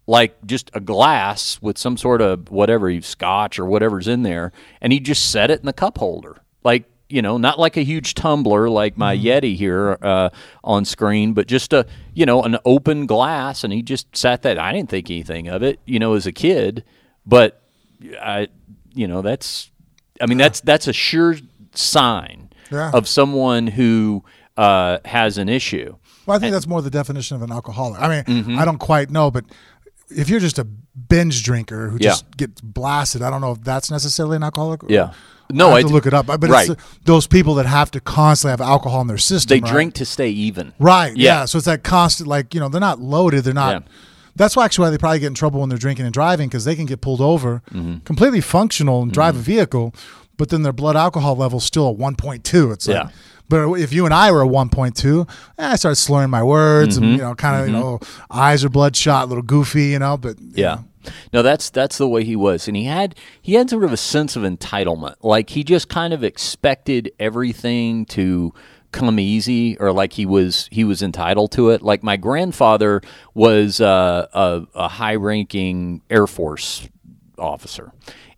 like 0.09 0.45
just 0.45 0.73
a 0.75 0.81
glass 0.81 1.63
with 1.63 1.79
some 1.79 1.97
sort 1.97 2.21
of 2.21 2.51
whatever, 2.51 3.01
scotch 3.01 3.61
or 3.61 3.67
whatever's 3.67 4.09
in 4.09 4.25
there, 4.25 4.51
and 4.81 4.93
he 4.93 4.99
just 4.99 5.31
set 5.31 5.53
it 5.53 5.61
in 5.61 5.67
the 5.67 5.73
cup 5.73 5.99
holder. 5.99 6.43
Like 6.65 6.91
you 7.09 7.23
know, 7.23 7.39
not 7.39 7.61
like 7.61 7.77
a 7.77 7.83
huge 7.85 8.15
tumbler 8.15 8.69
like 8.69 8.99
my 8.99 9.17
mm-hmm. 9.17 9.27
Yeti 9.47 9.57
here 9.57 9.99
uh, 10.03 10.31
on 10.65 10.85
screen, 10.85 11.33
but 11.33 11.47
just 11.47 11.73
a 11.73 11.87
you 12.13 12.27
know 12.27 12.43
an 12.43 12.59
open 12.65 13.07
glass, 13.07 13.63
and 13.63 13.73
he 13.73 13.83
just 13.83 14.17
sat 14.17 14.43
that. 14.43 14.59
I 14.59 14.73
didn't 14.73 14.89
think 14.89 15.09
anything 15.11 15.47
of 15.47 15.63
it, 15.63 15.79
you 15.85 16.01
know, 16.01 16.15
as 16.15 16.27
a 16.27 16.33
kid, 16.33 16.83
but 17.25 17.63
I, 18.21 18.49
you 18.95 19.07
know, 19.07 19.23
that's, 19.23 19.71
I 20.21 20.27
mean, 20.27 20.39
that's 20.39 20.61
that's 20.61 20.89
a 20.89 20.93
sure 20.93 21.37
sign 21.75 22.51
yeah. 22.71 22.91
of 22.93 23.09
someone 23.09 23.67
who 23.67 24.25
uh, 24.57 24.99
has 25.05 25.39
an 25.39 25.49
issue. 25.49 25.97
Well, 26.27 26.37
I 26.37 26.41
think 26.41 26.49
and, 26.49 26.55
that's 26.55 26.67
more 26.67 26.83
the 26.83 26.91
definition 26.91 27.37
of 27.37 27.43
an 27.43 27.53
alcoholic. 27.53 28.01
I 28.01 28.09
mean, 28.09 28.25
mm-hmm. 28.25 28.59
I 28.59 28.65
don't 28.65 28.79
quite 28.79 29.11
know, 29.11 29.31
but 29.31 29.45
if 30.11 30.29
you're 30.29 30.41
just 30.41 30.59
a 30.59 30.65
binge 30.65 31.43
drinker 31.43 31.89
who 31.89 31.99
yeah. 32.01 32.11
just 32.11 32.37
gets 32.37 32.61
blasted, 32.61 33.23
I 33.23 33.31
don't 33.31 33.41
know 33.41 33.53
if 33.53 33.63
that's 33.63 33.91
necessarily 33.91 34.37
an 34.37 34.43
alcoholic. 34.43 34.83
Yeah. 34.89 35.13
No, 35.51 35.71
I 35.71 35.79
have 35.79 35.89
to 35.89 35.93
look 35.95 36.05
it 36.05 36.13
up. 36.13 36.27
But 36.27 36.43
right. 36.45 36.69
it's 36.69 36.83
those 37.05 37.27
people 37.27 37.55
that 37.55 37.65
have 37.65 37.91
to 37.93 38.01
constantly 38.01 38.51
have 38.51 38.61
alcohol 38.61 39.01
in 39.01 39.07
their 39.07 39.17
system. 39.17 39.57
They 39.57 39.63
right? 39.63 39.73
drink 39.73 39.95
to 39.95 40.05
stay 40.05 40.29
even. 40.29 40.75
Right. 40.79 41.17
Yeah. 41.17 41.41
yeah. 41.41 41.45
So 41.47 41.57
it's 41.57 41.65
that 41.65 41.83
constant, 41.83 42.29
like 42.29 42.53
you 42.53 42.61
know, 42.61 42.69
they're 42.69 42.81
not 42.81 43.01
loaded. 43.01 43.45
They're 43.45 43.55
not. 43.55 43.83
Yeah. 43.83 43.89
That's 44.39 44.57
why 44.57 44.65
actually 44.65 44.87
why 44.87 44.91
they 44.91 44.99
probably 44.99 45.19
get 45.19 45.27
in 45.27 45.35
trouble 45.35 45.61
when 45.61 45.69
they're 45.69 45.79
drinking 45.79 46.07
and 46.07 46.15
driving 46.15 46.49
because 46.49 46.65
they 46.65 46.75
can 46.75 46.87
get 46.87 47.01
pulled 47.01 47.21
over, 47.21 47.63
mm-hmm. 47.71 47.99
completely 47.99 48.41
functional 48.41 49.03
and 49.03 49.13
drive 49.13 49.35
mm-hmm. 49.35 49.41
a 49.41 49.45
vehicle, 49.45 49.95
but 50.39 50.49
then 50.49 50.63
their 50.63 50.73
blood 50.73 50.97
alcohol 50.97 51.37
level's 51.37 51.65
still 51.65 51.91
at 51.91 51.97
1.2. 51.97 52.73
It's 52.73 52.89
like, 52.89 52.95
yeah. 52.95 53.11
But 53.51 53.73
if 53.75 53.93
you 53.93 54.05
and 54.05 54.13
I 54.13 54.31
were 54.31 54.45
at 54.45 54.51
1.2, 54.51 55.29
eh, 55.59 55.69
I 55.73 55.77
start 55.77 55.97
slurring 55.97 56.31
my 56.31 56.43
words 56.43 56.97
mm-hmm. 56.97 57.05
and, 57.05 57.13
you 57.15 57.23
know, 57.23 57.35
kind 57.35 57.57
of, 57.57 57.67
mm-hmm. 57.67 57.75
you 57.75 57.81
know, 57.81 58.01
eyes 58.31 58.65
are 58.65 58.69
bloodshot, 58.69 59.25
a 59.25 59.27
little 59.27 59.43
goofy, 59.43 59.87
you 59.87 59.99
know, 59.99 60.17
but. 60.17 60.37
Yeah. 60.41 60.75
Know. 60.75 60.85
No, 61.33 61.43
that's 61.43 61.71
that's 61.71 61.97
the 61.97 62.09
way 62.09 62.23
he 62.25 62.37
was, 62.37 62.69
and 62.69 62.77
he 62.77 62.85
had 62.85 63.15
he 63.41 63.55
had 63.55 63.71
sort 63.71 63.85
of 63.85 63.93
a 63.93 63.97
sense 63.97 64.37
of 64.37 64.43
entitlement. 64.43 65.15
Like 65.23 65.51
he 65.51 65.65
just 65.65 65.89
kind 65.89 66.13
of 66.13 66.23
expected 66.23 67.11
everything 67.19 68.05
to 68.07 68.53
come 68.93 69.19
easy 69.19 69.77
or 69.79 69.93
like 69.93 70.15
he 70.15 70.27
was 70.27 70.69
he 70.71 70.85
was 70.85 71.03
entitled 71.03 71.53
to 71.53 71.71
it. 71.71 71.83
Like 71.83 72.03
my 72.03 72.17
grandfather 72.17 73.01
was 73.35 73.81
uh, 73.81 74.27
a, 74.33 74.67
a 74.75 74.89
high 74.89 75.15
ranking 75.15 76.03
Air 76.11 76.27
Force 76.27 76.89
officer. 77.39 77.93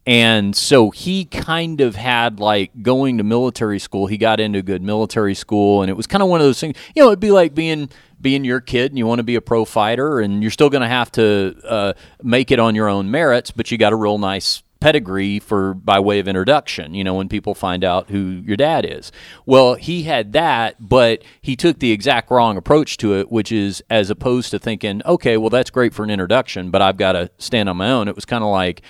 And 0.07 0.57
so 0.57 0.91
he 0.91 1.27
kind 1.27 1.81
of 1.81 1.95
had 1.95 2.41
like 2.41 2.83
going 2.83 3.19
to 3.19 3.25
military 3.25 3.79
school. 3.79 4.07
He 4.07 4.17
got 4.17 4.41
into 4.41 4.59
a 4.61 4.63
good 4.63 4.83
military 4.83 5.35
school, 5.35 5.83
and 5.83 5.91
it 5.91 5.95
was 5.95 6.07
kind 6.07 6.23
of 6.23 6.29
one 6.29 6.41
of 6.41 6.47
those 6.47 6.59
things. 6.59 6.77
You 6.97 7.03
know, 7.03 7.09
it'd 7.09 7.21
be 7.21 7.31
like 7.31 7.55
being 7.55 7.91
being 8.21 8.45
your 8.45 8.61
kid, 8.61 8.91
and 8.91 8.99
you 8.99 9.07
want 9.07 9.19
to 9.19 9.25
be 9.25 9.35
a 9.35 9.41
pro 9.41 9.65
fighter, 9.65 10.21
and 10.21 10.43
you're 10.43 10.51
still 10.51 10.71
going 10.71 10.83
to 10.83 10.89
have 10.89 11.13
to 11.13 11.55
uh, 11.65 11.93
make 12.23 12.51
it 12.51 12.59
on 12.59 12.75
your 12.75 12.89
own 12.89 13.11
merits, 13.11 13.51
but 13.51 13.71
you 13.71 13.79
got 13.79 13.93
a 13.93 13.97
real 13.97 14.19
nice 14.19 14.63
pedigree 14.81 15.39
for 15.39 15.75
by 15.75 16.01
way 16.01 16.19
of 16.19 16.27
introduction 16.27 16.95
you 16.95 17.05
know 17.05 17.15
when 17.15 17.29
people 17.29 17.55
find 17.55 17.85
out 17.85 18.09
who 18.11 18.43
your 18.45 18.57
dad 18.57 18.87
is. 18.87 19.13
Well 19.47 19.75
he 19.75 20.05
had 20.05 20.33
that 20.33 20.77
but 20.81 21.23
he 21.43 21.55
took 21.55 21.79
the 21.79 21.93
exact 21.93 22.31
wrong 22.31 22.57
approach 22.57 22.97
to 22.99 23.15
it 23.15 23.31
which 23.31 23.53
is 23.53 23.83
as 23.91 24.11
opposed 24.11 24.51
to 24.53 24.59
thinking 24.59 25.03
okay 25.05 25.37
well 25.37 25.51
that's 25.51 25.71
great 25.71 25.93
for 25.93 26.03
an 26.03 26.11
introduction 26.11 26.71
but 26.71 26.81
i've 26.83 26.97
got 26.97 27.13
to 27.13 27.31
stand 27.39 27.69
on 27.69 27.77
my 27.77 27.91
own. 27.91 28.09
It 28.09 28.15
was 28.15 28.25
kind 28.25 28.43
of 28.43 28.51
like 28.51 28.83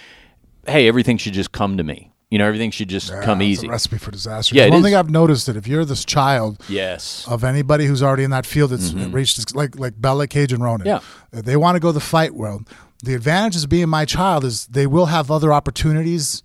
hey 0.66 0.86
everything 0.86 1.16
should 1.16 1.32
just 1.32 1.52
come 1.52 1.76
to 1.76 1.84
me. 1.84 2.12
You 2.30 2.38
know 2.38 2.46
everything 2.46 2.70
should 2.70 2.88
just 2.88 3.10
yeah, 3.10 3.22
come 3.22 3.42
easy. 3.42 3.68
recipe 3.68 3.98
for 3.98 4.12
disaster. 4.12 4.54
Yeah 4.54 4.68
one 4.68 4.78
is. 4.78 4.84
thing 4.84 4.94
i've 4.94 5.10
noticed 5.10 5.46
that 5.46 5.56
if 5.56 5.66
you're 5.66 5.84
this 5.84 6.04
child 6.04 6.62
yes. 6.68 7.26
of 7.26 7.42
anybody 7.42 7.86
who's 7.86 8.02
already 8.02 8.22
in 8.22 8.30
that 8.30 8.46
field 8.46 8.70
that's 8.70 8.90
mm-hmm. 8.90 9.10
reached 9.10 9.54
like 9.56 9.76
like 9.76 10.00
bella 10.00 10.28
Kage 10.28 10.52
and 10.52 10.62
ronan. 10.62 10.86
Yeah. 10.86 11.00
They 11.32 11.56
want 11.56 11.74
to 11.74 11.80
go 11.80 11.90
the 11.90 12.00
fight 12.00 12.34
world 12.34 12.68
the 13.02 13.14
advantages 13.14 13.64
of 13.64 13.70
being 13.70 13.88
my 13.88 14.04
child 14.04 14.44
is 14.44 14.66
they 14.66 14.86
will 14.86 15.06
have 15.06 15.30
other 15.30 15.52
opportunities 15.52 16.42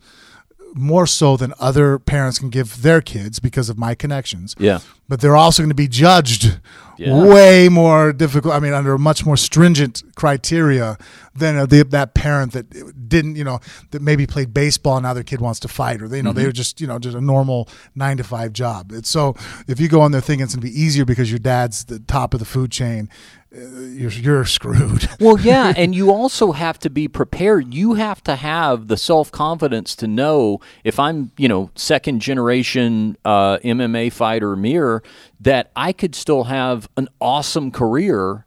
more 0.77 1.07
so 1.07 1.37
than 1.37 1.53
other 1.57 1.97
parents 1.97 2.37
can 2.37 2.49
give 2.49 2.81
their 2.81 2.99
kids 3.01 3.39
because 3.39 3.69
of 3.69 3.77
my 3.77 3.95
connections. 3.95 4.55
Yeah. 4.59 4.79
But 5.07 5.21
they're 5.21 5.35
also 5.35 5.63
going 5.63 5.69
to 5.69 5.75
be 5.75 5.87
judged 5.87 6.59
yeah. 6.97 7.23
way 7.23 7.69
more 7.69 8.11
difficult. 8.11 8.53
I 8.53 8.59
mean, 8.59 8.73
under 8.73 8.97
much 8.97 9.25
more 9.25 9.37
stringent 9.37 10.03
criteria 10.15 10.97
than 11.33 11.55
uh, 11.55 11.65
the, 11.65 11.83
that 11.83 12.13
parent 12.13 12.51
that 12.51 13.07
didn't, 13.07 13.37
you 13.37 13.45
know, 13.45 13.59
that 13.91 14.01
maybe 14.01 14.27
played 14.27 14.53
baseball 14.53 14.97
and 14.97 15.03
now 15.03 15.13
their 15.13 15.23
kid 15.23 15.39
wants 15.39 15.61
to 15.61 15.69
fight, 15.69 16.01
or 16.01 16.09
they, 16.09 16.17
you 16.17 16.23
know, 16.23 16.31
mm-hmm. 16.31 16.39
they 16.39 16.45
were 16.45 16.51
just, 16.51 16.81
you 16.81 16.87
know, 16.87 16.99
just 16.99 17.15
a 17.15 17.21
normal 17.21 17.69
nine 17.95 18.17
to 18.17 18.23
five 18.25 18.51
job. 18.51 18.91
It's 18.91 19.09
so 19.09 19.35
if 19.67 19.79
you 19.79 19.87
go 19.87 20.01
on 20.01 20.11
there 20.11 20.19
thinking 20.19 20.43
it's 20.43 20.55
going 20.55 20.61
to 20.61 20.73
be 20.73 20.81
easier 20.81 21.05
because 21.05 21.31
your 21.31 21.39
dad's 21.39 21.85
the 21.85 21.99
top 21.99 22.33
of 22.33 22.41
the 22.41 22.45
food 22.45 22.71
chain, 22.71 23.09
you're, 23.55 24.11
you're 24.11 24.45
screwed. 24.45 25.07
well, 25.19 25.39
yeah, 25.39 25.73
and 25.75 25.95
you 25.95 26.11
also 26.11 26.51
have 26.51 26.77
to 26.79 26.89
be 26.89 27.07
prepared. 27.07 27.73
You 27.73 27.93
have 27.93 28.21
to 28.23 28.35
have 28.35 28.87
the 28.87 28.97
self 28.97 29.31
confidence 29.31 29.95
to 29.97 30.07
know 30.07 30.59
if 30.83 30.99
I'm, 30.99 31.31
you 31.37 31.47
know, 31.47 31.71
second 31.75 32.21
generation 32.21 33.17
uh, 33.23 33.57
MMA 33.59 34.11
fighter 34.11 34.55
Mir, 34.55 35.03
that 35.39 35.71
I 35.75 35.93
could 35.93 36.15
still 36.15 36.45
have 36.45 36.89
an 36.97 37.07
awesome 37.21 37.71
career, 37.71 38.45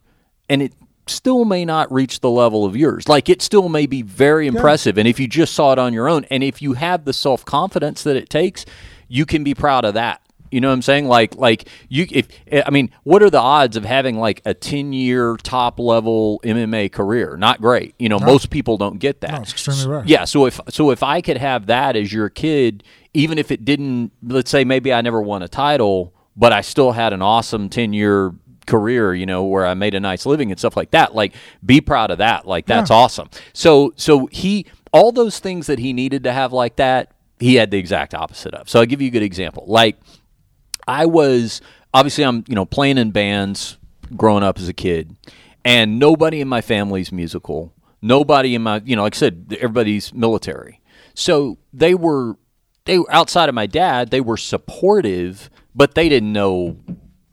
and 0.49 0.61
it 0.61 0.75
still 1.07 1.47
may 1.47 1.65
not 1.65 1.91
reach 1.91 2.21
the 2.21 2.31
level 2.31 2.65
of 2.65 2.77
yours. 2.77 3.09
Like 3.09 3.29
it 3.29 3.41
still 3.41 3.69
may 3.69 3.87
be 3.87 4.03
very 4.03 4.47
impressive, 4.47 4.97
yeah. 4.97 5.03
and 5.03 5.09
if 5.09 5.19
you 5.19 5.27
just 5.27 5.55
saw 5.55 5.73
it 5.73 5.79
on 5.79 5.95
your 5.95 6.09
own, 6.09 6.25
and 6.25 6.43
if 6.43 6.61
you 6.61 6.75
have 6.75 7.05
the 7.05 7.15
self 7.15 7.45
confidence 7.45 8.03
that 8.03 8.17
it 8.17 8.29
takes, 8.29 8.67
you 9.09 9.25
can 9.25 9.43
be 9.43 9.55
proud 9.55 9.85
of 9.85 9.95
that 9.95 10.21
you 10.51 10.61
know 10.61 10.69
what 10.69 10.75
I'm 10.75 10.83
saying? 10.83 11.07
Like, 11.07 11.37
like 11.37 11.69
you, 11.89 12.07
if 12.11 12.29
I 12.67 12.71
mean, 12.71 12.91
what 13.05 13.23
are 13.23 13.31
the 13.31 13.41
odds 13.41 13.77
of 13.77 13.85
having 13.85 14.19
like 14.19 14.43
a 14.45 14.55
10 14.55 14.93
year 14.93 15.37
top 15.37 15.79
level 15.79 16.41
MMA 16.45 16.93
career? 16.93 17.37
Not 17.37 17.61
great. 17.61 17.95
You 17.99 18.09
know, 18.09 18.19
no. 18.19 18.27
most 18.27 18.51
people 18.51 18.77
don't 18.77 18.99
get 18.99 19.21
that. 19.21 19.33
No, 19.33 19.43
it's 19.43 19.53
extremely 19.53 19.87
rare. 19.87 20.03
Yeah. 20.07 20.25
So 20.25 20.47
if 20.47 20.61
so, 20.69 20.91
if 20.91 21.03
I 21.03 21.21
could 21.21 21.39
have 21.39 21.67
that 21.67 21.97
as 21.97 22.13
your 22.13 22.29
kid, 22.29 22.85
even 23.15 23.39
if 23.39 23.51
it 23.51 23.65
didn't, 23.65 24.13
let's 24.23 24.51
say 24.51 24.65
maybe 24.65 24.93
I 24.93 25.01
never 25.01 25.21
won 25.21 25.43
a 25.43 25.49
title, 25.49 26.15
but 26.37 26.53
I 26.53 26.61
still 26.61 26.93
had 26.93 27.13
an 27.13 27.23
awesome 27.23 27.69
10 27.69 27.93
year 27.93 28.35
career, 28.67 29.15
you 29.15 29.27
know, 29.27 29.45
where 29.45 29.67
I 29.67 29.75
made 29.75 29.95
a 29.95 30.01
nice 30.01 30.27
living 30.27 30.51
and 30.51 30.59
stuff 30.59 30.77
like 30.77 30.93
that. 30.93 31.15
Like, 31.15 31.35
be 31.65 31.81
proud 31.81 32.11
of 32.11 32.19
that. 32.19 32.47
Like, 32.47 32.67
that's 32.67 32.91
yeah. 32.91 32.97
awesome. 32.97 33.31
So, 33.53 33.93
so 33.97 34.27
he, 34.27 34.67
all 34.93 35.11
those 35.11 35.41
things 35.41 35.67
that 35.67 35.79
he 35.79 35.93
needed 35.93 36.23
to 36.25 36.33
have 36.33 36.53
like 36.53 36.77
that, 36.77 37.13
he 37.41 37.57
had 37.57 37.71
the 37.71 37.79
exact 37.79 38.15
opposite 38.15 38.55
of. 38.55 38.69
So 38.69 38.81
I'll 38.81 38.87
give 38.87 39.01
you 39.01 39.09
a 39.09 39.11
good 39.11 39.23
example. 39.23 39.65
Like 39.67 39.97
I 40.89 41.07
was 41.07 41.61
obviously 41.95 42.25
I'm 42.25 42.45
you 42.49 42.55
know 42.55 42.65
playing 42.65 42.99
in 42.99 43.13
bands 43.13 43.77
growing 44.17 44.43
up 44.43 44.59
as 44.59 44.69
a 44.69 44.73
kid, 44.73 45.15
and 45.65 45.99
nobody 45.99 46.41
in 46.41 46.49
my 46.49 46.63
family's 46.63 47.13
musical. 47.13 47.73
Nobody 48.01 48.55
in 48.55 48.63
my 48.63 48.83
you 48.85 48.97
know 48.97 49.03
like 49.03 49.15
I 49.15 49.19
said 49.19 49.57
everybody's 49.61 50.13
military, 50.15 50.81
so 51.15 51.59
they 51.73 51.95
were 51.95 52.37
they 52.87 52.99
outside 53.11 53.49
of 53.49 53.55
my 53.55 53.67
dad. 53.67 54.11
They 54.11 54.23
were 54.23 54.39
supportive, 54.39 55.51
but 55.75 55.95
they 55.95 56.09
didn't 56.09 56.33
know 56.33 56.79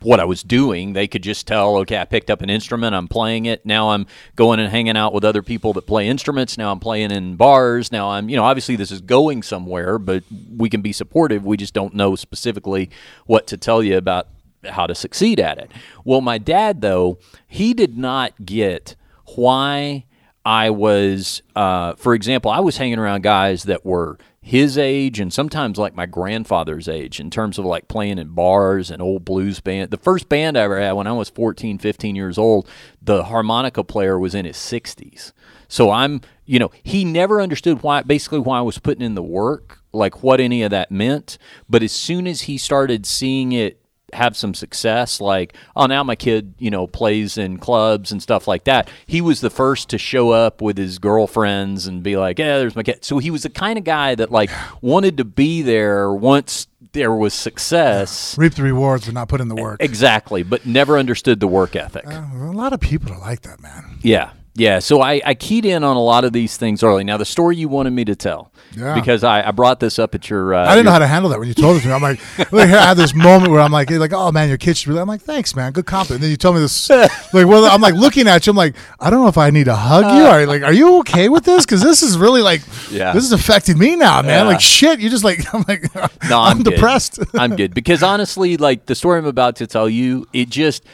what 0.06 0.20
I 0.20 0.26
was 0.26 0.44
doing. 0.44 0.94
They 0.94 1.08
could 1.08 1.24
just 1.24 1.48
tell, 1.48 1.78
okay, 1.78 1.98
I 1.98 2.06
picked 2.06 2.30
up 2.30 2.42
an 2.42 2.50
instrument, 2.50 2.96
I'm 2.96 3.08
playing 3.08 3.46
it. 3.46 3.66
Now 3.66 3.90
I'm 3.90 4.06
going 4.36 4.60
and 4.60 4.70
hanging 4.70 4.96
out 4.96 5.14
with 5.14 5.26
other 5.26 5.42
people 5.42 5.74
that 5.74 5.88
play 5.88 6.08
instruments. 6.08 6.58
Now 6.58 6.72
I'm 6.72 6.80
playing 6.80 7.12
in 7.12 7.36
bars. 7.36 7.92
Now 7.92 8.12
I'm, 8.12 8.30
you 8.30 8.36
know, 8.36 8.44
obviously 8.44 8.76
this 8.76 8.92
is 8.92 9.02
going 9.02 9.44
somewhere, 9.44 9.98
but 9.98 10.24
we 10.56 10.70
can 10.70 10.82
be 10.82 10.94
supportive. 10.94 11.44
We 11.44 11.58
just 11.58 11.74
don't 11.74 11.96
know 11.96 12.16
specifically 12.16 12.90
what 13.26 13.48
to 13.48 13.58
tell 13.58 13.82
you 13.82 13.98
about 13.98 14.28
how 14.64 14.88
to 14.88 14.96
succeed 14.96 15.40
at 15.40 15.58
it. 15.58 15.72
Well, 16.04 16.22
my 16.22 16.38
dad, 16.38 16.82
though, 16.82 17.20
he 17.48 17.74
did 17.74 17.98
not 17.98 18.46
get 18.46 18.96
why 19.36 20.06
I 20.46 20.70
was, 20.70 21.42
uh, 21.56 21.96
for 21.96 22.14
example, 22.14 22.52
I 22.52 22.60
was 22.60 22.78
hanging 22.78 23.00
around 23.00 23.24
guys 23.24 23.64
that 23.64 23.84
were 23.84 24.20
his 24.46 24.78
age 24.78 25.20
and 25.20 25.34
sometimes 25.34 25.80
like 25.80 25.96
my 25.96 26.06
grandfather's 26.06 26.88
age 26.88 27.20
in 27.20 27.32
terms 27.32 27.58
of 27.58 27.66
like 27.66 27.88
playing 27.88 28.20
in 28.20 28.28
bars 28.28 28.92
and 28.92 29.02
old 29.02 29.26
blues 29.26 29.60
band. 29.60 29.90
The 29.90 29.98
first 29.98 30.30
band 30.30 30.56
I 30.56 30.62
ever 30.62 30.80
had 30.80 30.92
when 30.92 31.08
I 31.08 31.14
was 31.14 31.32
14, 31.32 31.80
15 31.80 32.16
years 32.16 32.38
old, 32.38 32.70
the 33.02 33.24
harmonica 33.24 33.84
player 33.84 34.20
was 34.20 34.36
in 34.36 34.46
his 34.46 34.56
60s. 34.56 35.32
So 35.68 35.90
I'm, 35.90 36.22
you 36.46 36.60
know, 36.60 36.70
he 36.84 37.04
never 37.04 37.42
understood 37.42 37.82
why 37.82 38.04
basically 38.04 38.38
why 38.38 38.60
I 38.60 38.62
was 38.62 38.78
putting 38.78 39.04
in 39.04 39.16
the 39.16 39.24
work, 39.24 39.80
like 39.92 40.22
what 40.22 40.40
any 40.40 40.62
of 40.62 40.70
that 40.70 40.92
meant, 40.92 41.40
but 41.68 41.82
as 41.82 41.92
soon 41.92 42.28
as 42.28 42.42
he 42.42 42.60
started 42.60 43.08
seeing 43.08 43.52
it 43.52 43.82
have 44.16 44.36
some 44.36 44.54
success. 44.54 45.22
Like 45.22 45.56
oh 45.76 45.86
now 45.86 46.04
my 46.04 46.16
kid 46.16 46.56
you 46.58 46.72
know 46.72 46.88
plays 46.88 47.38
in 47.38 47.58
clubs 47.58 48.12
and 48.12 48.22
stuff 48.22 48.48
like 48.48 48.66
that. 48.66 48.90
He 49.06 49.22
was 49.22 49.42
the 49.42 49.50
first 49.50 49.90
to 49.90 49.98
show 49.98 50.32
up 50.32 50.62
with 50.62 50.78
his 50.78 51.00
girlfriends 51.00 51.88
and 51.88 52.04
be 52.04 52.18
like 52.18 52.40
yeah 52.40 52.58
there's 52.58 52.76
my 52.76 52.84
kid. 52.84 53.04
So 53.04 53.20
he 53.20 53.32
was 53.32 53.44
the 53.44 53.50
kind 53.50 53.78
of 53.78 53.84
guy 53.84 54.16
that 54.16 54.32
like 54.32 54.50
wanted 54.82 55.18
to 55.18 55.26
be 55.26 55.62
there 55.62 56.12
once 56.12 56.68
there 56.94 57.14
was 57.14 57.34
success. 57.34 58.36
Yeah. 58.38 58.42
reap 58.44 58.54
the 58.56 58.64
rewards 58.64 59.06
but 59.06 59.14
not 59.14 59.30
put 59.30 59.42
in 59.42 59.48
the 59.48 59.56
work. 59.56 59.82
Exactly 59.82 60.44
but 60.44 60.66
never 60.66 60.98
understood 60.98 61.40
the 61.40 61.48
work 61.48 61.76
ethic. 61.76 62.06
Uh, 62.08 62.26
a 62.34 62.52
lot 62.54 62.74
of 62.74 62.80
people 62.80 63.12
are 63.12 63.20
like 63.20 63.42
that 63.42 63.62
man. 63.62 64.00
Yeah 64.02 64.32
Yeah, 64.58 64.80
so 64.80 65.02
I, 65.02 65.22
I 65.26 65.34
keyed 65.34 65.66
in 65.66 65.84
on 65.84 65.98
a 65.98 66.02
lot 66.02 66.24
of 66.24 66.32
these 66.32 66.56
things 66.56 66.82
early. 66.82 67.04
Now, 67.04 67.18
the 67.18 67.26
story 67.26 67.58
you 67.58 67.68
wanted 67.68 67.90
me 67.92 68.06
to 68.06 68.16
tell, 68.16 68.52
Yeah. 68.74 68.96
because 68.96 69.22
I, 69.22 69.46
I 69.46 69.52
brought 69.52 69.82
this 69.82 70.00
up 70.00 70.16
at 70.16 70.30
your. 70.30 70.54
Uh, 70.54 70.66
I 70.66 70.70
didn't 70.76 70.86
know 70.86 70.92
how 70.94 71.00
to 71.00 71.08
handle 71.08 71.30
that 71.32 71.40
when 71.40 71.50
you 71.50 71.54
told 71.54 71.76
it 71.76 71.82
to 71.82 71.88
me. 71.88 71.94
I'm 71.94 72.02
like, 72.02 72.20
I 72.54 72.66
had 72.66 72.94
this 72.94 73.14
moment 73.14 73.52
where 73.52 73.60
I'm 73.60 73.74
like, 73.74 73.90
like, 73.92 74.14
oh 74.14 74.32
man, 74.32 74.48
your 74.48 74.58
kid 74.58 74.78
should 74.78 74.94
be. 74.94 74.98
I'm 74.98 75.10
like, 75.10 75.20
thanks, 75.20 75.58
man, 75.58 75.74
good 75.74 75.86
compliment. 75.86 76.20
And 76.20 76.24
then 76.24 76.32
you 76.32 76.38
tell 76.38 76.54
me 76.54 76.62
this, 76.62 76.90
like, 76.90 77.10
well, 77.34 77.66
I'm 77.66 77.82
like 77.82 77.96
looking 77.96 78.30
at 78.30 78.48
you. 78.48 78.52
I'm 78.52 78.56
like, 78.56 78.76
I 78.98 79.10
don't 79.10 79.22
know 79.24 79.28
if 79.28 79.38
I 79.38 79.50
need 79.50 79.66
to 79.66 79.76
hug 79.76 80.06
you. 80.06 80.24
Are 80.26 80.46
like, 80.46 80.64
are 80.64 80.72
you 80.74 81.00
okay 81.00 81.28
with 81.28 81.44
this? 81.44 81.66
Because 81.66 81.82
this 81.84 82.02
is 82.02 82.18
really 82.18 82.42
like, 82.42 82.62
Yeah. 82.90 83.12
this 83.12 83.26
is 83.26 83.34
affecting 83.34 83.78
me 83.78 83.98
now, 83.98 84.22
man. 84.22 84.46
Yeah. 84.46 84.52
Like 84.54 84.62
shit. 84.62 85.02
You 85.02 85.10
just 85.10 85.26
like, 85.26 85.54
I'm 85.54 85.66
like, 85.68 85.94
No, 86.30 86.40
I'm, 86.40 86.64
good. 86.64 86.76
depressed. 86.76 87.20
I'm 87.34 87.58
good 87.58 87.74
because 87.74 88.02
honestly, 88.04 88.56
like 88.56 88.86
the 88.86 88.96
story 88.96 89.20
I'm 89.20 89.26
about 89.26 89.58
to 89.58 89.68
tell 89.68 89.90
you, 89.90 90.28
it 90.32 90.48
just 90.50 90.86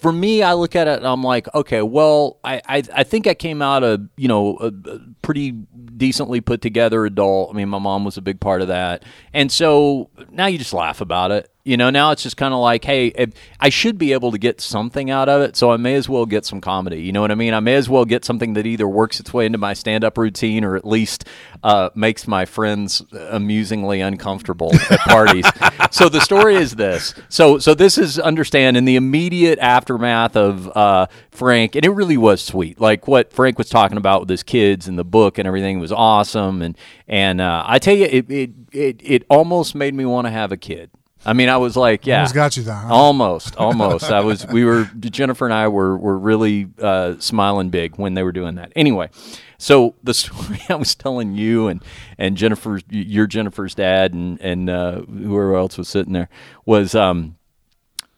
for 0.00 0.12
me, 0.12 0.42
I 0.42 0.54
look 0.54 0.74
at 0.74 0.88
it 0.88 0.96
and 0.96 1.06
I'm 1.06 1.22
like, 1.22 1.52
okay, 1.54 1.82
well, 1.82 2.38
I 2.42 2.62
I, 2.66 2.82
I 2.94 3.04
think 3.04 3.26
I 3.26 3.34
came 3.34 3.60
out 3.60 3.84
a 3.84 4.00
you 4.16 4.28
know 4.28 4.56
a, 4.58 4.68
a 4.90 5.00
pretty 5.20 5.52
decently 5.52 6.40
put 6.40 6.62
together 6.62 7.04
adult. 7.04 7.50
I 7.50 7.56
mean, 7.56 7.68
my 7.68 7.78
mom 7.78 8.04
was 8.04 8.16
a 8.16 8.22
big 8.22 8.40
part 8.40 8.62
of 8.62 8.68
that, 8.68 9.04
and 9.34 9.52
so 9.52 10.08
now 10.30 10.46
you 10.46 10.56
just 10.56 10.72
laugh 10.72 11.00
about 11.00 11.30
it. 11.32 11.50
You 11.62 11.76
know, 11.76 11.90
now 11.90 12.10
it's 12.10 12.22
just 12.22 12.38
kind 12.38 12.54
of 12.54 12.60
like, 12.60 12.84
hey, 12.84 13.12
I 13.60 13.68
should 13.68 13.98
be 13.98 14.14
able 14.14 14.32
to 14.32 14.38
get 14.38 14.62
something 14.62 15.10
out 15.10 15.28
of 15.28 15.42
it, 15.42 15.56
so 15.56 15.70
I 15.70 15.76
may 15.76 15.94
as 15.94 16.08
well 16.08 16.24
get 16.24 16.46
some 16.46 16.60
comedy. 16.60 17.02
You 17.02 17.12
know 17.12 17.20
what 17.20 17.30
I 17.30 17.34
mean? 17.34 17.52
I 17.52 17.60
may 17.60 17.74
as 17.74 17.88
well 17.88 18.06
get 18.06 18.24
something 18.24 18.54
that 18.54 18.66
either 18.66 18.88
works 18.88 19.20
its 19.20 19.34
way 19.34 19.44
into 19.44 19.58
my 19.58 19.74
stand-up 19.74 20.16
routine 20.16 20.64
or 20.64 20.74
at 20.74 20.86
least 20.86 21.26
uh, 21.62 21.90
makes 21.94 22.26
my 22.26 22.46
friends 22.46 23.02
amusingly 23.12 24.00
uncomfortable 24.00 24.74
at 24.90 25.00
parties. 25.00 25.44
so 25.90 26.08
the 26.08 26.20
story 26.20 26.54
is 26.54 26.76
this. 26.76 27.14
So 27.28 27.58
so 27.58 27.74
this 27.74 27.98
is 27.98 28.18
understand 28.18 28.78
in 28.78 28.86
the 28.86 28.96
immediate 28.96 29.58
aftermath 29.58 30.36
of 30.36 30.74
uh, 30.74 31.06
Frank, 31.30 31.74
and 31.76 31.84
it 31.84 31.90
really 31.90 32.16
was 32.16 32.42
sweet. 32.42 32.80
Like 32.80 33.06
what 33.06 33.32
Frank 33.32 33.58
was 33.58 33.68
talking 33.68 33.98
about 33.98 34.20
with 34.20 34.30
his 34.30 34.42
kids 34.42 34.88
and 34.88 34.98
the 34.98 35.04
book 35.04 35.36
and 35.36 35.46
everything 35.46 35.78
was 35.78 35.92
awesome. 35.92 36.62
And 36.62 36.76
and 37.06 37.40
uh, 37.40 37.64
I 37.66 37.78
tell 37.78 37.94
you, 37.94 38.06
it 38.06 38.30
it 38.30 38.50
it, 38.72 39.00
it 39.02 39.26
almost 39.28 39.74
made 39.74 39.94
me 39.94 40.04
want 40.06 40.26
to 40.26 40.30
have 40.30 40.52
a 40.52 40.56
kid. 40.56 40.90
I 41.24 41.34
mean, 41.34 41.48
I 41.50 41.58
was 41.58 41.76
like, 41.76 42.06
yeah, 42.06 42.18
Almost 42.18 42.34
got 42.34 42.56
you 42.56 42.62
there, 42.62 42.74
huh? 42.74 42.94
Almost, 42.94 43.56
almost. 43.58 44.10
I 44.10 44.20
was. 44.20 44.46
We 44.46 44.64
were. 44.64 44.84
Jennifer 44.98 45.44
and 45.44 45.52
I 45.52 45.68
were 45.68 45.96
were 45.96 46.18
really 46.18 46.68
uh, 46.80 47.16
smiling 47.18 47.70
big 47.70 47.96
when 47.96 48.14
they 48.14 48.22
were 48.22 48.32
doing 48.32 48.54
that. 48.54 48.72
Anyway, 48.74 49.10
so 49.58 49.94
the 50.02 50.14
story 50.14 50.60
I 50.68 50.76
was 50.76 50.94
telling 50.94 51.34
you 51.34 51.68
and 51.68 51.84
and 52.16 52.36
Jennifer, 52.36 52.80
your 52.88 53.26
Jennifer's 53.26 53.74
dad, 53.74 54.14
and 54.14 54.40
and 54.40 54.70
uh, 54.70 55.02
whoever 55.02 55.56
else 55.56 55.76
was 55.76 55.88
sitting 55.88 56.14
there 56.14 56.30
was 56.64 56.94
um, 56.94 57.36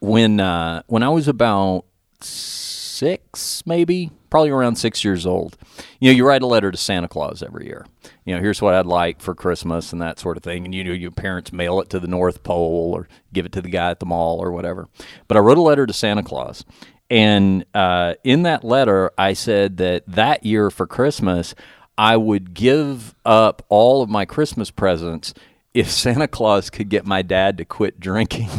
when 0.01 0.39
uh, 0.39 0.83
when 0.87 1.03
I 1.03 1.09
was 1.09 1.27
about 1.27 1.85
six, 2.21 3.65
maybe 3.67 4.13
probably 4.33 4.49
around 4.49 4.77
six 4.77 5.05
years 5.05 5.27
old. 5.27 5.59
You 6.01 6.11
know, 6.11 6.17
you 6.17 6.27
write 6.27 6.41
a 6.41 6.47
letter 6.47 6.71
to 6.71 6.79
Santa 6.79 7.07
Claus 7.07 7.43
every 7.43 7.67
year. 7.67 7.85
You 8.25 8.35
know, 8.35 8.41
here's 8.41 8.63
what 8.63 8.73
I'd 8.73 8.87
like 8.87 9.21
for 9.21 9.35
Christmas 9.35 9.93
and 9.93 10.01
that 10.01 10.19
sort 10.19 10.39
of 10.39 10.43
thing. 10.43 10.65
And 10.65 10.75
you 10.75 10.83
know, 10.83 10.93
your 10.93 11.11
parents 11.11 11.53
mail 11.53 11.83
it 11.83 11.91
to 11.91 12.01
the 12.01 12.07
North 12.07 12.43
Pole 12.43 12.93
or 12.95 13.09
give 13.35 13.45
it 13.45 13.53
to 13.53 13.61
the 13.61 13.69
guy 13.69 13.91
at 13.91 14.01
the 14.01 14.07
mall 14.07 14.43
or 14.43 14.51
whatever. 14.51 14.89
But 15.29 15.37
I 15.37 15.41
wrote 15.41 15.59
a 15.59 15.61
letter 15.61 15.85
to 15.85 15.93
Santa 15.93 16.23
Claus. 16.23 16.65
And 17.11 17.67
uh, 17.75 18.15
in 18.25 18.45
that 18.45 18.65
letter, 18.65 19.11
I 19.19 19.35
said 19.35 19.77
that 19.77 20.05
that 20.07 20.47
year 20.47 20.71
for 20.71 20.87
Christmas, 20.87 21.55
I 21.99 22.17
would 22.17 22.55
give 22.55 23.15
up 23.27 23.67
all 23.69 24.01
of 24.01 24.09
my 24.09 24.25
Christmas 24.25 24.71
presents 24.71 25.35
if 25.75 25.91
Santa 25.91 26.27
Claus 26.27 26.71
could 26.71 26.89
get 26.89 27.05
my 27.05 27.21
dad 27.21 27.59
to 27.59 27.67
quit 27.67 28.01
drinking. 28.01 28.49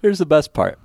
Here's 0.00 0.18
the 0.18 0.24
best 0.24 0.54
part. 0.54 0.78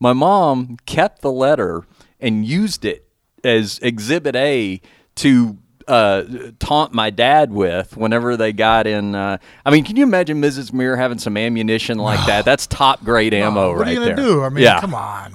My 0.00 0.12
mom 0.12 0.76
kept 0.86 1.22
the 1.22 1.32
letter 1.32 1.84
and 2.20 2.44
used 2.44 2.84
it 2.84 3.08
as 3.44 3.78
exhibit 3.80 4.36
A 4.36 4.80
to 5.16 5.58
uh, 5.88 6.22
taunt 6.58 6.92
my 6.92 7.10
dad 7.10 7.50
with 7.50 7.96
whenever 7.96 8.36
they 8.36 8.52
got 8.52 8.86
in. 8.86 9.14
Uh, 9.14 9.38
I 9.64 9.70
mean, 9.70 9.84
can 9.84 9.96
you 9.96 10.02
imagine 10.02 10.40
Mrs. 10.40 10.72
Mir 10.72 10.96
having 10.96 11.18
some 11.18 11.36
ammunition 11.36 11.98
like 11.98 12.24
that? 12.26 12.44
That's 12.44 12.66
top 12.66 13.02
grade 13.02 13.34
ammo 13.34 13.70
what 13.70 13.78
right 13.78 13.88
are 13.88 13.92
you 13.92 13.98
gonna 14.00 14.14
there. 14.14 14.24
do? 14.24 14.44
I 14.44 14.48
mean, 14.50 14.64
yeah. 14.64 14.80
come 14.80 14.94
on. 14.94 15.34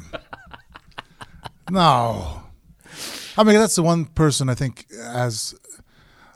no, 1.71 2.43
I 3.37 3.43
mean 3.43 3.55
that's 3.55 3.75
the 3.75 3.83
one 3.83 4.05
person 4.05 4.49
I 4.49 4.55
think 4.55 4.85
as 5.01 5.55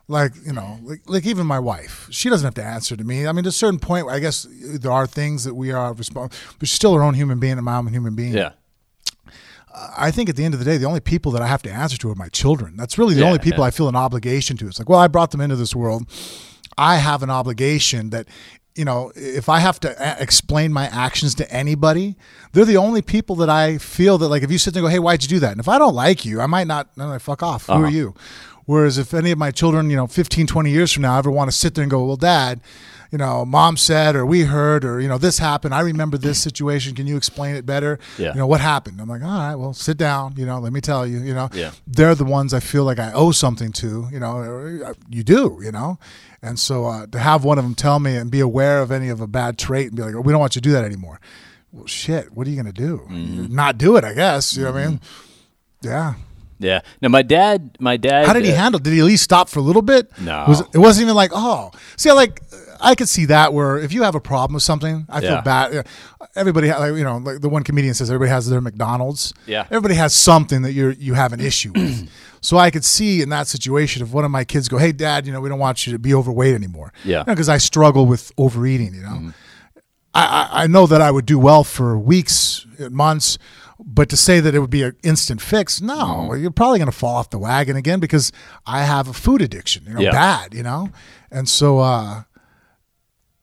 like 0.09 0.31
you 0.45 0.53
know 0.53 0.79
like, 0.83 1.01
like 1.07 1.25
even 1.25 1.45
my 1.45 1.59
wife 1.59 2.07
she 2.11 2.29
doesn't 2.29 2.45
have 2.45 2.53
to 2.55 2.63
answer 2.63 2.95
to 2.95 3.03
me 3.03 3.27
i 3.27 3.31
mean 3.33 3.43
to 3.43 3.49
a 3.49 3.51
certain 3.51 3.79
point 3.79 4.07
i 4.09 4.19
guess 4.19 4.47
there 4.49 4.91
are 4.91 5.05
things 5.05 5.43
that 5.43 5.53
we 5.53 5.71
are 5.71 5.93
responsible 5.93 6.37
but 6.59 6.67
she's 6.67 6.75
still 6.75 6.93
her 6.93 7.03
own 7.03 7.13
human 7.13 7.39
being 7.39 7.53
and 7.53 7.63
my 7.65 7.75
own 7.75 7.87
human 7.87 8.15
being 8.15 8.33
Yeah. 8.33 8.51
I 9.97 10.09
think 10.11 10.27
at 10.29 10.35
the 10.35 10.43
end 10.43 10.55
of 10.55 10.59
the 10.59 10.65
day, 10.65 10.77
the 10.77 10.87
only 10.87 10.99
people 11.01 11.31
that 11.33 11.41
I 11.43 11.47
have 11.47 11.61
to 11.63 11.71
answer 11.71 11.97
to 11.97 12.09
are 12.09 12.15
my 12.15 12.29
children. 12.29 12.75
That's 12.77 12.97
really 12.97 13.13
the 13.13 13.19
Yeah, 13.21 13.27
only 13.27 13.37
people 13.37 13.59
yeah. 13.59 13.67
I 13.67 13.71
feel 13.71 13.87
an 13.87 13.95
obligation 13.95 14.57
to. 14.57 14.67
It's 14.67 14.79
like, 14.79 14.89
well, 14.89 14.97
I 14.99 15.07
brought 15.07 15.29
them 15.29 15.39
into 15.39 15.55
this 15.55 15.75
world. 15.75 16.07
I 16.79 16.95
have 16.97 17.21
an 17.21 17.29
obligation 17.29 18.09
that, 18.09 18.27
you 18.75 18.85
know, 18.85 19.11
if 19.15 19.49
I 19.49 19.59
have 19.59 19.79
to 19.81 19.89
a- 19.99 20.19
explain 20.19 20.73
my 20.73 20.87
actions 20.87 21.35
to 21.35 21.51
anybody, 21.53 22.15
they're 22.53 22.65
the 22.65 22.77
only 22.77 23.03
people 23.03 23.35
that 23.35 23.51
I 23.51 23.77
feel 23.77 24.17
that, 24.17 24.29
like, 24.29 24.41
if 24.41 24.49
you 24.51 24.57
sit 24.57 24.73
there 24.73 24.81
and 24.81 24.87
go, 24.87 24.91
hey, 24.91 24.97
why'd 24.99 25.21
you 25.21 25.29
do 25.29 25.39
that? 25.41 25.51
And 25.51 25.59
if 25.59 25.67
I 25.67 25.77
don't 25.77 25.93
like 25.93 26.25
you, 26.25 26.41
I 26.41 26.47
might 26.47 26.65
not, 26.65 26.89
I'm 26.97 27.09
like, 27.09 27.21
fuck 27.21 27.43
off. 27.43 27.67
Who 27.67 27.73
Uh-huh. 27.73 27.83
are 27.83 27.89
you? 27.89 28.15
Whereas 28.67 28.99
if 28.99 29.13
any 29.15 29.31
of 29.31 29.39
my 29.39 29.49
children, 29.49 29.89
you 29.89 29.95
know, 29.95 30.05
15, 30.05 30.45
20 30.45 30.69
years 30.69 30.91
from 30.91 31.01
now 31.01 31.17
ever 31.17 31.31
want 31.31 31.49
to 31.49 31.55
sit 31.57 31.73
there 31.73 31.81
and 31.83 31.89
go, 31.89 32.03
well, 32.05 32.17
dad, 32.17 32.59
you 33.11 33.17
know, 33.17 33.45
mom 33.45 33.77
said, 33.77 34.13
or 34.17 34.25
we 34.25 34.41
heard, 34.41 34.83
or, 34.83 34.99
you 34.99 35.07
know, 35.07 35.17
this 35.17 35.39
happened. 35.39 35.73
I 35.73 35.79
remember 35.79 36.17
this 36.17 36.37
situation. 36.41 36.93
Can 36.93 37.07
you 37.07 37.15
explain 37.15 37.55
it 37.55 37.65
better? 37.65 37.97
Yeah. 38.17 38.33
You 38.33 38.39
know, 38.39 38.47
what 38.47 38.59
happened? 38.59 38.99
I'm 38.99 39.07
like, 39.07 39.23
all 39.23 39.29
right, 39.39 39.55
well, 39.55 39.71
sit 39.71 39.95
down. 39.97 40.33
You 40.35 40.45
know, 40.45 40.59
let 40.59 40.73
me 40.73 40.81
tell 40.81 41.07
you. 41.07 41.19
You 41.19 41.33
know, 41.33 41.47
Yeah. 41.53 41.71
they're 41.87 42.13
the 42.15 42.25
ones 42.25 42.53
I 42.53 42.59
feel 42.59 42.83
like 42.83 42.99
I 42.99 43.13
owe 43.13 43.31
something 43.31 43.71
to. 43.71 44.09
You 44.11 44.19
know, 44.19 44.35
or 44.35 44.93
you 45.09 45.23
do. 45.23 45.59
You 45.63 45.71
know, 45.71 45.97
and 46.41 46.59
so 46.59 46.85
uh, 46.87 47.07
to 47.07 47.19
have 47.19 47.45
one 47.45 47.57
of 47.57 47.63
them 47.63 47.73
tell 47.75 47.99
me 47.99 48.17
and 48.17 48.29
be 48.29 48.41
aware 48.41 48.81
of 48.81 48.91
any 48.91 49.07
of 49.07 49.21
a 49.21 49.27
bad 49.27 49.57
trait 49.57 49.87
and 49.87 49.95
be 49.95 50.03
like, 50.03 50.13
oh, 50.13 50.19
we 50.19 50.33
don't 50.33 50.41
want 50.41 50.55
you 50.57 50.61
to 50.61 50.67
do 50.67 50.73
that 50.73 50.83
anymore. 50.83 51.21
Well, 51.71 51.87
shit, 51.87 52.33
what 52.33 52.45
are 52.45 52.49
you 52.49 52.57
gonna 52.57 52.73
do? 52.73 53.07
Mm-hmm. 53.09 53.55
Not 53.55 53.77
do 53.77 53.95
it, 53.95 54.03
I 54.03 54.13
guess. 54.13 54.57
You 54.57 54.65
know 54.65 54.73
what 54.73 54.81
I 54.81 54.87
mean? 54.87 55.01
Yeah. 55.81 56.13
Yeah. 56.59 56.81
Now 57.01 57.09
my 57.09 57.21
dad, 57.21 57.77
my 57.79 57.97
dad. 57.97 58.25
How 58.25 58.33
did 58.33 58.45
he 58.45 58.51
uh, 58.51 58.55
handle? 58.55 58.79
Did 58.79 58.93
he 58.93 58.99
at 58.99 59.05
least 59.05 59.23
stop 59.23 59.49
for 59.49 59.59
a 59.59 59.61
little 59.61 59.81
bit? 59.81 60.09
No. 60.19 60.45
Was, 60.47 60.61
it 60.73 60.77
wasn't 60.77 61.03
even 61.05 61.15
like, 61.15 61.31
oh, 61.33 61.71
see, 61.97 62.09
I 62.09 62.13
like, 62.13 62.41
I 62.79 62.95
could 62.95 63.09
see 63.09 63.25
that 63.25 63.53
where 63.53 63.77
if 63.77 63.91
you 63.93 64.03
have 64.03 64.15
a 64.15 64.19
problem 64.19 64.53
with 64.55 64.63
something, 64.63 65.05
I 65.09 65.21
feel 65.21 65.31
Yeah. 65.31 65.41
bad. 65.41 65.87
Everybody, 66.35 66.69
like, 66.71 66.93
you 66.95 67.03
know, 67.03 67.17
like 67.17 67.41
the 67.41 67.49
one 67.49 67.63
comedian 67.63 67.93
says, 67.93 68.09
everybody 68.09 68.29
has 68.29 68.47
their 68.49 68.61
McDonald's. 68.61 69.33
Yeah. 69.45 69.65
Everybody 69.71 69.95
has 69.95 70.13
something 70.13 70.61
that 70.63 70.73
you 70.73 70.95
you 70.99 71.13
have 71.15 71.33
an 71.33 71.39
issue 71.41 71.71
with. 71.73 72.09
So 72.39 72.57
I 72.57 72.69
could 72.69 72.85
see 72.85 73.23
in 73.23 73.29
that 73.29 73.47
situation 73.47 74.03
if 74.03 74.13
one 74.13 74.23
of 74.23 74.29
my 74.29 74.43
kids 74.45 74.69
go, 74.69 74.77
hey, 74.77 74.91
dad, 74.91 75.25
you 75.25 75.33
know, 75.33 75.41
we 75.41 75.49
don't 75.49 75.57
want 75.59 75.87
you 75.87 75.93
to 75.93 75.99
be 75.99 76.13
overweight 76.13 76.53
anymore. 76.53 76.93
Yeah. 77.03 77.23
Because 77.23 77.49
I 77.49 77.57
struggle 77.57 78.05
with 78.05 78.31
overeating. 78.37 78.93
You 78.93 79.01
know. 79.01 79.33
I, 80.13 80.23
I 80.51 80.63
I 80.63 80.67
know 80.67 80.85
that 80.87 81.01
I 81.01 81.09
would 81.11 81.25
do 81.25 81.39
well 81.39 81.63
for 81.63 81.97
weeks, 81.97 82.65
months, 82.91 83.37
but 83.79 84.09
to 84.09 84.17
say 84.17 84.39
that 84.39 84.55
it 84.55 84.59
would 84.59 84.69
be 84.69 84.83
an 84.83 84.95
instant 85.03 85.41
fix, 85.41 85.81
no, 85.81 86.33
you're 86.33 86.51
probably 86.51 86.79
going 86.79 86.91
to 86.91 86.97
fall 86.97 87.15
off 87.15 87.29
the 87.29 87.37
wagon 87.39 87.75
again 87.75 87.99
because 87.99 88.31
I 88.65 88.83
have 88.83 89.07
a 89.07 89.13
food 89.13 89.41
addiction, 89.41 89.83
you 89.87 89.93
know, 89.93 90.01
Yeah. 90.01 90.11
bad, 90.11 90.53
you 90.53 90.63
know, 90.63 90.89
and 91.31 91.47
so, 91.47 91.79
uh, 91.79 92.23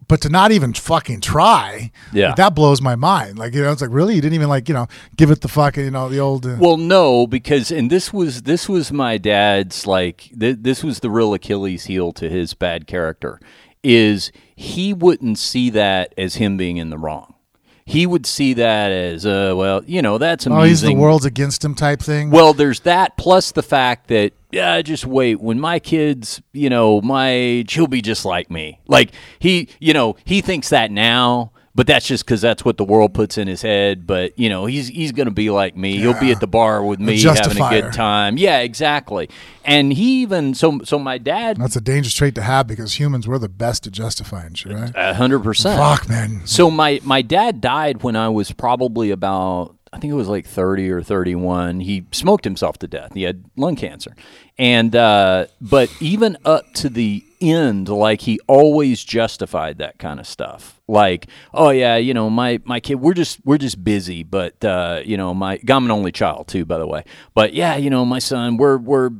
but 0.07 0.21
to 0.21 0.29
not 0.29 0.53
even 0.53 0.75
fucking 0.75 1.21
try, 1.23 1.91
Yeah. 2.13 2.29
like, 2.29 2.37
that 2.37 2.55
blows 2.55 2.83
my 2.83 2.95
mind. 2.95 3.39
Like, 3.39 3.55
you 3.55 3.63
know, 3.63 3.73
it's 3.73 3.81
like, 3.81 3.91
really, 3.93 4.15
you 4.15 4.21
didn't 4.21 4.35
even 4.35 4.49
like, 4.51 4.69
you 4.69 4.75
know, 4.75 4.87
give 5.17 5.31
it 5.31 5.41
the 5.41 5.49
fucking, 5.49 5.85
you 5.85 5.91
know, 5.91 6.09
the 6.11 6.19
old. 6.19 6.45
Uh, 6.45 6.57
Well, 6.59 6.77
no, 6.77 7.27
because 7.27 7.71
and 7.71 7.89
this 7.91 8.13
was 8.13 8.43
this 8.43 8.69
was 8.69 8.93
my 8.93 9.17
dad's 9.17 9.87
like 9.87 10.31
th- 10.39 10.59
this 10.61 10.85
was 10.85 11.01
the 11.01 11.09
real 11.11 11.33
Achilles 11.33 11.85
heel 11.87 12.13
to 12.13 12.29
his 12.29 12.53
bad 12.55 12.87
character 12.87 13.41
is 13.83 14.31
he 14.57 14.93
wouldn't 14.93 15.39
see 15.39 15.71
that 15.71 16.13
as 16.19 16.35
him 16.37 16.57
being 16.57 16.77
in 16.77 16.91
the 16.91 16.99
wrong. 16.99 17.34
He 17.87 18.07
would 18.07 18.25
see 18.25 18.55
that 18.55 18.93
as 18.93 19.27
uh 19.27 19.53
well, 19.55 19.83
you 19.85 20.01
know, 20.01 20.17
that's 20.17 20.47
amazing. 20.47 20.61
oh, 20.63 20.65
he's 20.65 20.81
the 20.81 20.95
world's 20.95 21.27
against 21.27 21.65
him 21.65 21.75
type 21.75 22.01
thing. 22.01 22.31
Well, 22.31 22.55
there's 22.55 22.81
that 22.81 23.17
plus 23.19 23.53
the 23.53 23.63
fact 23.63 24.09
that 24.09 24.33
yeah, 24.51 24.81
just 24.83 25.05
wait. 25.05 25.41
When 25.41 25.61
my 25.61 25.81
kids, 25.81 26.41
you 26.53 26.71
know, 26.71 27.01
my 27.01 27.31
age, 27.31 27.75
he'll 27.75 27.87
be 27.87 28.01
just 28.01 28.25
like 28.25 28.51
me. 28.51 28.81
Like 28.87 29.11
he, 29.39 29.69
you 29.81 29.93
know, 29.93 30.17
he 30.25 30.41
thinks 30.41 30.69
that 30.71 30.91
now, 30.91 31.51
but 31.75 31.87
that's 31.87 32.07
just 32.07 32.25
because 32.25 32.41
that's 32.41 32.65
what 32.65 32.77
the 32.77 32.85
world 32.85 33.15
puts 33.15 33.37
in 33.37 33.49
his 33.49 33.63
head. 33.63 34.07
But 34.07 34.39
you 34.39 34.49
know, 34.49 34.67
he's 34.67 34.89
he's 34.89 35.13
gonna 35.13 35.31
be 35.31 35.51
like 35.51 35.77
me. 35.77 35.97
He'll 35.97 36.19
be 36.19 36.31
at 36.31 36.41
the 36.41 36.47
bar 36.47 36.85
with 36.85 37.01
me, 37.01 37.21
having 37.21 37.61
a 37.61 37.71
good 37.71 37.93
time. 37.93 38.39
Yeah, 38.39 38.61
exactly. 38.61 39.29
And 39.65 39.93
he 39.93 40.23
even 40.23 40.55
so 40.55 40.81
so 40.85 40.99
my 40.99 41.19
dad, 41.19 41.57
That's 41.57 41.77
a 41.77 41.81
dangerous 41.81 42.15
trait 42.15 42.35
to 42.37 42.43
have 42.43 42.67
because 42.67 42.99
humans, 42.99 43.27
we're 43.27 43.39
the 43.39 43.49
best 43.49 43.87
at 43.87 43.93
justifying 43.93 44.55
shit, 44.55 44.73
right? 44.73 44.93
a 44.95 45.15
hundred 45.15 45.41
percent. 45.41 45.79
Fuck, 45.79 46.09
man. 46.09 46.43
So 46.47 46.71
my 46.71 47.01
my 47.03 47.23
dad 47.23 47.61
died 47.61 48.03
when 48.03 48.15
I 48.15 48.29
was 48.29 48.53
probably 48.53 49.11
about 49.11 49.77
I 49.93 49.99
think 49.99 50.13
it 50.13 50.17
was 50.17 50.29
like 50.29 50.45
30 50.45 50.91
or 50.91 51.03
31. 51.03 51.79
He 51.79 52.05
smoked 52.11 52.45
himself 52.45 52.79
to 52.79 52.89
death. 52.89 53.15
He 53.15 53.23
had 53.23 53.45
lung 53.57 53.77
cancer. 53.77 54.17
And 54.59 54.95
uh, 54.95 55.47
but 55.61 55.89
even 56.01 56.37
up 56.45 56.65
to 56.75 56.89
the 56.89 57.25
end 57.51 57.89
like 57.89 58.23
he 58.23 58.41
always 58.47 59.05
justified 59.05 59.79
that 59.79 59.99
kind 59.99 60.21
of 60.21 60.27
stuff. 60.27 60.81
Like, 60.87 61.29
oh 61.53 61.71
yeah, 61.71 61.97
you 61.97 62.15
know, 62.15 62.29
my 62.31 62.61
my 62.65 62.81
kid, 62.81 62.97
we're 62.97 63.15
just 63.15 63.39
we're 63.45 63.59
just 63.59 63.83
busy, 63.83 64.23
but 64.23 64.63
uh, 64.65 65.03
you 65.05 65.17
know, 65.17 65.35
my 65.35 65.59
I'm 65.69 65.85
an 65.85 65.91
only 65.91 66.13
child 66.13 66.49
too, 66.49 66.65
by 66.65 66.79
the 66.79 66.87
way. 66.87 67.05
But 67.35 67.55
yeah, 67.55 67.77
you 67.77 67.91
know, 67.91 68.05
my 68.05 68.19
son, 68.19 68.57
we're 68.57 68.79
we're 68.79 69.11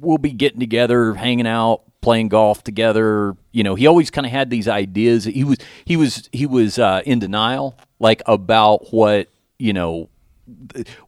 we'll 0.00 0.18
be 0.18 0.32
getting 0.32 0.60
together, 0.60 1.14
hanging 1.14 1.46
out, 1.46 1.82
playing 2.00 2.28
golf 2.28 2.62
together. 2.62 3.36
You 3.52 3.62
know, 3.62 3.74
he 3.74 3.86
always 3.86 4.10
kind 4.10 4.26
of 4.26 4.32
had 4.32 4.50
these 4.50 4.68
ideas. 4.68 5.24
He 5.24 5.44
was 5.44 5.58
he 5.84 5.96
was 5.96 6.28
he 6.32 6.46
was 6.46 6.78
uh, 6.78 7.02
in 7.06 7.18
denial, 7.20 7.78
like 7.98 8.22
about 8.26 8.92
what 8.92 9.28
you 9.58 9.72
know 9.72 10.10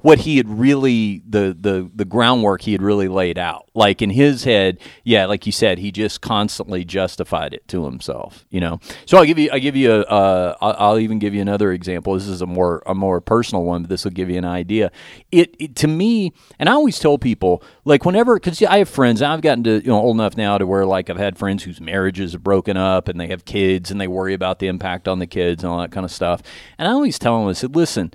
what 0.01 0.21
he 0.21 0.37
had 0.37 0.49
really 0.49 1.23
the 1.29 1.57
the 1.59 1.91
the 1.95 2.05
groundwork 2.05 2.63
he 2.63 2.73
had 2.73 2.83
really 2.83 3.09
laid 3.09 3.39
out. 3.39 3.69
Like 3.75 4.01
in 4.01 4.11
his 4.11 4.45
head 4.45 4.79
yeah 5.03 5.27
like 5.27 5.47
you 5.47 5.53
said 5.53 5.79
he 5.79 5.91
just 5.91 6.21
constantly 6.21 6.85
justified 6.85 7.53
it 7.53 7.67
to 7.69 7.85
himself 7.85 8.45
you 8.51 8.61
know? 8.61 8.79
So 9.07 9.19
i'll 9.19 9.25
give 9.25 9.39
you 9.39 9.51
i'll 9.53 9.61
give 9.61 9.75
you 9.75 9.93
a 9.93 10.01
uh, 10.03 10.57
i'll 10.61 10.99
even 10.99 11.19
give 11.19 11.35
you 11.35 11.43
another 11.43 11.73
example. 11.73 12.15
This 12.15 12.29
is 12.29 12.43
a 12.43 12.47
more 12.47 12.83
a 12.87 12.95
more 12.95 13.21
personal 13.21 13.65
one 13.65 13.83
but 13.83 13.89
this 13.89 14.05
will 14.05 14.13
give 14.13 14.31
you 14.31 14.39
an 14.39 14.45
idea. 14.45 14.93
It, 15.33 15.57
it 15.59 15.77
to 15.77 15.89
me 15.89 16.33
and 16.59 16.69
i 16.69 16.73
always 16.73 16.99
tell 16.99 17.19
people 17.19 17.63
like 17.85 18.05
whenever 18.05 18.37
because 18.37 18.63
i 18.63 18.79
have 18.79 18.89
friends 18.89 19.21
i've 19.23 19.41
gotten 19.41 19.65
to 19.65 19.81
you 19.81 19.89
know 19.89 19.99
old 20.01 20.17
enough 20.17 20.37
now 20.37 20.59
to 20.59 20.67
where 20.67 20.87
like 20.87 21.11
i've 21.11 21.17
had 21.17 21.37
friends 21.37 21.65
whose 21.65 21.81
marriages 21.81 22.33
have 22.33 22.43
broken 22.45 22.77
up 22.77 23.09
and 23.09 23.21
they 23.21 23.27
have 23.27 23.45
kids 23.45 23.91
and 23.91 24.01
they 24.01 24.09
worry 24.09 24.35
about 24.35 24.59
the 24.61 24.69
impact 24.69 25.09
on 25.09 25.19
the 25.19 25.27
kids 25.27 25.65
and 25.65 25.73
all 25.73 25.81
that 25.81 25.91
kind 25.91 26.05
of 26.05 26.11
stuff. 26.13 26.43
And 26.79 26.87
i 26.87 26.93
always 26.93 27.19
tell 27.19 27.39
them 27.39 27.49
i 27.49 27.53
said 27.53 27.75
listen 27.75 28.13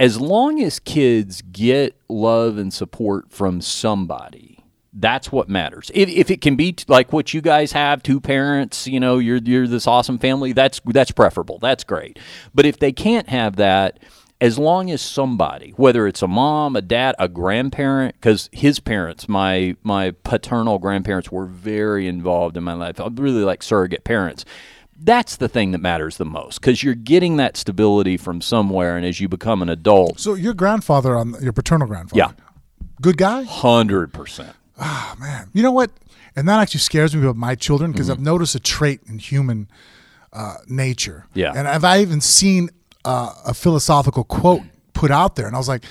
as 0.00 0.18
long 0.18 0.62
as 0.62 0.80
kids 0.80 1.42
get 1.42 1.94
love 2.08 2.56
and 2.56 2.72
support 2.72 3.30
from 3.30 3.60
somebody, 3.60 4.64
that's 4.94 5.30
what 5.30 5.48
matters. 5.50 5.90
If, 5.94 6.08
if 6.08 6.30
it 6.30 6.40
can 6.40 6.56
be 6.56 6.72
t- 6.72 6.86
like 6.88 7.12
what 7.12 7.34
you 7.34 7.42
guys 7.42 7.72
have, 7.72 8.02
two 8.02 8.18
parents, 8.18 8.86
you 8.88 8.98
know, 8.98 9.18
you're 9.18 9.36
you're 9.36 9.68
this 9.68 9.86
awesome 9.86 10.18
family. 10.18 10.52
That's 10.52 10.80
that's 10.86 11.10
preferable. 11.10 11.58
That's 11.58 11.84
great. 11.84 12.18
But 12.54 12.64
if 12.64 12.78
they 12.78 12.92
can't 12.92 13.28
have 13.28 13.56
that, 13.56 14.00
as 14.40 14.58
long 14.58 14.90
as 14.90 15.02
somebody, 15.02 15.72
whether 15.76 16.06
it's 16.06 16.22
a 16.22 16.28
mom, 16.28 16.76
a 16.76 16.80
dad, 16.80 17.14
a 17.18 17.28
grandparent, 17.28 18.14
because 18.14 18.48
his 18.52 18.80
parents, 18.80 19.28
my 19.28 19.76
my 19.82 20.12
paternal 20.24 20.78
grandparents, 20.78 21.30
were 21.30 21.46
very 21.46 22.08
involved 22.08 22.56
in 22.56 22.64
my 22.64 22.72
life. 22.72 22.98
I 22.98 23.08
really 23.12 23.44
like 23.44 23.62
surrogate 23.62 24.04
parents 24.04 24.46
that's 25.02 25.36
the 25.36 25.48
thing 25.48 25.70
that 25.72 25.78
matters 25.78 26.16
the 26.18 26.24
most 26.24 26.60
because 26.60 26.82
you're 26.82 26.94
getting 26.94 27.36
that 27.38 27.56
stability 27.56 28.16
from 28.16 28.40
somewhere, 28.40 28.96
and 28.96 29.04
as 29.06 29.20
you 29.20 29.28
become 29.28 29.62
an 29.62 29.68
adult, 29.68 30.20
So 30.20 30.34
your 30.34 30.54
grandfather 30.54 31.16
on 31.16 31.34
your 31.40 31.52
paternal 31.52 31.86
grandfather, 31.86 32.18
Yeah. 32.18 32.32
good 33.00 33.16
guy. 33.16 33.42
hundred 33.44 34.12
percent. 34.12 34.54
Oh 34.78 35.14
man, 35.18 35.48
you 35.52 35.62
know 35.62 35.72
what? 35.72 35.90
And 36.36 36.48
that 36.48 36.60
actually 36.60 36.80
scares 36.80 37.14
me 37.14 37.22
about 37.22 37.36
my 37.36 37.54
children 37.54 37.92
because 37.92 38.08
I've 38.08 38.20
noticed 38.20 38.54
a 38.54 38.60
trait 38.60 39.00
in 39.08 39.18
human 39.18 39.68
uh, 40.32 40.56
nature. 40.68 41.26
Yeah. 41.34 41.52
and 41.54 41.66
I've 41.66 41.84
I 41.84 42.00
even 42.00 42.20
seen 42.20 42.70
uh, 43.04 43.32
a 43.46 43.52
philosophical 43.54 44.24
quote 44.24 44.62
put 44.92 45.10
out 45.10 45.36
there, 45.36 45.46
and 45.46 45.54
I 45.56 45.58
was 45.58 45.68
like. 45.68 45.84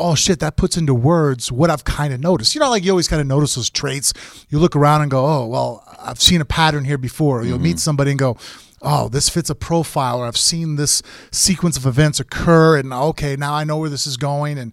Oh 0.00 0.14
shit! 0.14 0.38
That 0.38 0.56
puts 0.56 0.76
into 0.76 0.94
words 0.94 1.50
what 1.50 1.70
I've 1.70 1.82
kind 1.82 2.14
of 2.14 2.20
noticed. 2.20 2.54
You 2.54 2.60
know, 2.60 2.70
like 2.70 2.84
you 2.84 2.92
always 2.92 3.08
kind 3.08 3.20
of 3.20 3.26
notice 3.26 3.56
those 3.56 3.68
traits. 3.68 4.12
You 4.48 4.60
look 4.60 4.76
around 4.76 5.02
and 5.02 5.10
go, 5.10 5.26
"Oh, 5.26 5.44
well, 5.48 5.82
I've 5.98 6.20
seen 6.22 6.40
a 6.40 6.44
pattern 6.44 6.84
here 6.84 6.98
before." 6.98 7.44
You'll 7.44 7.58
meet 7.58 7.78
somebody 7.78 8.10
and 8.10 8.18
go, 8.18 8.36
"Oh, 8.82 9.08
this 9.08 9.28
fits 9.28 9.50
a 9.50 9.54
profile," 9.54 10.20
or 10.20 10.26
"I've 10.26 10.36
seen 10.36 10.76
this 10.76 11.02
sequence 11.30 11.76
of 11.76 11.86
events 11.86 12.20
occur," 12.20 12.78
and 12.78 12.92
okay, 12.92 13.36
now 13.36 13.54
I 13.54 13.64
know 13.64 13.78
where 13.78 13.90
this 13.90 14.06
is 14.06 14.16
going. 14.16 14.58
And 14.58 14.72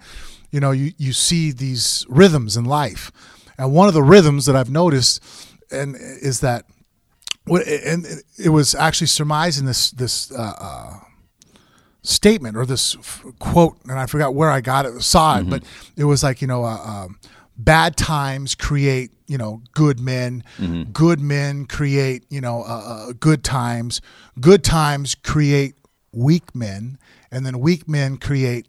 you 0.51 0.59
know, 0.59 0.71
you 0.71 0.93
you 0.97 1.13
see 1.13 1.51
these 1.51 2.05
rhythms 2.09 2.57
in 2.57 2.65
life. 2.65 3.11
And 3.57 3.73
one 3.73 3.87
of 3.87 3.93
the 3.93 4.03
rhythms 4.03 4.45
that 4.47 4.55
I've 4.55 4.69
noticed 4.69 5.23
and 5.71 5.95
is 5.95 6.39
that 6.41 6.65
and 7.47 8.05
it 8.37 8.49
was 8.49 8.73
actually 8.75 9.07
surmising 9.07 9.65
this 9.65 9.91
this 9.91 10.31
uh, 10.31 10.53
uh, 10.59 10.93
statement 12.01 12.57
or 12.57 12.65
this 12.65 12.95
f- 12.95 13.23
quote, 13.39 13.77
and 13.83 13.99
I 13.99 14.07
forgot 14.07 14.33
where 14.33 14.49
I 14.49 14.61
got 14.61 14.85
it, 14.85 15.01
saw 15.01 15.37
it, 15.39 15.49
but 15.49 15.63
it 15.95 16.05
was 16.05 16.23
like 16.23 16.41
you 16.41 16.47
know, 16.47 16.63
uh, 16.63 16.77
um, 16.77 17.19
bad 17.57 17.95
times 17.97 18.55
create 18.55 19.11
you 19.27 19.37
know 19.37 19.61
good 19.73 19.99
men, 19.99 20.43
good 20.93 21.19
men 21.19 21.65
create 21.65 22.25
you 22.29 22.41
know 22.41 22.61
uh, 22.63 23.07
uh, 23.09 23.13
good 23.19 23.43
times, 23.43 24.01
good 24.39 24.63
times 24.63 25.15
create 25.15 25.75
weak 26.11 26.53
men, 26.55 26.97
and 27.31 27.45
then 27.45 27.59
weak 27.59 27.87
men 27.87 28.17
create 28.17 28.67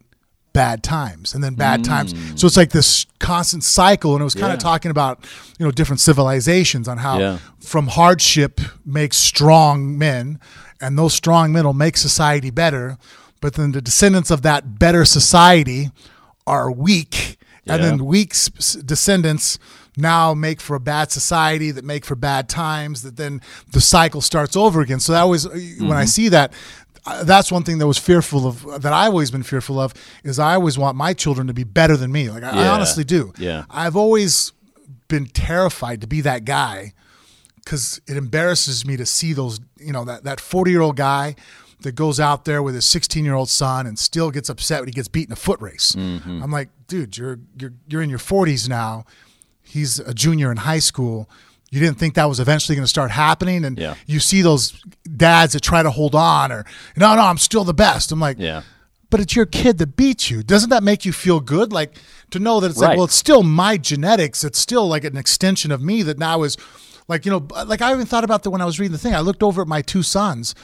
bad 0.53 0.81
times 0.81 1.35
and 1.35 1.43
then 1.43 1.53
bad 1.53 1.83
times. 1.83 2.15
So 2.39 2.47
it's 2.47 2.57
like 2.57 2.71
this 2.71 3.05
constant 3.19 3.63
cycle 3.63 4.13
and 4.13 4.21
it 4.21 4.23
was 4.23 4.33
kind 4.33 4.47
Yeah. 4.47 4.53
of 4.53 4.59
talking 4.59 4.89
about 4.89 5.23
you 5.59 5.65
know 5.65 5.71
different 5.71 5.99
civilizations 5.99 6.87
on 6.87 6.97
how 6.97 7.19
Yeah. 7.19 7.37
from 7.59 7.87
hardship 7.89 8.59
makes 8.83 9.17
strong 9.17 9.97
men 9.99 10.39
and 10.81 10.97
those 10.97 11.13
strong 11.13 11.51
men 11.53 11.63
will 11.65 11.73
make 11.75 11.95
society 11.95 12.49
better 12.49 12.97
but 13.39 13.53
then 13.53 13.71
the 13.71 13.81
descendants 13.81 14.31
of 14.31 14.41
that 14.41 14.79
better 14.79 15.05
society 15.05 15.91
are 16.47 16.71
weak 16.71 17.37
and 17.69 17.83
then 17.83 18.05
weak 18.05 18.31
s- 18.31 18.49
s- 18.57 18.73
descendants 18.75 19.59
now 19.95 20.33
make 20.33 20.61
for 20.61 20.75
a 20.75 20.79
bad 20.79 21.11
society 21.11 21.71
that 21.71 21.83
make 21.83 22.05
for 22.05 22.15
bad 22.15 22.47
times 22.47 23.01
that 23.01 23.17
then 23.17 23.41
the 23.71 23.81
cycle 23.81 24.21
starts 24.21 24.55
over 24.55 24.81
again. 24.81 24.99
So 24.99 25.11
that 25.13 25.21
always 25.21 25.47
when 25.47 25.55
Mm-hmm. 25.57 25.91
i 25.91 26.05
see 26.05 26.29
that 26.29 26.53
uh, 27.05 27.23
that's 27.23 27.51
one 27.51 27.63
thing 27.63 27.77
that 27.79 27.87
was 27.87 27.97
fearful 27.97 28.45
of 28.45 28.81
that 28.83 28.91
i've 28.93 29.09
always 29.11 29.31
been 29.31 29.43
fearful 29.43 29.79
of 29.79 29.93
is 30.23 30.39
i 30.39 30.53
always 30.55 30.77
want 30.77 30.97
my 30.97 31.13
children 31.13 31.47
to 31.47 31.53
be 31.53 31.63
better 31.63 31.95
than 31.97 32.11
me. 32.11 32.29
Like 32.29 32.43
i, 32.43 32.49
I 32.65 32.67
honestly 32.67 33.03
do. 33.03 33.31
Yeah. 33.37 33.63
i've 33.69 33.95
always 33.95 34.51
been 35.07 35.25
terrified 35.25 36.01
to 36.01 36.07
be 36.07 36.19
that 36.21 36.43
guy 36.45 36.93
because 37.63 37.99
it 38.07 38.17
embarrasses 38.17 38.85
me 38.85 38.97
to 38.97 39.05
see 39.05 39.33
those, 39.33 39.59
you 39.77 39.91
know, 39.93 40.05
that 40.05 40.23
that 40.25 40.39
forty 40.39 40.71
year 40.71 40.81
old 40.81 40.95
guy 40.97 41.35
that 41.81 41.93
goes 41.93 42.19
out 42.19 42.45
there 42.45 42.63
with 42.63 42.75
his 42.75 42.85
sixteen 42.85 43.23
year 43.25 43.35
old 43.35 43.49
son 43.49 43.85
and 43.85 43.97
still 43.99 44.31
gets 44.31 44.49
upset 44.49 44.81
when 44.81 44.87
he 44.87 44.93
gets 44.93 45.07
beat 45.07 45.27
in 45.27 45.33
a 45.33 45.35
foot 45.37 45.61
race. 45.61 45.93
Mm-hmm. 45.93 46.41
I'm 46.43 46.51
like, 46.51 46.69
dude, 46.87 47.17
you're 47.17 47.39
you're 47.59 47.73
you're 47.87 48.01
in 48.01 48.09
your 48.09 48.19
forties 48.19 48.67
now. 48.67 49.05
He's 49.63 49.99
a 49.99 50.13
junior 50.13 50.49
in 50.51 50.57
high 50.57 50.79
school. 50.79 51.29
You 51.69 51.81
didn't 51.81 51.97
think 51.99 52.13
that 52.15 52.25
was 52.29 52.39
eventually 52.39 52.75
going 52.77 52.85
to 52.85 52.89
start 52.89 53.11
happening, 53.11 53.65
and 53.65 53.77
Yeah. 53.77 53.95
you 54.05 54.21
see 54.21 54.41
those 54.41 54.81
dads 55.17 55.51
that 55.53 55.59
try 55.61 55.83
to 55.83 55.91
hold 55.91 56.15
on, 56.15 56.51
or 56.51 56.65
no, 56.95 57.13
no, 57.15 57.21
I'm 57.23 57.37
still 57.37 57.65
the 57.65 57.73
best. 57.73 58.11
I'm 58.13 58.21
like, 58.21 58.37
Yeah. 58.39 58.61
but 59.09 59.19
it's 59.19 59.35
your 59.35 59.45
kid 59.45 59.77
that 59.79 59.97
beats 59.97 60.31
you. 60.31 60.43
Doesn't 60.43 60.69
that 60.69 60.81
make 60.83 61.03
you 61.03 61.11
feel 61.11 61.41
good? 61.41 61.73
Like 61.73 61.95
to 62.31 62.39
know 62.39 62.61
that 62.61 62.71
it's 62.71 62.79
like, 62.79 62.95
well, 62.95 63.03
it's 63.05 63.15
still 63.15 63.43
my 63.43 63.77
genetics. 63.77 64.45
It's 64.45 64.57
still 64.59 64.87
like 64.87 65.03
an 65.03 65.17
extension 65.17 65.71
of 65.73 65.81
me 65.81 66.03
that 66.03 66.17
now 66.17 66.43
is 66.43 66.55
like, 67.09 67.25
you 67.25 67.31
know, 67.31 67.45
like 67.65 67.81
I 67.81 67.91
even 67.93 68.05
thought 68.05 68.23
about 68.23 68.43
that 68.43 68.49
when 68.51 68.61
I 68.61 68.65
was 68.65 68.79
reading 68.79 68.93
the 68.93 68.97
thing. 68.97 69.13
I 69.13 69.19
looked 69.19 69.43
over 69.43 69.61
at 69.61 69.67
my 69.67 69.81
two 69.81 70.03
sons 70.03 70.55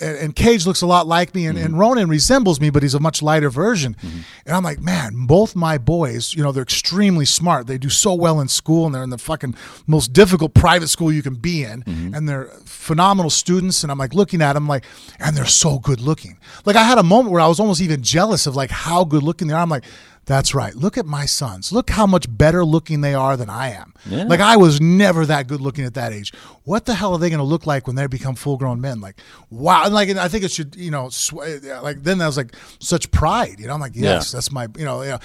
and, 0.00 0.34
Kage 0.34 0.66
looks 0.66 0.82
a 0.82 0.86
lot 0.86 1.06
like 1.06 1.34
me 1.34 1.46
and, 1.46 1.58
and 1.58 1.70
mm-hmm. 1.70 1.78
Ronan 1.78 2.08
resembles 2.08 2.60
me, 2.60 2.70
but 2.70 2.82
he's 2.82 2.94
a 2.94 3.00
much 3.00 3.22
lighter 3.22 3.50
version. 3.50 3.94
Mm-hmm. 3.94 4.20
And 4.46 4.56
I'm 4.56 4.62
like, 4.62 4.80
man, 4.80 5.26
both 5.26 5.54
my 5.56 5.78
boys, 5.78 6.34
you 6.34 6.42
know, 6.42 6.52
they're 6.52 6.62
extremely 6.62 7.24
smart. 7.24 7.66
They 7.66 7.78
do 7.78 7.88
so 7.88 8.14
well 8.14 8.40
in 8.40 8.48
school 8.48 8.86
and 8.86 8.94
they're 8.94 9.02
in 9.02 9.10
the 9.10 9.18
fucking 9.18 9.54
most 9.86 10.12
difficult 10.12 10.54
private 10.54 10.88
school 10.88 11.12
you 11.12 11.22
can 11.22 11.34
be 11.34 11.64
in. 11.64 11.82
Mm-hmm. 11.82 12.14
And 12.14 12.28
they're 12.28 12.46
phenomenal 12.64 13.30
students. 13.30 13.82
And 13.82 13.90
I'm 13.90 13.98
like 13.98 14.14
looking 14.14 14.42
at 14.42 14.54
them 14.54 14.68
like, 14.68 14.84
and 15.18 15.36
they're 15.36 15.44
so 15.46 15.78
good 15.78 16.00
looking. 16.00 16.38
Like 16.64 16.76
I 16.76 16.84
had 16.84 16.98
a 16.98 17.02
moment 17.02 17.32
where 17.32 17.40
I 17.40 17.48
was 17.48 17.60
almost 17.60 17.80
even 17.80 18.02
jealous 18.02 18.46
of 18.46 18.56
like 18.56 18.70
how 18.70 19.04
good 19.04 19.22
looking 19.22 19.48
they 19.48 19.54
are. 19.54 19.60
I'm 19.60 19.68
like, 19.68 19.84
that's 20.24 20.54
right. 20.54 20.74
Look 20.74 20.96
at 20.96 21.04
my 21.06 21.26
sons. 21.26 21.72
Look 21.72 21.90
how 21.90 22.06
much 22.06 22.26
better 22.28 22.64
looking 22.64 23.00
they 23.00 23.12
are 23.14 23.36
than 23.36 23.50
I 23.50 23.70
am. 23.72 23.92
Yeah. 24.06 24.24
Like 24.24 24.40
I 24.40 24.56
was 24.56 24.80
never 24.80 25.26
that 25.26 25.48
good 25.48 25.60
looking 25.60 25.84
at 25.84 25.94
that 25.94 26.12
age. 26.12 26.32
What 26.64 26.84
the 26.86 26.94
hell 26.94 27.12
are 27.12 27.18
they 27.18 27.28
going 27.28 27.38
to 27.38 27.44
look 27.44 27.66
like 27.66 27.86
when 27.88 27.96
they 27.96 28.06
become 28.06 28.36
full 28.36 28.56
grown 28.56 28.80
men? 28.80 29.00
Like, 29.00 29.20
wow. 29.50 29.84
And 29.84 29.92
like, 29.94 30.08
and 30.08 30.20
I 30.20 30.28
think 30.28 30.44
it 30.44 30.52
should, 30.52 30.76
you 30.76 30.90
know, 30.92 31.08
sw- 31.08 31.34
uh, 31.38 31.80
like 31.82 32.02
then 32.04 32.18
that 32.18 32.26
was 32.26 32.36
like 32.36 32.54
such 32.78 33.10
pride. 33.10 33.58
You 33.58 33.66
know, 33.66 33.74
I'm 33.74 33.80
like, 33.80 33.96
yes, 33.96 34.32
Yeah. 34.32 34.36
that's 34.36 34.52
my, 34.52 34.68
you 34.76 34.84
know, 34.84 35.02
you 35.02 35.10
know, 35.10 35.18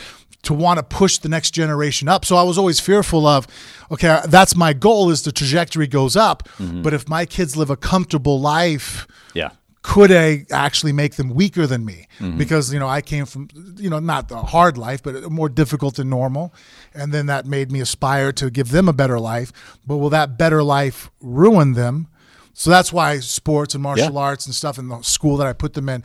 to 0.43 0.53
want 0.53 0.77
to 0.77 0.83
push 0.83 1.17
the 1.19 1.29
next 1.29 1.51
generation 1.51 2.07
up. 2.07 2.23
So 2.25 2.35
I 2.35 2.43
was 2.43 2.57
always 2.57 2.79
fearful 2.79 3.25
of, 3.27 3.47
okay, 3.91 4.07
uh, 4.07 4.27
that's 4.27 4.55
my 4.55 4.73
goal 4.73 5.09
is 5.09 5.23
the 5.23 5.31
trajectory 5.31 5.87
goes 5.87 6.15
up. 6.15 6.47
Mm-hmm. 6.57 6.81
But 6.83 6.93
if 6.93 7.07
my 7.09 7.25
kids 7.25 7.55
live 7.57 7.69
a 7.69 7.75
comfortable 7.77 8.39
life, 8.39 9.05
Yeah. 9.33 9.49
Could 9.87 10.11
I 10.11 10.45
actually 10.51 10.91
make 10.91 11.15
them 11.15 11.29
weaker 11.29 11.65
than 11.65 11.85
me? 11.85 12.07
Mm-hmm. 12.19 12.37
Because 12.37 12.73
you 12.73 12.79
know 12.79 12.89
I 12.89 13.01
came 13.01 13.25
from 13.25 13.47
you 13.77 13.89
know 13.89 13.99
not 13.99 14.29
a 14.31 14.35
hard 14.37 14.77
life, 14.77 15.01
but 15.01 15.31
more 15.31 15.47
difficult 15.47 15.95
than 15.95 16.09
normal, 16.09 16.53
and 16.93 17.13
then 17.13 17.27
that 17.27 17.45
made 17.45 17.71
me 17.71 17.79
aspire 17.79 18.33
to 18.33 18.49
give 18.49 18.71
them 18.71 18.89
a 18.89 18.93
better 18.93 19.17
life. 19.17 19.53
But 19.87 19.97
will 19.97 20.09
that 20.09 20.37
better 20.37 20.61
life 20.61 21.09
ruin 21.21 21.71
them? 21.73 22.07
So 22.53 22.69
that's 22.69 22.91
why 22.91 23.19
sports 23.19 23.75
and 23.75 23.83
martial 23.83 24.13
Yeah. 24.15 24.19
arts 24.19 24.45
and 24.45 24.53
stuff 24.53 24.77
in 24.77 24.89
the 24.89 25.01
school 25.03 25.37
that 25.37 25.47
I 25.47 25.53
put 25.53 25.73
them 25.73 25.87
in 25.87 26.03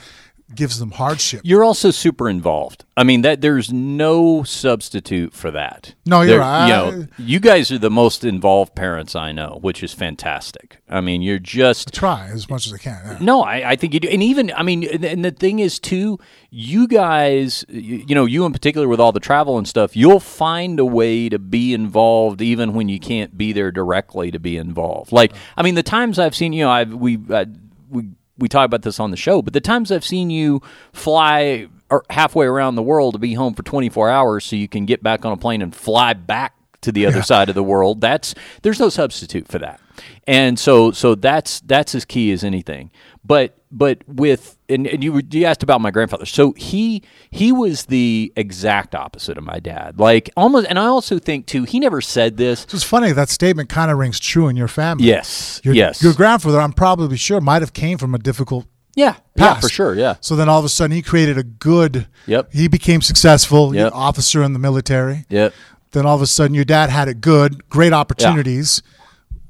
gives 0.54 0.78
them 0.78 0.92
hardship. 0.92 1.40
You're 1.44 1.64
also 1.64 1.90
super 1.90 2.28
involved. 2.28 2.84
I 2.96 3.04
mean 3.04 3.22
that 3.22 3.40
there's 3.40 3.72
no 3.72 4.42
substitute 4.42 5.32
for 5.32 5.50
that. 5.50 5.94
No, 6.04 6.20
you're 6.20 6.32
There- 6.32 6.40
right. 6.40 6.66
You, 6.66 6.72
know, 7.02 7.06
you 7.18 7.40
guys 7.40 7.70
are 7.72 7.78
the 7.78 7.90
most 7.90 8.22
involved 8.24 8.74
parents 8.74 9.16
I 9.16 9.32
know, 9.32 9.58
which 9.62 9.82
is 9.82 9.92
fantastic. 9.94 10.78
I 10.88 11.00
mean, 11.00 11.22
you're 11.22 11.38
just 11.38 11.94
Try 11.94 12.26
as 12.28 12.50
much 12.50 12.66
as 12.66 12.74
I 12.74 12.78
can. 12.78 13.00
yeah. 13.04 13.18
No, 13.20 13.42
I, 13.42 13.70
I 13.70 13.76
think 13.76 13.94
you 13.94 14.00
do. 14.00 14.08
And 14.08 14.22
even, 14.22 14.52
I 14.54 14.62
mean, 14.62 14.84
and- 14.84 15.24
the 15.24 15.30
thing 15.30 15.58
is, 15.60 15.78
too, 15.78 16.18
you 16.50 16.86
guys, 16.86 17.64
you, 17.68 18.04
you 18.06 18.14
know, 18.14 18.26
you 18.26 18.44
in 18.44 18.52
particular 18.52 18.86
with 18.88 19.00
all 19.00 19.12
the 19.12 19.20
travel 19.20 19.56
and 19.56 19.66
stuff, 19.66 19.96
you'll 19.96 20.20
find 20.20 20.78
a 20.78 20.84
way 20.84 21.28
to 21.30 21.38
be 21.38 21.72
involved 21.72 22.42
even 22.42 22.74
when 22.74 22.88
you 22.90 23.00
can't 23.00 23.38
be 23.38 23.52
there 23.52 23.70
directly 23.72 24.30
to 24.30 24.38
be 24.38 24.56
involved. 24.58 25.12
Like, 25.12 25.32
I 25.56 25.62
mean, 25.62 25.76
the 25.76 25.82
times 25.82 26.18
I've 26.18 26.34
seen, 26.34 26.52
you 26.52 26.64
know, 26.64 26.70
I've, 26.70 26.92
uh, 26.92 26.96
we, 26.96 27.18
I, 27.30 27.46
we, 27.88 28.04
we 28.38 28.48
talk 28.48 28.64
about 28.64 28.82
this 28.82 28.98
on 28.98 29.10
the 29.10 29.16
show, 29.16 29.42
but 29.42 29.52
the 29.52 29.60
times 29.60 29.92
I've 29.92 30.04
seen 30.04 30.30
you 30.30 30.62
fly 30.92 31.68
halfway 32.10 32.46
around 32.46 32.74
the 32.74 32.82
world 32.82 33.14
to 33.14 33.18
be 33.18 33.34
home 33.34 33.54
for 33.54 33.62
24 33.62 34.08
hours 34.08 34.44
so 34.44 34.56
you 34.56 34.68
can 34.68 34.86
get 34.86 35.02
back 35.02 35.24
on 35.24 35.32
a 35.32 35.36
plane 35.36 35.60
and 35.60 35.74
fly 35.74 36.14
back 36.14 36.54
to 36.80 36.92
the 36.92 37.06
other 37.06 37.22
side 37.22 37.48
of 37.48 37.54
the 37.54 37.62
world 37.62 38.00
that's 38.00 38.34
there's 38.62 38.80
no 38.80 38.88
substitute 38.88 39.46
for 39.46 39.58
that 39.58 39.80
and 40.26 40.58
so 40.58 40.90
so 40.92 41.14
that's 41.14 41.60
that's 41.60 41.94
as 41.94 42.04
key 42.04 42.32
as 42.32 42.42
anything 42.44 42.90
but 43.24 43.56
but 43.70 43.98
with 44.06 44.58
and, 44.68 44.86
and 44.86 45.02
you 45.02 45.12
were- 45.12 45.22
you 45.30 45.44
asked 45.44 45.62
about 45.62 45.80
my 45.80 45.90
grandfather 45.90 46.26
so 46.26 46.52
he 46.56 47.02
he 47.30 47.52
was 47.52 47.86
the 47.86 48.32
exact 48.36 48.94
opposite 48.94 49.36
of 49.38 49.44
my 49.44 49.58
dad 49.60 49.98
like 49.98 50.30
almost 50.36 50.66
and 50.68 50.78
i 50.78 50.84
also 50.86 51.18
think 51.18 51.46
too 51.46 51.64
he 51.64 51.78
never 51.80 52.00
said 52.00 52.36
this 52.36 52.60
So 52.68 52.74
it's 52.76 52.84
funny 52.84 53.12
that 53.12 53.28
statement 53.28 53.68
kind 53.68 53.90
of 53.90 53.98
rings 53.98 54.18
true 54.20 54.48
in 54.48 54.56
your 54.56 54.68
family. 54.68 55.04
yes 55.06 55.60
Your, 55.64 55.74
yes 55.74 56.02
Your 56.02 56.14
grandfather, 56.14 56.60
I'm 56.60 56.72
probably 56.72 57.16
sure, 57.16 57.40
might 57.40 57.62
have 57.62 57.72
came 57.72 57.98
from 57.98 58.14
a 58.14 58.18
difficult 58.18 58.66
yeah 58.94 59.16
yeah 59.36 59.54
past. 59.54 59.62
for 59.62 59.68
sure 59.68 59.94
yeah 59.94 60.16
So 60.20 60.36
then 60.36 60.48
all 60.48 60.58
of 60.58 60.64
a 60.64 60.68
sudden 60.68 60.94
he 60.94 61.00
created 61.02 61.38
a 61.38 61.42
good. 61.42 62.06
Yep. 62.26 62.52
He 62.52 62.68
became 62.68 63.00
successful. 63.00 63.74
Yep. 63.74 63.92
Officer 63.94 64.42
in 64.42 64.52
the 64.52 64.58
military. 64.58 65.24
yep 65.30 65.54
Then 65.92 66.04
all 66.06 66.14
of 66.16 66.20
a 66.22 66.26
sudden 66.26 66.54
your 66.54 66.64
dad 66.66 66.90
had 66.90 67.08
it 67.08 67.20
good, 67.22 67.68
great 67.70 67.92
opportunities. 67.94 68.82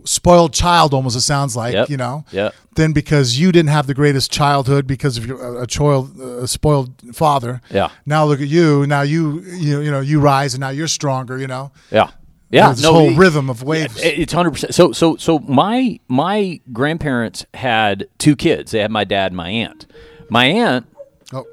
Spoiled 0.05 0.53
child, 0.53 0.93
almost 0.95 1.17
it 1.17 1.21
sounds 1.21 1.55
like 1.57 1.75
Yep. 1.75 1.91
you 1.91 1.97
know. 1.97 2.25
Yep. 2.33 2.55
Then 2.75 2.93
because 2.93 3.39
you 3.39 3.53
didn't 3.53 3.69
have 3.71 3.87
the 3.87 3.95
greatest 3.95 4.31
childhood 4.33 4.87
because 4.87 5.17
of 5.19 5.27
your 5.27 5.41
a, 5.59 5.63
a 5.63 5.67
child, 5.67 6.19
uh, 6.21 6.39
a 6.43 6.49
spoiled 6.49 6.91
father. 7.15 7.61
Yeah. 7.71 7.91
Now 8.07 8.25
look 8.25 8.41
at 8.41 8.49
you. 8.49 8.87
Now 8.87 9.03
you 9.03 9.41
you 9.41 9.81
you 9.81 9.91
know 9.91 10.01
you 10.01 10.21
rise 10.21 10.55
and 10.55 10.61
now 10.61 10.71
you're 10.71 10.89
stronger. 10.89 11.39
You 11.39 11.47
know. 11.47 11.71
yeah 11.91 12.11
yeah 12.51 12.67
There's 12.67 12.79
this 12.83 12.87
whole 12.91 13.15
rhythm 13.15 13.49
of 13.51 13.63
waves. 13.63 13.97
It- 14.03 14.19
It's 14.19 14.33
hundred 14.33 14.53
percent. 14.53 14.75
So 14.75 14.93
so 14.93 15.17
so 15.17 15.39
my 15.41 15.99
my 16.09 16.61
grandparents 16.73 17.45
had 17.55 18.07
two 18.19 18.37
kids. 18.37 18.73
They 18.73 18.81
had 18.81 18.91
my 18.91 19.05
dad 19.05 19.33
and 19.33 19.37
my 19.37 19.51
aunt. 19.51 19.87
My 20.31 20.47
aunt. 20.47 20.87
Oh. 21.33 21.47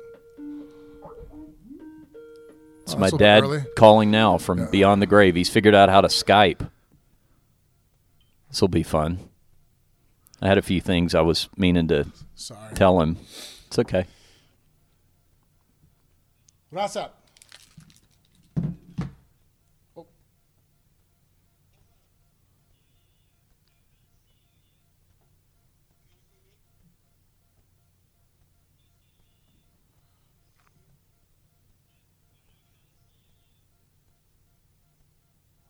It's 2.83 2.93
Oh, 2.95 2.97
my 2.97 3.05
that's 3.07 3.13
a 3.13 3.15
little 3.15 3.17
dad 3.17 3.43
early. 3.43 3.63
calling 3.75 4.09
now 4.11 4.37
from 4.37 4.69
beyond 4.71 5.01
the 5.01 5.05
grave. 5.05 5.35
He's 5.35 5.49
figured 5.49 5.75
out 5.75 5.89
how 5.89 6.01
to 6.01 6.07
Skype. 6.07 6.69
This 8.49 8.61
will 8.61 8.67
be 8.67 8.83
fun. 8.83 9.19
I 10.41 10.47
had 10.47 10.57
a 10.57 10.61
few 10.63 10.81
things 10.81 11.13
I 11.13 11.21
was 11.21 11.49
meaning 11.57 11.87
to 11.89 12.07
Sorry. 12.35 12.73
tell 12.73 13.01
him. 13.01 13.17
It's 13.67 13.79
okay. 13.79 14.05
What's 16.69 16.95
up? 16.95 17.18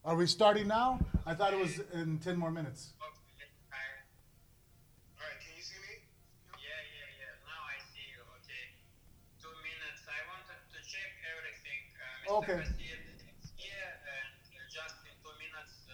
Are 0.10 0.18
we 0.18 0.26
starting 0.26 0.66
now? 0.66 0.98
I 1.30 1.36
thought 1.38 1.54
it 1.54 1.62
was 1.62 1.78
in 1.94 2.18
10 2.18 2.34
more 2.34 2.50
minutes. 2.50 2.98
Alright, 3.70 5.38
can 5.38 5.54
you 5.54 5.62
see 5.62 5.78
me? 5.86 6.02
Yeah, 6.58 6.82
yeah, 6.98 7.22
yeah. 7.22 7.46
Now 7.46 7.62
I 7.70 7.78
see 7.94 8.10
you. 8.10 8.18
Okay. 8.42 8.74
Two 9.38 9.54
minutes. 9.62 10.02
I 10.10 10.18
wanted 10.26 10.66
to 10.66 10.80
check 10.82 11.14
everything. 11.30 11.82
Uh, 11.94 12.26
Mr. 12.26 12.42
Okay. 12.42 12.58
Garcia 12.66 12.98
and 14.10 14.34
just 14.74 14.98
in 15.06 15.14
two 15.22 15.30
minutes, 15.38 15.86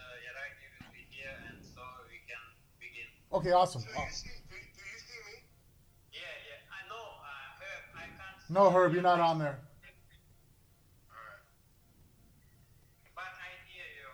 will 0.80 0.92
be 0.96 1.04
here, 1.12 1.36
and 1.52 1.60
so 1.60 1.84
we 2.08 2.16
can 2.24 2.40
begin. 2.80 3.08
Okay, 3.36 3.52
awesome. 3.52 3.84
Do 3.84 3.88
you 3.92 4.08
see, 4.16 4.32
do, 4.48 4.56
do 4.56 4.80
you 4.80 4.96
see 4.96 5.20
me? 5.28 5.44
Yeah, 6.16 6.24
yeah. 6.48 6.72
I 6.72 6.88
know. 6.88 7.04
Uh, 7.20 7.60
Herb, 7.60 7.84
I 8.00 8.04
can't. 8.16 8.40
see 8.40 8.52
No, 8.56 8.72
Herb, 8.72 8.96
you're 8.96 9.04
not 9.04 9.20
on 9.20 9.38
there. 9.38 9.60
But 13.16 13.32
I 13.32 13.48
hear 13.72 13.88
you, 13.96 14.12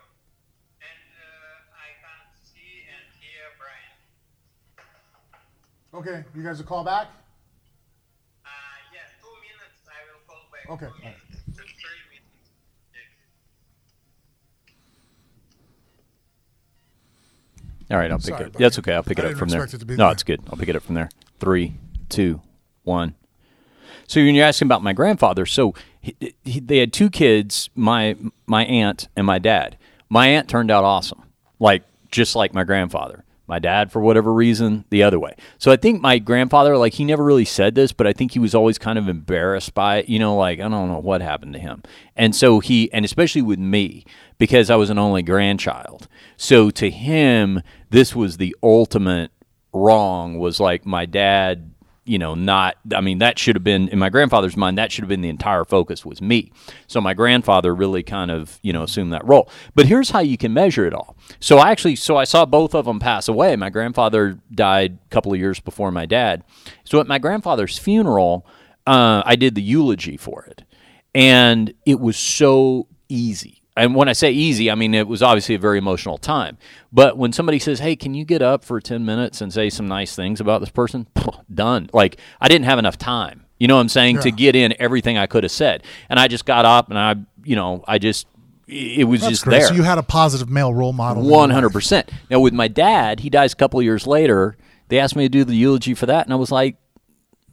and 0.79 1.03
uh, 1.19 1.75
I 1.75 1.91
can 1.99 2.19
see 2.39 2.87
and 2.87 3.05
hear 3.19 3.51
Bryan. 3.59 3.95
Okay, 5.93 6.23
you 6.35 6.43
guys 6.43 6.57
will 6.57 6.65
call 6.65 6.83
back? 6.83 7.07
Uh, 8.45 8.49
yeah, 8.93 8.99
two 9.21 9.27
minutes. 9.41 9.83
I 9.87 9.91
will 10.09 10.21
call 10.27 10.41
back. 10.51 10.69
Okay, 10.71 10.85
Two 10.87 11.03
all 11.05 11.11
right. 11.11 11.17
minutes. 11.29 11.45
Two, 11.45 11.63
three 11.63 12.01
minutes. 12.09 12.49
Yeah. 17.89 17.95
All 17.95 18.01
right, 18.01 18.11
I'll 18.11 18.17
pick 18.17 18.25
Sorry, 18.25 18.45
it. 18.45 18.53
buddy. 18.53 18.63
That's 18.63 18.79
okay. 18.79 18.93
I'll 18.93 19.03
pick 19.03 19.19
I 19.19 19.23
it 19.25 19.31
up 19.33 19.37
from 19.37 19.49
there. 19.49 19.63
it 19.63 19.73
no, 19.73 19.95
there. 19.95 20.11
it's 20.11 20.23
good. 20.23 20.41
I'll 20.49 20.57
pick 20.57 20.69
it 20.69 20.75
up 20.75 20.81
from 20.83 20.95
there. 20.95 21.09
Three, 21.39 21.75
two, 22.09 22.41
one. 22.83 23.13
So 24.07 24.19
when 24.19 24.33
you're 24.35 24.45
asking 24.45 24.67
about 24.67 24.81
my 24.83 24.93
grandfather, 24.93 25.45
so 25.45 25.75
he, 26.01 26.15
he, 26.43 26.59
they 26.59 26.79
had 26.79 26.91
two 26.91 27.09
kids, 27.09 27.69
my 27.75 28.15
my 28.47 28.65
aunt 28.65 29.07
and 29.15 29.25
my 29.27 29.39
dad. 29.39 29.77
My 30.09 30.27
aunt 30.27 30.49
turned 30.49 30.69
out 30.71 30.83
awesome, 30.83 31.23
like 31.59 31.83
just 32.11 32.35
like 32.35 32.53
my 32.53 32.63
grandfather. 32.63 33.22
My 33.45 33.59
dad, 33.59 33.91
for 33.91 33.99
whatever 33.99 34.33
reason, 34.33 34.85
the 34.89 35.03
other 35.03 35.19
way. 35.19 35.35
So 35.57 35.71
I 35.71 35.75
think 35.75 36.01
my 36.01 36.17
grandfather, 36.17 36.77
like 36.77 36.93
he 36.93 37.03
never 37.03 37.23
really 37.23 37.45
said 37.45 37.75
this, 37.75 37.91
but 37.91 38.07
I 38.07 38.13
think 38.13 38.31
he 38.31 38.39
was 38.39 38.55
always 38.55 38.77
kind 38.77 38.97
of 38.97 39.09
embarrassed 39.09 39.73
by 39.73 39.97
it. 39.97 40.09
You 40.09 40.17
know, 40.19 40.37
like 40.37 40.59
I 40.59 40.69
don't 40.69 40.89
know 40.89 40.99
what 40.99 41.21
happened 41.21 41.53
to 41.53 41.59
him, 41.59 41.83
and 42.15 42.33
so 42.33 42.59
he, 42.59 42.91
and 42.93 43.03
especially 43.03 43.41
with 43.41 43.59
me, 43.59 44.05
because 44.37 44.69
I 44.69 44.77
was 44.77 44.89
an 44.89 44.97
only 44.97 45.23
grandchild. 45.23 46.07
So 46.37 46.69
to 46.71 46.89
him, 46.89 47.61
this 47.89 48.15
was 48.15 48.37
the 48.37 48.55
ultimate 48.63 49.31
wrong. 49.73 50.39
Was 50.39 50.61
like 50.61 50.85
my 50.85 51.05
dad 51.05 51.72
you 52.05 52.19
know, 52.19 52.35
not, 52.35 52.75
I 52.93 53.01
mean, 53.01 53.19
that 53.19 53.39
should 53.39 53.55
have 53.55 53.63
been, 53.63 53.87
in 53.87 53.97
my 53.97 54.09
grandfather's 54.09 54.57
mind, 54.57 54.77
that 54.77 54.91
should 54.91 55.03
have 55.03 55.09
been 55.09 55.21
the 55.21 55.29
entire 55.29 55.63
focus 55.63 56.05
was 56.05 56.21
me. 56.21 56.51
So 56.87 56.99
my 56.99 57.13
grandfather 57.13 57.73
really 57.73 58.03
kind 58.03 58.29
of, 58.29 58.59
you 58.61 58.73
know, 58.73 58.83
assumed 58.83 59.13
that 59.13 59.25
role. 59.25 59.49
But 59.73 59.87
here's 59.87 60.09
how 60.09 60.19
you 60.19 60.37
can 60.37 60.53
measure 60.53 60.85
it 60.85 60.93
all. 60.93 61.15
So 61.39 61.59
I 61.59 61.71
actually, 61.71 61.95
so 61.95 62.17
I 62.17 62.25
saw 62.25 62.45
both 62.45 62.75
of 62.75 62.85
them 62.85 62.99
pass 62.99 63.27
away. 63.27 63.55
My 63.55 63.69
grandfather 63.69 64.37
died 64.53 64.99
a 65.05 65.09
couple 65.09 65.33
of 65.33 65.39
years 65.39 65.59
before 65.61 65.91
my 65.91 66.05
dad. 66.05 66.43
So 66.83 66.99
at 66.99 67.07
my 67.07 67.19
grandfather's 67.19 67.77
funeral, 67.77 68.45
uh, 68.85 69.23
I 69.25 69.37
did 69.37 69.55
the 69.55 69.61
eulogy 69.61 70.17
for 70.17 70.43
it. 70.43 70.63
And 71.15 71.73
it 71.85 71.99
was 72.01 72.17
so 72.17 72.87
easy 73.07 73.62
and 73.75 73.95
when 73.95 74.07
I 74.07 74.13
say 74.13 74.31
easy, 74.31 74.69
I 74.69 74.75
mean 74.75 74.93
it 74.93 75.07
was 75.07 75.23
obviously 75.23 75.55
a 75.55 75.59
very 75.59 75.77
emotional 75.77 76.17
time. 76.17 76.57
But 76.91 77.17
when 77.17 77.33
somebody 77.33 77.59
says, 77.59 77.79
"Hey, 77.79 77.95
can 77.95 78.13
you 78.13 78.25
get 78.25 78.41
up 78.41 78.63
for 78.63 78.79
ten 78.79 79.05
minutes 79.05 79.41
and 79.41 79.51
say 79.51 79.69
some 79.69 79.87
nice 79.87 80.15
things 80.15 80.39
about 80.39 80.59
this 80.61 80.69
person?" 80.69 81.07
Done. 81.53 81.89
Like 81.93 82.17
I 82.39 82.47
didn't 82.47 82.65
have 82.65 82.79
enough 82.79 82.97
time. 82.97 83.45
You 83.59 83.67
know 83.67 83.75
what 83.75 83.81
I'm 83.81 83.89
saying 83.89 84.19
to 84.19 84.31
get 84.31 84.55
in 84.55 84.73
everything 84.79 85.17
I 85.17 85.27
could 85.27 85.43
have 85.43 85.51
said, 85.51 85.83
and 86.09 86.19
I 86.19 86.27
just 86.27 86.45
got 86.45 86.65
up 86.65 86.89
and 86.89 86.99
I, 86.99 87.15
you 87.43 87.55
know, 87.55 87.83
I 87.87 87.97
just 87.97 88.27
it 88.67 89.07
was 89.07 89.21
That's 89.21 89.31
just 89.31 89.43
great. 89.43 89.59
there. 89.59 89.67
So 89.67 89.73
you 89.73 89.83
had 89.83 89.97
a 89.97 90.03
positive 90.03 90.49
male 90.49 90.73
role 90.73 90.93
model. 90.93 91.23
One 91.23 91.49
hundred 91.49 91.71
percent. 91.71 92.09
Now 92.29 92.39
with 92.39 92.53
my 92.53 92.67
dad, 92.67 93.19
he 93.21 93.29
dies 93.29 93.53
a 93.53 93.55
couple 93.55 93.79
of 93.79 93.83
years 93.83 94.05
later. 94.07 94.57
They 94.89 94.99
asked 94.99 95.15
me 95.15 95.23
to 95.23 95.29
do 95.29 95.43
the 95.43 95.55
eulogy 95.55 95.93
for 95.93 96.05
that, 96.07 96.25
and 96.25 96.33
I 96.33 96.35
was 96.35 96.51
like, 96.51 96.77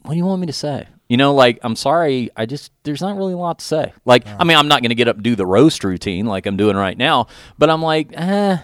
"What 0.01 0.11
do 0.11 0.17
you 0.17 0.25
want 0.25 0.41
me 0.41 0.47
to 0.47 0.53
say?" 0.53 0.87
You 1.11 1.17
know, 1.17 1.33
like 1.33 1.59
I'm 1.61 1.75
sorry, 1.75 2.29
I 2.37 2.45
just 2.45 2.71
there's 2.83 3.01
not 3.01 3.17
really 3.17 3.33
a 3.33 3.37
lot 3.37 3.59
to 3.59 3.65
say. 3.65 3.91
Like, 4.05 4.25
I 4.25 4.45
mean, 4.45 4.55
I'm 4.55 4.69
not 4.69 4.81
going 4.81 4.91
to 4.91 4.95
get 4.95 5.09
up 5.09 5.17
and 5.17 5.23
do 5.25 5.35
the 5.35 5.45
roast 5.45 5.83
routine 5.83 6.25
like 6.25 6.45
I'm 6.45 6.55
doing 6.55 6.77
right 6.77 6.97
now, 6.97 7.27
but 7.57 7.69
I'm 7.69 7.81
like, 7.81 8.11
eh, 8.13 8.57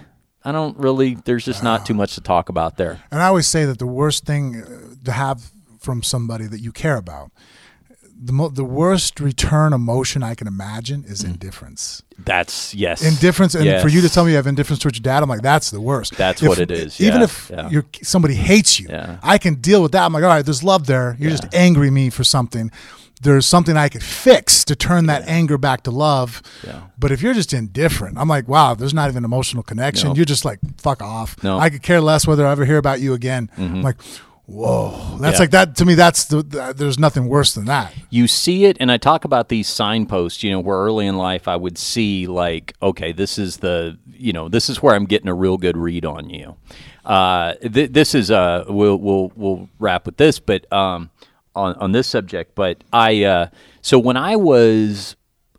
I 0.46 0.52
don't 0.54 0.78
really. 0.78 1.16
There's 1.16 1.44
just 1.44 1.62
not 1.62 1.86
too 1.86 1.94
much 1.94 2.16
to 2.16 2.22
talk 2.22 2.48
about 2.48 2.78
there. 2.78 3.04
And 3.12 3.22
I 3.22 3.26
always 3.26 3.50
say 3.50 3.66
that 3.66 3.80
the 3.80 3.86
worst 3.86 4.26
thing 4.26 4.64
to 5.04 5.12
have 5.12 5.52
from 5.82 6.02
somebody 6.02 6.46
that 6.46 6.62
you 6.62 6.72
care 6.72 6.96
about, 6.96 7.32
the 8.20 8.34
mo- 8.34 8.50
the 8.50 8.64
worst 8.64 9.20
return 9.20 9.74
emotion 9.74 10.24
I 10.24 10.34
can 10.36 10.48
imagine 10.48 11.04
is 11.08 11.24
Mm. 11.24 11.32
indifference. 11.32 12.02
That's 12.26 12.74
yes, 12.74 13.04
Indifference, 13.04 13.54
and 13.54 13.66
Yes. 13.66 13.82
for 13.82 13.90
you 13.90 14.02
to 14.02 14.10
tell 14.10 14.26
me 14.26 14.32
you 14.32 14.38
have 14.38 14.48
indifference 14.48 14.80
towards 14.82 14.98
your 14.98 15.04
dad, 15.04 15.22
I'm 15.24 15.30
like, 15.30 15.44
that's 15.44 15.70
the 15.70 15.80
worst. 15.82 16.18
That's 16.18 16.42
If- 16.42 16.48
what 16.50 16.58
it 16.60 16.72
is, 16.72 17.00
Even 17.00 17.20
yeah, 17.20 17.24
if 17.26 17.52
yeah. 17.54 17.82
somebody 18.02 18.34
hates 18.34 18.80
you, 18.80 18.88
Yeah. 18.90 19.18
I 19.22 19.38
can 19.38 19.56
deal 19.56 19.82
with 19.84 19.92
that. 19.92 20.04
I'm 20.04 20.14
like, 20.14 20.24
all 20.24 20.30
right, 20.30 20.44
there's 20.44 20.64
love 20.64 20.88
there. 20.88 21.16
You're 21.20 21.30
just 21.32 21.46
angry 21.54 21.92
me 21.92 22.10
for 22.10 22.24
something. 22.24 22.72
There's 23.22 23.46
something 23.48 23.76
I 23.78 23.90
could 23.90 24.04
fix 24.04 24.64
to 24.66 24.76
turn 24.76 25.08
that 25.08 25.24
anger 25.28 25.58
back 25.58 25.82
to 25.84 25.92
love. 25.92 26.42
Yeah. 26.66 26.82
But 27.00 27.12
if 27.12 27.22
you're 27.22 27.34
just 27.34 27.52
indifferent, 27.54 28.18
I'm 28.18 28.28
like, 28.28 28.48
wow, 28.48 28.76
there's 28.76 28.94
not 28.94 29.10
even 29.10 29.24
emotional 29.26 29.64
connection. 29.64 30.10
No. 30.10 30.16
You're 30.16 30.26
just 30.26 30.46
like, 30.46 30.60
fuck 30.80 31.02
off. 31.02 31.36
No. 31.44 31.58
I 31.60 31.70
could 31.72 31.82
care 31.82 32.00
less 32.02 32.28
whether 32.28 32.46
I 32.46 32.52
ever 32.52 32.66
hear 32.66 32.78
about 32.78 33.00
you 33.00 33.14
again. 33.14 33.50
Mm-hmm. 33.58 33.76
I'm 33.78 33.82
like, 33.82 33.98
Whoa, 34.50 35.18
that's 35.20 35.36
Yeah. 35.36 35.40
like 35.42 35.52
that 35.52 35.76
to 35.76 35.86
me. 35.86 35.94
That's 35.96 36.24
the, 36.26 36.42
the 36.42 36.74
there's 36.76 36.98
nothing 36.98 37.28
worse 37.28 37.54
than 37.54 37.66
that. 37.66 37.94
you 38.10 38.28
see 38.28 38.64
it 38.64 38.78
and 38.80 38.90
i 38.90 38.96
talk 38.96 39.26
about 39.26 39.50
these 39.50 39.68
signposts 39.68 40.42
you 40.42 40.50
know 40.52 40.62
where 40.62 40.78
early 40.78 41.06
in 41.06 41.18
life 41.18 41.50
i 41.50 41.56
would 41.58 41.78
see 41.78 42.26
like 42.28 42.74
okay 42.82 43.12
this 43.12 43.38
is 43.38 43.58
the 43.58 43.98
you 44.10 44.32
know 44.32 44.48
this 44.48 44.70
is 44.70 44.82
where 44.82 44.96
i'm 44.96 45.04
getting 45.06 45.28
a 45.28 45.34
real 45.34 45.58
good 45.58 45.76
read 45.76 46.06
on 46.06 46.30
you 46.30 46.56
uh, 47.04 47.54
th- 47.56 47.92
this 47.92 48.16
is 48.16 48.32
uh 48.32 48.64
we'll 48.70 48.96
we'll 48.96 49.34
we'll 49.36 49.70
wrap 49.80 50.06
with 50.06 50.16
this 50.16 50.40
but 50.40 50.72
um 50.72 51.10
on 51.54 51.76
on 51.76 51.92
this 51.92 52.08
subject 52.08 52.56
but 52.56 52.82
i 52.94 53.24
uh 53.26 53.48
so 53.82 54.00
when 54.00 54.16
i 54.16 54.38
was 54.38 55.17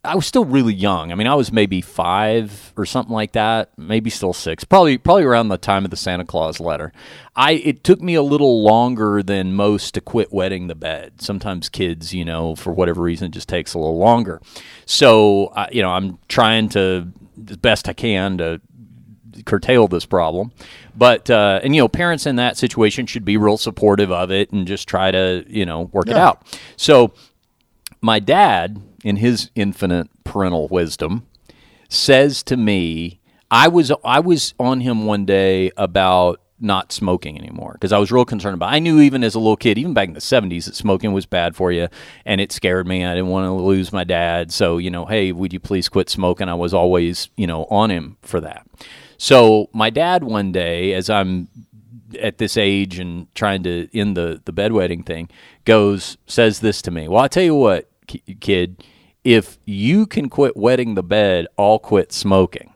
I 0.08 0.14
was 0.14 0.26
still 0.26 0.46
really 0.46 0.72
young. 0.72 1.12
I 1.12 1.14
mean, 1.14 1.26
I 1.26 1.34
was 1.34 1.52
maybe 1.52 1.82
five 1.82 2.72
or 2.78 2.86
something 2.86 3.12
like 3.12 3.32
that, 3.32 3.70
maybe 3.76 4.08
still 4.08 4.32
six. 4.32 4.64
Probably, 4.64 4.96
probably 4.96 5.24
around 5.24 5.48
the 5.48 5.58
time 5.58 5.84
of 5.84 5.90
the 5.90 5.96
Santa 5.96 6.24
Claus 6.24 6.60
letter. 6.60 6.92
I 7.36 7.52
it 7.52 7.84
took 7.84 8.00
me 8.00 8.14
a 8.14 8.22
little 8.22 8.62
longer 8.62 9.22
than 9.22 9.52
most 9.52 9.92
to 9.94 10.00
quit 10.00 10.32
wetting 10.32 10.66
the 10.66 10.74
bed. 10.74 11.20
Sometimes 11.20 11.68
kids, 11.68 12.14
you 12.14 12.24
know, 12.24 12.56
for 12.56 12.72
whatever 12.72 13.02
reason, 13.02 13.26
it 13.26 13.32
just 13.32 13.48
takes 13.48 13.74
a 13.74 13.78
little 13.78 13.98
longer. 13.98 14.40
So, 14.86 15.46
uh, 15.48 15.66
you 15.70 15.82
know, 15.82 15.90
I'm 15.90 16.18
trying 16.28 16.70
to 16.70 17.12
as 17.48 17.56
best 17.58 17.88
I 17.88 17.92
can 17.92 18.38
to 18.38 18.62
curtail 19.44 19.88
this 19.88 20.06
problem. 20.06 20.52
But 20.96 21.28
uh, 21.28 21.60
and 21.62 21.74
you 21.74 21.82
know, 21.82 21.88
parents 21.88 22.24
in 22.26 22.36
that 22.36 22.56
situation 22.56 23.04
should 23.06 23.26
be 23.26 23.36
real 23.36 23.58
supportive 23.58 24.10
of 24.10 24.30
it 24.30 24.52
and 24.52 24.66
just 24.66 24.88
try 24.88 25.10
to 25.10 25.44
you 25.46 25.66
know 25.66 25.82
work 25.92 26.08
it 26.08 26.16
out. 26.16 26.58
So 26.76 27.12
my 28.00 28.18
dad, 28.18 28.80
in 29.04 29.16
his 29.16 29.50
infinite 29.54 30.08
parental 30.24 30.68
wisdom, 30.68 31.26
says 31.88 32.42
to 32.44 32.56
me, 32.56 33.20
I 33.50 33.68
was 33.68 33.90
I 34.04 34.20
was 34.20 34.54
on 34.58 34.80
him 34.80 35.06
one 35.06 35.24
day 35.24 35.70
about 35.76 36.40
not 36.60 36.92
smoking 36.92 37.38
anymore 37.38 37.72
because 37.72 37.92
I 37.92 37.98
was 37.98 38.10
real 38.10 38.24
concerned 38.24 38.54
about. 38.54 38.72
It. 38.72 38.76
I 38.76 38.78
knew 38.78 39.00
even 39.00 39.22
as 39.22 39.34
a 39.34 39.38
little 39.38 39.56
kid, 39.56 39.78
even 39.78 39.94
back 39.94 40.08
in 40.08 40.14
the 40.14 40.20
'70s, 40.20 40.66
that 40.66 40.74
smoking 40.74 41.12
was 41.12 41.26
bad 41.26 41.56
for 41.56 41.72
you, 41.72 41.88
and 42.24 42.40
it 42.40 42.52
scared 42.52 42.86
me. 42.86 43.04
I 43.04 43.14
didn't 43.14 43.30
want 43.30 43.44
to 43.44 43.52
lose 43.52 43.92
my 43.92 44.04
dad, 44.04 44.52
so 44.52 44.78
you 44.78 44.90
know, 44.90 45.06
hey, 45.06 45.32
would 45.32 45.52
you 45.52 45.60
please 45.60 45.88
quit 45.88 46.10
smoking? 46.10 46.48
I 46.48 46.54
was 46.54 46.74
always 46.74 47.30
you 47.36 47.46
know 47.46 47.64
on 47.66 47.90
him 47.90 48.18
for 48.22 48.40
that. 48.40 48.66
So 49.16 49.68
my 49.72 49.90
dad 49.90 50.24
one 50.24 50.52
day, 50.52 50.92
as 50.94 51.08
I'm 51.08 51.48
at 52.20 52.38
this 52.38 52.56
age 52.56 52.98
and 52.98 53.32
trying 53.34 53.62
to 53.62 53.88
end 53.96 54.16
the 54.16 54.40
the 54.44 54.52
bedwetting 54.52 55.06
thing, 55.06 55.30
goes 55.64 56.18
says 56.26 56.60
this 56.60 56.82
to 56.82 56.90
me. 56.90 57.08
Well, 57.08 57.22
I 57.22 57.28
tell 57.28 57.42
you 57.42 57.54
what, 57.54 57.87
kid, 58.40 58.84
if 59.24 59.58
you 59.64 60.06
can 60.06 60.28
quit 60.28 60.56
wetting 60.56 60.94
the 60.94 61.02
bed, 61.02 61.46
I'll 61.58 61.78
quit 61.78 62.12
smoking. 62.12 62.72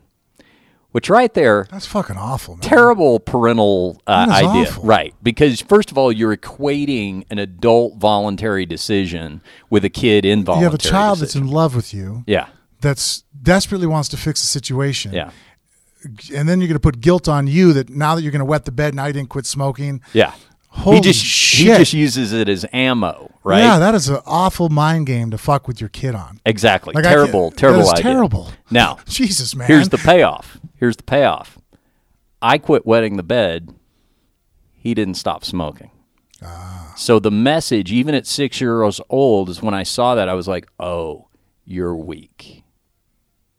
Which 0.91 1.09
right 1.09 1.33
there, 1.33 1.67
That's 1.71 1.87
fucking 1.87 2.19
awful, 2.19 2.57
man. 2.57 2.61
terrible 2.61 3.19
parental 3.19 4.03
uh, 4.07 4.27
idea, 4.31 4.69
awful. 4.69 4.85
right? 4.85 5.15
Because 5.23 5.63
first 5.63 5.91
of 5.91 5.97
all, 5.97 6.13
you're 6.13 6.37
equating 6.37 7.25
an 7.31 7.39
adult 7.39 7.97
voluntary 7.97 8.67
decision 8.67 9.41
with 9.71 9.87
a 9.87 9.89
kid 9.89 10.27
You 10.27 10.45
have 10.45 10.75
a 10.75 10.79
child 10.79 11.21
that's 11.21 11.35
in 11.35 11.47
love 11.49 11.75
with 11.75 11.95
you, 11.95 12.25
yeah, 12.27 12.49
that's 12.83 13.25
desperately 13.43 13.87
wants 13.87 14.11
to 14.11 14.19
fix 14.19 14.43
the 14.43 14.47
situation. 14.49 15.15
yeah, 15.15 15.31
and 16.35 16.47
then 16.47 16.61
you're 16.61 16.69
going 16.69 16.75
to 16.75 16.81
put 16.81 17.01
guilt 17.01 17.27
on 17.27 17.47
you 17.47 17.73
that 17.73 17.89
now 17.89 18.15
that 18.15 18.21
you're 18.21 18.33
going 18.33 18.41
to 18.41 18.45
wet 18.45 18.67
the 18.67 18.73
bed, 18.73 18.95
now 18.95 19.07
you 19.07 19.15
didn't 19.15 19.31
quit 19.31 19.47
smoking. 19.47 20.03
yeah. 20.13 20.35
Holy 20.75 20.97
he 20.97 21.03
just 21.03 21.23
shit! 21.25 21.67
he 21.69 21.77
just 21.79 21.93
uses 21.93 22.33
it 22.33 22.49
as 22.49 22.65
ammo, 22.73 23.31
right? 23.45 23.59
Yeah, 23.61 23.79
that 23.79 23.95
is 23.95 24.09
an 24.09 24.21
awful 24.27 24.69
mind 24.71 25.07
game 25.07 25.31
to 25.31 25.39
fuck 25.39 25.69
with 25.69 25.81
your 25.81 25.91
kid 25.91 26.15
on. 26.15 26.41
exactly. 26.47 26.95
Like, 26.95 27.05
terrible, 27.05 27.51
can't- 27.51 27.59
terrible 27.59 27.91
idea. 27.91 28.03
terrible. 28.03 28.51
Now, 28.71 28.99
Jesus, 29.07 29.55
man. 29.55 29.69
Here's 29.69 29.91
the 29.91 29.99
payoff. 29.99 30.59
Here's 30.77 30.97
the 30.97 31.03
payoff. 31.03 31.59
I 32.41 32.59
quit 32.59 32.87
wetting 32.87 33.17
the 33.17 33.23
bed. 33.23 33.75
He 34.73 34.95
didn't 34.95 35.15
stop 35.15 35.45
smoking. 35.45 35.91
Ah. 36.43 36.95
So 36.97 37.19
the 37.19 37.31
message, 37.31 37.93
even 37.93 38.15
at 38.15 38.27
six 38.27 38.61
years 38.61 39.01
old, 39.09 39.49
is 39.51 39.63
when 39.63 39.75
I 39.75 39.83
saw 39.85 40.15
that 40.15 40.29
I 40.29 40.35
was 40.35 40.49
like, 40.49 40.69
"Oh, 40.81 41.29
you're 41.65 41.95
weak. 41.95 42.65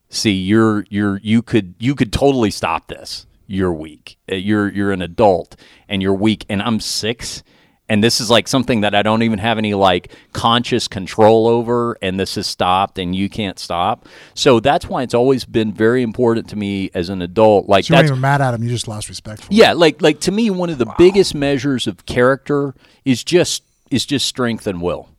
See, 0.10 0.34
you're 0.34 0.86
you're 0.90 1.20
you 1.24 1.42
could 1.42 1.76
you 1.80 1.96
could 1.96 2.12
totally 2.12 2.52
stop 2.52 2.88
this. 2.88 3.26
You're 3.48 3.74
weak. 3.74 4.18
Uh, 4.32 4.36
You're 4.36 4.72
you're 4.72 4.92
an 4.92 5.02
adult 5.02 5.56
and 5.90 6.02
you're 6.02 6.14
weak. 6.14 6.46
And 6.50 6.62
I'm 6.62 6.80
six, 6.80 7.44
and 7.90 8.04
this 8.04 8.22
is 8.22 8.30
like 8.30 8.48
something 8.48 8.82
that 8.82 8.96
I 8.96 9.02
don't 9.02 9.22
even 9.24 9.40
have 9.40 9.58
any 9.58 9.74
like 9.74 10.12
conscious 10.32 10.88
control 10.88 11.48
over. 11.48 11.98
And 12.02 12.20
this 12.20 12.36
has 12.36 12.48
stopped, 12.48 12.98
and 12.98 13.16
you 13.16 13.30
can't 13.30 13.60
stop. 13.60 14.08
So 14.34 14.60
that's 14.60 14.86
why 14.88 15.04
it's 15.04 15.14
always 15.14 15.46
been 15.46 15.74
very 15.74 16.02
important 16.04 16.48
to 16.50 16.56
me 16.56 16.90
as 16.94 17.10
an 17.10 17.22
adult. 17.22 17.68
Like 17.68 17.86
So 17.86 17.94
you 17.94 17.98
weren't 17.98 18.04
that's 18.06 18.12
even 18.12 18.22
mad 18.22 18.42
at 18.42 18.54
him. 18.54 18.64
You 18.64 18.70
just 18.70 18.88
lost 18.88 19.10
respect 19.10 19.42
for 19.44 19.52
him. 19.52 19.58
yeah, 19.58 19.74
like 19.74 20.02
like 20.02 20.20
to 20.22 20.32
me, 20.32 20.50
one 20.50 20.70
of 20.70 20.78
the 20.78 20.92
biggest 20.98 21.36
measures 21.36 21.86
of 21.86 22.06
character 22.06 22.74
is 23.06 23.24
just 23.24 23.64
is 23.92 24.06
just 24.06 24.26
strength 24.28 24.66
and 24.66 24.82
will. 24.82 25.10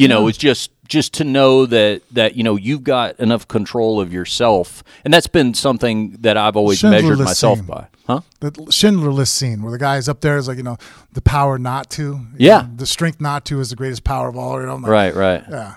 You 0.00 0.08
know, 0.08 0.26
it's 0.28 0.38
just 0.38 0.70
just 0.88 1.14
to 1.14 1.24
know 1.24 1.66
that 1.66 2.02
that 2.12 2.36
you 2.36 2.42
know 2.42 2.56
you've 2.56 2.84
got 2.84 3.18
enough 3.20 3.46
control 3.46 4.00
of 4.00 4.12
yourself, 4.12 4.82
and 5.04 5.14
that's 5.14 5.26
been 5.28 5.54
something 5.54 6.12
that 6.20 6.36
I've 6.36 6.56
always 6.56 6.78
Schindler 6.78 7.02
measured 7.02 7.18
myself 7.18 7.58
scene. 7.58 7.66
by. 7.66 7.86
Huh? 8.06 8.20
The 8.40 8.66
Schindler 8.70 9.12
List 9.12 9.36
scene 9.36 9.62
where 9.62 9.70
the 9.70 9.78
guy 9.78 9.96
is 9.96 10.08
up 10.08 10.20
there 10.20 10.36
is 10.36 10.48
like, 10.48 10.56
you 10.56 10.64
know, 10.64 10.78
the 11.12 11.20
power 11.20 11.58
not 11.58 11.90
to. 11.90 12.20
Yeah. 12.36 12.66
the 12.74 12.86
strength 12.86 13.20
not 13.20 13.44
to 13.46 13.60
is 13.60 13.70
the 13.70 13.76
greatest 13.76 14.02
power 14.02 14.28
of 14.28 14.36
all. 14.36 14.60
You 14.60 14.66
know, 14.66 14.76
like, 14.76 14.90
Right, 14.90 15.14
right. 15.14 15.44
Yeah. 15.48 15.76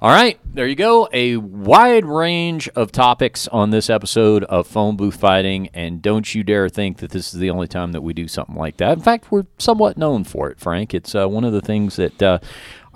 All 0.00 0.10
right, 0.10 0.38
there 0.54 0.68
you 0.68 0.76
go. 0.76 1.08
A 1.12 1.38
wide 1.38 2.04
range 2.04 2.68
of 2.76 2.92
topics 2.92 3.48
on 3.48 3.70
this 3.70 3.90
episode 3.90 4.44
of 4.44 4.68
Phone 4.68 4.96
Booth 4.96 5.16
Fighting, 5.16 5.70
and 5.74 6.00
don't 6.00 6.32
you 6.32 6.44
dare 6.44 6.68
think 6.68 6.98
that 6.98 7.10
this 7.10 7.34
is 7.34 7.40
the 7.40 7.50
only 7.50 7.66
time 7.66 7.90
that 7.90 8.02
we 8.02 8.12
do 8.12 8.28
something 8.28 8.54
like 8.54 8.76
that. 8.76 8.92
In 8.92 9.02
fact, 9.02 9.32
we're 9.32 9.46
somewhat 9.58 9.98
known 9.98 10.22
for 10.22 10.50
it, 10.50 10.60
Frank. 10.60 10.94
It's 10.94 11.16
uh, 11.16 11.26
one 11.26 11.42
of 11.42 11.52
the 11.52 11.60
things 11.60 11.96
that 11.96 12.22
uh, 12.22 12.38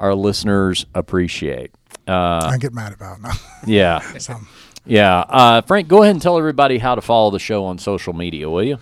our 0.02 0.14
listeners 0.14 0.84
appreciate. 0.94 1.70
Uh, 2.06 2.40
I 2.52 2.58
get 2.58 2.74
mad 2.74 2.92
about 2.92 3.22
now. 3.22 3.32
yeah, 3.66 4.00
Some- 4.18 4.48
yeah. 4.84 5.20
Uh, 5.20 5.60
Frank, 5.62 5.86
go 5.88 6.02
ahead 6.02 6.16
and 6.16 6.20
tell 6.20 6.36
everybody 6.36 6.78
how 6.78 6.96
to 6.96 7.00
follow 7.00 7.30
the 7.30 7.38
show 7.38 7.64
on 7.64 7.78
social 7.78 8.12
media, 8.12 8.50
will 8.50 8.64
you? 8.64 8.78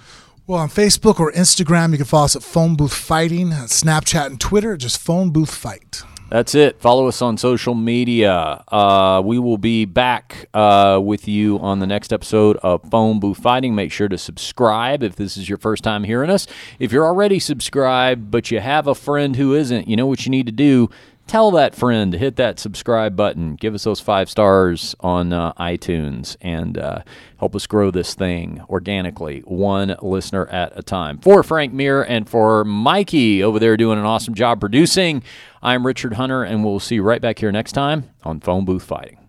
Well, 0.47 0.59
on 0.59 0.71
Facebook 0.71 1.21
or 1.21 1.31
Instagram, 1.33 1.93
you 1.93 1.99
can 1.99 2.07
follow 2.07 2.25
us 2.25 2.35
at 2.35 2.43
Phone 2.43 2.75
Booth 2.75 2.95
Fighting, 2.95 3.51
Snapchat 3.51 4.27
and 4.27 4.41
Twitter, 4.41 4.77
just 4.77 4.99
Phone 4.99 5.31
Booth 5.31 5.55
Fight. 5.55 6.03
That's 6.31 6.55
it. 6.55 6.81
Follow 6.81 7.09
us 7.09 7.23
on 7.23 7.37
social 7.39 7.75
media. 7.75 8.63
Uh, 8.69 9.21
we 9.25 9.41
will 9.41 9.59
be 9.59 9.85
back 9.85 10.49
uh, 10.55 11.01
with 11.03 11.27
you 11.27 11.59
on 11.59 11.81
the 11.81 11.89
next 11.89 12.13
episode 12.13 12.57
of 12.59 12.89
Phone 12.89 13.19
Booth 13.19 13.39
Fighting. 13.39 13.75
Make 13.75 13.91
sure 13.91 14.07
to 14.09 14.17
subscribe 14.17 15.03
if 15.03 15.17
this 15.17 15.37
is 15.37 15.49
your 15.49 15.59
first 15.59 15.83
time 15.83 16.05
hearing 16.05 16.31
us. 16.31 16.47
If 16.79 16.93
you're 16.93 17.05
already 17.05 17.41
subscribed, 17.41 18.31
but 18.31 18.53
you 18.53 18.61
have 18.61 18.87
a 18.87 18.95
friend 18.95 19.35
who 19.35 19.55
isn't, 19.55 19.89
you 19.89 19.97
know 19.97 20.07
what 20.07 20.25
you 20.25 20.31
need 20.31 20.47
to 20.47 20.53
do. 20.53 20.89
Tell 21.31 21.53
that 21.53 21.77
friend 21.77 22.11
to 22.11 22.19
hit 22.19 22.35
that 22.37 22.59
subscribe 22.59 23.15
button. 23.15 23.55
Give 23.55 23.73
us 23.73 23.85
those 23.85 24.01
five 24.01 24.29
stars 24.29 24.97
on 24.99 25.33
uh, 25.33 25.53
iTunes 25.53 26.37
and 26.41 26.77
uh, 26.77 27.03
help 27.39 27.55
us 27.55 27.69
grow 27.69 27.93
this 27.93 28.15
thing 28.15 28.61
organically, 28.69 29.43
one 29.45 29.95
listener 30.03 30.49
at 30.49 30.77
a 30.77 30.83
time. 30.83 31.19
For 31.19 31.45
Frank 31.45 31.73
Mir 31.73 32.03
and 32.03 32.29
for 32.29 32.65
Mikey 32.65 33.45
over 33.45 33.61
there 33.61 33.77
doing 33.77 34.01
an 34.01 34.05
awesome 34.05 34.35
job 34.35 34.59
producing, 34.59 35.23
I'm 35.63 35.87
Richard 35.87 36.15
Hunter, 36.15 36.43
and 36.43 36.65
we'll 36.65 36.81
see 36.81 36.97
you 36.97 37.05
right 37.05 37.23
back 37.23 37.39
here 37.39 37.53
next 37.53 37.75
time 37.75 38.11
on 38.25 38.41
Phone 38.41 38.65
Booth 38.65 38.83
Fighting. 38.83 39.20